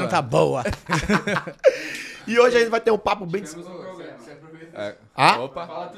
Não 0.00 0.08
tá 0.08 0.22
boa. 0.22 0.64
E 2.26 2.38
hoje 2.38 2.56
a 2.56 2.60
gente 2.60 2.70
vai 2.70 2.80
ter 2.80 2.90
um 2.90 2.98
papo 2.98 3.26
bem. 3.26 3.42
Ah? 5.14 5.38
Opa. 5.40 5.92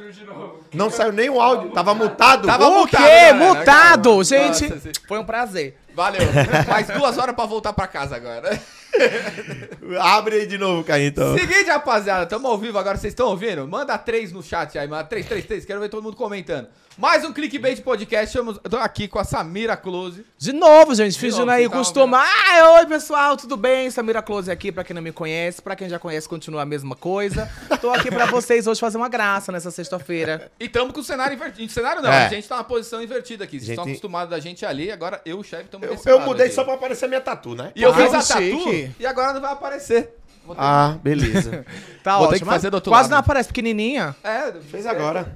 Não 0.72 0.90
saiu 0.90 1.12
nem 1.12 1.30
o 1.30 1.40
áudio. 1.40 1.70
Tava 1.70 1.94
mutado. 1.94 2.46
Tava 2.46 2.66
o 2.66 2.80
mutado, 2.80 2.90
quê? 2.90 2.96
galera. 2.96 3.34
Mutado! 3.34 4.16
Nossa, 4.16 4.36
Gente, 4.36 4.80
sim. 4.80 4.90
foi 5.06 5.18
um 5.18 5.24
prazer. 5.24 5.78
Valeu. 5.94 6.22
Mais 6.68 6.88
duas 6.88 7.16
horas 7.18 7.34
pra 7.34 7.44
voltar 7.46 7.72
pra 7.72 7.86
casa 7.86 8.16
agora. 8.16 8.60
Abre 10.00 10.36
aí 10.36 10.46
de 10.46 10.58
novo, 10.58 10.84
então. 10.98 11.38
Seguinte, 11.38 11.68
rapaziada, 11.68 12.26
tamo 12.26 12.48
ao 12.48 12.58
vivo 12.58 12.78
agora, 12.78 12.96
vocês 12.96 13.12
estão 13.12 13.28
ouvindo? 13.28 13.66
Manda 13.68 13.96
três 13.98 14.32
no 14.32 14.42
chat 14.42 14.78
aí, 14.78 14.88
manda 14.88 15.04
três, 15.04 15.26
três, 15.26 15.44
três, 15.44 15.64
quero 15.64 15.80
ver 15.80 15.88
todo 15.88 16.02
mundo 16.02 16.16
comentando. 16.16 16.68
Mais 16.96 17.24
um 17.24 17.32
Clickbait 17.32 17.80
Podcast, 17.82 18.36
eu 18.38 18.54
tô 18.54 18.76
aqui 18.76 19.08
com 19.08 19.18
a 19.18 19.24
Samira 19.24 19.76
Close. 19.76 20.24
De 20.38 20.52
novo, 20.52 20.94
gente, 20.94 21.18
fingindo 21.18 21.40
novo, 21.40 21.50
aí, 21.50 21.64
você 21.64 21.70
tá 21.70 21.76
costuma. 21.78 22.22
Ah, 22.22 22.74
oi, 22.78 22.86
pessoal, 22.86 23.36
tudo 23.36 23.56
bem? 23.56 23.90
Samira 23.90 24.22
Close 24.22 24.48
aqui, 24.48 24.70
pra 24.70 24.84
quem 24.84 24.94
não 24.94 25.02
me 25.02 25.10
conhece. 25.10 25.60
Pra 25.60 25.74
quem 25.74 25.88
já 25.88 25.98
conhece, 25.98 26.28
continua 26.28 26.62
a 26.62 26.64
mesma 26.64 26.94
coisa. 26.94 27.50
Tô 27.80 27.90
aqui 27.90 28.12
pra 28.12 28.26
vocês 28.26 28.68
hoje 28.68 28.78
fazer 28.80 28.96
uma 28.96 29.08
graça 29.08 29.50
nessa 29.50 29.72
sexta-feira. 29.72 30.52
E 30.60 30.68
tamo 30.68 30.92
com 30.92 31.00
o 31.00 31.04
cenário 31.04 31.34
invertido. 31.34 31.72
Cenário 31.72 32.00
não, 32.00 32.12
É. 32.12 32.26
a 32.26 32.28
gente 32.28 32.46
tá 32.48 32.58
na 32.58 32.64
posição 32.64 33.02
invertida 33.02 33.42
aqui. 33.42 33.56
Vocês 33.56 33.66
Gente- 33.66 33.72
estão 33.78 33.90
acostumados 33.90 34.30
da 34.30 34.38
gente 34.38 34.64
ali, 34.64 34.92
agora 34.92 35.20
eu 35.26 35.38
e 35.38 35.40
o 35.40 35.42
chefe 35.42 35.64
estamos 35.64 35.88
Eu, 36.06 36.12
eu 36.12 36.20
mudei 36.20 36.46
aqui. 36.46 36.54
só 36.54 36.62
pra 36.62 36.74
aparecer 36.74 37.08
minha 37.08 37.20
tatu, 37.20 37.56
né? 37.56 37.72
E 37.74 37.82
eu 37.82 37.90
Ah, 37.90 37.94
fiz 37.96 38.14
a 38.14 38.22
tatu 38.34 38.92
e 39.00 39.04
agora 39.06 39.32
não 39.32 39.40
vai 39.40 39.52
aparecer. 39.52 40.02
Ter- 40.04 40.24
Ah, 40.58 40.96
beleza. 41.02 41.64
Tá 42.04 42.18
Vou 42.18 42.28
ter 42.28 42.34
ótimo. 42.34 42.46
que 42.50 42.52
fazer 42.54 42.70
do 42.70 42.74
outro 42.74 42.92
Quase 42.92 43.04
lado. 43.04 43.12
não 43.12 43.18
aparece 43.18 43.48
pequenininha. 43.48 44.14
É, 44.22 44.52
Fez 44.70 44.86
agora. 44.86 45.34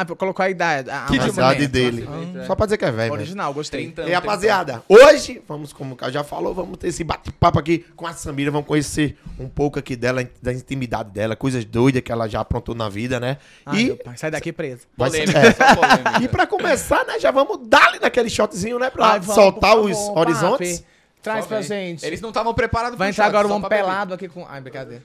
Ah, 0.00 0.04
colocou 0.16 0.44
a 0.44 0.50
idade. 0.50 0.90
A, 0.90 1.06
Que 1.06 1.18
a 1.18 1.24
A 1.24 1.28
idade 1.28 1.66
dele. 1.68 2.08
É. 2.40 2.44
Só 2.46 2.54
pra 2.54 2.66
dizer 2.66 2.76
que 2.78 2.84
é 2.84 2.90
velho. 2.90 3.12
né? 3.12 3.18
Original, 3.18 3.52
gostei. 3.54 3.82
Trintão, 3.84 4.08
E 4.08 4.12
rapaziada, 4.12 4.82
hoje, 4.88 5.42
vamos, 5.48 5.72
como 5.72 5.94
o 5.94 5.96
Caio 5.96 6.12
já 6.12 6.22
falou, 6.24 6.54
vamos 6.54 6.78
ter 6.78 6.88
esse 6.88 7.02
bate-papo 7.04 7.58
aqui 7.58 7.84
com 7.96 8.06
a 8.06 8.12
Samira. 8.12 8.50
Vamos 8.50 8.66
conhecer 8.66 9.18
um 9.38 9.48
pouco 9.48 9.78
aqui 9.78 9.96
dela, 9.96 10.28
da 10.42 10.52
intimidade 10.52 11.10
dela, 11.10 11.34
coisas 11.36 11.64
doidas 11.64 12.02
que 12.02 12.12
ela 12.12 12.28
já 12.28 12.40
aprontou 12.40 12.74
na 12.74 12.88
vida, 12.88 13.18
né? 13.20 13.38
Ai, 13.64 13.80
e, 13.80 13.94
pai, 13.94 14.16
sai 14.16 14.30
daqui 14.30 14.52
preso. 14.52 14.82
Polêmica, 14.96 15.38
é. 15.38 15.52
só 15.52 15.76
polêmica. 15.76 16.22
e 16.22 16.28
pra 16.28 16.46
começar, 16.46 17.04
né, 17.06 17.18
já 17.18 17.30
vamos 17.30 17.58
dar 17.68 17.98
naquele 18.00 18.28
shotzinho, 18.30 18.78
né? 18.78 18.90
Pra 18.90 19.12
Ai, 19.12 19.20
vamos, 19.20 19.34
soltar 19.34 19.76
por 19.76 19.90
os 19.90 19.96
favor, 19.96 20.18
horizontes. 20.18 20.78
papi. 20.80 20.96
Traz 21.22 21.40
Só 21.40 21.48
pra 21.48 21.58
vem. 21.58 21.66
gente. 21.66 22.06
Eles 22.06 22.20
não 22.20 22.28
estavam 22.28 22.54
preparados 22.54 22.96
Vai 22.96 23.10
entrar 23.10 23.24
shot, 23.24 23.36
agora 23.36 23.52
um 23.52 23.60
pelado 23.60 24.14
aqui 24.14 24.28
com. 24.28 24.46
Ai, 24.48 24.60
brincadeira. 24.60 25.02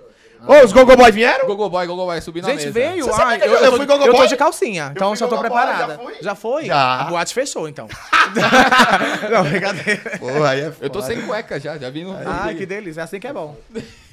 Ô, 0.47 0.65
os 0.65 0.73
Gogoboy 0.73 1.11
vieram? 1.11 1.45
Gogo 1.45 1.69
Boy, 1.69 1.85
Gogo 1.85 2.05
Boy, 2.05 2.19
subir 2.19 2.41
na 2.41 2.49
Gente, 2.49 2.59
mesa. 2.65 2.71
veio. 2.71 3.05
Você 3.05 3.21
Ai, 3.21 3.39
que 3.39 3.47
eu, 3.47 3.53
eu- 3.53 3.59
eu, 3.65 3.71
fui 3.77 3.85
Gogo 3.85 4.03
eu 4.05 4.11
tô 4.11 4.17
Boy? 4.17 4.27
de 4.27 4.35
calcinha, 4.35 4.91
então 4.95 5.09
fui 5.09 5.17
já 5.17 5.27
tô 5.27 5.37
preparada. 5.37 5.93
já 5.93 5.97
foi? 5.99 6.15
Já 6.21 6.35
foi? 6.35 6.65
Já. 6.65 7.01
A 7.01 7.03
boate 7.05 7.33
fechou, 7.33 7.69
então. 7.69 7.87
não, 9.29 9.43
brincadeira. 9.43 10.17
Porra, 10.19 10.49
aí 10.49 10.61
é 10.61 10.73
Eu 10.81 10.89
tô 10.89 11.01
foda. 11.01 11.13
sem 11.13 11.21
cueca 11.25 11.59
já, 11.59 11.77
já 11.77 11.89
vi 11.89 12.03
no... 12.03 12.17
Ai, 12.25 12.55
que 12.55 12.65
delícia. 12.65 13.01
É 13.01 13.03
assim 13.03 13.19
que 13.19 13.27
é 13.27 13.33
bom. 13.33 13.55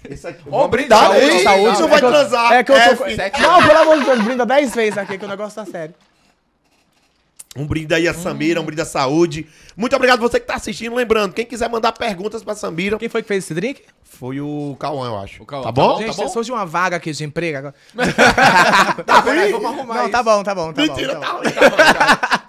Esse 0.09 0.27
aqui. 0.27 0.43
Brinde, 0.49 0.69
brindar, 0.69 1.09
saúde, 1.09 1.25
hein? 1.25 1.43
saúde. 1.43 1.81
Não 1.81 1.89
vai 1.89 1.97
É 1.97 2.01
que 2.01 2.05
eu- 2.05 2.11
transar. 2.11 2.53
É 2.53 2.63
que 2.65 2.73
eu 2.73 2.97
tô. 2.97 3.05
Sete 3.17 3.41
Não, 3.43 3.67
pelo 3.67 3.79
amor 3.79 3.99
de 3.99 4.05
Deus, 4.05 4.21
brinda 4.23 4.47
10 4.47 4.75
vezes 4.75 4.99
aqui 4.99 5.19
que 5.19 5.25
o 5.25 5.29
negócio 5.29 5.55
tá 5.65 5.71
sério. 5.71 5.95
Um 7.59 7.67
brinde 7.67 7.93
aí 7.95 8.07
a 8.07 8.15
Samira, 8.15 8.61
um 8.61 8.65
brinde 8.65 8.81
à 8.83 8.85
saúde. 8.85 9.47
Muito 9.77 9.95
obrigado 9.97 10.21
você 10.21 10.39
que 10.39 10.47
tá 10.47 10.55
assistindo. 10.55 10.95
Lembrando, 10.95 11.33
quem 11.33 11.45
quiser 11.45 11.69
mandar 11.69 11.93
perguntas 11.93 12.43
pra 12.43 12.55
Samira, 12.55 12.99
Quem 12.99 13.09
foi 13.09 13.23
que 13.23 13.29
fez 13.29 13.45
esse 13.45 13.55
drink? 13.55 13.83
foi 14.05 14.41
o 14.41 14.77
Cauã, 14.81 15.07
eu 15.09 15.19
acho. 15.19 15.43
O 15.43 15.47
Cauã. 15.47 15.63
Tá 15.63 15.69
Tá 15.69 15.73
bom? 15.73 15.99
Gente, 15.99 16.17
bom? 16.17 16.29
surge 16.29 16.51
uma 16.53 16.65
vaga 16.65 16.97
aqui 16.97 17.13
de 17.13 17.25
emprego 17.25 17.59
agora. 17.59 17.75
Tá 19.05 19.21
bom, 19.23 19.31
vamos 19.61 19.65
arrumar 19.79 19.95
Não, 19.95 20.03
isso. 20.03 20.11
tá 20.13 20.23
bom, 20.23 20.43
tá 20.43 20.55
bom, 20.55 20.73
tá 20.73 20.83
Mentira, 20.83 21.15
bom. 21.15 21.21
tá 21.21 21.27
Tá 21.27 21.33
bom. 21.33 21.39
ruim. 21.43 21.51
Tá 21.53 21.71
bom, 21.71 21.77
tá 21.77 22.45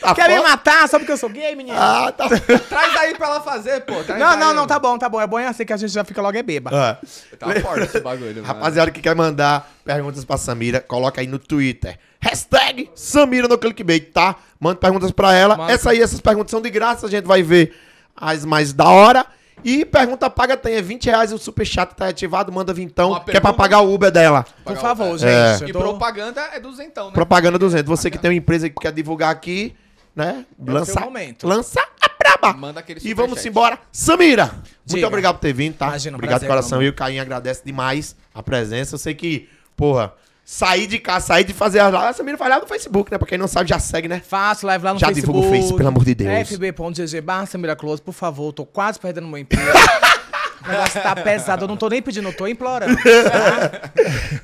Tá 0.00 0.14
Quer 0.14 0.28
me 0.28 0.36
foda? 0.36 0.48
matar 0.48 0.88
só 0.88 0.98
porque 0.98 1.10
eu 1.10 1.16
sou 1.16 1.28
gay, 1.28 1.54
menino? 1.56 1.76
Ah, 1.78 2.12
tá. 2.12 2.28
bom. 2.28 2.36
Traz 2.68 2.96
aí 2.96 3.14
pra 3.16 3.26
ela 3.26 3.40
fazer, 3.40 3.80
pô. 3.80 4.04
traz 4.04 4.20
não, 4.20 4.28
aí. 4.30 4.38
não, 4.38 4.54
não, 4.54 4.66
tá 4.66 4.78
bom, 4.78 4.96
tá 4.96 5.08
bom. 5.08 5.20
É 5.20 5.26
bom 5.26 5.38
é 5.40 5.48
assim 5.48 5.64
que 5.66 5.72
a 5.72 5.76
gente 5.76 5.92
já 5.92 6.04
fica 6.04 6.22
logo 6.22 6.38
é 6.38 6.42
beba. 6.42 6.70
Ah. 6.72 6.96
Tá 7.36 7.60
forte 7.60 7.82
esse 7.84 8.00
bagulho, 8.00 8.36
mano. 8.36 8.46
Rapaziada 8.46 8.90
que 8.92 9.00
quer 9.02 9.16
mandar 9.16 9.68
perguntas 9.84 10.24
pra 10.24 10.36
Samira, 10.36 10.80
coloca 10.80 11.20
aí 11.20 11.26
no 11.26 11.38
Twitter. 11.40 11.98
Hashtag 12.20 12.90
Samira 12.94 13.46
no 13.48 13.58
clickbait, 13.58 14.10
tá? 14.12 14.36
Manda 14.58 14.76
perguntas 14.76 15.10
pra 15.10 15.34
ela. 15.34 15.70
Essa 15.70 15.90
aí, 15.90 16.00
essas 16.00 16.20
perguntas 16.20 16.50
são 16.50 16.60
de 16.60 16.70
graça, 16.70 17.06
a 17.06 17.10
gente 17.10 17.24
vai 17.24 17.42
ver 17.42 17.74
as 18.16 18.44
mais 18.44 18.72
da 18.72 18.88
hora. 18.88 19.26
E 19.64 19.84
pergunta 19.84 20.28
paga 20.30 20.56
tem, 20.56 20.74
é 20.74 20.82
20 20.82 21.06
reais 21.06 21.32
o 21.32 21.38
superchat 21.38 21.94
tá 21.94 22.08
ativado, 22.08 22.52
manda 22.52 22.72
vintão, 22.74 23.10
Uma 23.10 23.20
que 23.24 23.36
é 23.36 23.40
pra 23.40 23.52
pagar 23.52 23.80
o 23.80 23.92
Uber 23.92 24.10
dela. 24.10 24.44
Por 24.64 24.76
favor, 24.76 25.14
É. 25.22 25.58
gente. 25.58 25.68
E 25.68 25.70
eu 25.70 25.72
tô- 25.72 25.80
propaganda 25.80 26.40
é 26.52 26.60
duzentão, 26.60 27.06
né? 27.08 27.12
Propaganda 27.12 27.58
200. 27.58 27.88
Você 27.88 28.10
que 28.10 28.18
tem 28.18 28.30
uma 28.30 28.36
empresa 28.36 28.68
que 28.68 28.76
quer 28.78 28.92
divulgar 28.92 29.30
aqui, 29.30 29.74
né? 30.14 30.44
É 30.66 30.70
Lança, 30.70 31.08
lança 31.42 31.80
a 32.00 32.08
braba. 32.18 32.56
Manda 32.56 32.80
aquele 32.80 33.00
E 33.02 33.14
vamos 33.14 33.44
embora. 33.44 33.78
Samira, 33.90 34.44
muito 34.46 34.64
Diga. 34.84 35.06
obrigado 35.06 35.34
por 35.36 35.40
ter 35.40 35.52
vindo, 35.54 35.74
tá? 35.74 35.86
Imagina, 35.88 36.16
obrigado 36.16 36.40
prazer, 36.40 36.48
de 36.48 36.54
coração. 36.54 36.78
Eu 36.82 36.86
e 36.86 36.90
o 36.90 36.94
Caim 36.94 37.18
agradece 37.18 37.62
demais 37.64 38.14
a 38.34 38.42
presença. 38.42 38.94
Eu 38.94 38.98
sei 38.98 39.14
que, 39.14 39.48
porra, 39.74 40.12
sair 40.48 40.86
de 40.86 41.00
casa, 41.00 41.26
sair 41.26 41.42
de 41.42 41.52
fazer 41.52 41.80
as 41.80 41.92
lives. 41.92 42.08
A 42.08 42.12
Samira 42.12 42.38
faz 42.38 42.48
lá 42.48 42.60
no 42.60 42.68
Facebook, 42.68 43.10
né? 43.10 43.18
Pra 43.18 43.26
quem 43.26 43.36
não 43.36 43.48
sabe, 43.48 43.68
já 43.68 43.80
segue, 43.80 44.06
né? 44.06 44.22
Faço 44.24 44.64
live 44.64 44.84
lá 44.84 44.94
no 44.94 45.00
Já 45.00 45.08
Facebook. 45.08 45.32
divulga 45.32 45.48
o 45.48 45.60
Face, 45.60 45.74
pelo 45.76 45.88
amor 45.88 46.04
de 46.04 46.14
Deus. 46.14 46.48
fb.gg 46.48 47.20
barra 47.20 47.46
Samira 47.46 47.74
Close, 47.74 48.00
por 48.00 48.14
favor. 48.14 48.52
Tô 48.52 48.64
quase 48.64 49.00
perdendo 49.00 49.26
meu 49.26 49.38
emprego. 49.38 49.66
o 50.64 50.68
negócio 50.70 51.02
tá 51.02 51.16
pesado. 51.16 51.64
Eu 51.64 51.68
não 51.68 51.76
tô 51.76 51.88
nem 51.88 52.00
pedindo, 52.00 52.28
eu 52.28 52.32
tô 52.32 52.46
implorando. 52.46 52.96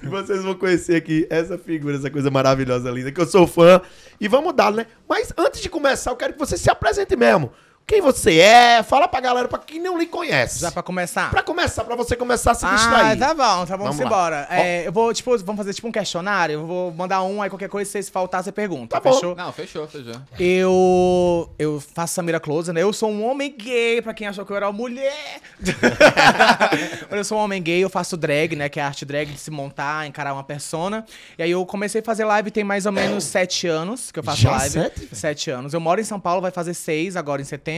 E 0.03 0.07
vocês 0.11 0.43
vão 0.43 0.55
conhecer 0.57 0.97
aqui 0.97 1.25
essa 1.31 1.57
figura, 1.57 1.97
essa 1.97 2.11
coisa 2.11 2.33
maravilhosa, 2.33 2.91
linda, 2.91 3.13
que 3.13 3.21
eu 3.21 3.27
sou 3.27 3.47
fã. 3.47 3.81
E 4.21 4.27
vamos 4.27 4.53
dar, 4.55 4.73
né? 4.73 4.87
Mas 5.09 5.33
antes 5.39 5.61
de 5.61 5.69
começar, 5.69 6.11
eu 6.11 6.17
quero 6.17 6.33
que 6.33 6.39
você 6.41 6.59
se 6.59 6.69
apresente 6.69 7.15
mesmo. 7.15 7.53
Quem 7.87 8.01
você 8.01 8.39
é? 8.39 8.83
Fala 8.83 9.07
pra 9.07 9.21
galera, 9.21 9.49
pra 9.49 9.59
quem 9.59 9.81
não 9.81 9.99
lhe 9.99 10.07
conhece. 10.07 10.61
Já 10.61 10.71
pra 10.71 10.83
começar? 10.83 11.31
Pra 11.31 11.43
começar, 11.43 11.85
pra 11.85 11.95
você 11.95 12.17
começar 12.17 12.53
a 12.53 12.55
se 12.55 12.65
Ah, 12.65 12.75
distrair. 12.75 13.19
tá 13.19 13.35
bom, 13.35 13.67
tá 13.67 13.77
bom, 13.77 13.85
Vamos 13.85 14.01
embora. 14.01 14.47
É, 14.51 14.87
eu 14.87 14.93
vou, 14.93 15.13
tipo, 15.13 15.37
vamos 15.39 15.59
fazer 15.59 15.75
tipo 15.75 15.89
um 15.89 15.93
questionário. 15.93 16.55
Eu 16.55 16.67
vou 16.67 16.91
mandar 16.93 17.23
um, 17.23 17.43
aí 17.43 17.51
qualquer 17.51 17.69
coisa, 17.69 17.91
se 17.91 18.11
faltar, 18.11 18.43
você 18.43 18.51
pergunta. 18.53 18.99
Tá 18.99 19.01
bom. 19.01 19.13
fechou? 19.13 19.35
Não, 19.35 19.53
fechou, 19.53 19.87
fechou. 19.87 20.15
Eu. 20.39 21.51
Eu 21.59 21.81
faço 21.95 22.15
Samira 22.15 22.41
Close, 22.41 22.73
né? 22.73 22.83
Eu 22.83 22.93
sou 22.93 23.11
um 23.11 23.25
homem 23.29 23.55
gay, 23.57 24.01
pra 24.01 24.15
quem 24.15 24.27
achou 24.27 24.47
que 24.47 24.53
eu 24.53 24.57
era 24.57 24.67
uma 24.69 24.73
mulher. 24.73 25.41
Eu 27.11 27.25
sou 27.25 27.39
um 27.39 27.43
homem 27.43 27.63
gay, 27.63 27.83
eu 27.85 27.91
faço 27.91 28.17
drag, 28.17 28.57
né? 28.57 28.69
Que 28.69 28.81
é 28.81 28.83
a 28.83 28.87
arte 28.87 29.05
drag 29.05 29.31
de 29.31 29.39
se 29.39 29.51
montar, 29.51 30.07
encarar 30.07 30.33
uma 30.33 30.43
persona. 30.43 31.05
E 31.39 31.43
aí 31.43 31.51
eu 31.51 31.65
comecei 31.67 32.01
a 32.01 32.05
fazer 32.05 32.25
live 32.25 32.51
tem 32.51 32.65
mais 32.65 32.87
ou 32.87 32.93
menos 32.93 33.25
sete 33.25 33.67
anos 33.67 34.11
que 34.11 34.19
eu 34.19 34.23
faço 34.23 34.41
Já 34.41 34.51
live. 34.53 34.71
sete? 34.71 35.09
Sete 35.13 35.51
anos. 35.51 35.75
Eu 35.75 35.81
moro 35.81 36.01
em 36.01 36.05
São 36.05 36.19
Paulo, 36.19 36.41
vai 36.41 36.51
fazer 36.51 36.75
seis 36.75 37.17
agora 37.17 37.41
em 37.43 37.45
setembro. 37.45 37.72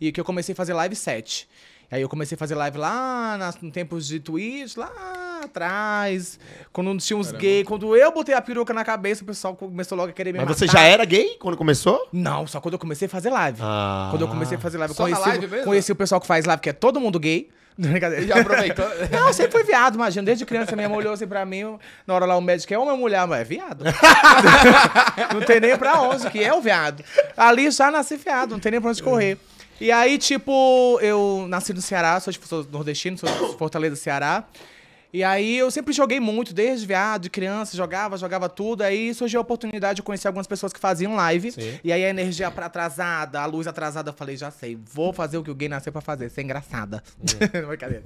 E 0.00 0.12
que 0.12 0.20
eu 0.20 0.24
comecei 0.24 0.52
a 0.52 0.56
fazer 0.56 0.74
live 0.74 0.94
sete. 0.94 1.48
E 1.90 1.96
aí 1.96 2.02
eu 2.02 2.08
comecei 2.08 2.36
a 2.36 2.38
fazer 2.38 2.54
live 2.54 2.78
lá 2.78 3.36
nas, 3.38 3.60
no 3.60 3.70
tempos 3.70 4.06
de 4.06 4.18
Twitch, 4.18 4.76
lá 4.76 4.90
atrás. 5.44 6.38
Quando 6.72 6.96
tinha 6.96 7.16
uns 7.18 7.30
gays. 7.32 7.66
Quando 7.66 7.94
eu 7.94 8.10
botei 8.10 8.34
a 8.34 8.40
peruca 8.40 8.72
na 8.72 8.82
cabeça, 8.82 9.22
o 9.22 9.26
pessoal 9.26 9.54
começou 9.54 9.98
logo 9.98 10.10
a 10.10 10.12
querer 10.12 10.32
me 10.32 10.38
Mas 10.38 10.48
matar. 10.48 10.58
você 10.58 10.66
já 10.66 10.80
era 10.80 11.04
gay 11.04 11.36
quando 11.38 11.56
começou? 11.56 12.08
Não, 12.10 12.46
só 12.46 12.60
quando 12.60 12.74
eu 12.74 12.78
comecei 12.78 13.06
a 13.06 13.08
fazer 13.10 13.28
live. 13.28 13.58
Ah. 13.60 14.08
Quando 14.10 14.22
eu 14.22 14.28
comecei 14.28 14.56
a 14.56 14.60
fazer 14.60 14.78
live, 14.78 14.94
eu 14.98 15.06
na 15.06 15.16
conheci, 15.16 15.28
live 15.28 15.64
conheci 15.64 15.92
o 15.92 15.96
pessoal 15.96 16.20
que 16.20 16.26
faz 16.26 16.46
live, 16.46 16.62
que 16.62 16.70
é 16.70 16.72
todo 16.72 16.98
mundo 16.98 17.20
gay. 17.20 17.50
Brincadeira. 17.76 18.26
Já 18.26 18.40
aproveitou. 18.40 18.84
Não, 19.10 19.28
eu 19.28 19.32
sempre 19.32 19.52
fui 19.52 19.64
viado, 19.64 19.94
imagina. 19.94 20.24
Desde 20.24 20.44
criança, 20.44 20.76
minha 20.76 20.88
mãe 20.88 20.98
olhou 20.98 21.12
assim 21.12 21.26
pra 21.26 21.44
mim. 21.44 21.78
Na 22.06 22.14
hora 22.14 22.26
lá, 22.26 22.36
o 22.36 22.40
médico 22.40 22.72
é 22.72 22.78
homem 22.78 22.92
ou 22.92 22.98
mulher? 22.98 23.26
Mas 23.26 23.40
é 23.40 23.44
viado. 23.44 23.84
não 25.32 25.40
tem 25.40 25.60
nem 25.60 25.76
pra 25.76 26.00
onde, 26.00 26.28
que 26.30 26.42
é 26.42 26.52
o 26.52 26.60
viado. 26.60 27.02
Ali 27.36 27.70
já 27.70 27.90
nasci 27.90 28.16
viado, 28.16 28.50
não 28.50 28.60
tem 28.60 28.72
nem 28.72 28.80
pra 28.80 28.90
onde 28.90 29.02
correr. 29.02 29.38
E 29.80 29.90
aí, 29.90 30.16
tipo, 30.18 30.98
eu 31.02 31.46
nasci 31.48 31.72
no 31.72 31.82
Ceará, 31.82 32.20
sou, 32.20 32.32
tipo, 32.32 32.46
sou 32.46 32.64
nordestino, 32.70 33.18
sou 33.18 33.28
de 33.28 33.58
Fortaleza, 33.58 33.96
Ceará. 33.96 34.44
E 35.12 35.22
aí 35.22 35.58
eu 35.58 35.70
sempre 35.70 35.92
joguei 35.92 36.18
muito, 36.18 36.54
desde 36.54 36.86
viado, 36.86 37.22
de 37.22 37.30
criança, 37.30 37.76
jogava, 37.76 38.16
jogava 38.16 38.48
tudo. 38.48 38.82
Aí 38.82 39.12
surgiu 39.12 39.40
a 39.40 39.42
oportunidade 39.42 39.96
de 39.96 40.02
conhecer 40.02 40.26
algumas 40.26 40.46
pessoas 40.46 40.72
que 40.72 40.80
faziam 40.80 41.14
live. 41.14 41.52
Sim. 41.52 41.78
E 41.84 41.92
aí 41.92 42.02
a 42.02 42.08
energia 42.08 42.48
atrasada, 42.48 43.40
a 43.40 43.46
luz 43.46 43.66
atrasada, 43.66 44.10
eu 44.10 44.14
falei, 44.14 44.36
já 44.36 44.50
sei, 44.50 44.78
vou 44.90 45.12
fazer 45.12 45.36
o 45.36 45.42
que 45.42 45.50
o 45.50 45.54
gay 45.54 45.68
nasceu 45.68 45.92
pra 45.92 46.00
fazer, 46.00 46.30
ser 46.30 46.42
engraçada. 46.42 47.02
Brincadeira. 47.68 48.04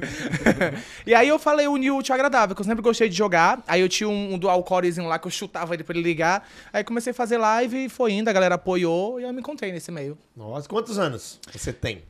e 1.06 1.14
aí 1.14 1.28
eu 1.28 1.38
falei 1.38 1.68
o 1.68 1.76
New 1.76 1.98
útil 1.98 2.14
agradável, 2.14 2.56
que 2.56 2.60
eu 2.60 2.66
sempre 2.66 2.82
gostei 2.82 3.08
de 3.08 3.16
jogar. 3.16 3.62
Aí 3.68 3.80
eu 3.80 3.88
tinha 3.88 4.08
um, 4.08 4.34
um 4.34 4.38
dual 4.38 4.62
corezinho 4.64 5.06
lá 5.06 5.18
que 5.18 5.28
eu 5.28 5.30
chutava 5.30 5.74
ele 5.74 5.84
pra 5.84 5.96
ele 5.96 6.02
ligar. 6.02 6.48
Aí 6.72 6.82
comecei 6.82 7.12
a 7.12 7.14
fazer 7.14 7.38
live 7.38 7.84
e 7.84 7.88
foi 7.88 8.12
indo, 8.12 8.28
a 8.28 8.32
galera 8.32 8.56
apoiou 8.56 9.20
e 9.20 9.22
eu 9.22 9.32
me 9.32 9.38
encontrei 9.38 9.70
nesse 9.70 9.92
meio. 9.92 10.18
Nossa, 10.36 10.68
quantos 10.68 10.98
anos 10.98 11.38
você 11.52 11.72
tem? 11.72 12.02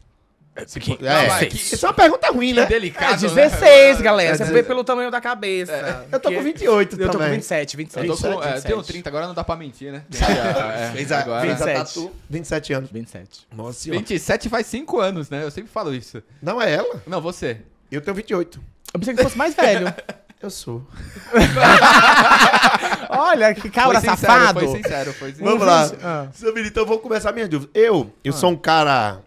Que- 0.80 0.98
É, 1.06 1.44
que- 1.46 1.56
isso 1.56 1.84
é 1.84 1.88
uma 1.88 1.94
pergunta 1.94 2.28
ruim, 2.32 2.52
né? 2.54 2.62
É 2.62 2.66
Delicado, 2.66 3.20
16, 3.20 4.00
galera. 4.00 4.30
É 4.30 4.36
Você 4.38 4.44
vê 4.44 4.50
16. 4.50 4.66
pelo 4.66 4.82
tamanho 4.84 5.10
da 5.10 5.20
cabeça. 5.20 6.06
Eu 6.10 6.18
tô 6.18 6.30
com 6.32 6.42
28 6.42 6.94
Eu 6.94 6.98
tô 7.06 7.12
com 7.12 7.18
também. 7.18 7.34
27, 7.36 7.76
27. 7.76 8.08
Eu 8.08 8.16
tô 8.16 8.22
com, 8.22 8.28
27, 8.28 8.48
é, 8.48 8.60
tenho 8.62 8.76
27. 8.78 8.86
30, 8.92 9.08
agora 9.10 9.26
não 9.26 9.34
dá 9.34 9.44
pra 9.44 9.56
mentir, 9.56 9.92
né? 9.92 10.02
É, 10.16 10.90
Fez 10.92 11.12
agora, 11.12 11.40
fez 11.42 11.60
a 11.62 11.64
27. 11.66 11.94
tatu, 11.94 12.12
27 12.30 12.72
anos. 12.72 12.90
27. 12.90 13.46
Nossa 13.54 13.78
senhora. 13.80 13.98
27 14.00 14.48
faz 14.48 14.66
5 14.66 14.98
anos, 15.00 15.28
né? 15.30 15.42
Eu 15.44 15.50
sempre 15.50 15.70
falo 15.70 15.94
isso. 15.94 16.22
Não 16.42 16.60
é 16.60 16.72
ela? 16.74 17.02
Não, 17.06 17.20
você. 17.20 17.58
Eu 17.90 18.00
tenho 18.00 18.14
28. 18.14 18.60
Eu 18.94 19.00
pensei 19.00 19.14
que 19.14 19.22
fosse 19.22 19.36
mais 19.38 19.54
velho. 19.54 19.92
Eu 20.42 20.50
sou. 20.50 20.86
Olha, 23.08 23.54
que 23.54 23.70
cabra 23.70 24.00
foi 24.00 24.10
sincero, 24.10 24.32
safado. 24.32 24.60
foi 24.60 24.76
sincero, 24.76 25.12
foi 25.14 25.30
sincero. 25.30 25.48
Vamos 25.50 25.66
lá. 25.66 25.90
Ah. 26.02 26.26
Então 26.64 26.84
vamos 26.84 27.02
começar 27.02 27.32
minhas 27.32 27.48
dúvidas. 27.48 27.74
Eu, 27.74 28.12
eu 28.22 28.32
sou 28.32 28.50
um 28.50 28.56
cara 28.56 29.18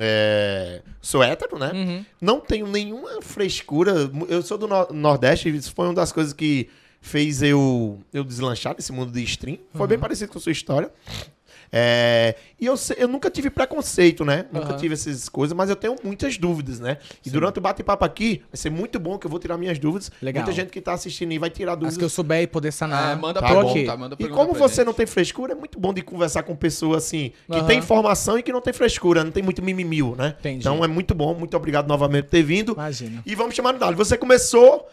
é, 0.00 0.82
sou 1.00 1.22
hétero, 1.22 1.58
né? 1.58 1.70
Uhum. 1.72 2.04
Não 2.20 2.40
tenho 2.40 2.66
nenhuma 2.66 3.20
frescura. 3.22 4.10
Eu 4.28 4.42
sou 4.42 4.56
do 4.58 4.66
no- 4.66 4.88
Nordeste, 4.92 5.48
isso 5.48 5.72
foi 5.74 5.86
uma 5.86 5.94
das 5.94 6.12
coisas 6.12 6.32
que 6.32 6.68
fez 7.00 7.42
eu, 7.42 7.98
eu 8.12 8.24
deslanchar 8.24 8.74
nesse 8.76 8.92
mundo 8.92 9.12
de 9.12 9.22
stream. 9.22 9.58
Foi 9.72 9.82
Uhum. 9.82 9.86
bem 9.88 9.98
parecido 9.98 10.32
com 10.32 10.38
a 10.38 10.40
sua 10.40 10.52
história. 10.52 10.90
É, 11.70 12.34
e 12.58 12.66
eu, 12.66 12.74
eu 12.96 13.06
nunca 13.08 13.30
tive 13.30 13.50
preconceito, 13.50 14.24
né? 14.24 14.46
Nunca 14.52 14.68
Aham. 14.68 14.76
tive 14.76 14.94
essas 14.94 15.28
coisas, 15.28 15.54
mas 15.56 15.68
eu 15.68 15.76
tenho 15.76 15.96
muitas 16.02 16.38
dúvidas, 16.38 16.80
né? 16.80 16.96
E 17.24 17.30
durante 17.30 17.58
o 17.58 17.60
bate-papo 17.60 18.04
aqui, 18.04 18.42
vai 18.50 18.56
ser 18.56 18.70
muito 18.70 18.98
bom 18.98 19.18
que 19.18 19.26
eu 19.26 19.30
vou 19.30 19.38
tirar 19.38 19.56
minhas 19.58 19.78
dúvidas. 19.78 20.10
Legal. 20.22 20.42
Muita 20.42 20.52
gente 20.56 20.70
que 20.70 20.80
tá 20.80 20.92
assistindo 20.94 21.30
aí 21.30 21.38
vai 21.38 21.50
tirar 21.50 21.72
As 21.72 21.78
dúvidas. 21.78 21.98
que 21.98 22.04
eu 22.04 22.08
souber 22.08 22.42
e 22.42 22.46
poder 22.46 22.72
sanar. 22.72 23.12
É, 23.16 23.20
manda 23.20 23.40
Tá 23.40 23.48
pergunta, 23.48 23.92
bom. 23.92 23.98
manda 23.98 24.16
E 24.18 24.28
como 24.28 24.50
pra 24.50 24.58
você 24.60 24.76
gente. 24.76 24.86
não 24.86 24.92
tem 24.94 25.06
frescura, 25.06 25.52
é 25.52 25.56
muito 25.56 25.78
bom 25.78 25.92
de 25.92 26.02
conversar 26.02 26.42
com 26.42 26.56
pessoas 26.56 27.04
assim, 27.04 27.32
que 27.46 27.58
Aham. 27.58 27.66
tem 27.66 27.78
informação 27.78 28.38
e 28.38 28.42
que 28.42 28.52
não 28.52 28.60
tem 28.60 28.72
frescura, 28.72 29.22
não 29.22 29.30
tem 29.30 29.42
muito 29.42 29.62
mimimil, 29.62 30.14
né? 30.16 30.34
Entendi. 30.38 30.60
Então 30.60 30.82
é 30.84 30.88
muito 30.88 31.14
bom, 31.14 31.34
muito 31.34 31.56
obrigado 31.56 31.86
novamente 31.86 32.24
por 32.24 32.30
ter 32.30 32.42
vindo. 32.42 32.72
Imagina. 32.72 33.22
E 33.26 33.34
vamos 33.34 33.54
chamar 33.54 33.72
no 33.74 33.78
Dali. 33.78 33.94
Você 33.96 34.16
começou, 34.16 34.88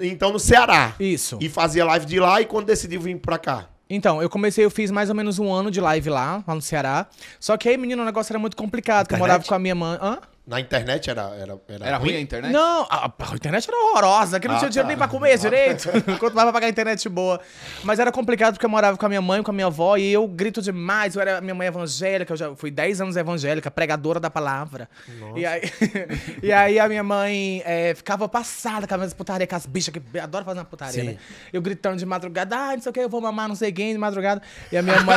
então, 0.00 0.32
no 0.32 0.38
Ceará. 0.38 0.94
Isso. 0.98 1.38
E 1.40 1.48
fazia 1.48 1.84
live 1.84 2.06
de 2.06 2.18
lá 2.20 2.40
e 2.40 2.46
quando 2.46 2.66
decidiu 2.66 3.00
vir 3.00 3.16
pra 3.18 3.38
cá? 3.38 3.68
Então, 3.88 4.20
eu 4.20 4.28
comecei, 4.28 4.64
eu 4.64 4.70
fiz 4.70 4.90
mais 4.90 5.08
ou 5.08 5.14
menos 5.14 5.38
um 5.38 5.52
ano 5.52 5.70
de 5.70 5.80
live 5.80 6.10
lá, 6.10 6.42
lá 6.46 6.54
no 6.54 6.62
Ceará. 6.62 7.06
Só 7.38 7.56
que 7.56 7.68
aí, 7.68 7.76
menino, 7.76 8.02
o 8.02 8.04
negócio 8.04 8.32
era 8.32 8.38
muito 8.38 8.56
complicado, 8.56 9.06
porque 9.06 9.14
eu 9.14 9.18
morava 9.18 9.44
com 9.44 9.54
a 9.54 9.58
minha 9.58 9.74
mãe. 9.74 9.98
Hã? 10.00 10.18
Na 10.46 10.60
internet 10.60 11.10
era, 11.10 11.22
era, 11.34 11.58
era, 11.68 11.86
Era 11.86 11.96
ruim 11.96 12.14
a 12.14 12.20
internet? 12.20 12.52
Não, 12.52 12.86
a, 12.88 13.06
a 13.06 13.34
internet 13.34 13.68
era 13.68 13.76
horrorosa, 13.76 14.38
que 14.38 14.46
não 14.46 14.54
Ah, 14.54 14.58
tinha 14.58 14.70
dinheiro 14.70 14.86
tá. 14.86 14.88
nem 14.88 14.96
pra 14.96 15.08
comer 15.08 15.36
direito. 15.40 15.88
Quanto 16.20 16.34
mais 16.34 16.44
pra 16.44 16.52
pagar 16.52 16.66
a 16.68 16.70
internet 16.70 17.08
boa. 17.08 17.40
Mas 17.82 17.98
era 17.98 18.12
complicado 18.12 18.54
porque 18.54 18.64
eu 18.64 18.70
morava 18.70 18.96
com 18.96 19.04
a 19.04 19.08
minha 19.08 19.20
mãe, 19.20 19.42
com 19.42 19.50
a 19.50 19.54
minha 19.54 19.66
avó, 19.66 19.96
e 19.96 20.12
eu 20.12 20.26
grito 20.28 20.62
demais. 20.62 21.16
Eu 21.16 21.22
era 21.22 21.40
minha 21.40 21.54
mãe 21.54 21.66
evangélica, 21.66 22.32
eu 22.32 22.36
já 22.36 22.54
fui 22.54 22.70
10 22.70 23.00
anos 23.00 23.16
evangélica, 23.16 23.70
pregadora 23.72 24.20
da 24.20 24.30
palavra. 24.30 24.88
E 25.34 25.44
aí, 25.44 25.62
e 26.40 26.52
aí 26.52 26.78
a 26.78 26.88
minha 26.88 27.02
mãe 27.02 27.60
é, 27.64 27.92
ficava 27.96 28.28
passada 28.28 28.86
com 28.86 28.94
as 28.94 29.12
putaria, 29.12 29.48
com 29.48 29.56
as 29.56 29.66
bichas 29.66 29.92
que 29.92 30.18
adoram 30.18 30.44
fazer 30.44 30.60
uma 30.60 30.64
putaria, 30.64 31.00
Sim. 31.00 31.06
né? 31.08 31.16
Eu 31.52 31.60
gritando 31.60 31.96
de 31.96 32.06
madrugada, 32.06 32.56
ah, 32.56 32.72
não 32.74 32.80
sei 32.80 32.90
o 32.90 32.92
que, 32.92 33.00
eu 33.00 33.08
vou 33.08 33.20
mamar 33.20 33.48
não 33.48 33.56
sei 33.56 33.72
quem 33.72 33.92
de 33.92 33.98
madrugada. 33.98 34.40
E 34.70 34.76
a 34.76 34.82
minha 34.82 35.00
mãe, 35.02 35.16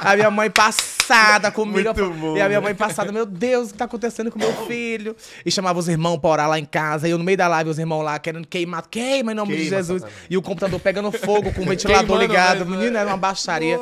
a 0.00 0.16
minha 0.16 0.30
mãe 0.30 0.50
passada 0.50 1.50
comigo. 1.50 1.92
Muito 1.92 2.10
bom, 2.14 2.36
e 2.36 2.40
a 2.40 2.48
minha 2.48 2.60
mãe 2.62 2.74
passada, 2.74 3.12
meu 3.12 3.26
Deus, 3.26 3.68
o 3.68 3.72
que 3.72 3.78
tá 3.78 3.84
acontecendo 3.84 4.29
com 4.30 4.38
meu 4.38 4.52
filho? 4.66 5.16
E 5.44 5.50
chamava 5.50 5.78
os 5.78 5.88
irmãos 5.88 6.18
pra 6.18 6.30
orar 6.30 6.48
lá 6.48 6.58
em 6.58 6.64
casa. 6.64 7.08
E 7.08 7.10
eu 7.10 7.18
no 7.18 7.24
meio 7.24 7.36
da 7.38 7.48
live, 7.48 7.70
os 7.70 7.78
irmãos 7.78 8.02
lá 8.02 8.18
querendo 8.18 8.46
queimar, 8.46 8.86
queima 8.88 9.32
em 9.32 9.34
nome 9.34 9.52
de 9.52 9.62
Queima, 9.62 9.76
Jesus. 9.76 10.02
Satanás. 10.02 10.26
E 10.30 10.36
o 10.36 10.42
computador 10.42 10.80
pegando 10.80 11.10
fogo 11.12 11.52
com 11.52 11.62
o 11.62 11.66
ventilador 11.66 12.06
Queimando 12.06 12.20
ligado. 12.26 12.58
mesmo, 12.58 12.70
Menino, 12.72 12.92
né? 12.92 13.00
era 13.00 13.08
uma 13.08 13.16
baixaria. 13.16 13.78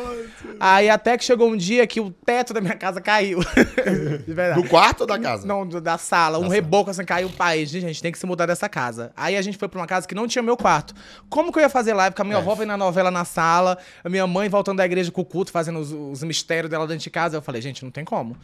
Aí 0.60 0.88
até 0.88 1.16
que 1.16 1.24
chegou 1.24 1.48
um 1.48 1.56
dia 1.56 1.86
que 1.86 2.00
o 2.00 2.10
teto 2.10 2.52
da 2.52 2.60
minha 2.60 2.74
casa 2.74 3.00
caiu. 3.00 3.40
De 4.26 4.34
verdade. 4.34 4.62
Do 4.62 4.68
quarto 4.68 5.02
ou 5.02 5.06
da 5.06 5.18
casa? 5.18 5.46
Não, 5.46 5.66
da 5.66 5.98
sala. 5.98 6.38
Um 6.38 6.48
reboco 6.48 6.90
assim 6.90 7.04
caiu 7.04 7.28
o 7.28 7.32
pai. 7.32 7.64
Gente, 7.66 7.84
a 7.84 7.88
gente 7.88 8.02
tem 8.02 8.12
que 8.12 8.18
se 8.18 8.26
mudar 8.26 8.46
dessa 8.46 8.68
casa. 8.68 9.12
Aí 9.16 9.36
a 9.36 9.42
gente 9.42 9.56
foi 9.56 9.68
pra 9.68 9.80
uma 9.80 9.86
casa 9.86 10.06
que 10.06 10.14
não 10.14 10.26
tinha 10.26 10.42
meu 10.42 10.56
quarto. 10.56 10.94
Como 11.28 11.52
que 11.52 11.58
eu 11.58 11.62
ia 11.62 11.68
fazer 11.68 11.94
live 11.94 12.14
com 12.14 12.22
a 12.22 12.24
minha 12.24 12.38
avó 12.38 12.54
vendo 12.54 12.72
a 12.72 12.76
novela 12.76 13.10
na 13.10 13.24
sala, 13.24 13.78
a 14.02 14.08
minha 14.08 14.26
mãe 14.26 14.48
voltando 14.48 14.78
da 14.78 14.84
igreja 14.84 15.10
com 15.10 15.20
o 15.20 15.24
culto, 15.24 15.52
fazendo 15.52 15.78
os, 15.78 15.92
os 15.92 16.22
mistérios 16.22 16.70
dela 16.70 16.86
dentro 16.86 17.04
de 17.04 17.10
casa? 17.10 17.36
Eu 17.36 17.42
falei, 17.42 17.60
gente, 17.62 17.84
não 17.84 17.90
tem 17.90 18.04
como. 18.04 18.36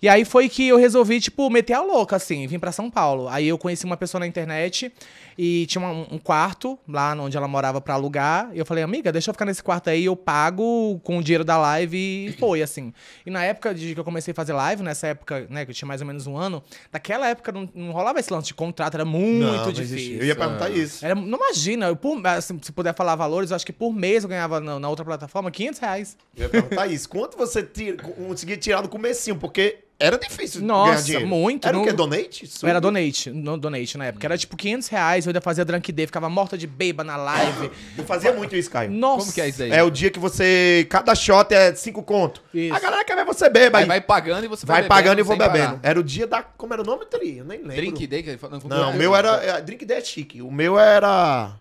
E 0.00 0.08
aí 0.08 0.24
foi 0.24 0.48
que 0.48 0.68
eu 0.68 0.76
resolvi, 0.76 1.20
tipo, 1.20 1.50
meter 1.50 1.72
a 1.74 1.82
louca, 1.82 2.14
assim, 2.16 2.46
vim 2.46 2.58
pra 2.58 2.70
São 2.70 2.88
Paulo. 2.88 3.28
Aí 3.28 3.48
eu 3.48 3.58
conheci 3.58 3.84
uma 3.84 3.96
pessoa 3.96 4.20
na 4.20 4.26
internet 4.28 4.92
e 5.36 5.66
tinha 5.66 5.82
uma- 5.84 6.06
um 6.14 6.18
quarto 6.18 6.78
lá 6.88 7.14
onde 7.14 7.36
ela 7.36 7.48
morava 7.48 7.80
pra 7.80 7.94
alugar. 7.94 8.48
E 8.54 8.58
eu 8.60 8.64
falei, 8.64 8.84
amiga, 8.84 9.10
deixa 9.10 9.30
eu 9.30 9.34
ficar 9.34 9.44
nesse 9.44 9.60
quarto 9.60 9.90
aí, 9.90 10.04
eu 10.04 10.14
pago 10.14 11.00
com 11.02 11.18
o 11.18 11.22
dinheiro 11.22 11.42
da 11.44 11.56
live 11.58 11.96
e 11.98 12.32
foi, 12.38 12.62
assim. 12.62 12.92
E 13.26 13.30
na 13.30 13.42
época 13.44 13.74
de 13.74 13.92
que 13.92 13.98
eu 13.98 14.04
comecei 14.04 14.30
a 14.30 14.34
fazer 14.36 14.52
live, 14.52 14.84
nessa 14.84 15.08
época, 15.08 15.48
né, 15.50 15.64
que 15.64 15.72
eu 15.72 15.74
tinha 15.74 15.88
mais 15.88 16.00
ou 16.00 16.06
menos 16.06 16.28
um 16.28 16.36
ano, 16.36 16.62
naquela 16.92 17.28
época 17.28 17.50
não, 17.50 17.68
não 17.74 17.90
rolava 17.90 18.20
esse 18.20 18.32
lance 18.32 18.46
de 18.46 18.54
contrato, 18.54 18.94
era 18.94 19.04
muito 19.04 19.44
Não, 19.46 19.64
não 19.64 19.72
difícil. 19.72 19.96
existia. 19.96 20.18
Eu 20.18 20.26
ia 20.26 20.36
perguntar 20.36 20.70
isso. 20.70 21.04
Era, 21.04 21.16
não 21.16 21.38
imagina, 21.38 21.86
eu, 21.86 21.96
por- 21.96 22.24
assim, 22.24 22.56
se 22.62 22.70
puder 22.70 22.94
falar 22.94 23.16
valores, 23.16 23.50
eu 23.50 23.56
acho 23.56 23.66
que 23.66 23.72
por 23.72 23.92
mês 23.92 24.22
eu 24.22 24.28
ganhava 24.28 24.60
na, 24.60 24.78
na 24.78 24.88
outra 24.88 25.04
plataforma 25.04 25.50
500 25.50 25.80
reais. 25.80 26.16
Eu 26.36 26.44
ia 26.44 26.48
perguntar 26.48 26.86
isso. 26.86 27.08
Quanto 27.08 27.36
você 27.36 27.64
tira, 27.64 27.96
conseguia 28.00 28.56
tirar 28.56 28.80
no 28.82 28.88
comecinho? 28.88 29.34
Porque 29.36 29.78
era 30.00 30.16
difícil 30.16 30.62
Nossa, 30.62 31.18
muito, 31.20 31.66
Era 31.66 31.76
o 31.76 31.80
não- 31.80 31.86
que? 31.86 31.92
Donate? 31.92 32.44
Isso? 32.44 32.66
Era 32.66 32.80
donate, 32.80 33.30
no 33.30 33.56
donate 33.58 33.98
na 33.98 34.06
época. 34.06 34.26
Era 34.26 34.38
tipo 34.38 34.56
500 34.56 34.88
reais, 34.88 35.26
eu 35.26 35.30
ainda 35.30 35.40
fazia 35.40 35.64
drunk 35.64 35.90
day, 35.90 36.06
ficava 36.06 36.28
morta 36.28 36.56
de 36.56 36.66
beba 36.66 37.02
na 37.02 37.16
live. 37.16 37.70
Eu 37.96 38.04
fazia 38.04 38.32
muito 38.32 38.54
isso, 38.54 38.70
Caio. 38.70 38.90
Nossa. 38.90 39.20
Como 39.22 39.32
que 39.32 39.40
é 39.40 39.48
isso 39.48 39.62
aí? 39.64 39.70
É 39.72 39.82
o 39.82 39.90
dia 39.90 40.10
que 40.10 40.18
você. 40.18 40.86
Cada 40.88 41.14
shot 41.14 41.52
é 41.52 41.74
cinco 41.74 42.02
conto. 42.02 42.42
Isso. 42.54 42.74
A 42.74 42.78
galera 42.78 43.04
quer 43.04 43.16
ver 43.16 43.24
você 43.24 43.48
beba. 43.50 43.78
Aí 43.78 43.82
Aí 43.84 43.88
vai 43.88 44.00
pagando 44.00 44.44
e 44.44 44.48
você 44.48 44.64
vai, 44.64 44.80
vai 44.82 44.88
pagando 44.88 45.18
e 45.18 45.22
vou 45.22 45.34
sem 45.36 45.38
parar. 45.38 45.52
bebendo. 45.52 45.80
Era 45.82 45.98
o 45.98 46.04
dia 46.04 46.26
da. 46.26 46.42
Como 46.42 46.72
era 46.72 46.82
o 46.82 46.84
nome, 46.84 47.04
Tri? 47.06 47.38
Eu 47.38 47.44
nem 47.44 47.58
lembro. 47.58 47.74
Drink 47.76 48.06
day, 48.06 48.22
que 48.22 48.30
ele 48.30 48.38
fala- 48.38 48.58
Não, 48.64 48.90
o 48.92 48.94
meu 48.96 49.16
era. 49.16 49.30
é, 49.44 49.60
Drink 49.60 49.84
Day 49.84 49.98
é 49.98 50.00
chique. 50.00 50.40
O 50.42 50.50
meu 50.50 50.78
era. 50.78 51.52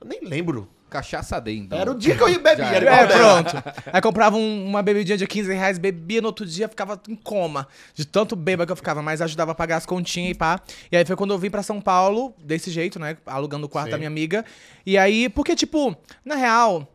Eu 0.00 0.06
nem 0.08 0.20
lembro. 0.24 0.68
Cachaça 0.92 1.40
day, 1.40 1.56
então. 1.58 1.78
Era 1.78 1.90
o 1.90 1.94
dia 1.98 2.14
que 2.16 2.22
eu 2.22 2.28
ia 2.28 2.38
beber. 2.40 2.64
Era 2.64 2.94
É, 2.94 3.06
pronto. 3.06 3.62
Aí 3.92 4.00
comprava 4.00 4.36
um- 4.36 4.66
uma 4.66 4.82
bebidinha 4.82 5.16
de 5.16 5.26
15 5.26 5.52
reais, 5.52 5.78
bebia 5.78 6.20
no 6.20 6.26
outro 6.28 6.44
dia, 6.46 6.68
ficava 6.68 7.00
em 7.08 7.16
coma. 7.16 7.66
De 7.94 8.04
tanto 8.04 8.36
beba 8.36 8.64
que 8.66 8.72
eu 8.72 8.76
ficava, 8.76 9.02
mas 9.02 9.20
ajudava 9.22 9.52
a 9.52 9.54
pagar 9.54 9.76
as 9.78 9.86
continhas 9.86 10.30
e 10.32 10.34
pá. 10.34 10.60
E 10.90 10.96
aí 10.96 11.04
foi 11.04 11.16
quando 11.16 11.32
eu 11.32 11.38
vim 11.38 11.50
pra 11.50 11.62
São 11.62 11.80
Paulo, 11.80 12.34
desse 12.38 12.70
jeito, 12.70 12.98
né? 13.00 13.16
Alugando 13.26 13.66
o 13.66 13.68
quarto 13.68 13.86
Sim. 13.86 13.90
da 13.92 13.98
minha 13.98 14.08
amiga. 14.08 14.44
E 14.84 14.96
aí, 14.98 15.28
porque, 15.28 15.56
tipo, 15.56 15.96
na 16.24 16.34
real. 16.36 16.86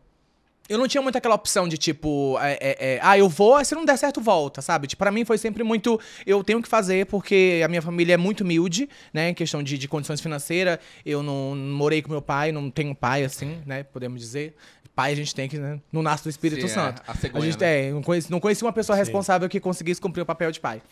Eu 0.68 0.76
não 0.76 0.86
tinha 0.86 1.00
muito 1.00 1.16
aquela 1.16 1.34
opção 1.34 1.66
de 1.66 1.78
tipo, 1.78 2.38
é, 2.40 2.52
é, 2.60 2.94
é, 2.94 3.00
ah, 3.02 3.16
eu 3.16 3.28
vou, 3.28 3.64
se 3.64 3.74
não 3.74 3.84
der 3.84 3.96
certo, 3.96 4.20
volta, 4.20 4.60
sabe? 4.60 4.86
Tipo, 4.86 4.98
pra 4.98 5.10
mim 5.10 5.24
foi 5.24 5.38
sempre 5.38 5.64
muito. 5.64 5.98
Eu 6.26 6.44
tenho 6.44 6.60
que 6.60 6.68
fazer 6.68 7.06
porque 7.06 7.62
a 7.64 7.68
minha 7.68 7.80
família 7.80 8.14
é 8.14 8.16
muito 8.16 8.42
humilde, 8.42 8.88
né? 9.12 9.30
Em 9.30 9.34
questão 9.34 9.62
de, 9.62 9.78
de 9.78 9.88
condições 9.88 10.20
financeiras. 10.20 10.78
Eu 11.06 11.22
não, 11.22 11.54
não 11.54 11.76
morei 11.76 12.02
com 12.02 12.10
meu 12.10 12.20
pai, 12.20 12.52
não 12.52 12.70
tenho 12.70 12.94
pai, 12.94 13.24
assim, 13.24 13.58
né? 13.64 13.82
Podemos 13.82 14.20
dizer. 14.20 14.54
Pai 14.94 15.12
a 15.12 15.16
gente 15.16 15.32
tem 15.32 15.48
que, 15.48 15.56
né? 15.58 15.80
Não 15.92 16.02
nasce 16.02 16.24
do 16.24 16.30
Espírito 16.30 16.62
Sim, 16.62 16.66
é, 16.66 16.74
Santo. 16.74 17.02
a 17.06 17.14
cegonha, 17.14 17.44
gente 17.44 17.60
né? 17.60 17.86
é, 17.86 17.92
não 17.92 18.02
conheci, 18.02 18.30
não 18.32 18.40
conheci 18.40 18.64
uma 18.64 18.72
pessoa 18.72 18.96
responsável 18.96 19.48
que 19.48 19.60
conseguisse 19.60 20.00
cumprir 20.00 20.22
o 20.22 20.26
papel 20.26 20.50
de 20.50 20.58
pai. 20.58 20.82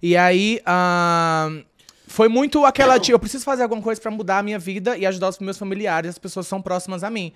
E 0.00 0.16
aí, 0.16 0.60
ah, 0.64 1.50
foi 2.10 2.28
muito 2.28 2.64
aquela, 2.64 2.98
tipo, 2.98 3.14
eu 3.14 3.18
preciso 3.20 3.44
fazer 3.44 3.62
alguma 3.62 3.80
coisa 3.80 4.00
pra 4.00 4.10
mudar 4.10 4.38
a 4.38 4.42
minha 4.42 4.58
vida 4.58 4.98
e 4.98 5.06
ajudar 5.06 5.28
os 5.28 5.38
meus 5.38 5.56
familiares, 5.56 6.10
as 6.10 6.18
pessoas 6.18 6.44
que 6.46 6.50
são 6.50 6.60
próximas 6.60 7.04
a 7.04 7.08
mim. 7.08 7.32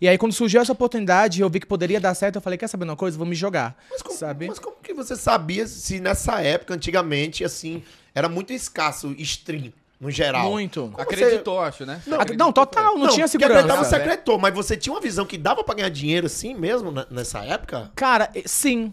E 0.00 0.08
aí, 0.08 0.18
quando 0.18 0.32
surgiu 0.32 0.60
essa 0.60 0.72
oportunidade, 0.72 1.40
eu 1.40 1.48
vi 1.48 1.60
que 1.60 1.66
poderia 1.66 2.00
dar 2.00 2.12
certo, 2.12 2.34
eu 2.36 2.40
falei, 2.42 2.58
quer 2.58 2.66
saber 2.66 2.84
uma 2.84 2.96
coisa? 2.96 3.16
Vou 3.16 3.26
me 3.26 3.36
jogar, 3.36 3.76
Mas 3.88 4.02
como, 4.02 4.18
sabe? 4.18 4.48
mas 4.48 4.58
como 4.58 4.76
que 4.82 4.92
você 4.92 5.14
sabia 5.14 5.64
se 5.68 6.00
nessa 6.00 6.40
época, 6.42 6.74
antigamente, 6.74 7.44
assim, 7.44 7.84
era 8.12 8.28
muito 8.28 8.52
escasso 8.52 9.14
stream, 9.18 9.72
no 10.00 10.10
geral? 10.10 10.50
Muito. 10.50 10.80
Como 10.90 11.00
Acreditou, 11.00 11.60
acho, 11.60 11.86
né? 11.86 12.02
Ah, 12.10 12.24
Não, 12.36 12.52
total, 12.52 12.98
não, 12.98 13.08
tinha 13.08 13.28
porque 13.28 13.44
acreditar 13.44 13.62
segurança. 13.68 13.88
você 13.90 13.94
acreditou, 13.96 14.38
mas 14.40 14.52
você 14.52 14.76
tinha 14.76 14.92
uma 14.92 15.00
visão 15.00 15.24
que 15.24 15.38
dava 15.38 15.62
pra 15.62 15.76
ganhar 15.76 15.88
dinheiro 15.88 16.26
assim 16.26 16.52
mesmo 16.52 16.90
né, 16.90 17.06
nessa 17.10 17.44
época? 17.44 17.92
Cara, 17.94 18.28
sim. 18.44 18.92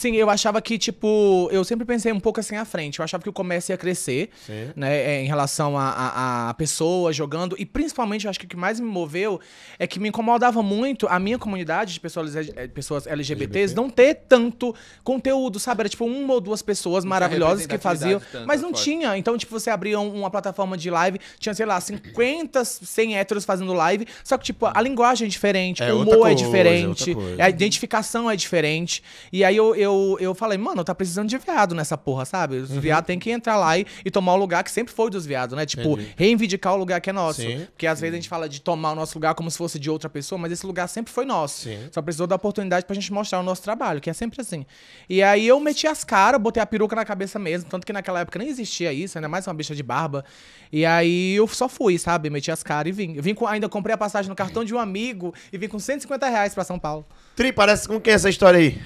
Sim, 0.00 0.16
eu 0.16 0.30
achava 0.30 0.62
que, 0.62 0.78
tipo, 0.78 1.46
eu 1.52 1.62
sempre 1.62 1.84
pensei 1.84 2.10
um 2.10 2.18
pouco 2.18 2.40
assim 2.40 2.56
à 2.56 2.64
frente. 2.64 2.98
Eu 3.00 3.04
achava 3.04 3.22
que 3.22 3.28
o 3.28 3.32
comércio 3.34 3.70
ia 3.72 3.76
crescer, 3.76 4.30
Sim. 4.46 4.70
né, 4.74 4.96
é, 4.96 5.22
em 5.22 5.26
relação 5.26 5.76
a, 5.76 5.90
a, 5.90 6.48
a 6.48 6.54
pessoas 6.54 7.14
jogando. 7.14 7.54
E 7.58 7.66
principalmente, 7.66 8.24
eu 8.24 8.30
acho 8.30 8.38
que 8.40 8.46
o 8.46 8.48
que 8.48 8.56
mais 8.56 8.80
me 8.80 8.86
moveu 8.86 9.38
é 9.78 9.86
que 9.86 10.00
me 10.00 10.08
incomodava 10.08 10.62
muito 10.62 11.06
a 11.06 11.18
minha 11.20 11.38
comunidade 11.38 11.92
de 11.92 12.00
pessoas, 12.00 12.34
eh, 12.34 12.66
pessoas 12.68 13.06
LGBTs 13.06 13.74
não 13.74 13.90
ter 13.90 14.14
tanto 14.26 14.74
conteúdo, 15.04 15.58
sabe? 15.60 15.82
Era 15.82 15.88
tipo 15.90 16.06
uma 16.06 16.32
ou 16.32 16.40
duas 16.40 16.62
pessoas 16.62 17.04
tinha 17.04 17.10
maravilhosas 17.10 17.66
que 17.66 17.76
faziam. 17.78 18.22
Mas 18.46 18.62
não 18.62 18.70
forte. 18.70 18.84
tinha. 18.84 19.18
Então, 19.18 19.36
tipo, 19.36 19.52
você 19.52 19.68
abria 19.68 20.00
um- 20.00 20.14
uma 20.20 20.30
plataforma 20.30 20.78
de 20.78 20.88
live, 20.90 21.18
tinha, 21.38 21.54
sei 21.54 21.66
lá, 21.66 21.78
50, 21.78 22.64
100 22.64 23.18
héteros 23.18 23.44
fazendo 23.44 23.72
live. 23.74 24.06
Só 24.24 24.38
que, 24.38 24.44
tipo, 24.44 24.64
a 24.66 24.80
linguagem 24.80 25.26
é 25.26 25.28
diferente, 25.28 25.82
É 25.82 25.92
o 25.92 26.00
humor 26.02 26.14
é 26.14 26.18
coisa, 26.18 26.36
diferente, 26.36 27.10
outra 27.10 27.14
coisa. 27.26 27.44
a 27.44 27.48
identificação 27.50 28.30
é 28.30 28.36
diferente. 28.36 29.02
E 29.32 29.44
aí 29.44 29.56
eu, 29.56 29.74
eu, 29.74 29.89
eu 30.20 30.34
falei, 30.34 30.56
mano, 30.58 30.82
tá 30.84 30.94
precisando 30.94 31.28
de 31.28 31.38
viado 31.38 31.74
nessa 31.74 31.96
porra, 31.96 32.24
sabe? 32.24 32.56
Os 32.56 32.70
Uhum. 32.70 32.80
viados 32.80 33.06
tem 33.06 33.18
que 33.18 33.30
entrar 33.30 33.56
lá 33.56 33.78
e, 33.78 33.86
e 34.04 34.10
tomar 34.10 34.34
o 34.34 34.36
lugar 34.36 34.62
que 34.64 34.70
sempre 34.70 34.92
foi 34.92 35.10
dos 35.10 35.24
viados, 35.26 35.56
né? 35.56 35.64
Tipo, 35.66 35.92
Entendi. 35.92 36.14
reivindicar 36.16 36.74
o 36.74 36.76
lugar 36.76 37.00
que 37.00 37.10
é 37.10 37.12
nosso. 37.12 37.40
Sim. 37.42 37.66
Porque 37.72 37.86
às 37.86 38.00
vezes 38.00 38.14
a 38.14 38.16
gente 38.16 38.28
fala 38.28 38.48
de 38.48 38.60
tomar 38.60 38.92
o 38.92 38.94
nosso 38.94 39.16
lugar 39.16 39.34
como 39.34 39.50
se 39.50 39.58
fosse 39.58 39.78
de 39.78 39.90
outra 39.90 40.08
pessoa, 40.10 40.38
mas 40.38 40.52
esse 40.52 40.66
lugar 40.66 40.88
sempre 40.88 41.12
foi 41.12 41.24
nosso. 41.24 41.64
Sim. 41.64 41.78
Só 41.92 42.00
precisou 42.02 42.26
da 42.26 42.36
oportunidade 42.36 42.84
pra 42.86 42.94
gente 42.94 43.12
mostrar 43.12 43.40
o 43.40 43.42
nosso 43.42 43.62
trabalho, 43.62 44.00
que 44.00 44.08
é 44.10 44.12
sempre 44.12 44.40
assim. 44.40 44.64
E 45.08 45.22
aí 45.22 45.46
eu 45.46 45.58
meti 45.60 45.86
as 45.86 46.04
caras, 46.04 46.40
botei 46.40 46.62
a 46.62 46.66
peruca 46.66 46.94
na 46.96 47.04
cabeça 47.04 47.38
mesmo, 47.38 47.68
tanto 47.68 47.86
que 47.86 47.92
naquela 47.92 48.20
época 48.20 48.38
nem 48.38 48.48
existia 48.48 48.92
isso, 48.92 49.18
ainda 49.18 49.28
mais 49.28 49.46
uma 49.46 49.54
bicha 49.54 49.74
de 49.74 49.82
barba. 49.82 50.24
E 50.72 50.86
aí 50.86 51.34
eu 51.34 51.46
só 51.48 51.68
fui, 51.68 51.98
sabe? 51.98 52.30
Meti 52.30 52.50
as 52.50 52.62
caras 52.62 52.90
e 52.90 52.92
vim. 52.92 53.14
Eu 53.16 53.22
vim 53.22 53.34
com, 53.34 53.46
ainda 53.46 53.68
comprei 53.68 53.94
a 53.94 53.98
passagem 53.98 54.28
no 54.28 54.36
cartão 54.36 54.64
de 54.64 54.74
um 54.74 54.78
amigo 54.78 55.34
e 55.52 55.58
vim 55.58 55.68
com 55.68 55.78
150 55.78 56.28
reais 56.28 56.54
pra 56.54 56.64
São 56.64 56.78
Paulo. 56.78 57.04
Tri, 57.34 57.52
parece 57.52 57.88
com 57.88 58.00
quem 58.00 58.12
é 58.12 58.16
essa 58.16 58.28
história 58.30 58.58
aí? 58.60 58.80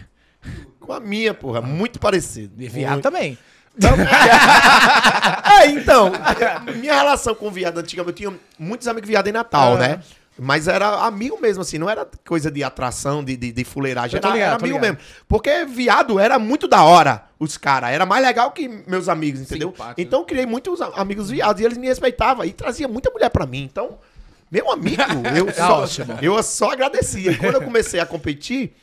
Com 0.86 0.92
a 0.92 1.00
minha, 1.00 1.32
porra. 1.34 1.60
Muito 1.60 1.98
parecido. 1.98 2.62
E 2.62 2.68
viado 2.68 2.92
Muito. 2.94 3.02
também. 3.04 3.38
É, 5.60 5.66
então, 5.66 6.12
minha 6.76 6.94
relação 6.94 7.34
com 7.34 7.50
viado 7.50 7.78
antigamente, 7.78 8.22
eu 8.24 8.30
tinha 8.30 8.40
muitos 8.58 8.86
amigos 8.88 9.08
viados 9.08 9.28
em 9.28 9.32
Natal, 9.32 9.74
Ah. 9.74 9.78
né? 9.78 10.00
Mas 10.36 10.66
era 10.66 10.88
amigo 11.06 11.40
mesmo, 11.40 11.62
assim, 11.62 11.78
não 11.78 11.88
era 11.88 12.04
coisa 12.26 12.50
de 12.50 12.64
atração, 12.64 13.22
de, 13.22 13.36
de, 13.36 13.52
de 13.52 13.64
fuleiragem, 13.64 14.16
era, 14.18 14.28
ligado, 14.30 14.46
era 14.48 14.56
amigo 14.56 14.80
mesmo. 14.80 14.98
Porque 15.28 15.64
viado 15.64 16.18
era 16.18 16.40
muito 16.40 16.66
da 16.66 16.82
hora, 16.82 17.22
os 17.38 17.56
caras. 17.56 17.90
Era 17.90 18.04
mais 18.04 18.24
legal 18.24 18.50
que 18.50 18.68
meus 18.84 19.08
amigos, 19.08 19.40
entendeu? 19.40 19.70
Simpático. 19.70 20.00
Então 20.00 20.20
eu 20.20 20.26
criei 20.26 20.44
muitos 20.44 20.80
amigos 20.82 21.30
viados 21.30 21.62
e 21.62 21.64
eles 21.64 21.78
me 21.78 21.86
respeitavam 21.86 22.44
e 22.44 22.52
trazia 22.52 22.88
muita 22.88 23.10
mulher 23.12 23.30
pra 23.30 23.46
mim. 23.46 23.62
Então, 23.62 23.96
meu 24.50 24.72
amigo, 24.72 25.02
eu 25.36 25.50
só, 25.54 25.82
ótimo. 25.82 26.18
eu 26.20 26.42
só 26.42 26.72
agradecia. 26.72 27.36
Quando 27.38 27.54
eu 27.54 27.62
comecei 27.62 28.00
a 28.00 28.06
competir, 28.06 28.74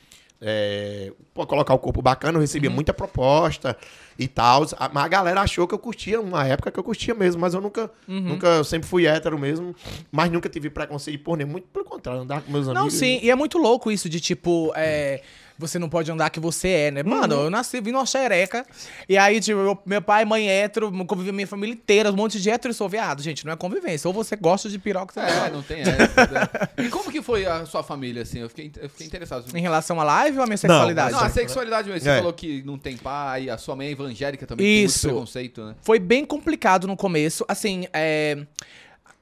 é, 0.42 1.14
pra 1.34 1.46
colocar 1.46 1.74
o 1.74 1.80
corpo 1.80 2.02
bacana, 2.02 2.38
eu 2.38 2.42
recebia 2.42 2.70
muita 2.70 2.94
proposta 2.94 3.78
e 4.18 4.28
tal. 4.28 4.66
Mas 4.92 5.06
a 5.06 5.08
galera 5.08 5.42
achou 5.42 5.68
que 5.68 5.74
eu 5.74 5.80
curtia, 5.80 6.20
uma 6.20 6.46
época 6.46 6.72
que 6.72 6.80
eu 6.80 6.84
curtia 6.84 7.14
mesmo, 7.14 7.40
mas 7.40 7.54
eu 7.54 7.62
nunca, 7.62 7.92
nunca, 8.08 8.48
eu 8.48 8.64
sempre 8.64 8.90
fui 8.90 9.06
hétero 9.06 9.38
mesmo, 9.38 9.76
mas 10.12 10.32
nunca 10.32 10.50
tive 10.50 10.70
preconceito 10.70 11.24
por 11.24 11.38
nem 11.38 11.46
muito 11.46 11.68
pelo 11.68 11.86
contrário, 11.86 12.22
andar 12.22 12.42
com 12.42 12.52
meus 12.52 12.68
amigos. 12.68 12.84
Não, 12.84 12.90
sim, 12.90 13.20
e 13.22 13.30
é 13.30 13.36
muito 13.36 13.58
louco 13.60 13.92
isso 13.92 14.10
de 14.10 14.20
tipo, 14.20 14.74
é, 14.76 15.22
você 15.62 15.80
não 15.80 15.88
pode 15.88 16.12
andar 16.12 16.30
que 16.30 16.40
você 16.40 16.68
é, 16.68 16.92
né? 16.92 17.04
Mano, 17.04 17.36
Uhum. 17.36 17.44
eu 17.46 17.50
nasci, 17.50 17.80
vim 17.80 17.92
numa 17.92 18.06
xereca, 18.06 18.66
e 19.08 19.18
aí, 19.18 19.40
tipo, 19.40 19.58
meu, 19.60 19.78
meu 19.86 20.02
pai, 20.02 20.26
mãe 20.26 20.50
hétero, 20.50 20.92
convivi 21.06 21.30
a 21.30 21.34
minha 21.34 21.48
família 21.48 21.74
inteira, 21.74 22.12
um 22.12 22.16
monte 22.16 22.42
de 22.42 22.50
hétero 22.50 22.72
e 22.72 22.76
sou 22.76 22.90
viado, 22.90 23.22
gente, 23.22 23.46
não 23.46 23.54
é 23.54 23.56
convivência. 23.56 24.08
Ou 24.08 24.14
você 24.14 24.36
gosta 24.36 24.68
de 24.70 24.78
piroca, 24.80 25.14
você 25.14 25.20
É, 25.22 25.50
não 25.50 25.62
tem 25.62 25.82
essa. 25.82 25.94
né? 25.98 26.86
E 26.86 26.90
como 26.90 27.12
que 27.12 27.22
foi 27.22 27.46
a 27.46 27.66
sua 27.66 27.84
família, 27.84 28.24
assim? 28.24 28.40
Eu 28.40 28.50
fiquei, 28.50 28.72
eu 28.82 28.90
fiquei 28.90 29.08
interessado. 29.08 29.46
Em 29.56 29.62
relação 29.62 30.02
à 30.02 30.04
live 30.04 30.38
ou 30.38 30.44
à 30.44 30.48
minha 30.48 30.58
sexualidade? 30.58 31.12
Não, 31.14 31.20
a 31.22 31.30
sexualidade 31.30 31.88
mesmo. 31.88 32.02
Você 32.04 32.10
É. 32.10 32.18
falou 32.18 32.34
que 32.34 32.64
não 32.64 32.78
tem 32.78 32.98
pai, 32.98 33.50
a 33.50 33.58
sua 33.58 33.76
mãe 33.76 33.88
é 33.88 33.92
evangélica 33.92 34.46
também, 34.48 34.66
tem 34.66 34.84
Isso. 34.86 35.08
muito 35.08 35.16
preconceito, 35.16 35.64
né? 35.66 35.76
Foi 35.82 36.00
bem 36.00 36.26
complicado 36.26 36.88
no 36.88 36.98
começo. 36.98 37.46
Assim, 37.48 37.86
é, 37.94 38.38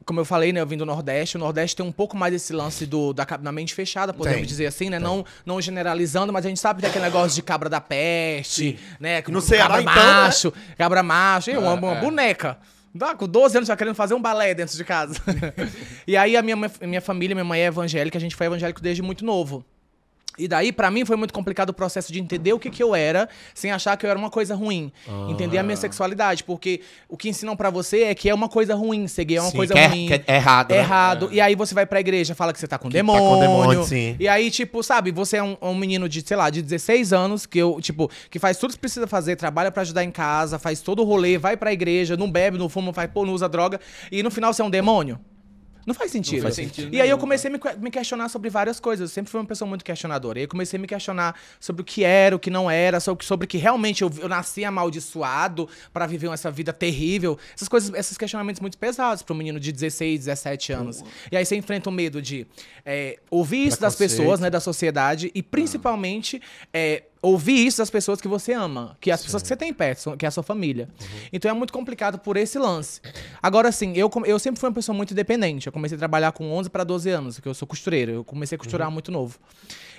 como 0.10 0.20
eu 0.20 0.26
falei, 0.26 0.52
né? 0.52 0.60
Eu 0.60 0.66
vim 0.66 0.76
do 0.76 0.88
Nordeste. 0.88 1.38
O 1.38 1.40
Nordeste 1.40 1.76
tem 1.76 1.86
um 1.86 1.92
pouco 1.92 2.18
mais 2.18 2.34
esse 2.34 2.52
lance 2.52 2.84
do, 2.88 3.14
da, 3.14 3.26
da 3.26 3.52
mente 3.52 3.76
fechada, 3.76 4.12
podemos 4.12 4.40
Tem, 4.40 4.48
dizer 4.48 4.66
assim, 4.66 4.90
né? 4.90 4.98
Não, 4.98 5.24
não 5.46 5.62
generalizando, 5.62 6.34
mas 6.34 6.44
a 6.48 6.50
gente 6.50 6.60
sabe 6.60 6.78
que 6.78 6.82
tem 6.82 6.90
aquele 6.90 7.06
negócio 7.06 7.36
de 7.36 7.44
cabra 7.44 7.70
da 7.70 7.80
peste, 7.80 8.80
né? 9.00 9.22
No 9.28 9.40
Ceará, 9.40 9.76
cabra 9.76 9.82
então, 9.84 9.94
né? 9.94 10.02
macho, 10.02 10.54
cabra 10.76 11.04
macho, 11.04 11.52
e 11.52 11.58
uma, 11.58 11.74
uma 11.74 11.92
é. 11.92 12.02
boneca. 12.02 12.58
Dá, 12.94 13.14
Com 13.14 13.28
12 13.28 13.58
anos 13.58 13.68
já 13.68 13.78
querendo 13.78 13.94
fazer 13.94 14.16
um 14.16 14.22
balé 14.22 14.56
dentro 14.56 14.76
de 14.76 14.84
casa. 14.84 15.22
e 16.08 16.18
aí 16.18 16.36
a 16.36 16.42
minha, 16.42 16.58
minha 16.82 17.02
família, 17.02 17.36
minha 17.36 17.46
mãe 17.46 17.62
é 17.62 17.66
evangélica, 17.66 18.18
a 18.18 18.22
gente 18.22 18.36
foi 18.36 18.48
evangélico 18.48 18.82
desde 18.82 19.04
muito 19.04 19.24
novo. 19.24 19.64
E 20.40 20.48
daí, 20.48 20.72
pra 20.72 20.90
mim, 20.90 21.04
foi 21.06 21.16
muito 21.18 21.34
complicado 21.34 21.70
o 21.70 21.74
processo 21.74 22.12
de 22.14 22.20
entender 22.20 22.54
o 22.54 22.60
que, 22.60 22.70
que 22.70 22.82
eu 22.82 22.96
era, 22.96 23.28
sem 23.54 23.72
achar 23.72 23.96
que 23.98 24.06
eu 24.06 24.10
era 24.10 24.18
uma 24.18 24.30
coisa 24.30 24.56
ruim. 24.56 24.92
Entender 25.30 25.58
a 25.58 25.64
minha 25.64 25.76
sexualidade. 25.76 26.44
Porque 26.44 26.82
o 27.10 27.18
que 27.18 27.28
ensinam 27.30 27.56
pra 27.56 27.70
você 27.70 28.04
é 28.04 28.16
que 28.16 28.30
é 28.30 28.34
uma 28.34 28.48
coisa 28.50 28.74
ruim, 28.74 29.08
ser 29.08 29.26
gay 29.26 29.38
é 29.38 29.42
uma 29.42 29.52
Sim, 29.52 29.58
coisa 29.58 29.74
que 29.74 29.80
é- 29.80 29.88
ruim. 29.88 30.08
que 30.08 30.14
é 30.26 30.36
errado, 30.36 30.72
né? 30.72 30.78
Errado. 30.78 31.30
E 31.32 31.42
aí 31.42 31.56
você 31.56 31.76
vai 31.76 31.86
pra 31.86 32.00
igreja, 32.00 32.34
fala 32.34 32.54
que 32.54 32.60
você 32.60 32.68
tá 32.68 32.78
com 32.78 32.88
tá 32.90 32.94
demônio. 32.94 33.22
com 33.24 33.40
demônio, 33.40 33.84
sim. 33.84 34.16
E 34.20 34.28
aí, 34.28 34.50
tipo, 34.50 34.82
sabe, 34.82 35.12
você 35.12 35.38
é 35.38 35.44
um, 35.44 35.58
um 35.62 35.76
menino 35.76 36.08
de, 36.08 36.22
sei 36.26 36.38
lá, 36.38 36.50
de 36.50 36.62
16 36.62 37.12
anos, 37.12 37.46
que 37.46 37.60
eu, 37.60 37.78
tipo, 37.82 38.10
que 38.30 38.40
faz 38.40 38.58
tudo 38.58 38.74
que 38.74 38.80
precisa 38.80 39.06
fazer, 39.08 39.36
trabalha 39.36 39.72
pra 39.72 39.82
ajudar 39.82 40.04
em 40.04 40.12
casa, 40.12 40.58
faz 40.58 40.80
todo 40.82 41.02
o 41.02 41.06
rolê, 41.06 41.38
vai 41.38 41.58
pra 41.58 41.74
igreja, 41.74 42.16
não 42.16 42.30
bebe, 42.32 42.58
não 42.58 42.70
fuma, 42.70 42.94
faz 42.94 43.10
pô, 43.12 43.26
não 43.26 43.34
usa 43.34 43.50
droga, 43.50 43.80
e 44.12 44.24
no 44.24 44.32
final 44.32 44.54
você 44.54 44.62
é 44.62 44.66
um 44.66 44.70
demônio? 44.70 45.20
Não 45.90 45.96
faz 45.96 46.12
sentido. 46.12 46.44
faz 46.44 46.54
sentido 46.56 46.94
e 46.94 47.02
aí 47.02 47.10
eu 47.10 47.18
comecei 47.18 47.50
a 47.50 47.52
me, 47.52 47.58
que- 47.60 47.76
me 47.78 47.90
questionar 47.90 48.30
sobre 48.30 48.48
várias 48.50 48.80
coisas. 48.80 49.10
Eu 49.10 49.14
sempre 49.14 49.32
fui 49.32 49.40
uma 49.40 49.46
pessoa 49.48 49.68
muito 49.68 49.84
questionadora. 49.84 50.38
E 50.38 50.42
aí 50.42 50.46
eu 50.46 50.50
comecei 50.50 50.78
a 50.78 50.82
me 50.82 50.88
questionar 50.88 51.36
sobre 51.60 51.82
o 51.82 51.86
que 51.86 52.04
era, 52.04 52.36
o 52.36 52.40
que 52.40 52.52
não 52.52 52.70
era, 52.70 53.00
sobre, 53.00 53.26
sobre 53.26 53.48
que 53.48 53.58
realmente 53.58 54.04
eu, 54.04 54.12
eu 54.20 54.30
nasci 54.30 54.64
amaldiçoado 54.64 55.68
pra 55.92 56.06
viver 56.06 56.30
essa 56.32 56.52
vida 56.52 56.72
terrível. 56.72 57.38
Essas 57.56 57.68
coisas, 57.68 57.92
esses 57.96 58.18
questionamentos 58.18 58.60
muito 58.62 58.78
pesados 58.78 59.24
para 59.24 59.34
um 59.34 59.38
menino 59.38 59.60
de 59.60 59.72
16, 59.72 60.20
17 60.26 60.72
anos. 60.74 61.04
E 61.32 61.36
aí 61.38 61.44
você 61.46 61.56
enfrenta 61.56 61.90
o 61.90 61.92
medo 61.94 62.22
de 62.22 62.46
é, 62.86 63.18
ouvir 63.32 63.66
isso 63.68 63.82
das 63.82 63.96
pessoas, 63.96 64.40
né, 64.40 64.50
da 64.50 64.60
sociedade, 64.60 65.32
e 65.34 65.42
principalmente 65.42 66.42
é, 66.74 67.04
ouvir 67.22 67.66
isso 67.66 67.80
das 67.80 67.90
pessoas 67.90 68.22
que 68.22 68.28
você 68.28 68.54
ama, 68.54 68.98
que 69.02 69.12
as 69.12 69.24
pessoas 69.24 69.42
que 69.42 69.48
você 69.48 69.56
tem 69.56 69.74
perto, 69.74 70.16
que 70.16 70.26
é 70.26 70.28
a 70.28 70.32
sua 70.32 70.44
família. 70.44 70.88
Então 71.34 71.52
é 71.52 71.54
muito 71.54 71.74
complicado 71.74 72.18
por 72.20 72.38
esse 72.38 72.58
lance. 72.58 73.02
Agora, 73.42 73.70
assim, 73.70 73.94
eu, 73.96 74.10
eu 74.26 74.40
sempre 74.40 74.60
fui 74.60 74.70
uma 74.70 74.76
pessoa 74.76 74.96
muito 74.96 75.12
independente. 75.12 75.68
Eu 75.68 75.74
comecei 75.74 75.96
a 75.96 76.00
trabalhar 76.00 76.32
com 76.32 76.50
11 76.52 76.70
para 76.70 76.84
12 76.84 77.10
anos, 77.10 77.36
porque 77.36 77.50
eu 77.50 77.54
sou 77.54 77.68
costureiro. 77.68 78.12
Eu 78.12 78.24
comecei 78.24 78.56
a 78.56 78.60
costurar 78.60 78.90
muito 78.90 79.12
novo. 79.12 79.38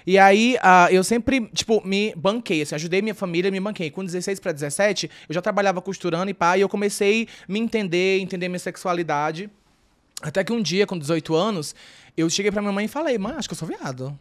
E 0.06 0.18
aí, 0.18 0.56
ah, 0.62 0.88
eu 0.90 1.04
sempre, 1.04 1.46
tipo, 1.48 1.86
me 1.86 2.14
banquei, 2.16 2.62
assim, 2.62 2.74
ajudei 2.74 3.02
minha 3.02 3.14
família, 3.14 3.50
me 3.50 3.60
banquei. 3.60 3.90
Com 3.90 4.02
16 4.02 4.40
para 4.40 4.52
17, 4.52 5.10
eu 5.28 5.34
já 5.34 5.42
trabalhava 5.42 5.82
costurando 5.82 6.30
e 6.30 6.34
pá, 6.34 6.56
e 6.56 6.62
eu 6.62 6.68
comecei 6.68 7.28
a 7.46 7.52
me 7.52 7.60
entender, 7.60 8.18
entender 8.20 8.48
minha 8.48 8.58
sexualidade. 8.58 9.50
Até 10.22 10.42
que 10.42 10.52
um 10.52 10.62
dia, 10.62 10.86
com 10.86 10.98
18 10.98 11.34
anos, 11.34 11.74
eu 12.16 12.28
cheguei 12.30 12.50
pra 12.50 12.62
minha 12.62 12.72
mãe 12.72 12.86
e 12.86 12.88
falei, 12.88 13.18
mãe, 13.18 13.34
acho 13.36 13.48
que 13.48 13.52
eu 13.52 13.58
sou 13.58 13.68
viado. 13.68 14.18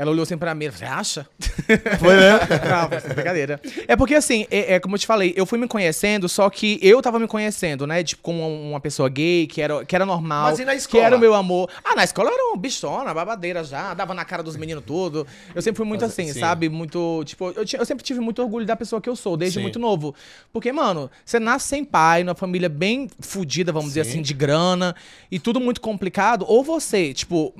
Ela 0.00 0.12
olhou 0.12 0.22
assim 0.22 0.38
pra 0.38 0.54
mim 0.54 0.64
e 0.64 0.70
você 0.70 0.86
acha? 0.86 1.28
Foi, 2.00 2.16
né? 2.16 2.40
Não, 2.70 3.14
brincadeira. 3.14 3.60
É 3.86 3.94
porque 3.94 4.14
assim, 4.14 4.46
é, 4.50 4.76
é 4.76 4.80
como 4.80 4.94
eu 4.94 4.98
te 4.98 5.06
falei, 5.06 5.34
eu 5.36 5.44
fui 5.44 5.58
me 5.58 5.68
conhecendo, 5.68 6.26
só 6.26 6.48
que 6.48 6.78
eu 6.80 7.02
tava 7.02 7.18
me 7.18 7.26
conhecendo, 7.28 7.86
né? 7.86 8.02
Tipo, 8.02 8.22
como 8.22 8.48
uma 8.48 8.80
pessoa 8.80 9.10
gay, 9.10 9.46
que 9.46 9.60
era, 9.60 9.84
que 9.84 9.94
era 9.94 10.06
normal. 10.06 10.44
Mas 10.44 10.58
e 10.58 10.64
na 10.64 10.72
Que 10.72 10.78
escola? 10.78 11.04
era 11.04 11.16
o 11.16 11.20
meu 11.20 11.34
amor. 11.34 11.68
Ah, 11.84 11.94
na 11.94 12.02
escola 12.02 12.30
eu 12.30 12.34
era 12.34 12.44
uma 12.44 12.56
bichona, 12.56 13.12
babadeira 13.12 13.62
já, 13.62 13.92
dava 13.92 14.14
na 14.14 14.24
cara 14.24 14.42
dos 14.42 14.56
meninos 14.56 14.82
tudo. 14.86 15.26
Eu 15.54 15.60
sempre 15.60 15.76
fui 15.76 15.86
muito 15.86 16.00
Mas, 16.00 16.12
assim, 16.12 16.32
sim. 16.32 16.40
sabe? 16.40 16.70
Muito, 16.70 17.22
tipo, 17.26 17.50
eu, 17.50 17.66
eu 17.78 17.84
sempre 17.84 18.02
tive 18.02 18.20
muito 18.20 18.40
orgulho 18.40 18.64
da 18.64 18.76
pessoa 18.76 19.02
que 19.02 19.08
eu 19.10 19.14
sou, 19.14 19.36
desde 19.36 19.56
Sim. 19.58 19.62
muito 19.62 19.78
novo. 19.78 20.14
Porque, 20.50 20.72
mano, 20.72 21.10
você 21.26 21.38
nasce 21.38 21.68
sem 21.68 21.84
pai, 21.84 22.24
numa 22.24 22.34
família 22.34 22.70
bem 22.70 23.06
fodida, 23.20 23.70
vamos 23.70 23.88
dizer 23.90 24.06
Sim. 24.06 24.10
assim, 24.12 24.22
de 24.22 24.32
grana, 24.32 24.96
e 25.30 25.38
tudo 25.38 25.60
muito 25.60 25.82
complicado, 25.82 26.46
ou 26.48 26.64
você, 26.64 27.12
tipo, 27.12 27.54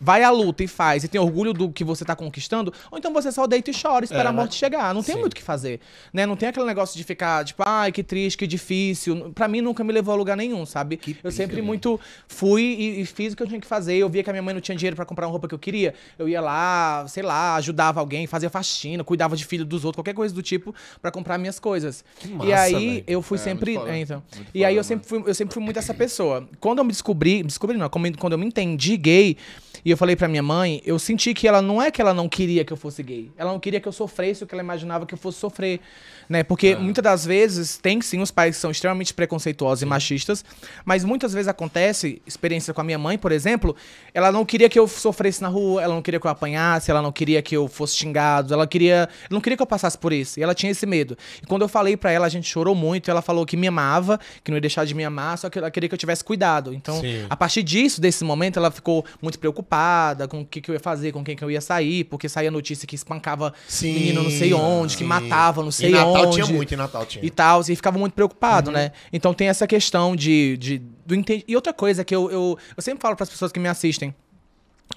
vai 0.00 0.22
à 0.22 0.30
luta 0.30 0.62
e 0.64 0.66
faz 0.66 1.04
e 1.04 1.08
tem 1.08 1.20
orgulho 1.20 1.52
do 1.52 1.70
que 1.70 1.84
você 1.84 2.04
tá 2.04 2.14
conquistando, 2.16 2.72
ou 2.90 2.98
então 2.98 3.12
você 3.12 3.30
só 3.30 3.46
deita 3.46 3.70
e 3.70 3.74
chora, 3.74 4.04
espera 4.04 4.24
É, 4.24 4.28
a 4.28 4.32
morte 4.32 4.52
né? 4.52 4.58
chegar. 4.58 4.94
Não 4.94 5.02
tem 5.02 5.14
Sim. 5.14 5.20
muito 5.20 5.32
o 5.32 5.36
que 5.36 5.42
fazer, 5.42 5.80
né? 6.12 6.26
Não 6.26 6.36
tem 6.36 6.48
aquele 6.48 6.66
negócio 6.66 6.96
de 6.96 7.04
ficar, 7.04 7.44
tipo, 7.44 7.62
ai, 7.66 7.92
que 7.92 8.02
triste, 8.02 8.36
que 8.36 8.46
difícil. 8.46 9.32
Pra 9.34 9.46
mim 9.48 9.60
nunca 9.60 9.82
me 9.84 9.92
levou 9.92 10.12
a 10.14 10.16
lugar 10.16 10.36
nenhum, 10.36 10.64
sabe? 10.66 11.00
eu 11.22 11.30
sempre 11.30 11.62
muito 11.62 11.98
fui 12.28 12.62
e, 12.62 13.00
e 13.00 13.06
fiz 13.06 13.32
o 13.32 13.36
que 13.36 13.42
eu 13.42 13.46
tinha 13.46 13.60
que 13.60 13.66
fazer. 13.66 13.94
Eu 13.96 14.08
via 14.08 14.22
que 14.22 14.30
a 14.30 14.32
minha 14.32 14.42
mãe 14.42 14.54
não 14.54 14.60
tinha 14.60 14.76
dinheiro 14.76 14.96
pra 14.96 15.04
comprar 15.04 15.26
uma 15.26 15.30
roupa 15.32 15.48
que 15.48 15.54
eu 15.54 15.58
queria. 15.58 15.94
Eu 16.18 16.28
ia 16.28 16.40
lá, 16.40 17.04
sei 17.08 17.22
lá, 17.22 17.54
ajudava 17.56 18.00
alguém, 18.00 18.26
fazia 18.26 18.50
faxina, 18.50 19.02
cuidava 19.04 19.36
de 19.36 19.44
filho 19.44 19.64
dos 19.64 19.84
outros, 19.84 19.96
qualquer 20.02 20.14
coisa 20.14 20.34
do 20.34 20.42
tipo, 20.42 20.74
pra 21.00 21.10
comprar 21.10 21.38
minhas 21.38 21.58
coisas. 21.58 22.04
e 22.24 22.28
massa, 22.28 22.62
aí 22.62 22.72
velho. 22.72 23.04
eu 23.06 23.22
fui 23.22 23.36
É, 23.36 23.40
sempre, 23.40 23.76
é, 23.76 23.98
então. 24.00 24.22
Muito 24.34 24.50
E 24.54 24.64
aí 24.64 24.76
eu 24.76 24.84
sempre 24.84 25.08
fui, 25.08 25.22
eu 25.26 25.34
sempre 25.34 25.54
fui 25.54 25.62
muito 25.62 25.78
essa 25.78 25.94
pessoa. 25.94 26.48
Quando 26.60 26.78
eu 26.78 26.84
me 26.84 26.90
descobri, 26.92 27.42
descobri 27.42 27.76
não, 27.76 27.88
quando 27.88 28.32
eu 28.32 28.38
me 28.38 28.46
entendi 28.46 28.96
gay, 28.96 29.35
e 29.84 29.90
eu 29.90 29.96
falei 29.96 30.16
pra 30.16 30.26
minha 30.26 30.42
mãe, 30.42 30.82
eu 30.84 30.98
senti 30.98 31.32
que 31.32 31.46
ela 31.46 31.62
não 31.62 31.80
é 31.80 31.92
que 31.92 32.00
ela 32.00 32.12
não 32.12 32.28
queria 32.28 32.64
que 32.64 32.72
eu 32.72 32.76
fosse 32.76 33.02
gay. 33.02 33.30
Ela 33.36 33.52
não 33.52 33.60
queria 33.60 33.80
que 33.80 33.86
eu 33.86 33.92
sofresse 33.92 34.42
o 34.42 34.46
que 34.46 34.52
ela 34.52 34.62
imaginava 34.62 35.06
que 35.06 35.14
eu 35.14 35.18
fosse 35.18 35.38
sofrer, 35.38 35.80
né? 36.28 36.42
Porque 36.42 36.74
muitas 36.74 37.02
das 37.02 37.24
vezes 37.24 37.78
tem 37.78 38.00
sim 38.00 38.20
os 38.20 38.30
pais 38.30 38.56
que 38.56 38.60
são 38.60 38.70
extremamente 38.70 39.14
preconceituosos 39.14 39.82
e 39.82 39.86
machistas, 39.86 40.44
mas 40.84 41.04
muitas 41.04 41.32
vezes 41.32 41.48
acontece, 41.48 42.20
experiência 42.26 42.72
com 42.74 42.80
a 42.80 42.84
minha 42.84 42.98
mãe, 42.98 43.18
por 43.18 43.32
exemplo, 43.32 43.74
ela 44.12 44.32
não 44.32 44.44
queria 44.44 44.68
que 44.68 44.78
eu 44.78 44.86
sofresse 44.88 45.42
na 45.42 45.48
rua, 45.48 45.82
ela 45.82 45.94
não 45.94 46.02
queria 46.02 46.18
que 46.20 46.26
eu 46.26 46.30
apanhasse, 46.30 46.90
ela 46.90 47.02
não 47.02 47.12
queria 47.12 47.42
que 47.42 47.56
eu 47.56 47.68
fosse 47.68 47.96
xingado, 47.96 48.52
ela 48.52 48.66
queria, 48.66 49.08
não 49.30 49.40
queria 49.40 49.56
que 49.56 49.62
eu 49.62 49.66
passasse 49.66 49.96
por 49.96 50.12
isso. 50.12 50.40
E 50.40 50.42
ela 50.42 50.54
tinha 50.54 50.72
esse 50.72 50.86
medo. 50.86 51.16
E 51.42 51.46
quando 51.46 51.62
eu 51.62 51.68
falei 51.68 51.96
pra 51.96 52.10
ela, 52.10 52.26
a 52.26 52.28
gente 52.28 52.48
chorou 52.48 52.74
muito, 52.74 53.10
ela 53.10 53.22
falou 53.22 53.46
que 53.46 53.56
me 53.56 53.68
amava, 53.68 54.18
que 54.42 54.50
não 54.50 54.56
ia 54.56 54.60
deixar 54.60 54.84
de 54.84 54.94
me 54.94 55.04
amar, 55.04 55.38
só 55.38 55.50
que 55.50 55.58
ela 55.58 55.70
queria 55.70 55.88
que 55.88 55.94
eu 55.94 55.98
tivesse 55.98 56.24
cuidado. 56.24 56.72
Então, 56.74 57.00
Sim. 57.00 57.26
a 57.28 57.36
partir 57.36 57.62
disso, 57.62 58.00
desse 58.00 58.24
momento, 58.24 58.58
ela 58.58 58.70
ficou 58.70 59.04
muito 59.20 59.38
preocupada 59.38 60.26
com 60.28 60.40
o 60.40 60.46
que, 60.46 60.60
que 60.60 60.70
eu 60.70 60.74
ia 60.74 60.80
fazer, 60.80 61.12
com 61.12 61.24
quem 61.24 61.36
que 61.36 61.44
eu 61.44 61.50
ia 61.50 61.60
sair, 61.60 62.04
porque 62.04 62.28
saía 62.28 62.50
notícia 62.50 62.86
que 62.86 62.94
espancava 62.94 63.52
Sim, 63.68 63.92
menino 63.92 64.22
não 64.22 64.30
sei 64.30 64.52
onde, 64.52 64.96
que 64.96 65.02
sim. 65.02 65.08
matava 65.08 65.62
não 65.62 65.70
sei 65.70 65.90
em 65.90 65.94
Natal 66.18 66.30
tinha 66.32 66.46
muito, 66.46 66.74
em 66.74 66.76
Natal 66.76 67.06
tinha. 67.06 67.24
E 67.24 67.30
tal, 67.30 67.60
e 67.62 67.76
ficava 67.76 67.98
muito 67.98 68.12
preocupado, 68.12 68.68
Uhum. 68.70 68.76
né? 68.76 68.92
Então 69.12 69.32
tem 69.34 69.48
essa 69.48 69.66
questão 69.66 70.14
de, 70.16 70.56
de 70.56 70.78
do 70.78 71.14
E 71.46 71.54
outra 71.54 71.72
coisa 71.72 72.04
que 72.04 72.14
eu, 72.14 72.30
eu, 72.30 72.58
eu 72.76 72.82
sempre 72.82 73.00
falo 73.00 73.14
para 73.16 73.24
as 73.24 73.30
pessoas 73.30 73.52
que 73.52 73.60
me 73.60 73.68
assistem. 73.68 74.14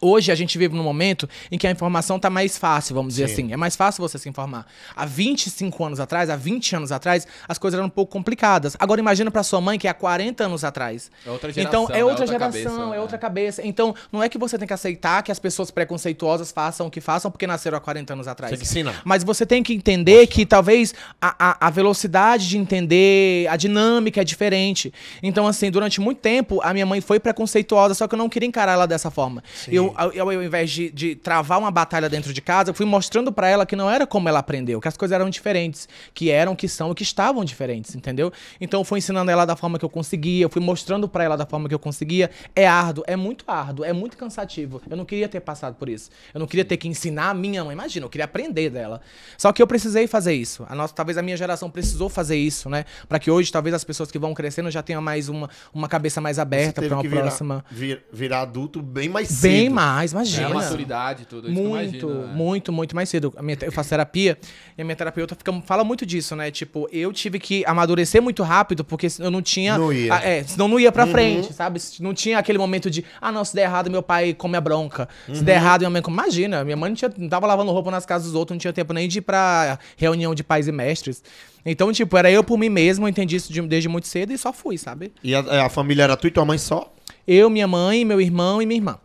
Hoje 0.01 0.31
a 0.31 0.35
gente 0.35 0.57
vive 0.57 0.75
num 0.75 0.83
momento 0.83 1.27
em 1.51 1.57
que 1.57 1.67
a 1.67 1.71
informação 1.71 2.17
tá 2.17 2.29
mais 2.29 2.57
fácil, 2.57 2.95
vamos 2.95 3.15
dizer 3.15 3.27
Sim. 3.27 3.33
assim. 3.33 3.53
É 3.53 3.57
mais 3.57 3.75
fácil 3.75 4.01
você 4.01 4.17
se 4.17 4.29
informar. 4.29 4.65
Há 4.95 5.05
25 5.05 5.83
anos 5.83 5.99
atrás, 5.99 6.29
há 6.29 6.35
20 6.37 6.75
anos 6.77 6.91
atrás, 6.91 7.27
as 7.47 7.57
coisas 7.57 7.77
eram 7.77 7.87
um 7.87 7.89
pouco 7.89 8.11
complicadas. 8.13 8.77
Agora 8.79 9.01
imagina 9.01 9.29
pra 9.29 9.43
sua 9.43 9.59
mãe 9.59 9.77
que 9.77 9.87
é 9.87 9.91
há 9.91 9.93
40 9.93 10.45
anos 10.45 10.63
atrás. 10.63 11.11
É 11.25 11.29
outra 11.29 11.51
geração, 11.51 11.83
Então 11.83 11.95
é 11.95 12.03
outra, 12.03 12.21
Outra 12.21 12.27
geração, 12.27 12.51
cabeça, 12.63 12.69
é 12.69 12.89
né? 12.91 12.99
outra 12.99 13.17
cabeça. 13.17 13.67
Então 13.67 13.93
não 14.11 14.23
é 14.23 14.29
que 14.29 14.37
você 14.37 14.57
tem 14.57 14.67
que 14.67 14.73
aceitar 14.73 15.21
que 15.21 15.31
as 15.31 15.39
pessoas 15.39 15.69
preconceituosas 15.69 16.51
façam 16.51 16.87
o 16.87 16.91
que 16.91 17.01
façam 17.01 17.29
porque 17.29 17.45
nasceram 17.45 17.77
há 17.77 17.81
40 17.81 18.13
anos 18.13 18.27
atrás. 18.27 18.55
Que 18.55 18.61
ensinar. 18.63 19.01
Mas 19.03 19.23
você 19.23 19.45
tem 19.45 19.61
que 19.61 19.73
entender 19.73 20.27
que 20.27 20.45
talvez 20.45 20.93
a, 21.21 21.35
a, 21.51 21.67
a 21.67 21.69
velocidade 21.69 22.47
de 22.47 22.57
entender, 22.57 23.47
a 23.49 23.57
dinâmica 23.57 24.21
é 24.21 24.23
diferente. 24.23 24.93
Então, 25.21 25.45
assim, 25.45 25.69
durante 25.69 25.99
muito 25.99 26.19
tempo, 26.19 26.61
a 26.63 26.73
minha 26.73 26.85
mãe 26.85 27.01
foi 27.01 27.19
preconceituosa, 27.19 27.93
só 27.95 28.07
que 28.07 28.15
eu 28.15 28.17
não 28.17 28.29
queria 28.29 28.47
encarar 28.47 28.73
ela 28.73 28.85
dessa 28.85 29.11
forma. 29.11 29.43
Eu 29.67 29.78
eu, 29.85 29.93
ao, 29.95 30.11
eu, 30.11 30.29
ao 30.29 30.43
invés 30.43 30.69
de, 30.71 30.89
de 30.91 31.15
travar 31.15 31.59
uma 31.59 31.71
batalha 31.71 32.09
dentro 32.09 32.33
de 32.33 32.41
casa, 32.41 32.69
eu 32.69 32.73
fui 32.73 32.85
mostrando 32.85 33.31
pra 33.31 33.47
ela 33.47 33.65
que 33.65 33.75
não 33.75 33.89
era 33.89 34.05
como 34.07 34.27
ela 34.29 34.39
aprendeu, 34.39 34.79
que 34.79 34.87
as 34.87 34.95
coisas 34.97 35.13
eram 35.15 35.29
diferentes, 35.29 35.87
que 36.13 36.29
eram, 36.29 36.55
que 36.55 36.67
são 36.67 36.91
e 36.91 36.95
que 36.95 37.03
estavam 37.03 37.43
diferentes, 37.43 37.95
entendeu? 37.95 38.31
Então 38.61 38.79
eu 38.81 38.83
fui 38.83 38.99
ensinando 38.99 39.29
ela 39.31 39.45
da 39.45 39.55
forma 39.55 39.77
que 39.79 39.85
eu 39.85 39.89
conseguia, 39.89 40.45
eu 40.45 40.49
fui 40.49 40.61
mostrando 40.61 41.07
pra 41.07 41.23
ela 41.23 41.35
da 41.37 41.45
forma 41.45 41.67
que 41.67 41.75
eu 41.75 41.79
conseguia. 41.79 42.29
É 42.55 42.67
árduo, 42.67 43.03
é 43.07 43.15
muito 43.15 43.43
árduo, 43.47 43.85
é 43.85 43.93
muito 43.93 44.15
cansativo. 44.17 44.81
Eu 44.89 44.95
não 44.97 45.05
queria 45.05 45.27
ter 45.27 45.39
passado 45.39 45.75
por 45.75 45.89
isso. 45.89 46.09
Eu 46.33 46.39
não 46.39 46.47
queria 46.47 46.65
ter 46.65 46.77
que 46.77 46.87
ensinar 46.87 47.29
a 47.29 47.33
minha 47.33 47.63
mãe. 47.63 47.73
Imagina, 47.73 48.05
eu 48.05 48.09
queria 48.09 48.25
aprender 48.25 48.69
dela. 48.69 49.01
Só 49.37 49.51
que 49.51 49.61
eu 49.61 49.67
precisei 49.67 50.07
fazer 50.07 50.33
isso. 50.33 50.65
A 50.69 50.75
nossa, 50.75 50.93
talvez 50.93 51.17
a 51.17 51.21
minha 51.21 51.37
geração 51.37 51.69
precisou 51.69 52.09
fazer 52.09 52.35
isso, 52.37 52.69
né? 52.69 52.85
Pra 53.07 53.19
que 53.19 53.29
hoje, 53.31 53.51
talvez 53.51 53.73
as 53.73 53.83
pessoas 53.83 54.11
que 54.11 54.19
vão 54.19 54.33
crescendo 54.33 54.69
já 54.69 54.81
tenham 54.83 55.01
mais 55.01 55.29
uma, 55.29 55.49
uma 55.73 55.87
cabeça 55.87 56.19
mais 56.19 56.39
aberta 56.39 56.81
pra 56.81 56.95
uma 56.95 57.01
virar, 57.03 57.21
próxima. 57.21 57.63
vir- 57.71 58.03
virar 58.11 58.41
adulto 58.41 58.81
bem 58.81 59.07
mais 59.09 59.27
cedo. 59.29 59.41
Bem 59.51 59.68
mais, 59.69 60.13
É, 60.13 60.15
a 60.15 60.19
imagina. 60.19 60.49
maturidade 60.49 61.23
e 61.23 61.25
tudo. 61.25 61.47
isso 61.49 61.55
que 61.55 61.59
eu 61.61 61.69
Muito, 61.69 61.95
imagino, 62.05 62.27
né? 62.27 62.33
muito, 62.33 62.71
muito 62.71 62.95
mais 62.95 63.09
cedo. 63.09 63.33
A 63.37 63.41
minha- 63.41 63.57
eu 63.61 63.71
faço 63.71 63.89
terapia 63.89 64.37
e 64.77 64.81
a 64.81 64.85
minha 64.85 64.95
terapeuta 64.95 65.35
fica- 65.35 65.61
fala 65.65 65.83
muito 65.83 66.05
disso, 66.05 66.35
né? 66.35 66.51
Tipo, 66.51 66.87
eu 66.91 67.11
tive 67.13 67.39
que 67.39 67.63
amadurecer 67.65 68.21
muito 68.21 68.43
rápido 68.43 68.83
porque 68.83 69.07
eu 69.19 69.31
não 69.31 69.41
tinha. 69.41 69.77
Não 69.77 69.91
ia. 69.93 70.13
É, 70.15 70.43
senão 70.43 70.67
não 70.67 70.79
ia 70.79 70.91
pra 70.91 71.05
frente, 71.07 71.53
sabe? 71.53 71.79
Não 71.99 72.13
tinha 72.13 72.37
aquele 72.39 72.57
momento 72.57 72.89
de, 72.89 73.03
ah, 73.21 73.31
não, 73.31 73.43
se 73.45 73.53
der 73.55 73.63
errado, 73.63 73.89
meu 73.89 74.01
pai 74.03 74.33
come 74.33 74.57
a 74.57 74.61
bronca. 74.61 75.07
Se 75.33 75.43
der 75.43 75.55
errado, 75.55 75.81
minha 75.81 75.89
mãe 75.89 76.01
come. 76.01 76.17
Imagina, 76.19 76.63
minha 76.63 76.75
mãe 76.77 76.89
não, 76.89 76.95
tinha, 76.95 77.11
não 77.17 77.29
tava 77.29 77.47
lavando 77.47 77.71
roupa 77.71 77.89
nas 77.91 78.05
casas 78.05 78.27
dos 78.27 78.35
outros, 78.35 78.55
não 78.55 78.59
tinha 78.59 78.73
tempo 78.73 78.93
nem 78.93 79.07
de 79.07 79.19
ir 79.19 79.21
pra 79.21 79.79
reunião 79.97 80.35
de 80.35 80.43
pais 80.43 80.67
e 80.67 80.71
mestres. 80.71 81.23
Então, 81.65 81.91
tipo, 81.91 82.15
era 82.17 82.31
eu 82.31 82.43
por 82.43 82.57
mim 82.57 82.69
mesmo, 82.69 83.05
eu 83.05 83.09
entendi 83.09 83.35
isso 83.35 83.51
de- 83.51 83.61
desde 83.61 83.89
muito 83.89 84.07
cedo 84.07 84.31
e 84.31 84.37
só 84.37 84.51
fui, 84.53 84.77
sabe? 84.77 85.11
E 85.23 85.35
a, 85.35 85.65
a 85.65 85.69
família 85.69 86.03
era 86.03 86.15
tu 86.17 86.27
e 86.27 86.31
tua 86.31 86.45
mãe 86.45 86.57
só? 86.57 86.93
Eu, 87.27 87.49
minha 87.49 87.67
mãe, 87.67 88.03
meu 88.05 88.19
irmão 88.19 88.61
e 88.61 88.65
minha 88.65 88.77
irmã. 88.79 88.97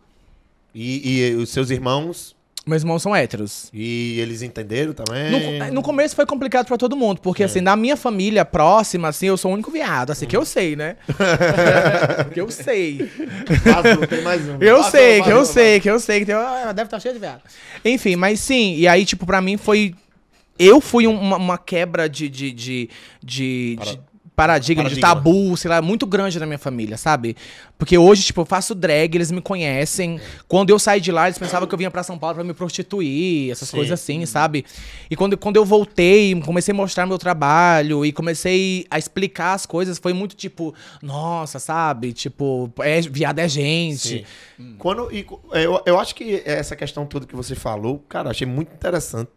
E, 0.75 1.29
e 1.31 1.35
os 1.35 1.49
seus 1.49 1.69
irmãos? 1.69 2.35
Meus 2.67 2.81
irmãos 2.81 3.01
são 3.03 3.15
héteros. 3.15 3.69
E 3.71 4.19
eles 4.19 4.41
entenderam 4.41 4.91
também? 4.91 5.59
No, 5.69 5.75
no 5.75 5.81
começo 5.83 6.15
foi 6.15 6.25
complicado 6.25 6.65
pra 6.65 6.77
todo 6.77 6.95
mundo, 6.97 7.21
porque 7.21 7.43
assim, 7.43 7.61
na 7.61 7.75
minha 7.75 7.95
família 7.95 8.43
próxima, 8.43 9.07
assim, 9.07 9.27
eu 9.27 9.37
sou 9.37 9.51
o 9.51 9.53
único 9.53 9.69
viado, 9.69 10.09
assim, 10.11 10.25
que 10.25 10.35
eu 10.35 10.43
sei, 10.43 10.75
né? 10.75 10.95
que 12.33 12.41
eu 12.41 12.49
sei. 12.49 13.07
Vazou, 13.63 14.07
tem 14.07 14.21
mais 14.23 14.41
um. 14.49 14.57
Eu 14.59 14.77
Vazou, 14.77 14.91
sei, 14.91 15.21
que 15.21 15.29
eu 15.29 15.45
sei, 15.45 15.79
que 15.79 15.89
eu 15.91 15.99
sei, 15.99 16.19
que 16.21 16.25
tem, 16.25 16.35
ah, 16.35 16.73
deve 16.73 16.87
estar 16.87 16.99
cheio 16.99 17.13
de 17.13 17.19
viado. 17.19 17.41
Enfim, 17.85 18.15
mas 18.15 18.39
sim, 18.39 18.75
e 18.75 18.87
aí, 18.87 19.05
tipo, 19.05 19.25
pra 19.27 19.39
mim 19.41 19.57
foi. 19.57 19.93
Eu 20.57 20.81
fui 20.81 21.05
um- 21.05 21.19
uma, 21.19 21.37
uma 21.37 21.57
quebra 21.59 22.09
de. 22.09 22.27
de, 22.27 22.51
de, 22.51 22.89
de- 23.23 23.77
Para- 24.35 24.57
de 24.59 24.75
paradigma, 24.75 24.89
de 24.89 24.99
paradigma. 24.99 25.31
tabu, 25.31 25.57
sei 25.57 25.69
lá, 25.69 25.81
muito 25.81 26.05
grande 26.05 26.37
na 26.39 26.45
minha 26.45 26.57
família, 26.59 26.97
sabe? 26.97 27.35
Porque 27.77 27.97
hoje, 27.97 28.23
tipo, 28.23 28.41
eu 28.41 28.45
faço 28.45 28.75
drag, 28.75 29.15
eles 29.15 29.31
me 29.31 29.41
conhecem. 29.41 30.19
Quando 30.47 30.69
eu 30.71 30.77
saí 30.77 30.99
de 30.99 31.11
lá, 31.11 31.27
eles 31.27 31.37
pensavam 31.37 31.67
que 31.67 31.73
eu 31.73 31.77
vinha 31.77 31.89
pra 31.89 32.03
São 32.03 32.17
Paulo 32.17 32.35
pra 32.35 32.43
me 32.43 32.53
prostituir, 32.53 33.51
essas 33.51 33.69
Sim. 33.69 33.77
coisas 33.77 33.93
assim, 33.99 34.25
sabe? 34.25 34.65
E 35.09 35.15
quando, 35.15 35.37
quando 35.37 35.55
eu 35.55 35.63
voltei, 35.65 36.39
comecei 36.41 36.73
a 36.73 36.75
mostrar 36.75 37.05
meu 37.05 37.17
trabalho 37.17 38.05
e 38.05 38.11
comecei 38.11 38.85
a 38.89 38.97
explicar 38.99 39.53
as 39.53 39.65
coisas, 39.65 39.97
foi 39.97 40.11
muito 40.13 40.35
tipo, 40.35 40.73
nossa, 41.01 41.57
sabe? 41.59 42.11
Tipo, 42.13 42.71
é, 42.79 42.99
viado 43.01 43.39
é 43.39 43.47
gente. 43.47 44.25
Sim. 44.57 44.75
Quando, 44.77 45.09
e, 45.13 45.25
eu, 45.53 45.81
eu 45.85 45.99
acho 45.99 46.13
que 46.13 46.41
essa 46.45 46.75
questão 46.75 47.05
toda 47.05 47.25
que 47.25 47.35
você 47.35 47.55
falou, 47.55 47.99
cara, 48.09 48.31
achei 48.31 48.45
muito 48.47 48.73
interessante. 48.73 49.29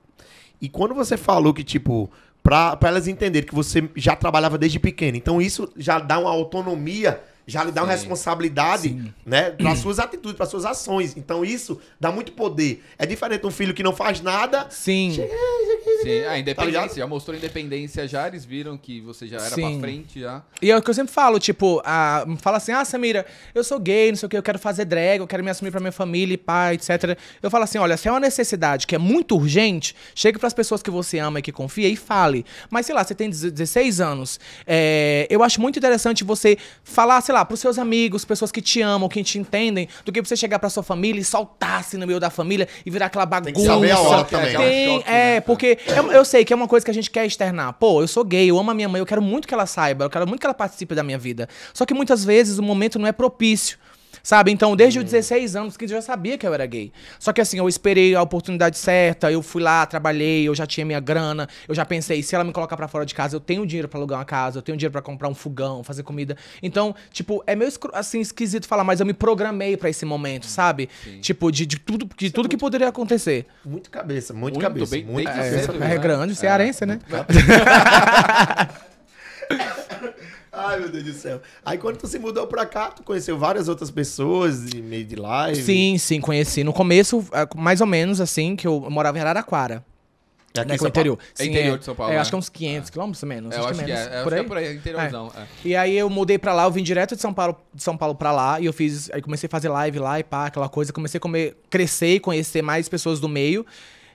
E 0.61 0.69
quando 0.69 0.93
você 0.93 1.17
falou 1.17 1.55
que, 1.55 1.63
tipo, 1.63 2.11
pra 2.49 2.89
elas 2.89 3.07
entenderem 3.07 3.49
que 3.49 3.55
você 3.55 3.89
já 3.95 4.17
trabalhava 4.17 4.57
desde 4.57 4.79
pequeno, 4.79 5.17
então 5.17 5.41
isso 5.41 5.71
já 5.77 5.99
dá 5.99 6.19
uma 6.19 6.31
autonomia, 6.31 7.21
já 7.49 7.65
lhe 7.65 7.73
dá 7.73 7.83
uma 7.83 7.93
Sim. 7.97 7.99
responsabilidade, 8.01 9.13
né? 9.25 9.51
Para 9.53 9.75
suas 9.75 9.99
atitudes, 9.99 10.37
para 10.37 10.47
suas 10.47 10.65
ações. 10.65 11.17
Então 11.17 11.45
isso 11.45 11.81
dá 11.99 12.13
muito 12.13 12.33
poder. 12.33 12.85
É 12.99 13.07
diferente 13.07 13.45
um 13.47 13.51
filho 13.51 13.73
que 13.75 13.83
não 13.83 13.93
faz 13.95 14.21
nada. 14.21 14.67
Sim. 14.71 15.11
Sim, 16.03 16.21
a 16.25 16.29
Tá 16.29 16.39
independência. 16.39 16.65
ligado? 16.67 16.95
já 16.97 17.07
mostrou 17.07 17.37
independência 17.37 18.07
já, 18.07 18.29
eles 18.29 18.45
viram 18.45 18.77
que 18.77 19.01
você 19.01 19.27
já 19.27 19.39
era 19.39 19.55
Sim. 19.55 19.63
pra 19.73 19.81
frente 19.81 20.21
já. 20.21 20.43
E 20.63 20.71
é 20.71 20.77
o 20.77 20.83
que 20.83 20.91
eu 20.91 20.95
sempre 20.95 21.13
falo, 21.13 21.39
tipo, 21.41 21.81
a, 21.85 22.25
fala 22.41 22.59
assim, 22.59 22.73
ah, 22.73 22.85
Samira, 22.85 23.27
eu 23.55 23.65
sou 23.65 23.81
gay, 23.81 24.11
não 24.11 24.17
sei 24.17 24.27
o 24.27 24.31
que, 24.31 24.37
eu 24.37 24.43
quero 24.43 24.59
fazer 24.59 24.85
drag, 24.85 25.19
eu 25.21 25.27
quero 25.27 25.43
me 25.43 25.51
assumir 25.51 25.71
pra 25.71 25.81
minha 25.81 25.91
família, 25.93 26.37
pai, 26.39 26.75
etc. 26.75 27.19
Eu 27.43 27.51
falo 27.51 27.65
assim, 27.65 27.79
olha, 27.79 27.97
se 27.97 28.07
é 28.07 28.11
uma 28.11 28.21
necessidade 28.21 28.87
que 28.87 28.95
é 28.95 28.99
muito 28.99 29.35
urgente, 29.37 29.95
chegue 30.15 30.39
pras 30.39 30.53
pessoas 30.55 30.83
que 30.83 30.91
você 30.91 31.19
ama 31.19 31.39
e 31.39 31.43
que 31.43 31.51
confia 31.53 31.89
e 31.89 31.97
fale. 31.97 32.45
Mas, 32.71 32.87
sei 32.87 32.95
lá, 32.95 33.03
você 33.03 33.15
tem 33.15 33.29
16 33.31 34.01
anos, 34.01 34.39
é, 34.67 35.27
eu 35.31 35.43
acho 35.43 35.61
muito 35.61 35.79
interessante 35.79 36.23
você 36.23 36.59
falar, 36.85 37.21
sei 37.23 37.35
lá, 37.35 37.38
pros 37.45 37.61
seus 37.61 37.79
amigos, 37.79 38.25
pessoas 38.25 38.51
que 38.51 38.61
te 38.61 38.81
amam, 38.81 39.09
que 39.09 39.23
te 39.23 39.39
entendem, 39.39 39.89
do 40.05 40.13
que 40.13 40.21
você 40.21 40.37
chegar 40.37 40.59
pra 40.59 40.71
sua 40.71 40.83
família 40.83 41.21
e 41.21 41.25
soltar 41.25 41.81
assim 41.81 41.97
no 41.97 42.07
meio 42.07 42.21
da 42.21 42.31
família 42.31 42.69
e 42.85 42.91
virar 42.91 43.07
aquela 43.07 43.27
bagunça. 43.27 43.53
que 43.53 43.65
saber 43.65 43.91
a 43.91 44.01
hora 44.01 44.25
também. 44.25 44.49
Aquela 44.49 44.65
Tem, 44.65 44.99
choque, 44.99 45.11
é, 45.11 45.35
né? 45.35 45.41
porque 45.41 45.79
eu, 45.87 46.13
eu 46.13 46.25
sei 46.25 46.45
que 46.45 46.53
é 46.53 46.57
uma 46.57 46.69
coisa 46.69 46.85
que 46.85 46.91
a 46.91 46.95
gente 46.95 47.11
quer 47.11 47.27
externar. 47.27 47.73
Pô, 47.75 48.01
eu 48.01 48.09
sou 48.09 48.25
gay, 48.25 48.49
eu 48.51 48.59
amo 48.59 48.71
a 48.71 48.75
minha 48.75 48.89
mãe, 48.89 49.01
eu 49.01 49.07
quero 49.07 49.23
muito 49.23 49.47
que 49.47 49.55
ela 49.55 49.67
saiba, 49.67 50.05
eu 50.05 50.11
quero 50.11 50.27
muito 50.27 50.41
que 50.41 50.47
ela 50.47 50.55
participe 50.55 50.95
da 50.95 51.03
minha 51.03 51.19
vida. 51.19 51.49
Só 51.73 51.85
que 51.85 51.95
muitas 51.95 52.25
vezes 52.25 52.59
o 52.59 52.63
momento 52.63 52.99
não 52.99 53.07
é 53.07 53.13
propício. 53.13 53.79
Sabe? 54.23 54.51
Então, 54.51 54.75
desde 54.77 54.99
os 54.99 55.05
16 55.05 55.57
anos 55.57 55.77
que 55.77 55.85
eu 55.85 55.89
já 55.89 56.03
sabia 56.03 56.37
que 56.39 56.47
eu 56.47 56.53
era 56.55 56.67
gay. 56.67 56.93
Só 57.19 57.33
que 57.33 57.41
assim, 57.41 57.59
eu 57.59 57.69
esperei 57.69 58.15
a 58.15 58.23
oportunidade 58.23 58.77
certa, 58.79 59.31
eu 59.31 59.43
fui 59.43 59.63
lá, 59.63 59.85
trabalhei, 59.87 60.47
eu 60.49 60.55
já 60.55 60.67
tinha 60.67 60.85
minha 60.85 61.01
grana, 61.01 61.49
eu 61.67 61.75
já 61.75 61.85
pensei, 61.85 62.23
se 62.23 62.35
ela 62.35 62.45
me 62.45 62.53
colocar 62.53 62.77
pra 62.77 62.89
fora 62.89 63.05
de 63.07 63.15
casa, 63.15 63.37
eu 63.37 63.41
tenho 63.41 63.67
dinheiro 63.67 63.89
pra 63.89 63.99
alugar 63.99 64.19
uma 64.19 64.25
casa, 64.25 64.59
eu 64.59 64.63
tenho 64.63 64.77
dinheiro 64.77 64.93
pra 64.93 65.03
comprar 65.03 65.29
um 65.29 65.35
fogão, 65.35 65.83
fazer 65.83 66.03
comida. 66.03 66.37
Então, 66.63 66.95
tipo, 67.13 67.43
é 67.47 67.55
meio 67.55 67.71
assim 67.93 68.21
esquisito 68.21 68.67
falar, 68.67 68.85
mas 68.85 69.01
eu 69.01 69.07
me 69.07 69.13
programei 69.15 69.77
pra 69.77 69.89
esse 69.91 70.05
momento, 70.05 70.47
sabe? 70.47 70.89
Tipo, 71.21 71.51
de, 71.51 71.67
de 71.67 71.79
tudo, 71.79 72.09
de 72.17 72.31
tudo 72.31 72.49
que 72.49 72.57
poderia 72.57 72.89
acontecer. 72.89 73.47
Muito 73.65 73.91
cabeça, 73.91 74.33
muito, 74.33 74.55
Muito 74.55 74.61
cabeça. 74.63 74.91
bem- 74.91 75.05
muito 75.05 75.31
desde 75.33 75.67
cabeça. 75.67 75.73
É, 75.85 75.89
né? 75.89 75.99
grande, 75.99 76.35
cearense, 76.35 76.85
né? 76.87 76.99
Ai, 80.59 80.81
meu 80.81 80.89
Deus 80.89 81.05
do 81.05 81.13
céu. 81.13 81.41
Aí 81.65 81.79
quando 81.79 81.97
tu 81.99 82.07
se 82.07 82.19
mudou 82.19 82.47
pra 82.47 82.67
cá, 82.67 82.91
tu 82.91 83.03
conheceu 83.03 83.39
várias 83.39 83.69
outras 83.69 83.91
pessoas 83.91 84.75
em 84.75 84.83
meio 84.83 85.05
de 85.05 85.17
live. 85.17 85.63
Sim, 85.63 85.97
sim, 85.99 86.21
conheci. 86.21 86.65
No 86.65 86.73
começo, 86.73 87.25
eh, 87.33 87.47
mais 87.57 87.81
ou 87.81 87.87
menos 87.87 88.21
assim, 88.21 88.57
que 88.57 88.67
eu 88.67 88.81
morava 88.91 89.17
em 89.19 89.21
Araraquara. 89.21 89.85
É 90.55 90.61
aqui 90.61 90.69
né, 90.71 90.75
que 90.79 90.85
é 90.85 90.87
São 90.87 90.91
Paulo? 90.91 90.91
interior. 90.91 91.19
É 91.39 91.43
Sim, 91.45 91.51
interior 91.51 91.79
de 91.79 91.85
São 91.85 91.95
Paulo, 91.95 92.13
É, 92.13 92.17
né? 92.17 92.21
acho 92.21 92.31
que 92.31 92.35
é 92.35 92.39
uns 92.39 92.49
500 92.49 92.91
quilômetros 92.91 93.23
menos. 93.23 93.55
É, 93.55 93.59
eu 93.59 93.65
acho 93.67 93.79
que 93.79 93.85
menos. 93.87 94.01
é. 94.01 94.21
é, 94.21 94.23
por 94.25 94.33
acho 94.33 94.35
aí. 94.35 94.41
que 94.41 94.45
é 94.45 94.49
por 94.49 94.57
aí, 94.57 94.77
interiorzão. 94.77 95.33
é. 95.37 95.43
E 95.65 95.77
aí 95.77 95.97
eu 95.97 96.11
mudei 96.11 96.39
pra 96.39 96.53
lá, 96.55 96.65
eu 96.65 96.71
vim 96.71 96.83
direto 96.83 97.15
de 97.15 97.23
São 97.23 97.33
Paulo, 97.33 97.57
de 97.73 97.83
São 97.83 97.97
Paulo 97.97 98.15
pra 98.15 98.33
lá, 98.33 98.59
e 98.59 98.65
eu 98.67 98.73
fiz, 98.73 99.11
aí 99.13 99.23
comecei 99.23 99.47
a 99.47 99.51
fazer 99.51 99.69
live 99.69 99.99
lá 100.01 100.19
e 100.19 100.25
pá, 100.25 100.47
aquela 100.47 100.69
coisa, 100.69 100.93
comecei 100.93 101.19
a 101.19 101.21
comer, 101.21 101.57
crescer 101.71 102.15
e 102.15 102.21
conhecer 102.21 102.63
mais 102.63 102.89
pessoas 102.89 103.21
do 103.21 103.29
meio. 103.29 103.65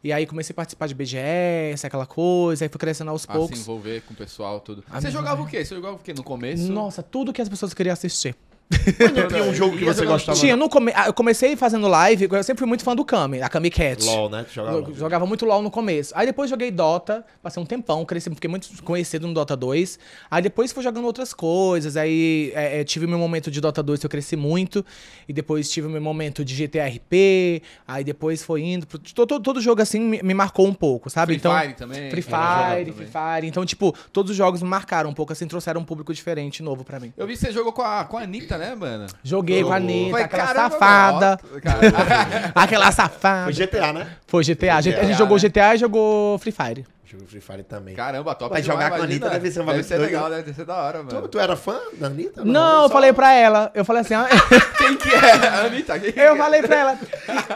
E 0.03 0.11
aí 0.11 0.25
comecei 0.25 0.51
a 0.53 0.55
participar 0.55 0.87
de 0.87 0.93
BGS, 0.93 1.87
aquela 1.87 2.05
coisa, 2.05 2.65
aí 2.65 2.69
fui 2.69 2.77
crescendo 2.79 3.09
aos 3.09 3.23
Ah, 3.23 3.31
se 3.31 3.37
poucos. 3.37 3.59
envolver 3.59 4.01
com 4.01 4.13
o 4.13 4.17
pessoal, 4.17 4.59
tudo. 4.59 4.83
Ah, 4.89 4.99
Você 4.99 5.09
jogava 5.09 5.41
o 5.41 5.47
quê? 5.47 5.63
Você 5.63 5.73
jogava 5.75 5.95
o 5.95 5.99
quê 5.99 6.13
no 6.13 6.23
começo? 6.23 6.69
Nossa, 6.71 7.01
tudo 7.01 7.31
que 7.31 7.41
as 7.41 7.47
pessoas 7.47 7.73
queriam 7.73 7.93
assistir. 7.93 8.35
Não 8.71 9.27
tinha 9.27 9.43
um 9.43 9.53
jogo 9.53 9.77
que 9.77 9.85
você 9.85 10.05
gostava. 10.05 10.37
Tinha, 10.37 10.55
no 10.55 10.69
come... 10.69 10.91
ah, 10.95 11.07
eu 11.07 11.13
comecei 11.13 11.55
fazendo 11.55 11.87
live, 11.87 12.27
eu 12.29 12.43
sempre 12.43 12.59
fui 12.59 12.67
muito 12.67 12.83
fã 12.83 12.95
do 12.95 13.05
Kami, 13.05 13.41
a 13.41 13.49
Kami 13.49 13.69
Cat. 13.69 14.03
LOL, 14.03 14.29
né? 14.29 14.45
Jogava. 14.51 14.93
Jogava 14.93 15.25
muito 15.25 15.45
LOL 15.45 15.61
no 15.61 15.71
começo. 15.71 16.13
Aí 16.15 16.25
depois 16.25 16.49
joguei 16.49 16.71
Dota, 16.71 17.25
passei 17.41 17.61
um 17.61 17.65
tempão, 17.65 18.03
cresci, 18.05 18.29
fiquei 18.29 18.49
muito 18.49 18.69
conhecido 18.83 19.27
no 19.27 19.33
Dota 19.33 19.55
2. 19.55 19.99
Aí 20.29 20.41
depois 20.41 20.71
fui 20.71 20.83
jogando 20.83 21.05
outras 21.05 21.33
coisas. 21.33 21.95
Aí 21.97 22.51
é, 22.55 22.81
é, 22.81 22.83
tive 22.83 23.07
meu 23.07 23.17
momento 23.17 23.51
de 23.51 23.61
Dota 23.61 23.83
2 23.83 23.99
que 23.99 24.05
eu 24.05 24.09
cresci 24.09 24.35
muito. 24.35 24.85
E 25.27 25.33
depois 25.33 25.69
tive 25.69 25.87
meu 25.87 26.01
momento 26.01 26.43
de 26.43 26.55
GTA 26.55 26.87
RP. 26.87 27.63
Aí 27.87 28.03
depois 28.03 28.43
foi 28.43 28.61
indo. 28.61 28.87
Pro, 28.87 28.99
todo, 28.99 29.27
todo, 29.27 29.43
todo 29.43 29.61
jogo 29.61 29.81
assim 29.81 29.99
me, 29.99 30.21
me 30.23 30.33
marcou 30.33 30.67
um 30.67 30.73
pouco, 30.73 31.09
sabe? 31.09 31.33
Free 31.33 31.37
então, 31.37 31.59
Fire 31.59 31.73
também? 31.73 32.09
Free 32.09 32.21
jogado 32.21 32.75
Fire. 32.75 32.91
Free 32.91 33.05
Fire. 33.05 33.47
Então, 33.47 33.65
tipo, 33.65 33.95
todos 34.11 34.31
os 34.31 34.37
jogos 34.37 34.61
me 34.61 34.69
marcaram 34.69 35.09
um 35.09 35.13
pouco, 35.13 35.33
assim, 35.33 35.47
trouxeram 35.47 35.81
um 35.81 35.85
público 35.85 36.13
diferente, 36.13 36.63
novo 36.63 36.83
pra 36.83 36.99
mim. 36.99 37.13
Eu 37.15 37.27
vi 37.27 37.33
que 37.33 37.39
você 37.39 37.51
jogou 37.51 37.71
com 37.71 37.81
a, 37.81 38.05
com 38.05 38.17
a 38.17 38.21
Anitta, 38.21 38.52
né, 38.57 38.75
mano? 38.75 39.07
Joguei 39.23 39.63
com 39.63 39.71
a 39.71 39.75
Anitta, 39.77 40.11
Foi, 40.11 40.21
aquela 40.23 40.45
caramba, 40.45 40.69
safada. 40.71 41.39
cara. 41.61 42.51
aquela 42.55 42.91
safada. 42.91 43.43
Foi 43.53 43.53
GTA, 43.65 43.93
né? 43.93 44.07
Foi 44.27 44.43
GTA. 44.43 44.75
A 44.75 44.81
gente, 44.81 44.95
a 44.95 44.99
gente 45.03 45.07
GTA, 45.13 45.17
jogou 45.17 45.37
né? 45.37 45.43
GTA 45.49 45.75
e 45.75 45.77
jogou 45.77 46.37
Free 46.39 46.51
Fire. 46.51 46.85
Jogo 47.05 47.27
Free 47.27 47.41
Fire 47.41 47.61
também. 47.63 47.93
Caramba, 47.93 48.33
top 48.33 48.51
Mas 48.55 48.65
jogar 48.65 48.89
com 48.89 48.95
a. 48.95 49.03
Anitta 49.03 49.29
deve 49.29 49.51
ser 49.51 49.63
Deve 49.63 49.83
ser 49.83 49.97
legal, 49.99 50.29
né? 50.29 50.37
deve 50.37 50.51
ser 50.53 50.65
da 50.65 50.75
hora, 50.75 51.03
Tu, 51.03 51.13
mano. 51.13 51.27
tu 51.27 51.37
era 51.39 51.55
fã 51.55 51.79
da 51.99 52.07
Anitta? 52.07 52.43
Não, 52.43 52.77
eu 52.83 52.87
Só- 52.87 52.93
falei 52.93 53.13
pra 53.13 53.31
ela. 53.33 53.69
Eu 53.75 53.85
falei 53.85 54.01
assim, 54.01 54.15
Quem 54.79 54.97
que 54.97 55.09
é? 55.13 55.47
A 55.47 55.65
Anitta? 55.65 55.99
Quem 55.99 56.11
que 56.11 56.19
eu 56.19 56.33
é? 56.33 56.37
falei 56.37 56.63
pra 56.63 56.75
ela. 56.75 56.97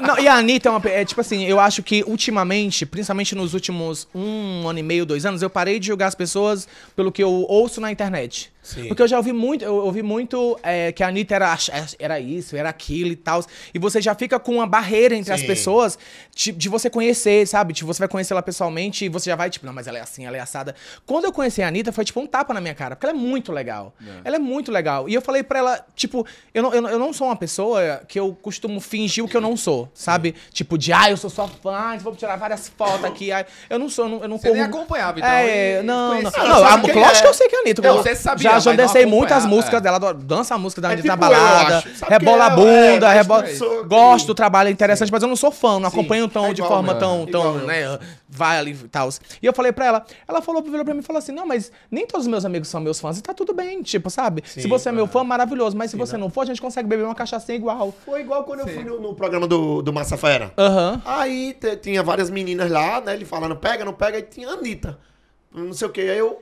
Não, 0.05 0.19
e 0.19 0.27
a 0.27 0.35
Anitta 0.35 0.69
é 0.69 0.71
uma. 0.71 0.81
É, 0.89 1.03
tipo 1.03 1.19
assim, 1.21 1.43
eu 1.45 1.59
acho 1.59 1.81
que 1.81 2.03
ultimamente, 2.05 2.85
principalmente 2.85 3.33
nos 3.33 3.55
últimos 3.55 4.07
um 4.13 4.67
ano 4.69 4.77
e 4.77 4.83
meio, 4.83 5.07
dois 5.07 5.25
anos, 5.25 5.41
eu 5.41 5.49
parei 5.49 5.79
de 5.79 5.87
julgar 5.87 6.05
as 6.07 6.15
pessoas 6.15 6.67
pelo 6.95 7.11
que 7.11 7.23
eu 7.23 7.31
ouço 7.31 7.81
na 7.81 7.91
internet. 7.91 8.51
Sim. 8.67 8.87
Porque 8.89 9.01
eu 9.01 9.07
já 9.07 9.17
ouvi 9.17 9.31
muito, 9.31 9.63
eu 9.63 9.75
ouvi 9.75 10.03
muito 10.03 10.59
é, 10.61 10.91
que 10.91 11.01
a 11.03 11.07
Anitta 11.07 11.35
era, 11.35 11.57
era 11.97 12.19
isso, 12.19 12.55
era 12.55 12.67
aquilo 12.69 13.11
e 13.11 13.15
tal. 13.15 13.43
E 13.73 13.79
você 13.79 14.01
já 14.01 14.13
fica 14.13 14.37
com 14.39 14.55
uma 14.55 14.67
barreira 14.67 15.15
entre 15.15 15.31
as 15.33 15.39
Sim. 15.39 15.47
pessoas 15.47 15.97
de, 16.35 16.51
de 16.51 16.67
você 16.67 16.89
conhecer, 16.89 17.47
sabe? 17.47 17.71
De 17.73 17.83
você 17.85 17.99
vai 17.99 18.07
conhecer 18.09 18.33
ela 18.33 18.41
pessoalmente 18.43 19.05
e 19.05 19.09
você 19.09 19.29
já 19.29 19.35
vai 19.35 19.49
tipo, 19.49 19.65
não, 19.65 19.71
mas 19.73 19.87
ela 19.87 19.97
é 19.97 20.01
assim, 20.01 20.25
ela 20.25 20.35
é 20.35 20.39
assada. 20.41 20.75
Quando 21.05 21.25
eu 21.25 21.31
conheci 21.31 21.61
a 21.61 21.67
Anitta, 21.67 21.91
foi 21.93 22.03
tipo 22.03 22.19
um 22.19 22.27
tapa 22.27 22.53
na 22.53 22.59
minha 22.59 22.75
cara, 22.75 22.95
porque 22.95 23.05
ela 23.05 23.15
é 23.17 23.19
muito 23.19 23.51
legal. 23.51 23.93
Ela 24.25 24.35
é 24.35 24.39
muito 24.39 24.71
legal. 24.71 25.07
E 25.07 25.13
eu 25.13 25.21
falei 25.21 25.43
pra 25.43 25.59
ela, 25.59 25.85
tipo, 25.95 26.25
eu 26.53 26.61
não, 26.61 26.73
eu, 26.73 26.81
não- 26.81 26.89
eu 26.89 26.99
não 26.99 27.13
sou 27.13 27.27
uma 27.27 27.35
pessoa 27.37 28.01
que 28.07 28.19
eu 28.19 28.37
costumo 28.41 28.81
fingir 28.81 29.23
o 29.23 29.27
que 29.27 29.37
eu 29.37 29.41
não 29.41 29.55
sou, 29.55 29.89
sabe? 29.93 30.35
Tipo, 30.51 30.77
de, 30.77 30.91
ah, 30.91 31.09
eu 31.09 31.15
sou 31.17 31.29
sua 31.29 31.47
fã, 31.47 31.97
vou 31.99 32.15
tirar 32.15 32.35
várias 32.35 32.67
fotos 32.69 33.05
aqui. 33.05 33.31
ai, 33.31 33.45
eu 33.69 33.79
não 33.79 33.87
sou, 33.89 34.05
eu 34.05 34.09
não, 34.09 34.21
eu 34.23 34.27
não 34.27 34.37
Você 34.37 34.51
nem 34.51 34.61
acompanhava, 34.63 35.19
então, 35.19 35.29
É, 35.29 35.81
não, 35.83 36.21
não. 36.21 36.31
não, 36.31 36.31
Ela 36.35 36.73
a- 36.73 36.75
lógico 36.75 36.89
é. 36.99 37.21
que 37.21 37.27
eu 37.27 37.33
sei 37.33 37.47
que 37.47 37.55
é 37.55 37.59
a 37.59 37.61
Anitta. 37.61 37.81
Não, 37.81 37.97
você 37.97 38.15
sabia, 38.15 38.51
já, 38.51 38.56
já 38.63 38.71
mas 38.71 38.77
não 38.77 38.85
dancei 38.85 39.05
muitas 39.05 39.43
acompanhava, 39.43 39.55
músicas 39.55 39.79
é. 39.79 39.81
dela, 39.81 40.13
dança 40.13 40.55
a 40.55 40.57
música 40.57 40.81
da 40.81 40.89
É 40.89 40.93
Anitta 40.93 41.09
tipo 41.09 41.21
na 41.21 41.29
balada, 41.29 41.83
rebola 42.07 42.43
a 42.43 42.49
é? 42.49 42.51
É, 42.51 42.55
bunda, 42.55 43.07
mas 43.07 43.17
rebola... 43.17 43.45
Gosto 43.87 44.27
do 44.27 44.35
trabalho, 44.35 44.67
é 44.67 44.71
interessante, 44.71 45.11
mas 45.11 45.21
eu 45.21 45.29
não 45.29 45.35
sou 45.35 45.51
fã, 45.51 45.79
não 45.79 45.89
Sim, 45.89 45.97
acompanho 45.97 46.27
tão 46.27 46.47
é 46.47 46.53
de 46.53 46.61
igual 46.61 46.71
forma 46.71 46.93
meu, 46.93 46.99
tão, 46.99 47.23
é 47.23 47.31
tão, 47.31 47.55
igual 47.55 47.67
né, 47.67 47.99
vai 48.29 48.57
ali 48.57 48.71
e 48.71 48.87
tal. 48.87 49.09
E 49.41 49.45
eu 49.45 49.53
falei 49.53 49.71
pra 49.71 49.85
ela, 49.85 50.05
ela 50.27 50.41
falou, 50.41 50.61
virou 50.61 50.83
pra 50.83 50.93
mim 50.93 50.99
e 51.01 51.03
falou 51.03 51.19
assim, 51.19 51.31
não, 51.31 51.45
mas 51.45 51.71
nem 51.89 52.05
todos 52.05 52.25
os 52.25 52.31
meus 52.31 52.45
amigos 52.45 52.67
são 52.67 52.79
meus 52.79 52.99
fãs, 52.99 53.17
e 53.17 53.21
tá 53.21 53.33
tudo 53.33 53.53
bem, 53.53 53.81
tipo, 53.81 54.09
sabe? 54.09 54.43
se 54.45 54.61
Sim, 54.61 54.67
você 54.67 54.89
é 54.89 54.91
meu 54.91 55.07
fã, 55.07 55.23
maravilhoso, 55.23 55.75
mas 55.75 55.91
se 55.91 55.97
você 55.97 56.17
não 56.17 56.29
for, 56.29 56.41
a 56.41 56.45
gente 56.45 56.61
consegue 56.61 56.87
beber 56.87 57.05
uma 57.05 57.15
cachaça 57.15 57.53
igual. 57.53 57.93
Foi 58.05 58.21
igual 58.21 58.43
quando 58.43 58.61
eu 58.61 58.67
fui 58.67 58.83
no, 58.83 58.99
no 58.99 59.13
programa 59.13 59.47
do, 59.47 59.81
do 59.81 59.93
Massa 59.93 60.17
Fera. 60.17 60.51
Aham. 60.57 61.01
Aí 61.05 61.55
tinha 61.81 62.03
várias 62.03 62.29
meninas 62.29 62.69
lá, 62.71 63.01
né? 63.01 63.13
Ele 63.13 63.25
falando, 63.25 63.55
pega, 63.55 63.85
não 63.85 63.93
pega, 63.93 64.17
aí 64.17 64.23
tinha 64.23 64.49
a 64.49 64.53
Anitta. 64.53 64.97
Não 65.53 65.73
sei 65.73 65.87
o 65.87 65.91
que. 65.91 66.01
Aí 66.01 66.17
eu. 66.17 66.41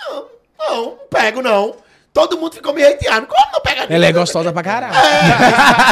Não, 0.00 0.26
não, 0.58 0.84
não 0.86 0.98
pego, 1.10 1.40
não. 1.42 1.76
Todo 2.10 2.36
mundo 2.38 2.54
ficou 2.54 2.72
me 2.74 2.82
hateando. 2.84 3.28
Como 3.28 3.52
não 3.52 3.60
pega? 3.60 3.86
Ela 3.94 4.06
é 4.06 4.12
gostosa 4.12 4.52
pra 4.52 4.62
caralho. 4.62 4.92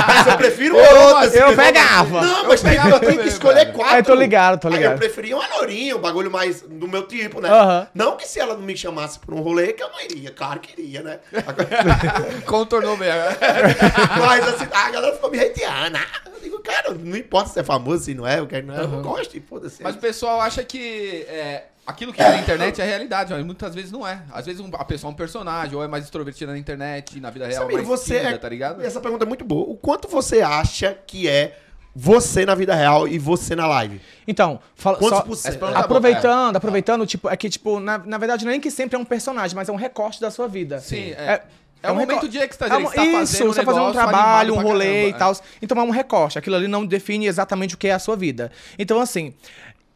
Mas 0.09 0.27
eu 0.27 0.37
prefiro 0.37 0.77
Eu 0.77 1.01
outras. 1.03 1.35
eu 1.37 1.55
pegava. 1.55 2.21
Não, 2.21 2.49
mas 2.49 2.63
tem, 2.63 2.75
eu 2.75 2.99
tenho 2.99 3.21
que 3.23 3.29
escolher 3.29 3.67
velho. 3.67 3.73
quatro. 3.75 3.97
É, 3.99 4.03
tô 4.03 4.15
ligado, 4.15 4.61
tô 4.61 4.67
Aí 4.69 4.75
ligado. 4.75 4.93
eu 4.95 4.99
preferia 4.99 5.37
uma 5.37 5.47
lourinha, 5.55 5.95
um 5.97 6.01
bagulho 6.01 6.29
mais 6.31 6.63
do 6.63 6.89
meu 6.89 7.07
tipo, 7.07 7.41
né? 7.41 7.49
Não 7.95 8.17
que 8.17 8.27
se 8.27 8.41
ela 8.41 8.55
não 8.55 8.63
me 8.63 8.77
chamasse 8.77 9.21
pra 9.21 9.35
um 9.37 9.41
rolê, 9.41 9.73
que 9.73 9.83
eu 9.83 9.89
não 9.89 10.01
iria. 10.01 10.33
Claro 10.33 10.59
que 10.59 10.81
iria, 10.81 11.03
né? 11.03 11.21
Contornou 12.47 12.97
bem. 12.97 13.09
Mas 14.19 14.49
assim, 14.49 14.67
a 14.73 14.91
galera 14.91 15.13
ficou 15.15 15.31
me 15.31 15.39
hateando. 15.39 15.97
Ah, 15.99 16.31
Eu 16.35 16.41
digo, 16.41 16.59
cara, 16.61 16.93
não 16.93 17.17
importa 17.17 17.51
se 17.51 17.61
é 17.61 17.63
famoso, 17.63 18.05
se 18.05 18.15
não 18.15 18.27
é, 18.27 18.41
eu 18.41 18.47
quero, 18.49 18.67
não 18.67 18.75
é, 18.75 18.81
eu 18.83 19.03
gosto 19.03 19.37
e 19.37 19.41
foda-se. 19.41 19.83
Mas 19.83 19.95
o 19.95 19.99
pessoal 19.99 20.41
acha 20.41 20.65
que 20.65 21.25
é, 21.29 21.65
aquilo 21.87 22.13
que 22.13 22.21
é 22.21 22.29
na 22.29 22.39
internet 22.39 22.81
é 22.81 22.85
realidade, 22.85 23.33
mas 23.33 23.45
muitas 23.45 23.75
vezes 23.75 23.93
não 23.93 24.07
é. 24.07 24.23
Às 24.33 24.45
vezes 24.47 24.61
um- 24.61 24.71
a 24.75 24.85
pessoa 24.85 25.11
é 25.11 25.13
um 25.13 25.17
personagem, 25.17 25.75
ou 25.77 25.83
é 25.85 25.89
mais 25.89 26.05
extrovertida 26.05 26.53
na 26.53 26.59
internet, 26.59 27.21
na 27.21 27.31
vida 27.31 27.47
real, 27.47 27.63
Samir, 27.63 27.77
mais 27.77 27.87
você 27.87 28.19
tímida, 28.19 28.35
é, 28.35 28.39
tá 28.39 28.49
ligado? 28.49 28.83
Essa 28.83 29.01
pergunta 29.01 29.25
é 29.25 29.29
muito 29.29 29.45
boa. 29.45 29.69
O 29.71 29.77
quanto 29.77 30.09
você 30.09 30.43
acha 30.43 30.97
que 31.07 31.29
é 31.29 31.59
você 31.95 32.45
na 32.45 32.55
vida 32.55 32.75
real 32.75 33.09
e 33.09 33.19
você 33.19 33.55
na 33.57 33.67
live? 33.67 34.01
Então, 34.29 34.61
fala, 34.75 34.99
só? 34.99 35.07
Essa 35.33 35.53
pergunta 35.53 35.79
é 35.79 35.81
aproveitando, 35.81 36.57
aproveitando, 36.57 37.07
tipo, 37.07 37.29
é 37.29 37.37
que, 37.37 37.49
tipo, 37.49 37.81
na, 37.81 37.99
na 37.99 38.19
verdade, 38.19 38.45
não 38.45 38.51
é 38.51 38.55
nem 38.55 38.61
que 38.61 38.71
sempre 38.71 38.97
é 38.97 38.99
um 38.99 39.05
personagem, 39.05 39.55
mas 39.57 39.69
é 39.69 39.73
um 39.73 39.77
recorte 39.77 40.21
da 40.21 40.31
sua 40.31 40.47
vida. 40.49 40.79
Sim, 40.81 41.13
é. 41.13 41.43
É 41.83 41.91
um 41.91 41.93
um 41.93 41.95
momento 41.99 42.15
recorte. 42.25 42.29
de 42.33 42.39
êxtase, 42.39 42.73
É 42.73 42.77
um- 42.77 42.91
tá 42.91 43.05
Isso, 43.05 43.13
fazendo 43.13 43.49
um 43.49 43.53
você 43.53 43.61
tá 43.61 43.67
fazendo 43.67 43.85
um 43.87 43.93
trabalho, 43.93 44.55
um 44.55 44.63
rolê 44.63 44.85
caramba, 44.85 45.07
e 45.07 45.11
é. 45.11 45.13
tal. 45.13 45.37
Então 45.63 45.79
é 45.79 45.83
um 45.85 45.91
recorte. 45.91 46.39
Aquilo 46.39 46.57
ali 46.57 46.67
não 46.67 46.85
define 46.85 47.27
exatamente 47.27 47.75
o 47.75 47.79
que 47.79 47.87
é 47.87 47.93
a 47.93 47.99
sua 47.99 48.17
vida. 48.17 48.51
Então, 48.79 49.01
assim. 49.01 49.35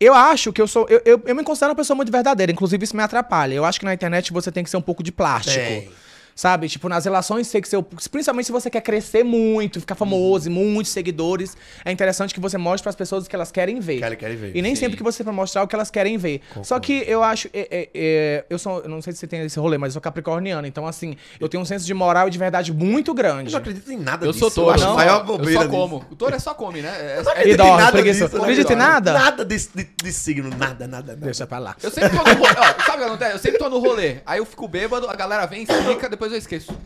Eu 0.00 0.14
acho 0.14 0.52
que 0.52 0.62
eu 0.62 0.66
sou. 0.66 0.86
Eu, 0.88 1.02
eu, 1.04 1.22
eu 1.26 1.34
me 1.34 1.44
considero 1.44 1.72
uma 1.72 1.76
pessoa 1.76 1.94
muito 1.94 2.10
verdadeira, 2.10 2.50
inclusive 2.50 2.82
isso 2.82 2.96
me 2.96 3.02
atrapalha. 3.02 3.52
Eu 3.52 3.66
acho 3.66 3.78
que 3.78 3.84
na 3.84 3.92
internet 3.92 4.32
você 4.32 4.50
tem 4.50 4.64
que 4.64 4.70
ser 4.70 4.78
um 4.78 4.82
pouco 4.82 5.02
de 5.02 5.12
plástico. 5.12 5.56
Tem. 5.56 5.90
Sabe? 6.34 6.68
Tipo, 6.68 6.88
nas 6.88 7.04
relações 7.04 7.50
que 7.50 7.68
ser. 7.68 7.82
Principalmente 8.10 8.46
se 8.46 8.52
você 8.52 8.70
quer 8.70 8.80
crescer 8.80 9.22
muito, 9.24 9.80
ficar 9.80 9.94
famoso 9.94 10.48
e 10.48 10.50
muitos 10.50 10.92
seguidores, 10.92 11.56
é 11.84 11.90
interessante 11.92 12.32
que 12.32 12.40
você 12.40 12.56
mostre 12.56 12.82
para 12.82 12.90
as 12.90 12.96
pessoas 12.96 13.26
o 13.26 13.28
que 13.28 13.36
elas 13.36 13.50
querem 13.50 13.78
ver. 13.80 13.98
Querem- 13.98 14.18
querem 14.18 14.36
ver. 14.36 14.56
E 14.56 14.62
nem 14.62 14.74
Sim. 14.74 14.80
sempre 14.80 14.96
que 14.96 15.02
você 15.02 15.22
vai 15.22 15.34
mostrar 15.34 15.62
o 15.62 15.68
que 15.68 15.74
elas 15.74 15.90
querem 15.90 16.16
ver. 16.16 16.40
Só 16.62 16.78
que 16.80 17.04
eu 17.06 17.22
acho. 17.22 17.48
é, 17.52 17.68
é, 17.70 17.88
é, 17.94 18.44
eu 18.48 18.58
sou. 18.58 18.80
Eu 18.80 18.88
não 18.88 19.02
sei 19.02 19.12
se 19.12 19.18
você 19.18 19.26
tem 19.26 19.40
esse 19.42 19.58
rolê, 19.58 19.76
mas 19.76 19.88
eu 19.90 19.92
sou 19.94 20.02
capricorniano. 20.02 20.66
Então, 20.66 20.86
assim, 20.86 21.16
eu 21.38 21.48
tenho 21.48 21.62
um 21.62 21.66
senso 21.66 21.84
de 21.86 21.92
moral 21.94 22.28
e 22.28 22.30
de 22.30 22.38
verdade 22.38 22.72
muito 22.72 23.10
Eu 23.10 23.14
grande. 23.14 23.50
não 23.52 23.58
acredito 23.58 23.90
em 23.92 23.98
nada 23.98 24.24
Eu 24.26 24.32
disso. 24.32 24.50
sou 24.50 24.64
touro, 24.64 24.74
acho 24.76 24.84
não. 24.84 24.94
maior 24.96 25.20
eu 25.20 25.24
bobeira 25.24 25.52
só 25.52 25.58
disso. 25.66 25.70
como. 25.70 26.04
O 26.10 26.16
touro 26.16 26.34
é 26.34 26.38
só 26.38 26.54
come, 26.54 26.80
né? 26.80 26.88
É- 26.88 27.18
Eu 27.18 27.24
não 27.24 27.30
é- 27.30 27.34
acredito 27.34 27.56
dorme, 27.58 27.72
em 27.72 27.76
nada 27.84 28.02
disso. 28.02 28.28
Não 28.32 28.42
acredita 28.42 28.72
em 28.72 28.76
nada? 28.76 29.12
Nada 29.12 29.44
de, 29.44 29.56
de, 29.58 29.88
de 30.02 30.12
signo, 30.12 30.48
nada, 30.50 30.86
nada, 30.86 31.12
nada. 31.12 31.16
Deixa 31.16 31.46
pra 31.46 31.58
lá. 31.58 31.76
Eu 31.82 31.90
sempre 31.90 32.10
tô 32.16 32.22
no 32.24 32.34
rolê. 32.34 32.54
ó, 32.56 32.84
sabe 32.84 32.96
o 32.96 32.98
que 32.98 33.04
acontece? 33.04 33.32
Eu 33.34 33.38
sempre 33.38 33.58
tô 33.58 33.68
no 33.68 33.78
rolê. 33.78 34.16
Aí 34.24 34.38
eu 34.38 34.46
fico 34.46 34.66
bêbado, 34.68 35.08
a 35.08 35.14
galera 35.14 35.46
vem, 35.46 35.62
explica, 35.62 36.08
depois 36.20 36.32
eu 36.32 36.38
esqueço. 36.38 36.78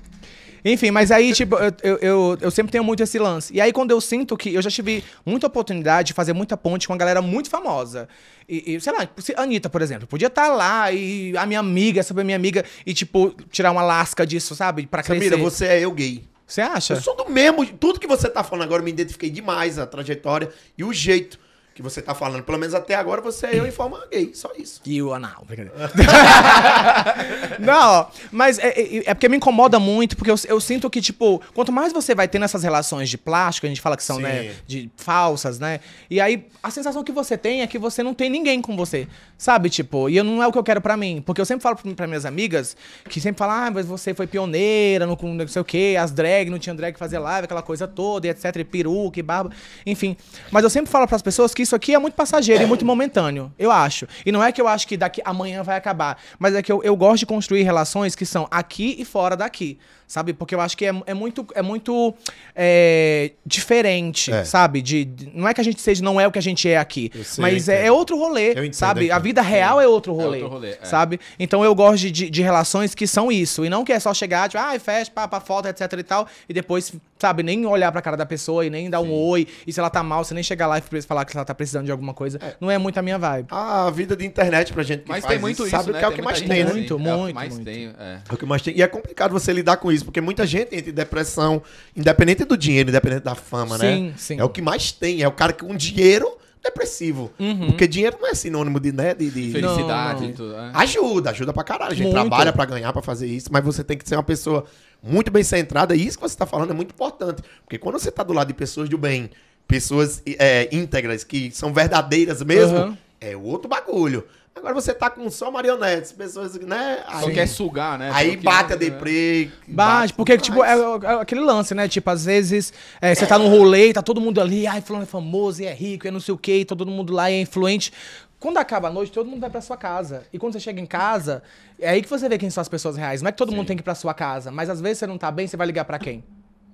Enfim, 0.64 0.92
mas 0.92 1.10
aí, 1.10 1.32
tipo, 1.34 1.56
eu, 1.56 1.98
eu, 2.00 2.38
eu, 2.40 2.50
sempre 2.50 2.70
tenho 2.70 2.84
muito 2.84 3.02
esse 3.02 3.18
lance. 3.18 3.52
E 3.52 3.60
aí, 3.60 3.70
quando 3.70 3.90
eu 3.90 4.00
sinto 4.00 4.34
que 4.34 4.54
eu 4.54 4.62
já 4.62 4.70
tive 4.70 5.04
muita 5.26 5.46
oportunidade 5.46 6.08
de 6.08 6.12
fazer 6.14 6.32
muita 6.32 6.56
ponte 6.56 6.86
com 6.86 6.92
uma 6.94 6.98
galera 6.98 7.20
muito 7.20 7.50
famosa. 7.50 8.08
E, 8.48 8.74
e, 8.74 8.80
sei 8.80 8.92
lá, 8.92 9.06
se- 9.18 9.34
Anitta, 9.36 9.68
por 9.68 9.82
exemplo, 9.82 10.06
podia 10.06 10.28
estar 10.28 10.48
lá 10.48 10.90
e 10.90 11.36
a 11.36 11.44
minha 11.44 11.60
amiga, 11.60 12.02
sabe, 12.02 12.24
minha 12.24 12.36
amiga, 12.36 12.64
e, 12.86 12.94
tipo, 12.94 13.34
tirar 13.50 13.72
uma 13.72 13.82
lasca 13.82 14.24
disso, 14.26 14.54
sabe? 14.54 14.86
Pra 14.86 15.02
crescer. 15.02 15.28
Samira, 15.28 15.36
você 15.36 15.66
é 15.66 15.80
eu 15.80 15.90
gay. 15.90 16.24
Você 16.46 16.60
acha? 16.62 16.94
Eu 16.94 17.00
sou 17.00 17.16
do 17.16 17.28
mesmo. 17.28 17.66
Tudo 17.66 18.00
que 18.00 18.06
você 18.06 18.30
tá 18.30 18.42
falando 18.44 18.64
agora, 18.64 18.80
eu 18.80 18.84
me 18.84 18.90
identifiquei 18.90 19.28
demais, 19.28 19.78
a 19.78 19.86
trajetória 19.86 20.48
e 20.78 20.84
o 20.84 20.92
jeito 20.94 21.38
que 21.74 21.82
você 21.82 22.00
tá 22.00 22.14
falando. 22.14 22.42
Pelo 22.44 22.58
menos 22.58 22.74
até 22.74 22.94
agora, 22.94 23.20
você 23.20 23.46
é 23.46 23.58
eu 23.58 23.66
em 23.66 23.70
forma 23.72 24.00
gay. 24.10 24.30
Só 24.34 24.50
isso. 24.56 24.80
E 24.86 25.02
o 25.02 25.12
anal, 25.12 25.42
brincadeira. 25.46 25.74
Não, 27.58 28.06
mas 28.30 28.58
é, 28.58 28.68
é- 28.68 29.02
é 29.10 29.14
porque 29.14 29.28
me 29.28 29.36
incomoda 29.36 29.78
muito, 29.78 30.16
porque 30.16 30.30
eu, 30.30 30.36
eu 30.48 30.60
sinto 30.60 30.88
que, 30.88 31.00
tipo, 31.00 31.40
quanto 31.54 31.72
mais 31.72 31.92
você 31.92 32.14
vai 32.14 32.28
tendo 32.28 32.44
essas 32.44 32.62
relações 32.62 33.08
de 33.10 33.18
plástico, 33.18 33.66
a 33.66 33.68
gente 33.68 33.80
fala 33.80 33.96
que 33.96 34.02
são, 34.04 34.16
Sim. 34.16 34.22
né, 34.22 34.54
de 34.66 34.90
falsas, 34.96 35.58
né? 35.58 35.80
E 36.10 36.20
aí 36.20 36.46
a 36.62 36.70
sensação 36.70 37.02
que 37.02 37.12
você 37.12 37.36
tem 37.36 37.62
é 37.62 37.66
que 37.66 37.78
você 37.78 38.02
não 38.02 38.14
tem 38.14 38.30
ninguém 38.30 38.60
com 38.60 38.76
você, 38.76 39.06
sabe? 39.36 39.68
Tipo, 39.70 40.08
e 40.08 40.16
eu- 40.16 40.24
não 40.24 40.42
é 40.42 40.46
o 40.46 40.52
que 40.52 40.58
eu 40.58 40.64
quero 40.64 40.80
pra 40.80 40.96
mim. 40.96 41.22
Porque 41.24 41.40
eu 41.40 41.44
sempre 41.46 41.62
falo 41.62 41.76
pra, 41.76 41.92
pra 41.94 42.06
minhas 42.06 42.24
amigas, 42.24 42.76
que 43.08 43.20
sempre 43.20 43.38
falam, 43.38 43.56
ah, 43.66 43.70
mas 43.70 43.86
você 43.86 44.14
foi 44.14 44.26
pioneira, 44.26 45.06
no, 45.06 45.16
não 45.20 45.48
sei 45.48 45.60
o 45.62 45.64
quê, 45.64 45.96
as 45.98 46.10
drag, 46.12 46.50
não 46.50 46.58
tinha 46.58 46.74
drag 46.74 46.96
fazer 46.98 47.18
live, 47.18 47.44
aquela 47.46 47.62
coisa 47.62 47.86
toda, 47.88 48.26
e 48.26 48.30
etc, 48.30 48.56
e 48.56 48.64
peruca, 48.64 49.18
e 49.18 49.22
barba, 49.22 49.50
enfim. 49.84 50.16
Mas 50.50 50.62
eu 50.64 50.70
sempre 50.70 50.90
falo 50.90 51.06
pras 51.08 51.22
pessoas 51.22 51.52
que 51.54 51.63
isso 51.64 51.74
aqui 51.74 51.94
é 51.94 51.98
muito 51.98 52.14
passageiro 52.14 52.62
e 52.62 52.66
muito 52.66 52.84
momentâneo, 52.84 53.52
eu 53.58 53.70
acho. 53.70 54.06
E 54.24 54.30
não 54.30 54.42
é 54.42 54.52
que 54.52 54.60
eu 54.60 54.68
acho 54.68 54.86
que 54.86 54.96
daqui 54.96 55.20
amanhã 55.24 55.62
vai 55.62 55.76
acabar, 55.76 56.18
mas 56.38 56.54
é 56.54 56.62
que 56.62 56.70
eu, 56.70 56.82
eu 56.84 56.96
gosto 56.96 57.20
de 57.20 57.26
construir 57.26 57.62
relações 57.62 58.14
que 58.14 58.24
são 58.24 58.46
aqui 58.50 58.94
e 58.98 59.04
fora 59.04 59.36
daqui, 59.36 59.78
sabe? 60.06 60.32
Porque 60.32 60.54
eu 60.54 60.60
acho 60.60 60.76
que 60.76 60.86
é, 60.86 60.92
é 61.06 61.14
muito, 61.14 61.46
é 61.54 61.62
muito 61.62 62.14
é, 62.54 63.32
diferente, 63.44 64.32
É. 64.32 64.44
sabe? 64.44 64.82
De, 64.82 65.04
de- 65.04 65.30
não 65.34 65.48
é 65.48 65.54
que 65.54 65.60
a 65.60 65.64
gente 65.64 65.80
seja, 65.80 66.02
não 66.02 66.20
é 66.20 66.26
o 66.26 66.32
que 66.32 66.38
a 66.38 66.42
gente 66.42 66.68
é 66.68 66.76
aqui, 66.78 67.10
sei, 67.24 67.42
mas 67.42 67.68
é, 67.68 67.86
é 67.86 67.92
outro 67.92 68.16
rolê, 68.18 68.72
sabe? 68.72 69.10
A 69.10 69.18
vida 69.18 69.42
real 69.42 69.80
é 69.80 69.86
outro 69.88 70.12
rolê, 70.12 70.38
outro 70.42 70.48
rolê, 70.54 70.70
é. 70.70 70.84
sabe? 70.84 71.18
Então 71.38 71.64
eu 71.64 71.74
gosto 71.74 72.10
de, 72.10 72.30
de, 72.30 72.42
relações 72.42 72.94
que 72.94 73.06
são 73.06 73.30
isso, 73.30 73.64
e 73.64 73.70
não 73.70 73.84
que 73.84 73.92
é 73.92 73.98
só 74.00 74.12
chegar, 74.14 74.48
tipo, 74.48 74.62
ah, 74.62 74.78
fecha, 74.78 75.10
pá, 75.10 75.26
pá, 75.26 75.40
foto, 75.40 75.68
etc 75.68 75.92
e 75.98 76.02
tal, 76.02 76.28
e 76.48 76.52
depois, 76.52 76.92
sabe, 77.18 77.42
nem 77.42 77.64
olhar 77.66 77.90
pra 77.90 78.02
cara 78.02 78.16
da 78.16 78.26
pessoa 78.26 78.64
e 78.64 78.70
nem 78.70 78.90
dar 78.90 79.00
um 79.00 79.12
oi, 79.12 79.46
e 79.66 79.72
se 79.72 79.80
ela 79.80 79.90
tá 79.90 80.02
mal, 80.02 80.24
você 80.24 80.34
nem 80.34 80.42
chegar 80.42 80.66
lá 80.66 80.78
e 80.78 81.02
falar 81.02 81.24
que 81.24 81.36
ela 81.36 81.44
tá 81.44 81.54
precisando 81.54 81.86
de 81.86 81.90
alguma 81.92 82.14
coisa. 82.14 82.38
Não 82.60 82.70
é 82.70 82.78
muito 82.78 82.98
a 82.98 83.02
minha 83.02 83.18
vibe. 83.18 83.48
A 83.50 83.90
vida 83.90 84.16
de 84.16 84.24
internet 84.24 84.72
pra 84.72 84.82
gente 84.82 85.02
que 85.04 85.08
Mas 85.08 85.22
faz 85.22 85.32
tem 85.34 85.40
muito 85.40 85.62
isso, 85.62 85.70
sabe 85.70 85.92
né? 85.92 85.98
que 85.98 86.04
é 86.04 86.08
o 86.08 86.10
Tem 86.10 86.18
que 86.18 86.24
mais 86.24 86.40
tem, 86.40 86.48
né? 86.48 86.62
assim, 86.62 86.72
Muito, 86.74 86.92
é 86.92 86.96
o 86.96 86.98
que 86.98 87.04
muito, 87.20 87.34
mais 87.34 87.54
muito. 87.54 87.64
tem, 87.64 87.86
é. 87.98 88.18
É 88.28 88.34
o 88.34 88.36
que 88.36 88.46
mais 88.46 88.62
tem. 88.62 88.76
E 88.76 88.82
é 88.82 88.86
complicado 88.86 89.32
você 89.32 89.52
lidar 89.52 89.76
com 89.76 89.90
isso, 89.94 90.04
porque 90.04 90.20
muita 90.20 90.46
gente 90.46 90.74
entra 90.74 90.90
em 90.90 90.92
depressão, 90.94 91.62
independente 91.96 92.44
do 92.44 92.56
dinheiro, 92.56 92.90
independente 92.90 93.22
da 93.22 93.34
fama, 93.34 93.78
né? 93.78 93.96
Sim, 93.96 94.14
sim. 94.16 94.40
É 94.40 94.44
o 94.44 94.48
que 94.48 94.60
mais 94.60 94.92
tem. 94.92 95.22
É 95.22 95.28
o 95.28 95.32
cara 95.32 95.52
com 95.52 95.74
dinheiro 95.76 96.36
depressivo. 96.62 97.30
Porque 97.66 97.86
dinheiro 97.86 98.16
não 98.20 98.26
é 98.28 98.34
sinônimo 98.34 98.80
de, 98.80 98.90
né, 98.90 99.14
de, 99.14 99.30
de- 99.30 99.52
Felicidade 99.52 100.22
não. 100.22 100.30
e 100.30 100.32
tudo. 100.32 100.54
é. 100.56 100.70
Ajuda, 100.74 101.30
ajuda 101.30 101.52
pra 101.52 101.62
caralho. 101.62 101.92
A 101.92 101.94
gente 101.94 102.04
Muito. 102.12 102.14
trabalha 102.28 102.52
pra 102.52 102.64
ganhar, 102.64 102.92
pra 102.92 103.02
fazer 103.02 103.26
isso, 103.26 103.48
mas 103.52 103.62
você 103.62 103.84
tem 103.84 103.98
que 103.98 104.08
ser 104.08 104.16
uma 104.16 104.22
pessoa 104.22 104.64
muito 105.02 105.30
bem 105.30 105.42
centrada. 105.42 105.94
E 105.94 106.06
isso 106.06 106.16
que 106.18 106.22
você 106.26 106.36
tá 106.36 106.46
falando 106.46 106.70
é 106.70 106.74
muito 106.74 106.92
importante. 106.92 107.42
Porque 107.64 107.76
quando 107.78 107.98
você 107.98 108.10
tá 108.10 108.22
do 108.22 108.32
lado 108.32 108.48
de 108.48 108.54
pessoas 108.54 108.88
do 108.88 108.96
bem, 108.96 109.28
pessoas 109.68 110.22
é, 110.38 110.68
íntegras, 110.72 111.22
que 111.22 111.50
são 111.50 111.72
verdadeiras 111.72 112.42
mesmo, 112.42 112.76
Aham. 112.78 112.98
é 113.20 113.36
outro 113.36 113.68
bagulho. 113.68 114.24
Agora 114.56 114.72
você 114.72 114.94
tá 114.94 115.10
com 115.10 115.28
só 115.30 115.50
marionetes, 115.50 116.12
pessoas, 116.12 116.54
né? 116.60 117.04
Só 117.20 117.28
quer 117.30 117.46
sugar, 117.46 117.98
né? 117.98 118.10
Aí 118.14 118.36
bate 118.36 118.72
a 118.72 118.76
deprê. 118.76 119.50
Bate, 119.66 120.14
porque, 120.14 120.38
tipo, 120.38 120.62
é, 120.62 120.72
é 120.72 121.20
aquele 121.20 121.40
lance, 121.40 121.74
né? 121.74 121.88
Tipo, 121.88 122.08
às 122.10 122.24
vezes 122.24 122.72
é, 123.00 123.14
você 123.14 123.26
tá 123.26 123.36
num 123.36 123.48
rolê, 123.48 123.92
tá 123.92 124.00
todo 124.00 124.20
mundo 124.20 124.40
ali, 124.40 124.66
ai, 124.66 124.80
fulano 124.80 125.02
é 125.02 125.06
famoso 125.06 125.60
e 125.60 125.66
é 125.66 125.74
rico, 125.74 126.06
e 126.06 126.08
é 126.08 126.10
não 126.10 126.20
sei 126.20 126.32
o 126.32 126.38
quê, 126.38 126.60
e 126.60 126.64
todo 126.64 126.86
mundo 126.86 127.12
lá 127.12 127.30
é 127.30 127.40
influente. 127.40 127.92
Quando 128.38 128.58
acaba 128.58 128.88
a 128.88 128.90
noite, 128.92 129.10
todo 129.10 129.28
mundo 129.28 129.40
vai 129.40 129.50
pra 129.50 129.60
sua 129.60 129.76
casa. 129.76 130.24
E 130.32 130.38
quando 130.38 130.52
você 130.52 130.60
chega 130.60 130.80
em 130.80 130.86
casa, 130.86 131.42
é 131.80 131.90
aí 131.90 132.02
que 132.02 132.08
você 132.08 132.28
vê 132.28 132.38
quem 132.38 132.48
são 132.48 132.60
as 132.60 132.68
pessoas 132.68 132.96
reais. 132.96 133.22
Não 133.22 133.28
é 133.30 133.32
que 133.32 133.38
todo 133.38 133.50
mundo 133.50 133.66
tem 133.66 133.76
que 133.76 133.82
ir 133.82 133.84
pra 133.84 133.94
sua 133.94 134.14
casa, 134.14 134.50
mas 134.50 134.70
às 134.70 134.80
vezes 134.80 134.98
você 134.98 135.06
não 135.06 135.18
tá 135.18 135.30
bem, 135.30 135.46
você 135.46 135.56
vai 135.56 135.66
ligar 135.66 135.84
pra 135.84 135.98
quem? 135.98 136.22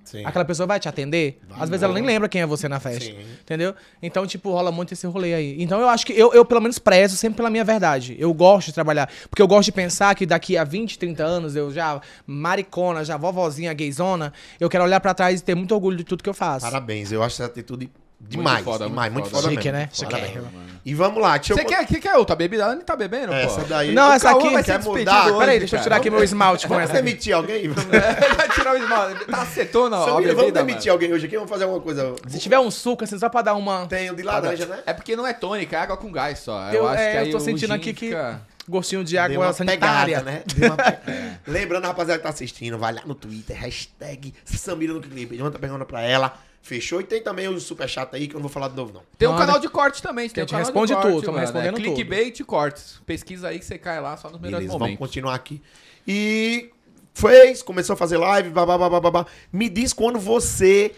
Sim. 0.04 0.24
Aquela 0.24 0.44
pessoa 0.44 0.66
vai 0.66 0.80
te 0.80 0.88
atender? 0.88 1.40
Às 1.52 1.68
vezes 1.68 1.82
ela 1.82 1.94
nem 1.94 2.04
lembra 2.04 2.28
quem 2.28 2.40
é 2.40 2.46
você 2.46 2.68
na 2.68 2.80
festa. 2.80 3.04
Sim. 3.04 3.16
Entendeu? 3.42 3.74
Então, 4.02 4.26
tipo, 4.26 4.50
rola 4.50 4.72
muito 4.72 4.92
esse 4.92 5.06
rolê 5.06 5.34
aí. 5.34 5.62
Então 5.62 5.80
eu 5.80 5.88
acho 5.88 6.04
que 6.04 6.12
eu, 6.12 6.32
eu, 6.32 6.44
pelo 6.44 6.60
menos, 6.60 6.78
prezo 6.78 7.16
sempre 7.16 7.36
pela 7.36 7.50
minha 7.50 7.64
verdade. 7.64 8.16
Eu 8.18 8.32
gosto 8.34 8.68
de 8.68 8.72
trabalhar. 8.72 9.10
Porque 9.28 9.40
eu 9.40 9.46
gosto 9.46 9.66
de 9.66 9.72
pensar 9.72 10.14
que 10.14 10.26
daqui 10.26 10.56
a 10.56 10.64
20, 10.64 10.98
30 10.98 11.22
anos, 11.22 11.56
eu 11.56 11.70
já 11.70 12.00
maricona, 12.26 13.04
já 13.04 13.16
vovozinha, 13.16 13.72
gayzona, 13.72 14.32
eu 14.58 14.68
quero 14.68 14.84
olhar 14.84 15.00
pra 15.00 15.14
trás 15.14 15.40
e 15.40 15.44
ter 15.44 15.54
muito 15.54 15.74
orgulho 15.74 15.96
de 15.96 16.04
tudo 16.04 16.22
que 16.22 16.28
eu 16.28 16.34
faço. 16.34 16.66
Parabéns, 16.66 17.12
eu 17.12 17.22
acho 17.22 17.36
essa 17.36 17.46
atitude 17.46 17.90
Demais, 18.20 18.64
foda, 18.64 18.86
demais, 18.86 19.12
muito 19.12 19.24
muito 19.24 19.34
foda. 19.34 19.42
foda, 19.48 19.54
Chique, 19.54 19.72
mesmo. 19.72 19.78
né? 19.78 19.88
Foda 19.92 20.16
Chique. 20.18 20.38
mesmo. 20.38 20.70
E 20.82 20.94
vamos 20.94 21.20
lá, 21.22 21.36
Você 21.42 21.52
eu... 21.52 21.64
quer, 21.66 21.84
que 21.86 22.00
quer 22.00 22.14
outra 22.16 22.34
bebida? 22.34 22.62
Ela 22.62 22.74
nem 22.74 22.84
tá 22.84 22.96
bebendo, 22.96 23.32
Essa 23.34 23.60
pô. 23.60 23.66
daí... 23.66 23.92
Não, 23.92 24.10
essa 24.12 24.30
aqui- 24.30 24.50
vai 24.50 24.62
ser 24.62 24.78
mudar? 24.78 25.36
Peraí, 25.36 25.58
deixa 25.58 25.76
eu 25.76 25.82
tirar 25.82 25.96
aqui 25.96 26.08
meu 26.08 26.22
esmalte 26.24 26.66
com 26.66 26.72
Vamos 26.74 26.84
essa. 26.88 26.98
aqui. 26.98 27.02
demitir 27.06 27.34
alguém? 27.34 27.68
Vamos, 27.68 27.84
Vai 28.36 28.48
tirar 28.48 28.72
o 28.74 28.76
esmalte. 28.78 29.24
Tá 29.26 29.42
acetona 29.42 29.96
ó, 29.98 30.14
bebida, 30.16 30.34
vamos 30.34 30.52
demitir 30.52 30.80
mano. 30.86 30.92
alguém 30.92 31.12
hoje 31.12 31.26
aqui? 31.26 31.34
Vamos 31.36 31.50
fazer 31.50 31.64
alguma 31.64 31.82
coisa... 31.82 32.14
Se 32.28 32.38
tiver 32.38 32.58
um 32.58 32.70
suco, 32.70 33.04
assim, 33.04 33.18
só 33.18 33.28
pra 33.28 33.42
dar 33.42 33.54
uma. 33.54 33.86
Tem 33.88 34.10
o 34.10 34.16
de 34.16 34.22
laranja, 34.22 34.64
né? 34.64 34.78
É 34.86 34.94
porque 34.94 35.14
não 35.16 35.26
é 35.26 35.34
tônica, 35.34 35.76
é 35.76 35.80
água 35.80 35.96
com 35.98 36.10
gás 36.10 36.38
só. 36.38 36.68
Eu, 36.68 36.74
Eu- 36.76 36.88
acho 36.88 37.02
é, 37.02 37.10
que 37.10 37.16
eu 37.16 37.20
aí 37.22 37.30
tô 37.30 37.36
o 37.36 37.40
sentindo 37.40 37.74
aqui 37.74 37.92
que- 37.92 38.06
fica- 38.06 38.40
Gostinho 38.68 39.02
de 39.04 39.12
Deu 39.14 39.22
água 39.22 39.46
uma 39.48 39.52
sanitária. 39.52 40.18
pegada, 40.20 40.30
né? 40.30 40.42
Deu 40.54 40.68
uma 40.72 40.76
pe- 40.76 40.98
Lembrando, 41.46 41.84
rapaziada 41.86 42.18
que 42.18 42.22
tá 42.22 42.28
assistindo, 42.30 42.78
vai 42.78 42.92
lá 42.94 43.02
no 43.04 43.14
Twitter, 43.14 43.56
hashtag 43.58 44.32
Samira 44.44 44.92
no 44.94 45.00
clipe. 45.00 45.36
Manda 45.36 45.58
pergunta 45.58 45.84
pra 45.84 46.00
ela. 46.02 46.32
Fechou? 46.62 47.00
E 47.00 47.04
tem 47.04 47.22
também 47.22 47.48
o 47.48 47.58
superchat 47.58 48.14
aí, 48.14 48.28
que 48.28 48.34
eu 48.34 48.38
não 48.38 48.42
vou 48.42 48.50
falar 48.50 48.68
de 48.68 48.76
novo, 48.76 48.92
não. 48.92 49.02
Tem 49.18 49.26
um 49.26 49.32
Manda. 49.32 49.46
canal 49.46 49.60
de 49.60 49.68
corte 49.68 50.02
também. 50.02 50.28
Tem 50.28 50.42
a 50.42 50.44
um 50.44 50.48
gente 50.48 50.50
canal 50.50 50.66
responde 50.66 50.88
de 50.88 50.94
corte, 50.94 51.08
tudo, 51.08 51.20
tamo 51.24 51.32
mano, 51.34 51.46
respondendo 51.46 51.78
é 51.78 51.82
tudo. 51.82 51.94
Clickbait 51.94 52.38
e 52.40 52.44
cortes. 52.44 53.00
Pesquisa 53.06 53.48
aí 53.48 53.58
que 53.58 53.64
você 53.64 53.78
cai 53.78 54.00
lá 54.00 54.16
só 54.16 54.28
nos 54.28 54.38
melhores 54.40 54.66
Beleza, 54.66 54.72
vamos 54.78 54.80
momentos. 54.88 54.98
continuar 55.06 55.34
aqui. 55.34 55.62
E 56.06 56.70
fez, 57.14 57.62
começou 57.62 57.94
a 57.94 57.96
fazer 57.96 58.18
live, 58.18 58.50
babá, 58.50 58.76
babá, 58.76 59.00
babá. 59.00 59.26
Me 59.52 59.68
diz 59.68 59.92
quando 59.92 60.18
você... 60.18 60.92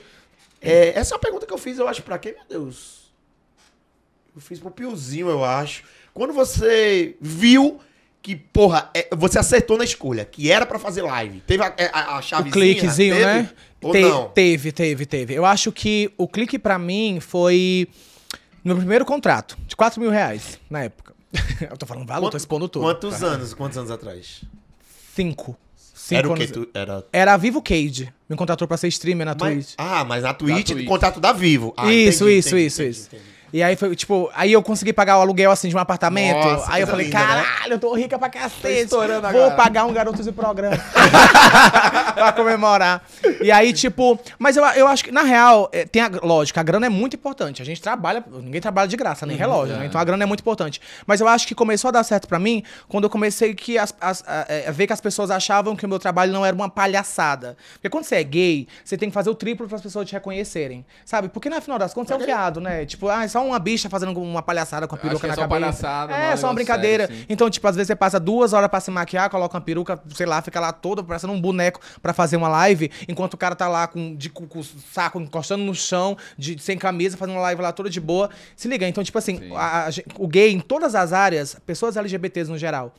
é, 0.60 0.98
essa 0.98 1.14
é 1.14 1.16
uma 1.16 1.20
pergunta 1.20 1.46
que 1.46 1.52
eu 1.54 1.58
fiz, 1.58 1.78
eu 1.78 1.86
acho, 1.88 2.02
pra 2.02 2.18
quem, 2.18 2.32
meu 2.32 2.42
Deus? 2.48 3.12
Eu 4.34 4.40
fiz 4.40 4.58
pro 4.58 4.70
Piozinho, 4.70 5.28
eu 5.28 5.44
acho. 5.44 5.84
Quando 6.12 6.32
você 6.32 7.16
viu 7.20 7.80
que, 8.20 8.34
porra, 8.36 8.90
é, 8.94 9.08
você 9.16 9.38
acertou 9.38 9.76
na 9.78 9.84
escolha, 9.84 10.24
que 10.24 10.50
era 10.50 10.64
pra 10.66 10.78
fazer 10.78 11.02
live, 11.02 11.40
teve 11.40 11.62
a, 11.62 11.74
a, 11.92 12.14
a 12.14 12.18
O 12.18 12.22
chavezinha? 12.22 12.52
cliquezinho, 12.52 13.14
teve? 13.14 13.26
né? 13.26 13.50
Ou 13.82 13.92
Te- 13.92 14.00
não? 14.02 14.28
Teve, 14.28 14.72
teve, 14.72 15.06
teve. 15.06 15.34
Eu 15.34 15.44
acho 15.44 15.70
que 15.72 16.10
o 16.16 16.26
clique 16.28 16.58
pra 16.58 16.78
mim 16.78 17.18
foi 17.20 17.88
no 18.64 18.68
meu 18.74 18.76
primeiro 18.76 19.04
contrato, 19.04 19.56
de 19.66 19.74
4 19.76 20.00
mil 20.00 20.10
reais, 20.10 20.58
na 20.70 20.84
época. 20.84 21.12
Eu 21.70 21.76
tô 21.76 21.86
falando 21.86 22.06
valor, 22.06 22.30
tô 22.30 22.36
expondo 22.36 22.68
tudo. 22.68 22.82
Quantos 22.84 23.22
anos? 23.22 23.54
Quantos 23.54 23.76
anos 23.78 23.90
atrás? 23.90 24.42
Cinco. 25.14 25.56
Cinco 25.94 26.18
era 26.18 26.28
o 26.28 26.32
anos. 26.32 26.46
que? 26.46 26.52
Tu, 26.52 26.68
era... 26.74 27.04
Era 27.12 27.34
a 27.34 27.36
Vivo 27.36 27.62
Cage. 27.62 28.12
Me 28.28 28.36
contratou 28.36 28.66
pra 28.66 28.76
ser 28.76 28.88
streamer 28.88 29.26
na 29.26 29.36
Mas- 29.38 29.54
Twitch. 29.66 29.74
ah, 29.78 30.04
mas 30.04 30.22
na 30.22 30.34
Twitch, 30.34 30.70
Twitch. 30.72 30.86
contrato 30.88 31.20
da 31.20 31.32
Vivo. 31.32 31.72
Ah, 31.76 31.92
isso, 31.92 32.24
entendi, 32.24 32.38
isso, 32.38 32.48
entendi, 32.48 32.66
isso, 32.66 32.82
entendi, 32.82 32.98
isso. 32.98 33.10
E 33.52 33.62
aí 33.62 33.76
foi, 33.76 33.94
tipo, 33.94 34.30
aí 34.34 34.52
eu 34.52 34.62
consegui 34.62 34.92
pagar 34.92 35.18
o 35.18 35.20
aluguel 35.20 35.50
assim 35.50 35.68
de 35.68 35.76
um 35.76 35.78
apartamento. 35.78 36.36
Nossa, 36.46 36.72
aí 36.72 36.80
eu 36.82 36.86
falei, 36.86 37.06
linda, 37.06 37.18
né? 37.18 37.24
caralho, 37.44 37.72
eu 37.74 37.78
tô 37.78 37.92
rica 37.94 38.18
pra 38.18 38.30
cacete. 38.30 38.84
estourando 38.84 39.20
Vou 39.28 39.42
agora. 39.42 39.54
pagar 39.54 39.84
um 39.84 39.92
garoto 39.92 40.22
de 40.22 40.32
programa. 40.32 40.76
pra 42.14 42.32
comemorar. 42.32 43.02
E 43.40 43.50
aí, 43.50 43.72
tipo, 43.72 44.18
mas 44.38 44.56
eu, 44.56 44.64
eu 44.64 44.86
acho 44.86 45.04
que, 45.04 45.10
na 45.12 45.22
real, 45.22 45.68
é, 45.72 45.84
tem 45.84 46.02
a 46.02 46.10
lógica, 46.22 46.60
a 46.60 46.62
grana 46.62 46.86
é 46.86 46.88
muito 46.88 47.14
importante. 47.16 47.60
A 47.60 47.64
gente 47.64 47.80
trabalha, 47.80 48.24
ninguém 48.42 48.60
trabalha 48.60 48.88
de 48.88 48.96
graça, 48.96 49.26
nem 49.26 49.36
relógio, 49.36 49.76
né? 49.76 49.86
Então 49.86 50.00
a 50.00 50.04
grana 50.04 50.22
é 50.22 50.26
muito 50.26 50.40
importante. 50.40 50.80
Mas 51.06 51.20
eu 51.20 51.28
acho 51.28 51.46
que 51.46 51.54
começou 51.54 51.88
a 51.88 51.92
dar 51.92 52.04
certo 52.04 52.26
pra 52.28 52.38
mim 52.38 52.62
quando 52.88 53.04
eu 53.04 53.10
comecei 53.10 53.54
que 53.54 53.78
as, 53.78 53.94
as- 54.00 54.24
a, 54.26 54.46
é, 54.48 54.68
a 54.68 54.72
ver 54.72 54.86
que 54.86 54.92
as 54.92 55.00
pessoas 55.00 55.30
achavam 55.30 55.76
que 55.76 55.84
o 55.84 55.88
meu 55.88 55.98
trabalho 55.98 56.32
não 56.32 56.44
era 56.44 56.54
uma 56.54 56.68
palhaçada. 56.70 57.56
Porque 57.74 57.88
quando 57.90 58.04
você 58.04 58.16
é 58.16 58.22
gay, 58.24 58.66
você 58.84 58.96
tem 58.96 59.08
que 59.08 59.14
fazer 59.14 59.30
o 59.30 59.34
triplo 59.34 59.66
para 59.66 59.76
as 59.76 59.82
pessoas 59.82 60.08
te 60.08 60.12
reconhecerem. 60.12 60.84
Sabe? 61.04 61.28
Porque 61.28 61.48
no 61.50 61.60
final 61.60 61.78
das 61.78 61.92
contas 61.92 62.18
é 62.18 62.22
um 62.22 62.24
viado, 62.24 62.60
né? 62.60 62.84
Tipo, 62.86 63.08
ah, 63.08 63.24
é 63.24 63.28
só 63.28 63.41
uma 63.46 63.58
bicha 63.58 63.88
fazendo 63.90 64.18
uma 64.20 64.42
palhaçada 64.42 64.86
com 64.88 64.94
a 64.94 64.98
peruca 64.98 65.26
é 65.26 65.28
na 65.28 65.34
só 65.34 65.40
cabeça. 65.42 65.60
palhaçada, 65.60 66.12
é 66.12 66.16
é, 66.16 66.18
só 66.20 66.26
uma 66.26 66.32
negócio 66.32 66.54
brincadeira. 66.54 67.06
sério, 67.06 67.26
então, 67.28 67.48
tipo, 67.50 67.66
às 67.68 67.76
vezes 67.76 67.86
você 67.88 67.96
passa 67.96 68.18
duas 68.18 68.52
horas 68.52 68.68
pra 68.70 68.80
se 68.80 68.90
maquiar, 68.90 69.28
coloca 69.30 69.54
uma 69.56 69.60
peruca, 69.60 70.00
sei 70.14 70.26
lá, 70.26 70.40
fica 70.42 70.58
lá 70.60 70.72
todo 70.72 71.04
parecendo 71.04 71.32
um 71.32 71.40
boneco 71.40 71.80
pra 72.00 72.12
fazer 72.12 72.36
uma 72.36 72.48
live, 72.48 72.90
enquanto 73.08 73.34
o 73.34 73.36
cara 73.36 73.54
tá 73.54 73.68
lá 73.68 73.86
com, 73.86 74.14
de, 74.16 74.30
com, 74.30 74.46
com 74.46 74.58
o 74.60 74.64
saco 74.64 75.20
encostando 75.20 75.62
no 75.64 75.74
chão, 75.74 76.16
de, 76.38 76.58
sem 76.60 76.78
camisa, 76.78 77.16
fazendo 77.16 77.34
uma 77.36 77.42
live 77.42 77.60
lá 77.62 77.72
toda 77.72 77.88
de 77.90 78.00
boa. 78.00 78.30
Se 78.56 78.68
liga, 78.68 78.86
então, 78.88 79.02
tipo 79.04 79.18
assim, 79.18 79.38
Sim. 79.38 79.54
a- 79.56 79.88
a 79.88 79.90
o 80.18 80.26
gay 80.28 80.52
em 80.52 80.60
todas 80.60 80.94
as 80.94 81.12
áreas, 81.12 81.56
pessoas 81.66 81.96
LGBTs 81.96 82.50
no 82.50 82.58
geral, 82.58 82.92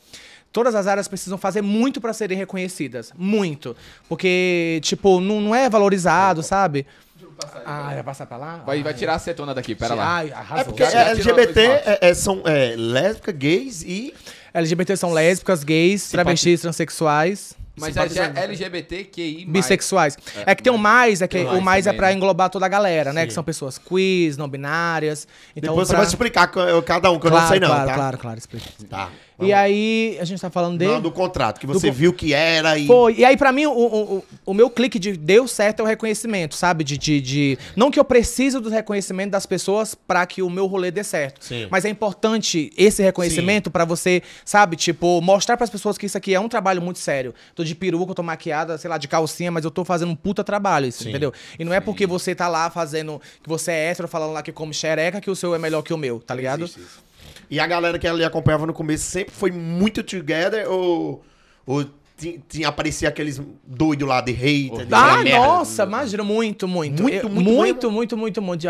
todas 0.52 0.74
as 0.74 0.86
áreas 0.86 1.08
precisam 1.08 1.36
fazer 1.36 1.62
muito 1.62 2.00
pra 2.00 2.12
serem 2.12 2.38
reconhecidas. 2.38 3.12
Muito. 3.16 3.76
Porque, 4.08 4.78
tipo, 4.82 5.20
não, 5.20 5.40
não 5.40 5.54
é 5.54 5.68
valorizado, 5.68 6.42
sabe? 6.42 6.86
Ah, 7.64 7.90
vai 7.94 8.02
passar 8.02 8.26
pra 8.26 8.36
lá? 8.36 8.56
Vai, 8.66 8.82
vai 8.82 8.92
Ai. 8.92 8.98
tirar 8.98 9.12
a 9.12 9.16
acetona 9.16 9.54
daqui, 9.54 9.74
pera 9.74 9.94
lá. 9.94 10.16
Ai, 10.16 10.32
arrasou. 10.32 10.58
É 10.60 10.64
porque 10.64 10.82
é, 10.82 11.10
LGBT 11.10 11.60
é, 11.60 11.98
é, 12.02 12.14
são 12.14 12.42
é, 12.44 12.74
lésbica, 12.76 13.32
gays 13.32 13.82
e. 13.82 14.12
LGBT 14.52 14.96
são 14.96 15.12
lésbicas, 15.12 15.64
gays, 15.64 16.10
travestis, 16.10 16.60
transexuais, 16.60 17.54
Mas 17.76 17.96
é 17.96 18.02
simpatizante. 18.08 18.38
LGBTQI+. 18.38 19.46
bissexuais. 19.46 20.16
É, 20.46 20.54
que 20.54 20.62
tem 20.62 20.72
o 20.72 20.78
mais, 20.78 21.22
é 21.22 21.26
que 21.28 21.38
Tem 21.38 21.46
o 21.46 21.50
mais 21.50 21.64
mais 21.64 21.86
é 21.86 21.90
também, 21.90 21.98
pra 21.98 22.06
né? 22.08 22.12
englobar 22.14 22.50
toda 22.50 22.64
a 22.66 22.68
galera, 22.68 23.12
né? 23.12 23.22
Sim. 23.22 23.26
Que 23.28 23.32
são 23.32 23.42
pessoas 23.42 23.78
queers, 23.78 24.36
não 24.36 24.48
binárias. 24.48 25.26
Então, 25.56 25.72
Depois 25.72 25.88
você 25.88 25.92
pra- 25.94 26.00
vai 26.02 26.06
explicar 26.08 26.46
cada 26.84 27.10
um, 27.10 27.18
que 27.18 27.26
eu 27.26 27.30
claro, 27.30 27.44
não 27.44 27.50
sei 27.50 27.60
não, 27.60 27.68
claro, 27.68 27.88
tá? 27.88 27.94
claro, 27.94 28.18
claro, 28.18 28.38
explica. 28.38 28.66
Tá. 28.88 29.10
E 29.40 29.52
aí, 29.52 30.16
a 30.20 30.24
gente 30.24 30.40
tá 30.40 30.48
falando 30.48 30.78
de... 30.78 30.86
Não, 30.86 31.00
do 31.00 31.10
contrato, 31.10 31.58
que 31.58 31.66
você 31.66 31.88
con- 31.88 31.92
viu 31.92 32.12
que 32.12 32.32
era 32.32 32.78
e. 32.78 32.86
Foi. 32.86 33.14
E 33.16 33.24
aí, 33.24 33.36
pra 33.36 33.50
mim, 33.50 33.66
o, 33.66 33.72
o, 33.72 34.24
o- 34.46 34.54
meu 34.54 34.70
clique 34.70 34.98
de 34.98 35.16
deu 35.16 35.48
certo 35.48 35.80
é 35.80 35.82
o 35.82 35.86
reconhecimento, 35.86 36.54
sabe? 36.54 36.84
De, 36.84 36.96
de, 36.96 37.20
de- 37.20 37.58
Não 37.74 37.90
que 37.90 37.98
eu 37.98 38.04
precise 38.04 38.60
do 38.60 38.68
reconhecimento 38.68 39.32
das 39.32 39.44
pessoas 39.44 39.94
pra 39.94 40.24
que 40.24 40.40
o 40.40 40.48
meu 40.48 40.66
rolê 40.66 40.90
dê 40.92 41.02
certo. 41.02 41.44
Sim. 41.44 41.66
Mas 41.68 41.84
é 41.84 41.88
importante 41.88 42.72
esse 42.76 43.02
reconhecimento 43.02 43.70
pra 43.70 43.84
você, 43.84 44.22
sabe? 44.44 44.76
Tipo, 44.76 45.20
mostrar 45.20 45.56
pras 45.56 45.68
pessoas 45.70 45.98
que 45.98 46.06
isso 46.06 46.16
aqui 46.16 46.32
é 46.34 46.38
um 46.38 46.48
trabalho 46.48 46.80
muito 46.80 47.00
sério. 47.00 47.34
Tô 47.56 47.64
de 47.64 47.74
peruca, 47.74 48.12
eu 48.12 48.14
tô 48.14 48.22
maquiada, 48.22 48.78
sei 48.78 48.88
lá, 48.88 48.98
de 48.98 49.08
calcinha, 49.08 49.50
mas 49.50 49.64
eu 49.64 49.70
tô 49.70 49.84
fazendo 49.84 50.10
um 50.12 50.16
puta 50.16 50.44
trabalho, 50.44 50.86
isso, 50.86 51.08
entendeu? 51.08 51.32
E 51.58 51.64
não 51.64 51.74
é 51.74 51.80
porque 51.80 52.06
você 52.06 52.34
tá 52.34 52.46
lá 52.46 52.70
fazendo. 52.70 53.20
que 53.42 53.48
você 53.48 53.72
é 53.72 53.90
hétero, 53.90 54.06
falando 54.06 54.32
lá 54.32 54.42
que 54.42 54.52
come 54.52 54.72
xereca, 54.72 55.20
que 55.20 55.30
o 55.30 55.34
seu 55.34 55.54
é 55.54 55.58
melhor 55.58 55.82
que 55.82 55.92
o 55.92 55.98
meu, 55.98 56.20
tá 56.20 56.34
ligado? 56.34 56.62
Existe 56.64 56.80
isso. 56.80 57.02
E 57.50 57.60
a 57.60 57.66
galera 57.66 57.98
que 57.98 58.06
ali 58.06 58.24
acompanhava 58.24 58.66
no 58.66 58.72
começo 58.72 59.04
sempre 59.04 59.34
foi 59.34 59.50
muito 59.50 60.02
together 60.02 60.70
ou, 60.70 61.24
ou 61.66 61.84
ti- 62.24 62.40
tinha 62.48 62.68
aparecia 62.68 63.08
aqueles 63.08 63.40
doidos 63.66 64.08
lá 64.08 64.20
de 64.20 64.32
hater? 64.32 64.86
de 64.86 64.94
Ah, 64.94 65.22
merda? 65.22 65.46
nossa, 65.46 65.82
imagina, 65.84 66.24
muito, 66.24 66.66
muito. 66.66 67.02
Muito, 67.02 67.14
Eu- 67.16 67.28
muito 67.28 67.50
muito, 67.52 67.90
muito, 67.90 68.16
muito, 68.16 68.42
muito. 68.42 68.68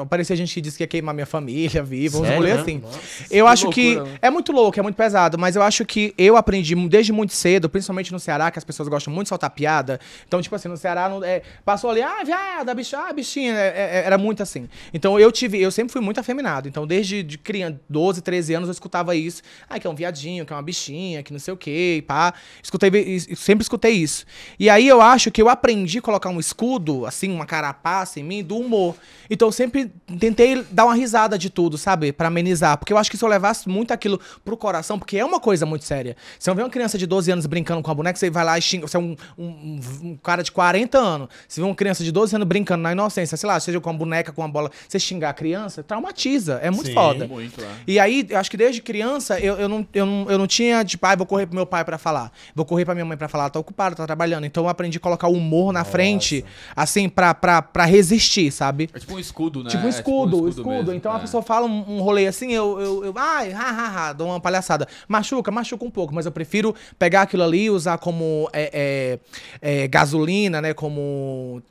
Aparecia 0.00 0.34
gente 0.36 0.52
que 0.54 0.60
disse 0.60 0.76
que 0.76 0.82
ia 0.82 0.86
queimar 0.88 1.14
minha 1.14 1.26
família 1.26 1.82
viva, 1.82 2.18
uns 2.18 2.22
Sério, 2.22 2.36
rolê 2.38 2.54
né? 2.54 2.60
assim. 2.60 2.78
Nossa, 2.78 2.98
eu 3.30 3.44
que 3.46 3.50
acho 3.52 3.68
que 3.70 3.94
loucura, 3.94 4.12
né? 4.12 4.18
é 4.22 4.30
muito 4.30 4.52
louco, 4.52 4.78
é 4.78 4.82
muito 4.82 4.96
pesado, 4.96 5.38
mas 5.38 5.56
eu 5.56 5.62
acho 5.62 5.84
que 5.84 6.14
eu 6.16 6.36
aprendi 6.36 6.74
desde 6.88 7.12
muito 7.12 7.32
cedo, 7.32 7.68
principalmente 7.68 8.12
no 8.12 8.18
Ceará, 8.18 8.50
que 8.50 8.58
as 8.58 8.64
pessoas 8.64 8.88
gostam 8.88 9.12
muito 9.12 9.26
de 9.26 9.28
soltar 9.30 9.50
piada. 9.50 10.00
Então, 10.26 10.40
tipo 10.40 10.54
assim, 10.54 10.68
no 10.68 10.76
Ceará 10.76 11.08
não- 11.08 11.22
é, 11.22 11.42
passou 11.64 11.90
ali, 11.90 12.02
ah, 12.02 12.22
viado, 12.24 12.68
a 12.68 12.74
bicha, 12.74 12.98
ah, 12.98 13.12
bichinha, 13.12 13.52
é- 13.52 14.00
é- 14.02 14.06
era 14.06 14.16
muito 14.18 14.42
assim. 14.42 14.68
Então 14.92 15.18
eu 15.18 15.30
tive, 15.30 15.60
eu 15.60 15.70
sempre 15.70 15.92
fui 15.92 16.00
muito 16.00 16.18
afeminado. 16.20 16.68
Então, 16.68 16.86
desde 16.86 17.22
de 17.22 17.36
criança, 17.38 17.80
12, 17.88 18.22
13 18.22 18.54
anos, 18.54 18.68
eu 18.68 18.72
escutava 18.72 19.14
isso. 19.16 19.42
Ah, 19.68 19.78
que 19.78 19.86
é 19.86 19.90
um 19.90 19.94
viadinho, 19.94 20.44
que 20.46 20.52
é 20.52 20.56
uma 20.56 20.62
bichinha, 20.62 21.22
que 21.22 21.32
não 21.32 21.40
sei 21.40 21.52
o 21.52 21.56
quê, 21.56 22.02
pá. 22.06 22.32
Escutei, 22.62 22.90
e- 23.00 23.36
sempre 23.36 23.62
escutei 23.62 23.92
isso. 23.92 24.24
E 24.58 24.68
aí 24.70 24.86
eu 24.88 25.00
acho 25.00 25.30
que 25.30 25.40
eu 25.40 25.48
aprendi 25.48 25.98
a 25.98 26.02
colocar 26.02 26.28
um 26.30 26.38
escudo, 26.40 27.06
assim, 27.06 27.30
uma 27.30 27.46
carapaça 27.46 28.20
em 28.20 28.22
mim, 28.22 28.42
do 28.42 28.56
humor. 28.58 28.94
Então 29.30 29.48
eu 29.48 29.52
sempre 29.52 29.90
tentei 30.20 30.62
dar 30.70 30.84
uma 30.84 30.94
risada 30.94 31.38
de 31.38 31.48
tudo, 31.50 31.78
sabe? 31.78 32.12
Pra 32.12 32.28
amenizar. 32.28 32.76
Porque 32.78 32.92
eu 32.92 32.98
acho 32.98 33.10
que 33.10 33.16
se 33.16 33.24
eu 33.24 33.28
levasse 33.28 33.68
muito 33.68 33.92
aquilo 33.92 34.20
pro 34.44 34.56
coração, 34.56 34.98
porque 34.98 35.16
é 35.16 35.24
uma 35.24 35.40
coisa 35.40 35.64
muito 35.66 35.84
séria. 35.84 36.16
Se 36.38 36.48
eu 36.50 36.54
ver 36.54 36.62
uma 36.62 36.70
criança 36.70 36.98
de 36.98 37.06
12 37.06 37.30
anos 37.30 37.46
brincando 37.46 37.82
com 37.82 37.90
a 37.90 37.94
boneca, 37.94 38.18
você 38.18 38.30
vai 38.30 38.44
lá 38.44 38.58
e 38.58 38.62
xinga. 38.62 38.86
Você 38.86 38.96
é 38.96 39.00
um, 39.00 39.16
um- 39.38 39.80
um- 40.02 40.16
cara 40.22 40.42
de 40.42 40.52
40 40.52 40.98
anos. 40.98 41.28
Se 41.48 41.60
vê 41.60 41.66
uma 41.66 41.74
criança 41.74 42.04
de 42.04 42.12
12 42.12 42.34
anos 42.36 42.46
brincando 42.46 42.82
na 42.82 42.92
inocência, 42.92 43.36
sei 43.36 43.46
lá, 43.48 43.58
seja 43.60 43.80
com 43.80 43.90
uma 43.90 43.98
boneca, 43.98 44.32
com 44.32 44.42
uma 44.42 44.48
bola, 44.48 44.70
você 44.88 44.98
xingar 44.98 45.30
a 45.30 45.34
criança, 45.34 45.82
traumatiza. 45.82 46.58
É 46.62 46.70
muito 46.70 46.88
Sim. 46.88 46.94
foda. 46.94 47.26
Muito, 47.26 47.60
é. 47.60 47.68
E 47.86 47.98
aí, 47.98 48.26
eu 48.28 48.38
acho 48.38 48.50
que 48.50 48.56
desde 48.56 48.80
criança, 48.82 49.38
eu, 49.40 49.54
eu, 49.56 49.68
não, 49.68 49.86
eu, 49.94 50.06
não, 50.06 50.30
eu 50.30 50.38
não 50.38 50.46
tinha, 50.46 50.84
tipo, 50.84 51.04
ah, 51.06 51.16
vou 51.16 51.26
correr 51.26 51.46
pro 51.46 51.54
meu 51.56 51.66
pai 51.66 51.84
pra 51.84 51.96
falar. 51.98 52.30
Vou 52.54 52.64
correr 52.74 52.84
pra 52.84 52.94
minha 52.94 53.04
mãe 53.04 53.16
pra 53.16 53.28
falar, 53.28 53.48
tá 53.50 53.58
ocupado, 53.60 53.94
tá 53.94 54.04
trabalhando. 54.04 54.44
Então 54.44 54.64
eu 54.64 54.68
aprendi 54.68 54.98
a 54.98 55.00
colocar 55.00 55.28
o 55.28 55.32
humor 55.34 55.72
na 55.72 55.84
frente, 55.84 56.44
assim, 56.74 57.08
pra, 57.08 57.32
pra, 57.32 57.62
pra 57.62 57.84
resistir, 57.84 58.50
sabe? 58.50 58.90
É 58.92 58.98
tipo 58.98 59.14
um 59.14 59.18
escudo, 59.18 59.62
né? 59.62 59.70
Tipo 59.70 59.84
um 59.84 59.86
É 59.86 59.90
escudo, 59.90 60.42
um 60.42 60.48
escudo. 60.48 60.68
mesmo, 60.68 60.92
Então 60.92 61.12
é. 61.12 61.16
a 61.16 61.18
pessoa 61.20 61.40
fala 61.40 61.66
um, 61.68 61.98
um 61.98 62.02
rolê 62.02 62.26
assim, 62.26 62.52
eu, 62.52 62.80
eu, 62.80 63.04
eu 63.04 63.14
ai, 63.16 63.52
ha, 63.52 63.60
ha, 63.70 64.08
ha, 64.08 64.12
dou 64.12 64.26
uma 64.26 64.40
palhaçada. 64.40 64.88
Machuca, 65.06 65.52
machuca 65.52 65.84
um 65.84 65.90
pouco, 65.90 66.12
mas 66.12 66.26
eu 66.26 66.32
prefiro 66.32 66.74
pegar 66.98 67.22
aquilo 67.22 67.44
ali 67.44 67.64
e 67.66 67.70
usar 67.70 67.96
como 67.98 68.48
é, 68.52 69.18
é, 69.62 69.82
é, 69.84 69.86
gasolina, 69.88 70.60
né? 70.60 70.74
Como. 70.74 71.62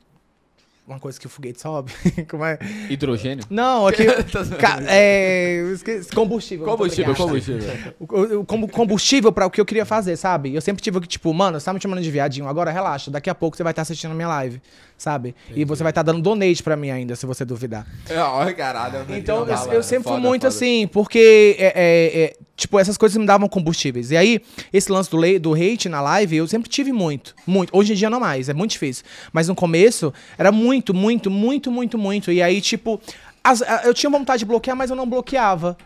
Uma 0.86 0.98
coisa 1.00 1.18
que 1.18 1.26
o 1.26 1.30
foguete 1.30 1.58
sobe. 1.62 1.90
como 2.28 2.44
é? 2.44 2.58
Hidrogênio? 2.90 3.42
Não, 3.48 3.86
aqui. 3.86 4.04
ca- 4.60 4.80
é, 4.86 5.70
esqueci, 5.72 6.10
combustível. 6.10 6.66
Combustível, 6.66 7.14
combustível. 7.14 7.94
O- 7.98 8.04
o- 8.14 8.40
o 8.40 8.44
combu- 8.44 8.68
combustível 8.68 9.32
pra 9.32 9.46
o 9.46 9.50
que 9.50 9.58
eu 9.58 9.64
queria 9.64 9.86
fazer, 9.86 10.14
sabe? 10.16 10.54
Eu 10.54 10.60
sempre 10.60 10.82
tive 10.82 11.00
que, 11.00 11.08
tipo, 11.08 11.32
mano, 11.32 11.58
você 11.58 11.64
tá 11.64 11.72
me 11.72 11.80
chamando 11.80 12.02
de 12.02 12.10
viadinho, 12.10 12.46
agora 12.46 12.70
relaxa, 12.70 13.10
daqui 13.10 13.30
a 13.30 13.34
pouco 13.34 13.56
você 13.56 13.62
vai 13.62 13.72
estar 13.72 13.80
assistindo 13.80 14.10
a 14.10 14.14
minha 14.14 14.28
live, 14.28 14.60
sabe? 14.98 15.34
E 15.56 15.64
você 15.64 15.82
vai 15.82 15.90
estar 15.90 16.02
dando 16.02 16.20
donate 16.20 16.62
pra 16.62 16.76
mim 16.76 16.90
ainda, 16.90 17.16
se 17.16 17.24
você 17.24 17.46
duvidar. 17.46 17.86
É, 18.10 18.18
olha, 18.20 18.52
caralho. 18.52 19.06
Então, 19.08 19.48
eu, 19.48 19.72
eu 19.72 19.82
sempre 19.82 20.08
fui 20.10 20.20
muito 20.20 20.42
foda. 20.42 20.48
assim, 20.48 20.86
porque 20.92 21.56
é, 21.58 21.66
é, 21.74 22.24
é, 22.24 22.36
Tipo, 22.56 22.78
essas 22.78 22.96
coisas 22.96 23.16
me 23.18 23.26
davam 23.26 23.48
combustíveis. 23.48 24.10
E 24.12 24.16
aí, 24.16 24.40
esse 24.72 24.90
lance 24.92 25.10
do, 25.10 25.18
do 25.40 25.54
hate 25.54 25.88
na 25.88 26.00
live, 26.00 26.36
eu 26.36 26.46
sempre 26.46 26.68
tive 26.68 26.92
muito. 26.92 27.34
Muito. 27.46 27.76
Hoje 27.76 27.92
em 27.92 27.96
dia 27.96 28.08
não 28.08 28.20
mais, 28.20 28.48
é 28.48 28.54
muito 28.54 28.70
difícil. 28.72 29.04
Mas 29.32 29.48
no 29.48 29.54
começo, 29.56 30.12
era 30.38 30.52
muito, 30.52 30.94
muito, 30.94 31.30
muito, 31.30 31.70
muito, 31.72 31.98
muito. 31.98 32.30
E 32.30 32.40
aí, 32.40 32.60
tipo, 32.60 33.00
as- 33.42 33.62
eu 33.84 33.92
tinha 33.92 34.08
vontade 34.08 34.40
de 34.40 34.44
bloquear, 34.44 34.76
mas 34.76 34.88
eu 34.90 34.96
não 34.96 35.08
bloqueava. 35.08 35.76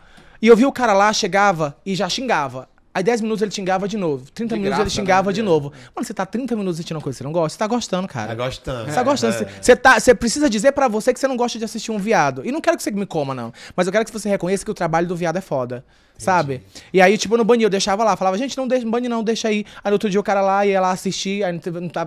E 0.43 0.47
eu 0.47 0.57
vi 0.57 0.67
o 0.67 0.73
cara 0.73 0.93
lá, 0.93 1.11
chegava 1.13 1.77
e 1.87 1.95
já 1.95 2.09
xingava. 2.09 2.69
Aí 2.99 3.05
10 3.05 3.21
minutos 3.21 3.43
ele 3.43 3.53
xingava 3.53 3.87
de 3.87 3.97
novo. 3.97 4.29
30 4.33 4.55
De 4.57 4.61
minutos 4.61 4.77
ele 4.77 4.85
graça, 4.87 4.91
xingava 4.91 5.31
né? 5.31 5.35
de 5.35 5.41
novo. 5.41 5.73
Mano, 5.95 6.05
você 6.05 6.13
tá 6.13 6.27
30 6.27 6.57
minutos 6.57 6.79
assistindo 6.79 6.97
uma 6.97 7.03
coisa 7.03 7.15
que 7.17 7.19
você 7.19 7.25
não 7.25 7.31
gosta? 7.33 7.51
Você 7.55 7.59
tá 7.61 7.67
gostando, 7.69 8.09
cara. 8.09 8.29
Tá 8.29 8.35
gostando. 8.35 8.87
Você 8.89 8.95
tá 8.97 9.03
gostando. 9.05 9.33
Você- 9.35 9.47
Você 9.63 9.77
tá, 9.77 10.01
você 10.01 10.15
precisa 10.17 10.51
dizer 10.51 10.73
pra 10.73 10.89
você 10.89 11.15
que 11.15 11.21
você 11.21 11.29
não 11.29 11.37
gosta 11.37 11.61
de 11.61 11.65
assistir 11.65 11.93
um 11.93 11.99
viado. 11.99 12.45
E 12.45 12.51
não 12.51 12.61
quero 12.61 12.77
que 12.77 12.83
você 12.83 12.91
me 12.91 13.07
coma, 13.07 13.35
não. 13.37 13.53
Mas 13.77 13.87
eu 13.87 13.93
quero 13.93 14.05
que 14.05 14.11
você 14.13 14.29
reconheça 14.29 14.65
que 14.65 14.71
o 14.73 14.75
trabalho 14.75 15.07
do 15.07 15.15
viado 15.15 15.37
é 15.37 15.41
foda. 15.41 15.85
Sabe? 16.19 16.63
E 16.93 17.01
aí, 17.01 17.17
tipo, 17.17 17.37
no 17.37 17.45
banho 17.45 17.63
eu 17.63 17.71
deixava 17.71 18.03
lá, 18.03 18.17
falava, 18.17 18.37
gente, 18.37 18.57
não 18.59 18.67
deixa, 18.67 18.85
não 18.85 18.91
bane 18.91 19.09
não, 19.09 19.23
deixa 19.23 19.47
aí. 19.47 19.65
Aí 19.85 19.91
no 19.91 19.93
outro 19.95 20.11
dia 20.11 20.19
o 20.19 20.23
cara 20.25 20.41
lá 20.41 20.67
ia 20.67 20.81
lá 20.81 20.91
assistir, 20.91 21.45
aí 21.45 21.61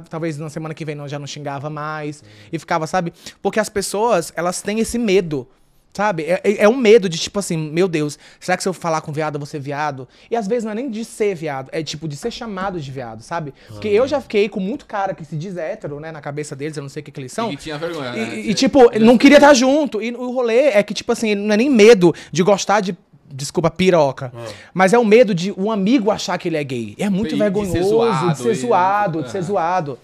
talvez 0.10 0.38
na 0.38 0.50
semana 0.50 0.74
que 0.74 0.84
vem 0.84 0.96
não, 0.96 1.08
já 1.08 1.18
não 1.18 1.26
xingava 1.26 1.70
mais. 1.70 2.22
E 2.52 2.60
ficava, 2.60 2.86
sabe? 2.86 3.14
Porque 3.42 3.58
as 3.58 3.70
pessoas, 3.70 4.34
elas 4.36 4.62
têm 4.62 4.82
esse 4.82 4.98
medo. 4.98 5.48
Sabe? 5.94 6.24
É, 6.24 6.40
é- 6.44 6.64
é 6.64 6.70
um 6.70 6.78
medo 6.78 7.10
de, 7.10 7.18
tipo 7.18 7.38
assim, 7.38 7.58
meu 7.58 7.86
Deus, 7.88 8.18
será 8.40 8.56
que 8.56 8.64
se 8.64 8.70
eu 8.70 8.72
falar 8.74 9.02
com 9.02 9.12
viado, 9.12 9.36
eu 9.36 9.40
vou 9.40 9.46
ser 9.46 9.60
viado? 9.60 10.08
E 10.30 10.36
às 10.38 10.48
vezes 10.48 10.64
não 10.64 10.72
é 10.72 10.76
nem 10.76 10.90
de 10.90 11.04
ser 11.04 11.36
viado, 11.36 11.70
é 11.74 11.84
tipo 11.84 12.08
de 12.08 12.16
ser 12.16 12.32
chamado 12.32 12.80
de 12.80 12.90
viado, 12.90 13.22
sabe? 13.22 13.54
Porque 13.68 13.90
eu 13.90 14.08
já 14.08 14.22
fiquei 14.22 14.48
com 14.48 14.62
muito 14.62 14.86
cara 14.86 15.14
que 15.14 15.26
se 15.26 15.36
diz 15.36 15.58
hétero, 15.58 16.00
né, 16.00 16.10
na 16.12 16.22
cabeça 16.22 16.56
deles, 16.56 16.78
eu 16.78 16.84
não 16.84 16.90
sei 16.90 17.02
o 17.02 17.04
que, 17.04 17.12
que 17.12 17.20
eles 17.20 17.34
são. 17.34 17.52
E 17.52 17.58
tinha 17.58 17.78
vergonha, 17.78 18.16
E, 18.16 18.20
né? 18.26 18.40
e, 18.40 18.54
tipo, 18.54 18.90
não 19.00 19.18
queria 19.18 19.36
estar 19.38 19.54
junto. 19.54 20.02
E 20.02 20.12
o 20.16 20.32
rolê 20.32 20.68
é 20.70 20.82
que, 20.82 20.94
tipo 20.94 21.12
assim, 21.12 21.36
não 21.36 21.54
é 21.54 21.58
nem 21.58 21.70
medo 21.70 22.14
de 22.32 22.42
gostar 22.42 22.80
de. 22.80 22.96
Desculpa, 23.34 23.70
piroca. 23.72 24.32
Mas 24.74 24.92
é 24.92 25.00
o 25.00 25.06
medo 25.06 25.34
de 25.34 25.54
um 25.58 25.72
amigo 25.72 26.12
achar 26.12 26.38
que 26.38 26.50
ele 26.50 26.58
é 26.58 26.64
gay. 26.66 26.96
É 27.00 27.10
muito 27.10 27.30
E 27.32 27.34
de 27.36 27.40
vergonhoso 27.40 27.72
ser 27.72 27.84
zoado 27.84 28.32
de 28.34 28.38
ser 28.44 28.52
e- 28.52 28.56
zoado, 28.56 29.24
de 29.24 29.32
ser 29.32 29.42
zoado. 29.42 30.00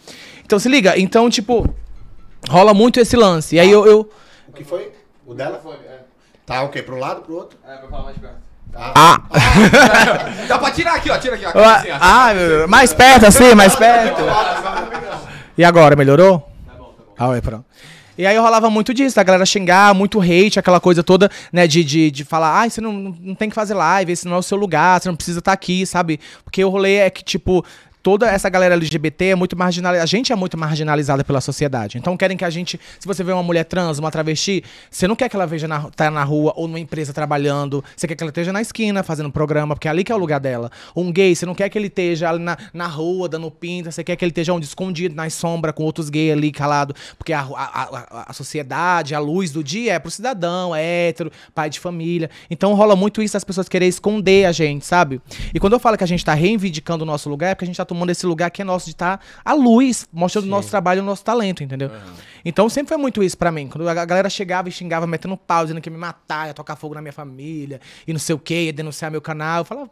Então 0.46 0.58
se 0.58 0.70
liga, 0.70 0.98
então, 0.98 1.30
tipo, 1.30 1.68
rola 2.50 2.74
muito 2.74 3.00
esse 3.02 3.16
lance. 3.18 3.56
E 3.56 3.60
aí 3.60 3.70
eu. 3.70 3.86
eu- 3.86 4.10
O 4.48 4.54
que 4.54 4.64
foi? 4.64 4.92
O 5.28 5.34
dela? 5.34 5.62
Tá 6.46 6.64
o 6.64 6.70
quê? 6.70 6.82
Pro 6.82 6.98
lado, 6.98 7.22
pro 7.22 7.36
outro? 7.36 7.60
É, 7.68 7.76
pra 7.76 7.90
falar 7.90 8.04
mais 8.04 8.18
perto. 8.18 8.38
Ah! 8.74 9.22
Dá 10.48 10.58
pra 10.58 10.72
tirar 10.72 10.96
aqui, 10.96 11.10
ó. 11.10 11.18
Tira 11.18 11.36
aqui, 11.36 11.46
ó. 11.46 11.52
Ah, 11.54 11.76
Assim, 11.76 11.88
ah, 11.92 12.34
meu 12.34 12.48
Deus. 12.48 12.70
mais 12.70 12.94
perto 12.94 13.26
assim, 13.26 13.54
mais 13.54 13.76
perto. 13.76 14.22
E 15.58 15.66
agora, 15.66 15.96
melhorou? 15.98 16.40
Tá 16.66 16.74
bom, 16.78 16.86
tá 16.86 17.04
bom. 17.04 17.14
Ah, 17.18 17.28
ué, 17.30 17.42
pronto. 17.42 17.66
E 18.18 18.26
aí 18.26 18.36
rolava 18.38 18.70
muito 18.70 18.94
disso, 18.96 19.20
a 19.20 19.24
galera 19.24 19.46
xingar, 19.46 19.94
muito 19.94 20.20
hate, 20.20 20.58
aquela 20.58 20.80
coisa 20.80 21.04
toda, 21.04 21.30
né, 21.54 21.68
de, 21.68 21.84
de, 21.84 22.10
de 22.10 22.26
falar, 22.26 22.52
ai, 22.62 22.70
você 22.70 22.82
não, 22.82 22.92
não 22.92 23.36
tem 23.36 23.48
que 23.48 23.54
fazer 23.54 23.76
live, 23.76 24.12
esse 24.12 24.28
não 24.28 24.38
é 24.38 24.40
o 24.40 24.42
seu 24.44 24.58
lugar, 24.58 25.00
você 25.00 25.08
não 25.08 25.16
precisa 25.16 25.38
estar 25.38 25.52
aqui, 25.54 25.86
sabe? 25.86 26.20
Porque 26.44 26.66
o 26.66 26.70
rolê 26.70 26.96
é 26.96 27.10
que, 27.12 27.24
tipo, 27.24 27.64
toda 28.08 28.32
essa 28.32 28.48
galera 28.48 28.74
LGBT 28.76 29.26
é 29.26 29.36
muito 29.36 29.58
marginalizada, 29.58 30.02
a 30.02 30.08
gente 30.08 30.32
é 30.32 30.36
muito 30.38 30.58
marginalizada 30.58 31.26
pela 31.26 31.42
sociedade. 31.42 31.98
Então 31.98 32.16
querem 32.16 32.38
que 32.38 32.46
a 32.46 32.50
gente, 32.50 32.80
se 32.98 33.06
você 33.06 33.22
vê 33.22 33.34
uma 33.34 33.44
mulher 33.44 33.66
trans, 33.66 34.00
uma 34.00 34.10
travesti, 34.10 34.64
você 34.90 35.10
não 35.10 35.14
quer 35.14 35.28
que 35.28 35.36
ela 35.36 35.46
veja 35.46 35.68
na, 35.68 35.92
tá 35.92 36.10
na 36.10 36.24
rua 36.24 36.54
ou 36.56 36.70
numa 36.70 36.80
empresa 36.80 37.12
trabalhando, 37.12 37.84
você 37.98 38.08
quer 38.08 38.16
que 38.16 38.24
ela 38.24 38.30
esteja 38.30 38.54
na 38.54 38.62
esquina 38.62 39.04
fazendo 39.04 39.30
programa, 39.30 39.76
porque 39.76 39.90
é 39.90 39.92
ali 39.92 40.06
que 40.06 40.12
é 40.14 40.16
o 40.16 40.18
lugar 40.18 40.40
dela. 40.40 40.72
Um 40.96 41.12
gay, 41.12 41.36
você 41.36 41.46
não 41.46 41.54
quer 41.54 41.68
que 41.68 41.78
ele 41.78 41.88
esteja 41.88 42.30
ali 42.30 42.40
na, 42.40 42.58
na 42.74 42.88
rua 42.88 43.28
dando 43.28 43.52
pinta, 43.52 43.92
você 43.92 44.06
quer 44.06 44.16
que 44.16 44.24
ele 44.24 44.32
esteja 44.32 44.54
onde 44.54 44.66
escondido 44.66 45.14
nas 45.14 45.34
sombras 45.34 45.76
com 45.76 45.84
outros 45.84 46.10
gays 46.10 46.32
ali 46.32 46.50
calado, 46.50 46.96
porque 47.18 47.34
a, 47.34 47.42
a, 47.42 47.66
a, 47.66 48.26
a 48.30 48.32
sociedade, 48.32 49.16
a 49.16 49.20
luz 49.20 49.52
do 49.52 49.62
dia 49.62 49.96
é 49.96 50.00
pro 50.00 50.10
cidadão, 50.10 50.74
é 50.74 51.10
hétero, 51.10 51.30
pai 51.54 51.70
de 51.70 51.78
família. 51.78 52.30
Então 52.50 52.74
rola 52.74 52.96
muito 52.96 53.22
isso 53.22 53.36
as 53.36 53.44
pessoas 53.44 53.68
querem 53.68 53.90
esconder 53.90 54.46
a 54.46 54.54
gente, 54.54 54.86
sabe? 54.86 55.20
E 55.54 55.60
quando 55.60 55.74
eu 55.74 55.80
falo 55.80 55.98
que 55.98 56.06
a 56.06 56.08
gente 56.08 56.24
tá 56.24 56.34
reivindicando 56.34 57.04
o 57.04 57.06
nosso 57.06 57.30
lugar, 57.30 57.50
é 57.50 57.54
porque 57.54 57.66
a 57.66 57.68
gente 57.68 57.76
tá 57.76 57.84
tomando 57.84 57.97
esse 58.12 58.26
lugar 58.26 58.50
que 58.52 58.62
é 58.62 58.66
nosso 58.66 58.86
de 58.86 58.92
estar 58.92 59.20
à 59.44 59.54
luz, 59.54 60.08
mostrando 60.12 60.46
o 60.46 60.50
nosso 60.50 60.70
trabalho 60.70 61.00
e 61.00 61.02
o 61.02 61.06
nosso 61.06 61.24
talento, 61.24 61.64
entendeu? 61.64 61.90
Então 62.46 62.70
sempre 62.70 62.90
foi 62.90 62.98
muito 62.98 63.22
isso 63.24 63.38
pra 63.38 63.52
mim. 63.52 63.68
Quando 63.68 63.88
a 63.90 64.06
galera 64.06 64.30
chegava 64.30 64.70
e 64.70 64.72
xingava, 64.72 65.06
metendo 65.08 65.36
pau, 65.36 65.64
dizendo 65.64 65.82
que 65.82 65.90
ia 65.90 65.94
me 65.94 66.00
matar, 66.00 66.48
ia 66.48 66.54
tocar 66.54 66.76
fogo 66.76 66.96
na 66.96 67.02
minha 67.02 67.12
família, 67.14 67.82
e 68.08 68.14
não 68.14 68.20
sei 68.20 68.36
o 68.36 68.40
que, 68.40 68.64
ia 68.66 68.74
denunciar 68.74 69.12
meu 69.12 69.22
canal, 69.22 69.60
eu 69.60 69.66
falava, 69.66 69.90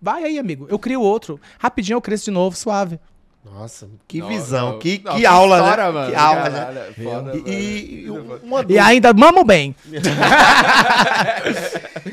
vai 0.00 0.24
aí, 0.24 0.38
amigo, 0.38 0.66
eu 0.70 0.78
crio 0.78 1.00
outro. 1.02 1.38
Rapidinho 1.58 1.96
eu 1.96 2.00
cresço 2.00 2.26
de 2.26 2.30
novo, 2.30 2.56
suave. 2.56 2.98
Nossa, 3.44 3.88
que 4.06 4.18
Não, 4.20 4.28
visão, 4.28 4.72
não, 4.72 4.78
que, 4.78 5.00
não, 5.02 5.16
que 5.16 5.24
aula, 5.24 5.56
história, 5.58 5.84
né? 5.86 5.90
mano. 5.92 6.10
Que 6.10 6.16
aula, 6.16 6.50
né? 6.50 6.86
é 6.98 7.02
foda, 7.02 7.36
E, 7.46 8.04
e- 8.04 8.10
uma 8.42 8.64
E 8.68 8.78
ainda 8.78 9.12
mamo 9.14 9.42
bem. 9.44 9.74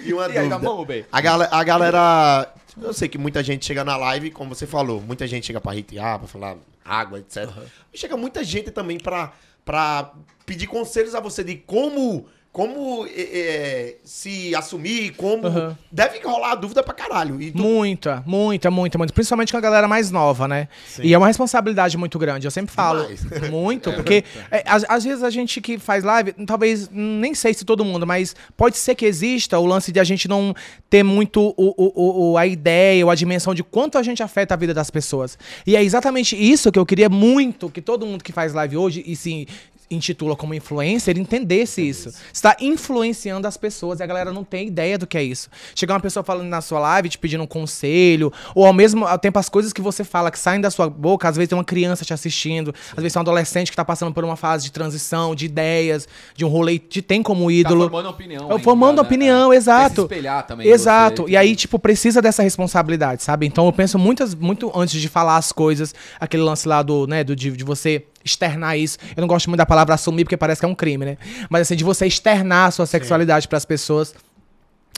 E 0.03 0.13
uma 0.13 0.25
E 0.29 0.33
dúvida. 0.33 0.57
vamos 0.59 0.87
bem. 0.87 1.05
A, 1.11 1.21
gala- 1.21 1.49
a 1.51 1.63
galera. 1.63 2.47
Eu 2.81 2.93
sei 2.93 3.07
que 3.07 3.17
muita 3.17 3.43
gente 3.43 3.65
chega 3.65 3.83
na 3.83 3.95
live, 3.97 4.31
como 4.31 4.53
você 4.53 4.67
falou, 4.67 5.01
muita 5.01 5.25
gente 5.27 5.45
chega 5.47 5.61
pra 5.61 5.71
hatear, 5.71 6.19
pra 6.19 6.27
falar 6.27 6.57
água, 6.83 7.19
etc. 7.19 7.49
E 7.93 7.97
chega 7.97 8.17
muita 8.17 8.43
gente 8.43 8.71
também 8.71 8.97
pra 8.99 10.13
pedir 10.45 10.67
conselhos 10.67 11.15
a 11.15 11.19
você 11.19 11.43
de 11.43 11.55
como. 11.55 12.27
Como 12.55 13.05
é, 13.07 13.09
é, 13.21 13.95
se 14.05 14.55
assumir, 14.55 15.11
como. 15.17 15.45
Aham. 15.45 15.77
Deve 15.91 16.19
rolar 16.23 16.53
a 16.53 16.55
dúvida 16.55 16.81
pra 16.81 16.93
caralho. 16.93 17.41
E 17.41 17.51
tu- 17.51 17.57
Muita, 17.61 18.23
muita, 18.25 18.71
muita, 18.71 18.97
muita. 18.97 19.11
Principalmente 19.13 19.51
com 19.51 19.57
a 19.57 19.61
galera 19.61 19.89
mais 19.89 20.09
nova, 20.09 20.47
né? 20.47 20.69
E 21.03 21.13
é 21.13 21.17
uma 21.17 21.27
responsabilidade 21.27 21.97
muito 21.97 22.17
grande. 22.17 22.47
Eu 22.47 22.51
sempre 22.51 22.73
falo. 22.73 23.01
Demais. 23.13 23.25
Muito, 23.51 23.91
porque 23.91 24.23
é, 24.49 24.63
às, 24.65 24.85
às 24.87 25.03
vezes 25.03 25.21
a 25.21 25.29
gente 25.29 25.59
que 25.59 25.77
faz 25.77 26.03
live, 26.05 26.31
talvez, 26.45 26.89
nem 26.89 27.35
sei 27.35 27.53
se 27.53 27.65
todo 27.65 27.83
mundo, 27.83 28.07
mas 28.07 28.33
pode 28.55 28.77
ser 28.77 28.95
que 28.95 29.05
exista 29.05 29.59
o 29.59 29.65
lance 29.65 29.91
de 29.91 29.99
a 29.99 30.03
gente 30.05 30.27
não 30.29 30.55
ter 30.89 31.03
muito 31.03 31.53
o, 31.57 31.73
o, 31.77 32.31
o- 32.31 32.37
a 32.37 32.47
ideia 32.47 33.03
ou 33.05 33.11
a 33.11 33.15
dimensão 33.15 33.53
de 33.53 33.63
quanto 33.63 33.97
a 33.97 34.03
gente 34.03 34.23
afeta 34.23 34.53
a 34.53 34.57
vida 34.57 34.73
das 34.73 34.89
pessoas. 34.89 35.37
E 35.67 35.75
é 35.75 35.83
exatamente 35.83 36.37
isso 36.37 36.71
que 36.71 36.79
eu 36.79 36.85
queria 36.85 37.09
muito 37.09 37.69
que 37.69 37.81
todo 37.81 38.05
mundo 38.05 38.23
que 38.23 38.31
faz 38.31 38.53
live 38.53 38.77
hoje 38.77 39.03
e 39.05 39.13
se 39.15 39.45
intitula 39.89 40.35
como 40.35 40.53
influencer 40.53 41.17
entendesse 41.17 41.81
isso. 41.87 42.11
Está 42.33 42.55
influenciando 42.59 43.47
as 43.47 43.57
pessoas 43.57 43.99
e 43.99 44.03
a 44.03 44.05
galera 44.05 44.31
não 44.31 44.43
tem 44.43 44.67
ideia 44.67 44.97
do 44.97 45.07
que 45.07 45.17
é 45.17 45.23
isso. 45.23 45.49
Chegar 45.75 45.93
uma 45.95 45.99
pessoa 45.99 46.23
falando 46.23 46.47
na 46.47 46.61
sua 46.61 46.79
live, 46.79 47.09
te 47.09 47.17
pedindo 47.17 47.43
um 47.43 47.47
conselho, 47.47 48.31
ou 48.53 48.65
ao 48.65 48.73
mesmo 48.73 49.05
tempo 49.19 49.39
as 49.39 49.49
coisas 49.49 49.71
que 49.73 49.81
você 49.81 50.03
fala 50.03 50.31
que 50.31 50.39
saem 50.39 50.61
da 50.61 50.69
sua 50.71 50.89
boca, 50.89 51.27
às 51.27 51.35
vezes 51.35 51.49
tem 51.49 51.57
uma 51.57 51.63
criança 51.63 52.03
te 52.03 52.13
assistindo, 52.13 52.73
às 52.91 52.97
vezes 52.97 53.13
tem 53.13 53.19
um 53.19 53.21
adolescente 53.21 53.69
que 53.69 53.75
tá 53.75 53.85
passando 53.85 54.13
por 54.13 54.23
uma 54.23 54.35
fase 54.35 54.65
de 54.65 54.71
transição, 54.71 55.35
de 55.35 55.45
ideias, 55.45 56.07
de 56.35 56.45
um 56.45 56.47
rolê 56.49 56.79
que 56.79 57.01
tem 57.01 57.21
como 57.21 57.49
ídolo. 57.49 57.85
Tá 57.85 57.89
formando 57.89 58.09
opinião. 58.09 58.47
É, 58.49 58.51
ainda, 58.51 58.63
formando 58.63 58.95
né? 58.97 59.01
opinião, 59.01 59.53
É. 59.53 59.55
exato. 59.55 59.95
Quer 59.95 59.95
se 59.95 60.01
espelhar 60.01 60.47
também. 60.47 60.67
Exato. 60.67 61.23
você, 61.23 61.31
E 61.31 61.37
aí, 61.37 61.55
tipo, 61.55 61.77
precisa 61.79 62.21
dessa 62.21 62.43
responsabilidade, 62.43 63.23
sabe? 63.23 63.45
Então 63.45 63.65
eu 63.65 63.73
penso 63.73 63.97
muitas, 63.99 64.33
muito 64.33 64.71
antes 64.75 64.99
de 64.99 65.07
falar 65.09 65.37
as 65.37 65.51
coisas, 65.51 65.93
aquele 66.19 66.43
lance 66.43 66.67
lá 66.67 66.81
do, 66.81 67.07
né, 67.07 67.23
do, 67.23 67.35
de, 67.35 67.51
de 67.51 67.63
você 67.63 68.05
externar 68.25 68.75
isso. 68.75 68.97
Eu 69.15 69.21
não 69.21 69.27
gosto 69.27 69.47
muito 69.47 69.59
da 69.59 69.65
palavra 69.65 69.93
assumir, 69.93 70.25
porque 70.25 70.35
parece 70.35 70.59
que 70.59 70.65
é 70.65 70.67
um 70.67 70.75
crime, 70.75 71.05
né? 71.05 71.17
Mas 71.49 71.61
assim, 71.61 71.75
de 71.75 71.83
você 71.83 72.07
externar 72.07 72.67
a 72.67 72.71
sua 72.71 72.87
sexualidade 72.87 73.47
pras 73.47 73.63
pessoas. 73.63 74.15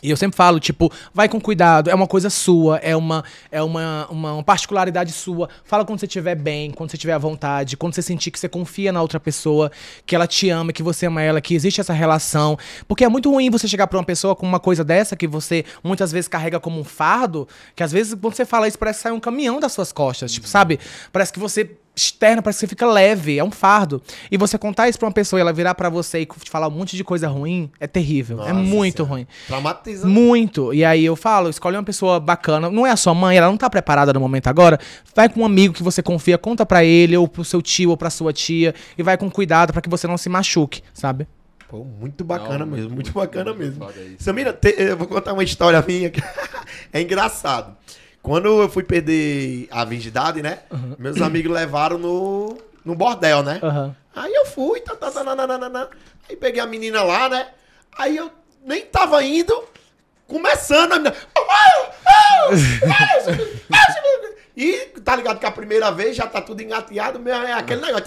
E 0.04 0.12
eu 0.12 0.18
sempre 0.18 0.38
falo, 0.38 0.60
tipo, 0.60 0.92
vai 1.12 1.28
com 1.28 1.42
cuidado, 1.42 1.90
é 1.90 1.96
uma 1.96 2.06
coisa 2.06 2.30
sua, 2.30 2.78
é 2.78 2.96
uma 2.96 3.24
é 3.52 3.64
uma, 3.64 4.08
uma, 4.12 4.34
uma 4.34 4.44
particularidade 4.44 5.12
sua. 5.12 5.50
Fala 5.64 5.84
quando 5.84 6.00
você 6.00 6.06
estiver 6.06 6.36
bem, 6.36 6.70
quando 6.70 6.92
você 6.92 6.98
estiver 6.98 7.14
à 7.14 7.18
vontade, 7.18 7.76
quando 7.76 7.96
você 7.96 8.04
sentir 8.04 8.30
que 8.30 8.40
você 8.40 8.48
confia 8.48 8.92
na 8.92 9.02
outra 9.02 9.20
pessoa, 9.20 9.72
que 10.06 10.16
ela 10.16 10.28
te 10.28 10.52
ama, 10.52 10.72
que 10.72 10.84
você 10.84 11.08
ama 11.08 11.24
ela, 11.24 11.42
que 11.42 11.56
existe 11.56 11.82
essa 11.82 11.94
relação. 11.94 12.60
Porque 12.88 13.04
é 13.04 13.10
muito 13.10 13.32
ruim 13.32 13.50
você 13.50 13.68
chegar 13.68 13.88
pra 13.88 13.98
uma 13.98 14.06
pessoa 14.06 14.36
com 14.36 14.46
uma 14.46 14.60
coisa 14.60 14.84
dessa 14.84 15.16
que 15.16 15.26
você 15.26 15.66
muitas 15.84 16.12
vezes 16.12 16.28
carrega 16.28 16.60
como 16.60 16.80
um 16.80 16.84
fardo, 16.84 17.48
que 17.76 17.82
às 17.82 17.92
vezes 17.92 18.14
quando 18.14 18.36
você 18.36 18.46
fala 18.46 18.68
isso 18.68 18.78
parece 18.78 19.00
que 19.00 19.04
sai 19.04 19.12
um 19.12 19.20
caminhão 19.20 19.60
das 19.60 19.72
suas 19.72 19.92
costas, 19.92 20.32
tipo, 20.32 20.48
sabe? 20.48 20.80
Parece 21.12 21.34
que 21.34 21.40
você 21.40 21.72
externa, 21.98 22.42
parece 22.42 22.60
que 22.60 22.62
você 22.62 22.68
fica 22.68 22.86
leve, 22.86 23.38
é 23.40 23.44
um 23.44 23.50
fardo. 23.52 24.02
E 24.32 24.38
você 24.38 24.58
contar 24.58 24.88
isso 24.88 25.00
pra 25.00 25.08
uma 25.08 25.14
pessoa 25.14 25.40
e 25.40 25.42
ela 25.42 25.52
virar 25.52 25.74
pra 25.76 25.90
você 25.90 26.22
e 26.22 26.26
te 26.26 26.50
falar 26.50 26.68
um 26.68 26.72
monte 26.72 26.96
de 26.96 27.04
coisa 27.04 27.28
ruim, 27.28 27.70
é 27.80 27.88
terrível. 27.88 28.38
é 28.44 28.54
Nossa 28.54 28.54
muito 28.54 28.98
Senhora. 28.98 29.14
ruim. 29.14 29.28
Traumatiza. 29.48 30.08
Muito. 30.08 30.74
E 30.74 30.86
aí 30.86 31.04
eu 31.04 31.16
falo, 31.16 31.50
escolhe 31.50 31.76
uma 31.76 31.84
pessoa 31.84 32.20
bacana. 32.20 32.70
Não 32.70 32.86
é 32.86 32.92
a 32.92 32.96
sua 32.96 33.14
mãe, 33.16 33.36
ela 33.38 33.48
não 33.48 33.58
tá 33.58 33.70
preparada 33.70 34.14
no 34.14 34.20
momento 34.20 34.48
agora. 34.48 34.80
Vai 35.16 35.28
com 35.28 35.42
um 35.42 35.46
amigo 35.46 35.74
que 35.74 35.82
você 35.84 36.04
confia, 36.04 36.38
conta 36.38 36.66
pra 36.66 36.84
ele, 36.84 37.18
ou 37.18 37.28
pro 37.28 37.44
seu 37.44 37.62
tio, 37.62 37.90
ou 37.90 37.98
pra 37.98 38.10
sua 38.12 38.32
tia. 38.32 38.76
E 38.98 39.02
vai 39.04 39.18
com 39.18 39.30
cuidado 39.30 39.74
pra 39.74 39.82
que 39.82 39.90
você 39.90 40.06
não 40.08 40.18
se 40.18 40.30
machuque, 40.30 40.84
sabe? 40.94 41.28
Pô, 41.68 41.84
muito 41.84 42.24
bacana 42.24 42.60
Não, 42.60 42.68
mesmo, 42.68 42.92
muito 42.92 43.08
muito 43.08 43.12
bacana 43.14 43.54
mesmo. 43.54 43.84
muito 43.84 44.00
isso. 44.00 44.24
Samira, 44.24 44.54
te- 44.54 44.76
eu 44.78 44.96
vou 44.96 45.06
contar 45.06 45.34
uma 45.34 45.44
história 45.44 45.84
minha 45.86 46.10
que 46.10 46.22
é 46.94 47.02
engraçado. 47.02 47.76
Quando 48.28 48.62
eu 48.62 48.68
fui 48.68 48.84
perder 48.84 49.70
a 49.72 49.86
virgindade, 49.86 50.42
né? 50.42 50.60
Meus 51.00 51.22
amigos 51.22 51.50
levaram 51.50 51.98
no, 51.98 52.58
no 52.84 52.94
bordel, 52.94 53.42
né? 53.42 53.58
Aham. 53.64 53.96
Aí 54.14 54.34
eu 54.34 54.46
fui, 54.48 54.82
tá, 54.82 54.96
tá, 54.96 55.10
tá, 55.10 55.90
aí 56.30 56.36
peguei 56.36 56.60
a 56.60 56.66
menina 56.66 57.04
lá, 57.04 57.30
né? 57.30 57.48
Aí 57.98 58.18
eu 58.18 58.30
nem 58.66 58.82
tava 58.82 59.24
indo, 59.24 59.64
começando 60.28 60.92
a 60.92 60.98
menina. 60.98 61.16
E 64.58 64.74
tá 65.06 65.16
ligado 65.16 65.40
que 65.40 65.46
a 65.46 65.52
primeira 65.52 65.90
vez 65.92 66.16
já 66.16 66.28
tá 66.28 66.42
tudo 66.42 66.62
engateado, 66.62 67.20
meu, 67.20 67.34
é 67.34 67.54
aquele 67.54 67.80
negócio. 67.80 68.06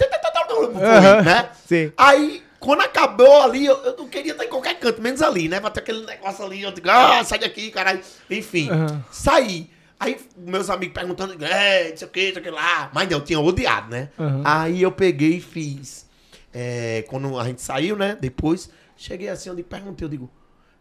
Foi, 0.73 1.21
né? 1.23 1.49
Sim. 1.65 1.93
Aí 1.97 2.43
Quando 2.61 2.81
acabou 2.81 3.41
ali, 3.41 3.65
eu, 3.65 3.75
eu 3.77 3.97
não 3.97 4.07
queria 4.07 4.33
estar 4.33 4.45
em 4.45 4.49
qualquer 4.49 4.75
canto, 4.75 5.01
menos 5.01 5.23
ali, 5.23 5.49
né? 5.49 5.59
Vai 5.59 5.71
ter 5.71 5.79
aquele 5.79 6.05
negócio 6.05 6.45
ali, 6.45 6.61
eu 6.61 6.71
digo, 6.71 6.87
ah, 6.91 7.23
sai 7.23 7.39
daqui, 7.39 7.71
caralho. 7.71 7.99
Enfim, 8.29 8.69
Aham. 8.69 9.03
saí. 9.09 9.67
Aí 10.03 10.19
meus 10.35 10.67
amigos 10.69 10.95
perguntando, 10.95 11.33
é, 11.45 11.89
não 11.91 11.97
sei 11.97 12.07
o 12.07 12.11
que, 12.11 12.25
não 12.25 12.33
sei 12.33 12.41
o 12.41 12.43
que 12.45 12.49
lá. 12.49 12.89
Mas 12.91 13.07
não, 13.07 13.17
eu 13.19 13.23
tinha 13.23 13.39
odiado, 13.39 13.89
né? 13.91 14.09
Aham. 14.19 14.41
Aí 14.43 14.81
eu 14.81 14.91
peguei 14.91 15.35
e 15.37 15.41
fiz. 15.41 16.09
É, 16.51 17.05
quando 17.07 17.37
a 17.39 17.43
gente 17.45 17.61
saiu, 17.61 17.95
né? 17.95 18.17
Depois, 18.19 18.69
cheguei 18.97 19.29
assim, 19.29 19.49
eu 19.49 19.55
perguntei, 19.63 20.03
eu 20.05 20.09
digo, 20.09 20.29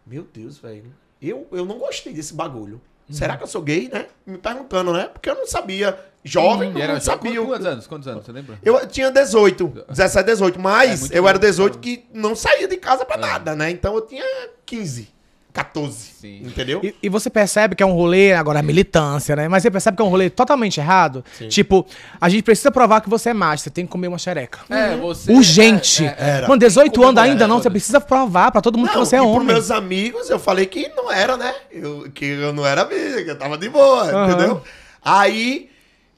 meu 0.07 0.27
Deus, 0.33 0.59
velho, 0.59 0.93
eu, 1.21 1.47
eu 1.53 1.66
não 1.66 1.79
gostei 1.79 2.12
desse 2.14 2.33
bagulho. 2.33 2.81
Uhum. 3.09 3.14
Será 3.14 3.37
que 3.37 3.43
eu 3.43 3.47
sou 3.47 3.61
gay, 3.61 3.91
né? 3.93 4.07
Me 4.25 4.39
perguntando, 4.39 4.93
né? 4.93 5.05
Porque 5.12 5.29
eu 5.29 5.35
não 5.35 5.47
sabia. 5.47 5.99
Jovem, 6.25 6.73
não, 6.73 6.81
era 6.81 6.95
não 6.95 7.01
sabia. 7.01 7.41
quantos 7.45 7.66
anos? 7.66 7.87
Quantos 7.87 8.09
anos? 8.09 8.25
Você 8.25 8.33
lembra? 8.33 8.59
Eu 8.62 8.87
tinha 8.87 9.11
18, 9.11 9.85
17, 9.89 10.27
18, 10.27 10.59
É 10.59 10.62
mas 10.62 11.01
muito 11.01 11.12
eu 11.14 11.27
era 11.29 11.39
novo, 11.39 11.47
18 11.47 11.71
então. 11.79 11.81
que 11.83 12.05
não 12.12 12.35
saía 12.35 12.66
de 12.68 12.77
casa 12.77 13.05
pra 13.05 13.16
É. 13.16 13.21
nada, 13.21 13.55
né? 13.57 13.71
Então 13.71 13.95
eu 13.95 14.01
tinha 14.03 14.25
15, 14.66 15.09
14, 15.53 15.96
Sim. 16.20 16.42
entendeu? 16.44 16.80
E, 16.82 16.94
e 17.03 17.09
você 17.09 17.28
percebe 17.30 17.74
que 17.74 17.82
é 17.82 17.86
um 17.86 17.92
rolê, 17.92 18.32
agora 18.32 18.61
a 18.61 18.62
militância, 18.62 19.34
né? 19.34 19.48
Mas 19.48 19.62
você 19.62 19.70
percebe 19.70 19.96
que 19.96 20.03
é 20.03 20.05
um 20.07 20.09
rolê 20.09 20.30
totalmente 20.30 20.78
errado. 20.78 21.24
Tipo, 21.48 21.86
a 22.20 22.28
gente 22.28 22.42
precisa 22.42 22.70
provar 22.70 23.01
que 23.01 23.09
você 23.11 23.30
é 23.30 23.34
macho, 23.34 23.64
você 23.64 23.70
tem 23.70 23.86
que 23.86 23.90
comer 23.92 24.09
uma 24.09 24.18
xereca. 24.18 24.61
É, 24.70 24.96
você. 24.96 25.32
Urgente. 25.32 26.05
é, 26.05 26.16
é, 26.18 26.30
Era. 26.30 26.48
Mano, 26.48 26.59
18 26.61 26.92
Como 26.94 27.09
anos 27.09 27.22
ainda 27.22 27.48
não, 27.48 27.61
você 27.61 27.70
precisa 27.70 28.01
provar 28.01 28.51
pra 28.53 28.61
todo 28.61 28.76
mundo 28.78 28.90
que 28.90 28.98
você 28.98 29.16
é 29.16 29.18
e 29.18 29.22
pros 29.22 29.34
homem. 29.34 29.46
meus 29.46 29.70
amigos 29.70 30.28
eu 30.30 30.38
falei 30.38 30.66
que 30.66 30.88
não 30.96 31.11
era, 31.11 31.36
né? 31.36 31.55
Eu, 31.70 32.11
que 32.14 32.24
eu 32.24 32.53
não 32.53 32.66
era 32.66 32.84
bicho, 32.84 33.24
que 33.24 33.30
eu 33.30 33.38
tava 33.38 33.57
de 33.57 33.68
boa, 33.68 34.03
Aham. 34.05 34.30
entendeu? 34.32 34.62
Aí 35.03 35.70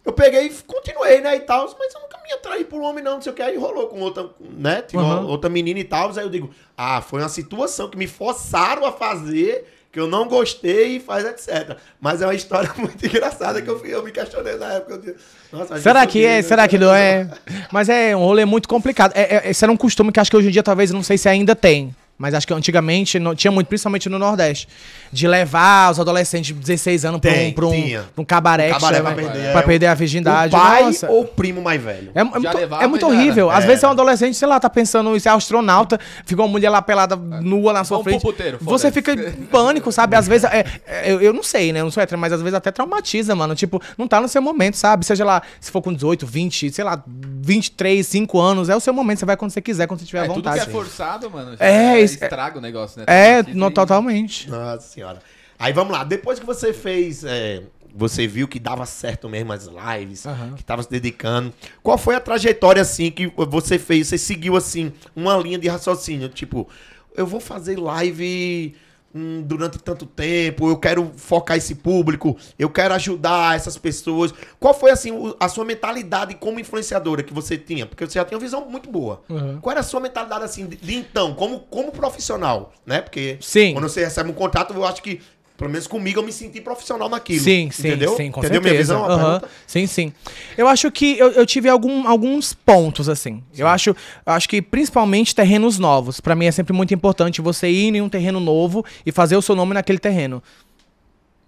eu 0.04 0.12
peguei 0.12 0.46
e 0.46 0.50
continuei, 0.66 1.20
né, 1.20 1.36
e 1.36 1.40
tal, 1.40 1.64
mas 1.78 1.94
eu 1.94 2.00
nunca 2.00 2.18
me 2.24 2.32
atraí 2.32 2.64
por 2.64 2.80
um 2.80 2.84
homem 2.84 3.02
não, 3.04 3.14
não 3.14 3.22
sei 3.22 3.32
o 3.32 3.34
que, 3.34 3.42
aí 3.42 3.56
rolou 3.56 3.86
com 3.88 4.00
outra, 4.00 4.28
né, 4.40 4.82
tinha 4.82 5.00
Aham. 5.02 5.26
outra 5.26 5.48
menina 5.48 5.78
e 5.80 5.84
tal, 5.84 6.10
aí 6.10 6.24
eu 6.24 6.28
digo, 6.30 6.50
ah, 6.76 7.00
foi 7.00 7.20
uma 7.20 7.28
situação 7.28 7.88
que 7.88 7.96
me 7.96 8.06
forçaram 8.06 8.84
a 8.84 8.92
fazer, 8.92 9.64
que 9.92 10.00
eu 10.00 10.06
não 10.06 10.26
gostei 10.26 10.96
e 10.96 11.00
faz 11.00 11.22
etc. 11.26 11.76
Mas 12.00 12.22
é 12.22 12.26
uma 12.26 12.34
história 12.34 12.72
muito 12.78 13.04
engraçada 13.06 13.60
que 13.60 13.68
eu, 13.68 13.78
fui- 13.78 13.94
eu 13.94 14.02
me 14.02 14.10
questionei 14.10 14.56
na 14.56 14.72
época. 14.72 14.94
Eu 14.94 14.98
digo, 14.98 15.16
Nossa, 15.52 15.78
Será 15.78 16.00
sou 16.04 16.08
que 16.08 16.24
é? 16.24 16.36
né? 16.36 16.42
Será 16.42 16.66
que 16.66 16.78
não 16.78 16.94
é? 16.94 17.30
Mas 17.70 17.90
é 17.90 18.16
um 18.16 18.20
rolê 18.24 18.46
muito 18.46 18.66
complicado. 18.66 19.12
É, 19.14 19.36
é- 19.46 19.50
esse 19.50 19.62
era 19.62 19.70
um 19.70 19.76
costume 19.76 20.10
que 20.10 20.18
acho 20.18 20.30
que 20.30 20.36
hoje 20.38 20.48
em 20.48 20.50
dia 20.50 20.62
talvez, 20.62 20.90
não 20.90 21.02
sei 21.02 21.18
se 21.18 21.28
ainda 21.28 21.54
tem. 21.54 21.94
Mas 22.18 22.34
acho 22.34 22.46
que 22.46 22.54
antigamente 22.54 23.18
não, 23.18 23.34
tinha 23.34 23.50
muito, 23.50 23.66
principalmente 23.66 24.08
no 24.08 24.16
Nordeste. 24.16 24.68
De 25.10 25.26
levar 25.26 25.90
os 25.90 25.98
adolescentes 25.98 26.46
de 26.48 26.60
16 26.60 27.04
anos 27.04 27.20
pra 27.20 27.32
um, 27.32 27.52
pra 27.52 27.66
um, 27.66 27.90
pra 28.14 28.22
um 28.22 28.24
cabaré, 28.24 28.66
que 28.68 28.72
Cabaré 28.74 29.00
pra 29.02 29.12
perder, 29.12 29.50
pra 29.52 29.60
é, 29.60 29.62
perder 29.64 29.86
a 29.88 29.92
O 29.92 29.96
virgindade. 29.96 30.52
pai 30.52 30.84
Nossa. 30.84 31.10
ou 31.10 31.22
o 31.22 31.26
primo 31.26 31.60
mais 31.60 31.82
velho? 31.82 32.12
É, 32.14 32.20
é 32.20 32.24
muito, 32.24 32.56
levava 32.56 32.84
é 32.84 32.86
muito 32.86 33.06
horrível. 33.06 33.48
era. 33.50 33.58
Às 33.58 33.64
É. 33.64 33.66
vezes 33.66 33.82
é 33.82 33.88
um 33.88 33.90
adolescente, 33.90 34.36
sei 34.36 34.46
lá, 34.46 34.60
tá 34.60 34.70
pensando 34.70 35.16
em 35.16 35.18
ser 35.18 35.30
astronauta, 35.30 35.98
fica 36.24 36.40
uma 36.40 36.46
mulher 36.48 36.70
lá 36.70 36.80
pelada 36.80 37.16
nua 37.16 37.72
na 37.72 37.82
sua 37.82 37.96
Vamos 37.98 38.04
pro 38.04 38.20
frente. 38.20 38.22
puteiro, 38.36 38.58
você 38.60 38.92
fica 38.92 39.12
em 39.12 39.32
pânico, 39.46 39.90
sabe? 39.90 40.14
Às 40.14 40.28
vezes, 40.28 40.44
é, 40.44 40.64
é, 40.86 41.12
eu, 41.12 41.20
eu 41.20 41.32
não 41.32 41.42
sei, 41.42 41.72
né? 41.72 41.80
Eu 41.80 41.84
não 41.84 41.90
sou 41.90 42.02
hétero, 42.02 42.20
mas 42.20 42.32
às 42.32 42.40
vezes 42.40 42.54
até 42.54 42.70
traumatiza, 42.70 43.34
mano. 43.34 43.56
Tipo, 43.56 43.82
não 43.98 44.06
tá 44.06 44.20
no 44.20 44.28
seu 44.28 44.40
momento, 44.40 44.76
sabe? 44.76 45.04
Seja 45.04 45.24
lá, 45.24 45.42
se 45.60 45.72
for 45.72 45.82
com 45.82 45.92
18, 45.92 46.24
20, 46.24 46.70
sei 46.70 46.84
lá, 46.84 47.02
23, 47.06 48.06
5 48.06 48.38
anos, 48.38 48.68
é 48.68 48.76
o 48.76 48.80
seu 48.80 48.94
momento. 48.94 49.18
Você 49.18 49.24
vai 49.26 49.36
quando 49.36 49.50
você 49.50 49.60
quiser, 49.60 49.86
quando 49.88 50.00
você 50.00 50.06
tiver 50.06 50.20
É, 50.20 50.22
à 50.22 50.26
tudo 50.28 50.42
que 50.42 50.48
vontade. 50.48 50.68
é 50.70 50.72
forçado, 50.72 51.28
mano. 51.30 51.56
É, 51.58 52.00
isso- 52.04 52.22
estraga 52.22 52.58
o 52.58 52.60
negócio, 52.60 52.98
né? 53.00 53.04
É, 53.08 53.42
no, 53.42 53.70
totalmente. 53.70 54.48
Nossa 54.50 54.86
senhora. 54.86 55.20
Aí 55.58 55.72
vamos 55.72 55.92
lá. 55.92 56.04
Depois 56.04 56.38
que 56.38 56.46
você 56.46 56.72
fez. 56.72 57.24
é, 57.24 57.62
você 57.94 58.26
viu 58.26 58.48
que 58.48 58.58
dava 58.58 58.86
certo 58.86 59.28
mesmo 59.28 59.52
as 59.52 59.66
lives, 59.66 60.24
Aham. 60.24 60.54
que 60.56 60.64
tava 60.64 60.82
se 60.82 60.88
dedicando. 60.90 61.52
Qual 61.82 61.98
foi 61.98 62.14
a 62.14 62.20
trajetória, 62.20 62.80
assim, 62.80 63.10
que 63.10 63.30
você 63.36 63.78
fez? 63.78 64.08
Você 64.08 64.16
seguiu, 64.16 64.56
assim, 64.56 64.92
uma 65.14 65.36
linha 65.36 65.58
de 65.58 65.68
raciocínio? 65.68 66.28
Tipo, 66.30 66.66
eu 67.14 67.26
vou 67.26 67.38
fazer 67.38 67.78
live 67.78 68.74
hum, 69.14 69.42
durante 69.42 69.78
tanto 69.78 70.06
tempo, 70.06 70.68
eu 70.68 70.76
quero 70.76 71.10
focar 71.16 71.56
esse 71.56 71.74
público, 71.74 72.36
eu 72.58 72.68
quero 72.70 72.94
ajudar 72.94 73.56
essas 73.56 73.76
pessoas. 73.78 74.32
Qual 74.58 74.72
foi, 74.74 74.90
assim, 74.90 75.10
o- 75.12 75.36
a 75.38 75.48
sua 75.48 75.64
mentalidade 75.64 76.34
como 76.34 76.58
influenciadora 76.60 77.22
que 77.22 77.32
você 77.34 77.56
tinha? 77.58 77.86
Porque 77.86 78.06
você 78.06 78.18
já 78.18 78.24
tinha 78.24 78.36
uma 78.38 78.42
visão 78.44 78.68
muito 78.68 78.90
boa. 78.90 79.22
Uhum. 79.28 79.58
Qual 79.60 79.70
era 79.70 79.80
a 79.80 79.84
sua 79.84 80.00
mentalidade, 80.00 80.44
assim, 80.44 80.66
de, 80.66 80.76
de 80.76 80.94
então, 80.94 81.34
como, 81.34 81.60
como 81.60 81.92
profissional, 81.92 82.72
né? 82.86 83.00
Porque 83.00 83.38
Sim. 83.40 83.72
quando 83.74 83.88
você 83.88 84.04
recebe 84.04 84.30
um 84.30 84.34
contrato, 84.34 84.72
eu 84.74 84.84
acho 84.84 85.02
que, 85.02 85.20
pelo 85.62 85.70
menos 85.70 85.86
comigo, 85.86 86.18
eu 86.18 86.24
me 86.24 86.32
senti 86.32 86.60
profissional 86.60 87.08
naquilo. 87.08 87.38
Sim, 87.44 87.70
sim, 87.70 87.86
entendeu? 87.88 88.16
sim, 88.16 88.32
com 88.32 88.40
entendeu 88.40 88.60
minha 88.60 88.72
certeza. 88.72 88.94
visão? 88.94 89.04
A 89.04 89.14
Aham. 89.14 89.30
pergunta? 89.38 89.48
Sim, 89.64 89.86
sim. 89.86 90.12
Eu 90.58 90.66
acho 90.66 90.90
que 90.90 91.16
eu, 91.16 91.30
eu 91.30 91.46
tive 91.46 91.68
algum- 91.68 92.04
alguns 92.08 92.52
pontos, 92.52 93.08
assim. 93.08 93.40
Eu 93.56 93.68
acho, 93.68 93.90
eu 93.90 93.96
acho 94.26 94.48
que 94.48 94.60
principalmente 94.60 95.32
terrenos 95.32 95.78
novos. 95.78 96.20
Pra 96.20 96.34
mim 96.34 96.46
é 96.46 96.50
sempre 96.50 96.72
muito 96.72 96.92
importante 96.92 97.40
você 97.40 97.70
ir 97.70 97.94
em 97.94 98.00
um 98.00 98.08
terreno 98.08 98.40
novo 98.40 98.84
e 99.06 99.12
fazer 99.12 99.36
o 99.36 99.42
seu 99.42 99.54
nome 99.54 99.72
naquele 99.72 100.00
terreno. 100.00 100.42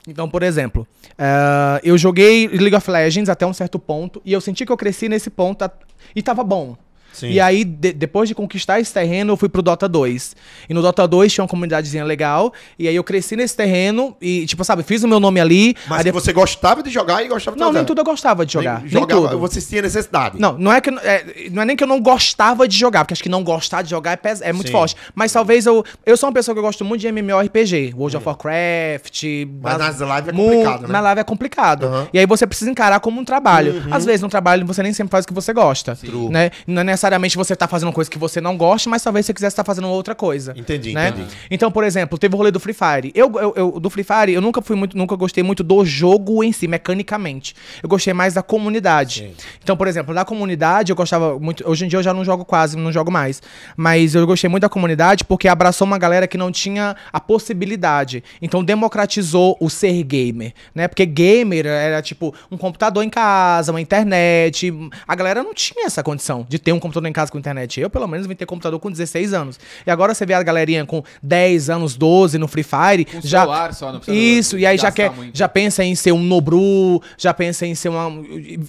Então, 0.06 0.28
por 0.28 0.44
exemplo, 0.44 0.86
eh, 1.18 1.80
eu 1.82 1.98
joguei 1.98 2.46
League 2.46 2.76
of 2.76 2.88
Legends 2.88 3.28
até 3.28 3.44
um 3.44 3.52
certo 3.54 3.78
ponto 3.80 4.22
e 4.24 4.32
eu 4.32 4.40
senti 4.40 4.64
que 4.64 4.70
eu 4.70 4.76
cresci 4.76 5.08
nesse 5.08 5.28
ponto 5.28 5.62
a- 5.64 5.70
e 6.14 6.22
tava 6.22 6.44
bom. 6.44 6.76
Sim. 7.14 7.30
E 7.30 7.40
aí, 7.40 7.64
de- 7.64 7.92
depois 7.92 8.28
de 8.28 8.34
conquistar 8.34 8.80
esse 8.80 8.92
terreno, 8.92 9.32
eu 9.32 9.36
fui 9.36 9.48
pro 9.48 9.62
Dota 9.62 9.88
2. 9.88 10.36
E 10.68 10.74
no 10.74 10.82
Dota 10.82 11.06
2 11.08 11.32
tinha 11.32 11.42
uma 11.42 11.48
comunidadezinha 11.48 12.04
legal. 12.04 12.52
E 12.78 12.86
aí 12.88 12.94
eu 12.96 13.02
cresci 13.04 13.36
nesse 13.36 13.56
terreno 13.56 14.16
e, 14.20 14.44
tipo, 14.46 14.62
sabe, 14.64 14.82
fiz 14.82 15.02
o 15.02 15.08
meu 15.08 15.18
nome 15.20 15.40
ali. 15.40 15.74
Mas 15.86 15.92
aí 15.92 15.98
que 15.98 16.04
depois- 16.04 16.24
você 16.24 16.32
gostava 16.32 16.82
de 16.82 16.90
jogar 16.90 17.22
e 17.24 17.28
gostava 17.28 17.56
de 17.56 17.60
Não, 17.60 17.68
fazer. 17.68 17.78
nem 17.78 17.86
tudo 17.86 18.00
eu 18.00 18.04
gostava 18.04 18.44
de 18.44 18.52
jogar. 18.52 18.74
Nem 18.82 18.90
Nem, 18.90 19.00
jogava, 19.00 19.28
tudo. 19.28 19.38
Você 19.38 19.60
tinha 19.60 19.82
necessidade. 19.82 20.38
Não, 20.38 20.58
não 20.58 20.72
é, 20.72 20.80
que, 20.80 20.90
é, 20.90 21.48
não 21.50 21.62
é 21.62 21.64
nem 21.64 21.76
que 21.76 21.82
eu 21.84 21.88
não 21.88 22.00
gostava 22.00 22.66
de 22.68 22.76
jogar, 22.76 23.04
porque 23.04 23.14
acho 23.14 23.22
que 23.22 23.28
não 23.28 23.42
gostar 23.44 23.82
de 23.82 23.90
jogar 23.90 24.12
é, 24.12 24.16
pes- 24.16 24.40
é 24.42 24.52
muito 24.52 24.66
Sim. 24.66 24.72
forte. 24.72 24.96
Mas 25.14 25.32
talvez 25.32 25.66
eu. 25.66 25.84
Eu 26.04 26.16
sou 26.16 26.28
uma 26.28 26.34
pessoa 26.34 26.54
que 26.54 26.58
eu 26.58 26.62
gosto 26.62 26.84
muito 26.84 27.00
de 27.00 27.08
MMORPG, 27.08 27.94
World 27.96 28.16
of 28.16 28.26
Warcraft. 28.26 29.22
Mas 29.62 29.74
as- 29.74 30.00
nas 30.00 30.00
lives 30.16 30.28
é 30.28 30.32
mu- 30.32 30.44
complicado, 30.48 30.82
né? 30.82 30.88
Na 30.88 31.00
live 31.00 31.20
é 31.20 31.24
complicado. 31.24 31.86
Uhum. 31.86 32.06
E 32.12 32.18
aí 32.18 32.26
você 32.26 32.46
precisa 32.46 32.70
encarar 32.70 33.00
como 33.00 33.20
um 33.20 33.24
trabalho. 33.24 33.82
Às 33.90 34.04
vezes 34.04 34.20
no 34.22 34.28
trabalho 34.28 34.66
você 34.66 34.82
nem 34.82 34.92
sempre 34.92 35.10
faz 35.10 35.24
o 35.24 35.28
que 35.28 35.34
você 35.34 35.52
gosta. 35.52 35.96
Né? 36.30 36.50
Não 36.66 36.80
é 36.82 36.96
necessariamente 37.04 37.36
você 37.36 37.54
tá 37.54 37.68
fazendo 37.68 37.88
uma 37.88 37.92
coisa 37.94 38.10
que 38.10 38.18
você 38.18 38.40
não 38.40 38.56
gosta, 38.56 38.88
mas 38.88 39.02
talvez 39.02 39.26
você 39.26 39.34
quisesse 39.34 39.52
estar 39.52 39.64
fazendo 39.64 39.88
outra 39.88 40.14
coisa. 40.14 40.54
Entendi, 40.56 40.92
né? 40.92 41.08
entendi. 41.08 41.28
Então, 41.50 41.70
por 41.70 41.84
exemplo, 41.84 42.16
teve 42.18 42.34
o 42.34 42.38
rolê 42.38 42.50
do 42.50 42.58
Free 42.58 42.72
Fire. 42.74 43.12
Eu, 43.14 43.30
eu, 43.38 43.52
eu- 43.56 43.80
do 43.80 43.90
Free 43.90 44.04
Fire, 44.04 44.32
eu 44.32 44.40
nunca 44.40 44.62
fui 44.62 44.74
muito, 44.74 44.96
nunca 44.96 45.14
gostei 45.14 45.44
muito 45.44 45.62
do 45.62 45.84
jogo 45.84 46.42
em 46.42 46.52
si, 46.52 46.66
mecanicamente. 46.66 47.54
Eu 47.82 47.88
gostei 47.88 48.14
mais 48.14 48.34
da 48.34 48.42
comunidade. 48.42 49.20
Sim. 49.20 49.34
Então, 49.62 49.76
por 49.76 49.86
exemplo, 49.86 50.14
da 50.14 50.24
comunidade 50.24 50.90
eu 50.92 50.96
gostava 50.96 51.38
muito. 51.38 51.68
Hoje 51.68 51.84
em 51.84 51.88
dia 51.88 51.98
eu 51.98 52.02
já 52.02 52.14
não 52.14 52.24
jogo 52.24 52.44
quase, 52.44 52.76
não 52.76 52.90
jogo 52.90 53.10
mais. 53.10 53.42
Mas 53.76 54.14
eu 54.14 54.26
gostei 54.26 54.48
muito 54.48 54.62
da 54.62 54.68
comunidade 54.68 55.24
porque 55.24 55.46
abraçou 55.48 55.86
uma 55.86 55.98
galera 55.98 56.26
que 56.26 56.38
não 56.38 56.50
tinha 56.50 56.96
a 57.12 57.20
possibilidade. 57.20 58.24
Então 58.40 58.64
democratizou 58.64 59.56
o 59.60 59.68
ser 59.68 60.02
gamer, 60.04 60.54
né? 60.74 60.88
Porque 60.88 61.04
gamer 61.04 61.66
era 61.66 62.00
tipo 62.00 62.34
um 62.50 62.56
computador 62.56 63.04
em 63.04 63.10
casa, 63.10 63.72
uma 63.72 63.80
internet. 63.80 64.72
A 65.06 65.14
galera 65.14 65.42
não 65.42 65.52
tinha 65.52 65.86
essa 65.86 66.02
condição 66.02 66.46
de 66.48 66.58
ter 66.58 66.72
um 66.72 66.80
computador 66.80 66.93
em 67.08 67.12
casa 67.12 67.30
com 67.30 67.38
internet. 67.38 67.80
Eu, 67.80 67.90
pelo 67.90 68.06
menos, 68.06 68.26
vim 68.26 68.34
ter 68.34 68.46
computador 68.46 68.78
com 68.80 68.90
16 68.90 69.32
anos. 69.32 69.58
E 69.86 69.90
agora 69.90 70.14
você 70.14 70.24
vê 70.24 70.34
a 70.34 70.42
galerinha 70.42 70.84
com 70.84 71.02
10 71.22 71.70
anos, 71.70 71.96
12 71.96 72.38
no 72.38 72.48
Free 72.48 72.62
Fire. 72.62 73.04
Com 73.04 73.20
já 73.20 73.40
celular 73.40 73.74
só, 73.74 73.92
não 73.92 74.00
precisa 74.00 74.16
Isso, 74.16 74.58
e 74.58 74.66
aí 74.66 74.78
já 74.78 74.90
quer, 74.90 75.10
muito. 75.10 75.36
já 75.36 75.48
pensa 75.48 75.84
em 75.84 75.94
ser 75.94 76.12
um 76.12 76.22
Nobru, 76.22 77.02
já 77.18 77.32
pensa 77.32 77.66
em 77.66 77.74
ser 77.74 77.88
uma. 77.88 78.10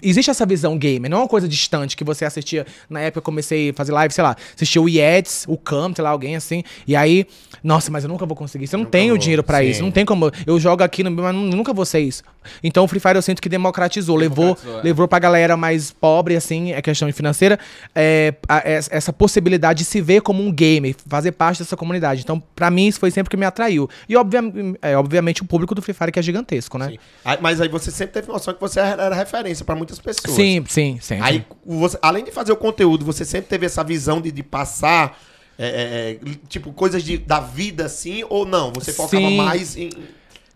Existe 0.01 0.29
essa 0.29 0.45
visão 0.45 0.77
gamer, 0.77 1.09
não 1.09 1.19
é 1.19 1.21
uma 1.21 1.27
coisa 1.27 1.47
distante 1.47 1.95
que 1.95 2.03
você 2.03 2.25
assistia. 2.25 2.65
Na 2.89 2.99
época 3.01 3.19
eu 3.19 3.23
comecei 3.23 3.69
a 3.69 3.73
fazer 3.73 3.91
live, 3.91 4.13
sei 4.13 4.23
lá, 4.23 4.35
assistia 4.55 4.81
o 4.81 4.89
Yates, 4.89 5.45
o 5.47 5.57
Cam, 5.57 5.93
sei 5.93 6.03
lá, 6.03 6.09
alguém 6.09 6.35
assim. 6.35 6.63
E 6.87 6.95
aí, 6.95 7.27
nossa, 7.65 7.89
mas 7.91 8.03
eu 8.03 8.09
nunca 8.09 8.25
vou 8.25 8.35
conseguir 8.37 8.65
isso. 8.65 8.75
Eu 8.75 8.77
não 8.77 8.83
Nunca 8.85 8.91
tenho 8.91 9.09
vou, 9.13 9.17
dinheiro 9.17 9.43
pra 9.43 9.59
sim. 9.59 9.65
isso. 9.69 9.81
Não 9.81 9.89
tem 9.91 10.05
como. 10.05 10.31
Eu 10.45 10.59
jogo 10.59 10.83
aqui, 10.83 11.03
no, 11.03 11.09
mas 11.11 11.33
nu- 11.33 11.41
nunca 11.47 11.73
vou 11.73 11.85
ser 11.85 11.99
isso. 11.99 12.21
Então 12.63 12.83
o 12.83 12.87
Free 12.87 12.99
Fire 12.99 13.15
eu 13.15 13.21
sinto 13.21 13.41
que 13.41 13.49
democratizou, 13.49 14.15
levou, 14.15 14.45
Democratizou, 14.45 14.79
é. 14.79 14.83
levou 14.83 15.07
pra 15.07 15.17
galera 15.19 15.57
mais 15.57 15.89
pobre, 15.91 16.35
assim, 16.35 16.71
é 16.73 16.81
questão 16.81 17.11
financeira, 17.11 17.57
é, 17.95 18.35
a- 18.47 18.61
es- 18.69 18.87
essa 18.91 19.11
possibilidade 19.11 19.79
de 19.79 19.85
se 19.85 19.99
ver 19.99 20.21
como 20.21 20.43
um 20.43 20.51
gamer, 20.51 20.95
fazer 21.07 21.31
parte 21.31 21.59
dessa 21.63 21.75
comunidade. 21.75 22.21
Então, 22.21 22.41
pra 22.55 22.69
mim, 22.69 22.87
isso 22.87 22.99
foi 22.99 23.09
sempre 23.09 23.29
que 23.31 23.37
me 23.37 23.45
atraiu. 23.45 23.89
E, 24.07 24.15
obvia- 24.15 24.41
é, 24.81 24.95
obviamente, 24.95 25.41
o 25.41 25.45
público 25.45 25.73
do 25.73 25.81
Free 25.81 25.93
Fire 25.93 26.11
que 26.11 26.19
é 26.19 26.21
gigantesco, 26.21 26.77
né? 26.77 26.89
Sim. 26.89 26.97
Mas 27.41 27.59
aí 27.59 27.67
você 27.67 27.89
sempre 27.89 28.13
teve 28.13 28.27
noção 28.27 28.53
que 28.53 28.61
você 28.61 28.79
era 28.79 29.15
referência 29.15 29.65
pra 29.65 29.75
muitas 29.75 29.97
pessoas. 29.99 30.35
Sim, 30.35 30.63
sim, 30.67 30.99
sim. 31.01 31.17
Aí, 31.21 31.43
você- 31.65 31.97
além 32.01 32.23
de 32.23 32.31
fazer 32.31 32.51
o 32.51 32.55
conteúdo, 32.57 33.03
você 33.03 33.25
sempre 33.25 33.47
teve 33.49 33.65
essa 33.65 33.83
visão 33.83 34.21
de, 34.21 34.31
de 34.31 34.43
passar, 34.43 35.17
é, 35.57 35.67
é, 35.67 36.29
é, 36.31 36.35
tipo, 36.49 36.71
coisas 36.73 37.03
de- 37.03 37.17
da 37.17 37.39
vida, 37.39 37.85
assim, 37.85 38.23
ou 38.29 38.45
não? 38.45 38.71
Você 38.73 38.91
focava 38.93 39.25
Sim. 39.27 39.37
mais 39.37 39.75
em, 39.77 39.89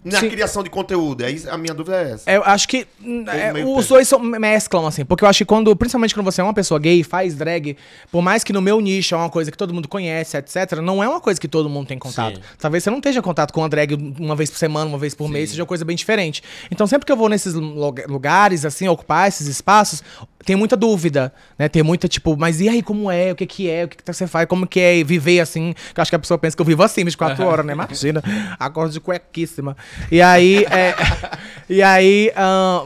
na 0.04 0.20
Sim. 0.22 0.30
criação 0.30 0.64
de 0.64 0.70
conteúdo. 0.70 1.26
Aí 1.26 1.42
a 1.50 1.58
minha 1.58 1.74
dúvida 1.74 1.98
é 2.02 2.12
essa. 2.14 2.32
Eu 2.32 2.42
acho 2.46 2.68
que 2.70 2.88
hum, 3.02 3.26
é, 3.28 3.52
os 3.66 3.88
dois 3.88 4.08
são, 4.08 4.18
mesclam, 4.20 4.88
assim. 4.88 5.04
Porque 5.04 5.26
eu 5.26 5.28
acho 5.30 5.40
que 5.40 5.46
quando, 5.46 5.76
principalmente 5.76 6.14
quando 6.14 6.24
você 6.26 6.40
é 6.40 6.44
uma 6.44 6.54
pessoa 6.54 6.80
gay, 6.80 7.04
faz 7.04 7.36
drag, 7.36 7.76
por 8.10 8.22
mais 8.22 8.42
que 8.44 8.54
no 8.54 8.62
meu 8.62 8.80
nicho 8.80 9.14
é 9.14 9.18
uma 9.18 9.30
coisa 9.30 9.52
que 9.52 9.58
todo 9.58 9.74
mundo 9.74 9.90
conhece, 9.90 10.38
etc., 10.38 10.80
não 10.82 11.04
é 11.04 11.08
uma 11.10 11.20
coisa 11.20 11.40
que 11.40 11.50
todo 11.50 11.70
mundo 11.70 11.88
tem 11.88 12.00
contato. 12.00 12.36
Sim. 12.38 12.42
Talvez 12.58 12.82
você 12.84 12.90
não 12.90 12.98
esteja 13.00 13.22
contato 13.22 13.52
com 13.54 13.60
uma 13.60 13.68
drag 13.70 13.94
uma 14.20 14.38
vez 14.38 14.50
por 14.50 14.58
semana, 14.58 14.86
uma 14.86 14.98
vez 14.98 15.14
por 15.14 15.28
mês, 15.30 15.50
seja 15.50 15.62
uma 15.64 15.68
coisa 15.68 15.84
bem 15.84 15.98
diferente. 15.98 16.42
Então, 16.72 16.88
sempre 16.88 17.06
que 17.06 17.12
eu 17.12 17.18
vou 17.18 17.28
nesses 17.28 17.54
lu- 17.54 17.94
lugares, 18.08 18.64
assim, 18.64 18.88
ocupar 18.88 19.28
esses 19.28 19.48
espaços, 19.48 20.02
tem 20.50 20.56
muita 20.56 20.76
dúvida, 20.76 21.32
né? 21.60 21.70
Tem 21.70 21.84
muita, 21.84 22.08
tipo, 22.08 22.36
mas 22.36 22.60
e 22.60 22.68
aí, 22.68 22.82
como 22.82 23.12
é? 23.12 23.32
O 23.32 23.36
que 23.36 23.46
que 23.46 23.70
é? 23.70 23.86
O 23.86 23.88
que 23.88 23.98
que 23.98 24.04
você 24.04 24.26
faz? 24.26 24.48
Como 24.48 24.66
que 24.66 24.80
é 24.80 25.04
viver 25.04 25.40
assim? 25.42 25.76
Que 25.94 26.00
eu 26.00 26.02
acho 26.02 26.10
que 26.10 26.16
a 26.16 26.20
pessoa 26.20 26.40
pensa 26.40 26.58
que 26.58 26.62
eu 26.62 26.66
vivo 26.66 26.82
assim, 26.82 27.04
24 27.04 27.46
horas, 27.46 27.64
né? 27.64 27.74
Imagina. 27.74 28.20
Acordo 28.58 28.92
de 28.92 29.00
cuequíssima. 29.00 29.78
E 30.12 30.20
aí, 30.20 30.66
é, 30.66 30.96
e 31.70 31.84
aí, 31.84 32.34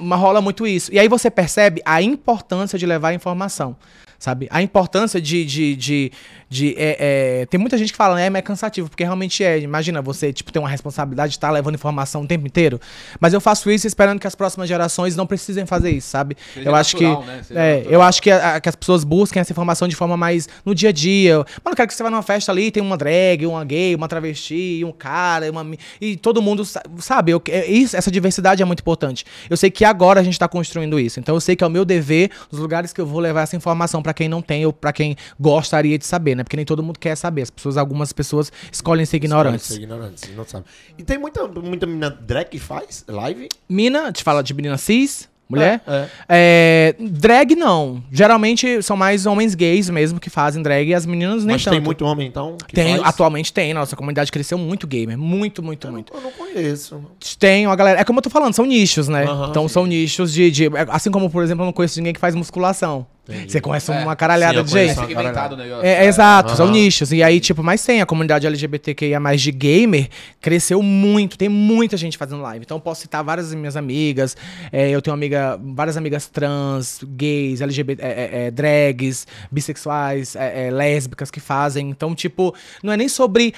mas 0.01 0.19
rola 0.19 0.41
muito 0.41 0.67
isso. 0.67 0.93
E 0.93 0.99
aí 0.99 1.07
você 1.07 1.31
percebe 1.31 1.81
a 1.85 2.01
importância 2.01 2.77
de 2.77 2.85
levar 2.85 3.09
a 3.09 3.13
informação, 3.13 3.77
sabe? 4.19 4.49
A 4.51 4.61
importância 4.61 5.21
de... 5.21 5.45
de, 5.45 5.75
de, 5.77 6.11
de 6.53 6.75
é, 6.77 7.41
é, 7.41 7.45
tem 7.47 7.59
muita 7.59 7.77
gente 7.77 7.91
que 7.91 7.97
fala, 7.97 8.15
né, 8.15 8.29
mas 8.29 8.39
é 8.39 8.41
cansativo, 8.43 8.87
porque 8.87 9.03
realmente 9.03 9.43
é. 9.43 9.59
Imagina 9.59 10.01
você, 10.01 10.31
tipo, 10.31 10.51
ter 10.51 10.59
uma 10.59 10.69
responsabilidade 10.69 11.31
de 11.31 11.37
estar 11.37 11.49
levando 11.49 11.73
informação 11.75 12.21
o 12.21 12.27
tempo 12.27 12.45
inteiro. 12.45 12.79
Mas 13.19 13.33
eu 13.33 13.41
faço 13.41 13.71
isso 13.71 13.87
esperando 13.87 14.19
que 14.19 14.27
as 14.27 14.35
próximas 14.35 14.67
gerações 14.69 15.15
não 15.15 15.25
precisem 15.25 15.65
fazer 15.65 15.89
isso, 15.89 16.09
sabe? 16.09 16.37
Seja 16.53 16.69
eu 16.69 16.75
acho 16.75 16.95
natural, 17.01 17.21
que... 17.21 17.27
né? 17.27 17.41
É, 17.49 17.75
natural. 17.77 17.93
eu 17.93 18.01
acho 18.03 18.21
que, 18.21 18.29
a- 18.31 18.59
que 18.61 18.69
as 18.69 18.75
pessoas 18.75 19.03
busquem 19.03 19.39
essa 19.39 19.51
informação 19.51 19.87
de 19.87 19.95
forma 19.95 20.15
mais 20.15 20.47
no 20.63 20.75
dia 20.75 20.89
a 20.89 20.91
dia. 20.91 21.37
Mano, 21.37 21.45
eu 21.71 21.75
quero 21.75 21.87
que 21.87 21.93
você 21.95 22.03
vá 22.03 22.09
numa 22.11 22.21
festa 22.21 22.51
ali, 22.51 22.69
tem 22.69 22.83
uma 22.83 22.97
drag, 22.97 23.45
uma 23.47 23.65
gay, 23.65 23.95
uma 23.95 24.07
travesti, 24.07 24.83
um 24.85 24.91
cara, 24.91 25.49
uma, 25.49 25.65
e 25.99 26.15
todo 26.17 26.41
mundo 26.41 26.63
sa- 26.63 26.83
sabe. 26.99 27.31
Eu, 27.31 27.41
é 27.49 27.65
isso, 27.65 27.95
essa 27.97 28.11
diversidade 28.11 28.61
é 28.61 28.65
muito 28.65 28.81
importante. 28.81 29.25
Eu 29.49 29.57
sei 29.57 29.71
que 29.71 29.83
agora 29.83 30.19
a 30.19 30.23
gente 30.23 30.37
tá 30.37 30.47
construindo 30.47 30.99
isso. 30.99 31.19
Então 31.19 31.35
eu 31.35 31.41
sei 31.41 31.55
que 31.55 31.63
é 31.63 31.67
o 31.67 31.69
meu 31.69 31.83
dever, 31.83 32.29
nos 32.51 32.61
lugares 32.61 32.93
que 32.93 33.01
eu 33.01 33.05
vou 33.07 33.19
levar 33.19 33.41
essa 33.41 33.55
informação 33.55 34.01
pra 34.03 34.13
quem 34.13 34.27
não 34.29 34.41
tem 34.41 34.65
ou 34.65 34.73
pra 34.73 34.93
quem 34.93 35.15
gostaria 35.39 35.97
de 35.97 36.05
saber, 36.05 36.35
né? 36.35 36.42
Porque 36.43 36.55
nem 36.57 36.65
todo 36.65 36.83
mundo 36.83 36.99
quer 36.99 37.15
saber. 37.15 37.41
As 37.43 37.49
pessoas, 37.49 37.77
algumas 37.77 38.11
pessoas 38.13 38.51
escolhem 38.71 39.05
ser 39.05 39.17
ignorantes. 39.17 39.65
Ser 39.67 39.75
ignorantes, 39.75 40.29
não 40.35 40.45
sabe. 40.45 40.65
E 40.97 41.03
tem 41.03 41.17
muita, 41.17 41.47
muita 41.47 41.85
menina 41.85 42.09
drag 42.09 42.49
que 42.49 42.59
faz 42.59 43.03
live? 43.07 43.47
Mina, 43.69 44.11
te 44.11 44.23
fala 44.23 44.41
de 44.43 44.53
menina 44.53 44.77
cis, 44.77 45.29
mulher. 45.49 45.81
É, 45.87 46.07
É, 46.29 46.95
drag 46.99 47.55
não. 47.55 48.03
Geralmente 48.11 48.81
são 48.81 48.95
mais 48.97 49.25
homens 49.25 49.53
gays 49.55 49.89
mesmo 49.89 50.19
que 50.19 50.29
fazem 50.29 50.61
drag 50.63 50.87
e 50.89 50.93
as 50.93 51.05
meninas 51.05 51.43
nem 51.45 51.55
Mas 51.55 51.63
tanto. 51.63 51.73
tem 51.73 51.81
muito 51.81 52.03
homem, 52.05 52.27
então? 52.27 52.57
Tem, 52.73 52.97
faz? 52.97 53.07
atualmente 53.07 53.53
tem. 53.53 53.73
Nossa 53.73 53.95
comunidade 53.95 54.31
cresceu 54.31 54.57
muito 54.57 54.87
gamer. 54.87 55.17
Muito, 55.17 55.61
muito, 55.61 55.91
muito. 55.91 56.13
Eu 56.13 56.21
não 56.21 56.31
conheço. 56.31 57.03
Tem 57.37 57.67
uma 57.67 57.75
galera. 57.75 57.99
É 57.99 58.03
como 58.03 58.19
eu 58.19 58.23
tô 58.23 58.29
falando, 58.29 58.53
são 58.53 58.65
nichos, 58.65 59.07
né? 59.07 59.25
Então 59.49 59.67
sim. 59.67 59.73
são 59.73 59.85
nichos 59.85 60.33
de, 60.33 60.49
de- 60.49 60.69
Assim 60.89 61.11
como, 61.11 61.29
por 61.29 61.43
exemplo, 61.43 61.63
eu 61.63 61.65
não 61.67 61.73
conheço 61.73 61.99
ninguém 61.99 62.13
que 62.13 62.19
faz 62.19 62.33
musculação. 62.35 63.05
Entendi. 63.27 63.51
Você 63.53 63.61
conhece 63.61 63.89
É, 63.89 63.99
uma 63.99 64.15
caralhada 64.17 64.59
sim, 64.59 64.65
de 64.65 64.71
gente. 64.71 64.97
uma 64.97 65.07
segmentado 65.07 65.55
negócio. 65.55 65.85
É, 65.85 66.03
é 66.03 66.05
exato, 66.07 66.55
são 66.57 66.65
Aham. 66.65 66.73
nichos. 66.75 67.13
E 67.13 67.23
aí, 67.23 67.39
tipo, 67.39 67.63
mas 67.63 67.83
tem 67.85 68.01
a 68.01 68.05
comunidade 68.05 68.45
LGBTQIA 68.45 69.17
mais 69.19 69.41
de 69.41 69.51
gamer 69.51 70.09
cresceu 70.41 70.83
muito. 70.83 71.37
Tem 71.37 71.47
muita 71.47 71.95
gente 71.95 72.17
fazendo 72.17 72.41
live. 72.41 72.65
Então, 72.65 72.77
eu 72.77 72.81
posso 72.81 73.01
citar 73.01 73.23
várias 73.23 73.47
das 73.47 73.55
minhas 73.55 73.77
amigas. 73.77 74.35
É, 74.71 74.89
eu 74.89 75.01
tenho 75.01 75.13
amiga, 75.13 75.57
várias 75.63 75.95
amigas 75.95 76.27
trans, 76.27 76.99
gays, 77.15 77.61
LGBT, 77.61 78.03
é, 78.03 78.07
é, 78.07 78.45
é, 78.47 78.51
drags, 78.51 79.25
bissexuais, 79.49 80.35
é, 80.35 80.67
é, 80.67 80.71
lésbicas 80.71 81.31
que 81.31 81.39
fazem. 81.39 81.89
Então, 81.89 82.13
tipo, 82.13 82.53
não 82.83 82.91
é 82.91 82.97
nem 82.97 83.07
sobre. 83.07 83.53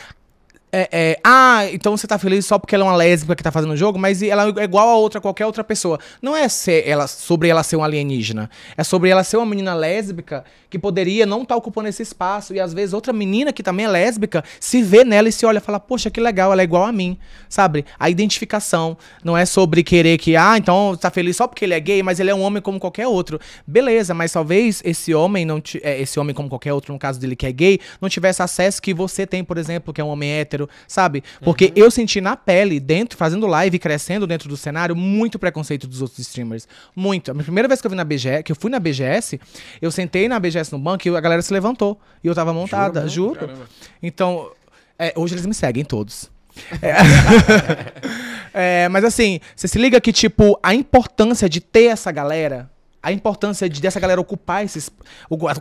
É, 0.77 0.89
é, 0.91 1.19
ah, 1.23 1.65
então 1.71 1.95
você 1.95 2.05
tá 2.05 2.19
feliz 2.19 2.45
só 2.45 2.59
porque 2.59 2.75
ela 2.75 2.83
é 2.83 2.87
uma 2.87 2.97
lésbica 2.97 3.33
que 3.33 3.41
tá 3.41 3.49
fazendo 3.49 3.71
o 3.71 3.77
jogo, 3.77 3.97
mas 3.97 4.21
ela 4.21 4.53
é 4.57 4.63
igual 4.65 4.89
a 4.89 4.97
outra, 4.97 5.21
qualquer 5.21 5.45
outra 5.45 5.63
pessoa. 5.63 5.97
Não 6.21 6.35
é 6.35 6.47
ela, 6.85 7.07
sobre 7.07 7.47
ela 7.47 7.63
ser 7.63 7.77
um 7.77 7.83
alienígena. 7.83 8.49
É 8.75 8.83
sobre 8.83 9.09
ela 9.09 9.23
ser 9.23 9.37
uma 9.37 9.45
menina 9.45 9.73
lésbica 9.73 10.43
que 10.69 10.77
poderia 10.77 11.25
não 11.25 11.43
estar 11.43 11.55
ocupando 11.55 11.87
esse 11.87 12.03
espaço. 12.03 12.53
E 12.53 12.59
às 12.59 12.73
vezes 12.73 12.93
outra 12.93 13.13
menina 13.13 13.53
que 13.53 13.63
também 13.63 13.85
é 13.85 13.89
lésbica 13.89 14.43
se 14.59 14.81
vê 14.81 15.05
nela 15.05 15.29
e 15.29 15.31
se 15.31 15.45
olha 15.45 15.59
e 15.59 15.61
fala, 15.61 15.79
poxa, 15.79 16.09
que 16.09 16.19
legal, 16.19 16.51
ela 16.51 16.61
é 16.61 16.65
igual 16.65 16.83
a 16.83 16.91
mim. 16.91 17.17
Sabe? 17.47 17.85
A 17.97 18.09
identificação 18.09 18.97
não 19.23 19.37
é 19.37 19.45
sobre 19.45 19.81
querer 19.81 20.17
que, 20.17 20.35
ah, 20.35 20.57
então 20.57 20.97
tá 20.99 21.09
feliz 21.09 21.37
só 21.37 21.47
porque 21.47 21.63
ele 21.63 21.73
é 21.73 21.79
gay, 21.79 22.03
mas 22.03 22.19
ele 22.19 22.31
é 22.31 22.35
um 22.35 22.41
homem 22.41 22.61
como 22.61 22.81
qualquer 22.81 23.07
outro. 23.07 23.39
Beleza, 23.65 24.13
mas 24.13 24.33
talvez 24.33 24.81
esse 24.83 25.13
homem 25.13 25.45
não 25.45 25.61
é, 25.81 26.01
esse 26.01 26.19
homem 26.19 26.35
como 26.35 26.49
qualquer 26.49 26.73
outro, 26.73 26.91
no 26.91 26.99
caso 26.99 27.17
dele 27.17 27.37
que 27.37 27.45
é 27.45 27.51
gay, 27.53 27.79
não 28.01 28.09
tivesse 28.09 28.41
acesso 28.41 28.81
que 28.81 28.93
você 28.93 29.25
tem, 29.25 29.41
por 29.41 29.57
exemplo, 29.57 29.93
que 29.93 30.01
é 30.01 30.03
um 30.03 30.09
homem 30.09 30.29
hétero, 30.29 30.64
sabe? 30.87 31.23
Porque 31.41 31.71
eu 31.75 31.89
senti 31.89 32.19
na 32.21 32.35
pele, 32.35 32.79
dentro, 32.79 33.17
fazendo 33.17 33.47
live, 33.47 33.79
crescendo 33.79 34.27
dentro 34.27 34.49
do 34.49 34.57
cenário, 34.57 34.95
muito 34.95 35.37
preconceito 35.39 35.87
dos 35.87 36.01
outros 36.01 36.19
streamers. 36.19 36.67
Muito. 36.95 37.31
A 37.31 37.35
primeira 37.35 37.67
vez 37.67 37.81
que 37.81 37.87
eu 37.87 37.91
vi 37.91 37.97
na 37.97 38.03
BGS, 38.03 38.43
que 38.43 38.51
eu 38.51 38.55
fui 38.55 38.69
na 38.69 38.79
BGS, 38.79 39.39
eu 39.81 39.91
sentei 39.91 40.27
na 40.27 40.39
BGS 40.39 40.71
no 40.71 40.79
banco 40.79 41.07
e 41.07 41.15
a 41.15 41.21
galera 41.21 41.41
se 41.41 41.53
levantou. 41.53 41.99
E 42.23 42.27
eu 42.27 42.35
tava 42.35 42.53
montada, 42.53 43.07
juro. 43.07 43.39
Caramba. 43.39 43.69
Então, 44.01 44.51
é, 44.97 45.13
hoje 45.15 45.33
eles 45.33 45.45
me 45.45 45.53
seguem 45.53 45.83
todos. 45.83 46.33
É. 46.81 46.95
É, 48.57 48.87
mas 48.87 49.03
assim, 49.03 49.41
você 49.53 49.67
se 49.67 49.77
liga 49.77 49.99
que, 49.99 50.13
tipo, 50.13 50.57
a 50.63 50.73
importância 50.73 51.49
de 51.49 51.59
ter 51.59 51.87
essa 51.87 52.09
galera, 52.09 52.71
a 53.05 53.11
importância 53.11 53.69
de 53.69 53.79
dessa 53.81 53.99
galera 53.99 54.19
ocupar 54.19 54.63
esse 54.65 54.89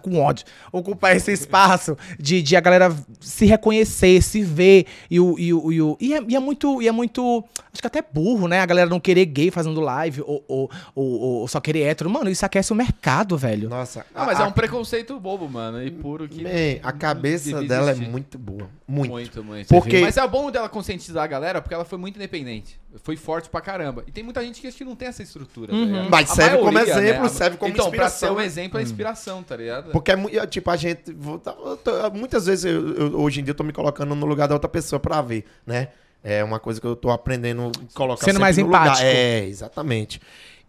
com 0.03 0.19
ódio, 0.21 0.45
ocupar 0.73 1.15
esse 1.17 1.33
espaço 1.33 1.97
de, 2.19 2.43
de 2.43 2.57
a 2.57 2.61
galera 2.61 2.95
se 3.21 3.45
reconhecer, 3.47 4.23
se 4.23 4.43
ver 4.43 4.87
e 5.11 5.21
o 5.21 5.39
e, 5.39 5.53
o, 5.53 5.73
e, 5.73 5.83
o- 5.83 5.97
e 6.01 6.15
é, 6.15 6.21
e 6.29 6.35
é 6.37 6.41
muito 6.41 6.81
e 6.83 6.89
é 6.89 6.93
muito 6.93 7.45
acho 7.73 7.81
que 7.81 7.87
até 7.87 8.01
burro, 8.03 8.49
né? 8.49 8.61
A 8.61 8.67
galera 8.67 8.89
não 8.89 9.01
querer 9.01 9.27
gay 9.27 9.51
fazendo 9.51 9.81
live 9.81 10.23
ou, 10.23 10.45
ou, 10.49 10.71
ou- 10.95 11.21
ou 11.41 11.49
só 11.49 11.61
querer 11.61 11.83
hétero, 11.83 12.09
mano, 12.09 12.31
isso 12.31 12.45
aquece 12.47 12.73
o 12.73 12.77
mercado, 12.77 13.37
velho. 13.37 13.69
Nossa. 13.69 14.07
Ah, 14.15 14.25
mas 14.25 14.41
a, 14.41 14.45
é 14.45 14.47
um 14.47 14.53
preconceito 14.53 15.19
bobo, 15.21 15.49
mano, 15.49 15.83
e 15.83 15.91
puro 15.91 16.29
que. 16.29 16.43
Man, 16.43 16.51
a 16.83 16.93
cabeça 16.93 17.63
dela 17.63 17.91
é 17.91 17.95
muito 17.95 18.39
boa. 18.39 18.69
Muito. 18.87 19.11
Muito, 19.13 19.45
muito. 19.45 19.69
Porque- 19.69 20.01
Mas 20.01 20.17
é 20.17 20.27
bom 20.29 20.51
dela 20.51 20.69
conscientizar 20.69 21.25
a 21.25 21.27
galera 21.27 21.61
porque 21.61 21.75
ela 21.75 21.85
foi 21.85 21.99
muito 21.99 22.17
independente. 22.17 22.79
Foi 23.03 23.17
forte 23.17 23.49
pra 23.49 23.61
caramba. 23.61 24.05
E 24.07 24.13
tem 24.13 24.23
muita 24.23 24.41
gente 24.45 24.61
que 24.61 24.69
acho 24.69 24.77
que 24.77 24.85
não 24.85 24.95
tem 24.95 25.09
essa 25.09 25.23
estrutura. 25.23 25.73
tá 25.73 25.77
ligado? 25.79 26.09
Mas 26.11 26.31
A 26.31 26.35
serve 26.35 26.59
como 26.59 26.71
maioria, 26.73 26.93
exemplo, 26.95 27.23
né? 27.25 27.29
Serve 27.35 27.57
como 27.57 27.73
então, 27.73 27.87
inspiração. 27.87 28.29
pra 28.35 28.37
ser 28.37 28.43
um 28.43 28.45
exemplo 28.45 28.79
é 28.79 28.83
inspiração, 28.83 29.43
tá 29.43 29.57
ligado? 29.57 29.91
Porque 29.91 30.11
é 30.13 30.47
tipo, 30.47 30.71
a 30.71 30.77
gente. 30.77 31.13
tá- 31.43 31.57
eu 31.65 31.77
tô- 31.77 32.11
muitas 32.11 32.47
vezes, 32.47 32.65
eu- 32.65 32.95
eu- 32.95 33.21
hoje 33.21 33.41
em 33.41 33.45
dia, 33.45 33.51
eu 33.53 33.57
tô 33.57 33.65
me 33.65 33.73
colocando 33.73 34.15
no 34.15 34.27
lugar 34.27 34.49
da 34.49 34.55
outra 34.55 34.69
pessoa 34.69 34.99
pra 35.01 35.21
ver, 35.23 35.45
né? 35.67 35.89
É 36.23 36.43
uma 36.43 36.59
coisa 36.59 36.81
que 36.81 36.87
eu 36.87 36.97
tô 36.97 37.11
aprendendo 37.11 37.71
a 37.71 37.95
colocar 37.97 38.25
Sendo 38.25 38.41
mais 38.41 38.57
no 38.57 38.65
lugar. 38.65 38.87
empático. 38.87 39.07
É, 39.07 39.45
exatamente. 39.47 40.21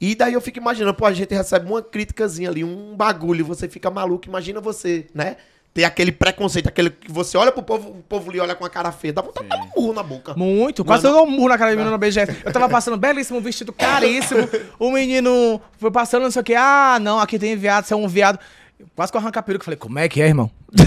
E 0.01 0.13
daí 0.13 0.34
eu 0.34 0.41
fico 0.41 0.57
imaginando, 0.57 0.93
pô, 0.93 1.05
a 1.05 1.13
gente 1.13 1.34
recebe 1.34 1.66
uma 1.70 1.82
criticazinha 1.82 2.49
ali, 2.49 2.63
um 2.63 2.93
bagulho, 2.97 3.45
você 3.45 3.70
fica 3.70 3.89
maluco. 3.89 4.28
Imagina 4.28 4.59
você, 4.59 5.07
né? 5.13 5.38
Ter 5.76 5.84
aquele 5.84 6.13
preconceito, 6.13 6.67
aquele 6.67 6.89
que 6.89 7.11
você 7.11 7.38
olha 7.38 7.51
pro 7.51 7.61
povo, 7.61 7.89
o 7.89 8.01
povo 8.01 8.32
lhe 8.32 8.39
olha 8.39 8.55
com 8.55 8.63
a 8.63 8.69
cara 8.69 8.93
feia, 8.93 9.11
dá 9.11 9.21
vontade 9.21 9.45
de 9.45 9.49
dar 9.49 9.61
um 9.61 9.67
burro 9.67 9.91
na 9.93 10.01
boca. 10.01 10.34
Muito, 10.34 10.86
quase 10.86 11.05
eu 11.05 11.11
dou 11.11 11.28
um 11.28 11.30
murro 11.30 11.49
na 11.49 11.57
cara 11.57 11.71
de 11.71 11.76
menino 11.76 11.91
na 11.91 11.97
BGS. 11.97 12.34
Eu 12.45 12.53
tava 12.53 12.69
passando 12.69 12.95
belíssimo, 12.95 13.39
um 13.39 13.41
vestido 13.41 13.73
caríssimo. 13.73 14.47
O 14.80 14.89
menino 14.89 15.59
foi 15.78 15.91
passando, 15.91 16.23
não 16.23 16.32
sei 16.32 16.41
o 16.41 16.45
que. 16.45 16.55
Ah, 16.55 16.97
não, 17.01 17.19
aqui 17.19 17.38
tem 17.38 17.57
viado, 17.57 17.84
você 17.84 17.93
é 17.93 17.97
um 17.97 18.07
viado. 18.07 18.39
Quase 18.95 19.11
que 19.11 19.17
eu 19.17 19.21
arranco 19.21 19.39
a 19.39 19.41
peruca. 19.43 19.65
Falei, 19.65 19.77
como 19.77 19.97
é 19.99 20.07
que 20.09 20.21
é, 20.21 20.27
irmão? 20.27 20.49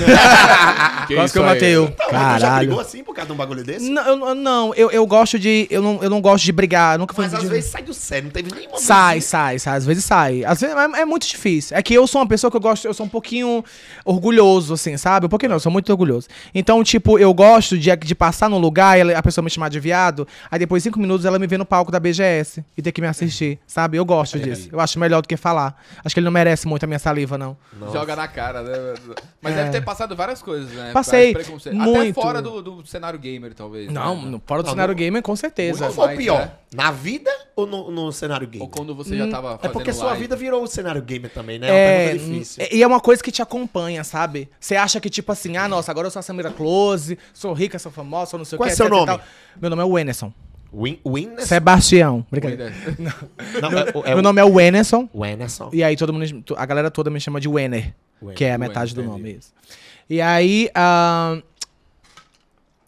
Quase 1.14 1.32
que 1.32 1.38
eu 1.38 1.42
matei 1.44 1.74
eu. 1.74 1.84
Então, 1.84 1.96
tu 2.08 2.12
já 2.12 2.18
brigou 2.18 2.38
Caralho. 2.38 2.80
assim 2.80 3.02
por 3.02 3.14
causa 3.14 3.26
de 3.28 3.32
um 3.32 3.36
bagulho 3.36 3.64
desse? 3.64 3.88
Não, 3.90 4.06
eu, 4.06 4.34
não 4.34 4.74
eu, 4.74 4.90
eu 4.90 5.06
gosto 5.06 5.38
de. 5.38 5.66
Eu 5.70 5.80
não, 5.82 6.02
eu 6.02 6.10
não 6.10 6.20
gosto 6.20 6.44
de 6.44 6.52
brigar. 6.52 6.94
eu 6.94 6.98
Nunca 6.98 7.14
fui 7.14 7.24
Mas 7.24 7.34
às 7.34 7.40
de- 7.40 7.46
vezes 7.48 7.70
sai 7.70 7.82
do 7.82 7.94
sério, 7.94 8.24
não 8.24 8.30
teve 8.30 8.52
nenhuma 8.54 8.78
Sai, 8.78 9.14
vez- 9.14 9.24
sai, 9.24 9.58
sai. 9.58 9.76
Às 9.76 9.86
vezes 9.86 10.04
sai. 10.04 10.44
Às 10.44 10.60
vezes 10.60 10.76
é, 10.76 11.00
é 11.00 11.04
muito 11.04 11.26
difícil. 11.26 11.76
É 11.76 11.82
que 11.82 11.94
eu 11.94 12.06
sou 12.06 12.20
uma 12.20 12.26
pessoa 12.28 12.50
que 12.50 12.56
eu 12.56 12.60
gosto, 12.60 12.84
eu 12.86 12.92
sou 12.94 13.06
um 13.06 13.08
pouquinho 13.08 13.64
orgulhoso, 14.04 14.74
assim, 14.74 14.96
sabe? 14.96 15.26
Um 15.26 15.28
pouquinho 15.28 15.50
não, 15.50 15.56
eu 15.56 15.60
sou 15.60 15.72
muito 15.72 15.90
orgulhoso. 15.90 16.28
Então, 16.54 16.82
tipo, 16.84 17.18
eu 17.18 17.32
gosto 17.32 17.78
de, 17.78 17.94
de 17.96 18.14
passar 18.14 18.48
num 18.50 18.58
lugar 18.58 18.98
e 18.98 19.14
a 19.14 19.22
pessoa 19.22 19.42
me 19.42 19.50
chamar 19.50 19.68
de 19.70 19.80
viado, 19.80 20.26
aí 20.50 20.58
depois 20.58 20.82
de 20.82 20.88
cinco 20.88 20.98
minutos 20.98 21.24
ela 21.24 21.38
me 21.38 21.46
vê 21.46 21.56
no 21.56 21.64
palco 21.64 21.90
da 21.90 21.98
BGS 21.98 22.64
e 22.76 22.82
ter 22.82 22.92
que 22.92 23.00
me 23.00 23.06
assistir, 23.06 23.58
sabe? 23.66 23.96
Eu 23.96 24.04
gosto 24.04 24.38
disso. 24.38 24.68
Eu 24.72 24.80
acho 24.80 24.98
melhor 24.98 25.22
do 25.22 25.28
que 25.28 25.36
falar. 25.36 25.80
Acho 26.04 26.14
que 26.14 26.20
ele 26.20 26.24
não 26.26 26.32
merece 26.32 26.66
muito 26.68 26.84
a 26.84 26.86
minha 26.86 26.98
saliva, 26.98 27.38
não. 27.38 27.56
Joga 27.92 28.16
na 28.16 28.28
cara, 28.28 28.62
né? 28.62 28.94
Mas 29.40 29.54
deve 29.54 29.70
ter 29.70 29.82
passado 29.84 30.14
várias 30.16 30.42
coisas, 30.42 30.70
né? 30.72 30.90
É. 30.90 30.92
Passei, 30.92 31.34
muito. 31.72 32.00
Até 32.00 32.12
fora 32.12 32.42
do, 32.42 32.60
do 32.62 32.86
cenário 32.86 33.18
gamer, 33.18 33.54
talvez. 33.54 33.90
Não, 33.92 34.16
né? 34.16 34.30
no, 34.30 34.42
fora 34.46 34.62
do 34.62 34.66
Não, 34.66 34.72
cenário 34.72 34.92
não- 34.94 34.98
gamer, 34.98 35.22
com 35.22 35.34
certeza. 35.36 35.78
Qual 35.90 35.92
foi 36.08 36.16
pior? 36.16 36.40
né? 36.40 36.52
Na 36.74 36.90
vida 36.90 37.30
ou 37.56 37.66
no, 37.66 37.90
no 37.90 38.12
cenário 38.12 38.46
game? 38.46 38.62
Ou 38.62 38.68
quando 38.68 38.94
você 38.94 39.16
já 39.16 39.26
tava 39.28 39.54
É 39.54 39.56
fazendo 39.58 39.72
porque 39.72 39.92
sua 39.92 40.06
live. 40.08 40.20
vida 40.22 40.36
virou 40.36 40.62
o 40.62 40.66
cenário 40.66 41.00
gamer 41.02 41.30
também, 41.30 41.58
né? 41.58 41.68
É 41.68 41.70
uma 41.70 41.78
É, 41.78 42.08
pergunta 42.10 42.32
difícil. 42.32 42.66
e 42.70 42.82
é 42.82 42.86
uma 42.86 43.00
coisa 43.00 43.22
que 43.22 43.32
te 43.32 43.40
acompanha, 43.40 44.04
sabe? 44.04 44.48
Você 44.60 44.76
acha 44.76 45.00
que, 45.00 45.08
tipo 45.08 45.32
assim, 45.32 45.56
ah, 45.56 45.66
nossa, 45.68 45.90
agora 45.90 46.06
eu 46.06 46.10
sou 46.10 46.20
a 46.20 46.22
Samira 46.22 46.50
Close, 46.50 47.18
sou 47.32 47.52
rica, 47.52 47.78
sou 47.78 47.90
famosa, 47.90 48.30
sou 48.32 48.38
não 48.38 48.44
sei 48.44 48.58
Qual 48.58 48.66
o 48.66 48.68
é 48.68 48.70
que. 48.72 48.76
seu 48.76 48.86
etc 48.86 48.96
e 49.02 49.06
nome? 49.06 49.20
Meu 49.60 49.70
nome 49.70 49.82
é 49.82 49.86
Wenerson. 49.86 50.32
Win, 50.72 50.98
Winnes? 51.04 51.44
Sebastião. 51.44 52.24
Brincadeira. 52.30 52.72
Não, 52.98 54.02
é, 54.04 54.10
é 54.10 54.14
Meu 54.14 54.22
nome 54.22 54.40
é 54.40 54.44
Wenerson. 54.44 55.08
Wennerson. 55.14 55.70
E 55.72 55.82
aí 55.82 55.96
todo 55.96 56.12
mundo, 56.12 56.26
a 56.56 56.66
galera 56.66 56.90
toda 56.90 57.10
me 57.10 57.20
chama 57.20 57.40
de 57.40 57.48
Wenner, 57.48 57.94
Wenner. 58.20 58.36
que 58.36 58.44
é 58.44 58.50
a 58.50 58.52
Wenner, 58.52 58.68
metade 58.68 58.94
do 58.94 59.00
entendi. 59.00 59.16
nome. 59.16 59.32
Isso. 59.32 59.52
E 60.10 60.20
aí, 60.20 60.70
ah, 60.74 61.40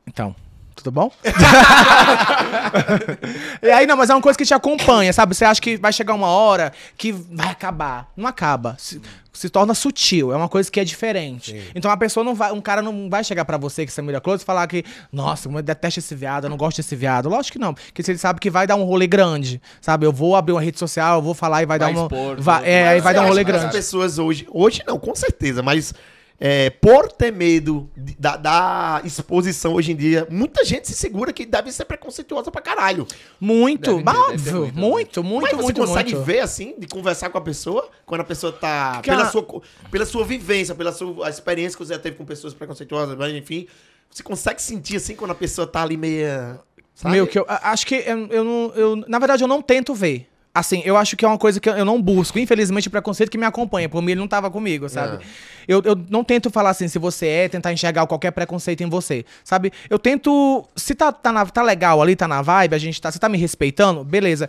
então, 0.06 0.34
tudo 0.82 0.92
bom? 0.92 1.10
e 3.62 3.70
aí, 3.70 3.86
não, 3.86 3.96
mas 3.96 4.10
é 4.10 4.14
uma 4.14 4.20
coisa 4.20 4.36
que 4.36 4.44
te 4.44 4.54
acompanha, 4.54 5.12
sabe? 5.12 5.34
Você 5.34 5.44
acha 5.44 5.60
que 5.60 5.76
vai 5.76 5.92
chegar 5.92 6.14
uma 6.14 6.28
hora 6.28 6.72
que 6.96 7.12
vai 7.12 7.48
acabar. 7.48 8.10
Não 8.16 8.26
acaba. 8.26 8.76
Se, 8.78 9.00
se 9.32 9.48
torna 9.48 9.74
sutil, 9.74 10.32
é 10.32 10.36
uma 10.36 10.48
coisa 10.48 10.70
que 10.70 10.80
é 10.80 10.84
diferente. 10.84 11.70
Então 11.74 11.90
a 11.90 11.96
pessoa 11.96 12.24
não 12.24 12.34
vai, 12.34 12.52
um 12.52 12.60
cara 12.60 12.82
não 12.82 13.08
vai 13.08 13.24
chegar 13.24 13.44
pra 13.44 13.56
você 13.56 13.86
que 13.86 13.92
você 13.92 14.02
mira 14.02 14.20
close 14.20 14.42
e 14.42 14.46
falar 14.46 14.66
que, 14.66 14.84
nossa, 15.12 15.48
eu 15.48 15.62
detesto 15.62 16.00
esse 16.00 16.14
viado, 16.14 16.44
eu 16.44 16.50
não 16.50 16.56
gosto 16.56 16.78
desse 16.78 16.96
viado. 16.96 17.28
Lógico 17.28 17.52
que 17.52 17.58
não, 17.58 17.74
porque 17.74 18.02
se 18.02 18.10
ele 18.10 18.18
sabe 18.18 18.40
que 18.40 18.50
vai 18.50 18.66
dar 18.66 18.76
um 18.76 18.84
rolê 18.84 19.06
grande, 19.06 19.60
sabe? 19.80 20.06
Eu 20.06 20.12
vou 20.12 20.36
abrir 20.36 20.52
uma 20.52 20.60
rede 20.60 20.78
social, 20.78 21.18
eu 21.18 21.22
vou 21.22 21.34
falar 21.34 21.62
e 21.62 21.66
vai, 21.66 21.78
Vai 21.78 21.92
dar 21.92 21.98
uma 21.98 22.06
expor, 22.06 22.40
vai, 22.40 22.68
é, 22.68 22.88
aí 22.88 23.00
vai 23.00 23.14
dar 23.14 23.22
um 23.22 23.28
rolê 23.28 23.44
grande. 23.44 23.66
As 23.66 23.72
pessoas 23.72 24.18
hoje, 24.18 24.46
hoje 24.50 24.82
não, 24.86 24.98
com 24.98 25.14
certeza, 25.14 25.62
mas 25.62 25.94
é, 26.42 26.70
por 26.70 27.12
ter 27.12 27.30
medo 27.30 27.90
de- 27.94 28.16
da, 28.18 28.34
da 28.36 29.02
exposição 29.04 29.74
hoje 29.74 29.92
em 29.92 29.96
dia, 29.96 30.26
muita 30.30 30.64
gente 30.64 30.88
se 30.88 30.94
segura 30.94 31.32
que 31.34 31.44
deve 31.44 31.70
ser 31.70 31.84
preconceituosa 31.84 32.50
pra 32.50 32.62
caralho. 32.62 33.06
Muito, 33.38 33.96
Deve 34.02 34.18
óbvio, 34.18 34.54
muito, 34.74 34.78
muito, 34.78 35.22
muito, 35.24 35.42
Mas 35.42 35.52
muito, 35.62 35.76
você 35.82 35.86
consegue 35.86 36.14
muito. 36.14 36.24
ver 36.26 36.40
assim, 36.40 36.74
de 36.78 36.86
conversar 36.86 37.28
com 37.30 37.38
a 37.38 37.40
pessoa, 37.42 37.88
quando 38.06 38.22
a 38.22 38.24
pessoa 38.24 38.52
tá. 38.52 39.00
Cara- 39.02 39.18
Pela 39.18 39.30
sua, 39.30 39.62
pela 39.90 40.06
sua 40.06 40.24
vivência, 40.24 40.74
pela 40.74 40.92
sua 40.92 41.26
a 41.26 41.30
experiência 41.30 41.76
que 41.78 41.84
você 41.84 41.92
já 41.92 41.98
teve 42.00 42.16
com 42.16 42.24
pessoas 42.24 42.54
preconceituosas, 42.54 43.16
mas 43.16 43.32
enfim. 43.34 43.66
Você 44.10 44.22
consegue 44.22 44.60
sentir 44.60 44.96
assim 44.96 45.14
quando 45.14 45.30
a 45.30 45.34
pessoa 45.36 45.66
tá 45.66 45.82
ali 45.82 45.96
meia. 45.96 46.58
sabe? 46.94 47.14
Meu, 47.14 47.26
que 47.26 47.38
eu 47.38 47.44
acho 47.48 47.86
que 47.86 47.94
eu, 47.94 48.26
eu 48.28 48.44
não. 48.44 48.72
Eu, 48.74 48.96
na 49.06 49.18
verdade, 49.18 49.44
eu 49.44 49.48
não 49.48 49.60
tento 49.62 49.94
ver. 49.94 50.26
Assim, 50.52 50.82
eu 50.84 50.96
acho 50.96 51.16
que 51.16 51.24
é 51.24 51.28
uma 51.28 51.38
coisa 51.38 51.60
que 51.60 51.68
eu 51.68 51.74
eu 51.76 51.84
não 51.84 52.02
busco. 52.02 52.36
Infelizmente, 52.36 52.88
o 52.88 52.90
preconceito 52.90 53.30
que 53.30 53.38
me 53.38 53.46
acompanha. 53.46 53.88
Por 53.88 54.02
mim, 54.02 54.10
ele 54.12 54.20
não 54.20 54.26
tava 54.26 54.50
comigo, 54.50 54.88
sabe? 54.88 55.22
É. 55.22 55.26
Eu, 55.70 55.80
eu 55.84 55.96
não 56.10 56.24
tento 56.24 56.50
falar 56.50 56.70
assim, 56.70 56.88
se 56.88 56.98
você 56.98 57.26
é, 57.28 57.48
tentar 57.48 57.72
enxergar 57.72 58.04
qualquer 58.08 58.32
preconceito 58.32 58.82
em 58.82 58.88
você, 58.88 59.24
sabe? 59.44 59.72
Eu 59.88 60.00
tento. 60.00 60.66
Se 60.74 60.96
tá, 60.96 61.12
tá, 61.12 61.30
na- 61.30 61.46
tá 61.46 61.62
legal 61.62 62.02
ali, 62.02 62.16
tá 62.16 62.26
na 62.26 62.42
vibe, 62.42 62.74
a 62.74 62.78
gente 62.78 63.00
tá. 63.00 63.10
Você 63.10 63.20
tá 63.20 63.28
me 63.28 63.38
respeitando, 63.38 64.02
beleza. 64.02 64.48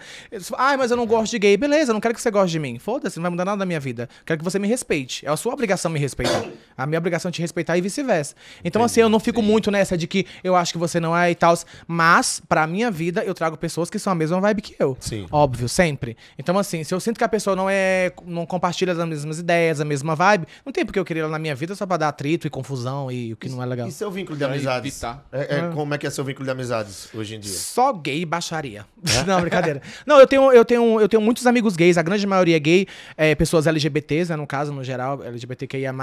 Ai, 0.57 0.77
mas 0.77 0.89
eu 0.89 0.97
não 0.97 1.05
gosto 1.05 1.31
de 1.31 1.37
gay. 1.37 1.55
Beleza, 1.57 1.91
eu 1.91 1.93
não 1.93 2.01
quero 2.01 2.15
que 2.15 2.21
você 2.21 2.31
goste 2.31 2.51
de 2.51 2.57
mim. 2.59 2.79
Foda-se, 2.79 3.17
não 3.17 3.21
vai 3.21 3.29
mudar 3.31 3.45
nada 3.45 3.57
da 3.59 3.65
minha 3.67 3.79
vida. 3.79 4.09
Quero 4.25 4.39
que 4.39 4.43
você 4.43 4.57
me 4.57 4.67
respeite. 4.67 5.23
É 5.25 5.29
a 5.29 5.37
sua 5.37 5.53
obrigação 5.53 5.91
me 5.91 5.99
respeitar. 5.99 6.43
A 6.75 6.87
minha 6.87 6.97
obrigação 6.97 7.29
é 7.29 7.31
te 7.31 7.39
respeitar 7.41 7.77
e 7.77 7.81
vice-versa. 7.81 8.33
Então, 8.65 8.83
assim, 8.83 9.01
eu 9.01 9.09
não 9.09 9.19
fico 9.19 9.43
muito 9.43 9.69
nessa 9.69 9.95
de 9.95 10.07
que 10.07 10.25
eu 10.43 10.55
acho 10.55 10.73
que 10.73 10.79
você 10.79 10.99
não 10.99 11.15
é 11.15 11.29
e 11.29 11.35
tal. 11.35 11.53
Mas, 11.87 12.41
pra 12.49 12.65
minha 12.65 12.89
vida, 12.89 13.23
eu 13.23 13.33
trago 13.35 13.57
pessoas 13.57 13.89
que 13.89 13.99
são 13.99 14.11
a 14.11 14.15
mesma 14.15 14.39
vibe 14.41 14.61
que 14.63 14.75
eu. 14.79 14.97
Sim. 14.99 15.27
Óbvio, 15.31 15.69
sempre. 15.69 16.17
Então, 16.39 16.57
assim, 16.57 16.83
se 16.83 16.93
eu 16.93 16.99
sinto 16.99 17.17
que 17.17 17.23
a 17.23 17.29
pessoa 17.29 17.55
não 17.55 17.69
é. 17.69 18.11
não 18.25 18.45
compartilha 18.45 18.93
as 18.93 18.97
mesmas 19.07 19.37
ideias, 19.39 19.79
a 19.79 19.85
mesma 19.85 20.15
vibe, 20.15 20.47
não 20.65 20.73
tem 20.73 20.83
porque 20.85 20.97
eu 20.99 21.05
queria 21.11 21.23
ela 21.23 21.31
na 21.31 21.39
minha 21.39 21.53
vida 21.53 21.75
só 21.75 21.85
pra 21.85 21.97
dar 21.97 22.07
atrito 22.07 22.47
e 22.47 22.49
confusão 22.49 23.11
e 23.11 23.33
o 23.33 23.37
que 23.37 23.49
não 23.49 23.61
é 23.61 23.65
legal. 23.65 23.87
E 23.87 23.91
seu 23.91 24.09
vínculo 24.09 24.37
de 24.37 24.43
amizades? 24.43 24.91
evitar. 24.93 25.25
É- 25.31 25.57
é, 25.57 25.71
Como 25.73 25.93
é 25.93 25.97
que 25.97 26.07
é 26.07 26.09
seu 26.09 26.23
vínculo 26.23 26.45
de 26.45 26.51
amizades 26.51 27.09
hoje 27.13 27.35
em 27.35 27.39
dia? 27.39 27.51
Só 27.53 27.91
gay 27.93 28.21
e 28.21 28.25
baixaria. 28.25 28.85
Não, 29.27 29.41
brincadeira. 29.41 29.81
Não, 30.05 30.19
eu 30.19 30.27
tenho, 30.27 30.51
eu, 30.51 30.63
tenho, 30.65 30.99
eu 31.01 31.09
tenho 31.09 31.21
muitos 31.21 31.45
amigos 31.45 31.75
gays, 31.75 31.97
a 31.97 32.01
grande 32.01 32.25
maioria 32.25 32.55
é 32.55 32.59
gay, 32.59 32.87
é, 33.17 33.35
pessoas 33.35 33.67
LGBTs, 33.67 34.29
né, 34.31 34.35
no 34.35 34.47
caso, 34.47 34.71
no 34.71 34.83
geral, 34.83 35.21
LGBTQIA+, 35.23 35.93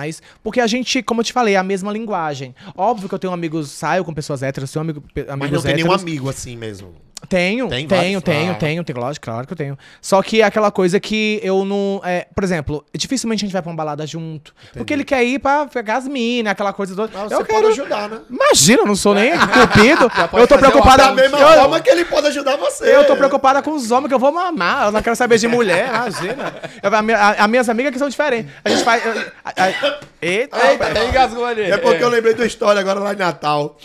porque 0.43 0.61
a 0.61 0.67
gente, 0.67 1.03
como 1.03 1.21
eu 1.21 1.25
te 1.25 1.33
falei, 1.33 1.55
é 1.55 1.57
a 1.59 1.63
mesma 1.63 1.91
linguagem. 1.93 2.55
Óbvio 2.77 3.09
que 3.09 3.15
eu 3.15 3.19
tenho 3.19 3.33
amigos, 3.33 3.71
saio 3.71 4.05
com 4.05 4.13
pessoas 4.13 4.43
héteros, 4.43 4.71
tenho 4.71 4.83
amigo, 4.83 5.03
amigos 5.29 5.37
Mas 5.39 5.51
não 5.51 5.63
tem 5.63 5.75
nenhum 5.75 5.87
héteros. 5.87 6.03
amigo 6.03 6.29
assim 6.31 6.57
mesmo. 6.57 6.95
Tenho, 7.29 7.69
Tem 7.69 7.87
tenho, 7.87 7.89
vários? 7.89 8.23
tenho, 8.23 8.53
Ah. 8.53 8.55
tenho, 8.55 8.85
tenho, 8.85 8.99
lógico, 9.01 9.25
claro 9.25 9.47
que 9.47 9.53
eu 9.53 9.57
tenho. 9.57 9.77
Só 10.01 10.23
que 10.23 10.41
é 10.41 10.45
aquela 10.45 10.71
coisa 10.71 11.01
que 11.01 11.41
eu 11.43 11.65
não. 11.65 12.01
É, 12.05 12.27
por 12.35 12.45
exemplo, 12.45 12.85
dificilmente 12.97 13.45
a 13.45 13.47
gente 13.47 13.53
vai 13.53 13.61
pra 13.61 13.71
uma 13.71 13.77
balada 13.77 14.07
junto. 14.07 14.55
Porque 14.73 14.93
ele 14.93 15.05
quer 15.05 15.25
ir 15.25 15.39
pra 15.41 15.67
pegar 15.67 15.97
as 15.97 16.07
minas, 16.07 16.53
aquela 16.53 16.73
coisa 16.73 16.95
toda. 16.95 17.11
Mas 17.13 17.33
eu 17.33 17.39
você 17.39 17.45
quero. 17.45 17.61
pode 17.63 17.73
ajudar, 17.73 18.09
né? 18.09 18.21
Imagina, 18.31 18.83
eu 18.83 18.87
não 18.87 18.95
sou 18.97 19.15
nem 19.15 19.33
cupido. 19.37 20.09
pode 20.09 20.43
eu 20.43 20.47
tô 20.47 20.55
fazer 20.55 20.71
preocupada. 20.71 21.03
Da 21.07 21.13
mesma 21.13 21.39
eu, 21.39 21.49
forma 21.61 21.81
que 21.81 21.91
ele 21.91 22.05
pode 22.05 22.27
ajudar 22.29 22.57
você. 22.57 22.85
eu 22.97 23.05
tô 23.05 23.17
preocupada 23.17 23.63
com 23.63 23.73
os 23.73 23.91
homens 23.91 24.09
que 24.09 24.15
eu 24.15 24.19
vou 24.19 24.31
mamar. 24.33 24.87
Eu 24.87 24.93
não 24.93 25.03
quero 25.03 25.17
saber 25.17 25.39
de 25.39 25.49
mulher, 25.49 25.89
imagina. 25.89 26.55
Eu, 26.83 26.95
a, 26.95 27.03
minha- 27.03 27.19
a- 27.19 27.31
as 27.45 27.49
minhas 27.51 27.69
amigas 27.69 27.93
que 27.93 27.99
são 27.99 28.09
diferentes. 28.09 28.51
A 28.65 28.69
gente 28.71 28.85
faz. 28.85 29.05
eu- 29.05 29.13
a- 29.45 29.53
a- 29.65 29.69
eita, 30.23 30.57
Eita, 30.71 30.87
até 30.87 31.09
engasgou 31.09 31.45
ali. 31.45 31.63
É 31.63 31.77
porque 31.79 32.03
eu 32.03 32.09
lembrei 32.09 32.33
de 32.35 32.41
uma 32.43 32.47
história 32.47 32.81
agora 32.81 33.01
lá 33.01 33.13
em 33.13 33.17
Natal. 33.17 33.77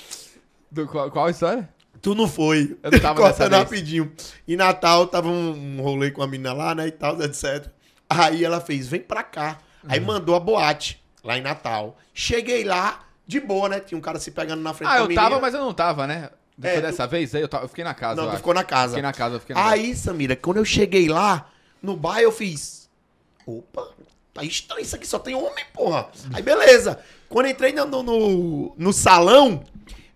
Do, 0.71 0.87
qual, 0.87 1.09
qual 1.11 1.29
história? 1.29 1.67
Tu 2.03 2.13
não 2.13 2.27
foi. 2.27 2.77
Eu 2.83 2.91
não 2.91 2.99
tava 3.01 3.19
nessa 3.21 3.33
Cortando 3.37 3.49
vez. 3.51 3.63
rapidinho. 3.63 4.11
Em 4.47 4.55
Natal, 4.55 5.07
tava 5.07 5.27
um, 5.29 5.77
um 5.79 5.81
rolê 5.81 6.11
com 6.11 6.21
a 6.21 6.27
menina 6.27 6.53
lá, 6.53 6.75
né, 6.75 6.85
e 6.87 6.91
tal, 6.91 7.19
etc. 7.23 7.67
Aí 8.09 8.43
ela 8.45 8.59
fez, 8.61 8.87
vem 8.87 8.99
pra 9.01 9.23
cá. 9.23 9.57
Aí 9.87 9.99
Uhum. 9.99 10.05
mandou 10.05 10.35
a 10.35 10.39
boate, 10.39 11.01
lá 11.23 11.37
em 11.37 11.41
Natal. 11.41 11.97
Cheguei 12.13 12.63
lá, 12.63 13.03
de 13.25 13.39
boa, 13.39 13.69
né? 13.69 13.79
Tinha 13.79 13.97
um 13.97 14.01
cara 14.01 14.19
se 14.19 14.31
pegando 14.31 14.61
na 14.61 14.73
frente 14.73 14.89
Ah, 14.89 14.93
da 14.95 14.99
eu 14.99 15.07
menina. 15.07 15.21
tava, 15.21 15.39
mas 15.39 15.53
eu 15.53 15.61
não 15.61 15.73
tava, 15.73 16.05
né? 16.05 16.29
Depois 16.57 16.77
É, 16.77 16.81
tu- 16.81 16.91
dessa 16.91 17.07
vez 17.07 17.33
aí, 17.33 17.41
eu, 17.41 17.47
tava, 17.47 17.63
eu 17.63 17.69
fiquei 17.69 17.83
na 17.83 17.93
casa. 17.93 18.15
Não, 18.17 18.23
eu 18.23 18.27
tu 18.27 18.31
acho. 18.33 18.37
ficou 18.37 18.53
na 18.53 18.63
casa. 18.63 18.87
Fiquei 18.89 19.01
na 19.01 19.13
casa, 19.13 19.35
eu 19.35 19.39
fiquei 19.39 19.55
na 19.55 19.61
casa. 19.61 19.73
Aí, 19.73 19.95
Samira, 19.95 20.35
quando 20.35 20.57
eu 20.57 20.65
cheguei 20.65 21.07
lá, 21.07 21.49
no 21.81 21.95
bar, 21.97 22.19
eu 22.19 22.31
fiz. 22.31 22.89
Opa, 23.47 23.87
tá 24.33 24.43
estranho 24.43 24.81
isso 24.81 24.95
aqui, 24.95 25.07
só 25.07 25.17
tem 25.19 25.33
homem, 25.35 25.65
porra. 25.73 26.09
Aí, 26.33 26.41
beleza. 26.43 26.99
Quando 27.29 27.45
eu 27.47 27.51
entrei 27.53 27.71
no, 27.73 27.85
no- 28.03 28.73
no 28.77 28.93
salão, 28.93 29.63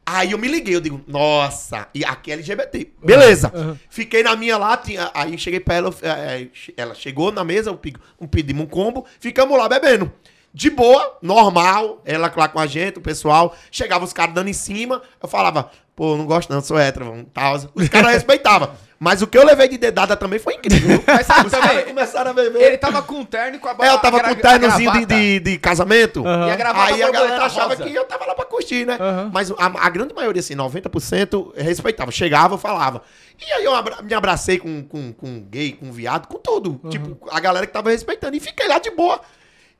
aí 0.09 0.31
eu 0.31 0.37
me 0.37 0.47
liguei, 0.47 0.73
eu 0.75 0.79
digo, 0.81 1.01
nossa, 1.05 1.87
e 1.93 2.05
aqui 2.05 2.31
é 2.31 2.35
LGBT. 2.35 2.93
Beleza. 3.03 3.51
Fiquei 3.89 4.23
na 4.23 4.35
minha 4.37 4.57
lá, 4.57 4.77
tinha, 4.77 5.11
aí 5.13 5.37
cheguei 5.37 5.59
pra 5.59 5.75
ela, 5.75 5.93
é, 6.01 6.47
ela 6.77 6.95
chegou 6.95 7.31
na 7.31 7.43
mesa, 7.43 7.69
eu 7.69 7.75
pedi- 7.77 7.99
um, 8.19 8.25
pedimos 8.25 8.63
um 8.63 8.67
combo, 8.67 9.05
ficamos 9.19 9.57
lá 9.57 9.67
bebendo. 9.67 10.11
De 10.53 10.69
boa, 10.69 11.17
normal, 11.21 12.01
ela 12.05 12.33
lá 12.35 12.47
com 12.47 12.57
a 12.59 12.65
gente, 12.65 12.97
o 12.97 13.01
pessoal. 13.01 13.55
Chegava 13.69 14.05
os 14.05 14.13
caras 14.13 14.33
dando 14.33 14.47
em 14.49 14.53
cima, 14.53 15.01
eu 15.21 15.27
falava, 15.27 15.69
pô, 15.97 16.15
não 16.15 16.25
gosto 16.25 16.53
não, 16.53 16.61
sou 16.61 16.77
hétero, 16.79 17.05
vamos, 17.07 17.25
tal. 17.33 17.57
Os 17.75 17.89
caras 17.89 18.11
respeitavam. 18.13 18.69
Mas 18.99 19.21
o 19.21 19.27
que 19.27 19.37
eu 19.37 19.45
levei 19.45 19.67
de 19.67 19.77
dedada 19.77 20.15
também 20.15 20.39
foi 20.39 20.55
incrível. 20.55 21.03
Mas 21.05 21.27
sabe 21.27 21.47
Os 21.47 21.51
caras 21.53 21.83
começaram 21.83 22.31
a 22.31 22.33
beber. 22.33 22.61
ele 22.63 22.77
tava 22.79 23.01
com 23.03 23.15
um 23.15 23.25
terno 23.25 23.57
e 23.57 23.59
com 23.59 23.67
a 23.67 23.75
É, 23.85 23.89
eu 23.91 23.97
tava 23.99 24.19
com 24.21 24.31
um 24.31 24.35
ternozinho 24.35 24.91
de, 24.91 25.05
de, 25.05 25.39
de 25.39 25.57
casamento. 25.59 26.23
E 26.23 26.51
a 26.51 26.55
gravata 26.55 26.93
Aí 26.95 27.03
a 27.03 27.11
galera 27.11 27.45
achava 27.45 27.75
rosa. 27.75 27.83
que 27.83 27.93
eu 27.93 28.05
tava 28.05 28.25
lá 28.25 28.33
pra 28.33 28.45
curtir, 28.45 28.85
né? 28.87 28.97
Aham. 28.99 29.29
Mas 29.31 29.51
a, 29.51 29.55
a 29.85 29.89
grande 29.91 30.15
maioria, 30.15 30.39
assim, 30.39 30.55
90% 30.55 31.53
respeitava. 31.55 32.09
Chegava, 32.11 32.57
falava. 32.57 33.03
E 33.39 33.51
aí 33.53 33.63
eu 33.63 33.75
abra- 33.75 34.01
me 34.01 34.15
abracei 34.15 34.57
com, 34.57 34.83
com, 34.83 35.13
com 35.13 35.41
gay, 35.41 35.73
com 35.73 35.91
viado, 35.91 36.27
com 36.27 36.39
tudo. 36.39 36.79
Tipo, 36.89 37.17
a 37.29 37.39
galera 37.39 37.67
que 37.67 37.73
tava 37.73 37.91
respeitando. 37.91 38.35
E 38.35 38.39
fiquei 38.39 38.67
lá 38.67 38.79
de 38.79 38.89
boa. 38.89 39.21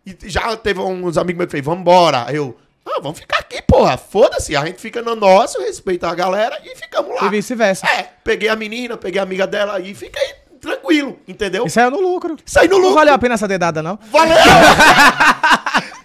E 0.06 0.16
já 0.30 0.56
teve 0.56 0.80
uns 0.80 1.18
amigos 1.18 1.38
meus 1.40 1.48
que 1.48 1.52
fez, 1.54 1.66
vambora. 1.66 2.24
Aí 2.28 2.36
eu, 2.36 2.56
ah, 2.96 3.00
vamos 3.02 3.20
ficar 3.20 3.40
aqui, 3.40 3.62
porra. 3.62 3.98
Foda-se. 3.98 4.56
A 4.56 4.66
gente 4.66 4.80
fica 4.80 5.02
no 5.02 5.16
nosso, 5.16 5.60
respeita 5.60 6.08
a 6.08 6.16
galera 6.16 6.60
e 6.64 6.76
ficamos 6.76 7.16
lá. 7.16 7.28
E 7.28 7.30
vice-versa. 7.30 7.88
É, 7.88 8.10
peguei 8.24 8.50
a 8.50 8.56
menina, 8.56 8.98
peguei 8.98 9.20
a 9.20 9.24
amiga 9.24 9.46
dela 9.46 9.80
e 9.80 9.94
fiquei 9.94 10.36
tranquilo, 10.68 11.18
entendeu? 11.28 11.66
E 11.66 11.70
saiu 11.70 11.90
no 11.92 12.00
lucro. 12.00 12.36
Saí 12.46 12.68
no 12.68 12.76
Não 12.76 12.82
lucro. 12.82 12.96
valeu 12.96 13.14
a 13.14 13.18
pena 13.18 13.34
essa 13.36 13.48
dedada, 13.48 13.82
não. 13.82 13.98
Valeu! 14.12 14.38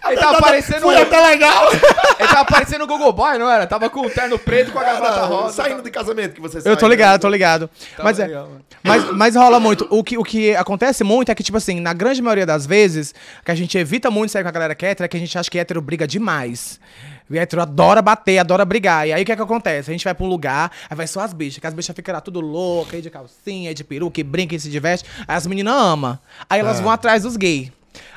Ele 0.05 0.17
tava 0.19 0.41
parecendo. 0.41 0.81
Foi 0.81 1.01
até 1.01 1.19
legal. 1.27 1.71
Ele 2.19 2.27
tava 2.27 2.45
parecendo 2.45 2.83
o 2.83 2.87
Google 2.87 3.13
Boy, 3.13 3.37
não 3.37 3.49
era? 3.49 3.65
Tava 3.65 3.89
com 3.89 4.01
o 4.01 4.09
terno 4.09 4.37
preto 4.37 4.71
com 4.71 4.79
a 4.79 4.83
gravata 4.83 5.21
rosa. 5.25 5.63
Saindo 5.63 5.81
de 5.81 5.89
casamento 5.89 6.33
que 6.35 6.41
você 6.41 6.59
Eu 6.65 6.75
tô 6.75 6.87
ligado, 6.87 7.13
né? 7.13 7.17
tô 7.19 7.29
ligado. 7.29 7.69
Tava 7.95 8.03
Mas, 8.09 8.19
é, 8.19 8.27
legal, 8.27 8.47
mano. 8.47 8.61
mas, 8.83 9.11
mas 9.11 9.35
rola 9.35 9.59
muito. 9.61 9.87
O 9.89 10.03
que, 10.03 10.17
o 10.17 10.23
que 10.23 10.55
acontece 10.57 11.03
muito 11.05 11.31
é 11.31 11.35
que, 11.35 11.41
tipo 11.41 11.57
assim, 11.57 11.79
na 11.79 11.93
grande 11.93 12.21
maioria 12.21 12.45
das 12.45 12.65
vezes, 12.65 13.15
que 13.45 13.49
a 13.51 13.55
gente 13.55 13.77
evita 13.77 14.11
muito 14.11 14.31
sair 14.31 14.43
com 14.43 14.49
a 14.49 14.51
galera 14.51 14.75
que 14.75 14.85
é 14.85 14.89
hétero, 14.89 15.05
é 15.05 15.07
que 15.07 15.15
a 15.17 15.19
gente 15.19 15.37
acha 15.37 15.49
que 15.49 15.57
hétero 15.57 15.81
briga 15.81 16.05
demais. 16.05 16.79
O 17.29 17.35
hétero 17.35 17.61
adora 17.61 18.01
bater, 18.01 18.37
adora 18.39 18.65
brigar. 18.65 19.07
E 19.07 19.13
aí 19.13 19.23
o 19.23 19.25
que 19.25 19.31
é 19.31 19.35
que 19.35 19.41
acontece? 19.41 19.89
A 19.89 19.93
gente 19.93 20.03
vai 20.03 20.13
pra 20.13 20.25
um 20.25 20.29
lugar, 20.29 20.71
aí 20.89 20.95
vai 20.95 21.07
só 21.07 21.21
as 21.21 21.33
bichas, 21.33 21.59
que 21.59 21.67
as 21.67 21.73
bichas 21.73 21.95
ficam 21.95 22.13
lá 22.13 22.21
tudo 22.21 22.39
loucas, 22.41 22.95
aí 22.95 23.01
de 23.01 23.09
calcinha, 23.09 23.69
aí 23.69 23.73
de 23.73 23.83
peruca, 23.83 24.19
e 24.19 24.23
brinca 24.23 24.55
e 24.55 24.59
se 24.59 24.69
diverte. 24.69 25.05
Aí 25.27 25.35
as 25.35 25.47
meninas 25.47 25.73
amam. 25.75 26.19
Aí 26.49 26.59
elas 26.59 26.79
vão 26.79 26.91
atrás 26.91 27.23
dos 27.23 27.35
gays. 27.37 27.71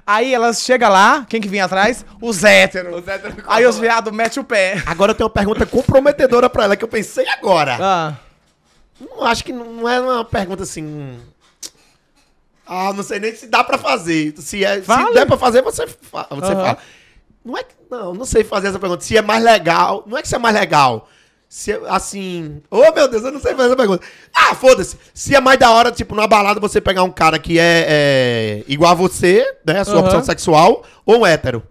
Aí 0.07 0.33
elas 0.33 0.63
chegam 0.63 0.89
lá, 0.91 1.27
quem 1.29 1.41
que 1.41 1.49
vinha 1.49 1.65
atrás? 1.65 2.05
Os 2.21 2.45
héteros. 2.45 3.01
Os 3.03 3.09
héteros 3.09 3.37
Aí 3.47 3.67
os 3.67 3.79
viados 3.79 4.13
metem 4.13 4.41
o 4.41 4.45
pé. 4.45 4.83
Agora 4.87 5.11
eu 5.11 5.15
tenho 5.15 5.27
uma 5.27 5.33
pergunta 5.35 5.67
comprometedora 5.67 6.49
pra 6.49 6.65
ela 6.65 6.77
que 6.77 6.85
eu 6.85 6.89
pensei 6.89 7.29
agora. 7.29 7.77
Ah. 7.81 8.15
Não 9.01 9.25
acho 9.25 9.45
que 9.45 9.53
não 9.53 9.89
é 9.89 10.01
uma 10.01 10.25
pergunta 10.25 10.63
assim. 10.63 11.19
Ah, 12.67 12.93
não 12.93 13.03
sei 13.03 13.21
nem 13.21 13.35
se 13.35 13.47
dá 13.47 13.63
pra 13.63 13.79
fazer. 13.79 14.35
Se, 14.39 14.65
é, 14.65 14.81
se 14.83 15.13
der 15.15 15.27
pra 15.27 15.37
fazer, 15.37 15.63
você, 15.63 15.87
fa- 15.87 16.27
você 16.31 16.53
Aham. 16.53 16.65
fala. 16.65 16.79
Não 17.47 17.57
é 17.57 17.63
que. 17.63 17.75
Não, 17.89 18.13
não 18.13 18.25
sei 18.25 18.43
fazer 18.43 18.67
essa 18.69 18.79
pergunta. 18.79 19.05
Se 19.05 19.17
é 19.17 19.23
mais 19.23 19.43
legal. 19.43 20.03
Não 20.05 20.19
é 20.19 20.23
que 20.23 20.27
se 20.27 20.35
é 20.35 20.39
mais 20.39 20.55
legal. 20.57 21.09
Se 21.49 21.71
é, 21.71 21.81
assim. 21.87 22.61
Oh, 22.69 22.91
meu 22.93 23.09
Deus, 23.09 23.23
eu 23.23 23.31
não 23.31 23.41
sei 23.41 23.55
fazer 23.55 23.69
essa 23.69 23.77
pergunta. 23.77 24.05
Ah, 24.35 24.53
foda-se. 24.57 24.99
Se 25.15 25.33
é 25.33 25.41
mais 25.41 25.57
da 25.57 25.71
hora, 25.71 25.93
tipo, 25.93 26.13
numa 26.17 26.27
balada, 26.27 26.59
você 26.59 26.81
pegar 26.81 27.05
um 27.05 27.11
cara 27.11 27.39
que 27.39 27.57
é, 27.57 27.87
é 27.89 28.65
igual 28.67 28.91
a 28.91 28.95
você, 28.95 29.47
né? 29.65 29.79
A 29.79 29.85
sua 29.85 29.99
Aham. 29.99 30.05
opção 30.07 30.25
sexual. 30.25 30.83
ou 31.07 31.21
um 31.21 31.27
hétero? 31.27 31.63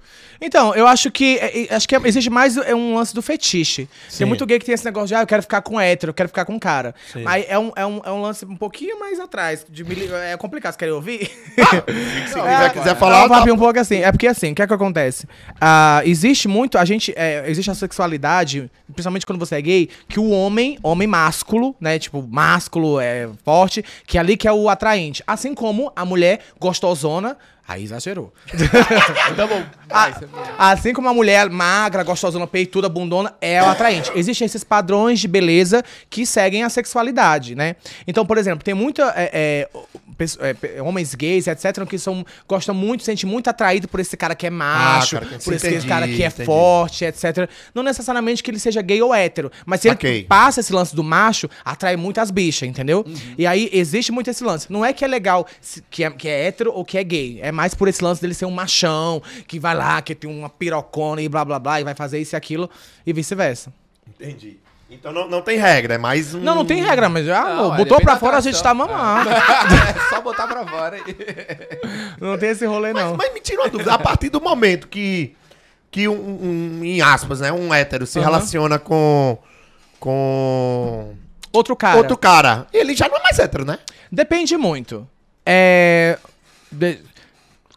Então, 0.41 0.73
eu 0.75 0.85
acho 0.87 1.09
que 1.11 1.37
é, 1.39 1.63
é, 1.71 1.75
acho 1.75 1.87
que 1.87 1.95
é- 1.95 2.01
existe 2.05 2.29
mais 2.29 2.57
é 2.57 2.75
um 2.75 2.95
lance 2.95 3.13
do 3.13 3.21
fetiche. 3.21 3.87
Sim. 4.09 4.17
Tem 4.19 4.27
muito 4.27 4.45
gay 4.45 4.59
que 4.59 4.65
tem 4.65 4.73
esse 4.75 4.85
negócio 4.85 5.07
de, 5.07 5.15
ah, 5.15 5.21
eu 5.21 5.27
quero 5.27 5.41
ficar 5.41 5.61
com 5.61 5.79
hétero, 5.79 6.09
eu 6.11 6.13
quero 6.13 6.29
ficar 6.29 6.45
com 6.45 6.59
cara. 6.59 6.93
Aí 7.25 7.45
é 7.47 7.57
um, 7.57 7.71
é, 7.75 7.85
um, 7.85 8.01
é 8.05 8.11
um 8.11 8.21
lance 8.21 8.45
um 8.45 8.55
pouquinho 8.55 8.99
mais 8.99 9.19
atrás. 9.19 9.65
De, 9.69 9.83
mili- 9.83 10.09
é 10.11 10.35
complicado, 10.37 10.71
vocês 10.73 10.77
querem 10.77 10.93
ouvir? 10.93 11.19
Se 11.27 11.55
quiser, 12.35 12.73
quiser 12.73 12.95
falar, 12.95 13.27
Não, 13.27 13.29
tá- 13.45 13.53
um 13.53 13.57
pouco 13.57 13.79
assim. 13.79 13.97
É 13.97 14.11
porque 14.11 14.27
assim, 14.27 14.51
o 14.51 14.55
que 14.55 14.61
é 14.61 14.67
que 14.67 14.73
acontece? 14.73 15.27
Ah, 15.59 16.01
existe 16.05 16.47
muito, 16.47 16.77
a 16.77 16.85
gente, 16.85 17.13
é, 17.15 17.43
existe 17.47 17.69
a 17.71 17.75
sexualidade, 17.75 18.69
principalmente 18.93 19.25
quando 19.25 19.39
você 19.39 19.55
é 19.55 19.61
gay, 19.61 19.89
que 20.07 20.19
o 20.19 20.29
homem, 20.29 20.77
homem 20.83 21.07
másculo, 21.07 21.75
né, 21.79 21.97
tipo, 21.99 22.21
másculo, 22.29 22.99
é 22.99 23.29
forte, 23.43 23.83
que 24.05 24.17
é 24.17 24.21
ali 24.21 24.35
que 24.37 24.47
é 24.47 24.51
o 24.51 24.69
atraente. 24.69 25.23
Assim 25.25 25.53
como 25.53 25.91
a 25.95 26.03
mulher 26.05 26.39
gostosona, 26.59 27.37
aí 27.67 27.83
exagerou. 27.83 28.33
Tá 29.35 29.47
bom. 29.47 29.63
Ah, 29.89 30.09
Vai, 30.09 30.13
você- 30.13 30.25
assim 30.57 30.93
como 30.93 31.07
a 31.09 31.13
mulher 31.13 31.49
magra, 31.49 32.03
gostosona, 32.03 32.47
peituda, 32.47 32.87
bundona, 32.89 33.33
é 33.41 33.61
o 33.61 33.65
atraente. 33.67 34.11
Existem 34.15 34.45
esses 34.45 34.63
padrões 34.63 35.19
de 35.19 35.27
beleza 35.27 35.83
que 36.09 36.25
seguem 36.25 36.63
a 36.63 36.69
sexualidade, 36.69 37.55
né? 37.55 37.75
Então, 38.07 38.25
por 38.25 38.37
exemplo, 38.37 38.63
tem 38.63 38.73
muita. 38.73 39.13
é, 39.15 39.67
é, 39.69 40.55
é, 40.77 40.81
homens 40.81 41.13
gays, 41.13 41.45
etc., 41.47 41.85
que 41.87 41.97
são, 41.99 42.25
gostam 42.47 42.73
muito, 42.73 43.03
sentem 43.03 43.29
muito 43.29 43.49
atraído 43.49 43.87
por 43.87 43.99
esse 43.99 44.15
cara 44.15 44.33
que 44.33 44.47
é 44.47 44.49
macho, 44.49 45.17
Ah, 45.17 45.19
cara, 45.21 45.39
por 45.43 45.53
esse 45.53 45.67
entendi, 45.67 45.87
cara 45.87 46.07
que 46.07 46.23
é 46.23 46.27
entendi. 46.27 46.45
forte, 46.45 47.03
etc. 47.05 47.49
Não 47.73 47.83
necessariamente 47.83 48.41
que 48.41 48.49
ele 48.49 48.59
seja 48.59 48.81
gay 48.81 49.01
ou 49.01 49.13
hétero, 49.13 49.51
mas 49.65 49.81
se 49.81 49.89
Saquei. 49.89 50.19
ele 50.19 50.23
passa 50.23 50.61
esse 50.61 50.71
lance 50.71 50.95
do 50.95 51.03
macho, 51.03 51.49
atrai 51.65 51.95
muito 51.97 52.19
as 52.21 52.31
bichas, 52.31 52.67
entendeu? 52.67 53.03
Uhum. 53.05 53.15
E 53.37 53.45
aí 53.45 53.69
existe 53.73 54.11
muito 54.11 54.29
esse 54.29 54.43
lance. 54.43 54.71
Não 54.71 54.85
é 54.85 54.93
que 54.93 55.03
é 55.03 55.07
legal 55.07 55.45
que 55.89 56.03
é, 56.03 56.09
que 56.11 56.27
é 56.29 56.47
hétero 56.47 56.71
ou 56.73 56.85
que 56.85 56.97
é 56.97 57.03
gay. 57.03 57.39
É 57.41 57.51
mais 57.55 57.73
por 57.73 57.87
esse 57.87 58.03
lance 58.03 58.21
dele 58.21 58.33
ser 58.35 58.45
um 58.45 58.51
machão, 58.51 59.21
que 59.47 59.57
vai 59.59 59.73
lá, 59.73 60.01
que 60.01 60.13
tem 60.13 60.29
uma 60.29 60.49
pirocona 60.49 61.21
e 61.21 61.27
blá 61.29 61.43
blá 61.43 61.57
blá, 61.57 61.81
e 61.81 61.83
vai 61.83 61.95
fazer 61.95 62.19
isso 62.19 62.35
e 62.35 62.37
aquilo, 62.37 62.69
e 63.05 63.11
vice-versa. 63.13 63.73
Entendi. 64.07 64.59
Então 64.87 65.11
não, 65.11 65.27
não 65.27 65.41
tem 65.41 65.57
regra, 65.57 65.95
é 65.95 65.97
mais 65.97 66.35
um... 66.35 66.39
Não, 66.39 66.53
não 66.53 66.65
tem 66.65 66.79
regra, 66.83 67.09
mas 67.09 67.25
já 67.25 67.43
Não, 67.43 67.73
é, 67.73 67.77
botou 67.77 67.85
depende 67.97 68.03
pra 68.03 68.17
fora, 68.17 68.37
a 68.37 68.41
gente 68.41 68.61
tá 68.61 68.71
mamando. 68.71 69.31
é 69.33 70.09
só 70.09 70.21
botar 70.21 70.45
pra 70.45 70.63
fora. 70.67 70.97
Não 72.21 72.37
tem 72.37 72.49
esse 72.49 72.65
rolê, 72.67 72.93
Mas, 72.93 73.03
não. 73.03 73.17
mas 73.17 73.33
me 73.33 73.39
tira 73.41 73.61
uma 73.63 73.69
dúvida, 73.69 73.93
a 73.93 73.97
partir 73.97 74.29
do 74.29 74.39
momento 74.39 74.87
que, 74.87 75.35
que 75.91 76.07
um, 76.07 76.13
um- 76.13 76.81
em 76.85 77.01
aspas, 77.01 77.39
né, 77.39 77.51
um 77.51 77.73
hétero 77.73 78.05
se 78.05 78.19
Aham. 78.19 78.27
relaciona 78.27 78.77
com... 78.79 79.37
com... 79.99 81.13
Outro 81.51 81.75
cara. 81.75 81.97
outro 81.97 82.17
cara, 82.17 82.67
ele 82.73 82.93
já 82.95 83.07
não 83.09 83.17
é 83.17 83.23
mais 83.23 83.39
hétero, 83.39 83.65
né? 83.65 83.79
Depende 84.11 84.55
muito. 84.57 85.07
É. 85.45 86.17
de- 86.71 86.99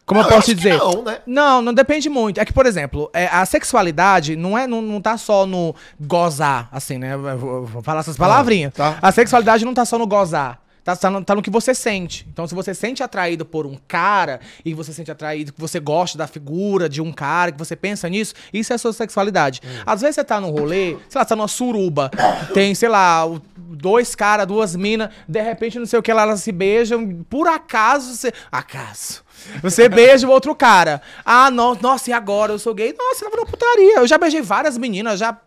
Como 0.09 0.21
Não, 0.21 0.27
eu 0.27 0.31
eu 0.31 0.35
posso 0.37 0.47
que 0.47 0.55
dizer? 0.55 0.75
não, 0.75 1.03
né? 1.03 1.19
Não, 1.27 1.61
não 1.61 1.71
depende 1.71 2.09
muito. 2.09 2.39
É 2.39 2.45
que, 2.45 2.51
por 2.51 2.65
exemplo, 2.65 3.11
é, 3.13 3.27
a 3.27 3.45
sexualidade 3.45 4.35
não, 4.35 4.57
é, 4.57 4.65
não, 4.65 4.81
não 4.81 4.99
tá 4.99 5.15
só 5.19 5.45
no 5.45 5.75
gozar, 5.99 6.67
assim, 6.71 6.97
né? 6.97 7.15
Vou, 7.15 7.67
vou 7.67 7.83
falar 7.83 7.99
essas 7.99 8.17
palavrinhas. 8.17 8.73
tá. 8.73 8.97
A 9.03 9.11
sexualidade 9.11 9.63
não 9.63 9.71
tá 9.71 9.85
só 9.85 9.99
no 9.99 10.07
gozar. 10.07 10.59
Tá, 10.83 10.95
tá, 10.95 11.11
no, 11.11 11.23
tá 11.23 11.35
no 11.35 11.43
que 11.43 11.51
você 11.51 11.75
sente. 11.75 12.25
Então, 12.33 12.47
se 12.47 12.55
você 12.55 12.73
sente 12.73 13.03
atraído 13.03 13.45
por 13.45 13.67
um 13.67 13.77
cara 13.87 14.39
e 14.65 14.73
você 14.73 14.91
sente 14.91 15.11
atraído, 15.11 15.53
que 15.53 15.61
você 15.61 15.79
gosta 15.79 16.17
da 16.17 16.25
figura 16.25 16.89
de 16.89 17.03
um 17.03 17.13
cara, 17.13 17.51
que 17.51 17.59
você 17.59 17.75
pensa 17.75 18.09
nisso, 18.09 18.33
isso 18.51 18.73
é 18.73 18.77
a 18.77 18.79
sua 18.79 18.91
sexualidade. 18.91 19.61
Hum. 19.63 19.83
Às 19.85 20.01
vezes 20.01 20.15
você 20.15 20.23
tá 20.23 20.41
num 20.41 20.49
rolê, 20.49 20.97
sei 21.07 21.19
lá, 21.19 21.23
você 21.23 21.29
tá 21.29 21.35
numa 21.35 21.47
suruba, 21.47 22.09
tem, 22.51 22.73
sei 22.73 22.89
lá, 22.89 23.25
dois 23.55 24.15
caras, 24.15 24.47
duas 24.47 24.75
minas, 24.75 25.09
de 25.27 25.39
repente, 25.39 25.77
não 25.77 25.85
sei 25.85 25.99
o 25.99 26.01
que 26.01 26.11
lá, 26.11 26.23
elas 26.23 26.41
se 26.41 26.51
beijam, 26.51 27.23
por 27.29 27.47
acaso 27.47 28.15
você. 28.15 28.33
Acaso. 28.51 29.28
Você 29.61 29.87
beija 29.89 30.27
o 30.27 30.31
outro 30.31 30.53
cara. 30.55 31.01
Ah, 31.25 31.49
no, 31.51 31.75
nossa, 31.81 32.09
e 32.09 32.13
agora? 32.13 32.51
Eu 32.53 32.59
sou 32.59 32.73
gay? 32.73 32.93
Nossa, 32.97 33.19
você 33.19 33.25
tava 33.25 33.37
na 33.37 33.45
putaria. 33.45 33.97
Eu 33.97 34.07
já 34.07 34.17
beijei 34.17 34.41
várias 34.41 34.77
meninas, 34.77 35.19
já. 35.19 35.37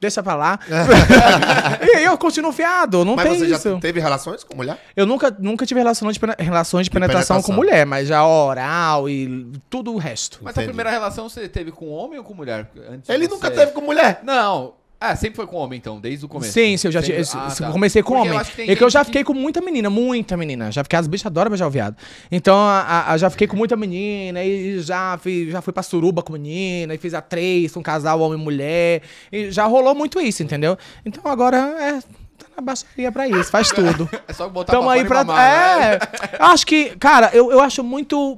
Deixa 0.00 0.22
pra 0.22 0.36
lá. 0.36 0.60
e 1.82 1.96
aí 1.96 2.04
eu 2.04 2.16
continuo 2.16 2.52
fiado, 2.52 3.04
não 3.04 3.16
Mas 3.16 3.28
tem 3.28 3.38
você 3.40 3.46
isso. 3.46 3.70
já 3.74 3.80
teve 3.80 3.98
relações 3.98 4.44
com 4.44 4.56
mulher? 4.56 4.78
Eu 4.96 5.04
nunca, 5.04 5.34
nunca 5.40 5.66
tive 5.66 5.80
relação 5.80 6.10
de, 6.12 6.20
relações 6.38 6.84
de 6.84 6.90
penetração, 6.90 7.38
com 7.42 7.48
penetração. 7.48 7.56
mulher, 7.56 7.84
mas 7.84 8.06
já 8.06 8.24
oral 8.24 9.08
e 9.10 9.50
tudo 9.68 9.92
o 9.92 9.96
resto. 9.98 10.38
Mas 10.40 10.52
Entendi. 10.52 10.66
a 10.66 10.68
primeira 10.68 10.90
relação 10.90 11.28
você 11.28 11.48
teve 11.48 11.72
com 11.72 11.88
homem 11.88 12.16
ou 12.18 12.24
com 12.24 12.32
mulher? 12.32 12.70
Antes 12.88 13.08
Ele 13.10 13.26
você- 13.26 13.34
nunca 13.34 13.50
teve 13.50 13.72
com 13.72 13.80
mulher. 13.80 14.20
Não. 14.22 14.74
Ah, 15.00 15.14
sempre 15.14 15.36
foi 15.36 15.46
com 15.46 15.56
homem, 15.56 15.78
então, 15.78 16.00
desde 16.00 16.24
o 16.24 16.28
começo. 16.28 16.52
Sim, 16.52 16.76
sim, 16.76 16.88
eu 16.88 16.92
já 16.92 17.00
Sempre- 17.00 17.22
Ah, 17.34 17.48
eu 17.50 17.56
tá. 17.66 17.70
comecei 17.70 18.02
com 18.02 18.14
Porque 18.14 18.28
eu 18.28 18.34
homem. 18.34 18.46
tem 18.56 18.68
É 18.70 18.74
que 18.74 18.82
eu 18.82 18.90
já 18.90 19.04
fiquei 19.04 19.22
com 19.22 19.32
muita 19.32 19.60
menina, 19.60 19.88
muita 19.88 20.36
menina. 20.36 20.72
Já 20.72 20.82
fiquei, 20.82 20.98
as 20.98 21.06
bichas 21.06 21.26
adoram 21.26 21.50
beijar 21.50 21.68
o 21.68 21.70
viado. 21.70 21.96
Então, 22.32 22.56
a, 22.58 23.12
a- 23.12 23.16
já 23.16 23.30
fiquei 23.30 23.46
com 23.46 23.56
muita 23.56 23.76
menina 23.76 24.42
e 24.42 24.80
já 24.80 25.16
fui, 25.22 25.50
já 25.52 25.62
fui 25.62 25.72
pra 25.72 25.84
suruba 25.84 26.20
com 26.20 26.32
menina 26.32 26.92
e 26.94 26.98
fiz 26.98 27.14
a 27.14 27.20
três, 27.20 27.76
um 27.76 27.82
casal 27.82 28.18
homem 28.20 28.40
e 28.40 28.42
mulher. 28.42 29.02
E 29.30 29.52
já 29.52 29.66
rolou 29.66 29.94
muito 29.94 30.20
isso, 30.20 30.42
entendeu? 30.42 30.76
Então 31.06 31.22
agora 31.30 31.56
é. 31.56 32.00
Tá 32.38 32.46
na 32.56 32.62
baixaria 32.62 33.10
pra 33.12 33.28
isso, 33.28 33.50
faz 33.52 33.68
tudo. 33.70 34.08
É 34.26 34.32
só 34.32 34.48
botar 34.48 34.72
Tamo 34.72 34.84
pra 34.88 34.92
aí 34.94 35.04
pra. 35.04 35.24
mamar, 35.24 35.78
né? 35.80 35.92
é. 35.94 36.36
Eu 36.40 36.46
acho 36.46 36.66
que, 36.66 36.96
cara, 36.96 37.30
eu, 37.32 37.50
eu 37.52 37.60
acho 37.60 37.82
muito 37.84 38.36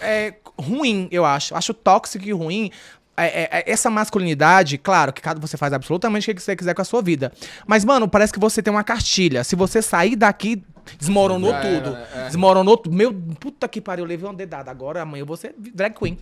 é, 0.00 0.34
ruim, 0.56 1.08
eu 1.10 1.24
acho. 1.24 1.54
Acho 1.56 1.74
tóxico 1.74 2.24
e 2.24 2.32
ruim. 2.32 2.70
É, 3.16 3.26
é, 3.26 3.48
é, 3.52 3.70
essa 3.70 3.90
masculinidade, 3.90 4.78
claro, 4.78 5.12
que 5.12 5.20
cada 5.20 5.38
você 5.38 5.56
faz 5.56 5.72
absolutamente 5.72 6.30
o 6.30 6.34
que 6.34 6.42
você 6.42 6.56
quiser 6.56 6.74
com 6.74 6.82
a 6.82 6.84
sua 6.84 7.02
vida. 7.02 7.30
Mas, 7.66 7.84
mano, 7.84 8.08
parece 8.08 8.32
que 8.32 8.38
você 8.38 8.62
tem 8.62 8.72
uma 8.72 8.82
cartilha. 8.84 9.44
Se 9.44 9.54
você 9.54 9.82
sair 9.82 10.16
daqui, 10.16 10.62
desmoronou 10.98 11.52
tudo. 11.54 11.90
né? 11.90 12.06
É. 12.14 12.26
Desmoronou 12.26 12.76
tudo. 12.76 12.94
Meu, 12.94 13.12
puta 13.38 13.68
que 13.68 13.80
pariu, 13.80 14.04
eu 14.04 14.08
levei 14.08 14.28
uma 14.28 14.34
dedada. 14.34 14.70
Agora, 14.70 15.02
amanhã 15.02 15.22
eu 15.22 15.26
vou 15.26 15.36
ser 15.36 15.54
drag 15.58 15.94
queen. 15.94 16.18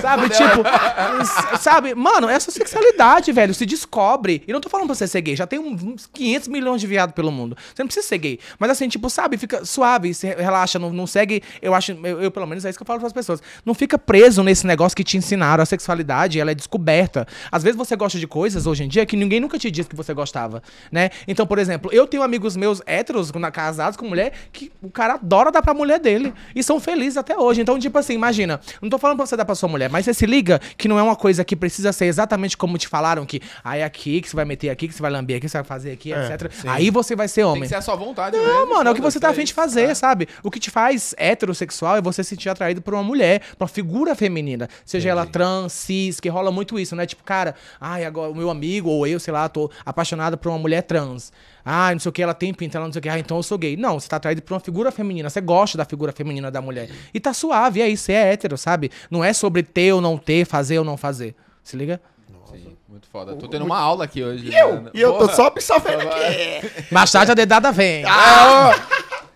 Sabe? 0.00 0.28
tipo, 0.30 1.58
sabe? 1.58 1.94
Mano, 1.94 2.28
essa 2.28 2.50
sexualidade, 2.50 3.32
velho, 3.32 3.54
se 3.54 3.66
descobre. 3.66 4.42
E 4.46 4.52
não 4.52 4.60
tô 4.60 4.68
falando 4.68 4.86
pra 4.86 4.94
você 4.94 5.06
ser 5.06 5.20
gay, 5.20 5.36
já 5.36 5.46
tem 5.46 5.58
uns 5.58 6.06
500 6.06 6.48
milhões 6.48 6.80
de 6.80 6.86
viados 6.86 7.14
pelo 7.14 7.30
mundo. 7.30 7.56
Você 7.74 7.82
não 7.82 7.86
precisa 7.86 8.06
ser 8.06 8.18
gay. 8.18 8.38
Mas 8.58 8.70
assim, 8.70 8.88
tipo, 8.88 9.08
sabe? 9.10 9.36
Fica 9.36 9.64
suave, 9.64 10.14
se 10.14 10.26
relaxa, 10.26 10.78
não, 10.78 10.92
não 10.92 11.06
segue. 11.06 11.42
Eu 11.60 11.74
acho, 11.74 11.92
eu, 11.92 12.22
eu, 12.22 12.30
pelo 12.30 12.46
menos 12.46 12.64
é 12.64 12.70
isso 12.70 12.78
que 12.78 12.82
eu 12.82 12.86
falo 12.86 13.00
pras 13.00 13.12
pessoas. 13.12 13.42
Não 13.64 13.74
fica 13.74 13.98
preso 13.98 14.42
nesse 14.42 14.66
negócio 14.66 14.96
que 14.96 15.04
te 15.04 15.16
ensinaram. 15.16 15.62
A 15.62 15.66
sexualidade, 15.66 16.38
ela 16.38 16.50
é 16.50 16.54
descoberta. 16.54 17.26
Às 17.50 17.62
vezes 17.62 17.76
você 17.76 17.96
gosta 17.96 18.18
de 18.18 18.26
coisas 18.26 18.66
hoje 18.66 18.84
em 18.84 18.88
dia 18.88 19.04
que 19.06 19.16
ninguém 19.16 19.40
nunca 19.40 19.58
te 19.58 19.70
disse 19.70 19.88
que 19.88 19.96
você 19.96 20.14
gostava, 20.14 20.62
né? 20.90 21.10
Então, 21.26 21.46
por 21.46 21.58
exemplo, 21.58 21.90
eu 21.92 22.06
tenho 22.06 22.22
amigos 22.22 22.56
meus 22.56 22.82
héteros, 22.86 23.30
casados 23.52 23.96
com 23.98 24.08
mulher, 24.08 24.32
que 24.52 24.70
o 24.82 24.90
cara 24.90 25.14
adora 25.14 25.50
dar 25.50 25.60
pra 25.62 25.74
mulher 25.74 25.98
dele. 26.00 26.32
E 26.54 26.62
são 26.62 26.78
felizes 26.80 27.16
até 27.16 27.36
hoje. 27.36 27.60
Então, 27.60 27.78
tipo 27.78 27.98
assim, 27.98 28.14
imagina, 28.14 28.60
não 28.80 28.88
tô 28.88 28.98
falando 28.98 29.16
pra 29.18 29.26
você 29.26 29.36
dar 29.36 29.44
pra 29.44 29.54
sua 29.54 29.68
mulher, 29.68 29.90
mas 29.90 30.04
você 30.04 30.14
se 30.14 30.24
liga 30.26 30.60
que 30.76 30.88
não 30.88 30.98
é 30.98 31.02
uma 31.02 31.16
coisa 31.16 31.44
que 31.44 31.54
precisa 31.56 31.92
ser 31.92 32.06
exatamente 32.06 32.56
como 32.56 32.78
te 32.78 32.86
falaram, 32.88 33.26
que 33.26 33.40
aí 33.64 33.80
é 33.80 33.84
aqui, 33.84 34.20
que 34.20 34.28
você 34.30 34.36
vai 34.36 34.44
meter 34.44 34.70
aqui, 34.70 34.88
que 34.88 34.94
você 34.94 35.02
vai 35.02 35.10
lamber 35.10 35.36
aqui, 35.36 35.46
que 35.46 35.50
você 35.50 35.58
vai 35.58 35.64
fazer 35.64 35.92
aqui, 35.92 36.12
É, 36.12 36.26
etc. 36.32 36.50
sim. 36.52 36.68
Aí 36.68 36.90
você 36.90 37.14
vai 37.16 37.28
ser 37.28 37.42
Tem 37.42 37.44
homem. 37.44 37.62
que 37.62 37.68
ser 37.68 37.74
a 37.76 37.82
sua 37.82 37.96
vontade 37.96 38.36
Não, 38.36 38.44
mesmo, 38.44 38.74
mano, 38.74 38.88
é 38.88 38.92
o 38.92 38.94
que 38.94 39.00
você 39.00 39.18
tá 39.20 39.28
é 39.28 39.30
afim 39.30 39.40
de 39.42 39.46
isso. 39.46 39.54
fazer, 39.54 39.82
É. 39.90 39.94
sabe? 39.94 40.28
O 40.42 40.50
que 40.50 40.60
te 40.60 40.70
faz 40.70 41.14
heterossexual 41.18 41.96
é 41.96 42.00
você 42.02 42.22
se 42.22 42.30
sentir 42.30 42.48
atraído 42.48 42.80
por 42.82 42.94
uma 42.94 43.02
mulher, 43.02 43.40
por 43.56 43.64
uma 43.64 43.68
figura 43.68 44.14
feminina. 44.14 44.68
Seja 44.84 45.08
ela 45.10 45.26
trans, 45.26 45.72
cis, 45.72 46.20
que 46.20 46.28
rola 46.28 46.50
muito 46.50 46.78
isso, 46.78 46.94
né? 46.96 47.06
Tipo, 47.06 47.22
cara, 47.24 47.54
ai, 47.80 48.04
agora 48.04 48.30
o 48.30 48.34
meu 48.34 48.50
amigo 48.50 48.88
ou 48.90 49.06
eu, 49.06 49.18
sei 49.18 49.32
lá, 49.32 49.48
tô 49.48 49.70
apaixonado 49.84 50.36
por 50.38 50.48
uma 50.50 50.58
mulher 50.58 50.82
trans. 50.82 51.32
Ah, 51.70 51.92
não 51.92 51.98
sei 52.00 52.08
o 52.08 52.12
que, 52.12 52.22
ela 52.22 52.32
tem 52.32 52.54
pinta, 52.54 52.78
ela 52.78 52.86
não 52.86 52.92
sei 52.94 53.00
o 53.00 53.02
que, 53.02 53.08
ah, 53.10 53.18
então 53.18 53.36
eu 53.36 53.42
sou 53.42 53.58
gay. 53.58 53.76
Não, 53.76 54.00
você 54.00 54.08
tá 54.08 54.16
atraído 54.16 54.40
por 54.40 54.54
uma 54.54 54.60
figura 54.60 54.90
feminina, 54.90 55.28
você 55.28 55.38
gosta 55.40 55.76
da 55.76 55.84
figura 55.84 56.12
feminina 56.12 56.50
da 56.50 56.62
mulher. 56.62 56.88
E 57.12 57.20
tá 57.20 57.34
suave, 57.34 57.82
é 57.82 57.88
isso, 57.88 58.04
você 58.04 58.12
é 58.12 58.32
hétero, 58.32 58.56
sabe? 58.56 58.90
Não 59.10 59.22
é 59.22 59.34
sobre 59.34 59.62
ter 59.62 59.92
ou 59.92 60.00
não 60.00 60.16
ter, 60.16 60.46
fazer 60.46 60.78
ou 60.78 60.84
não 60.84 60.96
fazer. 60.96 61.34
Se 61.62 61.76
liga? 61.76 62.00
Sim, 62.50 62.74
muito 62.88 63.06
foda. 63.08 63.36
Tô 63.36 63.46
tendo 63.48 63.66
uma 63.66 63.78
aula 63.78 64.04
aqui 64.04 64.22
hoje. 64.22 64.48
E 64.48 64.56
eu? 64.56 64.80
né? 64.80 64.90
E 64.94 65.00
eu 65.02 65.12
tô 65.12 65.18
Porra. 65.26 65.34
só 65.34 65.46
absorvendo 65.48 66.00
aqui. 66.08 66.84
Mais 66.90 67.12
tarde 67.12 67.32
a 67.32 67.34
dedada 67.34 67.70
vem. 67.70 68.02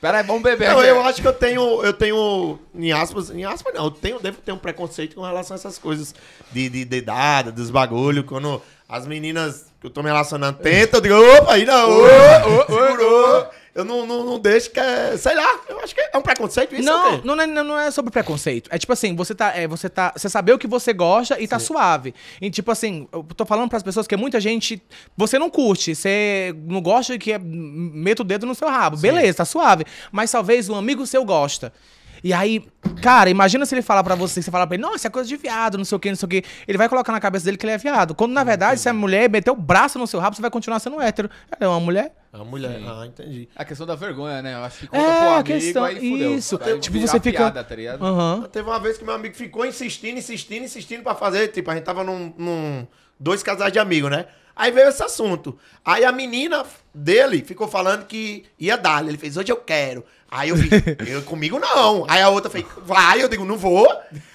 Pera 0.03 0.19
aí, 0.19 0.25
vamos 0.25 0.43
beber 0.43 0.69
Não, 0.69 0.83
eu 0.83 1.01
acho 1.05 1.23
que 1.23 1.29
eu 1.29 1.33
tenho, 1.33 1.81
eu 1.85 1.93
tenho, 1.93 2.59
em 2.75 2.91
aspas, 2.91 3.31
em 3.31 3.45
aspas 3.45 3.73
não, 3.73 3.85
eu 3.85 3.91
tenho, 3.93 4.19
devo 4.19 4.39
ter 4.39 4.51
um 4.51 4.59
preconceito 4.59 5.15
com 5.15 5.23
relação 5.23 5.55
a 5.55 5.59
essas 5.59 5.79
coisas 5.79 6.13
de, 6.51 6.69
de 6.69 6.85
dedada, 6.85 7.53
dos 7.53 7.71
bagulho, 7.71 8.25
quando 8.25 8.61
as 8.89 9.07
meninas 9.07 9.67
que 9.81 9.87
eu 9.87 9.91
tô 9.91 10.03
me 10.03 10.09
relacionando 10.09 10.59
tentam, 10.59 10.99
eu 10.99 11.03
digo, 11.03 11.15
opa, 11.15 11.53
aí 11.53 11.65
não, 11.65 11.89
ô, 11.89 12.67
segurou, 12.67 13.49
eu 13.75 13.85
não, 13.85 14.07
não, 14.07 14.25
não 14.25 14.39
deixo 14.39 14.71
que 14.71 14.79
é, 14.79 15.17
sei 15.17 15.35
lá, 15.35 15.61
eu 15.69 15.81
acho 15.81 15.95
que 15.95 16.01
é 16.01 16.19
um 16.19 16.21
preconceito 16.21 16.75
isso 16.75 16.85
Não, 16.85 17.21
quê? 17.21 17.23
não 17.25 17.41
é, 17.41 17.47
não 17.47 17.79
é 17.79 17.91
sobre 17.91 18.11
preconceito. 18.11 18.69
É 18.71 18.79
tipo 18.79 18.93
assim, 18.93 19.17
você 19.17 19.35
tá, 19.35 19.57
é, 19.57 19.67
você 19.67 19.89
tá, 19.89 20.13
você 20.15 20.29
saber 20.29 20.53
o 20.53 20.59
que 20.59 20.67
você 20.67 20.93
gosta 20.93 21.41
e 21.41 21.49
tá 21.49 21.59
suave. 21.59 22.15
E 22.41 22.51
tipo 22.51 22.71
assim, 22.71 23.09
eu 23.11 23.25
tô 23.35 23.47
falando 23.47 23.71
pras 23.71 23.83
pessoas 23.83 24.07
que 24.07 24.17
muita 24.17 24.39
gente, 24.41 24.83
você 25.17 25.39
não 25.39 25.49
curte, 25.49 25.95
você 25.95 26.55
não 26.67 26.83
gosta 26.83 27.17
que 27.19 27.33
é, 27.33 27.39
meta 27.39 28.21
o 28.21 28.25
dedo 28.25 28.45
no 28.45 28.55
seu 28.55 28.69
rabo. 28.69 28.99
Beleza, 28.99 29.39
tá 29.39 29.45
suave. 29.45 29.85
Mas 30.11 30.31
talvez 30.31 30.69
um 30.69 30.77
amigo 30.77 31.07
seu 31.07 31.25
gosta. 31.25 31.73
E 32.25 32.33
aí, 32.33 32.65
cara, 33.03 33.29
imagina 33.31 33.67
se 33.67 33.75
ele 33.75 33.83
falar 33.83 34.05
pra 34.05 34.15
você, 34.15 34.41
você 34.41 34.51
falar 34.51 34.67
pra 34.67 34.77
ele, 34.77 34.83
nossa, 34.83 34.97
isso 34.97 35.07
é 35.07 35.11
coisa 35.11 35.29
de 35.29 35.37
viado, 35.37 35.77
não 35.77 35.85
sei 35.85 35.97
o 35.97 35.99
que, 35.99 36.09
não 36.09 36.17
sei 36.17 36.27
o 36.27 36.29
que. 36.29 36.45
Ele 36.69 36.79
vai 36.79 36.89
colocar 36.89 37.11
na 37.13 37.19
cabeça 37.21 37.45
dele 37.45 37.57
que 37.57 37.67
ele 37.67 37.73
é 37.73 37.79
viado. 37.79 38.15
Quando, 38.15 38.33
na 38.33 38.45
verdade, 38.45 38.79
se 38.81 38.89
a 38.89 38.93
mulher 38.93 39.29
meter 39.29 39.51
o 39.51 39.57
braço 39.57 39.99
no 39.99 40.07
seu 40.07 40.21
rabo, 40.21 40.37
você 40.37 40.43
vai 40.43 40.51
continuar 40.51 40.79
sendo 40.79 41.01
hétero. 41.01 41.29
Ela 41.51 41.69
é 41.71 41.75
uma 41.75 41.81
mulher. 41.81 42.15
A 42.33 42.45
mulher. 42.45 42.79
Sim. 42.79 42.87
Ah, 42.89 43.07
entendi. 43.07 43.49
A 43.57 43.65
questão 43.65 43.87
da 43.87 43.95
vergonha, 43.95 44.41
né? 44.41 44.55
Eu 44.55 44.65
acho 44.65 44.79
que 44.79 44.87
conta 44.87 45.03
É, 45.05 45.19
pro 45.19 45.29
a 45.29 45.33
amigo, 45.35 45.45
questão- 45.49 45.85
aí 45.85 45.95
fudeu. 45.97 46.35
isso. 46.37 46.59
Vai 46.59 46.79
Tipo, 46.79 46.99
você 47.01 47.21
fica- 47.21 47.39
piada, 47.39 47.65
tá 47.65 47.75
ligado? 47.75 48.05
Aham. 48.07 48.49
Teve 48.51 48.69
uma 48.69 48.79
vez 48.81 48.97
que 48.97 49.05
meu 49.05 49.15
amigo 49.15 49.35
ficou 49.35 49.67
insistindo, 49.67 50.17
insistindo, 50.19 50.65
insistindo 50.65 51.03
pra 51.03 51.15
fazer. 51.15 51.49
Tipo, 51.49 51.71
a 51.71 51.75
gente 51.75 51.85
tava 51.85 52.03
num. 52.05 52.33
num- 52.39 52.87
dois 53.21 53.43
casais 53.43 53.73
de 53.73 53.79
amigos, 53.79 54.11
né? 54.11 54.27
Aí 54.55 54.71
veio 54.71 54.89
esse 54.89 55.03
assunto. 55.03 55.57
Aí 55.85 56.05
a 56.05 56.13
menina 56.13 56.65
dele 56.95 57.43
ficou 57.43 57.67
falando 57.69 58.05
que 58.07 58.45
ia 58.59 58.77
dar. 58.77 59.07
Ele 59.07 59.17
fez, 59.19 59.37
hoje 59.37 59.51
eu 59.53 59.57
quero. 59.57 60.05
Aí 60.33 60.49
eu 60.49 60.57
fiz, 60.57 60.71
eu, 61.07 61.23
comigo 61.23 61.59
não. 61.59 62.07
Aí 62.09 62.23
a 62.23 62.29
outra 62.31 62.51
fez, 62.51 62.65
vai, 62.87 63.23
eu 63.23 63.29
digo, 63.29 63.45
não 63.45 63.57
vou. 63.59 63.87